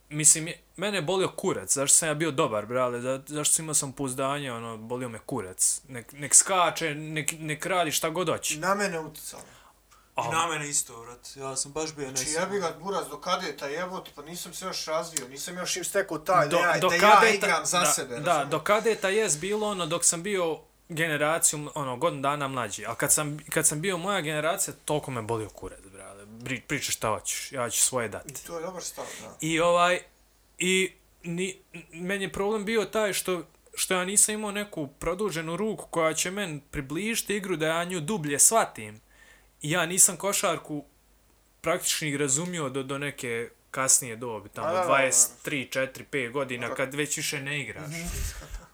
Mislim, 0.10 0.48
je- 0.48 0.62
mene 0.76 0.98
je 0.98 1.02
bolio 1.02 1.28
kurac, 1.30 1.74
zašto 1.74 1.98
sam 1.98 2.08
ja 2.08 2.14
bio 2.14 2.32
dobar, 2.32 2.66
brale, 2.66 3.02
za, 3.02 3.22
zašto 3.28 3.54
sam 3.54 3.66
imao 3.66 3.74
sam 3.74 3.92
pouzdanje, 3.94 4.52
ono, 4.52 4.78
bolio 4.78 5.10
me 5.10 5.20
kurac. 5.20 5.82
Nek, 5.88 6.12
nek 6.12 6.36
skače, 6.36 6.96
nek, 6.96 7.32
nek 7.40 7.66
radi 7.66 7.92
šta 7.92 8.10
god 8.10 8.30
hoće. 8.30 8.58
na 8.60 8.76
mene 8.76 9.00
utjecalo. 9.00 9.44
I 10.18 10.32
na 10.32 10.48
mene 10.48 10.70
isto, 10.70 11.02
vrat. 11.02 11.28
Ja 11.36 11.56
sam 11.56 11.72
baš 11.72 11.96
bio 11.96 12.06
Znači 12.06 12.20
nesiguran. 12.20 12.44
ja 12.44 12.54
bi 12.54 12.60
ga 12.60 12.76
buraz 12.80 13.08
do 13.08 13.18
kadeta 13.18 13.66
jebote, 13.68 14.12
pa 14.16 14.22
nisam 14.22 14.54
se 14.54 14.66
još 14.66 14.86
razvio, 14.86 15.28
nisam 15.28 15.58
još 15.58 15.78
im 15.78 15.84
stekao 15.84 16.18
taj, 16.18 16.48
Do, 16.48 16.58
da, 16.58 16.64
ja, 16.64 16.80
do 16.80 16.90
da 16.90 16.96
ja 16.96 17.30
igram 17.30 17.66
za 17.66 17.80
da, 17.80 17.86
sebe. 17.86 18.10
Da, 18.10 18.22
razumiješ? 18.22 18.50
do 18.50 18.60
kadeta 18.60 19.10
jest 19.10 19.40
bilo 19.40 19.68
ono 19.68 19.86
dok 19.86 20.06
sam 20.06 20.24
bio 20.24 20.60
generaciju, 20.96 21.72
ono, 21.76 21.98
godinu 21.98 22.22
dana 22.22 22.48
mlađi. 22.48 22.86
Ali 22.86 22.96
kad 22.98 23.14
sam, 23.14 23.38
kad 23.50 23.68
sam 23.68 23.82
bio 23.82 23.98
moja 23.98 24.22
generacija, 24.22 24.74
toliko 24.86 25.12
me 25.12 25.22
bolio 25.22 25.50
kurac, 25.50 25.80
brale. 25.94 26.26
Pri, 26.46 26.62
pričaš 26.62 26.96
šta 26.96 27.08
hoćeš, 27.10 27.52
ja 27.52 27.70
ću 27.70 27.82
svoje 27.82 28.10
dati. 28.10 28.30
I 28.30 28.48
to 28.48 28.58
je 28.58 28.66
dobar 28.66 28.84
stav, 28.84 29.06
da. 29.22 29.38
I 29.42 29.60
ovaj, 29.60 30.02
i 30.58 30.92
ni, 31.24 31.58
meni 31.92 32.24
je 32.24 32.32
problem 32.32 32.66
bio 32.66 32.86
taj 32.86 33.14
što, 33.14 33.44
što 33.74 33.94
ja 33.94 34.06
nisam 34.06 34.36
imao 34.36 34.52
neku 34.52 34.88
produženu 34.88 35.58
ruku 35.58 35.88
koja 35.90 36.14
će 36.14 36.32
men 36.32 36.62
približiti 36.72 37.36
igru 37.36 37.56
da 37.56 37.68
ja 37.68 37.84
nju 37.84 38.00
dublje 38.00 38.40
shvatim. 38.40 39.02
I 39.62 39.72
ja 39.72 39.86
nisam 39.86 40.18
košarku 40.18 40.86
praktični 41.62 42.18
razumio 42.18 42.70
do, 42.70 42.84
do 42.84 42.98
neke 42.98 43.50
kasnije 43.72 44.16
dobi, 44.16 44.50
tamo 44.50 44.68
A, 44.68 44.74
da, 44.74 44.80
da, 44.80 44.88
da. 44.88 44.94
23, 44.94 45.80
4, 45.80 46.04
5 46.12 46.32
godina, 46.32 46.76
kad 46.76 46.94
već 46.94 47.18
više 47.18 47.42
ne 47.42 47.62
igraš. 47.62 47.92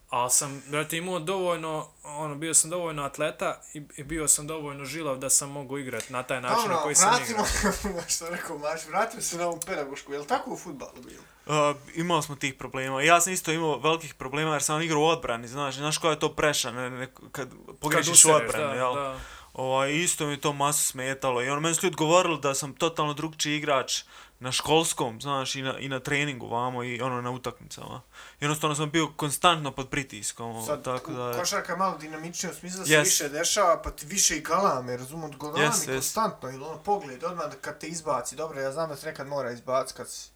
Ali 0.10 0.32
sam, 0.32 0.64
brate, 0.68 0.98
imao 0.98 1.20
dovoljno, 1.20 1.88
ono, 2.04 2.36
bio 2.36 2.54
sam 2.54 2.70
dovoljno 2.70 3.04
atleta 3.04 3.62
i, 3.74 3.82
i 3.98 4.04
bio 4.04 4.28
sam 4.28 4.48
dovoljno 4.48 4.86
žilav 4.86 5.18
da 5.18 5.30
sam 5.30 5.52
mogu 5.52 5.78
igrati 5.78 6.14
na 6.14 6.24
taj 6.24 6.42
način 6.42 6.62
na 6.62 6.68
Dobro, 6.68 6.84
koji 6.84 6.96
sam 6.96 7.10
vratimo, 7.10 7.46
igrao. 7.84 8.04
što 8.10 8.26
je 8.26 8.32
rekao 8.32 8.58
Maš, 8.58 8.86
vratimo 8.88 9.22
se 9.22 9.38
na 9.38 9.48
ovu 9.48 9.60
pedagošku, 9.66 10.14
je 10.14 10.20
li 10.20 10.28
tako 10.28 10.54
u 10.54 10.58
futbalu 10.58 11.02
bilo? 11.06 11.24
Uh, 11.46 11.78
imali 11.96 12.24
smo 12.24 12.36
tih 12.36 12.54
problema. 12.54 13.02
Ja 13.02 13.22
sam 13.22 13.34
isto 13.34 13.52
imao 13.52 13.80
velikih 13.80 14.14
problema 14.14 14.54
jer 14.54 14.64
sam 14.64 14.82
igrao 14.82 15.02
u 15.02 15.06
odbrani, 15.06 15.48
znaš, 15.48 15.76
znaš 15.76 15.98
koja 15.98 16.12
je 16.12 16.20
to 16.20 16.36
preša, 16.36 16.72
ne, 16.72 16.90
ne, 16.90 17.08
kad 17.32 17.50
pogrešiš 17.82 18.10
u 18.10 18.14
usereš, 18.14 18.42
odbrani, 18.42 18.68
da, 18.68 18.74
jel? 18.74 18.94
da. 18.94 19.20
Ovaj, 19.54 19.94
isto 19.94 20.28
mi 20.28 20.38
to 20.38 20.54
masu 20.54 20.88
smetalo 20.88 21.44
i 21.44 21.50
ono, 21.50 21.62
meni 21.62 21.76
su 21.76 21.86
ljudi 21.86 21.96
govorili 21.96 22.40
da 22.40 22.54
sam 22.56 22.74
totalno 22.74 23.14
drugčiji 23.14 23.58
igrač 23.58 24.04
na 24.40 24.52
školskom, 24.52 25.22
znaš, 25.22 25.56
i 25.56 25.62
na, 25.62 25.80
i 25.80 25.90
na 25.90 26.00
treningu 26.00 26.48
vamo 26.48 26.84
i 26.84 27.02
ono 27.02 27.22
na 27.22 27.32
utakmicama. 27.32 28.02
I 28.40 28.44
jednostavno 28.44 28.76
sam 28.76 28.92
bio 28.92 29.08
konstantno 29.16 29.72
pod 29.72 29.90
pritiskom, 29.90 30.66
Sad, 30.66 30.84
tako 30.84 31.12
da... 31.12 31.34
košarka 31.40 31.72
je 31.72 31.78
malo 31.78 31.98
dinamičnija 31.98 32.52
u 32.52 32.56
smislu 32.56 32.80
da 32.80 32.86
se 32.86 33.00
više 33.00 33.30
dešava, 33.30 33.82
pa 33.82 33.92
ti 33.92 34.06
više 34.06 34.38
i 34.38 34.42
galame, 34.42 34.98
razumom, 34.98 35.30
od 35.30 35.38
galame 35.38 35.66
Yes, 35.66 35.94
konstantno, 35.94 36.50
ili 36.50 36.64
ono 36.64 36.78
pogled, 36.78 37.24
odmah 37.24 37.46
kad 37.62 37.80
te 37.80 37.88
izbaci, 37.88 38.36
dobro, 38.36 38.62
ja 38.62 38.72
znam 38.72 38.90
da 38.90 38.96
se 38.96 39.08
nekad 39.08 39.28
mora 39.28 39.52
izbaci 39.52 39.94
kad 39.94 40.10
si, 40.10 40.30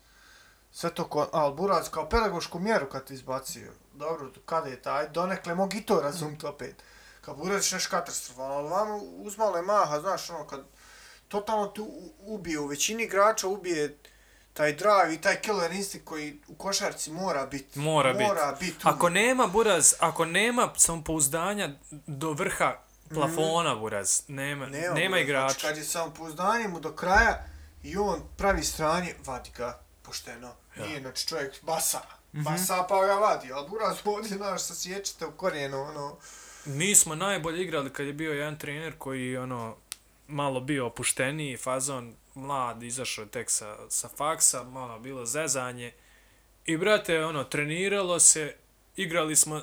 sve 0.71 0.89
to, 0.89 1.03
ko, 1.03 1.29
ali 1.31 1.55
Burac 1.55 1.89
kao 1.89 2.09
pedagošku 2.09 2.59
mjeru 2.59 2.89
kad 2.89 3.07
te 3.07 3.13
izbacio, 3.13 3.71
dobro, 3.93 4.31
kada 4.45 4.67
je 4.67 4.81
taj, 4.81 5.09
donekle 5.09 5.55
mogu 5.55 5.75
i 5.75 5.81
to 5.81 6.01
razumiti 6.01 6.45
opet, 6.45 6.75
kad 7.21 7.37
Burac 7.37 7.71
nešto 7.71 7.89
katastrofalno, 7.89 8.55
ali 8.55 8.69
vamo 8.69 8.97
uzmalo 8.97 9.57
je 9.57 9.63
maha, 9.63 9.99
znaš, 9.99 10.29
ono, 10.29 10.47
kad 10.47 10.61
totalno 11.31 11.67
tu 11.67 11.83
u- 11.83 12.11
ubije, 12.19 12.59
u 12.59 12.67
većini 12.67 13.03
igrača 13.03 13.47
ubije 13.47 13.97
taj 14.53 14.73
drive 14.73 15.13
i 15.13 15.21
taj 15.21 15.41
killer 15.41 15.71
instinct 15.71 16.05
koji 16.05 16.39
u 16.47 16.55
košarci 16.55 17.11
mora 17.11 17.45
biti. 17.45 17.79
Mora 17.79 18.13
bit. 18.13 18.27
Mora 18.27 18.57
biti. 18.59 18.75
Ako 18.83 19.09
nema 19.09 19.47
buraz, 19.47 19.93
ako 19.99 20.25
nema 20.25 20.73
samopouzdanja 20.77 21.69
do 22.07 22.31
vrha 22.33 22.77
plafona 23.09 23.75
buraz, 23.75 24.21
nema, 24.27 24.65
nema, 24.67 24.93
nema 24.93 25.09
buraz. 25.09 25.23
igrača. 25.23 25.47
Znači, 25.49 25.65
kad 25.67 25.77
je 25.77 25.83
samopouzdanje 25.83 26.67
mu 26.67 26.79
do 26.79 26.91
kraja 26.91 27.45
i 27.83 27.97
on 27.97 28.19
pravi 28.37 28.63
stranje, 28.63 29.15
vadi 29.25 29.49
ga 29.57 29.79
pošteno. 30.01 30.55
Ja. 30.77 30.85
Nije, 30.85 31.01
znači 31.01 31.27
čovjek 31.27 31.63
basa. 31.63 31.99
Mm 32.33 32.39
-hmm. 32.39 32.43
Basa 32.43 32.85
pa 32.89 33.05
ga 33.05 33.13
vadi, 33.13 33.51
ali 33.53 33.69
buraz 33.69 33.97
ovdje, 34.05 34.37
znaš, 34.37 34.63
sa 34.63 34.75
sječete 34.75 35.25
u 35.25 35.31
korijenu, 35.31 35.81
ono. 35.81 36.17
Mi 36.65 36.95
smo 36.95 37.15
najbolje 37.15 37.61
igrali 37.63 37.93
kad 37.93 38.05
je 38.05 38.13
bio 38.13 38.33
jedan 38.33 38.57
trener 38.57 38.93
koji, 38.97 39.37
ono, 39.37 39.75
malo 40.31 40.59
bio 40.59 40.85
opušteniji 40.85 41.57
fazon, 41.57 42.15
mlad, 42.35 42.83
izašao 42.83 43.25
tek 43.25 43.49
sa, 43.49 43.77
sa 43.89 44.09
faksa, 44.17 44.63
malo 44.63 44.99
bilo 44.99 45.25
zezanje. 45.25 45.93
I, 46.65 46.77
brate, 46.77 47.25
ono, 47.25 47.43
treniralo 47.43 48.19
se, 48.19 48.55
igrali 48.95 49.35
smo 49.35 49.61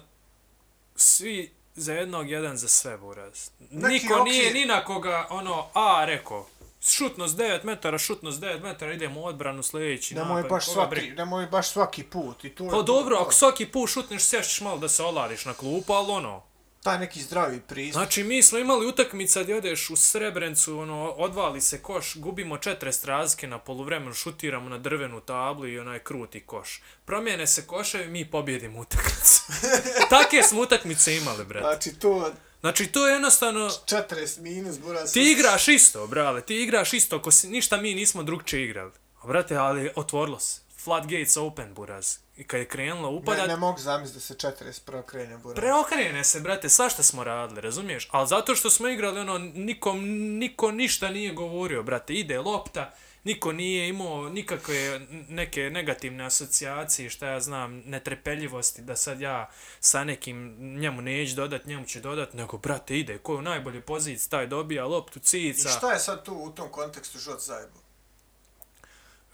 svi 0.96 1.50
za 1.74 1.92
jednog, 1.92 2.30
jedan 2.30 2.56
za 2.56 2.68
sve, 2.68 2.98
buraz. 2.98 3.50
Neki 3.70 3.94
Niko 3.94 4.20
okvir. 4.20 4.32
nije 4.32 4.54
ni 4.54 4.66
na 4.66 4.84
koga, 4.84 5.26
ono, 5.30 5.66
a, 5.74 6.04
rekao, 6.04 6.46
šutno 6.80 7.28
s 7.28 7.32
9 7.32 7.64
metara, 7.64 7.98
šutno 7.98 8.30
s 8.30 8.36
9 8.36 8.62
metara, 8.62 8.92
idemo 8.92 9.20
u 9.20 9.24
odbranu 9.24 9.62
sljedeći 9.62 10.14
Nemoj 10.14 10.36
napad, 10.36 10.50
baš 10.50 10.64
koga 10.64 10.74
svaki, 10.74 11.10
nemoj 11.10 11.46
baš 11.46 11.68
svaki 11.68 12.02
put. 12.02 12.44
I 12.44 12.50
to 12.50 12.64
je 12.64 12.70
Pa 12.70 12.82
dobro, 12.82 13.16
ako 13.16 13.32
svaki 13.32 13.66
put 13.66 13.90
šutneš, 13.90 14.22
sješćeš 14.22 14.60
malo 14.60 14.78
da 14.78 14.88
se 14.88 15.02
oladiš 15.02 15.44
na 15.44 15.54
klupu, 15.54 15.92
ali 15.92 16.12
ono, 16.12 16.42
Taj 16.82 16.98
neki 16.98 17.22
zdravi 17.22 17.60
pristup. 17.60 17.92
Znači, 17.92 18.24
mi 18.24 18.42
smo 18.42 18.58
imali 18.58 18.86
utakmica 18.86 19.42
gdje 19.42 19.56
odeš 19.56 19.90
u 19.90 19.96
Srebrencu, 19.96 20.78
ono, 20.78 21.10
odvali 21.10 21.60
se 21.60 21.82
koš, 21.82 22.16
gubimo 22.16 22.56
40 22.56 23.06
razlike 23.06 23.46
na 23.46 23.58
poluvremenu, 23.58 24.14
šutiramo 24.14 24.68
na 24.68 24.78
drvenu 24.78 25.20
tablu 25.20 25.68
i 25.68 25.78
onaj 25.78 25.98
kruti 25.98 26.40
koš. 26.40 26.82
Promijene 27.04 27.46
se 27.46 27.66
koševi, 27.66 28.08
mi 28.08 28.30
pobjedimo 28.30 28.80
utakmicu. 28.80 29.42
Take 30.10 30.42
smo 30.42 30.60
utakmice 30.60 31.16
imali, 31.16 31.44
brate. 31.44 31.66
Znači 31.66 31.98
to 31.98 32.32
Znači, 32.60 32.86
to 32.86 33.06
je 33.06 33.12
jednostavno... 33.12 33.68
40 33.68 34.40
minus, 34.40 34.78
buraz. 34.78 35.12
Ti 35.12 35.32
igraš 35.32 35.68
isto, 35.68 36.06
brale, 36.06 36.40
ti 36.40 36.62
igraš 36.62 36.92
isto, 36.92 37.22
ko 37.22 37.30
si, 37.30 37.48
ništa 37.48 37.76
mi 37.76 37.94
nismo 37.94 38.22
drugčije 38.22 38.64
igrali. 38.64 38.92
A, 39.22 39.26
brate, 39.26 39.56
ali 39.56 39.90
otvorilo 39.96 40.40
se. 40.40 40.60
Floodgates 40.88 41.36
open, 41.36 41.74
buraz. 41.74 42.16
I 42.36 42.44
kad 42.44 42.60
je 42.60 42.68
krenulo 42.68 43.10
upadat, 43.10 43.40
Ne, 43.40 43.48
ne 43.48 43.56
mogu 43.56 43.78
zamisliti 43.78 44.16
da 44.16 44.20
se 44.20 44.34
40 44.34 45.02
krene, 45.02 45.38
buraz. 45.38 45.56
Preokrene 45.56 46.24
se, 46.24 46.40
brate, 46.40 46.68
svašta 46.68 47.02
smo 47.02 47.24
radili, 47.24 47.60
razumiješ? 47.60 48.08
Ali 48.10 48.28
zato 48.28 48.54
što 48.54 48.70
smo 48.70 48.88
igrali, 48.88 49.20
ono, 49.20 49.38
nikom, 49.38 50.00
niko 50.38 50.70
ništa 50.70 51.10
nije 51.10 51.32
govorio, 51.32 51.82
brate, 51.82 52.14
ide 52.14 52.38
lopta, 52.38 52.90
niko 53.24 53.52
nije 53.52 53.88
imao 53.88 54.28
nikakve 54.28 55.00
neke 55.28 55.70
negativne 55.70 56.24
asocijacije, 56.24 57.10
šta 57.10 57.26
ja 57.26 57.40
znam, 57.40 57.82
netrepeljivosti, 57.86 58.82
da 58.82 58.96
sad 58.96 59.20
ja 59.20 59.50
sa 59.80 60.04
nekim 60.04 60.56
njemu 60.80 61.02
neću 61.02 61.36
dodat, 61.36 61.66
njemu 61.66 61.86
ću 61.86 62.00
dodat, 62.00 62.34
nego, 62.34 62.58
brate, 62.58 62.98
ide, 62.98 63.18
ko 63.18 63.32
je 63.32 63.38
u 63.38 63.42
najbolje 63.42 63.80
poziciji, 63.80 64.30
taj 64.30 64.46
dobija 64.46 64.86
loptu, 64.86 65.18
I 65.18 65.22
cica, 65.22 65.68
šta 65.68 65.92
je 65.92 65.98
sad 65.98 66.24
tu 66.24 66.34
u 66.34 66.50
tom 66.50 66.68
kontekstu 66.68 67.18
Žoc 67.18 67.46
zajebo? 67.46 67.87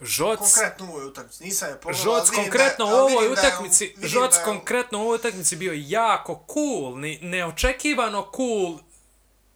Žoc, 0.01 0.39
Konkretno 0.39 0.87
u 0.87 0.89
ovoj 0.89 1.07
utakmici. 1.07 1.45
Nisam 1.45 1.69
je 1.69 1.81
pogledao, 1.81 2.03
Žoc 2.03 2.31
konkretno 2.31 2.85
u 2.85 2.89
ovoj 2.89 3.25
je 3.25 3.31
utakmici, 3.31 3.95
Žoc 4.03 4.35
je 4.35 4.45
konkretno 4.45 4.99
u 4.99 5.03
ovoj 5.03 5.17
utakmici 5.17 5.57
bio 5.57 5.73
jako 5.77 6.45
cool, 6.53 6.99
ni, 6.99 7.19
neočekivano 7.23 8.31
cool 8.37 8.79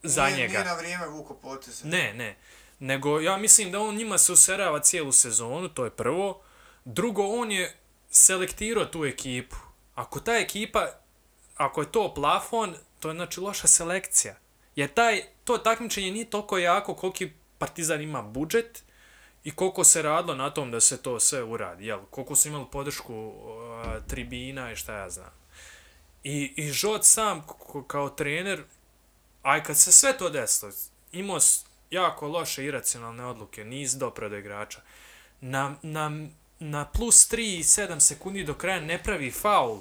za 0.03 0.25
nije, 0.25 0.37
njega. 0.37 0.53
Nije 0.53 0.65
na 0.65 0.73
vrijeme 0.73 1.07
vuko 1.07 1.33
poteze. 1.33 1.87
Ne, 1.87 2.13
ne. 2.13 2.37
Nego 2.79 3.19
ja 3.19 3.37
mislim 3.37 3.71
da 3.71 3.79
on 3.79 3.95
njima 3.95 4.17
se 4.17 4.31
userava 4.31 4.79
cijelu 4.79 5.11
sezonu, 5.11 5.69
to 5.69 5.85
je 5.85 5.91
prvo. 5.91 6.41
Drugo, 6.85 7.23
on 7.23 7.51
je 7.51 7.77
selektirao 8.09 8.85
tu 8.85 9.05
ekipu. 9.05 9.55
Ako 9.95 10.19
ta 10.19 10.37
ekipa, 10.37 10.87
ako 11.55 11.81
je 11.81 11.91
to 11.91 12.13
plafon, 12.13 12.75
to 12.99 13.09
je 13.09 13.15
znači 13.15 13.39
loša 13.39 13.67
selekcija. 13.67 14.35
Jer 14.75 14.93
taj, 14.93 15.23
to 15.43 15.57
takmičenje 15.57 16.11
nije 16.11 16.29
toliko 16.29 16.57
jako 16.57 16.95
koliki 16.95 17.31
Partizan 17.57 18.01
ima 18.01 18.21
budžet 18.21 18.83
i 19.43 19.51
koliko 19.51 19.83
se 19.83 20.01
radilo 20.01 20.35
na 20.35 20.49
tom 20.49 20.71
da 20.71 20.79
se 20.79 21.01
to 21.01 21.19
sve 21.19 21.43
uradi. 21.43 21.85
Jel? 21.85 21.99
Koliko 22.09 22.35
su 22.35 22.47
imali 22.47 22.65
podršku 22.71 23.27
uh, 23.27 23.33
tribina 24.07 24.71
i 24.71 24.75
šta 24.75 24.93
ja 24.93 25.09
znam. 25.09 25.31
I, 26.23 26.53
i 26.55 26.71
Žot 26.71 27.05
sam 27.05 27.43
kao 27.87 28.09
trener, 28.09 28.63
aj 29.41 29.63
kad 29.63 29.77
se 29.77 29.91
sve 29.91 30.17
to 30.17 30.29
desilo, 30.29 30.71
imao 31.11 31.39
jako 31.91 32.27
loše 32.27 32.65
iracionalne 32.65 33.25
odluke, 33.25 33.65
niz 33.65 33.97
dobro 33.97 34.29
do 34.29 34.37
igrača. 34.37 34.81
Na, 35.41 35.75
na, 35.81 36.27
na 36.59 36.85
plus 36.85 37.31
3 37.31 37.59
i 37.59 37.63
7 37.63 37.99
sekundi 37.99 38.43
do 38.43 38.53
kraja 38.53 38.79
ne 38.79 39.03
pravi 39.03 39.31
faul 39.31 39.79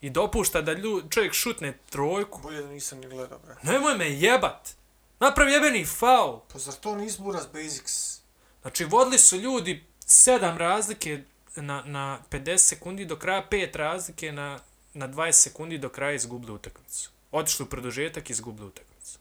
i 0.00 0.10
dopušta 0.10 0.62
da 0.62 0.72
lju, 0.72 1.02
čovjek 1.10 1.32
šutne 1.32 1.78
trojku. 1.90 2.40
Bolje 2.42 2.62
da 2.62 2.68
nisam 2.68 2.98
ni 2.98 3.06
gledao, 3.06 3.38
bre. 3.38 3.54
Nemoj 3.62 3.96
me 3.96 4.10
jebat! 4.10 4.76
Napravi 5.20 5.52
jebeni 5.52 5.84
faul! 5.84 6.40
Pa 6.52 6.58
zar 6.58 6.74
to 6.74 6.96
nisu 6.96 7.22
buraz 7.22 7.46
basics? 7.46 8.20
Znači, 8.62 8.84
vodili 8.84 9.18
su 9.18 9.36
ljudi 9.36 9.84
sedam 10.06 10.58
razlike 10.58 11.22
na, 11.56 11.82
na 11.86 12.18
50 12.30 12.56
sekundi 12.56 13.04
do 13.04 13.16
kraja, 13.16 13.46
pet 13.50 13.76
razlike 13.76 14.32
na, 14.32 14.58
na 14.94 15.08
20 15.08 15.32
sekundi 15.32 15.78
do 15.78 15.88
kraja 15.88 16.12
izgubili 16.12 16.52
utakmicu. 16.52 17.10
Otišli 17.32 17.62
u 17.62 17.68
produžetak 17.68 18.30
i 18.30 18.32
izgubili 18.32 18.68
utakmicu. 18.68 19.18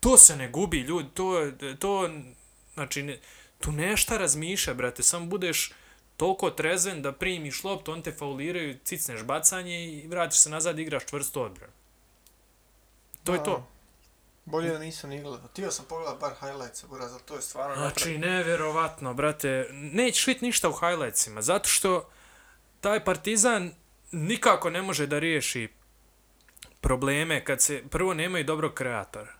To 0.00 0.18
se 0.18 0.36
ne 0.36 0.48
gubi, 0.48 0.80
ljudi, 0.80 1.08
to, 1.14 1.50
to, 1.78 2.10
znači, 2.74 3.02
ne, 3.02 3.18
tu 3.58 3.72
nešta 3.72 4.16
razmišlja, 4.16 4.74
brate, 4.74 5.02
samo 5.02 5.26
budeš 5.26 5.72
toliko 6.16 6.50
trezen 6.50 7.02
da 7.02 7.12
primiš 7.12 7.64
loptu, 7.64 7.92
on 7.92 8.02
te 8.02 8.12
fauliraju, 8.12 8.78
cicneš 8.84 9.22
bacanje 9.22 9.84
i 9.84 10.06
vratiš 10.06 10.38
se 10.38 10.50
nazad 10.50 10.78
i 10.78 10.82
igraš 10.82 11.06
čvrstu 11.06 11.42
odbranu. 11.42 11.72
To 13.24 13.34
je 13.34 13.44
to. 13.44 13.68
Bolje 14.50 14.70
da 14.70 14.78
nisam 14.78 15.10
ni 15.10 15.22
gledao. 15.22 15.48
Tio 15.48 15.70
sam 15.70 15.84
pogledao 15.88 16.16
bar 16.16 16.32
highlights, 16.40 16.84
buraz, 16.84 17.12
ali 17.12 17.22
to 17.22 17.34
je 17.34 17.42
stvarno. 17.42 17.76
Znači, 17.76 18.18
nevjerovatno, 18.18 19.14
brate. 19.14 19.68
Nećeš 19.72 20.26
vidjeti 20.26 20.44
ništa 20.44 20.68
u 20.68 20.72
highlightsima, 20.72 21.42
zato 21.42 21.68
što 21.68 22.10
taj 22.80 23.04
Partizan 23.04 23.70
nikako 24.12 24.70
ne 24.70 24.82
može 24.82 25.06
da 25.06 25.18
riješi 25.18 25.68
probleme 26.80 27.44
kad 27.44 27.60
se, 27.62 27.82
prvo 27.90 28.14
nemaju 28.14 28.44
dobrog 28.44 28.74
kreatora. 28.74 29.32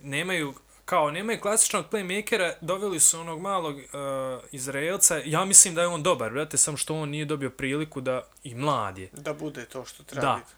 Nemaju, 0.00 0.54
kao, 0.84 1.10
nemaju 1.10 1.40
klasičnog 1.40 1.84
playmakera, 1.90 2.52
doveli 2.60 3.00
su 3.00 3.20
onog 3.20 3.40
malog 3.40 3.76
uh, 3.76 3.82
Izraelca, 4.52 5.20
ja 5.24 5.44
mislim 5.44 5.74
da 5.74 5.80
je 5.80 5.86
on 5.88 6.02
dobar, 6.02 6.30
brate, 6.32 6.56
samo 6.56 6.76
što 6.76 6.94
on 6.94 7.08
nije 7.08 7.24
dobio 7.24 7.50
priliku 7.50 8.00
da, 8.00 8.22
i 8.44 8.54
mlad 8.54 8.98
je. 8.98 9.08
Da 9.12 9.34
bude 9.34 9.64
to 9.64 9.84
što 9.84 10.02
treba 10.02 10.26
Da. 10.26 10.36
biti. 10.40 10.52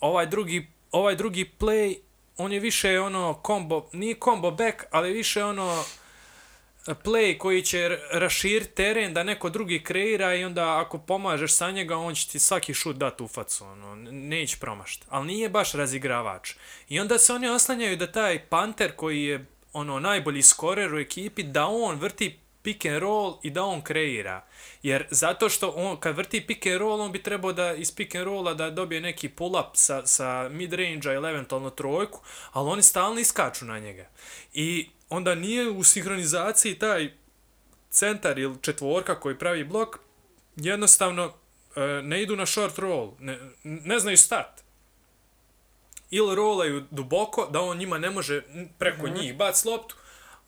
ovaj 0.00 0.26
drugi, 0.26 0.70
ovaj 0.92 1.16
drugi 1.16 1.50
play, 1.58 1.98
on 2.40 2.52
je 2.52 2.60
više 2.60 3.00
ono 3.00 3.40
combo, 3.46 3.88
nije 3.92 4.14
combo 4.24 4.50
back, 4.50 4.76
ali 4.90 5.12
više 5.12 5.44
ono 5.44 5.84
eh, 6.86 6.94
play 7.04 7.38
koji 7.38 7.62
će 7.62 7.98
rašir 8.12 8.64
teren 8.64 9.14
da 9.14 9.22
neko 9.22 9.50
drugi 9.50 9.82
kreira 9.84 10.34
i 10.34 10.44
onda 10.44 10.80
ako 10.80 10.98
pomažeš 10.98 11.54
sa 11.54 11.70
njega, 11.70 11.96
on 11.96 12.14
će 12.14 12.28
ti 12.28 12.38
svaki 12.38 12.74
šut 12.74 12.96
dati 12.96 13.22
u 13.22 13.28
facu, 13.28 13.64
ono, 13.64 13.94
neće 14.10 14.56
promašt. 14.56 15.04
Ali 15.08 15.26
nije 15.26 15.48
baš 15.48 15.72
razigravač. 15.72 16.54
I 16.88 17.00
onda 17.00 17.18
se 17.18 17.32
oni 17.32 17.48
oslanjaju 17.48 17.96
da 17.96 18.12
taj 18.12 18.38
Panter 18.38 18.92
koji 18.96 19.24
je 19.24 19.46
ono 19.72 20.00
najbolji 20.00 20.42
skorer 20.42 20.94
u 20.94 20.98
ekipi, 20.98 21.42
da 21.42 21.66
on 21.66 21.98
vrti 21.98 22.38
pick 22.62 22.84
and 22.86 22.98
roll 22.98 23.38
i 23.42 23.50
da 23.50 23.64
on 23.64 23.82
kreira. 23.82 24.44
Jer 24.82 25.06
zato 25.10 25.48
što 25.48 25.68
on 25.76 25.96
kad 25.96 26.16
vrti 26.16 26.46
pick 26.46 26.66
and 26.66 26.78
roll, 26.78 27.00
on 27.00 27.12
bi 27.12 27.22
trebao 27.22 27.52
da 27.52 27.74
iz 27.74 27.94
pick 27.94 28.14
and 28.14 28.24
rolla 28.24 28.54
da 28.54 28.70
dobije 28.70 29.00
neki 29.00 29.28
pull-up 29.28 29.70
sa, 29.74 30.06
sa 30.06 30.48
mid-range-a 30.48 31.12
ili 31.12 31.30
eventualno 31.30 31.70
trojku, 31.70 32.20
ali 32.52 32.70
oni 32.70 32.82
stalno 32.82 33.20
iskaču 33.20 33.64
na 33.64 33.78
njega. 33.78 34.08
I 34.52 34.88
onda 35.08 35.34
nije 35.34 35.70
u 35.70 35.84
sinhronizaciji 35.84 36.78
taj 36.78 37.12
centar 37.90 38.38
ili 38.38 38.56
četvorka 38.62 39.20
koji 39.20 39.38
pravi 39.38 39.64
blok, 39.64 39.98
jednostavno 40.56 41.32
e, 41.76 41.80
ne 42.02 42.22
idu 42.22 42.36
na 42.36 42.46
short 42.46 42.78
roll, 42.78 43.12
ne, 43.18 43.38
ne 43.62 43.98
znaju 43.98 44.16
start. 44.18 44.62
Ili 46.10 46.34
rolaju 46.34 46.84
duboko, 46.90 47.46
da 47.46 47.60
on 47.60 47.78
njima 47.78 47.98
ne 47.98 48.10
može 48.10 48.42
preko 48.78 49.06
Mhm. 49.06 49.14
njih 49.14 49.36
bac 49.36 49.64
loptu, 49.64 49.96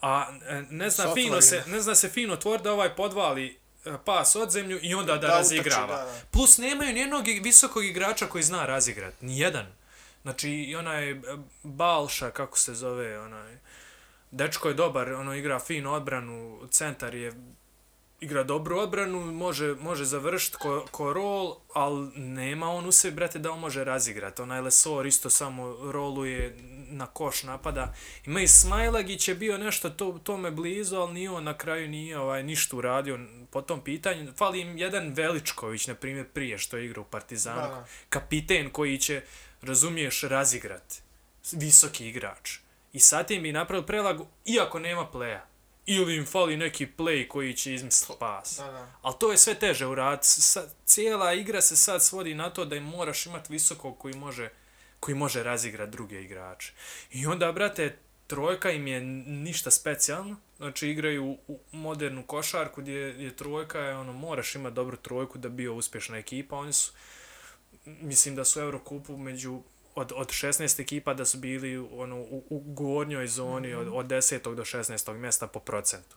a 0.02 0.26
e, 0.48 0.62
ne 0.70 0.90
zna, 0.90 1.14
fino 1.14 1.40
se, 1.40 1.64
ne 1.66 1.80
zna 1.80 1.94
se 1.94 2.08
fino 2.08 2.36
tvor 2.36 2.62
da 2.62 2.72
ovaj 2.72 2.96
podvali 2.96 3.58
e, 3.84 3.92
pas 4.04 4.36
od 4.36 4.50
zemlju 4.50 4.78
i 4.82 4.94
onda 4.94 5.12
da, 5.12 5.18
Da 5.18 5.26
da 5.26 5.40
utrči, 5.40 5.56
razigrava. 5.56 5.96
da, 5.96 6.04
da. 6.04 6.12
Plus 6.30 6.58
nemaju 6.58 6.92
nijednog 6.92 7.24
visokog 7.42 7.84
igrača 7.84 8.26
koji 8.26 8.44
zna 8.44 8.66
razigrat, 8.66 9.14
ni 9.20 9.38
jedan. 9.38 9.66
Znači 10.22 10.50
i 10.50 10.76
onaj 10.76 11.10
e, 11.10 11.16
Balša, 11.62 12.30
kako 12.30 12.58
se 12.58 12.74
zove, 12.74 13.20
onaj 13.20 13.56
dečko 14.30 14.68
je 14.68 14.74
dobar, 14.74 15.12
ono 15.12 15.34
igra 15.34 15.58
fino 15.60 15.92
odbranu, 15.92 16.60
centar 16.70 17.14
je 17.14 17.32
igra 18.22 18.42
dobru 18.42 18.78
odbranu, 18.78 19.32
može, 19.32 19.74
može 19.74 20.04
završiti 20.04 20.56
ko, 20.56 20.86
ko 20.90 21.12
rol, 21.12 21.56
ali 21.74 22.10
nema 22.16 22.70
on 22.70 22.86
u 22.86 22.92
sebi, 22.92 23.16
brate, 23.16 23.38
da 23.38 23.50
on 23.52 23.58
može 23.58 23.84
razigrati. 23.84 24.42
Onaj 24.42 24.60
Lesor 24.60 25.06
isto 25.06 25.30
samo 25.30 25.76
roluje 25.92 26.56
na 26.90 27.06
koš 27.06 27.42
napada. 27.42 27.94
Ima 28.26 28.40
i 28.40 28.48
Smajlagić 28.48 29.28
je 29.28 29.34
bio 29.34 29.58
nešto 29.58 29.90
to, 29.90 30.20
tome 30.22 30.50
blizu, 30.50 30.96
ali 30.96 31.12
nije 31.12 31.30
on 31.30 31.44
na 31.44 31.58
kraju 31.58 31.88
nije 31.88 32.18
ovaj, 32.18 32.42
ništa 32.42 32.76
uradio 32.76 33.18
po 33.50 33.62
tom 33.62 33.80
pitanju. 33.80 34.32
Fali 34.36 34.60
im 34.60 34.78
jedan 34.78 35.12
Veličković, 35.14 35.86
na 35.86 35.94
primjer, 35.94 36.26
prije 36.28 36.58
što 36.58 36.78
igra 36.78 37.00
u 37.00 37.04
Partizanu. 37.04 37.60
Da, 37.60 37.68
da. 37.68 37.86
Kapiten 38.08 38.70
koji 38.70 38.98
će, 38.98 39.22
razumiješ, 39.62 40.22
razigrat. 40.22 41.02
Visoki 41.52 42.08
igrač. 42.08 42.58
I 42.92 43.00
sad 43.00 43.30
im 43.30 43.42
bi 43.42 43.52
napravili 43.52 43.86
prelagu, 43.86 44.26
iako 44.44 44.78
nema 44.78 45.06
pleja. 45.06 45.51
Ili 45.86 46.16
im 46.16 46.26
fali 46.26 46.56
neki 46.56 46.86
play 46.96 47.28
koji 47.28 47.54
će 47.54 47.74
izmisliti 47.74 48.12
pas. 48.18 48.56
Da, 48.56 48.64
da. 48.72 48.92
Ali 49.02 49.14
to 49.18 49.30
je 49.32 49.38
sve 49.38 49.54
teže 49.54 49.86
uraditi. 49.86 50.28
Sa- 50.28 50.68
Cijela 50.84 51.34
igra 51.34 51.60
se 51.60 51.76
sad 51.76 52.02
svodi 52.04 52.34
na 52.34 52.50
to 52.50 52.64
da 52.64 52.76
im 52.76 52.82
moraš 52.84 53.26
imati 53.26 53.52
visokog 53.52 53.98
koji 53.98 54.14
može 54.14 54.48
koji 55.00 55.14
može 55.14 55.42
razigrat 55.42 55.90
druge 55.90 56.22
igrače. 56.22 56.72
I 57.10 57.26
onda, 57.26 57.52
brate, 57.52 57.96
trojka 58.26 58.70
im 58.70 58.86
je 58.86 59.00
ništa 59.26 59.70
specijalno, 59.70 60.36
znači 60.56 60.88
igraju 60.88 61.36
u 61.48 61.58
modernu 61.72 62.26
košarku 62.26 62.80
gdje 62.80 62.92
je 62.94 63.36
trojka, 63.36 63.78
je 63.78 63.96
ono, 63.96 64.12
moraš 64.12 64.54
imati 64.54 64.74
dobru 64.74 64.96
trojku 64.96 65.38
da 65.38 65.48
bio 65.48 65.74
uspješna 65.74 66.18
ekipa, 66.18 66.56
oni 66.56 66.72
su, 66.72 66.92
mislim 67.84 68.36
da 68.36 68.44
su 68.44 68.60
u 68.60 68.62
Eurokupu 68.62 69.16
među 69.16 69.60
od, 69.94 70.12
od 70.16 70.28
16 70.28 70.80
ekipa 70.80 71.14
da 71.14 71.24
su 71.24 71.38
bili 71.38 71.76
ono, 71.92 72.16
u, 72.16 72.44
u 72.50 72.60
gornjoj 72.66 73.26
zoni 73.26 73.68
mm 73.68 73.70
-hmm. 73.70 73.80
od, 73.80 73.88
od 73.92 74.06
10. 74.06 74.54
do 74.54 74.62
16. 74.64 75.12
mjesta 75.12 75.46
po 75.46 75.60
procentu. 75.60 76.16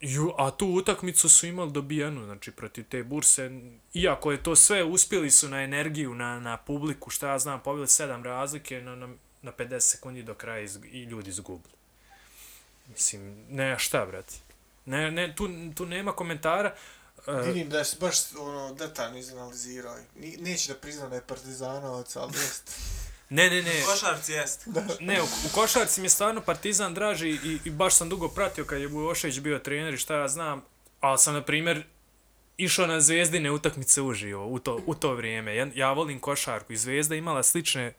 Ju, 0.00 0.32
a 0.38 0.50
tu 0.50 0.66
utakmicu 0.66 1.28
su 1.28 1.46
imali 1.46 1.72
dobijenu, 1.72 2.24
znači 2.24 2.50
protiv 2.50 2.84
te 2.88 3.02
burse, 3.02 3.50
iako 3.94 4.32
je 4.32 4.42
to 4.42 4.56
sve, 4.56 4.84
uspjeli 4.84 5.30
su 5.30 5.48
na 5.48 5.62
energiju, 5.62 6.14
na, 6.14 6.40
na 6.40 6.56
publiku, 6.56 7.10
šta 7.10 7.28
ja 7.28 7.38
znam, 7.38 7.60
pobili 7.60 7.88
sedam 7.88 8.24
razlike 8.24 8.80
na, 8.80 8.96
na, 8.96 9.08
na 9.42 9.52
50 9.52 9.80
sekundi 9.80 10.22
do 10.22 10.34
kraja 10.34 10.60
iz, 10.60 10.78
i 10.92 11.02
ljudi 11.02 11.30
izgubili. 11.30 11.74
Mislim, 12.88 13.44
ne, 13.50 13.78
šta, 13.78 14.06
brati? 14.06 14.34
Ne, 14.86 15.10
ne, 15.10 15.34
tu, 15.36 15.48
tu 15.74 15.86
nema 15.86 16.12
komentara. 16.12 16.74
Uh, 16.74 17.03
Vidim 17.26 17.68
da 17.68 17.78
je 17.78 17.84
baš 18.00 18.16
ono, 18.38 18.74
detaljno 18.74 19.18
izanalizirao. 19.18 19.96
Neće 20.38 20.72
da 20.72 20.78
priznam 20.78 21.10
da 21.10 21.16
je 21.16 21.26
partizanovac, 21.26 22.16
ali 22.16 22.32
jest. 22.32 22.70
Ne, 23.30 23.50
ne, 23.50 23.62
ne. 23.62 23.82
U 23.82 23.86
košarci 23.86 24.32
jest. 24.32 24.66
ne, 25.00 25.22
u, 25.22 25.24
u 25.24 25.48
košarci 25.54 26.00
mi 26.00 26.06
je 26.06 26.10
stvarno 26.10 26.40
Partizan 26.40 26.94
draži 26.94 27.28
i, 27.28 27.58
i 27.64 27.70
baš 27.70 27.94
sam 27.94 28.08
dugo 28.08 28.28
pratio 28.28 28.64
kad 28.64 28.80
je 28.80 28.88
Bujošević 28.88 29.40
bio 29.40 29.58
trener 29.58 29.94
i 29.94 29.98
šta 29.98 30.16
ja 30.16 30.28
znam. 30.28 30.62
Ali 31.00 31.18
sam, 31.18 31.34
na 31.34 31.42
primjer, 31.42 31.84
išao 32.56 32.86
na 32.86 33.00
zvezdine 33.00 33.50
utakmice 33.50 34.02
uživo 34.02 34.46
u 34.46 34.58
to, 34.58 34.80
u 34.86 34.94
to 34.94 35.14
vrijeme. 35.14 35.56
Ja, 35.56 35.66
ja 35.74 35.92
volim 35.92 36.20
košarku 36.20 36.72
i 36.72 36.76
zvezda 36.76 37.14
imala 37.14 37.42
slične 37.42 37.94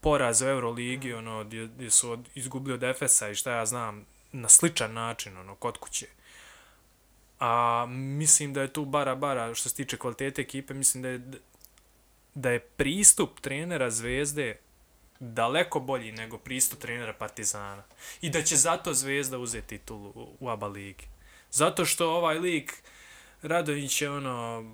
poraze 0.00 0.46
u 0.46 0.48
Euroligi, 0.48 1.12
ono, 1.12 1.44
gdje, 1.44 1.66
gdje 1.66 1.90
su 1.90 2.10
od, 2.10 2.28
izgubili 2.34 2.74
od 2.74 2.82
Efesa 2.82 3.28
i 3.28 3.34
šta 3.34 3.52
ja 3.52 3.66
znam, 3.66 4.06
na 4.32 4.48
sličan 4.48 4.92
način, 4.92 5.36
ono, 5.36 5.54
kod 5.54 5.78
kuće. 5.78 6.06
A 7.40 7.86
mislim 7.88 8.52
da 8.52 8.62
je 8.62 8.72
tu 8.72 8.84
bara 8.84 9.14
bara 9.14 9.54
što 9.54 9.68
se 9.68 9.74
tiče 9.74 9.96
kvalitete 9.96 10.42
ekipe, 10.42 10.74
mislim 10.74 11.02
da 11.02 11.08
je 11.08 11.20
da 12.34 12.50
je 12.50 12.60
pristup 12.60 13.40
trenera 13.40 13.90
Zvezde 13.90 14.58
daleko 15.20 15.80
bolji 15.80 16.12
nego 16.12 16.38
pristup 16.38 16.78
trenera 16.78 17.12
Partizana. 17.12 17.82
I 18.20 18.30
da 18.30 18.42
će 18.42 18.56
zato 18.56 18.94
Zvezda 18.94 19.38
uzeti 19.38 19.78
titulu 19.78 20.36
u 20.40 20.48
ABA 20.48 20.66
ligi. 20.66 21.04
Zato 21.50 21.84
što 21.84 22.10
ovaj 22.10 22.38
lik 22.38 22.82
Radonjić 23.42 24.02
je 24.02 24.10
ono 24.10 24.64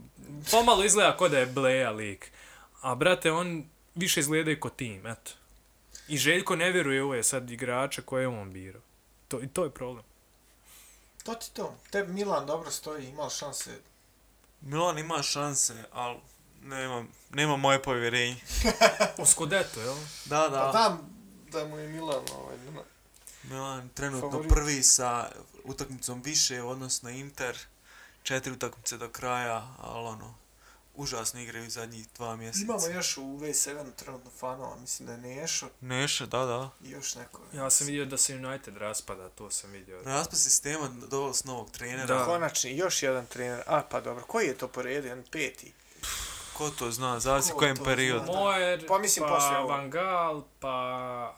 pomalo 0.50 0.84
izgleda 0.84 1.16
kao 1.16 1.28
da 1.28 1.38
je 1.38 1.46
Bleja 1.46 1.90
lik. 1.90 2.32
A 2.80 2.94
brate, 2.94 3.32
on 3.32 3.64
više 3.94 4.20
izgleda 4.20 4.50
i 4.50 4.60
kod 4.60 4.76
tim, 4.76 5.06
eto. 5.06 5.32
I 6.08 6.16
Željko 6.16 6.56
ne 6.56 6.70
vjeruje 6.72 7.02
u 7.02 7.06
ove 7.06 7.22
sad 7.22 7.50
igrače 7.50 8.02
koje 8.02 8.22
je 8.22 8.28
on 8.28 8.52
birao. 8.52 8.82
To, 9.28 9.42
I 9.42 9.48
to 9.48 9.64
je 9.64 9.70
problem. 9.70 10.04
To 11.26 11.34
ti 11.34 11.50
to. 11.52 11.74
Te 11.90 12.04
Milan 12.04 12.46
dobro 12.46 12.70
stoji, 12.70 13.08
imao 13.08 13.30
šanse. 13.30 13.78
Milan 14.60 14.98
ima 14.98 15.22
šanse, 15.22 15.84
ali 15.92 16.18
nema, 16.62 17.04
nema 17.30 17.56
moje 17.56 17.82
povjerenje. 17.82 18.36
U 19.22 19.26
Skodeto, 19.26 19.80
jel? 19.80 19.94
Da, 20.24 20.48
da. 20.48 20.60
Pa 20.60 20.72
tam 20.72 21.16
da 21.52 21.64
mu 21.64 21.78
je 21.78 21.88
Milan 21.88 22.24
ovaj, 22.34 22.56
nema. 22.58 22.80
Milan 23.42 23.88
trenutno 23.94 24.30
Favorit. 24.30 24.52
prvi 24.52 24.82
sa 24.82 25.30
utakmicom 25.64 26.22
više, 26.22 26.62
odnosno 26.62 27.10
Inter. 27.10 27.58
Četiri 28.22 28.52
utakmice 28.52 28.96
do 28.96 29.08
kraja, 29.08 29.74
ali 29.78 30.06
ono, 30.06 30.34
užasno 30.96 31.40
igraju 31.40 31.70
zadnjih 31.70 32.06
dva 32.16 32.36
mjeseca. 32.36 32.64
Imamo 32.64 32.86
još 32.86 33.16
u 33.16 33.22
V7 33.22 33.94
trenutno 33.96 34.30
fanova, 34.38 34.76
mislim 34.76 35.06
da 35.06 35.12
je 35.12 35.18
Nešo 35.18 35.68
Neše, 35.80 36.26
da, 36.26 36.38
da. 36.44 36.70
i 36.84 36.90
još 36.90 37.14
neko. 37.14 37.40
Ja 37.52 37.70
sam 37.70 37.86
vidio 37.86 38.04
da 38.04 38.16
se 38.16 38.34
United 38.34 38.76
raspada, 38.76 39.28
to 39.28 39.50
sam 39.50 39.70
vidio. 39.70 40.02
Raspad 40.02 40.38
sistema 40.38 40.88
doveli 40.88 41.34
s 41.34 41.44
novog 41.44 41.70
trenera. 41.70 42.06
Da. 42.18 42.24
Konačni, 42.24 42.76
još 42.76 43.02
jedan 43.02 43.26
trener. 43.26 43.62
A, 43.66 43.82
pa 43.90 44.00
dobro, 44.00 44.24
koji 44.24 44.46
je 44.46 44.58
to 44.58 44.68
po 44.68 44.82
redu? 44.82 45.06
Jedan 45.06 45.24
peti? 45.30 45.72
Ko 46.52 46.70
to 46.70 46.90
zna, 46.90 47.20
zavisi 47.20 47.52
Ko 47.52 47.58
kojem 47.58 47.76
periodu. 47.76 48.24
zna? 48.24 48.32
Moer, 48.34 48.86
Pa 48.88 48.98
mislim 48.98 49.28
pa 49.28 49.34
poslije. 49.34 49.60
Van 49.60 49.90
Gaal, 49.90 50.42
pa 50.60 51.36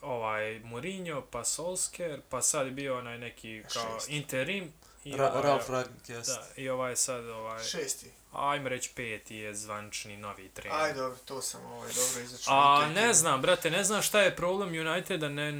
ovaj 0.00 0.60
Mourinho, 0.60 1.22
pa 1.30 1.44
Solskjaer, 1.44 2.20
pa 2.28 2.42
sad 2.42 2.66
je 2.66 2.72
bio 2.72 2.98
onaj 2.98 3.18
neki 3.18 3.62
kao 3.72 3.98
Šesti. 3.98 4.16
interim. 4.16 4.72
I 5.04 5.16
Ra 5.16 5.30
ovaj, 5.30 5.42
Ralf 5.42 5.68
Ragnik, 5.68 6.08
jest. 6.08 6.28
Da, 6.30 6.46
i 6.56 6.68
ovaj 6.68 6.96
sad, 6.96 7.28
ovaj, 7.28 7.64
Šesti. 7.64 8.10
Ajmo 8.32 8.68
reći 8.68 8.90
peti 8.94 9.36
je 9.36 9.54
zvančni 9.54 10.16
novi 10.16 10.48
trener. 10.48 10.80
Aj, 10.80 10.94
dobro, 10.94 11.18
to 11.24 11.42
sam 11.42 11.64
ovaj, 11.64 11.88
dobro 11.88 12.24
izačao. 12.24 12.54
A 12.54 12.88
ne 12.88 13.12
znam, 13.12 13.42
brate, 13.42 13.70
ne 13.70 13.84
znam 13.84 14.02
šta 14.02 14.20
je 14.20 14.36
problem 14.36 14.68
Uniteda, 14.68 15.28
ne, 15.28 15.52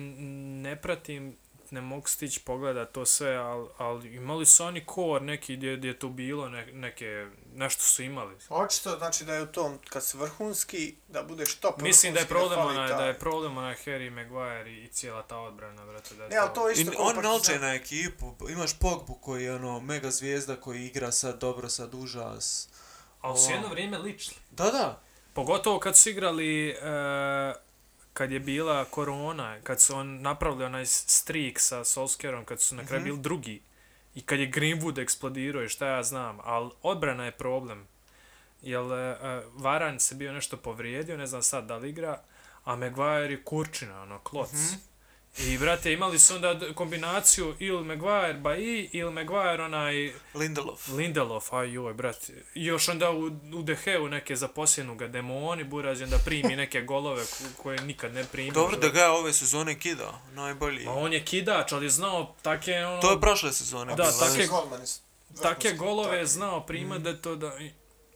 ne 0.62 0.76
pratim, 0.76 1.36
ne 1.70 1.80
mogu 1.80 2.08
stići 2.08 2.40
pogledat 2.40 2.92
to 2.92 3.06
sve, 3.06 3.36
ali 3.36 3.68
al 3.78 4.06
imali 4.06 4.46
su 4.46 4.64
oni 4.64 4.84
kor 4.84 5.22
neki 5.22 5.56
gdje, 5.56 5.76
gdje 5.76 5.88
je 5.88 5.98
tu 5.98 6.08
bilo, 6.08 6.48
ne, 6.48 6.66
neke, 6.66 7.26
nešto 7.54 7.82
su 7.82 8.02
imali. 8.02 8.36
Očito, 8.48 8.98
znači 8.98 9.24
da 9.24 9.34
je 9.34 9.42
u 9.42 9.46
tom, 9.46 9.78
kad 9.88 10.04
se 10.04 10.18
vrhunski, 10.18 10.94
da 11.08 11.22
budeš 11.22 11.54
top 11.54 11.80
Mislim 11.80 12.14
da 12.14 12.20
je 12.20 12.26
problem 12.26 12.60
onaj, 12.60 12.88
da 12.88 13.04
je 13.06 13.18
problem 13.18 13.56
onaj 13.58 13.74
Harry 13.74 14.10
Maguire 14.10 14.70
i, 14.70 14.84
i 14.84 14.88
cijela 14.88 15.22
ta 15.22 15.38
odbrana, 15.38 15.86
brate, 15.86 16.14
da 16.14 16.22
je 16.24 16.30
Ne, 16.30 16.36
ali 16.36 16.50
to 16.54 16.70
isto 16.70 16.92
kao 16.92 17.04
on 17.04 17.22
nalče 17.22 17.58
na 17.58 17.74
ekipu, 17.74 18.34
imaš 18.48 18.78
Pogbu 18.78 19.14
koji 19.14 19.44
je 19.44 19.54
ono 19.54 19.80
mega 19.80 20.10
zvijezda 20.10 20.56
koji 20.56 20.86
igra 20.86 21.12
sad 21.12 21.38
dobro, 21.38 21.68
sad 21.68 21.94
užas. 21.94 22.68
Ali 23.20 23.38
su 23.38 23.50
jedno 23.50 23.68
vrijeme 23.68 23.98
ličili. 23.98 24.36
Da, 24.50 24.64
da. 24.70 25.00
Pogotovo 25.34 25.78
kad 25.78 25.96
su 25.96 26.10
igrali, 26.10 26.68
e, 26.68 26.74
kad 28.12 28.32
je 28.32 28.40
bila 28.40 28.84
korona, 28.84 29.60
kad 29.62 29.80
su 29.80 29.96
on 29.96 30.20
napravili 30.20 30.64
onaj 30.64 30.86
streak 30.86 31.58
sa 31.60 31.84
Solskjaerom, 31.84 32.44
kad 32.44 32.60
su 32.60 32.74
na 32.74 32.86
kraju 32.86 33.00
Mhm. 33.00 33.04
bili 33.10 33.18
drugi. 33.22 33.62
I 34.14 34.20
kad 34.22 34.40
je 34.40 34.51
Greenwood 34.51 34.98
eksplodirao 34.98 35.62
i 35.62 35.68
šta 35.68 35.86
ja 35.86 36.02
znam, 36.02 36.39
ali 36.43 36.70
odbrana 36.82 37.24
je 37.24 37.30
problem. 37.32 37.86
Jel 38.62 38.93
e, 38.93 38.98
e, 38.98 39.39
uh, 39.39 39.62
Varan 39.62 40.01
se 40.01 40.14
bio 40.14 40.32
nešto 40.32 40.56
povrijedio, 40.56 41.16
ne 41.16 41.26
znam 41.26 41.43
sad 41.43 41.66
da 41.66 41.76
li 41.76 41.89
igra, 41.89 42.20
a 42.64 42.76
Maguire 42.76 43.32
je 43.32 43.43
kurčina, 43.44 44.02
ono, 44.02 44.18
kloc. 44.18 44.52
Mhm. 44.52 44.91
I, 45.38 45.59
brate, 45.59 45.92
imali 45.92 46.18
su 46.18 46.34
onda 46.34 46.60
kombinaciju 46.74 47.54
ili 47.59 47.84
Maguire 47.84 48.34
Bailly 48.34 48.88
ili 48.92 49.12
Maguire 49.12 49.62
onaj 49.62 50.12
Lindelof. 50.34 50.88
Lindelof, 50.88 51.52
aj 51.52 51.72
joj, 51.72 51.94
brate. 51.94 52.32
I 52.54 52.64
još 52.64 52.88
onda 52.88 53.10
u, 53.10 53.24
u 53.52 53.62
Deheu 53.62 54.09
neke 54.09 54.36
zaposjenu 54.36 54.94
ga 54.94 55.09
demoni, 55.09 55.64
Buraz 55.64 56.00
i 56.00 56.04
onda 56.04 56.18
primi 56.18 56.56
neke 56.56 56.80
golove 56.82 57.22
ko- 57.22 57.62
koje 57.62 57.78
nikad 57.78 58.14
ne 58.14 58.24
primi. 58.24 58.50
Dobro 58.50 58.76
da 58.76 58.88
ga 58.88 59.00
je 59.00 59.09
ove 59.10 59.32
sezone 59.32 59.78
kida, 59.78 60.20
najbolji. 60.30 60.86
A 60.86 60.92
on 60.92 61.12
je 61.12 61.24
kidač, 61.24 61.72
ali 61.72 61.90
znao 61.90 62.34
take, 62.42 62.76
ono, 62.76 63.00
To 63.00 63.10
je 63.10 63.20
prošle 63.20 63.52
sezone. 63.52 63.94
Da, 63.94 64.04
take- 64.04 64.48
take 65.36 65.48
vrhunski, 65.59 65.76
golove 65.76 66.26
znao 66.26 66.60
prima 66.62 66.98
da 66.98 67.10
je 67.10 67.22
to 67.22 67.36
da... 67.36 67.59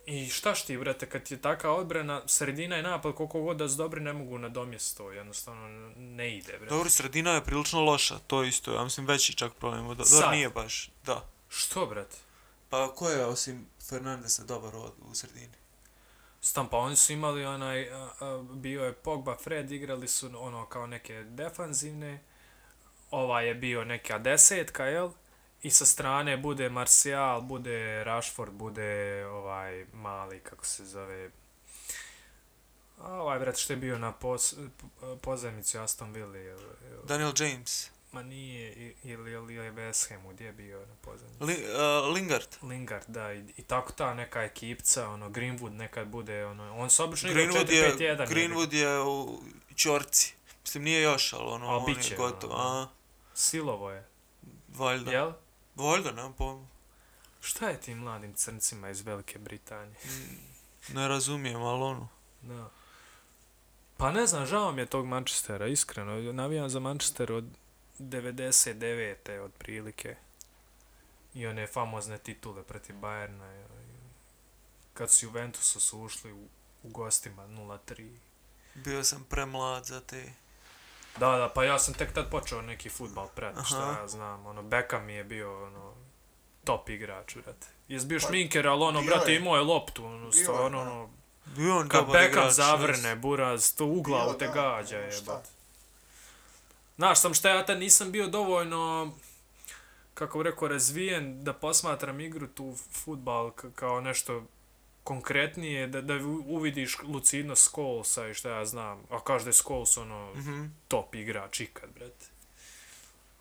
I, 0.07 0.29
šta 0.29 0.55
šti, 0.55 0.79
brate, 0.79 1.07
kad 1.07 1.31
je 1.31 1.43
taka 1.43 1.71
odbrana, 1.71 2.23
sredina 2.27 2.79
i 2.79 2.83
napad, 2.83 3.15
koliko 3.15 3.41
god 3.41 3.57
da 3.57 3.69
su 3.69 3.77
dobri, 3.77 4.01
ne 4.01 4.13
mogu 4.13 4.39
nadomjesti 4.39 4.97
to, 4.97 5.13
jednostavno 5.13 5.93
ne 5.97 6.37
ide, 6.37 6.53
brate. 6.53 6.75
Dobro, 6.75 6.91
sredina 6.91 7.31
je 7.31 7.45
prilično 7.45 7.81
loša, 7.81 8.19
to 8.19 8.45
isto, 8.45 8.75
ja 8.75 8.85
mislim 8.85 9.07
veći 9.07 9.35
čak 9.35 9.53
problem. 9.55 9.97
Do, 9.97 10.05
Sad. 10.05 10.21
dobro, 10.21 10.37
nije 10.37 10.51
baš, 10.51 10.91
da. 11.07 11.29
Što, 11.49 11.87
brate? 11.87 12.17
Pa 12.69 12.95
ko 12.95 13.11
je 13.11 13.25
osim 13.25 13.67
Fernandesa 13.89 14.45
dobar 14.45 14.77
od, 14.77 14.93
u 15.11 15.15
sredini? 15.15 15.55
Stam, 16.41 16.69
pa 16.69 16.77
oni 16.77 16.97
su 16.97 17.13
imali 17.13 17.45
onaj, 17.45 17.93
a, 17.93 18.11
a, 18.21 18.45
bio 18.51 18.85
je 18.85 18.93
Pogba, 18.93 19.37
Fred, 19.37 19.73
igrali 19.73 20.09
su 20.09 20.31
ono 20.39 20.67
kao 20.67 20.87
neke 20.87 21.25
defanzivne, 21.29 22.23
ovaj 23.11 23.49
je 23.49 23.55
bio 23.55 23.85
neka 23.85 24.19
desetka, 24.19 24.85
jel? 24.85 25.11
I 25.63 25.71
sa 25.71 25.87
strane 25.87 26.37
bude 26.37 26.69
Martial, 26.69 27.41
bude 27.41 28.05
Rashford, 28.05 28.53
bude 28.53 29.27
ovaj 29.27 29.87
mali, 29.93 30.41
kako 30.41 30.67
se 30.67 30.85
zove, 30.85 31.31
a 32.99 33.13
ovaj 33.15 33.39
vrat 33.39 33.57
što 33.57 33.73
je 33.73 33.77
bio 33.77 33.99
na 33.99 34.13
pos, 34.13 34.55
pozajmici 35.23 35.79
Aston 35.79 36.13
Villa, 36.13 36.37
jel, 36.37 36.59
Daniel 37.05 37.33
James. 37.39 37.91
ma 38.13 38.23
nije, 38.23 38.95
ili, 39.03 39.33
ili 39.33 39.55
je 39.55 39.73
West 39.73 40.09
Hamu, 40.09 40.31
gdje 40.33 40.45
je 40.45 40.53
bio 40.53 40.79
na 40.79 40.95
pozajmici? 41.01 41.45
Li, 41.45 41.55
uh, 41.55 42.15
Lingard. 42.15 42.49
Lingard, 42.63 43.05
da, 43.09 43.33
i, 43.33 43.45
i 43.57 43.63
tako 43.63 43.93
ta 43.93 44.15
neka 44.15 44.43
ekipca, 44.43 45.09
ono, 45.09 45.29
Greenwood 45.31 45.73
nekad 45.73 46.09
bude, 46.09 46.47
ono, 46.47 46.77
on 46.77 46.91
se 46.91 47.03
obično 47.03 47.31
igra 47.31 47.43
Greenwood 47.43 47.67
4-5-1. 47.67 48.01
je, 48.01 48.07
jebi. 48.07 48.25
Greenwood 48.35 48.73
je 48.73 49.01
u 49.03 49.41
Čorci. 49.75 50.35
Mislim, 50.63 50.85
nije 50.85 51.03
još, 51.03 51.33
ali 51.33 51.49
ono, 51.49 51.77
on 51.77 51.91
je 51.91 52.17
gotov. 52.17 52.51
ono, 52.53 52.89
Silovo 53.35 53.91
je, 53.91 54.09
valjda. 54.69 55.11
jel? 55.11 55.33
Valjda, 55.77 56.13
nemam 56.13 56.33
pojma. 56.33 56.67
Šta 57.41 57.69
je 57.69 57.81
tim 57.81 57.99
mladim 57.99 58.35
crncima 58.35 58.91
iz 58.91 59.01
Velike 59.01 59.39
Britanije? 59.39 59.97
Ne 60.89 61.09
razumijem, 61.09 61.63
ali 61.63 61.83
ono. 61.83 62.09
Da. 62.43 62.71
Pa 63.97 64.13
ne 64.13 64.27
znam, 64.27 64.47
žao 64.47 64.73
mi 64.73 64.83
je 64.83 64.87
tog 64.87 65.07
Manchestera, 65.07 65.67
iskreno. 65.67 66.33
Navijam 66.33 66.69
za 66.69 66.81
Manchester 66.81 67.33
od 67.33 67.45
99. 67.99 69.41
otprilike. 69.41 70.17
I 71.35 71.47
one 71.47 71.67
famozne 71.67 72.19
titule 72.19 72.63
protiv 72.63 72.97
Bayerna. 72.97 73.67
Kad 74.95 75.11
su 75.11 75.27
Juventusu 75.27 75.81
su 75.81 76.01
ušli 76.01 76.33
u, 76.33 76.49
u 76.83 76.89
gostima 76.89 77.47
0-3. 77.47 78.17
Bio 78.75 79.05
sam 79.05 79.25
premlad 79.31 79.85
za 79.85 80.01
te. 80.01 80.33
Da, 81.17 81.37
da, 81.37 81.49
pa 81.55 81.65
ja 81.65 81.79
sam 81.79 81.95
tek 81.95 82.13
tad 82.13 82.31
počeo 82.31 82.63
neki 82.63 82.89
futbal 82.89 83.29
pred, 83.35 83.53
Aha. 83.57 83.65
šta 83.65 83.97
ja 84.01 84.09
znam, 84.09 84.47
ono, 84.47 84.63
Beckham 84.63 85.05
mi 85.05 85.13
je 85.13 85.25
bio, 85.25 85.67
ono, 85.67 85.95
top 86.65 86.89
igrač, 86.89 87.35
brate. 87.35 87.67
Jes 87.89 88.07
bio 88.07 88.19
Pa, 88.23 88.27
šminker, 88.27 88.69
ali 88.69 88.83
ono, 88.83 89.03
brate, 89.03 89.35
imao 89.35 89.57
je 89.57 89.63
loptu, 89.63 90.05
ono, 90.05 90.33
stvarno, 90.33 90.85
da. 90.85 90.91
ono, 90.91 91.11
Bio 91.57 91.77
on 91.79 91.89
kad 91.89 92.07
Beckham 92.07 92.29
igrač, 92.31 92.53
zavrne, 92.53 93.17
buraz, 93.17 93.75
to 93.75 93.87
u 93.87 94.03
glavu 94.03 94.39
te 94.39 94.51
gađa 94.55 94.99
je. 94.99 95.13
Znaš, 96.97 97.21
sam 97.21 97.35
šta 97.35 97.49
ja 97.49 97.67
tad 97.67 97.79
nisam 97.79 98.13
bio 98.13 98.27
dovoljno, 98.27 99.13
kako 100.15 100.39
bi 100.39 100.45
rekao, 100.45 100.69
razvijen 100.69 101.45
da 101.45 101.53
posmatram 101.53 102.21
igru 102.21 102.47
tu 102.47 102.75
futbal 102.93 103.51
kao 103.75 104.01
nešto 104.01 104.43
konkretnije, 105.07 105.87
da, 105.87 106.01
da 106.01 106.15
uvidiš 106.47 106.99
lucidnost 107.01 107.63
Scholesa 107.65 108.27
i 108.27 108.35
šta 108.35 108.51
ja 108.51 108.65
znam. 108.65 109.03
A 109.11 109.21
kaže 109.21 109.45
da 109.45 109.49
je 109.49 109.55
Scholes 109.55 109.97
ono 109.97 110.33
Mhm. 110.35 110.65
top 110.89 111.15
igrač 111.15 111.61
ikad, 111.61 111.91
brate. 111.91 112.27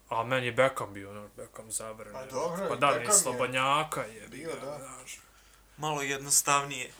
A 0.09 0.23
meni 0.23 0.45
je 0.45 0.51
Beckham 0.53 0.93
bio, 0.93 1.11
ono, 1.11 1.27
Beckham 1.29 1.71
zavrne. 1.71 2.13
Pa 2.13 2.25
dobro, 2.25 2.67
Pa 2.69 2.75
da, 2.75 2.87
Beckham 2.87 3.03
ni 4.03 4.15
je 4.15 4.27
bio, 4.27 4.49
da. 4.55 4.77
Znaš. 4.79 5.19
Malo 5.77 6.01
jednostavnije. 6.03 6.91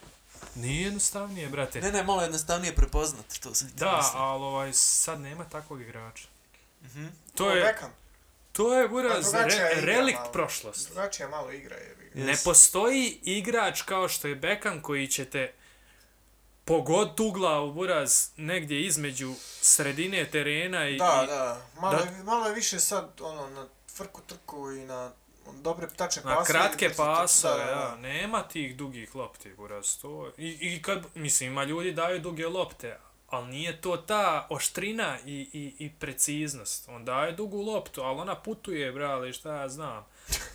Nije 0.56 0.82
jednostavnije, 0.84 1.50
brate. 1.50 1.82
Ne, 1.82 1.92
ne, 1.92 2.04
malo 2.04 2.22
jednostavnije 2.22 2.76
prepoznat, 2.76 3.26
to 3.40 3.54
sam 3.54 3.68
ti 3.70 3.76
Da, 3.76 3.98
mislio. 3.98 4.22
ali 4.22 4.44
ovaj, 4.44 4.74
sad 4.74 5.20
nema 5.20 5.44
takvog 5.46 5.82
igrača. 5.82 6.28
Mhm. 6.84 7.06
To 7.36 7.52
je, 7.52 7.64
Beckham. 7.64 7.92
to 8.52 8.74
je 8.74 8.88
buraz, 8.90 9.32
Pa 9.32 9.38
re, 9.40 9.70
relikt 9.76 10.20
malo. 10.20 10.32
prošlosti. 10.32 10.86
Drugačija 10.86 11.28
malo 11.30 11.52
igra 11.52 11.76
je. 11.76 11.96
Yes. 12.16 12.26
Ne 12.26 12.36
postoji 12.44 13.20
igrač 13.24 13.82
kao 13.82 14.10
što 14.10 14.28
je 14.28 14.36
Beckham 14.36 14.82
koji 14.82 15.08
će 15.08 15.26
te 15.26 15.54
pogod 16.66 17.20
u 17.20 17.32
glavu, 17.32 17.74
buraz, 17.74 18.30
negdje 18.38 18.82
između 18.82 19.34
sredine 19.62 20.26
terena 20.26 20.88
i... 20.88 20.98
Da, 20.98 21.22
i 21.24 21.28
da. 21.28 21.62
Malo, 21.76 21.98
da- 21.98 22.04
Je, 22.08 22.24
malo 22.24 22.48
je 22.48 22.54
više 22.56 22.80
sad 22.80 23.22
ono 23.22 23.50
na 23.50 23.68
frku 23.90 24.22
trku 24.22 24.72
i 24.72 24.80
na 24.80 25.12
dobre 25.54 25.88
Na 25.88 25.96
pasove. 25.98 26.46
kratke 26.46 26.88
brzo 26.88 26.96
trku. 26.96 27.16
pasove, 27.16 27.62
ja, 27.62 27.96
nema 27.96 28.44
tih 28.44 28.78
dugih 28.78 29.16
lopti, 29.16 29.54
buraz, 29.54 29.98
to... 29.98 30.32
I, 30.38 30.48
I 30.62 30.82
kad, 30.82 31.04
mislim, 31.16 31.52
ima 31.52 31.64
ljudi 31.64 31.92
daju 31.92 32.20
duge 32.20 32.48
lopte, 32.48 32.98
ali 33.28 33.48
nije 33.48 33.82
to 33.82 33.98
ta 33.98 34.48
oštrina 34.50 35.18
i, 35.26 35.50
i, 35.54 35.86
i 35.86 35.92
preciznost. 35.92 36.90
On 36.90 37.06
daje 37.06 37.32
dugu 37.32 37.62
loptu, 37.62 38.02
ali 38.02 38.20
ona 38.20 38.36
putuje, 38.36 38.92
brale, 38.92 39.34
šta 39.34 39.54
ja 39.54 39.70
znam. 39.70 40.06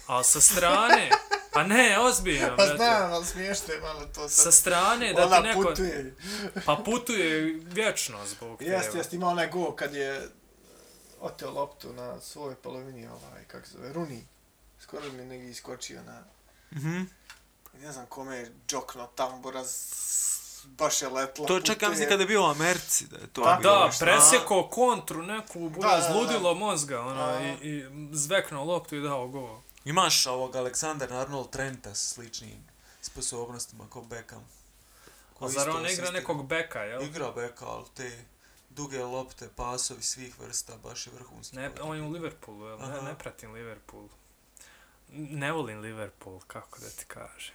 Ali 0.06 0.24
sa 0.24 0.40
strane, 0.40 1.10
pa 1.52 1.62
ne, 1.64 1.98
ozbiljno, 1.98 2.56
Pa 2.56 2.66
znam, 2.66 3.12
ali 3.12 3.26
smiješno 3.26 3.74
je 3.74 3.80
malo 3.80 4.06
to 4.06 4.28
Sa 4.28 4.42
sad. 4.42 4.54
strane 4.54 5.12
da 5.12 5.26
Ona 5.26 5.36
ti 5.36 5.42
neko... 5.42 5.62
putuje. 5.62 6.14
Pa 6.66 6.76
putuje 6.76 7.40
vječno 7.64 8.26
zbog 8.26 8.62
Jeste, 8.62 8.86
tebe. 8.86 8.98
jeste, 8.98 9.16
ima 9.16 9.28
onaj 9.28 9.48
gol 9.48 9.72
kad 9.72 9.94
je 9.94 10.28
oteo 11.20 11.50
loptu 11.50 11.92
na 11.92 12.20
svojoj 12.20 12.54
polovini, 12.54 13.06
ovaj, 13.06 13.44
kako 13.44 13.66
se 13.66 13.72
zove, 13.72 13.92
Runi. 13.92 14.24
Skoro 14.80 15.02
mi 15.04 15.18
je 15.18 15.24
negdje 15.24 15.50
iskočio 15.50 16.02
na, 16.02 16.22
Mhm. 16.72 17.02
ne 17.74 17.92
znam 17.92 18.06
kome 18.06 18.36
je 18.36 18.52
džokno 18.68 19.06
tambura, 19.06 19.64
baš 20.64 21.02
je 21.02 21.08
letla. 21.08 21.46
To 21.46 21.60
čak 21.60 21.82
ja 21.82 21.88
mislim 21.88 22.08
kada 22.08 22.22
je 22.22 22.26
bio 22.26 22.42
u 22.42 22.50
Americi 22.50 23.06
da 23.06 23.16
je 23.16 23.26
to 23.26 23.42
Pa 23.42 23.56
bilo. 23.56 23.74
Da, 23.74 23.90
presjekao 24.00 24.62
kontru 24.64 25.22
neku, 25.22 25.58
buraz, 25.60 26.02
Da, 26.02 26.08
da, 26.08 26.14
da. 26.14 26.20
ludilo 26.20 26.54
mozga, 26.54 27.00
ono, 27.00 27.22
A. 27.22 27.40
i, 27.42 27.68
i 27.68 27.84
zveknuo 28.12 28.64
loptu 28.64 28.96
i 28.96 29.02
dao 29.02 29.28
gol. 29.28 29.58
Imaš 29.90 30.26
ovog 30.26 30.56
Aleksandar 30.56 31.12
Arnold 31.12 31.50
Trenta 31.50 31.94
s 31.94 32.12
sličnim 32.14 32.64
sposobnostima 33.02 33.84
kao 33.92 34.02
Beckham. 34.02 34.48
A 35.34 35.38
Koji 35.38 35.52
zar 35.52 35.68
on 35.68 35.76
igra 35.76 35.86
asistira. 35.86 36.10
nekog 36.10 36.46
beka, 36.46 36.78
jel? 36.80 37.02
Igra 37.02 37.32
beka, 37.32 37.66
ali 37.66 37.84
te 37.94 38.24
duge 38.68 39.04
lopte, 39.04 39.48
pasovi 39.56 40.02
svih 40.02 40.40
vrsta, 40.40 40.76
baš 40.82 41.06
je 41.06 41.12
vrhunski. 41.12 41.56
Ne, 41.56 41.70
on 41.80 41.96
je 41.96 42.02
u 42.02 42.10
Liverpoolu, 42.10 42.66
jel? 42.66 42.78
Ne, 42.78 42.84
Aha. 42.84 43.00
ne 43.00 43.18
pratim 43.18 43.52
Liverpool. 43.52 44.08
Ne 45.12 45.52
volim 45.52 45.80
Liverpool, 45.80 46.40
kako 46.46 46.80
da 46.80 46.88
ti 46.90 47.04
kažem. 47.04 47.54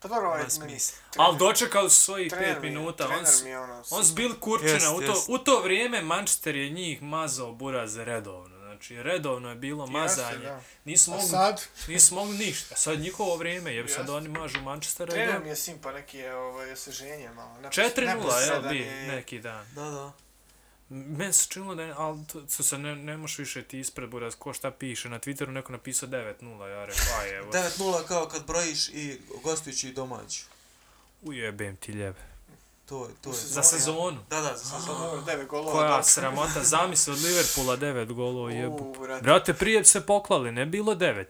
Pa 0.00 0.08
dobro, 0.08 0.28
ovaj 0.28 0.38
meni... 0.38 0.50
smisla. 0.50 0.98
Ali 1.16 1.38
dočekali 1.38 1.90
su 1.90 2.00
svojih 2.00 2.30
trener 2.30 2.54
pet 2.54 2.62
mi 2.62 2.68
minuta, 2.68 3.08
on 3.08 3.24
mi 3.44 3.50
je 3.50 3.58
ono... 3.58 3.84
on 3.90 4.04
su 4.04 4.14
bili 4.14 4.40
kurčina, 4.40 4.72
Jest, 4.72 4.86
u, 4.86 5.00
to, 5.00 5.12
jest. 5.12 5.28
u 5.28 5.38
to 5.38 5.60
vrijeme 5.62 6.02
Manchester 6.02 6.56
je 6.56 6.70
njih 6.70 7.02
mazao 7.02 7.52
buraz 7.52 7.96
redovno. 7.96 8.55
Znači, 8.76 9.02
redovno 9.02 9.48
je 9.48 9.54
bilo 9.56 9.86
mazanje. 9.86 10.38
da. 10.38 10.60
Nisu 10.84 11.10
mogli, 11.10 11.26
sad, 11.26 11.62
nisu 11.88 12.14
mogli 12.14 12.38
ništa. 12.38 12.76
Sad 12.76 12.98
njihovo 13.00 13.36
vrijeme, 13.36 13.74
jer 13.74 13.90
sad 13.90 14.10
oni 14.10 14.28
mažu 14.28 14.60
Manchestera. 14.60 15.12
i 15.12 15.16
trener 15.16 15.42
mi 15.42 15.48
je 15.48 15.56
simpa, 15.56 15.92
neki 15.92 16.18
je 16.18 16.34
ovaj, 16.36 16.72
osveženje 16.72 17.30
malo. 17.30 17.60
nepos- 17.60 17.74
4-0, 17.74 18.02
jel, 18.02 18.16
neposredan 18.18 18.68
bi 18.68 18.78
je. 18.78 19.06
neki 19.06 19.38
dan. 19.38 19.66
Da, 19.74 19.82
da. 19.82 20.12
Meni 20.88 21.32
se 21.32 21.46
činilo 21.48 21.74
da 21.74 21.82
je, 21.82 21.94
ali 21.96 22.18
to, 22.26 22.62
se 22.62 22.78
ne, 22.78 22.96
ne 22.96 23.16
možeš 23.16 23.38
više 23.38 23.62
ti 23.62 23.80
ispred 23.80 24.10
buraz, 24.10 24.34
ko 24.34 24.52
šta 24.52 24.70
piše, 24.70 25.08
na 25.08 25.18
Twitteru 25.18 25.50
neko 25.50 25.72
napisao 25.72 26.08
9-0, 26.08 26.66
ja 26.66 26.84
rekao, 26.84 27.18
aj 27.20 27.36
evo, 27.36 27.52
9-0 27.52 28.06
kao 28.06 28.28
kad 28.28 28.46
brojiš 28.46 28.88
i 28.88 29.20
gostujući 29.42 29.88
i 29.88 29.92
domaću. 29.92 30.44
ujebem 31.22 31.76
ti 31.76 31.92
ljebe. 31.92 32.35
To 32.86 33.04
je, 33.04 33.14
to 33.20 33.30
je. 33.30 33.34
Za 33.34 33.46
Za 33.48 33.62
sezonu. 33.62 34.18
Da, 34.30 34.40
da, 34.40 34.56
za 34.56 34.64
sezonu. 34.78 34.98
dobro, 34.98 35.20
devet 35.22 35.46
golova. 35.48 35.72
Koja 35.72 35.88
dobro. 35.88 36.02
sramota, 36.02 36.62
zamisli 36.62 37.12
od 37.12 37.18
Liverpoola 37.18 37.76
9 37.76 38.12
golova 38.12 38.50
jebu. 38.50 38.76
U, 38.76 39.00
brate. 39.00 39.22
Brate, 39.22 39.54
prije 39.54 39.84
se 39.84 40.00
poklali, 40.00 40.52
ne 40.52 40.66
bilo 40.66 40.94
9. 40.94 41.24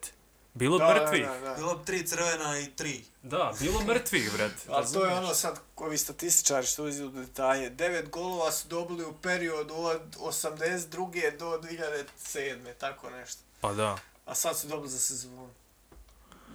Bilo 0.54 0.78
Da, 0.78 0.88
mrtvih. 0.88 1.26
Da, 1.26 1.32
da, 1.32 1.40
da. 1.40 1.54
Bilo 1.54 1.74
bi 1.76 1.84
tri 1.84 2.06
crvena 2.06 2.60
i 2.60 2.66
tri. 2.66 3.04
Da, 3.22 3.52
bilo 3.60 3.80
mrtvih, 3.80 4.32
brate. 4.32 4.54
Ali 4.68 4.86
to 4.92 5.04
je 5.04 5.14
ono 5.14 5.34
sad, 5.34 5.60
ovi 5.76 5.98
statističari 5.98 6.66
što 6.66 6.84
uziju 6.84 7.08
detalje. 7.08 7.70
Devet 7.70 8.08
golova 8.10 8.52
su 8.52 8.68
dobili 8.68 9.04
u 9.04 9.12
periodu 9.12 9.74
od 9.74 10.16
82. 10.16 11.38
do 11.38 11.60
2007. 12.26 12.72
Tako 12.78 13.10
nešto. 13.10 13.40
Pa 13.60 13.72
da. 13.72 13.98
A 14.26 14.34
sad 14.34 14.58
su 14.58 14.66
dobili 14.66 14.88
za 14.90 14.98
sezonu. 14.98 15.48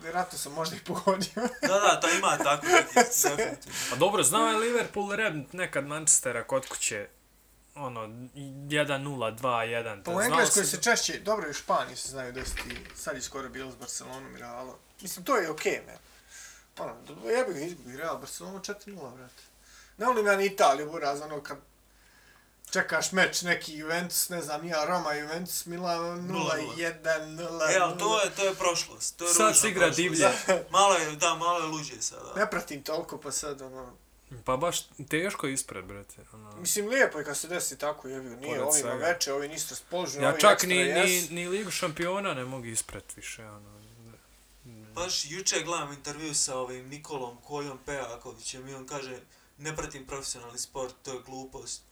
Vjerojatno 0.02 0.38
sam 0.38 0.54
možda 0.54 0.76
ih 0.76 0.82
pogodio. 0.82 1.34
Da, 1.62 1.80
da, 1.80 2.00
to 2.02 2.08
ima 2.10 2.38
tako 2.38 2.66
neki. 2.66 3.10
Pa 3.90 3.96
dobro, 3.96 4.24
znao 4.24 4.48
je 4.48 4.58
Liverpool 4.58 5.16
Red 5.16 5.34
nekad 5.52 5.86
Manchestera 5.86 6.44
kod 6.44 6.68
kuće. 6.68 7.08
Ono, 7.76 8.02
1-0, 8.02 9.40
2-1. 9.40 10.04
Pa 10.04 10.12
u 10.12 10.22
Engleskoj 10.22 10.66
se- 10.66 10.82
češće, 10.82 11.20
dobro 11.20 11.48
i 11.48 11.52
u 11.52 11.54
Španiji 11.54 11.96
se 11.96 12.10
znaju 12.10 12.34
desiti, 12.34 12.76
sad 12.96 13.16
je 13.16 13.22
skoro 13.22 13.50
bilo 13.50 13.72
s 13.72 13.76
Barcelonom 13.76 14.36
i 14.36 14.40
Realom. 14.40 14.76
Mislim, 15.02 15.26
to 15.26 15.38
je 15.38 15.50
okej, 15.50 15.72
okay, 15.72 15.86
man. 15.88 15.98
Ono, 16.80 17.02
do- 17.02 17.30
jebi 17.30 17.54
ga 17.54 17.60
izgubi 17.60 17.98
Real, 17.98 18.18
Barcelona 18.18 18.60
4-0, 18.60 19.16
brate. 19.16 19.44
Ne 19.98 20.06
volim 20.06 20.28
ja 20.28 20.36
ni 20.36 20.46
Italiju, 20.46 20.92
buraz, 20.92 21.22
ono, 21.22 21.42
kad 21.42 21.58
čekaš 22.72 23.12
meč, 23.12 23.42
neki 23.42 23.74
Juventus, 23.78 24.30
ne 24.30 24.42
znam, 24.42 24.66
ja, 24.68 24.86
Roma, 24.86 25.14
Juventus, 25.14 25.66
Milan, 25.66 26.30
0-1, 26.30 26.94
0 27.04 27.76
E, 27.76 27.80
ali 27.80 28.00
to 28.00 28.22
je, 28.22 28.30
to 28.36 28.46
je 28.46 28.54
prošlost. 28.54 29.18
To 29.18 29.28
je 29.28 29.34
Sad 29.34 29.58
se 29.58 29.70
igra 29.70 29.90
divlje. 29.90 30.30
Malo 30.70 30.96
je, 30.96 31.12
da, 31.12 31.36
malo 31.36 31.60
je 31.60 31.66
luđe 31.66 32.02
sada. 32.02 32.34
Ne 32.36 32.50
pratim 32.50 32.84
toliko, 32.84 33.18
pa 33.18 33.32
sad, 33.32 33.62
ono... 33.62 33.94
Pa 34.46 34.58
baš 34.58 34.88
teško 35.10 35.48
je 35.48 35.54
ispred, 35.54 35.86
brate. 35.86 36.16
Ono. 36.34 36.56
Mislim, 36.56 36.88
lijepo 36.88 37.20
je 37.20 37.26
kad 37.26 37.38
se 37.38 37.48
desi 37.48 37.78
tako, 37.78 38.08
jebi 38.08 38.30
nije 38.30 38.40
Pored 38.40 38.62
ovima 38.62 38.72
svega. 38.72 39.06
veče, 39.06 39.34
ovi 39.34 39.48
nisu 39.48 39.68
raspoloženi, 39.70 40.24
Ja 40.24 40.30
ovi 40.30 40.42
čak 40.42 40.64
ni, 40.64 40.94
ni, 40.94 41.28
ni 41.30 41.48
Ligu 41.48 41.72
šampiona 41.72 42.34
ne 42.34 42.46
mogu 42.46 42.66
ispred 42.66 43.04
više, 43.16 43.46
ono. 43.46 43.82
Baš 44.96 45.26
juče 45.26 45.62
gledam 45.66 45.94
intervju 45.94 46.34
sa 46.36 46.58
ovim 46.58 46.88
Nikolom 46.88 47.38
Kojom 47.42 47.80
Pejakovićem 47.86 48.68
i 48.68 48.74
on 48.74 48.88
kaže 48.88 49.20
ne 49.58 49.76
pratim 49.76 50.06
profesionalni 50.06 50.58
sport, 50.58 50.96
to 51.04 51.14
je 51.14 51.20
glupost. 51.26 51.84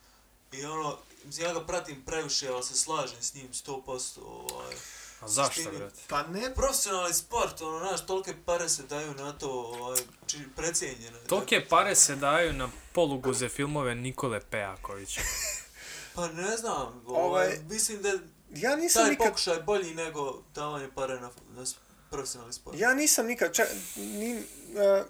I 0.51 0.65
ono, 0.65 0.97
mislim, 1.25 1.47
ja 1.47 1.53
ga 1.53 1.65
pratim 1.65 2.01
previše, 2.05 2.49
ali 2.49 2.63
se 2.63 2.77
slažem 2.77 3.21
s 3.21 3.33
njim 3.33 3.47
100%. 3.53 4.19
Ovaj. 4.25 4.75
A 5.21 5.27
zašto, 5.27 5.71
brate? 5.77 6.01
Pa 6.07 6.23
ne, 6.23 6.53
Profesionalni 6.55 7.13
sport, 7.13 7.61
ono, 7.61 7.79
znaš, 7.79 8.05
tolike 8.05 8.33
pare 8.45 8.69
se 8.69 8.83
daju 8.83 9.13
na 9.13 9.33
to, 9.33 9.49
ovaj, 9.51 9.99
či, 10.27 10.37
precijenjeno. 10.55 11.17
je. 11.17 11.23
Tolike 11.23 11.65
pare 11.69 11.95
se 11.95 12.15
daju 12.15 12.53
na 12.53 12.69
poluguze 12.93 13.49
filmove 13.49 13.95
Nikole 13.95 14.39
Pejakovića. 14.39 15.21
Pa 16.15 16.27
ne 16.27 16.57
znam, 16.57 17.03
ovaj, 17.07 17.25
Ovaj- 17.25 17.59
mislim 17.69 18.01
da 18.01 18.09
ja 18.55 18.75
nisam 18.75 19.03
taj 19.03 19.11
nikad 19.11 19.27
pokušaj 19.27 19.61
bolji 19.61 19.93
nego 19.93 20.41
davanje 20.55 20.89
pare 20.95 21.19
na, 21.19 21.29
na 21.49 21.65
profesionalni 22.09 22.53
sport. 22.53 22.79
Ja 22.79 22.93
nisam 22.93 23.25
nikad, 23.25 23.53
čak, 23.53 23.67
ni, 23.95 24.37
uh, 24.37 25.05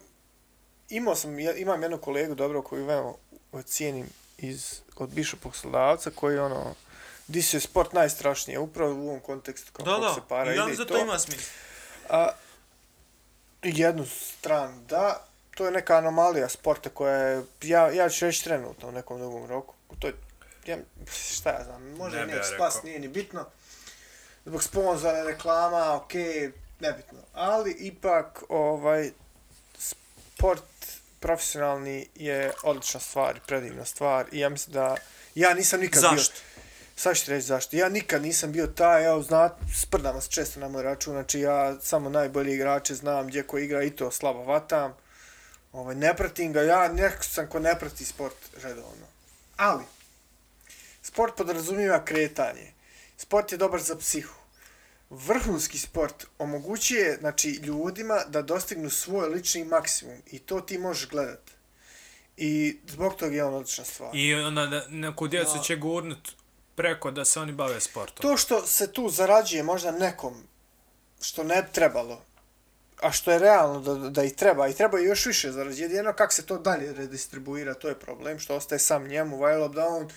imao 0.89 1.15
sam, 1.15 1.39
ja, 1.39 1.55
imam 1.55 1.81
jednog 1.81 2.01
kolegu 2.01 2.35
dobro 2.35 2.61
koju 2.61 2.85
veoma 2.85 3.13
cijenim 3.65 4.09
iz, 4.41 4.81
od 4.95 5.09
bivšeg 5.09 5.39
poslodavca 5.39 6.11
koji 6.15 6.39
ono, 6.39 6.75
di 7.27 7.41
se 7.41 7.59
sport 7.59 7.93
najstrašnije, 7.93 8.59
upravo 8.59 8.93
u 8.93 9.07
ovom 9.07 9.19
kontekstu 9.19 9.71
kao 9.73 9.85
da, 9.85 10.07
da, 10.07 10.13
se 10.13 10.21
para 10.29 10.53
ide 10.53 10.61
i 10.61 10.65
mislim 10.65 10.77
da 10.77 10.85
to. 10.85 10.93
to 10.93 11.03
ima 11.03 11.19
smisla. 11.19 11.51
A, 12.09 12.29
jednu 13.63 14.05
stranu, 14.05 14.81
da, 14.89 15.25
to 15.55 15.65
je 15.65 15.71
neka 15.71 15.97
anomalija 15.97 16.49
sporta 16.49 16.89
koja 16.89 17.15
je, 17.15 17.43
ja, 17.61 17.91
ja 17.91 18.09
ću 18.09 18.25
reći 18.25 18.43
trenutno 18.43 18.87
u 18.89 18.91
nekom 18.91 19.19
drugom 19.19 19.45
roku. 19.45 19.73
To 19.99 20.07
je, 20.07 20.13
ja, 20.65 20.77
šta 21.33 21.49
ja 21.49 21.63
znam, 21.63 21.83
možda 21.97 22.25
Ne 22.25 22.43
spas, 22.43 22.83
nije 22.83 22.99
ni 22.99 23.07
bitno. 23.07 23.45
Zbog 24.45 24.63
sponzora, 24.63 25.23
reklama, 25.23 25.95
okej, 25.95 26.51
nebitno. 26.79 27.19
Ali 27.33 27.71
ipak, 27.71 28.43
ovaj, 28.49 29.11
sport 29.77 30.63
profesionalni 31.19 32.07
je 32.15 32.51
odlična 32.63 32.99
stvar, 32.99 33.39
predivna 33.47 33.85
stvar 33.85 34.25
i 34.31 34.39
ja 34.39 34.49
mislim 34.49 34.73
da 34.73 34.95
ja 35.35 35.53
nisam 35.53 35.79
nikad 35.79 36.01
bio... 36.01 36.17
Zašto? 36.17 36.35
Sad 36.95 37.17
ću 37.17 37.31
reći 37.31 37.47
zašto. 37.47 37.75
Ja 37.75 37.89
nikad 37.89 38.21
nisam 38.21 38.51
bio 38.51 38.67
taj, 38.67 39.05
evo, 39.05 39.21
zna, 39.21 39.49
sprdam 39.81 40.21
se 40.21 40.29
često 40.29 40.59
na 40.59 40.67
moj 40.67 40.83
račun, 40.83 41.13
znači 41.13 41.39
ja 41.39 41.79
samo 41.81 42.09
najbolji 42.09 42.53
igrače 42.53 42.95
znam 42.95 43.27
gdje 43.27 43.43
ko 43.43 43.57
igra 43.57 43.83
i 43.83 43.89
to 43.89 44.11
slabo 44.11 44.43
vatam. 44.43 44.93
Ovaj, 45.71 45.95
ne 45.95 46.15
pratim 46.15 46.53
ga, 46.53 46.61
ja 46.61 46.87
nekako 46.87 47.23
sam 47.23 47.47
ko 47.47 47.59
ne 47.59 47.79
prati 47.79 48.05
sport 48.05 48.35
redovno. 48.63 49.07
Ali, 49.57 49.83
sport 51.01 51.35
podrazumijeva 51.35 52.05
kretanje. 52.05 52.73
Sport 53.17 53.51
je 53.51 53.57
dobar 53.57 53.81
za 53.81 53.95
psihu. 53.95 54.38
Vrhunski 55.09 55.77
sport 55.77 56.25
omogućuje 56.39 57.17
znači, 57.19 57.49
ljudima 57.49 58.23
da 58.27 58.41
dostignu 58.41 58.89
svoj 58.89 59.29
lični 59.29 59.63
maksimum 59.63 60.17
i 60.25 60.39
to 60.39 60.61
ti 60.61 60.77
možeš 60.77 61.09
gledat. 61.09 61.51
I 62.37 62.77
zbog 62.87 63.15
toga 63.15 63.35
je 63.35 63.43
on 63.43 63.53
odlična 63.53 63.85
stvar. 63.85 64.09
I 64.13 64.33
onda 64.33 64.65
da, 64.65 64.87
neku 64.87 65.27
djecu 65.27 65.57
Da. 65.57 65.63
će 65.63 65.75
gurnut 65.75 66.31
preko 66.75 67.11
da 67.11 67.25
se 67.25 67.39
oni 67.39 67.51
bave 67.51 67.81
sportom. 67.81 68.21
To 68.21 68.37
što 68.37 68.67
se 68.67 68.91
tu 68.91 69.09
zarađuje 69.09 69.63
možda 69.63 69.91
nekom 69.91 70.43
što 71.21 71.43
ne 71.43 71.61
bi 71.63 71.67
trebalo, 71.71 72.21
a 73.01 73.11
što 73.11 73.31
je 73.31 73.39
realno 73.39 73.79
da, 73.79 74.09
da 74.09 74.23
i 74.23 74.35
treba, 74.35 74.67
i 74.67 74.73
treba 74.73 74.99
još 74.99 75.25
više 75.25 75.51
zarađuje, 75.51 75.83
jedino 75.83 76.13
kako 76.13 76.33
se 76.33 76.45
to 76.45 76.57
dalje 76.57 76.93
redistribuira, 76.93 77.73
to 77.73 77.89
je 77.89 77.99
problem, 77.99 78.39
što 78.39 78.55
ostaje 78.55 78.79
sam 78.79 79.07
njemu, 79.07 79.37
vajlo 79.37 79.67
da 79.67 79.87
on, 79.87 80.09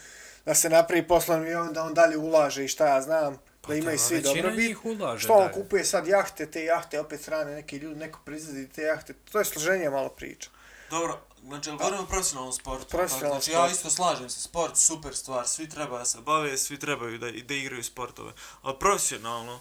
da 0.44 0.54
se 0.54 0.70
napravi 0.70 1.08
poslovni 1.08 1.50
i 1.50 1.54
on, 1.54 1.72
da 1.72 1.82
on 1.82 1.94
dalje 1.94 2.16
ulaže 2.16 2.64
i 2.64 2.68
šta 2.68 2.86
ja 2.86 3.02
znam, 3.02 3.38
da 3.68 3.74
imaju 3.74 3.98
svi 3.98 4.20
dobrobit. 4.20 4.68
njih 4.68 4.84
ulaže 4.84 5.24
Što 5.24 5.34
on 5.34 5.48
kupuje 5.52 5.84
sad 5.84 6.06
jahte, 6.06 6.50
te 6.50 6.64
jahte 6.64 7.00
opet 7.00 7.20
strane 7.20 7.54
neki 7.54 7.76
ljudi, 7.76 8.00
neko 8.00 8.20
proizvodi 8.24 8.68
te 8.68 8.82
jahte, 8.82 9.14
to 9.32 9.38
je 9.38 9.44
složenije 9.44 9.90
malo 9.90 10.08
priča. 10.08 10.50
Dobro, 10.90 11.20
znači, 11.42 11.70
ali 11.70 11.78
govorimo 11.78 12.02
o 12.02 12.06
profesionalnom 12.06 12.52
sportu. 12.52 12.86
Profesionalnom 12.86 13.40
znači, 13.40 13.50
ja 13.50 13.58
sportu. 13.58 13.72
isto 13.72 13.90
slažem 13.90 14.30
se, 14.30 14.40
sport, 14.40 14.76
super 14.76 15.14
stvar, 15.14 15.48
svi 15.48 15.68
treba 15.68 15.98
da 15.98 16.04
se 16.04 16.18
bave, 16.20 16.58
svi 16.58 16.78
trebaju 16.78 17.18
da, 17.18 17.30
da 17.30 17.54
igraju 17.54 17.84
sportove. 17.84 18.32
Ali 18.62 18.76
profesionalno, 18.80 19.60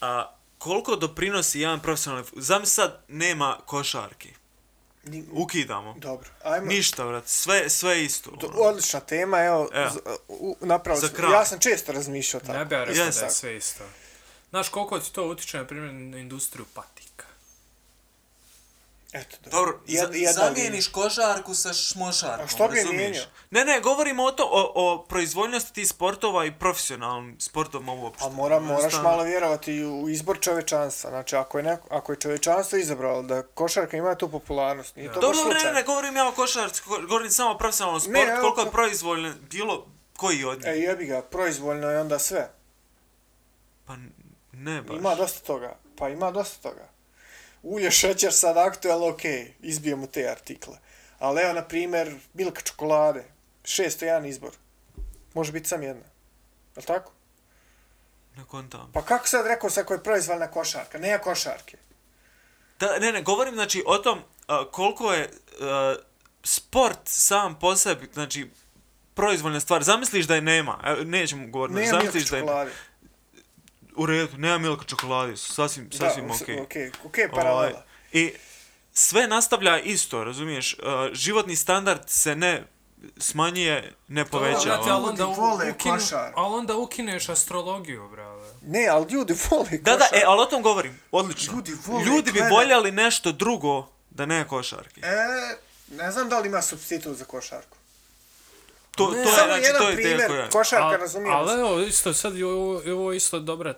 a, 0.00 0.36
koliko 0.58 0.96
doprinosi 0.96 1.60
jedan 1.60 1.80
profesionalni... 1.80 2.26
Znam 2.36 2.66
sad, 2.66 3.04
nema 3.08 3.58
košarki. 3.66 4.34
Ni- 5.04 5.24
Ukidamo. 5.32 5.94
Dobro, 5.94 6.28
ajmo. 6.44 6.66
Ništa, 6.66 7.04
vrat, 7.04 7.28
sve, 7.28 7.70
sve 7.70 8.04
isto. 8.04 8.30
Do- 8.32 8.46
ono. 8.48 8.58
Odlična 8.60 9.00
tema, 9.00 9.40
evo, 9.40 9.68
Evo. 9.74 9.90
z- 9.90 9.98
u- 10.28 10.56
napravo, 10.60 11.00
Za 11.00 11.06
sam- 11.06 11.16
kraj. 11.16 11.32
ja 11.32 11.44
sam 11.44 11.58
često 11.60 11.92
razmišljao 11.92 12.40
tako. 12.40 12.52
Ne 12.52 12.64
bi 12.64 12.74
ja 12.74 12.84
rekao 12.84 12.94
da 13.10 13.20
je 13.20 13.30
sve 13.30 13.56
isto. 13.56 13.84
Znaš 14.50 14.68
koliko 14.68 14.98
ti 14.98 15.12
to 15.12 15.24
utiče, 15.24 15.58
na 15.58 15.66
primjer, 15.66 15.94
na 15.94 16.18
industriju 16.18 16.64
patika? 16.66 17.11
Eto, 19.12 19.50
Dobro, 19.50 19.80
Jed- 19.86 19.96
za, 20.02 20.08
jedna 20.12 20.32
zamijeniš 20.34 20.88
košarku 20.88 21.54
sa 21.54 21.72
šmošarkom, 21.72 22.44
A 22.44 22.48
što 22.48 22.68
bi 22.68 22.76
je 22.76 22.82
razumiješ? 22.82 23.00
mijenjao? 23.00 23.26
Ne, 23.50 23.64
ne, 23.64 23.80
govorimo 23.80 24.24
o 24.24 24.32
to, 24.32 24.44
o, 24.44 24.72
o 24.76 25.02
proizvoljnosti 25.02 25.72
tih 25.72 25.88
sportova 25.88 26.44
i 26.44 26.52
profesionalnim 26.52 27.36
sportom 27.40 27.88
uopšte. 27.90 28.24
A 28.24 28.28
mora, 28.28 28.60
moraš 28.60 28.76
Jednostavno- 28.76 29.08
malo 29.10 29.22
vjerovati 29.22 29.84
u 29.84 30.08
izbor 30.08 30.40
čovečanstva. 30.40 31.10
Znači, 31.10 31.36
ako 31.36 31.58
je, 31.58 31.64
neko, 31.64 31.88
ako 31.90 32.12
je 32.12 32.18
čovečanstvo 32.18 32.78
izabralo 32.78 33.22
da 33.22 33.42
košarka 33.44 33.96
ima 33.96 34.14
tu 34.14 34.28
popularnost, 34.30 34.96
nije 34.96 35.08
to 35.08 35.20
baš 35.20 35.36
Dobro, 35.36 35.54
ne, 35.54 35.72
ne, 35.72 35.82
govorim 35.82 36.16
ja 36.16 36.28
o 36.28 36.32
košarci, 36.32 36.82
go- 36.82 37.00
govorim 37.00 37.30
samo 37.30 37.50
o 37.50 37.58
profesionalnom 37.58 38.00
sportu, 38.00 38.20
koliko 38.40 38.60
je 38.60 38.70
proizvoljno 38.70 39.32
bilo 39.42 39.86
koji 40.16 40.44
od 40.44 40.58
njih. 40.58 40.66
E, 40.66 40.78
jebi 40.78 41.06
ga, 41.06 41.22
proizvoljno 41.22 41.90
je 41.90 42.00
onda 42.00 42.18
sve. 42.18 42.50
Pa 43.86 43.96
ne 44.52 44.82
baš. 44.82 44.96
Ima 44.96 45.14
dosta 45.14 45.40
toga. 45.40 45.76
Pa 45.96 46.08
ima 46.08 46.30
dosta 46.30 46.62
toga. 46.62 46.91
Ulje, 47.62 47.90
šećer, 47.90 48.32
sad 48.32 48.56
aktuelno, 48.56 49.08
ok, 49.08 49.20
izbijemo 49.60 50.06
te 50.06 50.28
artikle. 50.28 50.76
Ali 51.18 51.42
evo, 51.42 51.52
na 51.52 51.64
primjer, 51.64 52.14
bilka 52.32 52.60
čokolade. 52.60 53.24
601 53.64 54.28
izbor. 54.28 54.50
Može 55.34 55.52
biti 55.52 55.68
sam 55.68 55.82
jedna. 55.82 56.04
Je 56.76 56.82
tako? 56.82 57.12
Ne 58.36 58.44
kontam. 58.44 58.90
Pa 58.92 59.02
kako 59.02 59.28
sad 59.28 59.46
rekao 59.46 59.70
sa 59.70 59.80
je 59.80 60.02
proizvoljna 60.02 60.50
košarka? 60.50 60.98
Nema 60.98 61.18
košarke. 61.18 61.76
Da, 62.80 62.98
ne, 62.98 63.12
ne, 63.12 63.22
govorim 63.22 63.54
znači 63.54 63.82
o 63.86 63.98
tom 63.98 64.22
a, 64.46 64.70
koliko 64.70 65.12
je 65.12 65.30
a, 65.60 65.94
sport 66.44 66.98
sam 67.04 67.58
po 67.58 67.76
sebi, 67.76 68.08
znači 68.12 68.50
proizvoljna 69.14 69.60
stvar. 69.60 69.82
Zamisliš 69.82 70.26
da 70.26 70.34
je 70.34 70.40
nema, 70.40 70.80
e, 70.84 71.04
nećemo 71.04 71.46
govoriti, 71.46 71.80
Nema 71.80 71.90
zamisliš 71.90 72.30
da 72.30 72.36
je 72.36 72.40
čokolade. 72.40 72.70
U 73.96 74.06
redu, 74.06 74.38
nema 74.38 74.58
milka 74.58 74.84
čokolade, 74.84 75.36
sasvim, 75.36 75.92
sasvim 75.92 76.28
da, 76.28 76.34
okej. 76.34 76.60
okej. 76.60 76.90
Okej, 77.04 77.28
paralela. 77.30 77.58
Ovaj, 77.58 77.72
I 78.12 78.32
sve 78.92 79.26
nastavlja 79.26 79.78
isto, 79.78 80.24
razumiješ? 80.24 80.74
Uh, 80.74 80.84
životni 81.12 81.56
standard 81.56 82.02
se 82.06 82.34
ne 82.36 82.62
smanjuje, 83.18 83.92
ne 84.08 84.24
povećava. 84.24 84.76
Brate, 84.76 84.90
ali 84.90 85.08
onda, 85.08 85.24
vole 85.24 85.70
ukinu, 85.70 85.98
ali 86.34 86.54
onda 86.54 86.76
ukineš 86.76 87.28
astrologiju, 87.28 88.08
brale. 88.08 88.48
Ne, 88.62 88.86
ali 88.88 89.12
ljudi 89.12 89.34
vole 89.50 89.70
Da, 89.70 89.96
da, 89.96 90.04
e, 90.12 90.22
ali 90.26 90.40
o 90.40 90.44
tom 90.46 90.62
govorim, 90.62 91.00
odlično. 91.12 91.52
Ljudi 91.52 91.72
vole 91.86 92.04
Ljudi 92.04 92.32
bi 92.32 92.38
gledat. 92.38 92.52
voljeli 92.52 92.92
nešto 92.92 93.32
drugo 93.32 93.88
da 94.10 94.26
ne 94.26 94.48
košarke. 94.48 95.00
E, 95.00 95.56
ne 95.96 96.12
znam 96.12 96.28
da 96.28 96.38
li 96.38 96.48
ima 96.48 96.62
substitut 96.62 97.16
za 97.16 97.24
košarku. 97.24 97.76
To, 98.96 99.10
Ne, 99.10 99.22
to 99.24 99.28
je, 99.30 99.34
znači, 99.36 99.62
jedan 99.62 99.82
to 99.82 99.88
je 99.88 99.96
primjer, 99.96 100.26
koja... 100.26 100.48
košarka, 100.48 100.86
Al- 100.86 101.00
razumijem. 101.00 101.34
Ali 101.34 101.60
evo, 101.60 101.80
isto, 101.80 102.12
sad 102.14 102.36
je 102.36 102.46
ovo, 102.46 102.82
je 102.82 102.92
ovo 102.92 103.12
isto 103.12 103.40
dobra... 103.40 103.74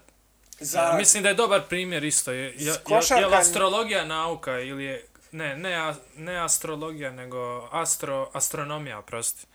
za, 0.60 0.78
Ja, 0.80 0.96
mislim 0.98 1.22
da 1.22 1.28
je 1.28 1.34
dobar 1.34 1.62
primjer 1.62 2.04
isto. 2.04 2.32
Je, 2.32 2.44
je, 2.44 2.54
je, 2.58 2.72
Košarka- 2.84 3.20
je 3.20 3.26
li 3.26 3.34
astrologija 3.34 4.04
nauka 4.04 4.60
ili 4.60 4.84
je... 4.84 5.06
Ne, 5.32 5.56
ne, 5.56 5.74
a- 5.74 5.94
ne 6.16 6.36
astrologija, 6.36 7.10
nego 7.10 7.38
astro, 7.72 8.30
astronomija, 8.32 9.02
prosti. 9.02 9.46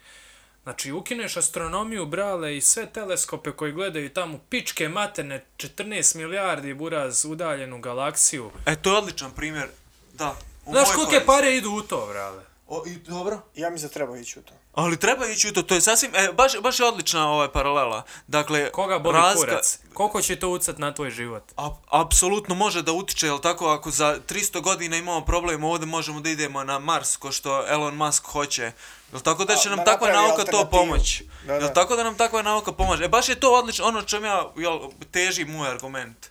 Znači, 0.63 0.91
ukineš 0.91 1.37
astronomiju, 1.37 2.05
brale, 2.05 2.57
i 2.57 2.61
sve 2.61 2.85
teleskope 2.85 3.51
koji 3.51 3.71
gledaju 3.71 4.09
tamo 4.09 4.39
pičke 4.49 4.89
materne 4.89 5.45
14 5.57 6.15
milijardi 6.17 6.73
buraz 6.73 7.25
udaljenu 7.25 7.79
galaksiju. 7.79 8.51
E, 8.65 8.75
to 8.75 8.91
je 8.91 8.97
odličan 8.97 9.31
primjer. 9.31 9.67
Da. 10.13 10.35
Znaš 10.67 10.87
kolike 10.91 11.25
pare 11.25 11.55
idu 11.55 11.69
u 11.69 11.81
to, 11.81 12.07
brale? 12.07 12.43
O, 12.67 12.83
i, 12.87 12.95
dobro. 12.97 13.41
ja 13.55 13.69
mi 13.69 13.77
za 13.77 13.87
treba 13.89 14.17
ići 14.17 14.39
u 14.39 14.41
to. 14.41 14.53
Ali 14.73 14.99
treba 14.99 15.27
ići 15.27 15.49
u 15.49 15.53
to, 15.53 15.61
to 15.63 15.75
je 15.75 15.81
sasvim, 15.81 16.11
e, 16.15 16.29
baš, 16.33 16.59
baš 16.61 16.79
je 16.79 16.85
odlična 16.85 17.29
ovaj 17.29 17.47
paralela. 17.47 18.03
Dakle, 18.27 18.71
Koga 18.71 18.99
boli 18.99 19.17
razga- 19.17 19.35
kurac? 19.35 19.79
Koliko 19.93 20.21
će 20.21 20.35
to 20.35 20.49
ucat 20.49 20.77
na 20.77 20.93
tvoj 20.93 21.11
život? 21.11 21.43
A, 21.57 21.69
apsolutno 21.87 22.55
može 22.55 22.81
da 22.81 22.91
utiče, 22.91 23.27
jel 23.27 23.39
tako, 23.39 23.67
ako 23.67 23.91
za 23.91 24.19
300 24.29 24.61
godina 24.61 24.97
imamo 24.97 25.21
problem 25.21 25.63
ovdje, 25.63 25.85
možemo 25.87 26.19
da 26.19 26.29
idemo 26.29 26.63
na 26.63 26.79
Mars, 26.79 27.17
ko 27.17 27.31
što 27.31 27.65
Elon 27.67 27.95
Musk 27.95 28.25
hoće. 28.25 28.71
Jel 29.11 29.21
tako 29.21 29.45
da 29.45 29.53
A, 29.53 29.55
će 29.55 29.69
nam 29.69 29.77
da 29.77 29.83
takva 29.85 30.11
nauka 30.11 30.43
to 30.43 30.65
pomoći? 30.65 31.27
Da, 31.47 31.53
Jel 31.53 31.69
tako 31.73 31.95
da 31.95 32.03
nam 32.03 32.15
takva 32.17 32.41
nauka 32.41 32.71
pomaže? 32.71 33.05
E, 33.05 33.07
baš 33.07 33.29
je 33.29 33.39
to 33.39 33.53
odlično, 33.53 33.85
ono 33.85 34.01
čem 34.01 34.25
ja, 34.25 34.51
jel, 34.55 34.79
teži 35.11 35.45
moj 35.45 35.69
argument. 35.69 36.29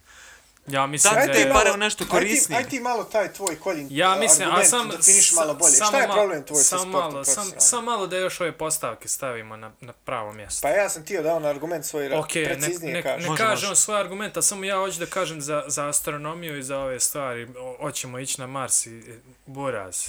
Ja 0.68 0.86
mislim 0.86 1.14
da 1.14 1.20
je... 1.20 1.52
pare 1.52 1.72
u 1.72 1.76
nešto 1.76 2.04
aj 2.04 2.06
ti- 2.06 2.10
korisnije. 2.10 2.58
Aj 2.58 2.64
ti 2.64 2.80
malo 2.80 3.04
taj 3.04 3.32
tvoj 3.32 3.56
koljin 3.56 3.88
Ja 3.90 4.16
mislim, 4.16 4.48
a 4.50 4.64
sam... 4.64 4.88
definiš 4.88 5.32
malo 5.32 5.54
bolje. 5.54 5.72
samo 5.72 5.88
Šta 5.88 5.98
je 5.98 6.08
problem 6.08 6.44
tvoj 6.44 6.56
sa 6.56 6.68
sam 6.68 6.78
sportom 6.80 7.00
malo, 7.02 7.24
sam, 7.24 7.52
sam 7.58 7.84
malo 7.84 8.06
da 8.06 8.16
još 8.16 8.40
ove 8.40 8.52
postavke 8.52 9.08
stavimo 9.08 9.56
na, 9.56 9.72
na 9.80 9.92
pravo 9.94 10.32
mjesto. 10.32 10.62
Pa 10.62 10.68
ja 10.70 10.88
sam 10.88 11.04
tio 11.04 11.22
da 11.22 11.34
on 11.34 11.44
argument 11.44 11.84
svoj 11.84 12.12
Ok, 12.14 12.34
ne, 12.34 12.44
preciznije 12.44 12.94
ne, 12.94 13.02
kaže. 13.02 13.22
ne 13.22 13.28
Može, 13.28 13.42
kažem 13.42 13.68
može. 13.68 13.80
svoj 13.80 14.00
argument, 14.00 14.36
a 14.36 14.42
samo 14.42 14.64
ja 14.64 14.76
hoću 14.76 14.98
da 14.98 15.06
kažem 15.06 15.40
za, 15.40 15.64
za 15.66 15.88
astronomiju 15.88 16.58
i 16.58 16.62
za 16.62 16.78
ove 16.78 17.00
stvari. 17.00 17.48
O, 17.58 17.76
hoćemo 17.80 18.18
ići 18.18 18.40
na 18.40 18.46
Mars 18.46 18.86
i 18.86 19.02
buraz. 19.46 20.06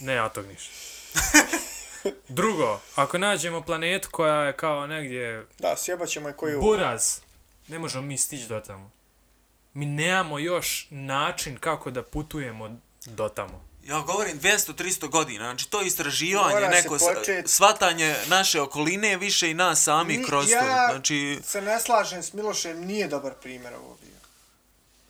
Ne, 0.00 0.14
ja 0.14 0.28
tog 0.28 0.46
ništa. 0.46 0.70
Drugo, 2.28 2.80
ako 2.94 3.18
nađemo 3.18 3.60
planetu 3.62 4.08
koja 4.10 4.34
je 4.36 4.52
kao 4.52 4.86
negdje 4.86 5.46
Da, 5.58 5.76
sjebat 5.76 6.08
ćemo 6.08 6.28
je 6.28 6.34
koju... 6.34 6.60
buraz, 6.60 7.18
ne 7.68 7.78
možemo 7.78 8.02
mi 8.02 8.18
stići 8.18 8.46
do 8.46 8.60
tamo. 8.60 8.90
Mi 9.74 9.86
nemamo 9.86 10.38
još 10.38 10.86
način 10.90 11.56
kako 11.58 11.90
da 11.90 12.02
putujemo 12.02 12.76
do 13.06 13.28
tamo. 13.28 13.64
Ja 13.84 14.00
govorim 14.00 14.40
200-300 14.40 15.08
godina, 15.08 15.44
znači 15.44 15.70
to 15.70 15.82
istraživanje, 15.82 16.54
Mora 16.54 16.68
neko 16.68 16.94
počet- 16.94 17.46
svatanje 17.46 18.16
naše 18.26 18.60
okoline 18.60 19.16
više 19.16 19.50
i 19.50 19.54
nas 19.54 19.82
sami 19.82 20.16
Ni- 20.16 20.24
kroz 20.24 20.46
to. 20.46 20.52
ja 20.52 20.88
Znači, 20.90 21.40
se 21.44 21.62
ne 21.62 21.80
slažem 21.80 22.22
s 22.22 22.32
Milošem, 22.32 22.80
nije 22.80 23.08
dobar 23.08 23.32
primjer 23.34 23.74
ovo 23.74 23.96
bio. 23.96 24.14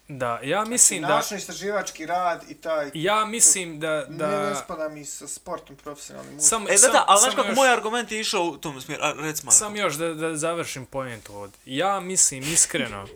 Da, 0.09 0.41
ja 0.43 0.65
mislim 0.65 1.03
da... 1.03 1.09
Naučno 1.09 1.37
istraživački 1.37 2.07
rad 2.07 2.45
i 2.49 2.55
taj... 2.55 2.91
Ja 2.95 3.25
mislim 3.25 3.81
da... 3.81 4.05
Da... 4.09 4.27
Ne, 4.27 4.39
ne 4.39 4.45
da 4.45 4.55
spada 4.55 4.89
mi 4.89 5.05
sa 5.05 5.29
sportom 5.29 5.77
profesionalnim. 5.77 6.41
sam, 6.41 6.63
e, 6.63 6.71
da, 6.71 6.79
sam, 6.79 6.93
da, 6.93 7.05
ali 7.07 7.21
znaš 7.21 7.35
kako 7.35 7.49
još- 7.49 7.57
moj 7.57 7.73
argument 7.73 8.13
je 8.13 8.21
išao 8.21 8.43
u 8.43 8.57
tom 8.57 8.81
smjeru, 8.81 9.03
a 9.03 9.13
rec 9.13 9.43
Marko. 9.43 9.59
Sam 9.59 9.77
još 9.77 9.95
da, 9.95 10.09
da 10.09 10.37
završim 10.37 10.87
point 10.87 11.31
ovdje. 11.31 11.59
Ja 11.67 12.01
mislim 12.01 12.43
iskreno 12.43 13.07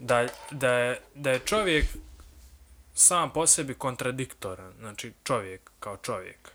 da, 0.00 0.26
da, 0.50 0.72
je, 0.72 1.00
da 1.14 1.30
je 1.30 1.38
čovjek 1.38 1.86
sam 2.94 3.32
po 3.32 3.46
sebi 3.46 3.74
kontradiktoran. 3.74 4.72
Znači 4.78 5.12
čovjek 5.24 5.70
kao 5.80 5.96
čovjek. 5.96 6.50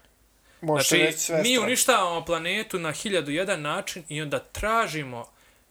Možete 0.62 0.98
Znači 0.98 1.18
sve 1.18 1.42
mi 1.42 1.58
uništavamo 1.58 2.26
planetu 2.26 2.80
na 2.80 2.92
hiljadu 2.92 3.32
jedan 3.32 3.62
način 3.62 4.04
i 4.10 4.22
onda 4.22 4.40
tražimo 4.40 5.26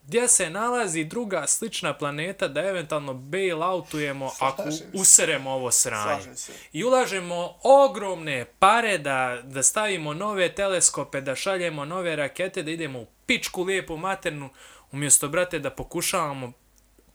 gdje 0.07 0.28
se 0.28 0.51
nalazi 0.51 1.05
druga 1.05 1.47
slična 1.47 1.94
planeta 1.94 2.49
da 2.49 2.61
eventualno 2.61 3.15
bailoutujemo 3.15 4.31
ako 4.41 4.62
Slažem 4.62 4.73
se. 4.78 4.85
useremo 4.94 5.51
ovo 5.51 5.70
sranje. 5.70 6.35
I 6.73 6.85
ulažemo 6.85 7.55
ogromne 7.62 8.44
pare 8.59 8.99
da, 8.99 9.39
da 9.43 9.62
stavimo 9.62 10.15
nove 10.15 10.55
teleskope, 10.55 11.20
da 11.20 11.35
šaljemo 11.35 11.85
nove 11.85 12.17
rakete, 12.17 12.62
da 12.62 12.70
idemo 12.70 13.01
u 13.01 13.07
pičku 13.27 13.62
lijepu 13.62 13.97
maternu, 13.97 14.51
umjesto, 14.93 15.28
brate, 15.28 15.59
da 15.59 15.70
pokušavamo 15.70 16.53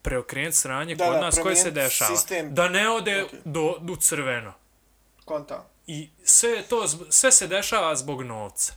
preokrenuti 0.02 0.58
sranje 0.58 0.96
Da, 0.96 1.06
kod 1.06 1.14
da, 1.14 1.22
nas 1.22 1.40
koje 1.40 1.56
se 1.56 1.72
dešava. 1.72 2.16
sistem. 2.16 2.54
Da 2.56 2.70
ne 2.70 2.90
ode 2.90 3.24
Ok. 3.24 3.32
do, 3.46 3.78
do 3.80 3.96
crveno. 3.96 4.54
Konta. 5.26 5.66
I 5.88 6.10
sve, 6.24 6.64
to, 6.64 6.88
sve 7.10 7.32
se 7.32 7.48
dešava 7.48 7.96
zbog 7.96 8.22
novca. 8.22 8.74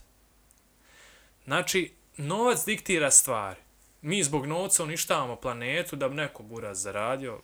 Znači, 1.45 1.93
novac 2.17 2.65
diktira 2.65 3.11
stvari. 3.11 3.59
Mi 4.01 4.23
zbog 4.23 4.45
novca 4.45 4.83
uništavamo 4.83 5.35
planetu 5.35 5.95
da 5.95 6.09
bi 6.09 6.15
neko 6.15 6.43
buraz 6.43 6.81
zaradio, 6.81 7.39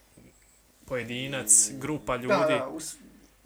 pojedinac, 0.85 1.69
grupa 1.71 2.15
ljudi. 2.15 2.27
Da, 2.27 2.45
da, 2.49 2.67
us, 2.67 2.95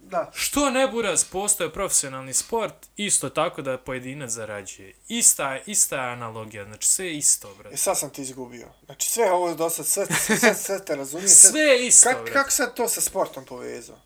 da. 0.04 0.32
Što 0.34 0.70
ne 0.70 0.88
buraz 0.88 1.24
postoje 1.24 1.74
profesionalni 1.74 2.34
sport, 2.34 2.74
isto 2.98 3.30
tako 3.30 3.62
da 3.62 3.78
pojedinac 3.78 4.30
zarađuje. 4.30 4.94
Ista, 5.08 5.60
ista 5.60 5.96
je 5.98 6.12
analogija, 6.12 6.66
znači 6.66 6.88
sve 6.88 7.06
je 7.06 7.14
isto, 7.14 7.48
E 7.50 7.54
brate. 7.54 7.78
sad 7.78 7.98
sam 7.98 8.10
ti 8.10 8.22
izgubio. 8.22 8.68
Znači 8.86 9.10
sve 9.10 9.32
ovo 9.32 9.54
do 9.54 9.70
sad, 9.70 9.86
sve, 9.86 10.06
sve, 10.30 10.56
sve 10.56 10.86
te 10.86 10.96
razumijem. 10.96 11.30
sve- 11.30 11.50
Sve 11.52 11.62
je 11.62 11.88
isto, 11.88 12.10
Kak, 12.10 12.18
brate. 12.18 12.34
kako 12.34 12.52
sad 12.52 12.74
to 12.74 12.88
sa 12.88 13.02
sportom 13.02 13.46
povezao? 13.46 13.98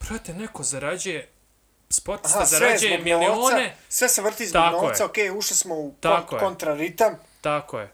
Brate, 0.00 0.34
neko 0.34 0.62
zarađuje, 0.62 1.28
sportista 1.90 2.38
Aha, 2.38 2.46
zarađuje 2.46 2.98
milione, 2.98 3.26
novca, 3.28 3.58
sve 3.88 4.08
se 4.08 4.22
vrti 4.22 4.46
zbog 4.46 4.62
Tako 4.62 4.76
novca, 4.78 5.04
okej, 5.04 5.30
ušli 5.30 5.56
smo 5.56 5.74
u 5.74 5.94
Tako 6.00 6.26
kon, 6.28 6.38
kontraritam 6.40 7.14
tako 7.40 7.80
je. 7.80 7.92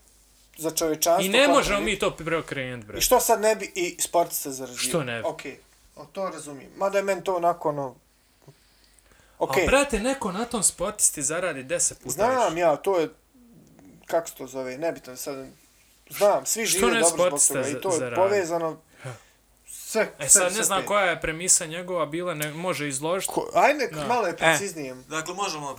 za 0.57 0.70
čovječanstvo. 0.70 1.24
I 1.26 1.28
ne 1.31 1.48
možemo 1.48 1.81
mi 1.81 1.98
to 1.98 2.10
preokrenuti, 2.12 2.84
I 2.84 2.86
brate. 2.86 3.00
što 3.00 3.20
sad 3.20 3.40
ne 3.40 3.57
bi 3.57 3.73
i 3.74 3.97
sportista 4.00 4.50
zarađivao? 4.50 4.89
Što 4.89 5.05
ne 5.05 5.16
bi? 5.16 5.28
Okej, 5.28 5.58
o, 5.99 6.05
to 6.05 6.31
razumijem. 6.31 6.70
Mada 6.77 6.99
je 6.99 7.05
meni 7.05 7.25
to 7.25 7.36
onako 7.36 7.68
ono... 7.68 7.94
Okej, 9.39 9.62
A 9.62 9.67
brate, 9.67 10.01
neko 10.01 10.33
na 10.33 10.44
tom 10.44 10.62
sportisti 10.62 11.23
zaradi 11.23 11.65
10 11.65 11.94
puta 11.94 12.10
znam 12.10 12.44
više. 12.44 12.60
ja, 12.60 12.77
to 12.77 12.99
je... 12.99 13.09
Kako 14.07 14.28
se 14.28 14.35
to 14.35 14.47
zove, 14.47 14.78
nebitno 14.78 15.17
sad... 15.17 15.47
Znam, 16.10 16.47
svi 16.47 16.67
žive 16.67 16.81
dobro 16.83 17.01
zbog 17.01 17.10
sportista 17.18 17.55
toga 17.55 17.68
i 17.68 17.81
to 17.81 17.93
je 17.93 17.99
zaradi? 17.99 18.17
povezano... 18.17 18.81
Sve, 19.67 20.02
E 20.02 20.09
sve, 20.18 20.28
sad 20.31 20.51
sve 20.51 20.59
ne 20.59 20.65
znam 20.65 20.81
pet. 20.81 20.89
koja 20.89 21.05
je 21.05 21.20
premisa 21.20 21.67
njegova 21.67 22.07
bila, 22.07 22.35
ne 22.35 22.51
može 22.52 22.89
izložiti. 22.89 23.33
Ko, 23.35 23.51
ajde, 23.55 23.89
Da. 23.93 24.07
malo 24.07 24.27
je 24.27 24.33
E, 24.33 24.36
preciznije. 24.36 24.94
Dakle, 24.94 25.35
možemo 25.35 25.78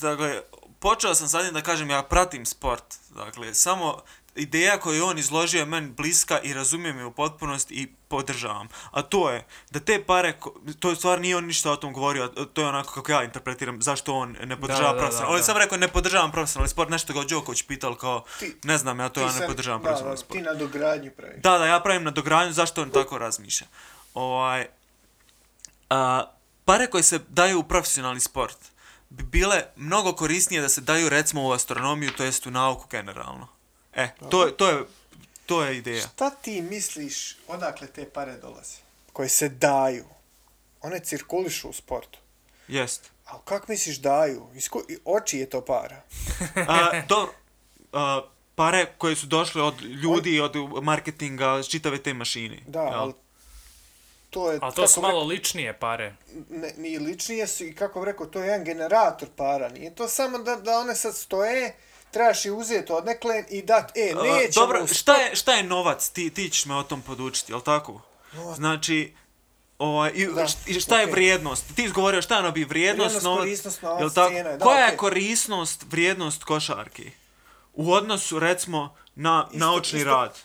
Dakle, 0.00 0.42
počeo 0.78 1.14
sam 1.14 1.28
sad 1.28 1.52
da 1.54 1.62
kažem 1.62 1.90
ja 1.90 2.02
pratim 2.02 2.46
sport. 2.46 2.84
Dakle, 3.10 3.54
samo 3.54 4.02
ideja 4.34 4.78
koju 4.80 4.94
je 4.96 5.02
on 5.02 5.18
izložio 5.18 5.58
je 5.58 5.64
meni 5.64 5.88
bliska 5.90 6.40
i 6.40 6.54
razumijem 6.54 6.98
je 6.98 7.04
u 7.04 7.12
potpunosti 7.12 7.74
i 7.74 7.88
podržavam. 8.08 8.68
A 8.90 9.02
to 9.02 9.30
je 9.30 9.46
da 9.70 9.80
te 9.80 10.04
pare, 10.04 10.38
to 10.78 10.90
je 10.90 10.96
stvar 10.96 11.20
nije 11.20 11.36
on 11.36 11.44
ništa 11.44 11.72
o 11.72 11.76
tom 11.76 11.92
govorio, 11.92 12.28
to 12.28 12.60
je 12.62 12.68
onako 12.68 12.92
kako 12.94 13.12
ja 13.12 13.24
interpretiram 13.24 13.82
zašto 13.82 14.14
on 14.14 14.36
ne 14.44 14.60
podržava 14.60 14.92
profesionalni. 14.98 15.32
On 15.32 15.36
je 15.36 15.42
sam 15.42 15.56
rekao 15.56 15.78
ne 15.78 15.88
podržavam 15.88 16.32
profesionalni 16.32 16.68
sport, 16.68 16.90
nešto 16.90 17.12
ga 17.12 17.22
Đoković 17.22 17.62
pital 17.62 17.94
kao, 17.94 18.24
Ti- 18.38 18.56
ne 18.64 18.78
znam, 18.78 19.00
ja 19.00 19.08
to 19.08 19.20
ja 19.20 19.26
ne 19.26 19.32
sad- 19.32 19.46
podržavam 19.48 19.82
da, 19.82 19.84
profesionalni 19.84 20.16
da, 20.16 20.20
sport. 20.20 20.38
Ti 20.38 20.42
na 20.42 20.54
dogradnju 20.54 21.10
praviš. 21.16 21.42
Da, 21.42 21.58
da, 21.58 21.66
ja 21.66 21.80
pravim 21.80 22.04
na 22.04 22.10
dogradnju, 22.10 22.52
zašto 22.52 22.82
on 22.82 22.90
tako 22.90 23.18
razmišlja. 23.18 23.66
Ovaj, 24.14 24.66
a, 25.90 26.24
pare 26.64 26.86
koje 26.86 27.02
se 27.02 27.18
daju 27.28 27.58
u 27.58 27.62
profesionalni 27.62 28.20
sport 28.20 28.56
bi 29.10 29.22
bile 29.22 29.62
mnogo 29.76 30.12
korisnije 30.12 30.62
da 30.62 30.68
se 30.68 30.80
daju 30.80 31.08
recimo 31.08 31.42
u 31.48 31.52
astronomiju, 31.52 32.10
to 32.16 32.24
jest 32.24 32.46
u 32.46 32.50
nauku 32.50 32.86
generalno. 32.90 33.48
E, 33.94 34.08
to, 34.30 34.46
je- 34.46 34.56
to, 34.56 34.68
je, 34.68 34.84
to 35.46 35.64
je 35.64 35.76
ideja. 35.76 36.00
Šta 36.02 36.30
ti 36.30 36.62
misliš 36.62 37.36
odakle 37.48 37.86
te 37.86 38.10
pare 38.10 38.36
dolaze? 38.36 38.76
Koje 39.12 39.28
se 39.28 39.48
daju. 39.48 40.04
One 40.80 41.00
cirkulišu 41.00 41.68
u 41.68 41.72
sportu. 41.72 42.18
Jest. 42.68 43.10
A 43.26 43.38
kako 43.44 43.66
misliš 43.68 43.96
daju? 43.98 44.46
Isku... 44.54 44.82
i 44.88 44.98
Oči 45.04 45.38
je 45.38 45.50
to 45.50 45.64
para. 45.64 46.02
A, 46.68 47.02
dobro, 47.08 47.32
a, 47.92 48.22
pare 48.54 48.86
koje 48.98 49.16
su 49.16 49.26
došle 49.26 49.62
od 49.62 49.82
ljudi, 49.82 50.40
od 50.40 50.52
marketinga, 50.82 51.62
čitave 51.62 52.02
te 52.02 52.14
mašine. 52.14 52.58
Da, 52.66 52.82
jel? 52.82 52.94
ali 52.94 53.12
to 54.30 54.52
je... 54.52 54.58
Ali 54.62 54.74
to 54.74 54.88
su 54.88 55.00
malo 55.02 55.24
ličnije 55.24 55.78
pare. 55.78 56.14
Ne, 56.50 56.74
ni 56.76 56.98
ličnije 56.98 57.46
su 57.46 57.64
i 57.64 57.74
kako 57.74 58.00
bi 58.00 58.06
rekao, 58.06 58.26
to 58.26 58.40
je 58.40 58.46
jedan 58.46 58.64
generator 58.64 59.28
para. 59.36 59.68
Nije 59.68 59.94
to 59.94 60.08
samo 60.08 60.38
da, 60.38 60.56
da 60.56 60.78
one 60.78 60.94
sad 60.94 61.16
stoje, 61.16 61.76
trebaš 62.10 62.44
i 62.44 62.50
uzeti 62.50 62.92
odnekle 62.92 63.44
i 63.50 63.62
dat, 63.62 63.92
e, 63.96 64.14
nećemo... 64.14 64.50
Dobro, 64.56 64.86
šta 64.88 65.14
je, 65.14 65.36
šta 65.36 65.52
je 65.52 65.62
novac? 65.62 66.08
Ti, 66.08 66.30
ti 66.30 66.50
ćeš 66.50 66.64
me 66.64 66.76
o 66.76 66.82
tom 66.82 67.02
podučiti, 67.02 67.52
jel 67.52 67.60
tako? 67.60 68.00
Novac. 68.32 68.56
Znači, 68.56 69.14
ovaj, 69.78 70.10
i, 70.10 70.26
Da, 70.26 70.46
šta 70.80 71.00
je 71.00 71.06
vrijednost? 71.06 71.64
Ti 71.76 71.84
izgovorio 71.84 72.22
šta 72.22 72.34
je 72.34 72.40
ono 72.40 72.50
bi 72.50 72.64
vrijednost, 72.64 72.98
Vrijednost, 73.06 73.24
novac, 73.24 73.40
korisnost, 73.40 73.82
novac, 73.82 74.00
jel 74.00 74.10
tako? 74.10 74.30
cijena, 74.30 74.50
da, 74.50 74.64
Koja 74.64 74.78
je 74.78 74.86
okej. 74.86 74.96
korisnost, 74.96 75.84
vrijednost 75.90 76.44
košarke? 76.44 77.10
U 77.74 77.92
odnosu, 77.92 78.38
recimo, 78.38 78.94
na 79.14 79.46
Isto- 79.46 79.58
naučni 79.58 79.98
isto- 79.98 80.10
rad. 80.10 80.38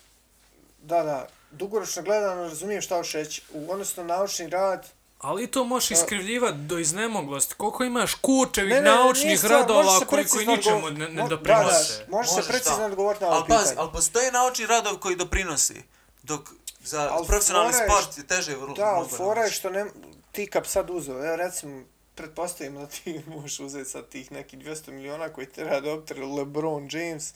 Da, 0.80 1.03
da, 1.03 1.27
dugoročno 1.52 2.02
gledano 2.02 2.42
razumijem 2.44 2.82
šta 2.82 2.95
hoćeš 2.95 3.14
reći. 3.14 3.42
U 3.52 3.72
odnosno 3.72 4.03
na 4.03 4.16
naučni 4.16 4.48
rad, 4.48 4.88
Ali 5.26 5.48
to 5.48 5.64
možeš 5.64 5.92
iskrivljivati 5.92 6.58
do 6.58 6.80
iznemoglosti. 6.80 7.56
Koliko 7.56 7.84
imaš 7.84 8.14
kurčevih 8.14 8.74
Ne, 8.74 8.82
ne, 8.82 8.92
nije 8.92 8.95
naučnih 8.95 9.40
stvar, 9.40 9.52
radova 9.52 10.00
koji, 10.00 10.26
koji 10.26 10.48
ničemu 10.48 10.90
ne, 10.90 11.10
ne 11.10 11.28
doprinose. 11.30 11.98
Da, 11.98 12.06
da, 12.06 12.18
može 12.18 12.30
se 12.30 12.42
precizno 12.48 12.78
da. 12.78 12.86
odgovoriti 12.86 13.24
na 13.24 13.30
ovo 13.30 13.38
Ali 13.38 13.48
pazi, 13.48 13.62
pitanje. 13.62 13.80
ali 13.80 13.92
postoje 13.92 14.32
naučni 14.32 14.66
radovi 14.66 15.00
koji 15.00 15.16
doprinosi. 15.16 15.84
Dok 16.24 16.50
za 16.84 17.10
Al 17.12 17.26
profesionalni 17.26 17.74
je 17.74 17.90
sport 17.90 18.18
je 18.18 18.28
teže 18.28 18.56
vrlo. 18.56 18.74
Da, 18.74 18.86
ali 18.86 19.10
fora 19.10 19.42
je 19.44 19.52
što 19.52 19.70
ne, 19.70 19.86
ti 20.32 20.48
kad 20.48 20.64
bi 20.64 20.70
sad 20.70 20.90
uzeo, 20.90 21.26
evo 21.28 21.36
recimo, 21.36 21.84
pretpostavimo 22.16 22.80
da 22.80 22.88
ti 22.88 23.22
možeš 23.36 23.60
uzeti 23.60 23.90
sad 23.90 24.10
tih 24.10 24.32
nekih 24.32 24.60
200 24.60 24.92
miliona 24.92 25.30
koji 25.30 25.48
treba 25.48 25.80
dobiti 25.80 26.14
LeBron 26.14 26.90
James 26.92 27.34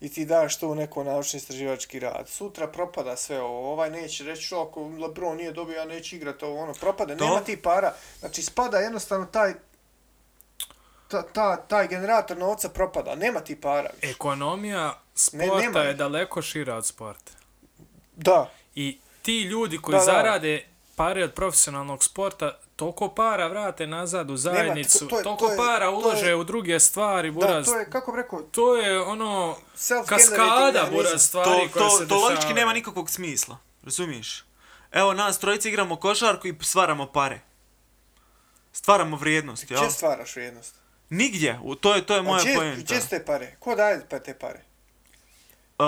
i 0.00 0.08
ti 0.08 0.24
daš 0.24 0.58
to 0.58 0.68
u 0.68 0.74
neko 0.74 1.04
naučni 1.04 1.36
istraživački 1.36 1.98
rad. 1.98 2.28
Sutra 2.28 2.66
propada 2.68 3.16
sve 3.16 3.40
ovo, 3.40 3.72
ovaj 3.72 3.90
neće 3.90 4.24
reći 4.24 4.42
što 4.42 4.62
ako 4.62 4.82
LeBron 4.82 5.36
nije 5.36 5.52
dobio, 5.52 5.76
ja 5.76 5.84
neću 5.84 6.16
igrati 6.16 6.44
ovo, 6.44 6.62
ono, 6.62 6.72
propade, 6.74 7.16
To? 7.16 7.24
nema 7.24 7.40
ti 7.40 7.56
para. 7.62 7.94
Znači, 8.20 8.42
spada 8.42 8.78
jednostavno 8.78 9.26
taj, 9.26 9.54
ta, 11.08 11.22
ta, 11.22 11.56
taj 11.56 11.88
generator 11.88 12.36
novca 12.38 12.68
propada, 12.68 13.14
nema 13.14 13.40
ti 13.40 13.60
para. 13.60 13.90
više. 14.00 14.10
Ekonomija 14.12 14.86
Ne, 15.32 15.46
sporta 15.46 15.60
nema 15.64 15.78
je 15.80 15.94
daleko 15.94 16.42
šira 16.42 16.74
od 16.76 16.86
sporta. 16.86 17.32
Da, 18.16 18.50
I 18.74 18.98
ti 19.22 19.40
ljudi 19.42 19.78
koji 19.78 19.92
Da, 19.92 19.98
da. 19.98 20.04
zarade 20.04 20.69
pare 21.00 21.24
od 21.24 21.32
profesionalnog 21.32 22.04
sporta, 22.04 22.58
toliko 22.76 23.08
para 23.08 23.46
vrate 23.46 23.86
nazad 23.86 24.30
u 24.30 24.36
zajednicu, 24.36 25.08
to 25.08 25.18
je- 25.18 25.22
toliko 25.24 25.46
to 25.46 25.52
je- 25.52 25.56
para 25.58 25.78
to 25.78 25.90
je- 25.90 25.96
ulože 25.96 26.34
u 26.34 26.44
druge 26.44 26.80
stvari, 26.80 27.30
da, 27.30 27.34
buraz. 27.34 27.66
to 27.66 27.76
je, 27.76 27.90
kako 27.90 28.12
bi 28.12 28.16
rekao, 28.16 28.42
to 28.42 28.76
je 28.76 29.00
ono 29.00 29.56
kaskada 30.06 30.88
buraz 30.92 31.22
stvari 31.22 31.50
to, 31.62 31.72
koje 31.72 31.82
to, 31.82 31.90
se 31.90 32.08
to 32.08 32.18
logički 32.18 32.54
nema 32.54 32.72
nikakvog 32.72 33.10
smisla. 33.10 33.56
Razumiješ? 33.82 34.44
Evo, 34.92 35.12
nas 35.12 35.38
trojice 35.38 35.68
igramo 35.68 35.96
košarku 35.96 36.48
i 36.48 36.54
stvaramo 36.60 37.06
pare. 37.06 37.40
Stvaramo 38.72 39.16
vrijednost, 39.16 39.70
jel? 39.70 39.80
Gdje 39.80 39.90
stvaraš 39.90 40.36
vrijednost? 40.36 40.74
Nigdje. 41.10 41.60
To 41.80 41.94
je, 41.94 42.06
to 42.06 42.14
je 42.14 42.22
moja 42.22 42.44
pojenta. 42.56 42.80
gdje 42.80 43.00
su 43.00 43.08
te 43.08 43.24
pare? 43.24 43.56
Ko 43.58 43.74
daje 43.74 44.06
pa 44.10 44.18
te 44.18 44.34
pare? 44.34 44.60
Uh, 45.78 45.86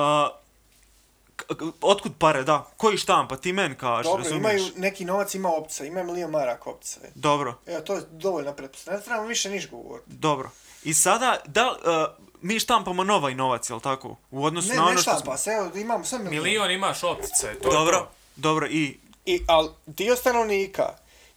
otkud 1.80 2.12
pare, 2.18 2.42
da. 2.42 2.66
Koji 2.76 2.96
štampa? 2.96 3.36
Ti 3.36 3.52
meni 3.52 3.74
kažeš, 3.74 4.04
Dobro, 4.04 4.22
razumiješ? 4.22 4.60
imaju, 4.60 4.72
neki 4.76 5.04
novac 5.04 5.34
ima 5.34 5.48
opca, 5.50 5.84
ima 5.84 6.02
milion 6.02 6.30
maraka 6.30 6.70
opca. 6.70 7.00
e. 7.04 7.10
Dobro, 7.14 7.54
Evo, 7.66 7.80
to 7.80 7.94
je 7.94 8.02
dovoljna 8.10 8.52
pretpostavka. 8.52 8.98
Ne 8.98 9.04
trebamo 9.04 9.28
više 9.28 9.50
niš 9.50 9.70
govoriti. 9.70 10.10
dobro. 10.10 10.50
I 10.84 10.94
sada, 10.94 11.38
da, 11.46 11.70
uh, 11.70 12.24
mi 12.40 12.58
štampamo 12.58 13.04
novaj 13.04 13.34
novac, 13.34 13.70
jel 13.70 13.80
tako? 13.80 14.16
U 14.30 14.44
odnosu 14.44 14.68
Ne, 14.68 14.74
na 14.74 14.80
ne 14.80 14.86
ono 14.86 14.92
što 14.94 15.02
štampa 15.02 15.24
smo... 15.24 15.36
se, 15.36 15.50
evo, 15.50 15.70
imamo 15.76 16.04
sad 16.04 16.20
milion. 16.20 16.44
Milion 16.44 16.70
imaš 16.70 17.04
optice, 17.04 17.54
to 17.54 17.68
je 17.68 17.72
Dobro, 17.72 17.98
to. 17.98 18.10
dobro, 18.36 18.66
i... 18.66 18.98
I, 19.26 19.40
al, 19.46 19.68
dio 19.86 20.16
stanovnika 20.16 20.88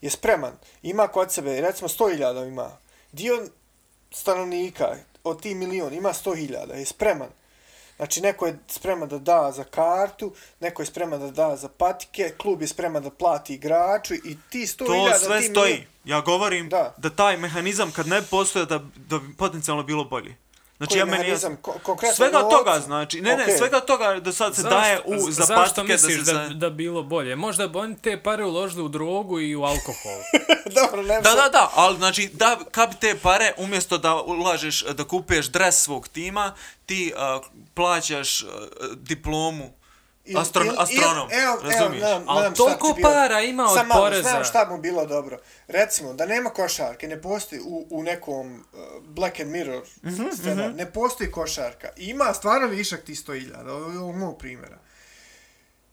je 0.02 0.10
spreman, 0.10 0.52
ima 0.82 1.08
kod 1.08 1.32
sebe, 1.32 1.62
recimo 1.62 1.88
100.000 1.88 2.48
ima. 2.48 2.70
Dio 3.12 3.48
stanovnika 4.12 4.96
od 5.24 5.42
ti 5.42 5.56
milion 5.56 5.94
ima 5.94 6.10
100.000, 6.10 6.74
je 6.74 6.86
spreman. 6.86 7.28
Znači, 7.98 8.22
neko 8.22 8.48
je 8.48 8.60
spreman 8.68 9.10
da 9.10 9.20
da 9.20 9.52
za 9.52 9.64
kartu, 9.64 10.32
neko 10.60 10.82
je 10.82 10.86
spreman 10.86 11.20
da 11.20 11.30
da 11.30 11.56
za 11.56 11.70
patike, 11.70 12.34
klub 12.38 12.62
je 12.62 12.68
spreman 12.68 13.04
da 13.04 13.10
plati 13.10 13.54
igraču 13.54 14.14
i 14.16 14.38
ti 14.50 14.60
100.000... 14.60 14.86
To 15.12 15.20
sve 15.20 15.40
ti 15.40 15.46
stoji. 15.46 15.74
milion- 15.74 15.86
Ja 16.06 16.22
govorim 16.22 16.70
Da. 16.70 16.94
da. 16.98 17.10
taj 17.10 17.38
mehanizam 17.38 17.92
kad 17.92 18.08
ne 18.08 18.22
postoje 18.22 18.66
da, 18.66 18.80
da 18.98 19.20
bi 19.20 19.36
potencijalno 19.36 19.84
bilo 19.84 20.04
bolje. 20.06 20.36
Znači, 20.78 20.92
Koji 20.92 21.00
ja 21.00 21.06
meni 21.06 21.18
mehanizam? 21.18 21.58
Ko- 21.62 21.80
konkretno 21.84 22.16
Svega 22.16 22.40
novcu? 22.40 22.58
toga, 22.58 22.80
znači, 22.80 23.22
ne, 23.22 23.36
ne, 23.36 23.44
Okej. 23.44 23.58
svega 23.58 23.80
toga 23.80 24.20
da 24.20 24.34
sad 24.34 24.56
se 24.56 24.64
daje 24.64 25.02
u, 25.06 25.32
za 25.32 25.44
zašto 25.46 25.56
patike 25.56 25.82
da 25.82 25.94
misliš 25.94 26.26
se... 26.26 26.34
da, 26.34 26.50
da, 26.50 26.70
bilo 26.70 27.04
bolje? 27.04 27.36
Možda 27.36 27.68
bi 27.68 27.78
oni 27.78 27.98
te 27.98 28.24
pare 28.24 28.46
uložili 28.46 28.84
u 28.84 28.88
drogu 28.88 29.40
i 29.40 29.56
u 29.56 29.64
alkohol. 29.64 30.20
Dobro, 30.82 31.02
ne 31.02 31.22
Da, 31.22 31.36
da, 31.36 31.50
da, 31.52 31.72
ali 31.76 31.98
znači, 31.98 32.30
da, 32.34 32.60
kad 32.72 32.90
bi 32.90 32.96
te 33.00 33.16
pare, 33.24 33.54
umjesto 33.58 33.98
da 33.98 34.16
ulažeš, 34.22 34.84
da 34.84 35.04
kupuješ 35.04 35.48
dres 35.48 35.84
svog 35.84 36.08
tima, 36.08 36.54
ti 36.86 37.14
uh, 37.16 37.46
plaćaš 37.74 38.44
uh, 38.44 38.50
diplomu 38.96 39.74
Il- 40.26 40.38
astron, 40.38 40.68
il- 40.68 40.76
astronom, 40.78 41.30
il- 41.30 41.44
evo, 41.44 41.58
razumiješ? 41.64 41.82
Evo, 42.04 42.10
znam, 42.10 42.30
Al 42.30 42.40
znam 42.40 42.56
šta 42.56 42.64
toliko 42.66 42.98
para 43.04 43.42
ima 43.42 43.64
od 43.64 43.74
Sam 43.74 43.88
poreza. 43.90 44.30
Znam 44.30 44.44
šta 44.44 44.68
mu 44.70 44.78
bilo 44.78 45.06
dobro. 45.06 45.38
Recimo, 45.68 46.14
da 46.14 46.26
nema 46.26 46.50
košarke, 46.50 47.08
ne 47.08 47.22
postoji 47.22 47.62
u, 47.62 47.88
u 47.92 48.04
nekom 48.04 48.54
uh, 48.74 48.80
Black 49.04 49.40
and 49.40 49.52
Mirror 49.52 49.84
Mhm, 50.04 50.24
scenar, 50.34 50.74
ne 50.74 50.86
postoji 50.88 51.32
košarka. 51.32 51.90
I 51.98 52.06
ima 52.06 52.34
stvarno 52.34 52.68
višak 52.68 53.02
ti 53.02 53.14
100.000, 53.14 53.70
ovo 53.70 54.10
je 54.10 54.16
mog 54.16 54.38
primjera. 54.38 54.78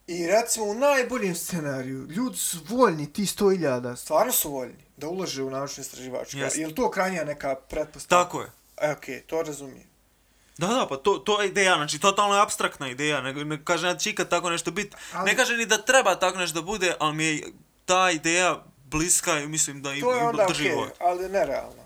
I 0.07 0.27
recimo 0.27 0.67
u 0.67 0.75
najboljem 0.75 1.35
scenariju, 1.36 2.07
ljudi 2.07 2.36
su 2.36 2.59
voljni, 2.69 3.12
ti 3.12 3.23
100.000, 3.23 3.97
stvarno 3.97 4.33
su 4.33 4.51
voljni 4.51 4.85
da 4.97 5.09
ulože 5.09 5.43
u 5.43 5.51
naučno 5.51 5.81
istraživačka. 5.81 6.39
Jeste. 6.39 6.61
Je 6.61 6.67
li 6.67 6.75
to 6.75 6.91
krajnja 6.91 7.25
neka 7.25 7.55
pretpostavka? 7.55 8.25
Tako 8.25 8.41
je. 8.41 8.47
E, 8.78 8.93
okej, 8.93 9.20
to 9.20 9.43
razumijem. 9.43 9.92
Da, 10.58 10.66
da, 10.66 10.86
pa 10.86 10.97
to, 10.97 11.14
to 11.14 11.42
je 11.42 11.48
ideja, 11.48 11.74
znači 11.74 11.98
totalno 11.98 12.34
je 12.34 12.42
abstraktna 12.42 12.89
ideja, 12.89 13.20
ne, 13.20 13.32
ne 13.34 13.64
kaže 13.64 13.86
da 13.86 13.97
će 13.97 14.10
ikad 14.10 14.28
tako 14.28 14.50
nešto 14.50 14.70
biti, 14.70 14.97
Ali- 15.12 15.26
ne 15.26 15.36
kaže 15.36 15.56
ni 15.56 15.66
da 15.66 15.78
treba 15.78 16.14
tako 16.14 16.39
nešto 16.39 16.55
da 16.55 16.62
bude, 16.62 16.94
ali 16.98 17.14
mi 17.14 17.24
je 17.26 17.42
ta 17.84 18.10
ideja 18.10 18.62
bliska 18.84 19.39
i 19.39 19.47
mislim 19.47 19.82
da 19.82 19.94
i, 19.94 20.00
To 20.00 20.14
je 20.14 20.22
onda 20.22 20.44
drži 20.48 20.70
vod. 20.70 20.90
ali 21.00 21.28
nerealno. 21.28 21.82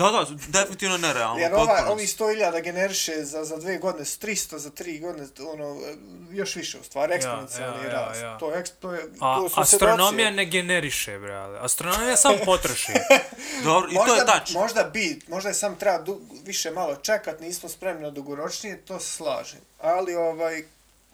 Da, 0.00 0.10
da, 0.10 0.26
definitivno 0.48 0.96
nerealno, 0.96 1.40
Jer 1.40 1.54
ova, 1.54 1.86
ovi 1.88 2.06
100.000 2.06 2.62
generiše 2.62 3.24
za, 3.24 3.44
za 3.44 3.56
dve 3.56 3.78
godine, 3.78 4.04
s 4.04 4.18
300 4.20 4.56
za 4.56 4.70
tri 4.70 4.98
godine, 4.98 5.26
ono, 5.52 5.80
još 6.30 6.56
više 6.56 6.78
u 6.78 6.84
stvari, 6.84 7.14
eksponencijalni 7.14 7.84
ja, 7.84 7.90
rast. 7.92 8.20
ja. 8.20 8.38
To, 8.38 8.50
je, 8.50 8.62
eks- 8.62 8.72
to 8.80 8.92
je, 8.92 9.02
A 9.20 9.36
to 9.40 9.48
smo 9.48 9.62
astronomija 9.62 10.28
svjedoci. 10.28 10.36
ne 10.36 10.44
generiše, 10.44 11.18
brale. 11.18 11.58
Astronomija 11.62 12.16
samo 12.16 12.38
potroši. 12.44 12.92
Dobro, 13.64 13.90
i 13.90 13.94
to 13.94 14.00
možda, 14.00 14.16
je 14.16 14.26
tačno. 14.26 14.60
Možda 14.60 14.84
bi, 14.84 15.20
možda 15.28 15.48
je 15.48 15.54
sam 15.54 15.76
treba 15.76 15.98
du, 15.98 16.20
više 16.44 16.70
malo 16.70 16.96
čekat, 16.96 17.40
nismo 17.40 17.68
spremni 17.68 18.02
na 18.02 18.10
dugoročnije, 18.10 18.76
to 18.76 19.00
se 19.00 19.12
slažem. 19.12 19.60
Ali 19.80 20.14
ovaj, 20.14 20.64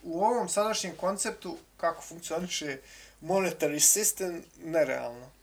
u 0.03 0.25
ovom 0.25 0.49
sadašnjem 0.49 0.93
konceptu, 0.97 1.57
kako 1.77 2.03
funkcioniše 2.03 2.79
monetary 3.23 3.81
system, 3.81 4.41
nerealno. 4.65 5.36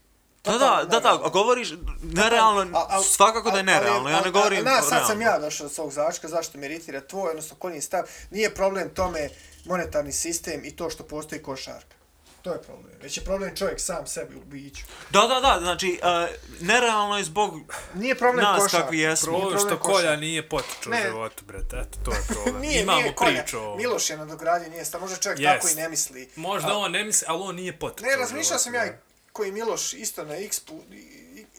Da, 0.46 0.52
da, 0.52 0.58
da, 0.58 0.86
da, 0.90 0.96
nerealno. 1.00 1.26
a 1.26 1.30
govoriš 1.30 1.74
nerealno, 2.04 2.62
A- 2.74 2.88
al- 2.90 3.04
svakako 3.06 3.52
da 3.52 3.58
je 3.58 3.64
al- 3.64 3.66
nerealno, 3.66 4.10
ja 4.10 4.22
ne 4.22 4.32
govorim 4.32 4.64
Na, 4.64 4.82
sad 4.82 4.90
sam 5.02 5.20
realno. 5.20 5.24
ja 5.26 5.40
došao 5.40 5.68
do 5.68 5.74
svog 5.74 5.92
zaključka, 5.92 6.28
zašto 6.28 6.58
me 6.58 6.66
iritira 6.66 7.02
tvoj, 7.02 7.30
odnosno 7.30 7.56
koji 7.56 7.76
je 7.76 7.82
stav. 7.82 8.02
Nije 8.32 8.50
problem 8.52 8.90
tome 8.90 9.30
monetarni 9.66 10.12
sistem 10.14 10.62
i 10.64 10.72
to 10.72 10.90
što 10.90 11.04
postoji 11.06 11.42
košarka. 11.42 11.96
To 12.42 12.52
je 12.52 12.62
problem. 12.62 12.94
Već 13.02 13.18
je 13.18 13.24
problem 13.24 13.56
čovjek 13.56 13.80
sam 13.80 14.08
sebi 14.08 14.36
u 14.36 14.42
biću. 14.42 14.84
Da, 15.10 15.22
da, 15.22 15.40
da, 15.42 15.60
znači, 15.60 16.00
uh, 16.04 16.30
nerealno 16.62 17.18
je 17.18 17.24
zbog 17.24 17.54
Nije 17.94 18.16
problem 18.16 18.44
nas 18.44 18.60
košarka. 18.60 18.82
kakvi 18.82 19.00
jesmo. 19.00 19.32
Nije 19.32 19.42
Problem 19.42 19.60
što 19.60 19.68
problem 19.68 19.82
košarka. 19.82 20.00
kolja 20.00 20.16
nije 20.18 20.50
potiču 20.50 20.90
u 20.90 20.92
Ne. 20.92 21.02
životu, 21.04 21.44
brate. 21.46 21.78
Eto, 21.78 21.98
to 22.06 22.12
je 22.12 22.20
problem. 22.34 22.62
Nije, 22.62 22.82
Imamo 22.82 23.02
nije 23.02 23.16
priču 23.18 23.58
o 23.58 23.62
ovom. 23.62 23.78
Miloš 23.78 24.10
je 24.10 24.18
na 24.18 24.26
dogradnji, 24.26 24.70
nije 24.70 24.86
sta. 24.86 25.00
Možda 25.00 25.18
čovjek 25.18 25.40
Jest. 25.40 25.54
tako 25.56 25.68
i 25.70 25.76
ne 25.76 25.90
misli. 25.90 26.30
Možda 26.36 26.70
A- 26.70 26.78
on 26.78 26.92
ne 26.92 27.04
misli, 27.04 27.26
ali 27.30 27.42
on 27.42 27.56
nije 27.56 27.80
potiču 27.80 28.06
Ne, 28.06 28.16
razmišljao 28.16 28.60
sam 28.60 28.74
ja 28.74 28.86
i. 28.86 28.92
koji 29.34 29.52
Miloš 29.52 29.94
isto 29.94 30.24
na 30.26 30.36
x, 30.36 30.60
pu, 30.60 30.74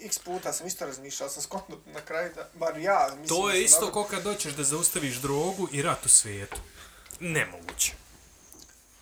x 0.00 0.18
puta 0.18 0.52
sam 0.52 0.66
isto 0.66 0.86
razmišljao, 0.86 1.28
sam 1.28 1.42
skontno 1.42 1.76
na 1.86 2.00
kraju 2.00 2.30
da, 2.34 2.48
bar 2.54 2.78
ja 2.78 3.06
mislim 3.10 3.28
To 3.28 3.46
da 3.48 3.52
je 3.54 3.62
isto 3.62 3.80
dobro- 3.80 3.92
ko 3.94 4.04
kad 4.04 4.22
doćeš 4.22 4.52
da 4.52 4.64
zaustaviš 4.64 5.16
drogu 5.16 5.68
i 5.72 5.82
rat 5.82 6.06
u 6.06 6.08
svijetu. 6.08 6.60
Nemoguće. 7.20 7.92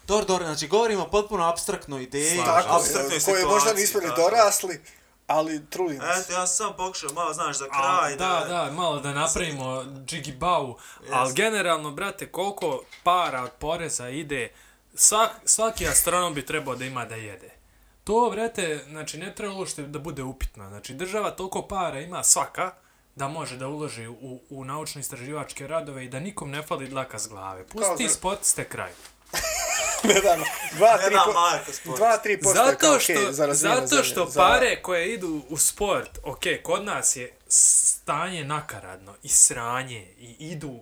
Dor, 0.07 0.25
dor, 0.25 0.43
znači 0.43 0.69
govorimo 0.69 1.09
potpuno 1.09 1.49
abstraktnoj 1.49 2.03
ideji, 2.03 2.35
Slažem 2.37 2.45
Tako, 2.63 2.77
apstraktnoj 2.77 3.17
je, 3.17 3.21
situaciji. 3.21 3.45
koje 3.45 3.55
možda 3.55 3.73
nismo 3.73 4.01
ni 4.01 4.09
dorasli, 4.17 4.81
ali 5.27 5.67
trudimo 5.71 6.03
se. 6.15 6.21
Eto, 6.21 6.33
ja 6.33 6.47
sam 6.47 6.75
pokušao 6.77 7.13
malo, 7.13 7.35
znaš, 7.35 7.59
za 7.59 7.65
A, 7.71 7.99
kraj 7.99 8.17
da, 8.17 8.45
da, 8.49 8.71
malo 8.73 9.01
da 9.01 9.13
napravimo 9.13 9.85
džigi 10.07 10.33
bau, 10.33 10.77
ali 11.11 11.35
generalno, 11.35 11.91
brate, 11.91 12.29
koliko 12.29 12.83
para 13.03 13.43
od 13.43 13.51
poreza 13.59 14.09
ide, 14.09 14.53
svak, 14.95 15.31
svaki 15.45 15.89
astronom 15.89 16.35
bi 16.35 16.47
trebao 16.47 16.75
da 16.77 16.85
ima 16.85 17.05
da 17.05 17.15
jede. 17.15 17.62
To, 18.05 18.29
brate, 18.31 18.85
znači, 18.89 19.19
ne 19.19 19.35
treba 19.35 19.55
uložiti 19.55 19.83
da 19.83 19.99
bude 19.99 20.23
upitno. 20.23 20.69
Znači, 20.69 20.95
država 20.95 21.31
toliko 21.31 21.63
para 21.63 22.01
ima 22.01 22.23
svaka, 22.25 22.73
da 23.17 23.29
može 23.29 23.57
da 23.57 23.69
uloži 23.69 24.07
u, 24.09 24.41
u 24.51 24.65
naučno-istraživačke 24.65 25.67
radove 25.67 26.05
i 26.05 26.09
da 26.09 26.21
nikom 26.21 26.51
ne 26.51 26.63
fali 26.63 26.89
dlaka 26.89 27.19
s 27.19 27.29
glave. 27.29 27.65
Kao 27.65 27.81
Pusti 27.83 28.09
za- 28.09 28.15
sport, 28.15 28.39
ste 28.43 28.65
kraj. 28.65 28.93
ne 30.05 30.15
da, 30.15 30.37
dva, 30.73 30.93
Ne 30.93 31.05
tri, 31.05 31.15
da 31.15 31.23
po, 31.27 31.33
Marko 31.33 31.73
sport. 31.73 31.97
dva, 31.97 32.17
tri 32.17 32.41
posto 32.41 32.61
je 32.61 32.77
kao 32.77 32.91
Zato 32.91 32.95
okej 32.97 33.17
što, 33.17 33.33
za 33.33 33.47
razvijene 33.47 33.75
zato 33.77 33.87
zemlje, 33.87 34.05
što 34.05 34.27
za- 34.27 34.41
pare 34.41 34.83
koje 34.83 35.15
idu 35.15 35.43
u 35.49 35.57
sport, 35.57 36.19
ok, 36.25 36.41
kod 36.63 36.85
nas 36.85 37.17
je 37.17 37.33
stanje 37.49 38.45
nakaradno 38.45 39.15
i 39.23 39.29
sranje 39.29 40.07
i 40.19 40.37
idu 40.41 40.81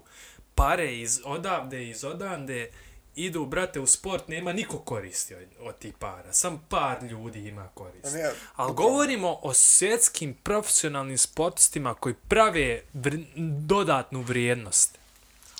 pare 0.54 0.94
iz 0.94 1.20
odavde 1.24 1.88
iz 1.88 2.04
odande, 2.04 2.70
idu, 3.14 3.46
brate, 3.46 3.80
u 3.80 3.86
sport, 3.86 4.28
nema 4.28 4.52
niko 4.52 4.78
koristi 4.78 5.34
od, 5.34 5.42
od 5.60 5.78
tih 5.78 5.94
para. 5.98 6.32
Sam 6.32 6.66
par 6.68 7.02
ljudi 7.04 7.48
ima 7.48 7.68
korist. 7.74 8.06
A 8.06 8.10
ne, 8.10 8.30
Ali 8.56 8.74
govorimo 8.74 9.38
o 9.42 9.54
svjetskim 9.54 10.34
profesionalnim 10.34 11.18
sportistima 11.18 11.94
koji 11.94 12.14
prave 12.28 12.82
vr 12.94 13.16
dodatnu 13.66 14.20
vrijednost. 14.20 14.98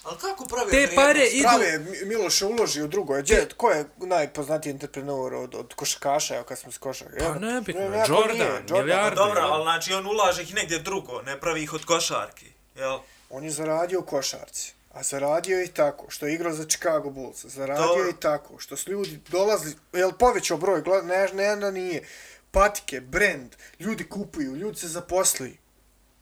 Ali 0.05 0.19
kako 0.19 0.45
pravi 0.45 0.71
Te 0.71 0.95
pare 0.95 1.27
idu... 1.27 1.49
Prave, 1.49 1.79
Mi- 1.79 2.05
Miloš 2.07 2.41
je 2.41 2.47
uloži 2.47 2.83
u 2.83 2.89
drugo. 2.89 3.19
Gdje, 3.19 3.49
ko 3.57 3.71
je 3.71 3.85
najpoznatiji 3.97 4.71
entrepreneur 4.71 5.35
od, 5.35 5.55
od 5.55 5.75
košakaša, 5.75 6.35
evo 6.35 6.45
kad 6.45 6.59
smo 6.59 6.73
s 6.73 6.79
košaka? 6.79 7.17
Pa 7.19 7.39
nebitno, 7.39 7.89
neko 7.89 8.13
Jordan, 8.13 8.37
nije, 8.37 8.81
milijarde. 8.83 9.17
Dobro, 9.17 9.41
ali 9.41 9.63
znači 9.63 9.95
on 9.95 10.07
ulaže 10.07 10.43
ih 10.43 10.55
negdje 10.55 10.79
drugo, 10.79 11.23
ne 11.23 11.41
pravi 11.41 11.63
ih 11.63 11.73
od 11.73 11.85
košarki, 11.85 12.47
jel? 12.77 12.99
On 13.31 13.45
je 13.45 13.51
zaradio 13.51 14.01
u 14.01 14.03
košarci. 14.03 14.75
A 14.91 15.03
zaradio 15.03 15.59
je 15.59 15.65
i 15.65 15.69
tako, 15.69 16.07
što 16.09 16.27
je 16.27 16.35
igrao 16.35 16.53
za 16.53 16.65
Chicago 16.65 17.11
Bulls. 17.11 17.45
Zaradio 17.45 18.05
je 18.05 18.11
i 18.11 18.21
tako, 18.21 18.59
što 18.59 18.77
su 18.77 18.91
ljudi 18.91 19.21
dolazili, 19.29 19.75
jel 19.93 20.13
povećao 20.13 20.59
broj, 20.59 20.83
ne, 21.05 21.29
ne, 21.35 21.57
ne, 21.57 21.73
nije. 21.73 22.03
Patike, 22.51 23.01
brand, 23.01 23.57
ljudi 23.81 24.09
kupuju, 24.09 24.57
ljudi 24.57 24.79
se 24.79 24.89
zaposli. 24.89 25.59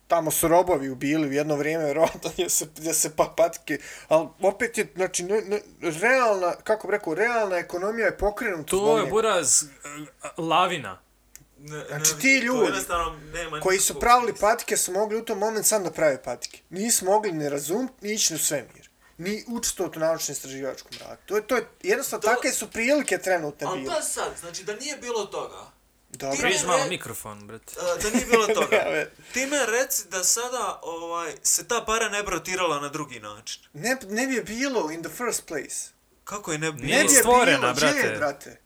Tamo 0.06 0.30
su 0.30 0.48
robovi 0.48 0.90
ubili 0.90 1.28
u 1.28 1.32
jedno 1.32 1.56
vrijeme, 1.56 1.84
vjerovatno, 1.84 2.30
gdje 2.34 2.48
se, 2.48 2.66
gdje 2.76 2.94
se 2.94 3.16
pa 3.16 3.34
patike, 3.36 3.78
ali 4.08 4.28
opet 4.42 4.78
je, 4.78 4.86
znači, 4.96 5.22
ne, 5.22 5.40
ne, 5.40 5.60
realna, 6.00 6.54
kako 6.64 6.86
bi 6.86 6.90
rekao, 6.90 7.14
realna 7.14 7.56
ekonomija 7.56 8.06
je 8.06 8.18
pokrenuta 8.18 8.70
To 8.70 8.98
je 8.98 9.06
buraz 9.06 9.62
eh, 9.62 9.68
lavina. 10.36 11.07
Ne, 11.60 11.84
Znači, 11.88 12.14
ne, 12.14 12.20
ti 12.20 12.40
to 12.40 12.46
ljudi 12.46 12.78
nema 13.32 13.60
koji 13.60 13.78
su 13.78 14.00
pravili 14.00 14.34
patike 14.34 14.76
su 14.76 14.92
mogli 14.92 15.18
u 15.18 15.24
tom 15.24 15.38
moment 15.38 15.66
sam 15.66 15.84
da 15.84 15.90
prave 15.90 16.22
patike. 16.22 16.60
Nisu 16.70 17.04
mogli 17.04 17.32
ni 17.32 17.48
razumiti, 17.48 17.94
ni 18.00 18.12
ići 18.12 18.34
u 18.34 18.38
svemir. 18.38 18.88
Ni 19.18 19.44
učestvovati 19.48 19.98
u 19.98 20.00
naučno 20.00 20.32
istraživačkom 20.32 20.92
radu. 21.00 21.20
To 21.26 21.36
je, 21.36 21.42
to 21.42 21.56
je, 21.56 21.68
jednostavno, 21.82 22.22
To- 22.22 22.28
takve 22.28 22.52
su 22.52 22.70
prilike 22.70 23.18
trenutne 23.18 23.66
Ali 23.66 23.80
bile. 23.80 23.94
pa 23.94 24.02
sad, 24.02 24.32
znači 24.40 24.64
da 24.64 24.74
nije 24.74 24.96
bilo 24.96 25.24
toga, 25.24 25.70
Dobro. 26.10 26.48
Ne, 26.48 26.62
malo 26.66 26.78
ne. 26.78 26.88
mikrofon, 26.88 27.46
brate. 27.46 27.72
uh, 27.76 27.84
da 28.02 28.10
nije 28.10 28.26
bilo 28.26 28.46
toga, 28.60 29.06
ti 29.32 29.46
me 29.46 29.66
reci 29.66 30.08
da 30.08 30.24
sada 30.24 30.80
ovaj, 30.82 31.32
se 31.42 31.68
ta 31.68 31.84
para 31.86 32.08
ne 32.08 32.22
bi 32.22 32.30
rotirala 32.30 32.80
na 32.80 32.88
drugi 32.88 33.20
način. 33.20 33.62
Ne, 33.72 33.96
ne 34.04 34.26
bi 34.26 34.34
je 34.34 34.42
bilo 34.42 34.90
in 34.90 35.02
the 35.02 35.10
first 35.12 35.46
place. 35.46 35.76
Kako 36.24 36.52
je 36.52 36.58
ne 36.58 36.72
bi 36.72 36.82
Nije 36.82 36.98
Ne 36.98 37.04
bi 37.04 37.12
je 37.12 37.18
stvorena, 37.18 37.58
bilo, 37.58 37.72
gdje 37.72 37.86
je, 37.86 37.92
brate. 37.94 38.18
brate? 38.18 38.60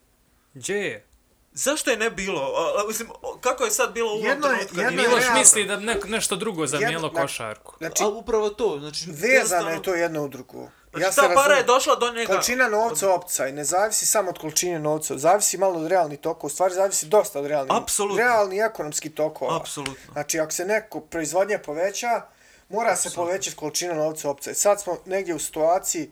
Gdje 0.54 0.74
je? 0.76 1.06
Zašto 1.54 1.90
je 1.90 1.96
ne 1.96 2.10
bilo? 2.10 2.40
A, 2.76 2.86
mislim, 2.88 3.08
kako 3.40 3.64
je 3.64 3.70
sad 3.70 3.92
bilo 3.92 4.08
u 4.08 4.12
ovom 4.12 4.26
Jedno 4.26 4.46
je- 4.46 4.52
trenutku? 4.52 4.78
jedno 4.78 5.02
je 5.02 5.08
Miloš 5.08 5.22
realno. 5.22 5.38
misli 5.38 5.64
da 5.64 5.76
ne, 5.76 5.96
nešto 6.06 6.36
drugo 6.36 6.66
zamijenilo 6.66 7.06
Jedno- 7.06 7.20
košarku. 7.22 7.74
Znači, 7.78 8.02
A 8.02 8.08
upravo 8.08 8.50
to, 8.50 8.76
znači... 8.80 9.04
vezano 9.08 9.70
je 9.70 9.82
to 9.82 9.94
jedno 9.94 10.24
u 10.24 10.28
drugo. 10.28 10.68
Znači, 10.92 11.14
se 11.14 11.20
ta 11.20 11.32
para 11.34 11.54
je 11.54 11.62
došla 11.64 11.96
do 11.96 12.10
njega... 12.10 12.26
Količina 12.26 12.68
novca 12.68 13.10
opca 13.10 13.48
i 13.48 13.52
ne 13.52 13.64
zavisi 13.64 14.06
samo 14.06 14.30
od 14.30 14.38
količine 14.38 14.78
novca, 14.78 15.18
zavisi 15.18 15.58
malo 15.58 15.80
od 15.80 15.86
realnih 15.86 16.18
tokova, 16.18 16.46
u 16.46 16.50
stvari 16.50 16.74
zavisi 16.74 17.06
dosta 17.06 17.38
od 17.40 17.46
realnih. 17.46 17.72
Apsolutno. 17.72 18.18
Realni 18.18 18.58
ekonomski 18.60 19.10
tokova. 19.10 19.56
Apsolutno. 19.56 20.12
Znači, 20.12 20.40
ako 20.40 20.52
se 20.52 20.64
neko 20.64 21.00
proizvodnja 21.00 21.58
poveća, 21.58 22.22
mora 22.68 22.96
se 22.96 23.10
povećati 23.10 23.56
količina 23.56 23.94
novca 23.94 24.30
opca. 24.30 24.50
I 24.50 24.54
sad 24.54 24.80
smo 24.80 24.98
negdje 25.06 25.34
u 25.34 25.38
situaciji 25.38 26.10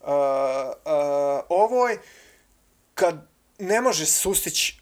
uh, 0.00 0.06
uh, 0.06 0.12
ovoj, 1.48 1.98
kad 2.94 3.14
ne 3.58 3.80
može 3.80 4.06
sustići 4.06 4.77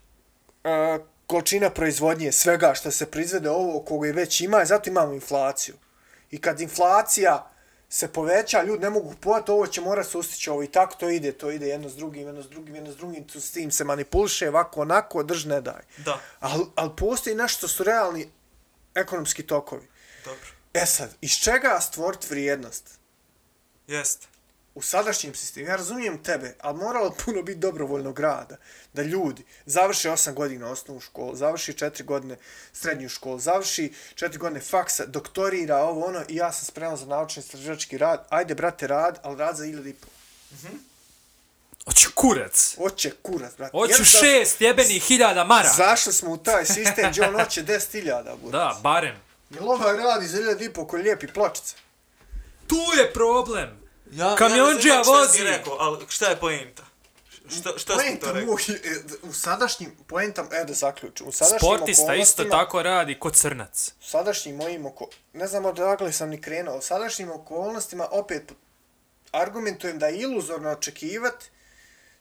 uh, 0.67 1.07
količina 1.27 1.70
proizvodnje 1.70 2.33
svega 2.33 2.75
što 2.75 2.91
se 2.91 3.11
proizvede 3.11 3.51
ovo 3.51 3.81
koga 3.81 4.09
i 4.09 4.12
već 4.12 4.41
ima, 4.41 4.62
i 4.62 4.67
zato 4.67 4.91
imamo 4.91 5.12
inflaciju. 5.12 5.75
I 6.31 6.41
kad 6.41 6.61
inflacija 6.61 7.51
se 7.89 8.09
poveća, 8.09 8.62
ljudi 8.62 8.83
ne 8.83 8.91
mogu 8.91 9.09
kupovati, 9.09 9.51
ovo 9.51 9.67
će 9.67 9.81
morati 9.81 10.11
sustići 10.11 10.51
ovo 10.51 10.62
i 10.62 10.67
tako 10.67 10.95
to 10.95 11.11
ide, 11.11 11.33
to 11.33 11.51
ide 11.51 11.69
jedno 11.69 11.89
s 11.89 11.97
drugim, 11.97 12.27
jedno 12.27 12.43
s 12.43 12.49
drugim, 12.49 12.75
jedno 12.75 12.93
s 12.93 12.97
drugim, 12.97 13.25
tu 13.25 13.41
s 13.41 13.51
tim 13.51 13.70
se 13.70 13.85
manipuliše, 13.85 14.49
ovako, 14.49 14.81
onako, 14.81 15.23
drž 15.23 15.45
ne 15.45 15.61
daj. 15.61 15.83
Da, 15.97 16.20
Ali 16.41 16.65
al 16.75 16.97
postoji 16.97 17.36
nešto 17.36 17.59
što 17.59 17.69
su 17.69 17.85
realni 17.85 18.28
ekonomski 18.95 19.43
tokovi. 19.43 19.89
dobro. 20.25 20.49
E 20.75 20.86
sad, 20.86 21.15
iz 21.20 21.33
čega 21.33 21.81
stvoriti 21.81 22.27
vrijednost? 22.31 22.99
Jest. 23.86 24.28
U 24.76 24.82
sadašnjem 24.82 25.34
sistemu, 25.34 25.68
ja 25.68 25.76
razumijem 25.76 26.22
tebe, 26.22 26.55
ali 26.60 26.78
moralo 26.78 27.14
puno 27.24 27.42
biti 27.42 27.58
dobrovoljnog 27.58 28.20
rada, 28.20 28.56
da 28.92 29.02
ljudi 29.02 29.44
završe 29.66 30.10
8 30.10 30.34
godina 30.34 30.70
osnovnu 30.70 31.00
školu, 31.00 31.36
završi 31.36 31.72
4 31.72 32.05
godine 32.05 32.36
srednju 32.72 33.08
školu, 33.08 33.38
završi 33.38 33.92
4 34.14 34.38
godine 34.38 34.60
faksa, 34.60 35.06
doktorira 35.06 35.76
ovo 35.76 36.06
ono 36.06 36.22
i 36.28 36.36
ja 36.36 36.52
sam 36.52 36.64
spreman 36.64 36.96
za 36.96 37.06
naučni 37.06 37.40
istraživački 37.40 37.98
rad, 37.98 38.26
ajde 38.28 38.55
brate 38.55 38.86
rad, 38.86 39.20
ali 39.22 39.38
rad 39.38 39.56
za 39.56 39.64
1000 39.64 39.88
i 39.88 39.94
pol. 39.94 40.10
Hoću 41.84 42.10
kurac. 42.14 42.74
Oće 42.78 43.10
kurac, 43.22 43.56
brate. 43.56 43.70
Hoću 43.78 43.92
Jednostavno, 43.92 44.28
šest 44.28 44.60
jebenih 44.60 45.02
hiljada 45.02 45.44
mara. 45.44 45.68
Zašli 45.76 46.12
smo 46.12 46.30
u 46.30 46.36
taj 46.36 46.64
sistem 46.64 47.10
gdje 47.10 47.28
on 47.28 47.34
hoće 47.34 47.64
10.000, 47.64 48.36
bude. 48.42 48.58
Da, 48.58 48.80
barem. 48.82 49.16
Jel 49.50 49.70
ovaj 49.70 49.96
radi 49.96 50.26
za 50.26 50.38
1000 50.38 50.70
i 50.70 50.72
pol 50.72 50.86
koji 50.86 51.02
lijepi 51.02 51.26
pločice? 51.26 51.74
Tu 52.66 52.76
je 52.98 53.12
problem. 53.12 53.85
Ja, 54.10 54.35
Kamionđija 54.36 54.94
ja 54.94 54.99
razumijem 54.99 55.25
šta 55.25 55.33
si 55.33 55.43
vozi. 55.43 55.51
rekao, 55.51 55.76
ali 55.78 56.07
šta 56.09 56.26
je 56.26 56.36
poenta? 56.36 56.83
Šta, 57.49 57.70
šta 57.76 57.93
smo 57.93 57.94
to 57.94 57.97
Poenta 57.97 58.33
rekli? 58.33 59.18
u 59.23 59.33
sadašnjim, 59.33 59.93
poentam, 60.07 60.49
e 60.52 60.65
da 60.65 60.73
zaključim, 60.73 61.28
u 61.28 61.33
sadašnjim 61.33 61.59
Sportista 61.60 62.15
isto 62.15 62.44
tako 62.44 62.83
radi 62.83 63.18
kod 63.18 63.36
crnac. 63.36 63.93
u 64.01 64.05
sadašnjim 64.05 64.57
mojim 64.57 64.86
oko... 64.86 65.09
Ne 65.33 65.47
znam 65.47 65.65
odakle 65.65 66.12
sam 66.12 66.28
ni 66.28 66.41
krenuo. 66.41 66.76
U 66.76 66.83
sadašnjim 66.83 67.31
okolnostima 67.31 68.09
opet 68.10 68.52
argumentujem 69.33 69.99
da 69.99 70.07
je 70.07 70.18
iluzorno 70.18 70.70
očekivati 70.70 71.47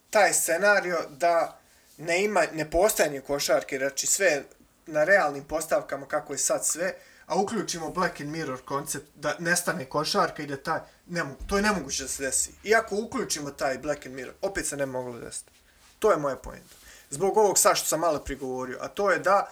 taj 0.10 0.34
scenario 0.34 1.00
da 1.10 1.60
ne 1.98 2.24
ima, 2.24 2.44
ne 2.54 2.72
postajanje 2.72 3.22
košarke, 3.22 3.78
znači 3.78 4.08
sve 4.08 4.44
na 4.86 5.04
realnim 5.04 5.44
postavkama 5.44 6.06
kako 6.08 6.34
je 6.34 6.38
sad 6.38 6.66
sve, 6.66 6.96
a 7.28 7.36
uključimo 7.36 7.90
Black 7.90 8.22
and 8.22 8.30
Mirror 8.30 8.62
koncept 8.66 9.08
da 9.16 9.36
nestane 9.40 9.86
košarka 9.86 10.44
i 10.44 10.48
da 10.48 10.58
taj, 10.58 10.80
ne, 11.08 11.24
to 11.48 11.56
je 11.56 11.62
nemoguće 11.62 12.04
da 12.04 12.10
se 12.10 12.24
desi. 12.24 12.52
Iako 12.64 12.96
uključimo 12.96 13.52
taj 13.52 13.78
Black 13.78 14.06
and 14.06 14.16
Mirror, 14.16 14.36
opet 14.42 14.68
se 14.68 14.78
ne 14.78 14.86
moglo 14.86 15.20
desiti. 15.20 15.52
To 16.00 16.12
je 16.12 16.18
moja 16.18 16.36
poenta. 16.36 16.76
Zbog 17.10 17.38
ovog 17.38 17.58
sad 17.58 17.78
što 17.78 17.88
sam 17.88 18.00
malo 18.00 18.20
prigovorio, 18.20 18.78
a 18.82 18.88
to 18.88 19.12
je 19.12 19.20
da 19.20 19.52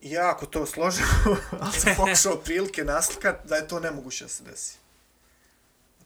jako 0.00 0.46
to 0.46 0.66
složeno, 0.66 1.08
ali 1.60 1.72
sam 1.72 1.94
pokušao 1.96 2.36
prilike 2.36 2.84
naslikat 2.84 3.36
da 3.44 3.56
je 3.56 3.68
to 3.68 3.80
nemoguće 3.80 4.24
da 4.24 4.28
se 4.28 4.44
desi. 4.44 4.78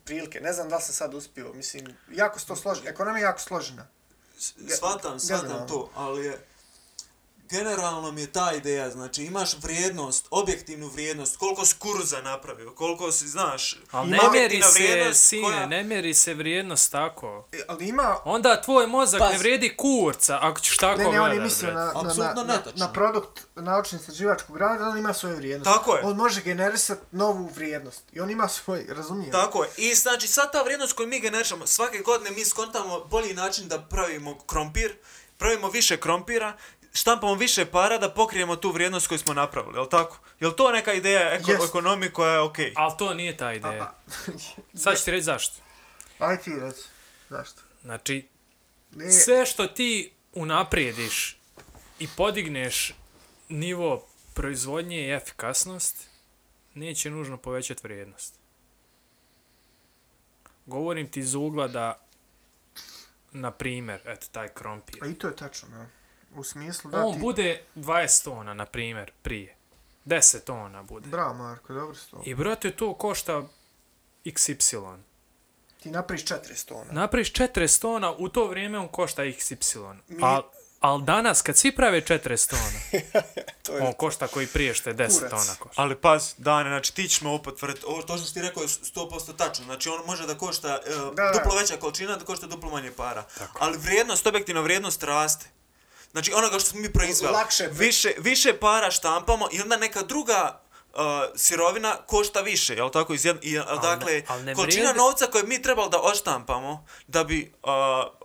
Prilike, 0.05 0.41
ne 0.41 0.53
znam 0.53 0.69
da 0.69 0.77
li 0.77 0.83
sam 0.83 0.95
sad 0.95 1.15
uspio, 1.15 1.53
mislim, 1.53 1.97
jako 2.13 2.39
se 2.39 2.47
to 2.47 2.57
složeno, 2.57 2.89
ekonomija 2.91 3.19
je 3.21 3.25
jako 3.25 3.41
složena. 3.41 3.87
Shvatam 4.69 5.19
generalno. 5.29 5.67
to, 5.67 5.91
ali 5.95 6.25
je... 6.25 6.50
Generalno 7.51 8.13
mi 8.13 8.21
je 8.21 8.33
ta 8.33 8.53
ideja, 8.53 8.91
znači 8.91 9.25
imaš 9.25 9.57
vrijednost, 9.57 10.27
objektivnu 10.31 10.89
vrijednost, 10.89 11.37
koliko 11.37 11.65
si 11.65 11.75
kurza 11.79 12.21
napravio, 12.23 12.73
koliko 12.73 13.13
si, 13.13 13.29
znaš, 13.29 13.77
Ali 13.91 14.11
ne 14.11 14.19
mjeri 14.33 14.63
se, 14.63 15.15
sine, 15.15 15.43
koja- 15.43 15.67
ne 15.67 15.85
mjeri 15.85 16.15
se 16.15 16.35
vrijednost 16.35 16.93
tako. 16.93 17.49
E, 17.53 17.61
ali 17.69 17.89
ima, 17.89 18.17
Onda 18.25 18.61
tvoj 18.61 18.87
mozak 18.87 19.21
Pazi. 19.21 19.33
ne 19.33 19.39
vrijedi 19.39 19.77
kurca, 19.77 20.39
ako 20.43 20.61
ćeš 20.61 20.77
tako 20.77 20.99
ne, 20.99 21.09
ne, 21.09 21.21
on 21.21 21.33
je 21.33 21.41
mislio 21.41 21.73
na, 21.73 21.85
na, 21.85 22.15
na, 22.15 22.45
na, 22.45 22.59
na 22.75 22.93
produkt 22.93 23.47
naučno 23.57 23.99
istraživačkog 23.99 24.57
rada, 24.57 24.89
on 24.89 24.99
ima 24.99 25.15
svoju 25.15 25.37
vrijednost. 25.37 25.77
Tako 25.77 25.97
je. 25.97 26.03
On 26.05 26.17
može 26.17 26.43
generisati 26.43 27.01
novu 27.13 27.51
vrijednost. 27.55 28.03
I 28.13 28.21
on 28.21 28.31
ima 28.31 28.49
svoj, 28.49 28.87
razumijem. 28.89 29.33
Tako 29.33 29.63
je. 29.65 29.71
I 29.77 29.95
znači 29.95 30.29
sad 30.29 30.53
ta 30.53 30.63
vrijednost 30.63 30.93
koju 30.93 31.09
mi 31.09 31.21
generišamo, 31.21 31.67
svake 31.67 31.99
godine 31.99 32.31
mi 32.31 32.45
skontamo 32.45 33.01
bolji 33.01 33.35
način 33.35 33.69
da 33.69 33.79
pravimo 33.81 34.39
krompir, 34.39 34.97
pravimo 35.39 35.69
više 35.69 35.97
krompira, 35.97 36.57
štampamo 36.93 37.35
više 37.35 37.65
para 37.67 37.99
da 37.99 38.11
pokrijemo 38.11 38.57
tu 38.57 38.71
vrijednost 38.73 39.07
koju 39.07 39.19
smo 39.19 39.35
napravili, 39.35 39.77
jel 39.77 39.89
tako? 39.89 40.19
Jel 40.41 40.53
to 40.53 40.71
neka 40.71 40.93
ideja 40.93 41.35
eko 41.35 41.51
Jest. 41.51 41.65
ekonomije 41.69 42.13
koja 42.13 42.33
je 42.33 42.41
okej? 42.41 42.73
Ali 42.77 42.93
to 42.99 43.15
nije 43.15 43.37
ta 43.37 43.53
ideja. 43.53 43.95
Sad 44.83 44.99
ću 44.99 45.05
ti 45.05 45.11
reći 45.11 45.25
zašto. 45.25 45.57
Aj 46.19 46.39
ti 46.43 46.51
reci. 46.61 46.89
Zašto? 47.29 47.63
Znači, 47.83 48.29
Ne, 48.93 49.11
sve 49.11 49.47
što 49.47 49.67
ti 49.67 50.13
unaprijediš 50.33 51.39
i 51.99 52.09
podigneš 52.17 52.95
nivo 53.49 54.07
proizvodnje 54.35 55.01
i 55.07 55.13
efikasnost, 55.13 56.09
neće 56.75 57.11
nužno 57.11 57.37
povećati 57.37 57.81
vrijednost. 57.85 58.35
Govorim 60.67 61.11
ti 61.11 61.21
iz 61.21 61.35
ugla 61.35 61.69
da, 61.69 62.07
na 63.33 63.51
primjer, 63.51 64.01
eto, 64.05 64.27
taj 64.33 64.49
krompir. 64.49 65.05
A 65.05 65.07
i 65.07 65.15
to 65.15 65.27
je 65.29 65.37
tačno, 65.37 65.69
ja. 65.79 65.87
U 66.33 66.45
smislu 66.45 66.91
da 66.91 66.99
On 66.99 67.15
ti... 67.15 67.21
bude 67.21 67.63
20 67.77 68.25
tona, 68.25 68.55
na 68.55 68.67
primjer, 68.67 69.11
prije. 69.23 69.57
10 70.07 70.41
tona 70.41 70.83
bude. 70.83 71.09
Bravo, 71.09 71.35
Marko, 71.35 71.73
dobro 71.73 71.95
si 71.95 72.11
to. 72.11 72.23
I, 72.25 72.35
brate, 72.35 72.71
to 72.71 72.95
košta 72.95 73.43
XY. 74.25 74.97
Ti 75.81 75.91
napraviš 75.91 76.25
400 76.25 76.65
tona. 76.65 76.93
Napraviš 76.93 77.33
40 77.33 77.81
tona, 77.81 78.13
u 78.13 78.29
to 78.29 78.47
vrijeme 78.47 78.79
on 78.79 78.89
košta 78.89 79.23
XY. 79.23 79.95
Mi- 80.09 80.23
Al, 80.23 80.43
al 80.81 81.01
danas, 81.01 81.43
kad 81.43 81.57
svi 81.57 81.73
prave 81.73 82.01
40 82.01 82.51
tona, 82.51 83.03
to 83.63 83.73
je 83.73 83.83
on 83.83 83.93
košta 83.93 84.27
koji 84.27 84.47
prije 84.47 84.75
što 84.75 84.91
je 84.91 84.97
10 84.97 85.15
Kurac. 85.15 85.31
tona 85.31 85.55
košta. 85.59 85.83
Ali 85.83 85.97
paz, 85.97 86.35
Dane, 86.39 86.71
znači 86.71 86.95
ti 86.95 87.09
ćeš 87.09 87.21
me 87.21 87.31
opet 87.31 87.55
tvrditi, 87.55 87.87
ovo 87.87 88.03
to 88.03 88.17
što 88.17 88.27
si 88.27 88.35
ti 88.35 88.43
rekao 88.43 88.63
je 88.63 88.69
100% 88.69 88.97
tačno, 89.37 89.65
znači 89.65 89.89
on 89.89 90.01
može 90.07 90.27
da 90.27 90.35
košta 90.35 90.79
uh, 90.81 91.15
Da, 91.15 91.23
da. 91.23 91.33
duplo 91.35 91.57
veća 91.57 91.77
količina, 91.77 92.17
da 92.17 92.25
košta 92.25 92.47
duplo 92.47 92.71
manje 92.71 92.91
para. 92.93 93.25
Ali 93.55 93.79
vrijednost, 93.79 94.27
objektivna 94.27 94.61
vrijednost 94.61 95.03
raste. 95.03 95.47
Znači 96.13 96.33
onoga 96.33 96.59
što 96.59 96.71
smo 96.71 96.81
mi 96.81 96.93
proizveli, 96.93 97.35
Lakše- 97.35 97.69
više, 97.71 98.13
više 98.19 98.53
para 98.55 98.91
štampamo 98.91 99.49
i 99.53 99.61
onda 99.61 99.77
neka 99.77 100.03
druga 100.03 100.61
uh, 100.89 100.99
sirovina 101.37 101.97
košta 101.97 102.41
više, 102.41 102.75
jel 102.75 102.91
tako? 102.91 103.15
Iz 103.15 103.25
jed, 103.25 103.37
i, 103.43 103.55
dakle, 103.83 104.23
al 104.29 104.45
ne 104.45 104.55
količina 104.55 104.85
vrijedi- 104.85 104.97
novca 104.97 105.27
koju 105.27 105.47
mi 105.47 105.63
trebali 105.63 105.91
da 105.91 106.01
odštampamo, 106.01 106.87
da 107.07 107.25
bi 107.25 107.53
uh, 107.63 107.71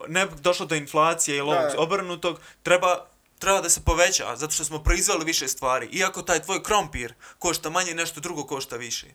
ne 0.08 0.26
došlo 0.26 0.66
do 0.66 0.76
inflacije 0.76 1.38
ili 1.38 1.50
ovog 1.50 1.72
obrnutog, 1.78 2.40
treba 2.64 3.06
treba 3.40 3.62
da 3.62 3.70
se 3.70 3.82
poveća, 3.82 4.36
zato 4.36 4.54
što 4.54 4.64
smo 4.64 4.80
proizveli 4.80 5.26
više 5.26 5.48
stvari. 5.48 5.88
Iako 5.88 6.22
taj 6.22 6.42
tvoj 6.42 6.64
krompir 6.64 7.14
košta 7.40 7.70
manje, 7.70 7.94
nešto 7.94 8.20
drugo 8.20 8.44
košta 8.44 8.76
više. 8.76 9.08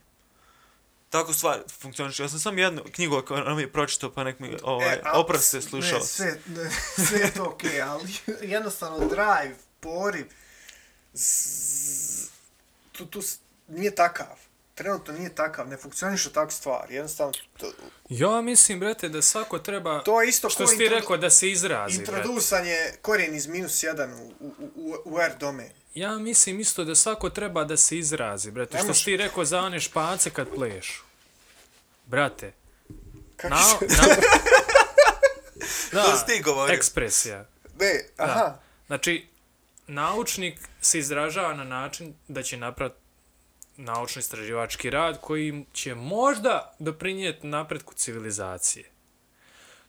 Tako 1.11 1.33
stvari 1.33 1.61
funkcioniše. 1.81 2.23
Ja 2.23 2.29
sam 2.29 2.41
sam 2.41 2.59
jednu 2.59 2.83
knjigu 2.93 3.17
o 3.17 3.19
ekonomiji 3.19 3.73
pročitao, 3.73 4.13
pa 4.13 4.25
nek 4.25 4.39
mi 4.39 4.57
ovaj, 4.63 4.95
E, 4.95 5.01
a- 5.05 5.21
oproste 5.21 5.63
slušao. 5.63 5.99
Ne, 5.99 6.05
sve, 6.05 6.39
ne, 6.47 6.71
sve 7.09 7.19
je 7.19 7.35
to 7.35 7.45
okej, 7.45 7.71
okay, 7.71 7.83
ali 7.89 8.15
jednostavno 8.55 8.99
drive, 8.99 9.55
poriv, 9.81 10.27
z, 11.13 12.29
tu, 12.93 13.07
tu 13.07 13.21
nije 13.69 13.95
takav. 13.95 14.27
Trenutno 14.75 15.15
nije 15.15 15.35
takav, 15.35 15.69
ne 15.69 15.77
funkcionišu 15.77 16.31
tako 16.31 16.51
stvari. 16.53 16.95
Jednostavno, 16.95 17.33
to, 17.59 17.73
Ja 18.09 18.41
mislim, 18.41 18.81
brate, 18.81 19.09
da 19.09 19.23
svako 19.23 19.59
treba, 19.59 20.03
to 20.03 20.23
je 20.23 20.29
isto 20.29 20.51
što 20.51 20.65
ko 20.65 20.71
si 20.71 20.79
ti 20.79 20.89
rekao, 20.89 21.17
da 21.17 21.31
se 21.31 21.51
izrazi, 21.51 21.99
brate. 21.99 22.13
introdusanje 22.13 22.77
korijen 23.03 23.35
iz 23.35 23.47
minus 23.47 23.73
1 23.73 24.15
u, 24.21 24.33
u, 24.41 24.71
u, 24.75 24.97
u 25.05 25.21
R 25.21 25.33
domen. 25.41 25.71
Ja 25.95 26.19
mislim 26.19 26.61
isto 26.61 26.85
da 26.85 26.95
svako 26.95 27.31
treba 27.31 27.65
da 27.65 27.77
se 27.77 27.99
izrazi, 27.99 28.51
brate. 28.51 28.79
Što 28.79 28.95
si 28.95 29.05
ti 29.05 29.17
rekao 29.17 29.45
za 29.45 29.61
one 29.61 29.81
špace 29.81 30.31
kad 30.31 30.49
plešu. 30.55 31.03
Brate, 32.07 32.53
Kako 33.37 33.55
na, 33.55 33.63
se... 33.63 33.87
na, 33.87 34.15
da, 35.93 36.03
To 36.11 36.17
si 36.17 36.27
ti 36.27 36.43
govorio. 36.43 36.75
ekspresija. 36.75 37.45
Ne, 37.81 38.05
aha. 38.17 38.35
Da. 38.35 38.63
Znači, 38.87 39.27
naučnik 39.87 40.61
se 40.81 40.99
izražava 40.99 41.55
na 41.55 41.65
način 41.65 42.15
da 42.29 42.43
će 42.43 42.57
napraviti 42.57 42.97
naučno-istraživački 43.77 44.91
rad 44.91 45.21
koji 45.21 45.65
će 45.73 45.95
možda 45.95 46.75
doprinijeti 46.79 47.47
napretku 47.47 47.95
civilizacije. 47.95 48.91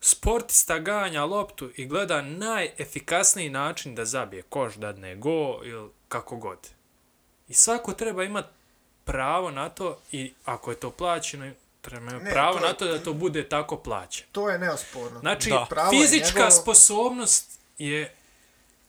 Sportista 0.02 0.80
ganja 0.80 1.24
loptu 1.24 1.72
i 1.76 1.86
gleda 1.86 2.22
najefikasniji 2.22 3.50
način 3.50 3.96
da 3.96 4.06
zabije 4.06 4.42
koš, 4.44 4.76
dadne 4.76 5.16
go 5.16 5.62
ili 5.64 5.90
kako 6.08 6.36
god. 6.38 6.58
I 7.48 7.54
svako 7.54 7.94
treba 7.94 8.24
imati 8.24 8.48
pravo 9.04 9.52
na 9.52 9.70
to 9.70 10.00
i 10.12 10.34
ako 10.46 10.72
je 10.72 10.80
to 10.80 10.92
plaćeno, 10.92 11.52
treba 11.82 12.06
imati 12.06 12.26
Ne, 12.26 12.32
pravo 12.32 12.54
to 12.54 12.60
je- 12.60 12.68
na 12.68 12.74
to 12.74 12.86
da 12.88 13.00
to 13.00 13.14
bude 13.14 13.50
tako 13.50 13.78
plaćeno. 13.78 14.30
To 14.32 14.50
je 14.50 14.60
neosporno. 14.60 15.20
Znači, 15.20 15.50
Da. 15.50 15.66
Pravo 15.70 15.92
je 15.92 16.02
fizička 16.02 16.28
njegovo. 16.36 16.52
sposobnost 16.52 17.60
je 17.78 18.16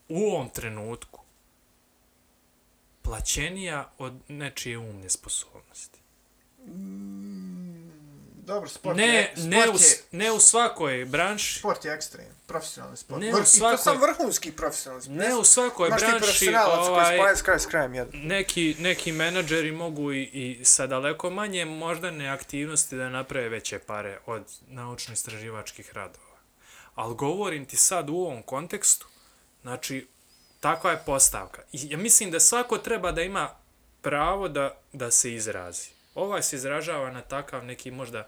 u 0.09 0.27
ovom 0.27 0.49
trenutku 0.49 1.21
plaćenija 3.03 3.91
od 3.99 4.13
nečije 4.29 4.79
umne 4.79 5.11
sposobnosti. 5.11 5.99
Dobro, 8.43 8.69
sport 8.69 8.97
Ne, 8.97 9.07
je... 9.07 9.33
ne, 9.37 9.63
sport 9.63 9.77
u, 9.77 9.83
je, 9.83 9.99
ne 10.13 10.33
u 10.33 10.41
svakoj 10.41 11.05
branši, 11.05 11.59
Sport 11.59 11.85
je 11.85 11.93
ekstrem, 11.93 12.27
profesionalni 12.47 12.97
sport. 12.97 13.21
Ne 13.21 13.29
u 13.29 13.33
Vrh, 13.33 13.41
I 13.41 13.51
to 13.51 13.51
svakoj- 13.59 13.77
sam 13.79 14.01
vrhunski 14.01 14.53
profesionalni 14.53 15.03
sport. 15.03 15.19
ne 15.19 15.35
u 15.35 15.45
svakoj 15.45 15.89
Imaš 15.89 16.01
ti 16.01 16.07
branši, 16.07 16.19
profesionalac 16.19 16.79
koji 16.79 16.89
ovaj, 16.89 17.17
spaja 17.17 17.37
s 17.37 17.43
kraj 17.43 17.59
s 17.59 17.67
krajem 17.67 17.95
jedan. 17.95 18.21
neki, 18.23 18.77
neki 18.79 19.13
menadžeri 19.13 19.73
mogu 19.73 20.13
i, 20.13 20.23
i 20.23 20.65
sa 20.65 20.87
daleko 20.87 21.31
manje 21.31 21.65
moždane 21.65 22.29
aktivnosti 22.29 22.97
da 22.97 23.09
naprave 23.09 23.49
veće 23.49 23.79
pare 23.79 24.19
od 24.27 24.43
naučno-istraživačkih 24.69 25.93
radova. 25.93 26.37
Ali 26.95 27.15
govorim 27.15 27.67
ti 27.67 27.77
sad 27.77 28.11
u 28.11 28.15
ovom 28.15 28.43
kontekstu, 28.43 29.07
znači, 29.63 30.09
takva 30.61 30.91
je 30.91 31.03
postavka. 31.07 31.63
I 31.73 31.91
ja 31.91 31.99
mislim 31.99 32.31
da 32.31 32.41
svako 32.41 32.79
treba 32.79 33.13
da 33.13 33.23
ima 33.23 33.51
pravo 34.01 34.49
da, 34.49 34.81
da 34.93 35.11
se 35.11 35.35
izrazi. 35.35 35.89
Ovaj 36.15 36.43
se 36.43 36.57
izražava 36.57 37.11
na 37.11 37.21
takav 37.21 37.65
neki 37.65 37.91
možda, 37.91 38.27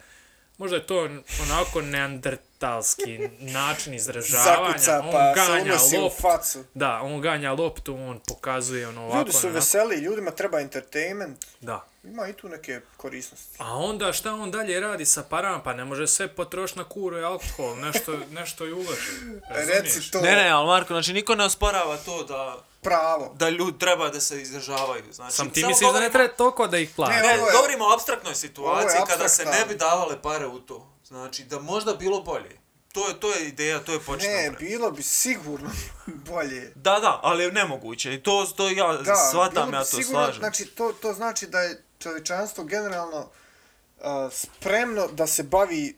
možda 0.59 0.77
je 0.77 0.87
to 0.87 1.09
onako 1.43 1.83
neandertalski 1.83 3.19
način 3.41 3.95
izražavanja. 3.95 4.79
Zakuca 4.79 5.01
on 5.01 5.13
pa 5.13 5.35
se 5.35 5.41
ganja 5.41 5.75
u 5.99 6.03
loptu. 6.03 6.23
facu. 6.23 6.65
Da, 6.75 7.01
on 7.03 7.21
ganja 7.21 7.53
loptu, 7.53 7.95
on 7.95 8.21
pokazuje 8.29 8.89
ono 8.89 9.03
ovako. 9.03 9.19
Ljudi 9.19 9.33
su 9.33 9.47
onako. 9.47 9.55
veseli, 9.55 9.97
ljudima 9.97 10.31
treba 10.31 10.61
entertainment. 10.61 11.45
Da. 11.61 11.85
Ima 12.05 12.29
i 12.29 12.33
tu 12.33 12.49
neke 12.49 12.81
korisnosti. 12.97 13.57
A 13.59 13.75
onda 13.75 14.13
šta 14.13 14.33
on 14.33 14.51
dalje 14.51 14.81
radi 14.81 15.07
sa 15.07 15.23
parama? 15.23 15.63
Pa 15.63 15.75
ne 15.75 15.85
može 15.85 16.07
sve 16.09 16.29
potrošiti 16.29 16.79
na 16.79 16.85
kuru 16.87 17.19
i 17.19 17.25
alkohol, 17.25 17.77
nešto, 17.77 18.17
nešto 18.31 18.67
i 18.67 18.73
uloži. 18.73 19.11
Reci 19.49 20.11
to 20.11 20.21
Ne, 20.21 20.33
ne, 20.33 20.49
ali 20.49 20.67
Marko, 20.67 20.89
znači 20.89 21.13
niko 21.13 21.35
ne 21.35 21.45
osporava 21.45 21.97
to 21.97 22.23
da, 22.25 22.57
pravo. 22.83 23.35
da 23.35 23.49
ljudi 23.49 23.79
treba 23.79 24.09
da 24.09 24.21
se 24.21 24.43
izražavaju. 24.43 25.05
Znači, 25.13 25.33
Sam 25.33 25.51
ti 25.51 25.61
samo 25.61 25.69
misliš 25.69 25.81
da 25.83 25.93
ne 25.93 25.93
govorimo- 25.93 26.13
treba 26.13 26.35
toliko 26.35 26.67
da 26.67 26.79
ih 26.79 26.91
plati? 26.91 27.13
Ne, 27.13 27.23
Ne, 27.23 27.39
govorimo 27.53 27.85
o 27.85 27.93
abstraktnoj 27.93 28.35
situaciji 28.35 29.01
kada 29.09 29.29
se 29.29 29.45
ne 29.45 29.65
bi 29.69 29.75
davale 29.77 30.23
pare 30.23 30.47
u 30.47 30.59
to. 30.61 30.93
Znači, 31.05 31.45
da 31.45 31.59
možda 31.61 31.95
bilo 31.95 32.21
bolje. 32.21 32.65
To 32.93 33.09
je, 33.09 33.15
to 33.15 33.33
je 33.33 33.45
ideja, 33.45 33.81
to 33.81 33.93
je 33.93 34.01
početna 34.01 34.33
Ne, 34.33 34.51
pre- 34.51 34.59
bilo 34.59 34.91
bi 34.91 35.03
sigurno 35.03 35.71
bolje. 36.31 36.73
Da, 36.75 36.99
da, 37.01 37.21
ali 37.23 37.45
je 37.45 37.53
nemoguće. 37.53 38.15
I 38.15 38.23
to, 38.23 38.47
to 38.47 38.69
ja 38.69 38.93
Da, 38.95 39.15
shvatam, 39.17 39.73
ja 39.73 39.79
to 39.81 39.85
sigurno, 39.87 40.11
slažem. 40.15 40.41
Znači, 40.41 40.67
to, 40.67 40.93
to 40.93 41.13
znači 41.13 41.47
da 41.47 41.61
je 41.61 41.84
čovječanstvo 42.05 42.65
generalno 42.65 43.19
uh, 43.19 44.05
spremno 44.33 45.07
da 45.09 45.27
se 45.27 45.43
bavi 45.43 45.97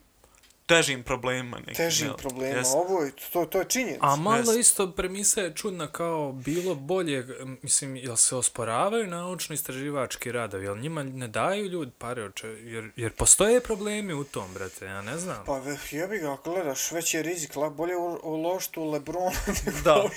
Težim 0.69 1.03
problemima. 1.03 1.57
Nekim, 1.59 1.75
težim 1.77 2.07
jel? 2.07 2.17
problemima. 2.17 2.59
Jest. 2.59 2.75
Ovo 2.75 3.03
je, 3.03 3.13
to, 3.33 3.45
to 3.45 3.59
je 3.59 3.65
činjenica. 3.67 3.99
A 4.03 4.17
malo 4.17 4.37
Jeste. 4.39 4.61
isto 4.61 4.93
premisa 4.93 5.41
je 5.41 5.55
čudna 5.55 5.87
kao 5.89 6.33
bilo 6.35 6.75
bolje, 6.75 7.27
mislim, 7.63 7.97
jel 7.97 8.17
se 8.17 8.37
osporavaju 8.37 9.07
naučno-istraživački 9.07 10.33
radovi, 10.33 10.65
jel 10.65 10.79
njima 10.79 11.03
ne 11.03 11.29
daju 11.29 11.65
ljudi 11.65 11.93
pare, 11.99 12.25
oče, 12.25 12.49
jer, 12.49 12.91
jer 12.97 13.13
postoje 13.13 13.61
problemi 13.61 14.13
u 14.15 14.25
tom, 14.25 14.55
brate, 14.55 14.85
ja 14.87 15.03
ne 15.03 15.19
znam. 15.19 15.45
Pa 15.45 15.53
ve- 15.55 15.79
jebi 15.91 16.19
ga, 16.19 16.33
ako 16.33 16.51
gledaš, 16.51 16.91
veći 16.93 17.17
je 17.17 17.23
rizik, 17.23 17.53
la- 17.53 17.71
bolje 17.71 17.97
u- 17.97 18.21
uložiti 18.25 18.81
u 18.81 18.91
Lebrona 18.91 19.31
nego 19.67 19.79
Da. 19.81 19.97
u 19.97 20.09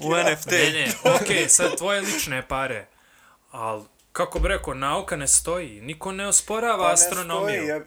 U 0.00 0.14
rad. 0.14 0.32
NFT. 0.32 0.50
Ne, 0.50 0.70
ne, 0.70 0.92
okej, 1.14 1.48
sad 1.48 1.76
tvoje 1.76 2.00
lične 2.00 2.48
pare, 2.48 2.86
ali 3.50 3.84
kako 4.16 4.38
bi 4.38 4.48
rekao, 4.48 4.74
nauka 4.74 5.16
ne 5.16 5.28
stoji, 5.28 5.80
niko 5.80 6.12
ne 6.12 6.28
osporava 6.28 6.78
Pa 6.78 6.86
ne 6.86 6.92
astronomiju. 6.92 7.48
stoji, 7.54 7.68
je- 7.68 7.86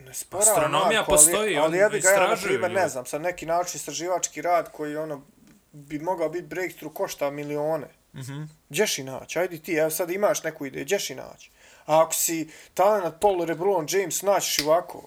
Ne 0.00 0.14
sporava, 0.14 0.50
Astronomija 0.50 0.98
Marko, 0.98 1.12
ali- 1.12 1.16
postoji, 1.16 1.56
ali 1.56 1.66
oni 1.66 1.78
ja 1.78 1.88
ga, 1.90 2.10
ja, 2.10 2.28
na 2.28 2.36
primjer, 2.36 2.70
ne 2.72 2.88
znam, 2.88 3.06
sad 3.06 3.20
neki 3.20 3.46
naučni 3.46 3.76
istraživački 3.76 4.42
rad 4.42 4.72
koji 4.72 4.96
ono 4.96 5.22
bi 5.72 5.98
mogao 5.98 6.28
biti 6.28 6.46
breakthrough 6.46 6.94
košta 6.94 7.30
milione. 7.30 7.86
Mhm. 8.14 8.42
Gdješ 8.68 8.98
i 8.98 9.04
naći? 9.04 9.38
Ajde 9.38 9.58
ti, 9.58 9.74
evo 9.74 9.90
sad 9.90 10.10
imaš 10.10 10.42
neku 10.42 10.66
ideju, 10.66 10.84
gdješ 10.84 11.10
i 11.10 11.14
naći? 11.14 11.50
A 11.86 12.02
ako 12.02 12.14
si 12.14 12.38
talent 12.74 13.14
Paul 13.20 13.38
LeBron 13.40 13.86
James, 13.90 14.22
naćiš 14.22 14.58
i 14.58 14.62
ovako, 14.62 15.06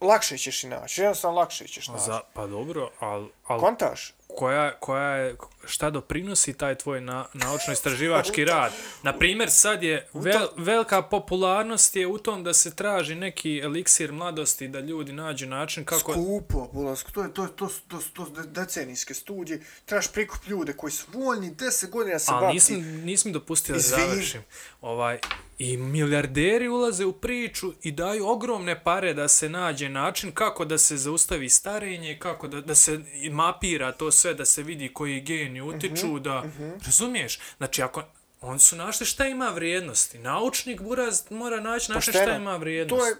lakše 0.00 0.38
ćeš 0.38 0.64
i 0.64 0.68
naći, 0.68 1.00
jednostavno 1.00 1.38
lakše 1.38 1.66
ćeš 1.66 1.88
naći. 1.88 2.04
Za, 2.04 2.20
pa 2.34 2.46
dobro, 2.46 2.90
ali 3.00 3.28
al, 3.46 3.60
Kontaš? 3.60 4.14
Koja, 4.36 4.76
koja 4.80 5.16
je, 5.16 5.36
šta 5.64 5.90
doprinosi 5.90 6.52
taj 6.52 6.74
tvoj 6.74 7.00
na, 7.00 7.26
naučno-istraživački 7.34 8.44
rad? 8.44 8.72
Na 9.02 9.18
primjer, 9.18 9.50
sad 9.50 9.82
je 9.82 10.08
vel, 10.12 10.48
velika 10.56 11.02
popularnost 11.02 11.96
je 11.96 12.06
u 12.06 12.18
tom 12.18 12.44
da 12.44 12.54
se 12.54 12.74
traži 12.74 13.14
neki 13.14 13.58
eliksir 13.58 14.12
mladosti, 14.12 14.68
da 14.68 14.80
ljudi 14.80 15.12
nađu 15.12 15.46
način 15.46 15.84
kako... 15.84 16.12
Skupo, 16.12 16.68
ulazko, 16.72 17.10
to 17.10 17.22
je 17.22 17.34
to, 17.34 17.46
to, 17.46 17.68
to, 17.88 17.98
to, 18.14 18.24
to 18.24 18.42
decenijske 18.42 19.14
studije, 19.14 19.62
trebaš 19.84 20.12
prikup 20.12 20.46
ljude 20.46 20.72
koji 20.72 20.90
su 20.90 21.06
voljni 21.12 21.54
10 21.54 21.90
godina 21.90 22.18
se 22.18 22.32
Ali 22.32 22.40
baviti. 22.40 22.54
nisam, 22.54 23.04
nisam 23.04 23.32
dopustio 23.32 23.74
da 23.74 23.80
završim. 23.80 24.42
Ovaj, 24.80 25.18
I 25.58 25.76
milijarderi 25.76 26.68
ulaze 26.68 27.04
u 27.04 27.12
priču 27.12 27.72
i 27.82 27.92
daju 27.92 28.26
ogromne 28.26 28.84
pare 28.84 29.14
da 29.14 29.28
se 29.28 29.48
nađe 29.48 29.88
način 29.88 30.32
kako 30.32 30.64
da 30.64 30.78
se 30.78 30.96
zaustavi 30.96 31.48
starenje, 31.50 32.18
kako 32.18 32.48
da, 32.48 32.60
da 32.60 32.74
se 32.74 33.00
mapira 33.30 33.92
to 33.92 34.10
sve, 34.10 34.34
da 34.34 34.44
se 34.44 34.62
vidi 34.62 34.90
koji 34.94 35.20
geni 35.20 35.60
utiču, 35.60 36.06
Mhm, 36.06 36.22
da... 36.22 36.42
Razumiješ? 36.86 37.40
Znači, 37.56 37.82
ako... 37.82 38.02
Oni 38.40 38.58
su 38.58 38.76
našli 38.76 39.06
šta 39.06 39.26
ima 39.26 39.48
vrijednosti. 39.48 40.18
Naučnik 40.18 40.80
buraz 40.80 41.22
mora 41.30 41.60
naći 41.60 41.92
način 41.92 42.12
šta 42.12 42.18
Pošteno. 42.20 42.36
ima 42.36 42.56
vrijednost. 42.56 43.16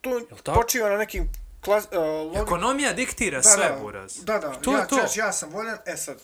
To 0.00 0.18
je, 0.18 0.24
to 0.42 0.54
počiva 0.54 0.90
na 0.90 0.96
nekim 0.96 1.28
klas, 1.60 1.84
uh, 1.84 1.98
logi... 1.98 2.38
Ekonomija 2.38 2.92
diktira 2.92 3.42
sve, 3.42 3.78
buraz. 3.80 4.16
Da, 4.24 4.38
da, 4.38 4.52
To 4.52 4.72
ja, 4.72 4.78
je 4.78 4.88
to. 4.88 4.96
Češ, 5.06 5.16
ja 5.16 5.32
sam 5.32 5.50
voljan, 5.50 5.78
e 5.86 5.96
sad, 5.96 6.18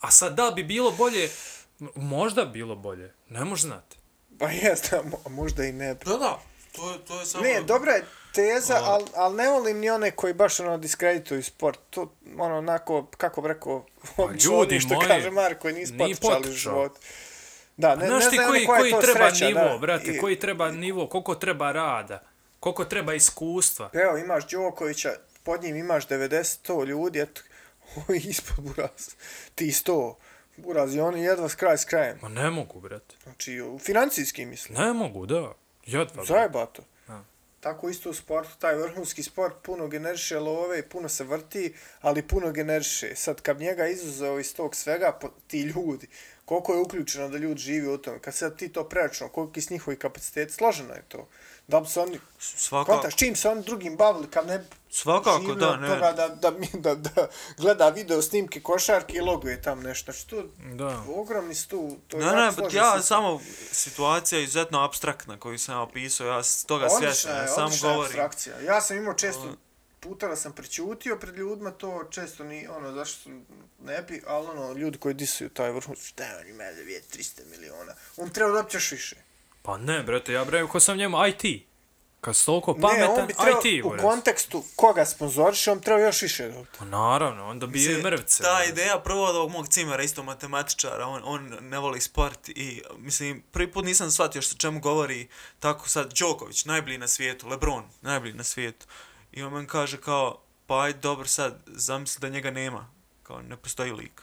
A 0.00 0.10
sad 0.10 0.34
da 0.34 0.50
bi 0.50 0.64
bilo 0.64 0.90
bolje? 0.90 1.30
Možda 1.94 2.44
bilo 2.44 2.76
bolje. 2.76 3.12
Ne 3.28 3.44
može 3.44 3.62
znati. 3.62 3.95
Pa 4.38 4.50
jest, 4.50 4.92
a 4.92 4.96
mo- 4.98 5.28
možda 5.30 5.64
i 5.64 5.72
ne. 5.72 5.94
Da, 5.94 6.16
da. 6.16 6.38
To, 6.72 6.92
je- 6.92 6.98
to 6.98 7.20
je 7.20 7.26
samo... 7.26 7.44
Ne, 7.44 7.62
dobra 7.62 7.92
je 7.92 8.04
teza, 8.32 8.80
ali 8.82 9.04
al 9.14 9.34
ne 9.34 9.48
volim 9.48 9.78
ni 9.78 9.90
one 9.90 10.10
koji 10.10 10.34
baš 10.34 10.60
ono 10.60 10.78
diskredituju 10.78 11.42
sport. 11.42 11.78
To, 11.90 12.12
ono, 12.38 12.58
onako, 12.58 13.06
kako 13.08 13.40
bi 13.42 13.48
rekao, 13.48 13.86
Pa 14.16 14.22
ljudi 14.44 14.80
što 14.80 14.94
moji, 14.94 15.08
kaže 15.08 15.30
Marko, 15.30 15.68
nisu 15.68 15.94
nije 15.94 16.16
potičali 16.16 16.52
život. 16.52 16.98
Da, 17.76 17.96
ne, 17.96 18.06
Znaš 18.06 18.24
ne 18.24 18.30
ti 18.30 18.36
koji, 18.38 18.66
koja 18.66 18.80
koji 18.80 18.88
je 18.88 18.94
to 18.94 19.00
treba 19.02 19.30
sreća, 19.30 19.46
nivo, 19.46 19.60
da. 19.62 19.78
brate, 19.78 20.04
I- 20.06 20.18
koji 20.18 20.38
treba 20.38 20.70
nivo, 20.70 21.06
koliko 21.06 21.34
treba 21.34 21.72
rada, 21.72 22.22
koliko 22.60 22.84
treba 22.84 23.14
iskustva. 23.14 23.90
Evo, 23.94 24.18
imaš 24.18 24.48
Đokovića, 24.48 25.12
pod 25.42 25.62
njim 25.62 25.76
imaš 25.76 26.06
90-100 26.06 26.86
ljudi, 26.86 27.20
eto, 27.20 27.40
ispod 28.30 28.60
Buraz. 28.60 29.08
Ti 29.54 29.64
100. 29.66 30.14
Buraz 30.56 30.94
i 30.94 31.00
oni 31.00 31.22
jedva 31.22 31.48
s 31.48 31.54
kraj 31.54 31.78
s 31.78 31.84
krajem. 31.84 32.18
Ma 32.22 32.28
ne 32.28 32.50
mogu, 32.50 32.80
brate. 32.80 33.14
Znači, 33.22 33.60
u 33.60 33.78
financijski 33.78 34.46
mislim. 34.46 34.78
Ne 34.78 34.92
mogu, 34.92 35.26
da. 35.26 35.52
Jedva. 35.86 36.24
Zajebato. 36.24 36.82
Tako 37.66 37.88
isto 37.88 38.10
u 38.10 38.14
sportu, 38.14 38.50
taj 38.58 38.74
vrhunski 38.74 39.22
sport 39.22 39.54
puno 39.62 39.88
generiše 39.88 40.38
love, 40.38 40.88
puno 40.88 41.08
se 41.08 41.24
vrti, 41.24 41.74
ali 42.00 42.22
puno 42.22 42.52
generiše. 42.52 43.16
Sad, 43.16 43.40
kad 43.40 43.60
njega 43.60 43.86
izuzeo 43.86 44.38
iz 44.38 44.54
tog 44.54 44.76
svega, 44.76 45.18
po, 45.20 45.30
ti 45.46 45.60
ljudi, 45.60 46.08
koliko 46.44 46.72
je 46.72 46.80
uključeno 46.80 47.28
da 47.28 47.38
ljudi 47.38 47.60
živi 47.60 47.88
u 47.88 47.98
tome, 47.98 48.18
kad 48.18 48.34
sad 48.34 48.56
ti 48.56 48.68
to 48.68 48.88
preračunao, 48.88 49.32
koliko 49.32 49.58
je 49.58 49.62
s 49.62 49.70
njihovi 49.70 49.96
kapaciteti, 49.96 50.52
složeno 50.52 50.94
je 50.94 51.02
to. 51.08 51.28
Da 51.68 51.80
bi 51.80 51.88
se 51.88 52.00
oni, 52.00 52.20
Svakako. 52.38 52.92
kontaš, 52.92 53.16
čim 53.16 53.36
se 53.36 53.48
oni 53.48 53.62
drugim 53.62 53.96
bavili, 53.96 54.30
kad 54.30 54.46
ne 54.46 54.64
Svakako, 54.90 55.54
da, 55.54 55.76
ne. 55.76 55.88
toga 55.88 56.12
da, 56.12 56.28
da, 56.28 56.50
da, 56.74 56.94
da, 56.94 57.28
gleda 57.56 57.88
video 57.88 58.22
snimke 58.22 58.60
košarke 58.60 59.16
i 59.16 59.20
loguje 59.20 59.62
tam 59.62 59.82
nešto. 59.82 60.12
Znači, 60.12 60.28
to, 60.28 60.42
Da. 60.74 61.04
ogromni 61.08 61.54
su 61.54 61.68
tu, 61.68 61.96
to 62.08 62.16
je 62.16 62.24
Ne, 62.26 62.32
ne, 62.32 62.42
ja 62.42 62.50
sistem. 62.50 63.02
samo 63.02 63.40
situacija 63.72 64.38
je 64.38 64.44
izuzetno 64.44 64.80
abstraktna 64.80 65.40
koju 65.40 65.58
sam 65.58 65.80
opisao, 65.80 66.26
ja 66.26 66.42
s 66.42 66.64
toga 66.64 66.84
je, 66.84 66.90
ja 67.26 67.42
je 67.64 67.78
govorim. 67.82 68.02
abstrakcija. 68.02 68.60
Ja 68.60 68.80
sam 68.80 68.96
imao 68.96 69.14
često 69.14 69.54
puta 70.00 70.28
da 70.28 70.36
sam 70.36 70.52
prećutio 70.52 71.16
pred 71.16 71.36
ljudima, 71.36 71.70
to 71.70 72.04
često 72.10 72.44
ni, 72.44 72.68
ono, 72.68 72.92
zašto 72.92 73.30
ne 73.84 74.02
bi, 74.02 74.22
ali 74.26 74.46
ono, 74.48 74.72
ljudi 74.72 74.98
koji 74.98 75.14
disuju 75.14 75.48
taj 75.50 75.70
vrhunac, 75.70 75.98
šta 76.00 76.24
on 76.40 76.48
ima 76.48 76.64
da 76.64 76.80
vije 76.82 77.02
300 77.12 77.40
miliona, 77.50 77.94
on 78.16 78.30
treba 78.30 78.52
dobiti 78.52 78.76
još 78.76 78.92
više. 78.92 79.16
Pa 79.66 79.78
ne, 79.78 80.02
brate, 80.02 80.32
ja 80.32 80.44
bre, 80.44 80.66
ko 80.66 80.80
sam 80.80 80.96
njemu 80.96 81.16
IT. 81.26 81.66
Kad 82.20 82.36
si 82.36 82.46
toliko 82.46 82.72
ne, 82.72 82.80
pametan, 82.80 83.20
on 83.20 83.26
bi 83.26 83.34
trebao, 83.34 83.60
IT, 83.64 83.84
u 83.84 83.90
kontekstu 84.00 84.64
koga 84.76 85.04
sponzoriše, 85.04 85.72
on 85.72 85.80
treba 85.80 86.00
još 86.00 86.22
više 86.22 86.48
dobiti. 86.48 86.78
Pa 86.78 86.84
naravno, 86.84 87.48
onda 87.48 87.66
bi 87.66 87.82
je 87.82 87.88
Mislim, 87.88 88.04
mrvice. 88.04 88.42
Ta 88.42 88.52
buraz. 88.52 88.68
ideja 88.68 88.98
prvo 88.98 89.24
od 89.24 89.36
ovog 89.36 89.50
mog 89.50 89.68
cimera, 89.68 90.02
isto 90.02 90.22
matematičara, 90.22 91.06
on, 91.06 91.22
on 91.24 91.58
ne 91.60 91.78
voli 91.78 92.00
sport 92.00 92.48
i, 92.48 92.82
mislim, 92.98 93.42
prvi 93.52 93.72
put 93.72 93.84
nisam 93.84 94.10
shvatio 94.10 94.42
što 94.42 94.56
čemu 94.56 94.80
govori 94.80 95.28
tako 95.60 95.88
sad 95.88 96.12
Đoković, 96.18 96.64
najbolji 96.64 96.98
na 96.98 97.08
svijetu, 97.08 97.48
Lebron, 97.48 97.84
najbolji 98.02 98.32
na 98.32 98.44
svijetu. 98.44 98.86
I 99.32 99.42
on 99.42 99.52
meni 99.52 99.66
kaže 99.66 100.00
kao, 100.00 100.42
pa 100.66 100.82
ajde, 100.82 100.98
dobro 100.98 101.28
sad, 101.28 101.62
zamisli 101.66 102.20
da 102.20 102.28
njega 102.28 102.50
nema, 102.50 102.90
kao 103.22 103.42
ne 103.42 103.56
postoji 103.56 103.92
lik. 103.92 104.22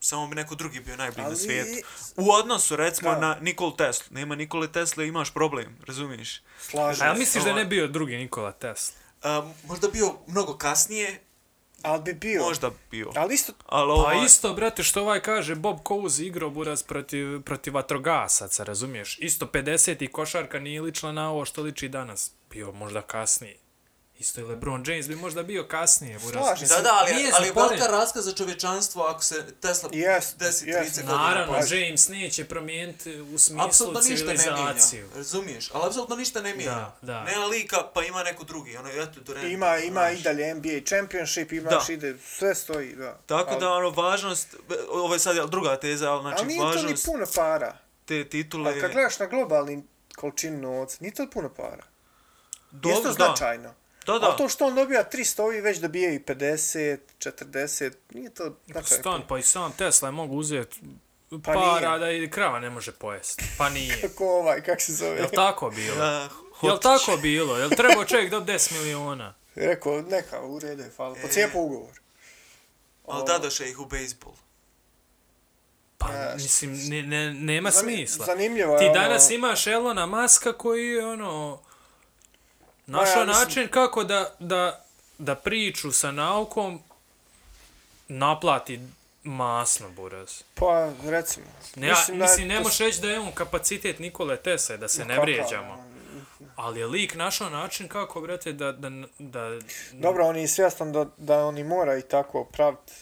Samo 0.00 0.26
bi 0.26 0.34
neko 0.34 0.54
drugi 0.54 0.80
bio 0.80 0.96
najbolji 0.96 1.22
na 1.22 1.28
Ali- 1.28 1.36
svijetu. 1.36 1.86
U 2.16 2.30
odnosu, 2.32 2.76
recimo, 2.76 3.10
Da. 3.10 3.18
na 3.18 3.36
Nikolu 3.40 3.76
Teslu. 3.76 4.06
Nema 4.10 4.34
Nikole 4.34 4.72
Tesla, 4.72 5.04
imaš 5.04 5.34
problem, 5.34 5.76
razumiješ? 5.86 6.42
Slažem 6.60 7.02
A 7.02 7.10
ja 7.10 7.14
misliš 7.14 7.44
da 7.44 7.52
ne 7.52 7.64
bio 7.64 7.86
drugi 7.88 8.16
Nikola 8.16 8.52
Tesla? 8.52 8.94
Um, 9.38 9.52
možda 9.66 9.88
bio 9.88 10.14
mnogo 10.26 10.56
kasnije, 10.56 11.20
Ali 11.82 12.02
bi 12.02 12.12
bio. 12.14 12.42
možda 12.42 12.70
bio. 12.90 13.10
Ali 13.16 13.34
isto, 13.34 13.52
Ali 13.66 13.88
Pa 13.88 13.92
ovaj, 13.92 14.24
isto, 14.26 14.54
brate, 14.54 14.82
što 14.82 15.00
ovaj 15.02 15.20
kaže, 15.20 15.54
Bob 15.54 15.78
Cousy 15.78 16.22
igrao 16.22 16.50
buraz 16.50 16.82
protiv, 16.82 17.42
protiv 17.42 17.74
vatrogasaca, 17.74 18.64
razumiješ? 18.64 19.18
Isto 19.18 19.46
50 19.46 20.04
i 20.04 20.08
košarka 20.08 20.58
nije 20.58 20.80
ličila 20.82 21.12
na 21.12 21.30
ovo 21.30 21.44
što 21.44 21.62
liči 21.62 21.88
danas. 21.88 22.30
Bio 22.50 22.72
možda 22.72 23.02
kasnije. 23.02 23.56
Isto 24.16 24.40
i 24.40 24.44
LeBron 24.44 24.84
James 24.86 25.08
bi 25.08 25.16
možda 25.16 25.42
bio 25.42 25.64
kasnije. 25.64 26.20
Slažem 26.20 26.68
se. 26.68 26.74
Da, 26.74 26.80
da, 26.80 26.90
ali, 26.94 27.14
Nije 27.14 27.30
ali 27.34 27.48
zaporen- 27.48 27.68
velika 27.68 27.86
razlika 27.88 28.20
za 28.20 28.32
čovječanstvo 28.32 29.02
ako 29.04 29.22
se 29.22 29.44
Tesla 29.52 29.90
Jest, 29.92 30.38
10, 30.38 30.44
jest. 30.44 30.64
30 30.64 30.96
godina 30.96 31.18
Naravno, 31.18 31.52
pazi. 31.54 31.76
James 31.76 32.08
neće 32.08 32.44
promijeniti 32.44 33.20
u 33.20 33.38
smislu 33.38 33.60
Apsolutno 33.60 34.00
ništa 34.00 34.26
ne 34.26 34.32
mijenja, 34.34 34.54
civilizaciju. 34.56 35.08
razumiješ? 35.16 35.70
Ali 35.72 35.86
apsolutno 35.86 36.16
ništa 36.16 36.40
ne 36.40 36.54
mijenja. 36.54 36.72
Da, 36.72 36.96
da. 37.02 37.24
Nema 37.24 37.46
lika, 37.46 37.82
pa 37.84 38.02
ima 38.02 38.22
neko 38.22 38.44
drugi, 38.44 38.76
ono, 38.76 38.88
eto, 38.90 39.20
Durant. 39.20 39.46
Ima, 39.46 39.76
ima 39.78 40.00
znaš. 40.00 40.20
i 40.20 40.22
dalje 40.22 40.54
NBA 40.54 40.80
Championship, 40.86 41.52
imaš 41.52 41.86
Da. 41.86 41.92
ide, 41.92 42.16
sve 42.28 42.54
stoji, 42.54 42.96
da. 42.96 43.18
Tako 43.18 43.50
Ali- 43.50 43.60
da, 43.60 43.70
ono, 43.70 43.90
važnost, 43.92 44.54
ovo 44.90 45.14
je 45.14 45.20
sad 45.20 45.50
druga 45.50 45.76
teza, 45.76 46.12
ali 46.12 46.22
znači 46.22 46.36
ali 46.38 46.46
nije 46.46 46.60
to 46.60 46.66
ni 46.66 46.74
važnost 46.74 47.06
puno 47.06 47.26
para. 47.34 47.76
te 48.04 48.24
titule... 48.24 48.70
Ali 48.70 48.80
kad 48.80 48.92
gledaš 48.92 49.18
na 49.18 49.26
globalni 49.26 49.82
količinu 50.16 50.58
novca, 50.60 50.96
nije 51.00 51.14
to 51.14 51.26
puno 51.28 51.48
para. 51.48 51.82
Dobro, 52.70 52.98
Isto 52.98 53.12
značajno. 53.12 53.68
Da, 53.68 53.74
da. 54.08 54.26
A 54.26 54.36
to 54.36 54.48
što 54.48 54.66
on 54.66 54.74
dobija 54.74 55.04
300, 55.04 55.42
ovi 55.42 55.60
već 55.60 55.78
dobijaju 55.78 56.20
50, 56.20 56.98
40, 57.18 57.92
nije 58.10 58.30
to 58.30 58.56
značajno. 58.66 59.00
Stan, 59.00 59.22
pa 59.28 59.38
i 59.38 59.42
sam 59.42 59.72
Tesla 59.72 60.08
je 60.08 60.12
mogu 60.12 60.36
uzeti 60.36 60.80
Pa 61.30 61.38
para 61.44 61.98
nije. 61.98 61.98
da 61.98 62.24
i 62.24 62.30
krava 62.30 62.60
ne 62.60 62.70
može 62.70 62.92
pojesti. 62.92 63.44
Pa 63.58 63.68
nije. 63.70 64.00
Kako 64.02 64.26
ovaj, 64.28 64.60
kak 64.60 64.80
se 64.80 64.92
zove? 64.92 65.16
Jel 65.16 65.28
tako 65.28 65.70
bilo? 65.70 65.96
Da, 65.96 66.28
Jel 66.62 66.78
tako 66.78 67.16
bilo? 67.16 67.56
Jel 67.56 67.70
trebao 67.70 68.04
čovjek 68.04 68.30
do 68.30 68.40
10 68.40 68.72
miliona? 68.74 69.34
Rekao, 69.54 70.02
neka, 70.02 70.40
u 70.40 70.58
redu 70.58 70.82
je, 70.82 70.90
hvala. 70.90 71.16
E. 71.18 71.22
Pocijepo 71.22 71.58
ugovor. 71.58 72.00
Ali 73.06 73.24
dadoše 73.26 73.70
ih 73.70 73.78
u 73.78 73.86
bejsbol. 73.86 74.32
Pa, 75.98 76.08
E, 76.08 76.34
mislim, 76.34 76.78
ne, 76.88 77.02
ne, 77.02 77.34
nema 77.34 77.70
Zani- 77.70 77.80
smisla. 77.82 78.26
Zanimljivo 78.26 78.78
Ti 78.78 78.84
je 78.84 78.92
danas 78.92 79.26
ono, 79.26 79.34
imaš 79.34 79.66
Elona 79.66 80.06
Maska 80.06 80.52
koji 80.52 80.88
je 80.88 81.06
ono 81.06 81.60
našao 82.86 83.20
ja 83.20 83.26
mislim- 83.26 83.44
način 83.44 83.68
kako 83.68 84.04
da, 84.04 84.34
da, 84.38 84.84
da 85.18 85.34
priču 85.34 85.92
sa 85.92 86.10
naukom 86.12 86.80
naplati 88.08 88.80
masno, 89.24 89.90
buraz. 89.90 90.42
Pa, 90.54 90.92
recimo. 91.04 91.46
Ne, 91.76 91.88
mislim, 91.88 92.18
da 92.18 92.24
je 92.24 92.30
mislim 92.30 92.48
ne 92.48 92.56
to 92.56 92.62
možeš 92.62 92.78
reći 92.78 93.00
da 93.00 93.10
je 93.10 93.20
on 93.20 93.32
kapacitet 93.32 93.98
Nikole 93.98 94.36
Tesla, 94.36 94.76
da 94.76 94.88
se 94.88 95.00
Ma 95.00 95.04
ne 95.08 95.14
kakav, 95.14 95.24
vrijeđamo. 95.24 95.84
Ali 96.56 96.80
je 96.80 96.86
lik 96.86 97.14
našao 97.14 97.50
način 97.50 97.88
kako, 97.88 98.20
brate, 98.20 98.52
da... 98.52 98.72
da, 98.72 98.90
da 99.18 99.58
Dobro, 99.92 100.26
on 100.26 100.36
je 100.36 100.48
svjestan 100.48 100.92
da, 100.92 101.06
da 101.16 101.46
oni 101.46 101.64
mora 101.64 101.98
i 101.98 102.02
tako 102.02 102.44
praviti 102.44 102.92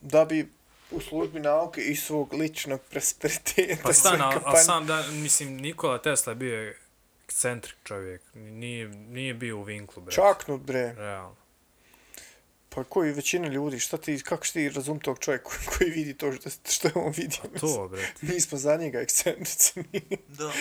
da 0.00 0.24
bi 0.24 0.52
u 0.90 1.00
službi 1.00 1.40
nauke 1.40 1.80
i 1.80 1.96
svog 1.96 2.32
ličnog 2.32 2.80
prosperiteta. 2.90 3.82
Pa 3.82 3.92
stan, 4.02 4.16
svoje 4.16 4.22
a, 4.22 4.28
a 4.28 4.32
kampanje- 4.32 4.64
sam 4.64 4.86
da, 4.86 5.02
mislim, 5.02 5.56
Nikola 5.56 5.98
Tesla 5.98 6.30
je 6.30 6.36
bio 6.36 6.74
ekscentrik 7.32 7.76
čovjek. 7.84 8.22
Nije, 8.34 8.88
nije 8.88 9.34
bio 9.34 9.58
u 9.58 9.62
vinklu, 9.62 10.02
brate. 10.02 10.14
Čaknut, 10.16 10.60
bre. 10.60 10.94
Realno. 10.94 11.36
Pa 12.68 12.84
koji 12.84 13.12
većina 13.12 13.48
ljudi, 13.48 13.78
šta 13.78 13.96
ti, 13.96 14.20
kako 14.20 14.46
ti 14.46 14.68
razum 14.68 15.00
tog 15.00 15.18
čovjeka 15.18 15.44
koji, 15.44 15.58
koji 15.68 15.90
vidi 15.90 16.14
to 16.14 16.32
što, 16.32 16.50
što 16.66 16.88
je 16.88 16.92
on 16.96 17.12
vidio? 17.16 17.60
To, 17.60 17.88
brate. 17.88 18.12
Mi 18.26 18.40
smo 18.40 18.58
za 18.58 18.76
njega 18.76 19.00
ekscentrici. 19.00 19.82
Da. 20.28 20.52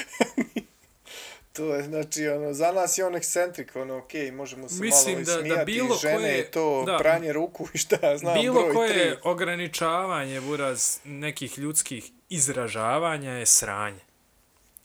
to 1.54 1.76
je, 1.76 1.84
znači, 1.84 2.28
ono, 2.28 2.54
za 2.54 2.72
nas 2.72 2.98
je 2.98 3.06
on 3.06 3.16
ekscentrik, 3.16 3.76
ono, 3.76 3.98
okej, 3.98 4.32
možemo 4.32 4.70
se 4.70 4.76
Mislim 4.76 5.14
malo 5.14 5.26
da- 5.26 5.34
da 5.34 5.40
smijati, 5.40 5.66
bilo 5.66 5.96
žene, 5.98 6.16
koje- 6.18 6.52
to, 6.52 6.84
da. 6.86 6.98
pranje 6.98 7.34
ruku 7.34 7.68
i 7.74 7.78
šta 7.78 8.18
znam, 8.18 8.34
Bilo 8.36 8.62
broj 8.62 8.74
koje 8.74 8.90
tri. 8.92 9.18
ograničavanje, 9.24 10.42
buraz, 10.42 11.00
nekih 11.04 11.58
ljudskih 11.58 12.12
izražavanja 12.30 13.32
je 13.32 13.46
sranje. 13.46 14.00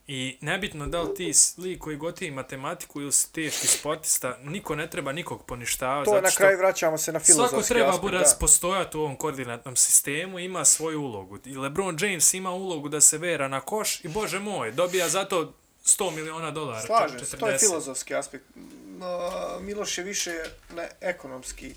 I 0.08 0.38
nebitno 0.40 0.86
da 0.86 1.02
li 1.02 1.14
ti 1.14 1.32
lik 1.58 1.80
koji 1.80 1.96
gotivi 1.96 2.30
matematiku 2.30 3.00
ili 3.00 3.12
si 3.12 3.32
teški 3.32 3.66
sportista, 3.66 4.38
niko 4.42 4.74
ne 4.74 4.90
treba 4.90 5.12
nikog 5.12 5.44
poništavati. 5.46 6.10
To 6.10 6.20
na 6.20 6.30
kraju 6.30 6.58
vraćamo 6.58 6.98
se 6.98 7.12
na 7.12 7.20
filozofski 7.20 7.54
Svako 7.54 7.68
treba 7.68 7.88
aspekt, 7.88 8.02
buraz 8.02 8.30
da. 8.30 8.36
postojati 8.40 8.96
u 8.96 9.00
ovom 9.00 9.16
koordinatnom 9.16 9.76
sistemu, 9.76 10.38
ima 10.38 10.64
svoju 10.64 11.00
ulogu. 11.00 11.38
I 11.44 11.56
LeBron 11.56 11.96
James 12.00 12.34
ima 12.34 12.50
ulogu 12.50 12.88
da 12.88 13.00
se 13.00 13.18
vera 13.18 13.48
na 13.48 13.60
koš 13.60 14.04
i 14.04 14.08
bože 14.08 14.38
moj, 14.38 14.72
dobija 14.72 15.08
zato 15.08 15.52
100 15.84 16.14
miliona 16.14 16.50
dolara. 16.50 16.86
Slažem 16.86 17.24
se, 17.24 17.38
to 17.38 17.48
je 17.48 17.54
40. 17.54 17.60
filozofski 17.60 18.14
aspekt. 18.14 18.44
No, 18.98 19.30
Miloš 19.60 19.98
je 19.98 20.04
više 20.04 20.32
ne 20.76 20.88
ekonomski, 21.00 21.74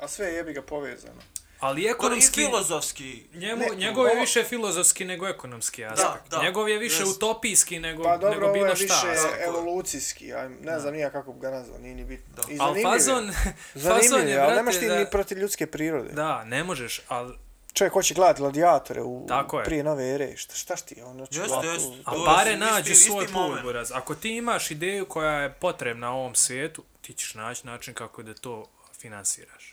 a 0.00 0.08
sve 0.08 0.26
je 0.26 0.34
jebi 0.34 0.52
ga 0.52 0.62
povezano. 0.62 1.20
Ali 1.60 1.86
ekonomski... 1.86 2.40
filozofski. 2.40 3.22
Njemu, 3.34 3.60
Ne, 3.62 3.76
njegov 3.76 4.06
je 4.06 4.12
ovo- 4.12 4.20
više 4.20 4.44
filozofski 4.44 5.04
nego 5.04 5.28
ekonomski 5.28 5.84
aspekt. 5.84 6.30
da, 6.30 6.42
njegov 6.42 6.68
je 6.68 6.78
više 6.78 7.02
jest. 7.02 7.16
utopijski 7.16 7.78
nego, 7.80 8.02
Pa 8.02 8.12
dobro, 8.12 8.30
nego 8.30 8.44
ovo 8.44 8.54
bilo 8.54 8.66
je 8.66 8.76
šta. 8.76 8.84
više 8.84 9.08
aspekt. 9.10 9.46
evolucijski, 9.46 10.34
a 10.34 10.48
ne 10.50 10.80
znam 10.80 10.94
nija 10.94 11.10
kako 11.10 11.32
bi 11.32 11.40
ga 11.40 11.50
nazvao, 11.50 11.78
nije 11.78 11.94
ni 11.94 12.04
bitno. 12.04 12.34
Da. 12.36 12.42
I 12.44 12.56
Ali 12.58 12.58
zanimljiv 12.58 12.78
je. 12.78 12.92
fazon, 12.92 13.32
Zanimljiv 13.74 14.02
fazon 14.10 14.20
je, 14.20 14.26
je, 14.26 14.38
ali 14.38 14.46
brate, 14.46 14.56
nemaš 14.56 14.78
ti 14.78 14.88
da, 14.88 14.98
ni 14.98 15.06
protiv 15.06 15.38
ljudske 15.38 15.66
prirode. 15.66 16.08
da, 16.10 16.44
ne 16.44 16.64
možeš, 16.64 17.00
ali 17.08 17.34
Čovjek 17.72 17.92
hoće 17.92 18.14
gledati 18.14 18.40
gladiatore 18.40 19.02
u, 19.02 19.26
Tako 19.28 19.58
je. 19.58 19.64
prije 19.64 19.84
nove 19.84 20.04
ere. 20.06 20.36
Šta, 20.36 20.54
šta 20.54 20.76
ti 20.76 20.94
je? 20.94 21.04
Ono, 21.04 21.22
Jeste, 21.22 21.40
ovako- 21.44 21.66
jeste. 21.66 21.92
A 22.04 22.12
pare 22.26 22.50
je 22.50 22.56
nađu 22.58 22.92
isti- 22.92 23.04
svoj 23.04 23.24
isti 23.24 23.34
put, 23.34 23.42
moment. 23.42 23.62
buraz. 23.62 23.92
Ako 23.92 24.14
ti 24.14 24.30
imaš 24.30 24.70
ideju 24.70 25.06
koja 25.06 25.32
je 25.32 25.52
potrebna 25.52 26.12
ovom 26.12 26.34
svijetu, 26.34 26.84
ti 27.00 27.12
ćeš 27.14 27.34
naći 27.34 27.66
način 27.66 27.94
kako 27.94 28.22
da 28.22 28.34
to 28.34 28.66
finansiraš. 28.94 29.63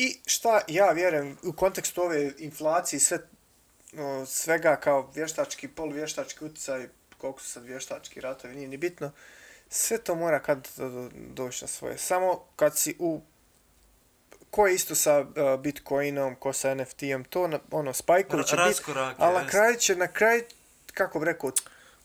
I 0.00 0.20
šta 0.26 0.60
ja 0.68 0.92
vjerujem 0.92 1.38
u 1.42 1.52
kontekstu 1.52 2.02
ove 2.02 2.32
inflacije 2.38 3.00
sve, 3.00 3.18
o, 3.98 4.26
svega 4.26 4.76
kao 4.76 5.10
vještački, 5.14 5.68
poluvještački 5.68 6.44
utjecaj, 6.44 6.88
koliko 7.18 7.40
su 7.40 7.50
sad 7.50 7.64
vještački 7.64 8.20
ratovi, 8.20 8.54
nije 8.54 8.68
ni 8.68 8.76
bitno, 8.76 9.10
sve 9.68 9.98
to 9.98 10.14
mora 10.14 10.38
kad 10.38 10.68
do- 10.76 11.10
doći 11.14 11.64
na 11.64 11.68
svoje. 11.68 11.98
Samo 11.98 12.44
kad 12.56 12.78
si 12.78 12.96
u 12.98 13.20
ko 14.50 14.66
je 14.66 14.74
isto 14.74 14.94
sa 14.94 15.20
uh, 15.20 15.26
Bitcoinom, 15.60 16.36
ko 16.36 16.52
sa 16.52 16.74
NFT-om, 16.74 17.24
to 17.24 17.46
na, 17.48 17.58
ono, 17.70 17.92
spajkovi 17.92 18.44
će 18.44 18.56
biti, 18.56 18.82
ali 19.18 19.34
na 19.34 19.46
kraju 19.46 19.76
će, 19.76 19.96
na 19.96 20.06
kraju, 20.06 20.42
kako 20.94 21.18
bi 21.18 21.24
rekao, 21.24 21.52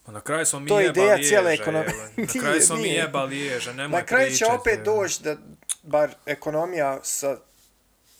Pa 0.06 0.12
na 0.12 0.22
kraju 0.22 0.46
smo 0.46 0.60
mi 0.60 0.68
To 0.68 0.80
je 0.80 0.86
jebali 0.86 1.08
ideja 1.08 1.28
cijele 1.28 1.54
ekonomije. 1.54 1.96
jele. 1.96 2.12
Na 2.18 2.42
kraju 2.42 2.62
smo 2.62 2.76
mi 2.76 2.88
jebali 2.88 3.40
ježa, 3.40 3.74
nemoj 3.74 4.00
na 4.00 4.06
kraju 4.06 4.36
će 4.36 4.46
opet 4.46 4.80
doći 4.84 5.24
da, 5.24 5.36
bar 5.84 6.16
ekonomija 6.26 7.00
sa, 7.04 7.38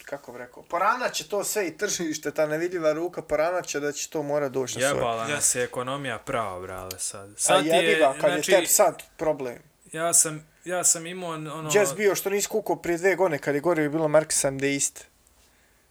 kako 0.06 0.32
bi 0.32 0.38
rekao, 0.38 0.64
poranat 0.64 1.14
će 1.14 1.28
to 1.28 1.44
sve 1.44 1.68
i 1.68 1.78
tržište, 1.78 2.32
ta 2.32 2.48
nevidljiva 2.48 2.94
ruka, 2.94 3.22
poranat 3.22 3.66
će 3.68 3.80
da 3.80 3.92
će 3.92 4.10
to 4.10 4.24
mora 4.24 4.50
doći 4.50 4.80
na 4.80 4.90
svoje. 4.90 5.00
Jebala 5.00 5.28
nas 5.28 5.56
je 5.56 5.64
ekonomija 5.64 6.20
prava, 6.20 6.60
brale, 6.60 7.00
sad. 7.00 7.30
A 7.30 7.34
Sad 7.38 7.66
jebi 7.66 7.96
ga, 7.96 8.14
kad 8.22 8.32
znači, 8.32 8.52
je 8.52 8.56
tebi 8.56 8.68
sad 8.68 9.04
problem. 9.18 9.58
ja 9.92 10.14
sam, 10.14 10.48
ja 10.66 10.84
sam 10.84 11.06
imao 11.06 11.30
ono... 11.30 11.70
Jazz 11.74 11.94
bio 11.94 12.16
što 12.16 12.30
nisi 12.30 12.48
kukao 12.48 12.76
prije 12.76 12.98
dve 12.98 13.16
godine 13.16 13.40
kad 13.40 13.56
je 13.56 13.62
gore 13.62 13.90
bilo 13.90 14.08
Marksan 14.08 14.58
deist. 14.58 15.06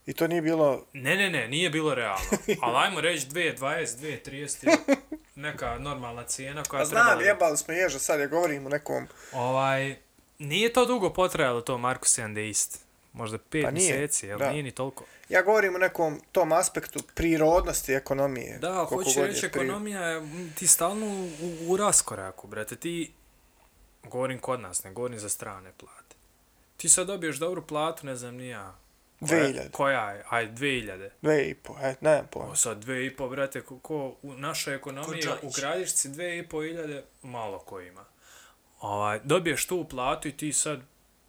I 0.07 0.13
to 0.13 0.27
nije 0.27 0.43
bilo... 0.43 0.87
Ne, 0.93 1.17
ne, 1.17 1.31
ne, 1.31 1.49
nije 1.49 1.71
bilo 1.71 1.95
realno. 1.95 2.25
Ali 2.63 2.77
ajmo 2.77 3.01
reći 3.01 3.27
2.20, 3.27 3.59
2.30 3.61 4.69
je 4.69 4.97
neka 5.35 5.79
normalna 5.79 6.23
cijena 6.23 6.63
koja 6.63 6.83
A 6.83 6.87
treba... 6.87 7.05
znam, 7.05 7.21
jebali 7.21 7.57
smo 7.57 7.75
ježa, 7.75 7.99
sad 7.99 8.21
ja 8.21 8.27
govorim 8.27 8.67
o 8.67 8.69
nekom... 8.69 9.07
Ovaj, 9.33 9.97
nije 10.39 10.73
to 10.73 10.87
dugo 10.87 11.13
potrajalo 11.13 11.61
to 11.61 11.79
Markus 11.79 12.19
Deist. 12.35 12.84
Možda 13.15 13.39
pet 13.41 13.65
Pa 13.65 13.71
nije, 13.71 13.93
mjeseci, 13.93 14.27
jel 14.27 14.39
da. 14.39 14.51
nije 14.51 14.63
ni 14.63 14.71
toliko. 14.71 15.05
Ja 15.29 15.43
govorim 15.43 15.75
o 15.75 15.79
nekom 15.79 16.21
tom 16.33 16.53
aspektu 16.53 17.01
prirodnosti 17.15 17.93
ekonomije. 17.93 18.59
Da, 18.59 18.85
hoću 18.85 19.21
je 19.21 19.27
reći, 19.27 19.49
pri- 19.49 19.61
ekonomija 19.61 20.23
ti 20.55 20.67
stalno 20.67 21.07
u, 21.07 21.29
u, 21.69 21.77
raskoraku, 21.77 22.47
brate. 22.47 22.77
Ti, 22.77 23.13
govorim 24.05 24.39
kod 24.39 24.61
nas, 24.61 24.85
ne 24.85 24.93
govorim 24.93 25.19
za 25.19 25.29
strane 25.29 25.73
plate. 25.77 26.17
Ti 26.77 26.89
sad 26.89 27.07
dobiješ 27.07 27.37
dobru 27.37 27.67
platu, 27.67 28.07
ne 28.07 28.17
znam 28.17 28.35
ni 28.37 28.49
ja. 28.49 28.75
Koja- 29.21 29.45
2000. 29.45 29.71
Koja 29.71 30.11
je? 30.11 30.25
Aj, 30.31 30.49
2000. 30.49 31.11
Dve 31.23 31.45
i 31.45 31.55
po, 31.55 31.77
et, 31.83 32.01
nemam 32.01 32.27
pojma. 32.31 32.51
O, 32.51 32.57
sad 32.57 32.79
dve 32.79 33.07
i 33.07 33.17
po, 33.17 33.29
brate, 33.29 33.61
ko, 33.61 33.79
ko 33.79 34.17
u 34.23 34.35
našoj 34.35 34.75
ekonomiji 34.75 35.23
Ko 35.23 35.47
u 35.47 35.51
gradišci 35.51 36.09
dve 36.09 36.39
i 36.39 36.49
po 36.49 36.63
iljade, 36.63 37.05
malo 37.23 37.59
ko 37.59 37.81
ima. 37.81 38.05
Ovaj, 38.81 39.21
dobiješ 39.25 39.67
tu 39.67 39.89
platu 39.89 40.29
i 40.29 40.37
ti 40.37 40.53
sad 40.53 40.81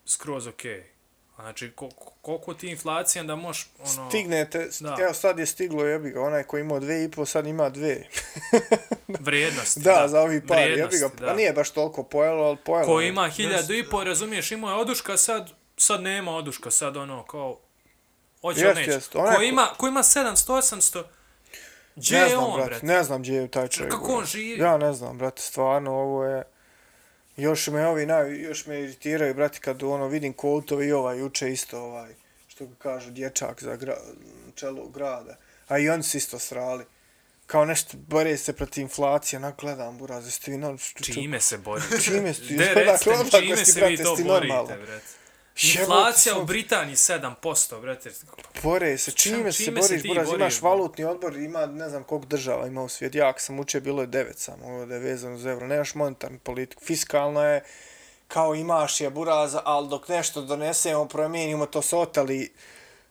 skroz 0.05 0.47
okej. 0.47 0.94
Znači, 1.35 1.71
ko, 1.71 1.89
ko- 1.89 2.11
koliko 2.21 2.53
ti 2.53 2.67
inflacija 2.67 3.23
da 3.23 3.35
možeš, 3.35 3.67
ono... 3.79 4.09
Stignete, 4.09 4.69
Da. 4.79 4.97
evo 4.99 5.13
sad 5.13 5.39
je 5.39 5.45
stiglo 5.45 5.85
jebi 5.85 6.09
ga, 6.09 6.21
onaj 6.21 6.43
koji 6.43 6.61
imao 6.61 6.79
dve 6.79 7.03
i 7.03 7.11
po, 7.11 7.25
sad 7.25 7.47
ima 7.47 7.69
dve. 7.69 8.03
Vrijednost. 9.19 9.77
Da, 9.77 10.07
za 10.07 10.21
ovi 10.21 10.47
par, 10.47 10.59
jebi 10.59 10.97
ga, 10.97 11.09
da. 11.19 11.27
pa 11.27 11.33
nije 11.33 11.53
baš 11.53 11.69
toliko 11.71 12.03
pojelo, 12.03 12.43
ali 12.43 12.57
pojelo. 12.57 12.85
Ko 12.85 13.01
je. 13.01 13.07
ima 13.07 13.29
hiljadu 13.29 13.73
i 13.73 13.89
po, 13.89 14.03
razumiješ, 14.03 14.51
imao 14.51 14.69
je 14.69 14.81
oduška, 14.81 15.17
sad, 15.17 15.49
sad 15.77 16.01
nema 16.01 16.31
oduška, 16.35 16.71
sad 16.71 16.97
ono, 16.97 17.23
kao... 17.23 17.59
Hoće 18.41 18.61
Jest, 18.61 18.75
neće. 18.75 18.91
jest, 18.91 19.15
onaj 19.15 19.35
Ko 19.35 19.41
ima, 19.41 19.67
ko 19.77 19.87
ima 19.87 20.03
700, 20.03 20.33
800, 20.51 21.03
gdje 21.95 22.17
ne 22.17 22.23
je 22.23 22.29
znam, 22.29 22.43
on, 22.43 22.65
brate, 22.65 22.85
ne 22.85 23.03
znam 23.03 23.21
gdje 23.21 23.33
je 23.33 23.47
taj 23.47 23.67
čovjek. 23.67 23.91
Kako 23.93 24.13
on 24.13 24.25
živi? 24.25 24.59
Ja 24.59 24.77
ne 24.77 24.93
znam, 24.93 25.17
brate, 25.17 25.41
stvarno, 25.41 25.91
ovo 25.91 26.25
je... 26.25 26.43
Još 27.37 27.67
me 27.67 27.87
ovi, 27.87 28.05
naj, 28.05 28.41
još 28.41 28.65
me 28.65 28.81
iritiraju, 28.81 29.33
brate, 29.33 29.59
kad 29.59 29.83
ono 29.83 30.07
vidim 30.07 30.33
koltove 30.33 30.87
i 30.87 30.91
ovaj 30.91 31.19
juče 31.19 31.51
isto 31.51 31.79
ovaj, 31.81 32.13
što 32.47 32.65
ga 32.65 32.75
kažu, 32.75 33.11
dječak 33.11 33.63
za 33.63 33.75
gra, 33.75 33.97
čelo 34.55 34.87
grada. 34.87 35.37
A 35.67 35.77
i 35.79 35.89
oni 35.89 36.03
su 36.03 36.17
isto 36.17 36.39
srali. 36.39 36.85
kao 37.45 37.65
nešto, 37.65 37.97
bore 37.97 38.37
se 38.37 38.53
protiv 38.53 38.81
inflacije, 38.81 39.37
onak 39.37 39.59
gledam, 39.61 39.97
buraz, 39.97 40.25
jeste 40.25 40.51
vi 40.51 40.57
normalni? 40.57 41.13
Čime 41.13 41.41
se 41.41 41.57
borite? 41.57 41.99
Čime 41.99 42.33
ste? 42.33 42.53
De, 42.53 42.71
Odakle, 42.81 43.13
recite 43.17 43.39
čime 43.39 43.65
se 43.65 43.87
vi 43.87 43.97
to 43.97 44.15
borite, 44.23 44.77
brate? 44.85 45.24
Inflacija 45.63 46.37
u 46.37 46.45
Britaniji 46.45 46.95
7%, 46.95 47.81
brate. 47.81 48.11
Bore 48.63 48.97
se, 48.97 49.11
čime, 49.11 49.51
se 49.51 49.63
čime 49.63 49.81
se 49.81 49.87
boriš, 49.87 50.01
ti 50.01 50.07
buraz, 50.07 50.27
boriš, 50.27 50.41
imaš 50.41 50.61
valutni 50.61 51.05
odbor, 51.05 51.37
ima 51.37 51.65
ne 51.65 51.89
znam 51.89 52.03
koliko 52.03 52.27
država 52.27 52.67
ima 52.67 52.83
u 52.83 52.89
svijetu, 52.89 53.17
ja 53.17 53.33
sam 53.37 53.59
učio 53.59 53.81
bilo 53.81 54.01
je 54.01 54.07
devet 54.07 54.37
samo, 54.37 54.65
ovo 54.65 54.85
da 54.85 54.93
je 54.93 54.99
vezano 54.99 55.37
za 55.37 55.49
euro, 55.49 55.67
nemaš 55.67 55.95
monetarnu 55.95 56.39
politiku, 56.39 56.83
fiskalno 56.83 57.43
je, 57.43 57.63
kao 58.27 58.55
imaš 58.55 59.01
je 59.01 59.09
buraza, 59.09 59.61
ali 59.65 59.89
dok 59.89 60.07
nešto 60.07 60.41
donesemo, 60.41 61.05
promijenimo 61.05 61.65
to 61.65 61.81
se 61.81 61.95
otali, 61.95 62.53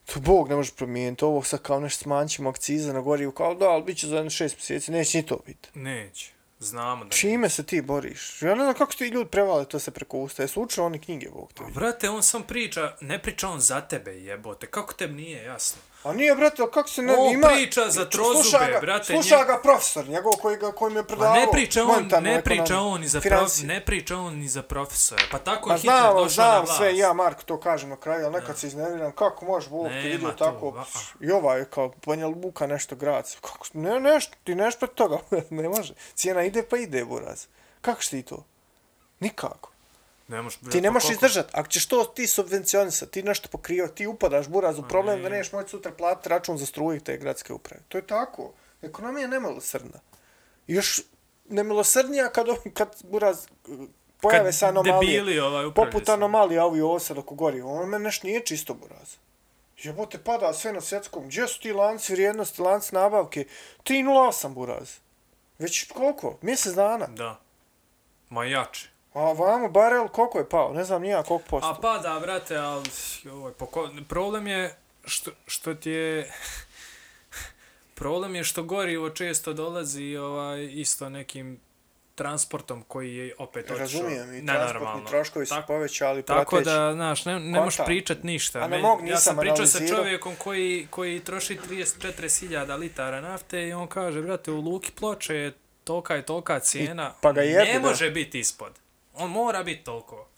to 0.06 0.20
Bog 0.20 0.48
ne 0.48 0.54
može 0.56 0.72
promijeniti, 0.72 1.24
ovo 1.24 1.42
sad 1.42 1.62
kao 1.62 1.80
nešto 1.80 2.02
smanjit 2.02 2.32
ćemo 2.32 2.50
akcize 2.50 2.92
na 2.92 3.00
gorivu, 3.00 3.32
kao 3.32 3.54
da, 3.54 3.68
ali 3.68 3.84
bit 3.84 3.98
će 3.98 4.06
za 4.06 4.16
jedno 4.16 4.30
šest 4.30 4.56
mjeseci, 4.56 4.92
neće 4.92 5.18
ni 5.18 5.26
to 5.26 5.38
biti. 5.46 5.68
Neće. 5.74 6.33
Znamo 6.64 7.04
da 7.04 7.10
Čime 7.10 7.48
se 7.48 7.62
ti 7.66 7.82
boriš? 7.82 8.42
Ja 8.42 8.54
ne 8.54 8.62
znam 8.62 8.74
kako 8.74 8.92
ti 8.92 9.04
ljudi 9.04 9.30
prevale 9.30 9.64
to 9.64 9.78
se 9.78 9.90
preko 9.90 10.18
usta, 10.18 10.42
jesu 10.42 10.62
učili 10.62 10.86
oni 10.86 10.98
knjige, 10.98 11.28
Bog 11.30 11.52
te 11.52 11.64
vidi. 11.64 11.74
Brate, 11.74 12.10
on 12.10 12.22
sam 12.22 12.42
priča, 12.42 12.96
ne 13.00 13.22
priča 13.22 13.48
on 13.48 13.60
za 13.60 13.80
tebe, 13.80 14.10
jebote. 14.10 14.66
Kako 14.66 14.92
tebi 14.92 15.14
nije 15.14 15.44
jasno? 15.44 15.82
A 16.04 16.12
nije, 16.12 16.34
brate, 16.34 16.62
ali 16.62 16.70
kako 16.70 16.88
se 16.88 17.02
ne 17.02 17.16
On 17.18 17.32
ima... 17.32 17.48
priča 17.48 17.90
za 17.90 18.08
trozube, 18.08 18.42
sluša 18.42 18.70
ga, 18.70 18.80
brate, 18.80 19.04
Sluša 19.04 19.36
nje- 19.36 19.44
ga 19.44 19.60
profesor, 19.62 20.08
njegov 20.08 20.32
koji, 20.32 20.56
ga, 20.56 20.72
koji 20.72 20.92
mi 20.92 20.98
je 20.98 21.06
predavao 21.06 21.34
ne 21.34 21.46
priča 21.52 21.84
on, 21.84 22.22
ne 22.22 22.42
priča 22.42 22.78
on 22.78 23.00
ni 23.00 23.08
za 23.08 23.20
prof, 23.20 23.52
ne 23.62 23.84
priča 23.84 24.16
on 24.16 24.38
ni 24.38 24.48
za 24.48 24.62
profesora. 24.62 25.22
Pa 25.30 25.38
tako 25.38 25.70
je 25.70 25.78
Hitler 25.78 25.98
znam, 25.98 26.14
došao 26.14 26.24
na 26.24 26.28
znam 26.28 26.64
vlast. 26.64 26.76
sve, 26.76 26.96
ja 26.96 27.12
Marko 27.12 27.42
to 27.42 27.60
kažem 27.60 27.88
na 27.88 27.96
kraju, 27.96 28.24
ali 28.24 28.34
nekad 28.34 28.58
se 28.58 28.66
iznerviram, 28.66 29.12
kako 29.12 29.44
može 29.44 29.68
Bog 29.70 29.86
te 29.86 29.92
Nema 29.92 30.04
vidio 30.04 30.30
tako, 30.30 30.84
i 31.20 31.30
ovaj 31.30 31.64
kao 31.64 31.92
Banja 32.06 32.26
Luka 32.26 32.66
nešto 32.66 32.96
grad, 32.96 33.36
kako, 33.40 33.66
ne, 33.72 34.00
nešto, 34.00 34.36
ti 34.44 34.54
nešto 34.54 34.78
pred 34.78 34.94
toga, 34.94 35.18
ne 35.50 35.68
može, 35.68 35.94
cijena 36.14 36.42
ide 36.42 36.62
pa 36.62 36.76
ide, 36.76 37.04
buraz. 37.04 37.46
Kako 37.80 38.02
će 38.02 38.10
ti 38.10 38.22
to? 38.22 38.44
Nikako. 39.20 39.73
Ne 40.28 40.42
možeš, 40.42 40.60
Ti 40.72 40.80
ne 40.80 40.90
možeš 40.90 41.10
izdržati. 41.10 41.50
Ako 41.52 41.68
ćeš 41.68 41.86
to 41.86 42.04
ti 42.04 42.26
subvencionisati, 42.26 43.12
ti 43.12 43.22
nešto 43.22 43.48
pokrivati, 43.48 43.94
ti 43.94 44.06
upadaš 44.06 44.48
buraz 44.48 44.78
u 44.78 44.82
problem 44.82 45.22
da 45.22 45.28
neš 45.28 45.52
moći 45.52 45.70
sutra 45.70 45.92
platiti 45.92 46.28
račun 46.28 46.58
za 46.58 46.66
struju 46.66 47.00
te 47.00 47.16
gradske 47.16 47.52
uprave. 47.52 47.82
To 47.88 47.98
je 47.98 48.06
tako. 48.06 48.52
Ekonomija 48.82 49.22
je 49.22 49.28
nemilosrdna. 49.28 50.00
Još 50.66 51.00
nemilosrdnija 51.48 52.28
kad, 52.28 52.46
kad 52.74 52.96
buraz 53.02 53.46
pojave 54.20 54.44
Kad 54.44 54.54
se 54.54 54.66
anomalije. 54.66 55.12
debili, 55.12 55.38
ovaj, 55.40 55.74
poput 55.74 56.06
se. 56.06 56.12
anomalija 56.12 56.64
ovi 56.64 56.80
ovo 56.80 56.98
sad 56.98 57.18
oko 57.18 57.34
gori. 57.34 57.60
Ono 57.60 57.86
meni 57.86 58.04
nešto 58.04 58.26
nije 58.26 58.46
čisto 58.46 58.74
buraz. 58.74 59.16
Jebote, 59.78 60.18
pada 60.18 60.52
sve 60.52 60.72
na 60.72 60.80
svjetskom. 60.80 61.26
Gdje 61.26 61.48
su 61.48 61.60
ti 61.60 61.72
lanci 61.72 62.12
vrijednosti, 62.12 62.62
lanci 62.62 62.94
nabavke? 62.94 63.44
3.08 63.84 64.48
buraz. 64.48 64.90
Već 65.58 65.86
koliko? 65.88 66.38
Mjesec 66.42 66.72
dana. 66.74 67.06
Da. 67.06 67.40
Ma 68.28 68.44
jače. 68.44 68.93
A 69.14 69.32
vamo 69.32 69.68
barel 69.68 70.08
koliko 70.08 70.38
je 70.38 70.48
pao? 70.48 70.72
Ne 70.72 70.84
znam 70.84 71.02
nija 71.02 71.22
koliko 71.22 71.46
posto. 71.48 71.68
A 71.68 71.74
pa 71.82 71.98
da, 71.98 72.20
brate, 72.20 72.56
ali 72.56 72.84
ovaj, 73.32 73.52
poko... 73.52 73.90
problem 74.08 74.46
je 74.46 74.76
što, 75.04 75.30
što 75.46 75.74
ti 75.74 75.90
je... 75.90 76.32
problem 77.94 78.34
je 78.34 78.44
što 78.44 78.62
gorivo 78.62 79.10
često 79.10 79.52
dolazi 79.52 80.16
ovaj, 80.16 80.68
isto 80.72 81.08
nekim 81.08 81.60
transportom 82.14 82.82
koji 82.88 83.16
je 83.16 83.34
opet 83.38 83.64
otišao 83.64 83.78
Razumijem, 83.78 84.34
i 84.34 84.46
transportni 84.46 85.06
troškovi 85.08 85.46
su 85.46 85.54
povećali, 85.66 86.22
Tako 86.22 86.60
da, 86.60 86.92
znaš, 86.94 87.24
ne, 87.24 87.40
ne 87.40 87.60
možeš 87.60 87.86
pričat 87.86 88.22
ništa. 88.22 88.58
A 88.58 88.68
ne 88.68 88.76
Me- 88.76 88.82
mogu, 88.82 89.00
ja 89.00 89.04
nisam 89.04 89.20
sam 89.20 89.36
pričao 89.36 89.66
sa 89.66 89.86
čovjekom 89.88 90.34
koji, 90.38 90.86
koji 90.90 91.20
troši 91.20 91.58
34.000 91.70 92.78
litara 92.78 93.20
nafte 93.20 93.68
i 93.68 93.72
on 93.72 93.86
kaže, 93.86 94.22
brate, 94.22 94.50
u 94.50 94.60
Luki 94.60 94.92
Ploče 94.92 95.34
je 95.34 95.52
tolika 95.84 96.16
i 96.16 96.22
tolika 96.22 96.58
cijena. 96.58 97.12
pa 97.20 97.32
ga 97.32 97.40
jebi, 97.40 97.72
ne 97.72 97.78
da. 97.80 97.88
može 97.88 98.10
biti 98.10 98.38
ispod. 98.38 98.83
On 99.14 99.30
mora 99.30 99.62
biti 99.62 99.84
toliko. 99.84 100.28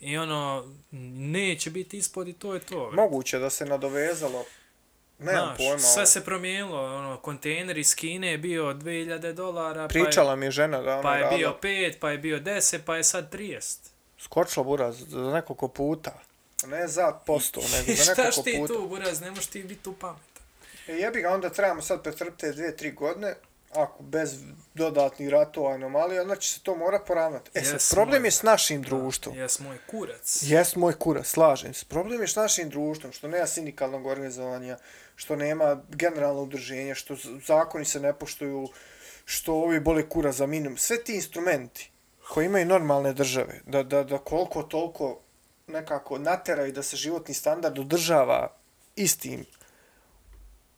I 0.00 0.18
ono, 0.18 0.68
neće 1.12 1.70
biti 1.70 1.96
ispod 1.96 2.28
i 2.28 2.32
to 2.32 2.54
je 2.54 2.60
to. 2.60 2.76
brate. 2.80 2.96
Moguće 2.96 3.38
da 3.38 3.50
se 3.50 3.64
nadovezalo. 3.66 4.44
Nemam 5.18 5.44
Znaš, 5.46 5.56
pojma. 5.58 5.78
sve 5.78 6.06
se 6.06 6.24
promijenilo, 6.24 6.84
ono, 6.88 7.16
kontejner 7.16 7.78
iz 7.78 7.94
Kine 7.94 8.28
je 8.28 8.38
bio 8.38 8.64
2000 8.64 9.32
dolara, 9.32 9.88
pa 9.88 9.98
je, 9.98 10.04
Pričala 10.04 10.36
mi 10.36 10.46
je 10.46 10.50
žena 10.50 10.80
da 10.80 10.92
ona 10.92 11.02
pa 11.02 11.14
je 11.14 11.22
radila- 11.22 11.38
bio 11.38 11.56
5, 11.62 11.98
pa 11.98 12.10
je 12.10 12.18
bio 12.18 12.38
10, 12.38 12.78
pa 12.78 12.96
je 12.96 13.04
sad 13.04 13.30
30. 13.30 13.78
Skočila 14.18 14.64
buraz 14.64 14.96
za 15.00 15.20
nekoliko 15.22 15.68
puta. 15.68 16.20
Ne 16.64 16.88
za 16.88 17.12
posto, 17.16 17.60
nego 17.62 17.92
za 17.94 18.02
Šta 18.04 18.12
nekoliko 18.14 18.42
ti 18.42 18.56
puta. 18.58 18.74
tu, 18.74 18.88
buraz, 18.88 19.20
ne 19.20 19.30
možeš 19.30 19.46
ti 19.46 19.62
biti 19.62 19.82
tu 19.82 19.92
pametan. 19.92 20.42
E, 20.88 20.92
jebi 20.92 21.20
ga, 21.20 21.30
onda 21.30 21.50
trebamo 21.50 21.82
sad 21.82 22.02
pretrpiti 22.02 22.52
dvije, 22.52 22.76
tri 22.76 22.92
godine, 22.92 23.34
ako 23.72 24.02
bez 24.02 24.42
dodatnih 24.74 25.28
ratova, 25.28 25.74
anomalija, 25.74 26.24
znači 26.24 26.50
se 26.50 26.60
to 26.62 26.76
mora 26.76 26.98
poravnati. 26.98 27.50
E 27.54 27.64
sad, 27.64 27.72
Jes, 27.72 27.90
problem 27.90 28.22
moj. 28.22 28.26
je 28.26 28.30
s 28.30 28.42
našim 28.42 28.82
društvom. 28.82 29.36
Jes 29.36 29.58
moj 29.58 29.78
kurac. 29.90 30.38
Jes 30.42 30.76
moj 30.76 30.92
kurac, 30.98 31.26
slažem 31.26 31.74
se. 31.74 31.84
Problem 31.84 32.20
je 32.20 32.28
s 32.28 32.36
našim 32.36 32.68
društvom, 32.68 33.12
što 33.12 33.28
nema 33.28 33.46
sindikalnog 33.46 34.06
organizovanja, 34.06 34.76
što 35.16 35.36
nema 35.36 35.82
generalno 35.88 36.42
udruženja, 36.42 36.94
što 36.94 37.16
zakoni 37.46 37.84
se 37.84 38.00
ne 38.00 38.12
poštuju, 38.12 38.68
što 39.24 39.54
ovi 39.54 39.80
boli 39.80 40.08
kura 40.08 40.32
za 40.32 40.46
minimum. 40.46 40.78
Sve 40.78 41.04
ti 41.04 41.14
instrumenti 41.14 41.90
koji 42.28 42.46
imaju 42.46 42.66
normalne 42.66 43.12
države, 43.12 43.60
da, 43.66 43.82
da, 43.82 44.04
da 44.04 44.18
koliko 44.18 44.62
toliko 44.62 45.20
nekako 45.66 46.18
nateraju 46.18 46.72
da 46.72 46.82
se 46.82 46.96
životni 46.96 47.34
standard 47.34 47.78
održava 47.78 48.56
istim. 48.96 49.44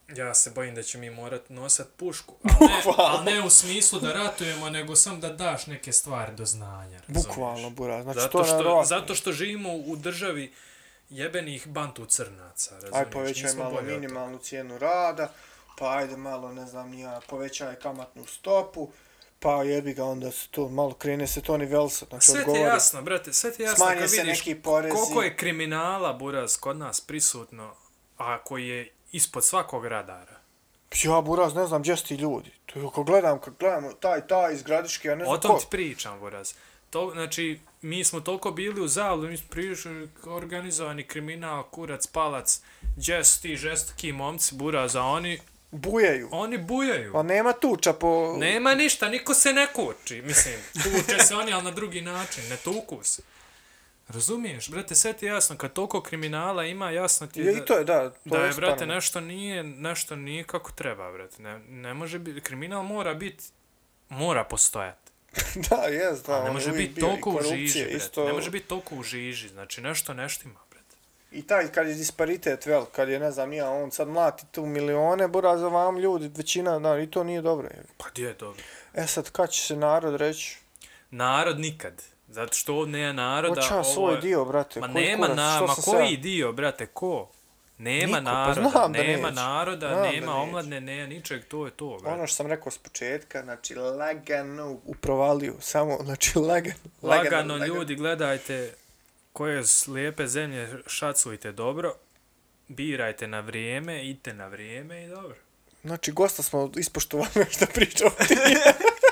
Ja 0.09 0.35
se 0.35 0.51
bojim 0.51 0.75
da 0.75 0.83
će 0.83 0.99
mi 0.99 1.11
morat 1.11 1.51
nosat 1.51 1.89
pušku. 1.97 2.35
Ali 2.61 2.69
ne, 2.69 2.83
ali 2.97 3.25
ne 3.25 3.47
u 3.47 3.51
smislu 3.51 4.01
da 4.01 4.13
ratujemo, 4.13 4.71
nego 4.71 4.97
sam 4.97 5.21
da 5.21 5.29
daš 5.29 5.67
neke 5.67 5.93
stvari 5.93 6.33
do 6.35 6.45
znanja. 6.45 6.99
razumiješ? 6.99 7.27
Bukvalno, 7.27 7.71
bura. 7.71 8.03
Znači, 8.03 8.17
to 8.17 8.23
Zato 8.23 8.39
je 8.39 8.45
što, 8.45 8.83
zato 8.85 9.15
što 9.15 9.33
živimo 9.33 9.75
u 9.75 9.97
državi 9.97 10.53
jebenih 11.11 11.67
bantu 11.67 12.07
crnaca, 12.07 12.75
razumiješ? 12.75 13.07
Aj 13.07 13.11
povećaj 13.11 13.43
Nismo 13.43 13.65
malo 13.65 13.83
minimalnu 13.83 14.39
cijenu 14.39 14.79
rada, 14.79 15.33
pa 15.79 15.97
ajde 15.97 16.17
malo, 16.17 16.53
ne 16.53 16.67
znam, 16.67 16.91
nija, 16.91 17.21
povećaj 17.29 17.75
kamatnu 17.75 18.27
stopu, 18.27 18.91
pa 19.41 19.63
jebi 19.63 19.95
ga, 19.95 20.05
onda 20.05 20.33
se 20.33 20.49
to, 20.51 20.69
malo 20.69 20.95
krene 20.95 21.27
se 21.27 21.41
to 21.41 21.57
nivelsa, 21.57 22.07
znači 22.09 22.31
Sve 22.31 22.45
ti 22.45 22.51
je 22.51 22.61
jasno, 22.61 23.03
brate, 23.03 23.33
sve 23.33 23.53
ti 23.53 23.63
je 23.63 23.65
jasno 23.65 23.85
Smanje 23.85 24.01
kad 24.01 24.11
vidiš 24.11 24.27
neki 24.39 24.63
porezi. 24.63 24.95
koliko 24.95 25.23
je 25.23 25.37
kriminala, 25.37 26.13
buraz, 26.13 26.57
kod 26.57 26.77
nas 26.77 27.01
prisutno, 27.01 27.75
a 28.19 28.39
koji 28.45 28.69
je 28.69 28.91
ispod 29.15 29.45
svakog 29.45 29.87
radara. 29.87 30.37
Ja, 31.03 31.21
buraz, 31.21 31.55
ne 31.55 31.67
znam 31.67 31.83
gdje 31.83 31.97
su 31.97 32.07
ti 32.07 32.15
ljudi. 32.15 32.51
To 32.67 32.79
je, 32.79 32.87
ako 32.87 33.05
gledam, 33.05 33.41
kad 33.41 33.55
gledamo 33.59 33.93
taj, 33.93 34.27
taj 34.27 34.55
iz 34.55 34.63
Gradiške, 34.63 35.09
ja 35.09 35.15
ne 35.15 35.25
znam 35.25 35.35
O 35.35 35.39
tom 35.39 35.55
ko. 35.55 35.59
ti 35.61 35.67
pričam, 35.71 36.21
buraz. 36.21 36.55
To, 36.91 37.11
znači, 37.13 37.61
mi 37.83 38.05
smo 38.05 38.21
toliko 38.21 38.51
bili 38.51 38.81
u 38.81 38.89
zavlu, 38.89 39.29
mi 39.29 39.37
smo 39.37 39.47
prišli 39.51 40.09
organizovani 40.27 41.03
kriminal, 41.03 41.63
kurac, 41.63 42.07
palac, 42.07 42.61
gdje 42.97 43.25
su 43.25 43.43
ti 43.43 43.57
žestoki 43.57 44.13
momci, 44.13 44.55
buraz, 44.55 44.97
a 44.97 45.03
oni, 45.03 45.41
Bujaju. 45.71 46.29
oni 46.33 46.59
bujaju. 46.59 47.13
Pa 47.13 47.23
nema 47.23 47.53
tuča 47.53 47.93
po... 47.93 48.37
Nema 48.39 48.75
ništa, 48.75 49.09
niko 49.09 49.35
se 49.35 49.53
ne 49.53 49.67
kuči, 49.67 50.23
mislim, 50.23 50.55
tuče 50.73 51.19
se 51.19 51.35
oni, 51.35 51.53
ali 51.53 51.65
na 51.65 51.71
drugi 51.71 52.01
način, 52.01 52.45
ne 52.49 52.57
tuku 52.57 52.99
se. 53.03 53.23
Razumiješ, 54.09 54.71
brate, 54.71 54.95
sve 54.95 55.13
ti 55.13 55.27
je 55.27 55.31
jasno, 55.33 55.57
kad 55.57 55.73
toliko 55.73 56.03
kriminala 56.03 56.65
ima, 56.65 56.91
jasno 56.91 57.27
ti 57.27 57.41
je 57.41 57.47
Je, 57.47 57.59
I 57.59 57.65
to 57.65 57.79
je, 57.79 57.85
da. 57.85 58.11
To 58.11 58.19
da 58.25 58.39
je, 58.39 58.53
stvarno. 58.53 58.71
brate, 58.71 58.87
nešto 58.87 59.21
nije, 59.21 59.63
nešto 59.63 60.17
nije 60.17 60.45
kako 60.45 60.73
treba, 60.73 61.13
brate. 61.13 61.43
Ne, 61.43 61.59
ne 61.59 61.95
može 61.95 62.19
biti, 62.19 62.41
kriminal 62.41 62.83
mora 62.83 63.15
biti, 63.15 63.45
mora 64.09 64.45
postojati. 64.45 65.13
da, 65.71 65.77
jes, 65.77 66.23
da. 66.23 66.35
A 66.35 66.43
ne 66.43 66.49
on 66.49 66.53
može 66.53 66.73
biti 66.73 67.01
toliko 67.01 67.31
u 67.31 67.43
žiži, 67.43 67.81
brate. 67.81 67.97
Isto... 67.97 68.25
Ne 68.25 68.33
može 68.33 68.51
biti 68.51 68.69
toliko 68.69 68.95
u 68.95 69.03
žiži, 69.03 69.49
znači 69.49 69.81
nešto 69.81 70.15
nešto 70.15 70.49
ima, 70.49 70.61
brate. 70.71 70.97
I 71.33 71.47
taj, 71.47 71.73
kad 71.73 71.89
je 71.89 71.95
disparitet 71.95 72.67
vel, 72.67 72.85
kad 72.85 73.09
je, 73.09 73.19
ne 73.19 73.31
znam, 73.31 73.53
ja, 73.53 73.71
on 73.71 73.91
sad 73.91 74.09
mlati 74.09 74.45
tu 74.53 74.67
milione, 74.67 75.29
buraz, 75.29 75.63
a 75.63 75.69
vam 75.69 75.99
ljudi, 75.99 76.31
većina, 76.37 76.79
da, 76.79 76.99
i 76.99 77.11
to 77.11 77.25
nije 77.25 77.43
dobro. 77.43 77.67
je. 77.67 77.83
Pa 77.97 78.05
gdje 78.11 78.27
je 78.27 78.35
dobro? 78.35 78.63
E 78.95 79.07
sad, 79.07 79.31
kad 79.31 79.51
će 79.51 79.63
se 79.63 79.77
narod 79.77 80.15
reći? 80.15 80.59
Narod 81.11 81.61
nikad. 81.61 82.03
Zato 82.35 82.55
što 82.55 82.75
ovdje 82.75 82.93
nema 82.93 83.13
naroda. 83.13 83.61
Ja 83.61 83.75
ovo 83.75 83.85
svoj 83.85 84.15
je- 84.15 84.21
dio, 84.21 84.45
brate. 84.45 84.81
Ma 84.81 84.93
koji 84.93 85.05
nema 85.05 85.27
kurac, 85.27 85.37
na, 85.37 85.61
ma 85.61 85.75
sam 85.75 85.85
koji 85.85 86.13
ja- 86.13 86.21
dio, 86.21 86.53
brate, 86.53 86.87
ko? 86.87 87.31
Nema 87.79 88.07
Niko, 88.07 88.31
pa 88.31 88.33
naroda, 88.33 88.89
da 88.89 89.03
nema 89.03 89.31
naroda, 89.31 89.89
Znam 89.89 90.03
nema 90.03 90.35
omladne, 90.35 90.81
nema 90.81 91.07
ničeg, 91.07 91.45
to 91.45 91.65
je 91.65 91.71
to, 91.71 91.99
brate. 92.03 92.15
Ono 92.15 92.27
što 92.27 92.37
sam 92.37 92.47
rekao 92.47 92.73
s 92.73 92.79
početka, 92.79 93.43
znači 93.43 93.75
lagano 93.75 94.71
u 94.85 94.95
provaliju, 94.95 95.55
samo, 95.61 95.99
znači 96.05 96.39
lagano, 96.39 96.75
Lagano, 97.03 97.57
ljudi, 97.57 97.95
gledajte 97.95 98.75
koje 99.33 99.63
lijepe 99.89 100.27
zemlje 100.27 100.69
šacujte 100.87 101.53
dobro, 101.53 101.95
birajte 102.69 103.27
na 103.27 103.41
vrijeme, 103.41 104.05
idite 104.05 104.35
na 104.35 104.47
vrijeme 104.47 105.05
i 105.05 105.09
dobro. 105.09 105.37
Znači, 105.85 106.13
gosta 106.13 106.43
smo 106.43 106.71
ispoštovali 106.77 107.47
što 107.53 107.67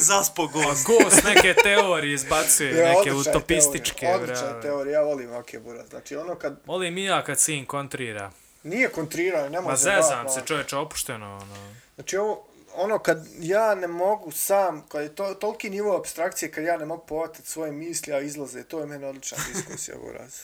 Zaspo 0.00 0.46
gost. 0.46 0.86
gost 0.86 1.24
neke 1.24 1.54
teorije 1.54 2.14
izbacuje, 2.14 2.76
Ja, 2.76 2.88
neke 2.88 3.12
utopističke. 3.12 3.98
teorija, 4.00 4.22
Odlična 4.22 4.46
brate. 4.46 4.60
teorija, 4.62 4.98
ja 4.98 5.04
volim 5.04 5.30
ovakve 5.30 5.58
buraz. 5.60 5.88
Znači, 5.88 6.16
ono 6.16 6.34
kad, 6.34 6.60
Volim 6.66 6.98
i 6.98 7.04
ja 7.04 7.24
kad 7.24 7.40
sin 7.40 7.66
kontrira. 7.66 8.30
Nije 8.62 8.88
kontriranje, 8.88 9.50
nemoj 9.50 9.70
Ma 9.70 9.76
zajebavati, 9.76 10.08
zezam 10.08 10.28
se 10.28 10.46
čovječe, 10.46 10.76
opušteno, 10.76 11.26
ono. 11.36 11.74
Znači 11.94 12.16
ovo, 12.16 12.46
ono 12.74 12.98
kad 12.98 13.26
ja 13.38 13.74
ne 13.74 13.86
mogu 13.86 14.30
sam, 14.32 14.84
kad 14.88 15.02
je 15.02 15.14
to, 15.14 15.34
toliki 15.34 15.70
nivo 15.70 15.96
abstrakcije, 15.96 16.50
kad 16.52 16.64
ja 16.64 16.76
ne 16.76 16.84
mogu 16.84 17.06
povatiti 17.06 17.48
svoje 17.48 17.72
misli, 17.72 18.12
a 18.12 18.20
izlaze, 18.20 18.62
to 18.64 18.80
je 18.80 18.86
meni 18.86 19.04
odlična 19.04 19.38
diskusija 19.54 19.96
raz. 20.18 20.34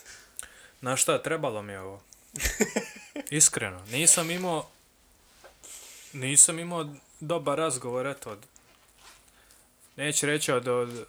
Znaš 0.80 1.02
šta, 1.02 1.22
trebalo 1.22 1.62
mi 1.62 1.72
je 1.72 1.80
ovo. 1.80 2.00
Iskreno, 3.30 3.80
nisam 3.86 4.30
imao, 4.30 4.66
nisam 6.12 6.58
imao 6.58 6.86
dobar 7.20 7.58
razgovor, 7.58 8.06
eto, 8.06 8.36
neću 9.96 10.26
reći 10.26 10.52
od, 10.52 10.68
od, 10.68 11.06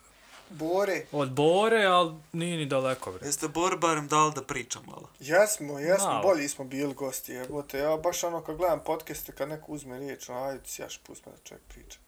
Bore, 0.49 1.05
od 1.11 1.31
Bore, 1.31 1.85
ali 1.85 2.13
nije 2.33 2.57
ni 2.57 2.65
daleko, 2.65 3.11
bre. 3.11 3.27
Jeste 3.27 3.47
Bor 3.47 3.77
barem 3.77 4.07
dal 4.07 4.31
da 4.31 4.43
pričam 4.43 4.83
malo? 4.87 5.09
jesmo, 5.19 5.79
jesmo, 5.79 6.07
Malo. 6.07 6.21
bolji 6.21 6.47
smo 6.47 6.65
bili 6.65 6.93
gosti, 6.93 7.31
jebote. 7.33 7.77
Ja 7.79 7.97
baš 7.97 8.23
ono 8.23 8.41
kad 8.41 8.55
gledam 8.57 8.83
podcaste, 8.85 9.31
kad 9.31 9.49
neko 9.49 9.71
uzme 9.71 9.99
riječ, 9.99 10.29
ono, 10.29 10.43
ajde 10.43 10.61
si 10.65 10.81
jaš, 10.81 10.97
pusti 10.97 11.29
me 11.29 11.35
da 11.35 11.41
čovjek 11.43 11.63
priča. 11.67 11.99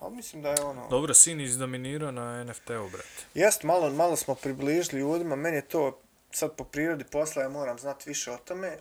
Ali 0.00 0.14
mislim 0.14 0.42
da 0.42 0.48
je 0.50 0.62
ono... 0.62 0.88
Dobro, 0.88 1.14
sin 1.14 1.40
izdominirao 1.40 2.10
na 2.10 2.44
NFT-u, 2.44 2.88
brate. 2.88 3.08
Jest, 3.34 3.62
malo, 3.62 3.90
malo 3.90 4.16
smo 4.16 4.34
približili 4.34 5.00
ljudima, 5.00 5.36
meni 5.36 5.56
je 5.56 5.68
to 5.68 5.98
sad 6.30 6.56
po 6.56 6.64
prirodi 6.64 7.04
posla, 7.04 7.42
ja 7.42 7.48
moram 7.48 7.78
znati 7.78 8.08
više 8.10 8.32
o 8.32 8.36
tome, 8.36 8.78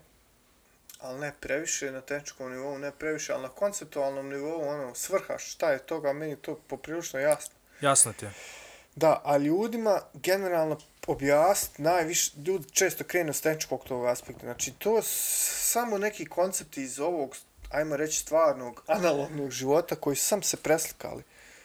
ali 1.05 1.19
ne 1.19 1.33
previše 1.39 1.91
na 1.91 2.01
tehničkom 2.01 2.51
nivou, 2.51 2.77
ne 2.77 2.91
previše, 2.91 3.33
ali 3.33 3.41
na 3.41 3.49
konceptualnom 3.49 4.29
nivou, 4.29 4.67
ono, 4.67 4.95
svrha, 4.95 5.37
šta 5.37 5.71
je 5.71 5.79
toga, 5.79 6.13
meni 6.13 6.35
to 6.35 6.59
poprilično 6.67 7.19
jasno. 7.19 7.55
Jasno 7.81 8.13
ti 8.13 8.25
je. 8.25 8.31
Da, 8.95 9.21
a 9.25 9.37
ljudima 9.37 10.01
generalno 10.13 10.77
objasniti 11.07 11.81
najviše, 11.81 12.31
ljudi 12.45 12.69
često 12.69 13.03
krenu 13.03 13.33
s 13.33 13.41
tehničkog 13.41 13.83
tog 13.87 14.05
aspekta, 14.05 14.45
znači 14.45 14.71
to 14.71 15.01
samo 15.01 15.97
neki 15.97 16.25
koncepti 16.25 16.83
iz 16.83 16.99
ovog, 16.99 17.35
ajmo 17.71 17.97
reći, 17.97 18.19
stvarnog, 18.19 18.83
analognog 18.87 19.51
života 19.51 19.95
koji 19.95 20.15
sam 20.15 20.43
se 20.43 20.57
preslikali. 20.57 21.23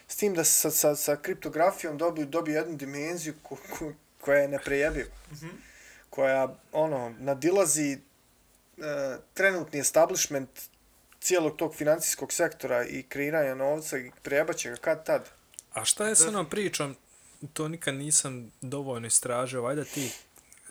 S 0.09 0.17
tim 0.17 0.35
da 0.35 0.45
sa, 0.45 0.71
sa, 0.71 0.97
sa 0.97 1.17
kriptografijom 1.17 1.99
dobiju, 1.99 2.27
dobiju 2.27 2.57
jednu 2.57 2.77
dimenziju 2.77 3.35
ko, 3.43 3.57
ko, 3.79 3.93
koja 4.21 4.41
je 4.41 4.49
neprejebiva. 4.49 5.11
Koja, 6.11 6.55
ono, 6.73 7.15
nadilazi 7.19 7.99
trenutni 9.35 9.81
establishment 9.81 10.51
cijelog 11.21 11.57
tog 11.57 11.75
financijskog 11.75 12.33
sektora 12.33 12.85
i 12.85 13.03
kreiranja 13.03 13.55
novca 13.55 13.99
i 13.99 14.11
prejebaće 14.23 14.71
ga 14.71 14.77
kad 14.77 15.07
tad. 15.07 15.29
A 15.73 15.85
šta 15.85 16.07
je 16.07 16.15
s 16.17 16.23
onom 16.23 16.47
pričom, 16.47 16.97
to 17.53 17.69
nikad 17.69 17.95
nisam 17.95 18.53
dovoljno 18.61 19.07
istražio, 19.07 19.63
valjda 19.63 19.85
ti 19.85 20.13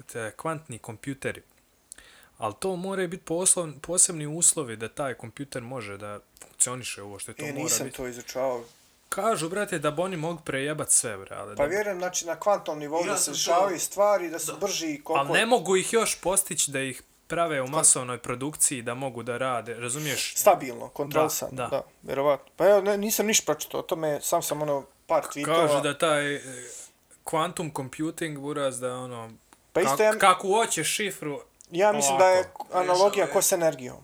te 0.06 0.32
kvantni 0.32 0.78
kompjuteri. 0.80 1.42
Ali 2.38 2.54
to 2.60 2.76
moraju 2.76 3.08
biti 3.08 3.24
poslov, 3.26 3.70
posebni 3.82 4.28
uslovi 4.28 4.76
da 4.76 4.90
taj 4.90 5.14
kompjuter 5.14 5.62
može 5.64 5.98
da 5.98 6.20
funkcioniše 6.42 7.02
ovo 7.04 7.20
što 7.20 7.32
je 7.32 7.36
to 7.36 7.44
E, 7.44 7.48
mora 7.48 7.64
nisam 7.64 7.86
biti. 7.86 7.98
to 7.98 8.08
izučavao. 8.08 8.64
Kažu, 9.10 9.50
brate, 9.50 9.80
da 9.80 9.92
bi 9.92 10.02
oni 10.02 10.18
mogu 10.18 10.42
prejebat 10.42 10.92
sve, 10.92 11.18
bre, 11.18 11.36
ali, 11.36 11.56
Pa 11.56 11.64
da, 11.64 11.70
vjerujem, 11.70 11.98
znači, 11.98 12.26
na 12.26 12.36
kvantnom 12.36 12.80
nivou 12.80 13.00
Ja 13.00 13.06
da 13.06 13.18
se 13.18 13.26
to- 13.26 13.32
dešavaju 13.32 13.80
stvari, 13.80 14.30
da 14.30 14.40
su 14.40 14.52
Da. 14.52 14.58
brži 14.58 14.88
i 14.88 15.04
koliko... 15.04 15.14
ali 15.22 15.40
ne 15.40 15.46
mogu 15.46 15.78
ih 15.78 15.94
još 15.94 16.16
postići 16.16 16.72
da 16.72 16.82
ih 16.82 17.02
prave 17.30 17.62
u 17.62 17.68
masovnoj 17.68 18.18
produkciji 18.18 18.82
da 18.82 18.94
mogu 18.94 19.24
da 19.24 19.38
rade, 19.38 19.74
razumiješ? 19.74 20.34
Stabilno, 20.36 20.88
kontrolisano, 20.88 21.52
Da, 21.52 21.64
da, 21.64 21.70
da. 21.70 21.84
vjerovatno. 22.04 22.52
Pa 22.56 22.66
ja 22.66 22.82
ne, 22.82 22.98
nisam 22.98 23.26
niš 23.26 23.46
pročitao 23.46 23.80
o 23.80 23.84
tome, 23.84 24.20
sam 24.22 24.42
sam 24.42 24.62
ono 24.62 24.86
par 25.08 25.24
tweetova. 25.24 25.68
Kažu 25.68 25.82
da 25.82 25.98
taj 25.98 26.36
e, 26.36 26.42
quantum 27.26 27.76
computing, 27.76 28.40
buraz, 28.40 28.80
da 28.80 28.98
ono, 28.98 29.32
Pa 29.74 29.82
isto 29.82 29.98
kako, 29.98 30.04
ja, 30.04 30.18
kako 30.20 30.48
hoćeš 30.48 30.96
šifru, 30.96 31.42
ja 31.72 31.92
mislim 31.92 32.18
da 32.18 32.30
je 32.30 32.40
ovako, 32.40 32.68
analogija 32.74 33.28
ko 33.28 33.42
s 33.42 33.52
energijom. 33.52 33.98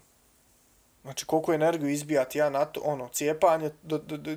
Znači, 1.01 1.25
koliko 1.25 1.53
energiju 1.53 1.89
izbijati 1.89 2.37
ja 2.37 2.49
na 2.49 2.65
to, 2.65 2.81
ono, 2.83 3.07
cijepanje, 3.07 3.71
do, 3.83 3.97
do, 3.97 4.17
do, 4.17 4.35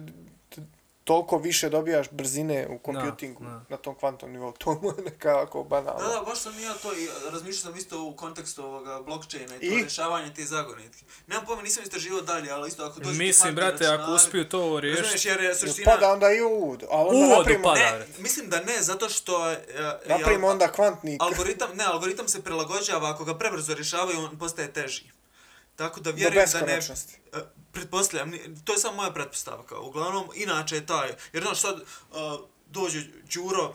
toliko 1.09 1.39
više 1.39 1.69
dobijaš 1.69 2.07
brzine 2.11 2.69
u 2.71 2.79
kompjutingu 2.79 3.45
da. 3.45 3.61
na 3.69 3.77
tom 3.77 3.95
kvantnom 3.95 4.33
nivou. 4.33 4.53
To 4.53 4.79
mu 4.83 4.89
je 4.89 5.05
nekako 5.05 5.65
banalno. 5.65 6.09
Da, 6.09 6.15
da, 6.15 6.23
baš 6.27 6.39
sam 6.39 6.61
ja 6.61 6.75
to 6.75 6.93
i 6.93 7.09
razmišljao 7.31 7.63
sam 7.63 7.77
isto 7.77 8.03
u 8.03 8.17
kontekstu 8.17 8.65
ovoga 8.65 9.03
blockchaina 9.03 9.57
i 9.57 9.59
to 9.59 9.75
I? 9.77 9.83
rješavanje 9.83 10.35
te 10.35 10.45
zagonetke. 10.45 11.05
Nemam 11.27 11.47
pojma, 11.47 11.63
nisam 11.63 11.83
istraživao 11.83 12.21
dalje, 12.21 12.51
ali 12.51 12.69
isto 12.69 12.85
ako 12.85 13.01
dođe 13.01 13.19
mislim, 13.19 13.55
brate, 13.55 13.87
ako 13.87 14.13
uspiju 14.13 14.49
to 14.49 14.81
riješiti, 14.81 15.29
jer 15.29 15.41
je 15.41 15.55
suština... 15.55 15.93
Pada 15.93 16.13
onda 16.13 16.33
i 16.33 16.41
u 16.41 16.49
uvod, 16.49 16.85
ali 16.91 17.09
onda 17.09 17.27
Uvodu 17.27 17.39
napravimo, 17.39 17.65
pada. 17.65 17.91
Ne, 17.91 17.97
brate. 17.97 18.23
mislim 18.23 18.51
da 18.51 18.61
ne, 18.61 18.83
zato 18.83 19.09
što... 19.09 19.51
e, 19.51 19.55
e, 19.55 20.09
napravimo 20.09 20.47
onda 20.47 20.73
kvantni... 20.73 21.19
Algoritam, 21.21 21.71
ne, 21.75 21.85
algoritam 21.85 22.29
se 22.29 22.43
prilagođava, 22.43 23.11
ako 23.11 23.25
ga 23.25 23.39
prebrzo 23.39 23.75
rješavaju, 23.75 24.19
on 24.19 24.39
postaje 24.39 24.73
teži. 24.73 25.18
Tako 25.79 26.01
da 26.01 26.11
vjerujem 26.13 26.49
da 26.53 26.61
ne... 26.63 26.81
e, 27.33 27.39
Pretpostavljam, 27.73 28.33
to 28.65 28.73
je 28.73 28.79
samo 28.79 28.97
moja 28.97 29.11
pretpostavka. 29.11 29.79
Uglavnom, 29.79 30.31
inače 30.35 30.75
je 30.75 30.87
taj, 30.87 31.09
jer 31.33 31.43
znaš 31.43 31.61
sad, 31.61 31.81
uh, 32.11 32.17
dođe 32.67 33.03
Đuro, 33.35 33.75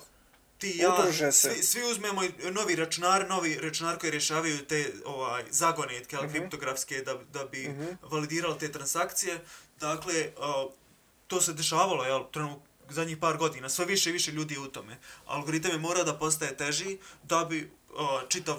ti 0.58 0.70
i 0.70 0.78
ja, 0.78 0.94
Udruže 0.94 1.32
se. 1.32 1.50
svi, 1.50 1.64
svi 1.64 1.84
uzmemo 1.84 2.22
novi 2.52 2.76
računar, 2.76 3.30
novi 3.30 3.56
računar 3.56 4.00
koji 4.00 4.12
rješavaju 4.12 4.58
te 4.60 4.94
ovaj, 5.06 5.44
zagonetke, 5.50 6.16
Mhm. 6.16 6.26
ali 6.26 6.34
kriptografske, 6.34 6.98
da, 6.98 7.14
da 7.34 7.46
bi 7.46 7.76
validirali 8.04 8.60
te 8.60 8.72
transakcije. 8.72 9.40
Dakle, 9.80 10.32
uh, 10.38 10.72
to 11.28 11.42
se 11.42 11.54
dešavalo, 11.54 12.04
jel, 12.04 12.24
trenutno 12.32 12.62
zadnjih 12.94 13.18
par 13.18 13.38
godina, 13.38 13.70
sve 13.70 13.86
više 13.86 14.10
i 14.10 14.14
više 14.14 14.32
ljudi 14.32 14.58
u 14.58 14.68
tome. 14.68 14.98
Algoritam 15.26 15.72
je 15.72 15.78
mora 15.78 16.04
da 16.04 16.14
postaje 16.14 16.58
teži 16.58 16.98
da 17.24 17.46
bi 17.46 17.60
uh, 17.90 18.00
čitav 18.30 18.58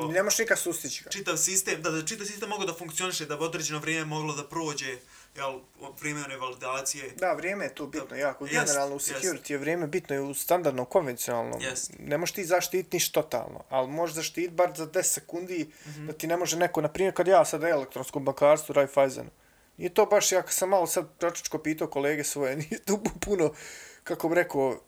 uh, 0.00 0.12
Ne 0.12 0.22
možeš 0.22 0.38
nikad 0.38 0.58
sustići 0.58 1.04
ga. 1.04 1.10
čitav 1.10 1.36
sistem, 1.36 1.82
da, 1.82 1.90
da 1.90 2.04
čitav 2.04 2.26
sistem 2.26 2.48
mogao 2.48 2.66
da 2.66 2.74
funkcioniše, 2.74 3.26
da 3.26 3.36
bi 3.36 3.44
određeno 3.44 3.78
vrijeme 3.78 4.04
moglo 4.04 4.34
da 4.34 4.44
prođe, 4.44 4.96
jel, 5.36 5.60
vrijeme 6.00 6.24
one 6.24 6.36
validacije. 6.36 7.10
Da, 7.10 7.32
vrijeme 7.32 7.64
je 7.64 7.74
tu 7.74 7.86
bitno 7.86 8.16
jako. 8.16 8.44
Jest, 8.46 8.54
Generalno 8.56 8.94
u 8.94 8.98
jest. 8.98 9.10
security 9.10 9.50
je 9.50 9.58
vrijeme 9.58 9.86
bitno 9.86 10.16
i 10.16 10.20
u 10.20 10.34
standardnom, 10.34 10.86
konvencionalnom. 10.86 11.60
Jest. 11.60 11.90
Ne 11.98 12.18
možeš 12.18 12.32
ti 12.34 12.44
zaštiti 12.44 12.96
niš 12.96 13.12
totalno, 13.12 13.64
ali 13.68 13.88
možeš 13.88 14.14
zaštiti 14.16 14.48
bar 14.48 14.72
za 14.76 14.86
10 14.86 15.02
sekundi 15.02 15.66
Mhm. 15.86 16.06
da 16.06 16.12
ti 16.12 16.26
ne 16.26 16.36
može 16.36 16.56
neko, 16.56 16.80
na 16.80 16.88
primjer 16.88 17.14
kad 17.14 17.26
ja 17.26 17.44
sad 17.44 17.62
elektronskom 17.64 18.24
bankarstvu 18.24 18.72
Raiffeisenu, 18.72 19.30
nije 19.76 19.94
to 19.94 20.06
baš, 20.06 20.32
ja 20.32 20.42
sam 20.48 20.68
malo 20.68 20.86
sad 20.86 21.08
pročičko 21.18 21.58
pitao 21.58 21.88
kolege 21.88 22.24
svoje, 22.24 22.56
nije 22.70 22.78
to 22.84 23.00
puno, 23.20 23.52
kako 24.04 24.28
bi 24.28 24.34
rekao, 24.34 24.80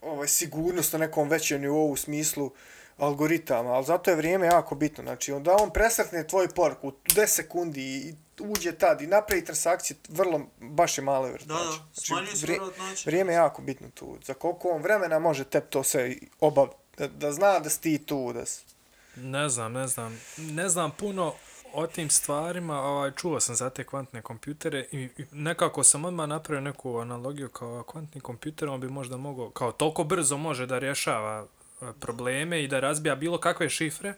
ovaj, 0.00 0.28
sigurnost 0.28 0.92
na 0.92 0.98
nekom 0.98 1.28
većem 1.28 1.60
nivou 1.60 1.90
u 1.90 1.96
smislu 1.96 2.52
algoritama, 2.96 3.70
ali 3.70 3.84
zato 3.84 4.10
je 4.10 4.16
vrijeme 4.16 4.46
jako 4.46 4.74
bitno. 4.74 5.04
Znači, 5.04 5.32
onda 5.32 5.56
on 5.60 5.70
presretne 5.70 6.26
tvoj 6.26 6.48
poruku 6.48 6.88
u 6.88 6.92
10 7.04 7.26
sekundi 7.26 7.82
i 7.82 8.14
uđe 8.40 8.72
tad 8.72 9.02
i 9.02 9.06
napravi 9.06 9.44
transakciju, 9.44 9.96
vrlo, 10.08 10.40
baš 10.60 10.98
je 10.98 11.04
male 11.04 11.28
Da, 11.28 11.32
vrtače. 11.32 11.52
da, 11.54 12.00
smanjuje 12.00 12.36
se 12.36 12.46
vjerojatnoća. 12.46 13.02
Vrijeme 13.10 13.32
je 13.32 13.36
jako 13.36 13.62
bitno 13.62 13.88
tu. 13.94 14.18
Za 14.24 14.34
koliko 14.34 14.68
on 14.68 14.82
vremena 14.82 15.18
može 15.18 15.44
tep 15.44 15.70
to 15.70 15.82
sve 15.82 16.16
obav... 16.40 16.68
Da, 16.98 17.08
da 17.08 17.32
zna 17.32 17.58
da 17.58 17.70
si 17.70 17.80
ti 17.80 17.98
tu, 17.98 18.32
da 18.32 18.46
si... 18.46 18.64
ne 19.16 19.48
znam, 19.48 19.72
ne 19.72 19.86
znam, 19.86 20.20
ne 20.36 20.68
znam 20.68 20.90
puno 20.90 21.34
o 21.76 21.86
tim 21.86 22.10
stvarima, 22.10 22.80
ovaj, 22.80 23.10
čuo 23.10 23.40
sam 23.40 23.54
za 23.54 23.70
te 23.70 23.84
kvantne 23.84 24.22
kompjutere 24.22 24.86
i, 24.92 25.08
i 25.16 25.24
nekako 25.32 25.82
sam 25.82 26.04
odmah 26.04 26.28
napravio 26.28 26.60
neku 26.60 26.98
analogiju 26.98 27.48
kao 27.48 27.82
kvantni 27.82 28.20
kompjuter, 28.20 28.68
on 28.68 28.80
bi 28.80 28.88
možda 28.88 29.16
mogao, 29.16 29.50
kao 29.50 29.72
toliko 29.72 30.04
brzo 30.04 30.36
može 30.36 30.66
da 30.66 30.78
rješava 30.78 31.46
e, 31.82 31.86
probleme 32.00 32.64
i 32.64 32.68
da 32.68 32.80
razbija 32.80 33.14
bilo 33.16 33.38
kakve 33.38 33.70
šifre, 33.70 34.14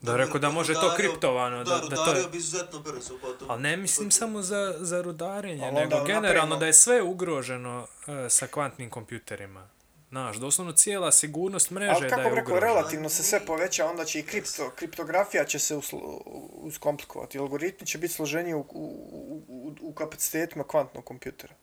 da 0.00 0.16
rekao 0.16 0.38
da 0.38 0.50
može 0.50 0.74
to 0.74 0.92
kriptovano, 0.96 1.64
da, 1.64 1.70
da, 1.70 1.88
da 1.88 1.96
to 1.96 2.02
rudario 2.02 2.28
bi 2.28 2.36
izuzetno 2.36 2.78
brzo 2.80 3.14
potom. 3.22 3.50
Ali 3.50 3.62
ne 3.62 3.76
mislim 3.76 4.10
samo 4.10 4.42
za, 4.42 4.74
za 4.78 5.02
rudarenje, 5.02 5.72
nego 5.72 6.04
generalno 6.04 6.20
napravimo- 6.22 6.56
da 6.56 6.66
je 6.66 6.72
sve 6.72 7.02
ugroženo 7.02 7.86
e, 8.06 8.28
sa 8.30 8.46
kvantnim 8.46 8.90
kompjuterima. 8.90 9.66
Znaš, 10.10 10.36
doslovno 10.36 10.72
cijela 10.72 11.12
sigurnost 11.12 11.70
mreže 11.70 11.92
Ali 11.92 12.02
da 12.02 12.08
kako 12.08 12.20
je 12.20 12.30
bi 12.30 12.36
rekao, 12.36 12.54
ugrožena. 12.54 12.72
relativno 12.72 13.08
se 13.08 13.22
sve 13.22 13.46
poveća, 13.46 13.86
onda 13.86 14.04
će 14.04 14.18
i 14.18 14.22
kripto, 14.22 14.70
kriptografija 14.76 15.44
će 15.44 15.58
se 15.58 15.76
uslo, 15.76 16.20
uskomplikovati. 16.52 17.38
Algoritmi 17.38 17.86
će 17.86 17.98
biti 17.98 18.14
složeniji 18.14 18.54
u, 18.54 18.60
u, 18.70 19.42
u, 19.48 19.74
u 19.80 19.92
kapacitetima 19.92 20.64
kvantnog 20.64 21.04
kompjutera. 21.04 21.54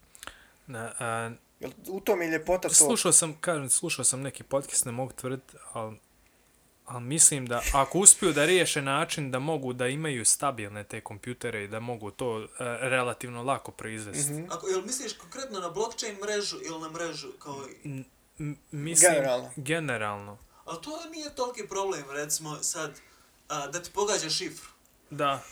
Na, 0.67 0.91
a, 0.99 1.31
Jel, 1.59 1.71
u 1.87 1.99
tom 1.99 2.21
je 2.21 2.27
ljepota 2.27 2.67
to... 2.67 2.73
slušao 2.73 3.11
sam, 3.11 3.37
kažem, 3.41 3.69
slušao 3.69 4.05
sam 4.05 4.21
neki 4.21 4.43
podcast, 4.43 4.85
ne 4.85 4.91
mogu 4.91 5.11
tvrditi, 5.11 5.57
ali 5.73 5.97
ali 6.85 7.03
mislim 7.03 7.45
da 7.45 7.61
ako 7.73 7.99
uspiju 7.99 8.33
da 8.33 8.45
riješe 8.45 8.81
način 8.81 9.31
da 9.31 9.39
mogu 9.39 9.73
da 9.73 9.87
imaju 9.87 10.25
stabilne 10.25 10.83
te 10.83 11.01
kompjutere 11.01 11.63
i 11.63 11.67
da 11.67 11.79
mogu 11.79 12.11
to 12.11 12.41
e, 12.41 12.47
relativno 12.81 13.43
lako 13.43 13.71
proizvesti. 13.71 14.33
Mm 14.33 14.35
Mhm. 14.35 14.51
Ako, 14.51 14.67
jel 14.67 14.81
misliš 14.81 15.13
konkretno 15.13 15.59
na 15.59 15.69
blockchain 15.69 16.15
mrežu 16.23 16.57
ili 16.61 16.79
na 16.79 16.89
mrežu 16.89 17.27
kao 17.39 17.55
i... 17.83 18.03
Mislim, 18.71 19.11
Generalno. 19.11 19.51
Generalno. 19.55 20.37
Ali 20.65 20.81
to 20.81 21.09
nije 21.11 21.35
toliki 21.35 21.67
problem, 21.67 22.03
recimo 22.09 22.63
sad, 22.63 22.91
a, 23.47 23.67
da 23.67 23.83
ti 23.83 23.89
pogađa 23.93 24.29
šifru. 24.29 24.69
Da. 25.09 25.43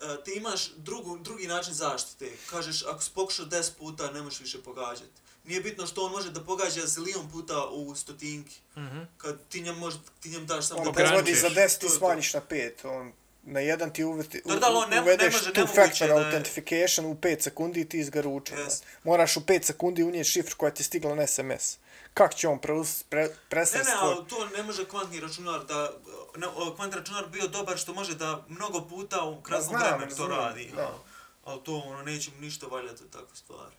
e, 0.00 0.24
ti 0.24 0.32
imaš 0.36 0.70
drugu, 0.76 1.18
drugi 1.18 1.46
način 1.46 1.74
zaštite. 1.74 2.30
Kažeš, 2.50 2.82
ako 2.82 3.02
si 3.02 3.10
pokušao 3.14 3.46
10 3.46 3.70
puta, 3.78 4.10
ne 4.10 4.22
možeš 4.22 4.40
više 4.40 4.62
pogađati. 4.62 5.24
Nije 5.44 5.60
bitno 5.60 5.86
što 5.86 6.04
on 6.04 6.12
može 6.12 6.30
da 6.30 6.44
pogađa 6.44 6.86
zilion 6.86 7.30
puta 7.30 7.66
u 7.66 7.94
stotinki. 7.94 8.60
Mhm. 8.76 9.00
Kad 9.16 9.38
ti 9.48 9.60
njem, 9.60 9.78
može, 9.78 9.98
ti 10.20 10.28
njem 10.30 10.46
daš 10.46 10.66
samo 10.66 10.80
On 10.80 10.86
da 10.86 10.92
proizvodi 10.92 11.34
za 11.34 11.50
10 11.50 11.78
ti 11.80 11.88
smanjiš 11.88 12.34
na 12.34 12.40
5. 12.50 12.70
On 12.84 13.12
na 13.44 13.60
jedan 13.60 13.92
ti 13.92 14.04
uveti, 14.04 14.42
Da, 14.44 14.56
da, 14.56 14.68
on 14.68 14.90
ne- 14.90 14.96
ne 14.96 15.02
uvedeš 15.02 15.34
može, 15.34 15.44
two 15.44 15.54
nemoguće 15.56 15.80
factor 15.80 16.08
da 16.08 16.14
je- 16.14 16.24
authentication 16.24 17.06
u 17.06 17.14
5 17.16 17.40
sekundi 17.40 17.80
i 17.80 17.84
ti 17.84 17.98
izgaruča. 17.98 18.54
Jest. 18.56 18.84
Moraš 19.04 19.36
u 19.36 19.40
5 19.42 19.64
sekundi 19.64 20.02
unijeti 20.02 20.30
šifru 20.30 20.56
koja 20.56 20.70
ti 20.70 20.80
je 20.80 20.84
stigla 20.84 21.14
na 21.14 21.22
SMS. 21.24 21.78
Kako 22.14 22.34
će 22.34 22.48
on 22.48 22.58
preus, 22.58 23.02
pre, 23.02 23.22
Ne, 23.22 23.28
presrest 23.48 23.84
ne, 23.84 23.92
tvoj? 23.92 24.10
ali 24.10 24.28
to 24.28 24.46
ne 24.48 24.62
može 24.62 24.84
kvantni 24.84 25.20
računar 25.20 25.64
da... 25.64 25.92
Ne, 26.36 26.46
kvantni 26.76 26.98
računar 26.98 27.26
bio 27.26 27.48
dobar 27.48 27.78
što 27.78 27.94
može 27.94 28.14
da 28.14 28.44
mnogo 28.48 28.80
puta 28.82 29.22
u 29.22 29.42
kratkom 29.42 29.68
znam, 29.70 29.88
vremenu 29.90 30.16
to 30.16 30.26
radi. 30.28 30.72
da. 30.76 30.82
ali- 30.82 30.98
Ali 31.44 31.60
to 31.62 31.74
ono, 31.76 32.02
neće 32.02 32.30
mu 32.30 32.40
ništa 32.40 32.66
valjati 32.66 33.02
od 33.02 33.10
takve 33.10 33.36
stvari. 33.36 33.74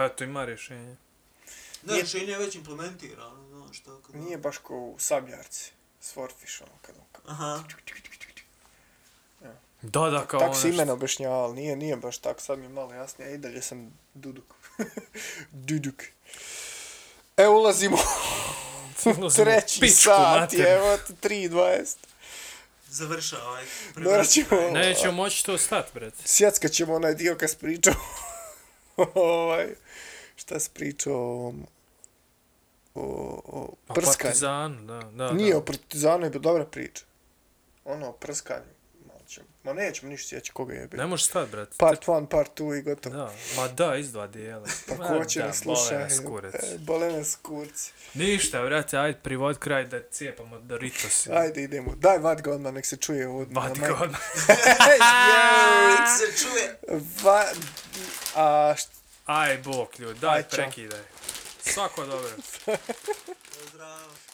Eto, 0.00 0.24
ima 0.24 0.44
rješenje. 0.44 0.96
Da, 1.82 1.92
Nije- 1.92 2.02
rješenje 2.02 2.32
je 2.32 2.38
već 2.38 2.54
implementirano, 2.54 3.48
znaš, 3.48 3.80
tako 3.80 4.12
da... 4.12 4.18
Nije 4.18 4.38
baš 4.38 4.58
ko 4.58 4.74
u 4.76 4.96
sabljarci. 4.98 5.72
Swordfish, 6.04 6.62
ono 6.62 6.72
kad 6.82 6.94
on 6.96 7.04
kao... 7.12 7.22
Aha. 7.26 7.62
Da, 9.86 10.00
da, 10.02 10.18
kao 10.20 10.40
Tako 10.40 10.44
ono 10.44 10.54
si 10.54 10.72
što- 10.74 10.92
objašnjavali, 10.92 11.54
nije, 11.54 11.76
nije 11.76 11.96
baš 11.96 12.18
tako, 12.18 12.40
sad 12.40 12.58
mi 12.58 12.64
je 12.64 12.68
malo 12.68 12.94
jasnije, 12.94 13.34
i 13.34 13.38
dalje 13.38 13.62
sam 13.62 13.98
Duduk. 14.14 14.54
Duduk. 15.68 16.02
E, 17.36 17.48
ulazimo 17.48 17.96
u 19.26 19.30
treći 19.30 19.80
pičku 19.80 19.96
sat, 19.96 20.52
evo 20.54 20.96
ti 20.96 21.12
3.20. 21.22 21.96
Završavaj. 22.88 23.64
Morat 23.96 24.28
ćemo, 24.28 24.70
Nećemo 24.72 25.12
moći 25.12 25.46
to 25.46 25.58
stat, 25.58 25.94
bret. 25.94 26.14
sjeckat 26.24 26.70
ćemo 26.70 26.94
onaj 26.94 27.14
dio 27.14 27.36
kad 27.36 27.50
si 27.50 27.56
pričao, 27.56 27.94
ovaj, 29.14 29.66
šta 30.36 30.60
si 30.60 30.70
pričao 30.70 31.14
o, 31.14 31.52
o, 32.94 33.02
o 33.46 33.74
O 33.88 33.94
prskanju. 33.94 34.16
Partizanu, 34.18 34.82
da, 34.82 35.00
da. 35.04 35.32
Nije 35.32 35.52
da. 35.52 35.58
o 35.58 35.64
partizanu, 35.64 36.24
je 36.24 36.30
bila 36.30 36.42
dobra 36.42 36.64
priča. 36.64 37.04
Ono, 37.84 38.08
o 38.08 38.12
prskanju. 38.12 38.75
Ma 39.66 39.72
nećemo 39.72 40.10
ništa 40.10 40.28
sjeći 40.28 40.52
koga 40.52 40.74
je 40.74 40.86
bio. 40.86 40.98
Ne 40.98 41.06
može 41.06 41.24
stat, 41.24 41.50
bret. 41.50 41.68
Part 41.76 42.06
1, 42.06 42.26
part 42.26 42.60
2 42.60 42.78
i 42.78 42.82
gotovo. 42.82 43.16
Da, 43.16 43.32
ma 43.56 43.68
da, 43.68 43.96
iz 43.96 44.12
dva 44.12 44.26
dijela. 44.26 44.66
Pa 44.88 44.96
ko 44.96 45.24
će 45.24 45.40
da, 45.40 45.46
da 45.46 45.52
sluša? 45.52 46.08
bole 46.78 47.12
nas 47.12 47.38
kurac. 47.42 47.88
E. 47.88 48.18
Ništa, 48.18 48.62
brate, 48.62 48.98
ajde 48.98 49.18
privod 49.22 49.58
kraj 49.58 49.84
da 49.84 50.00
cijepamo 50.10 50.58
Doritos. 50.58 51.26
Ajde, 51.26 51.62
idemo. 51.62 51.94
Daj 51.96 52.18
vat 52.18 52.42
ga 52.42 52.52
odmah, 52.52 52.72
nek 52.72 52.86
se 52.86 52.96
čuje 52.96 53.28
ovo. 53.28 53.46
Vati 53.50 53.80
ga 53.80 53.94
odmah. 54.00 54.20
se 56.18 56.42
čuje. 56.42 56.78
Va... 57.22 57.44
A, 58.34 58.74
št... 58.76 58.88
Aj, 59.26 59.58
bok, 59.58 59.98
ljudi, 59.98 60.20
daj, 60.20 60.36
Aj, 60.36 60.44
prekidaj. 60.50 61.00
Svako 61.60 62.06
dobro. 62.06 62.30
Zdravo. 63.70 64.25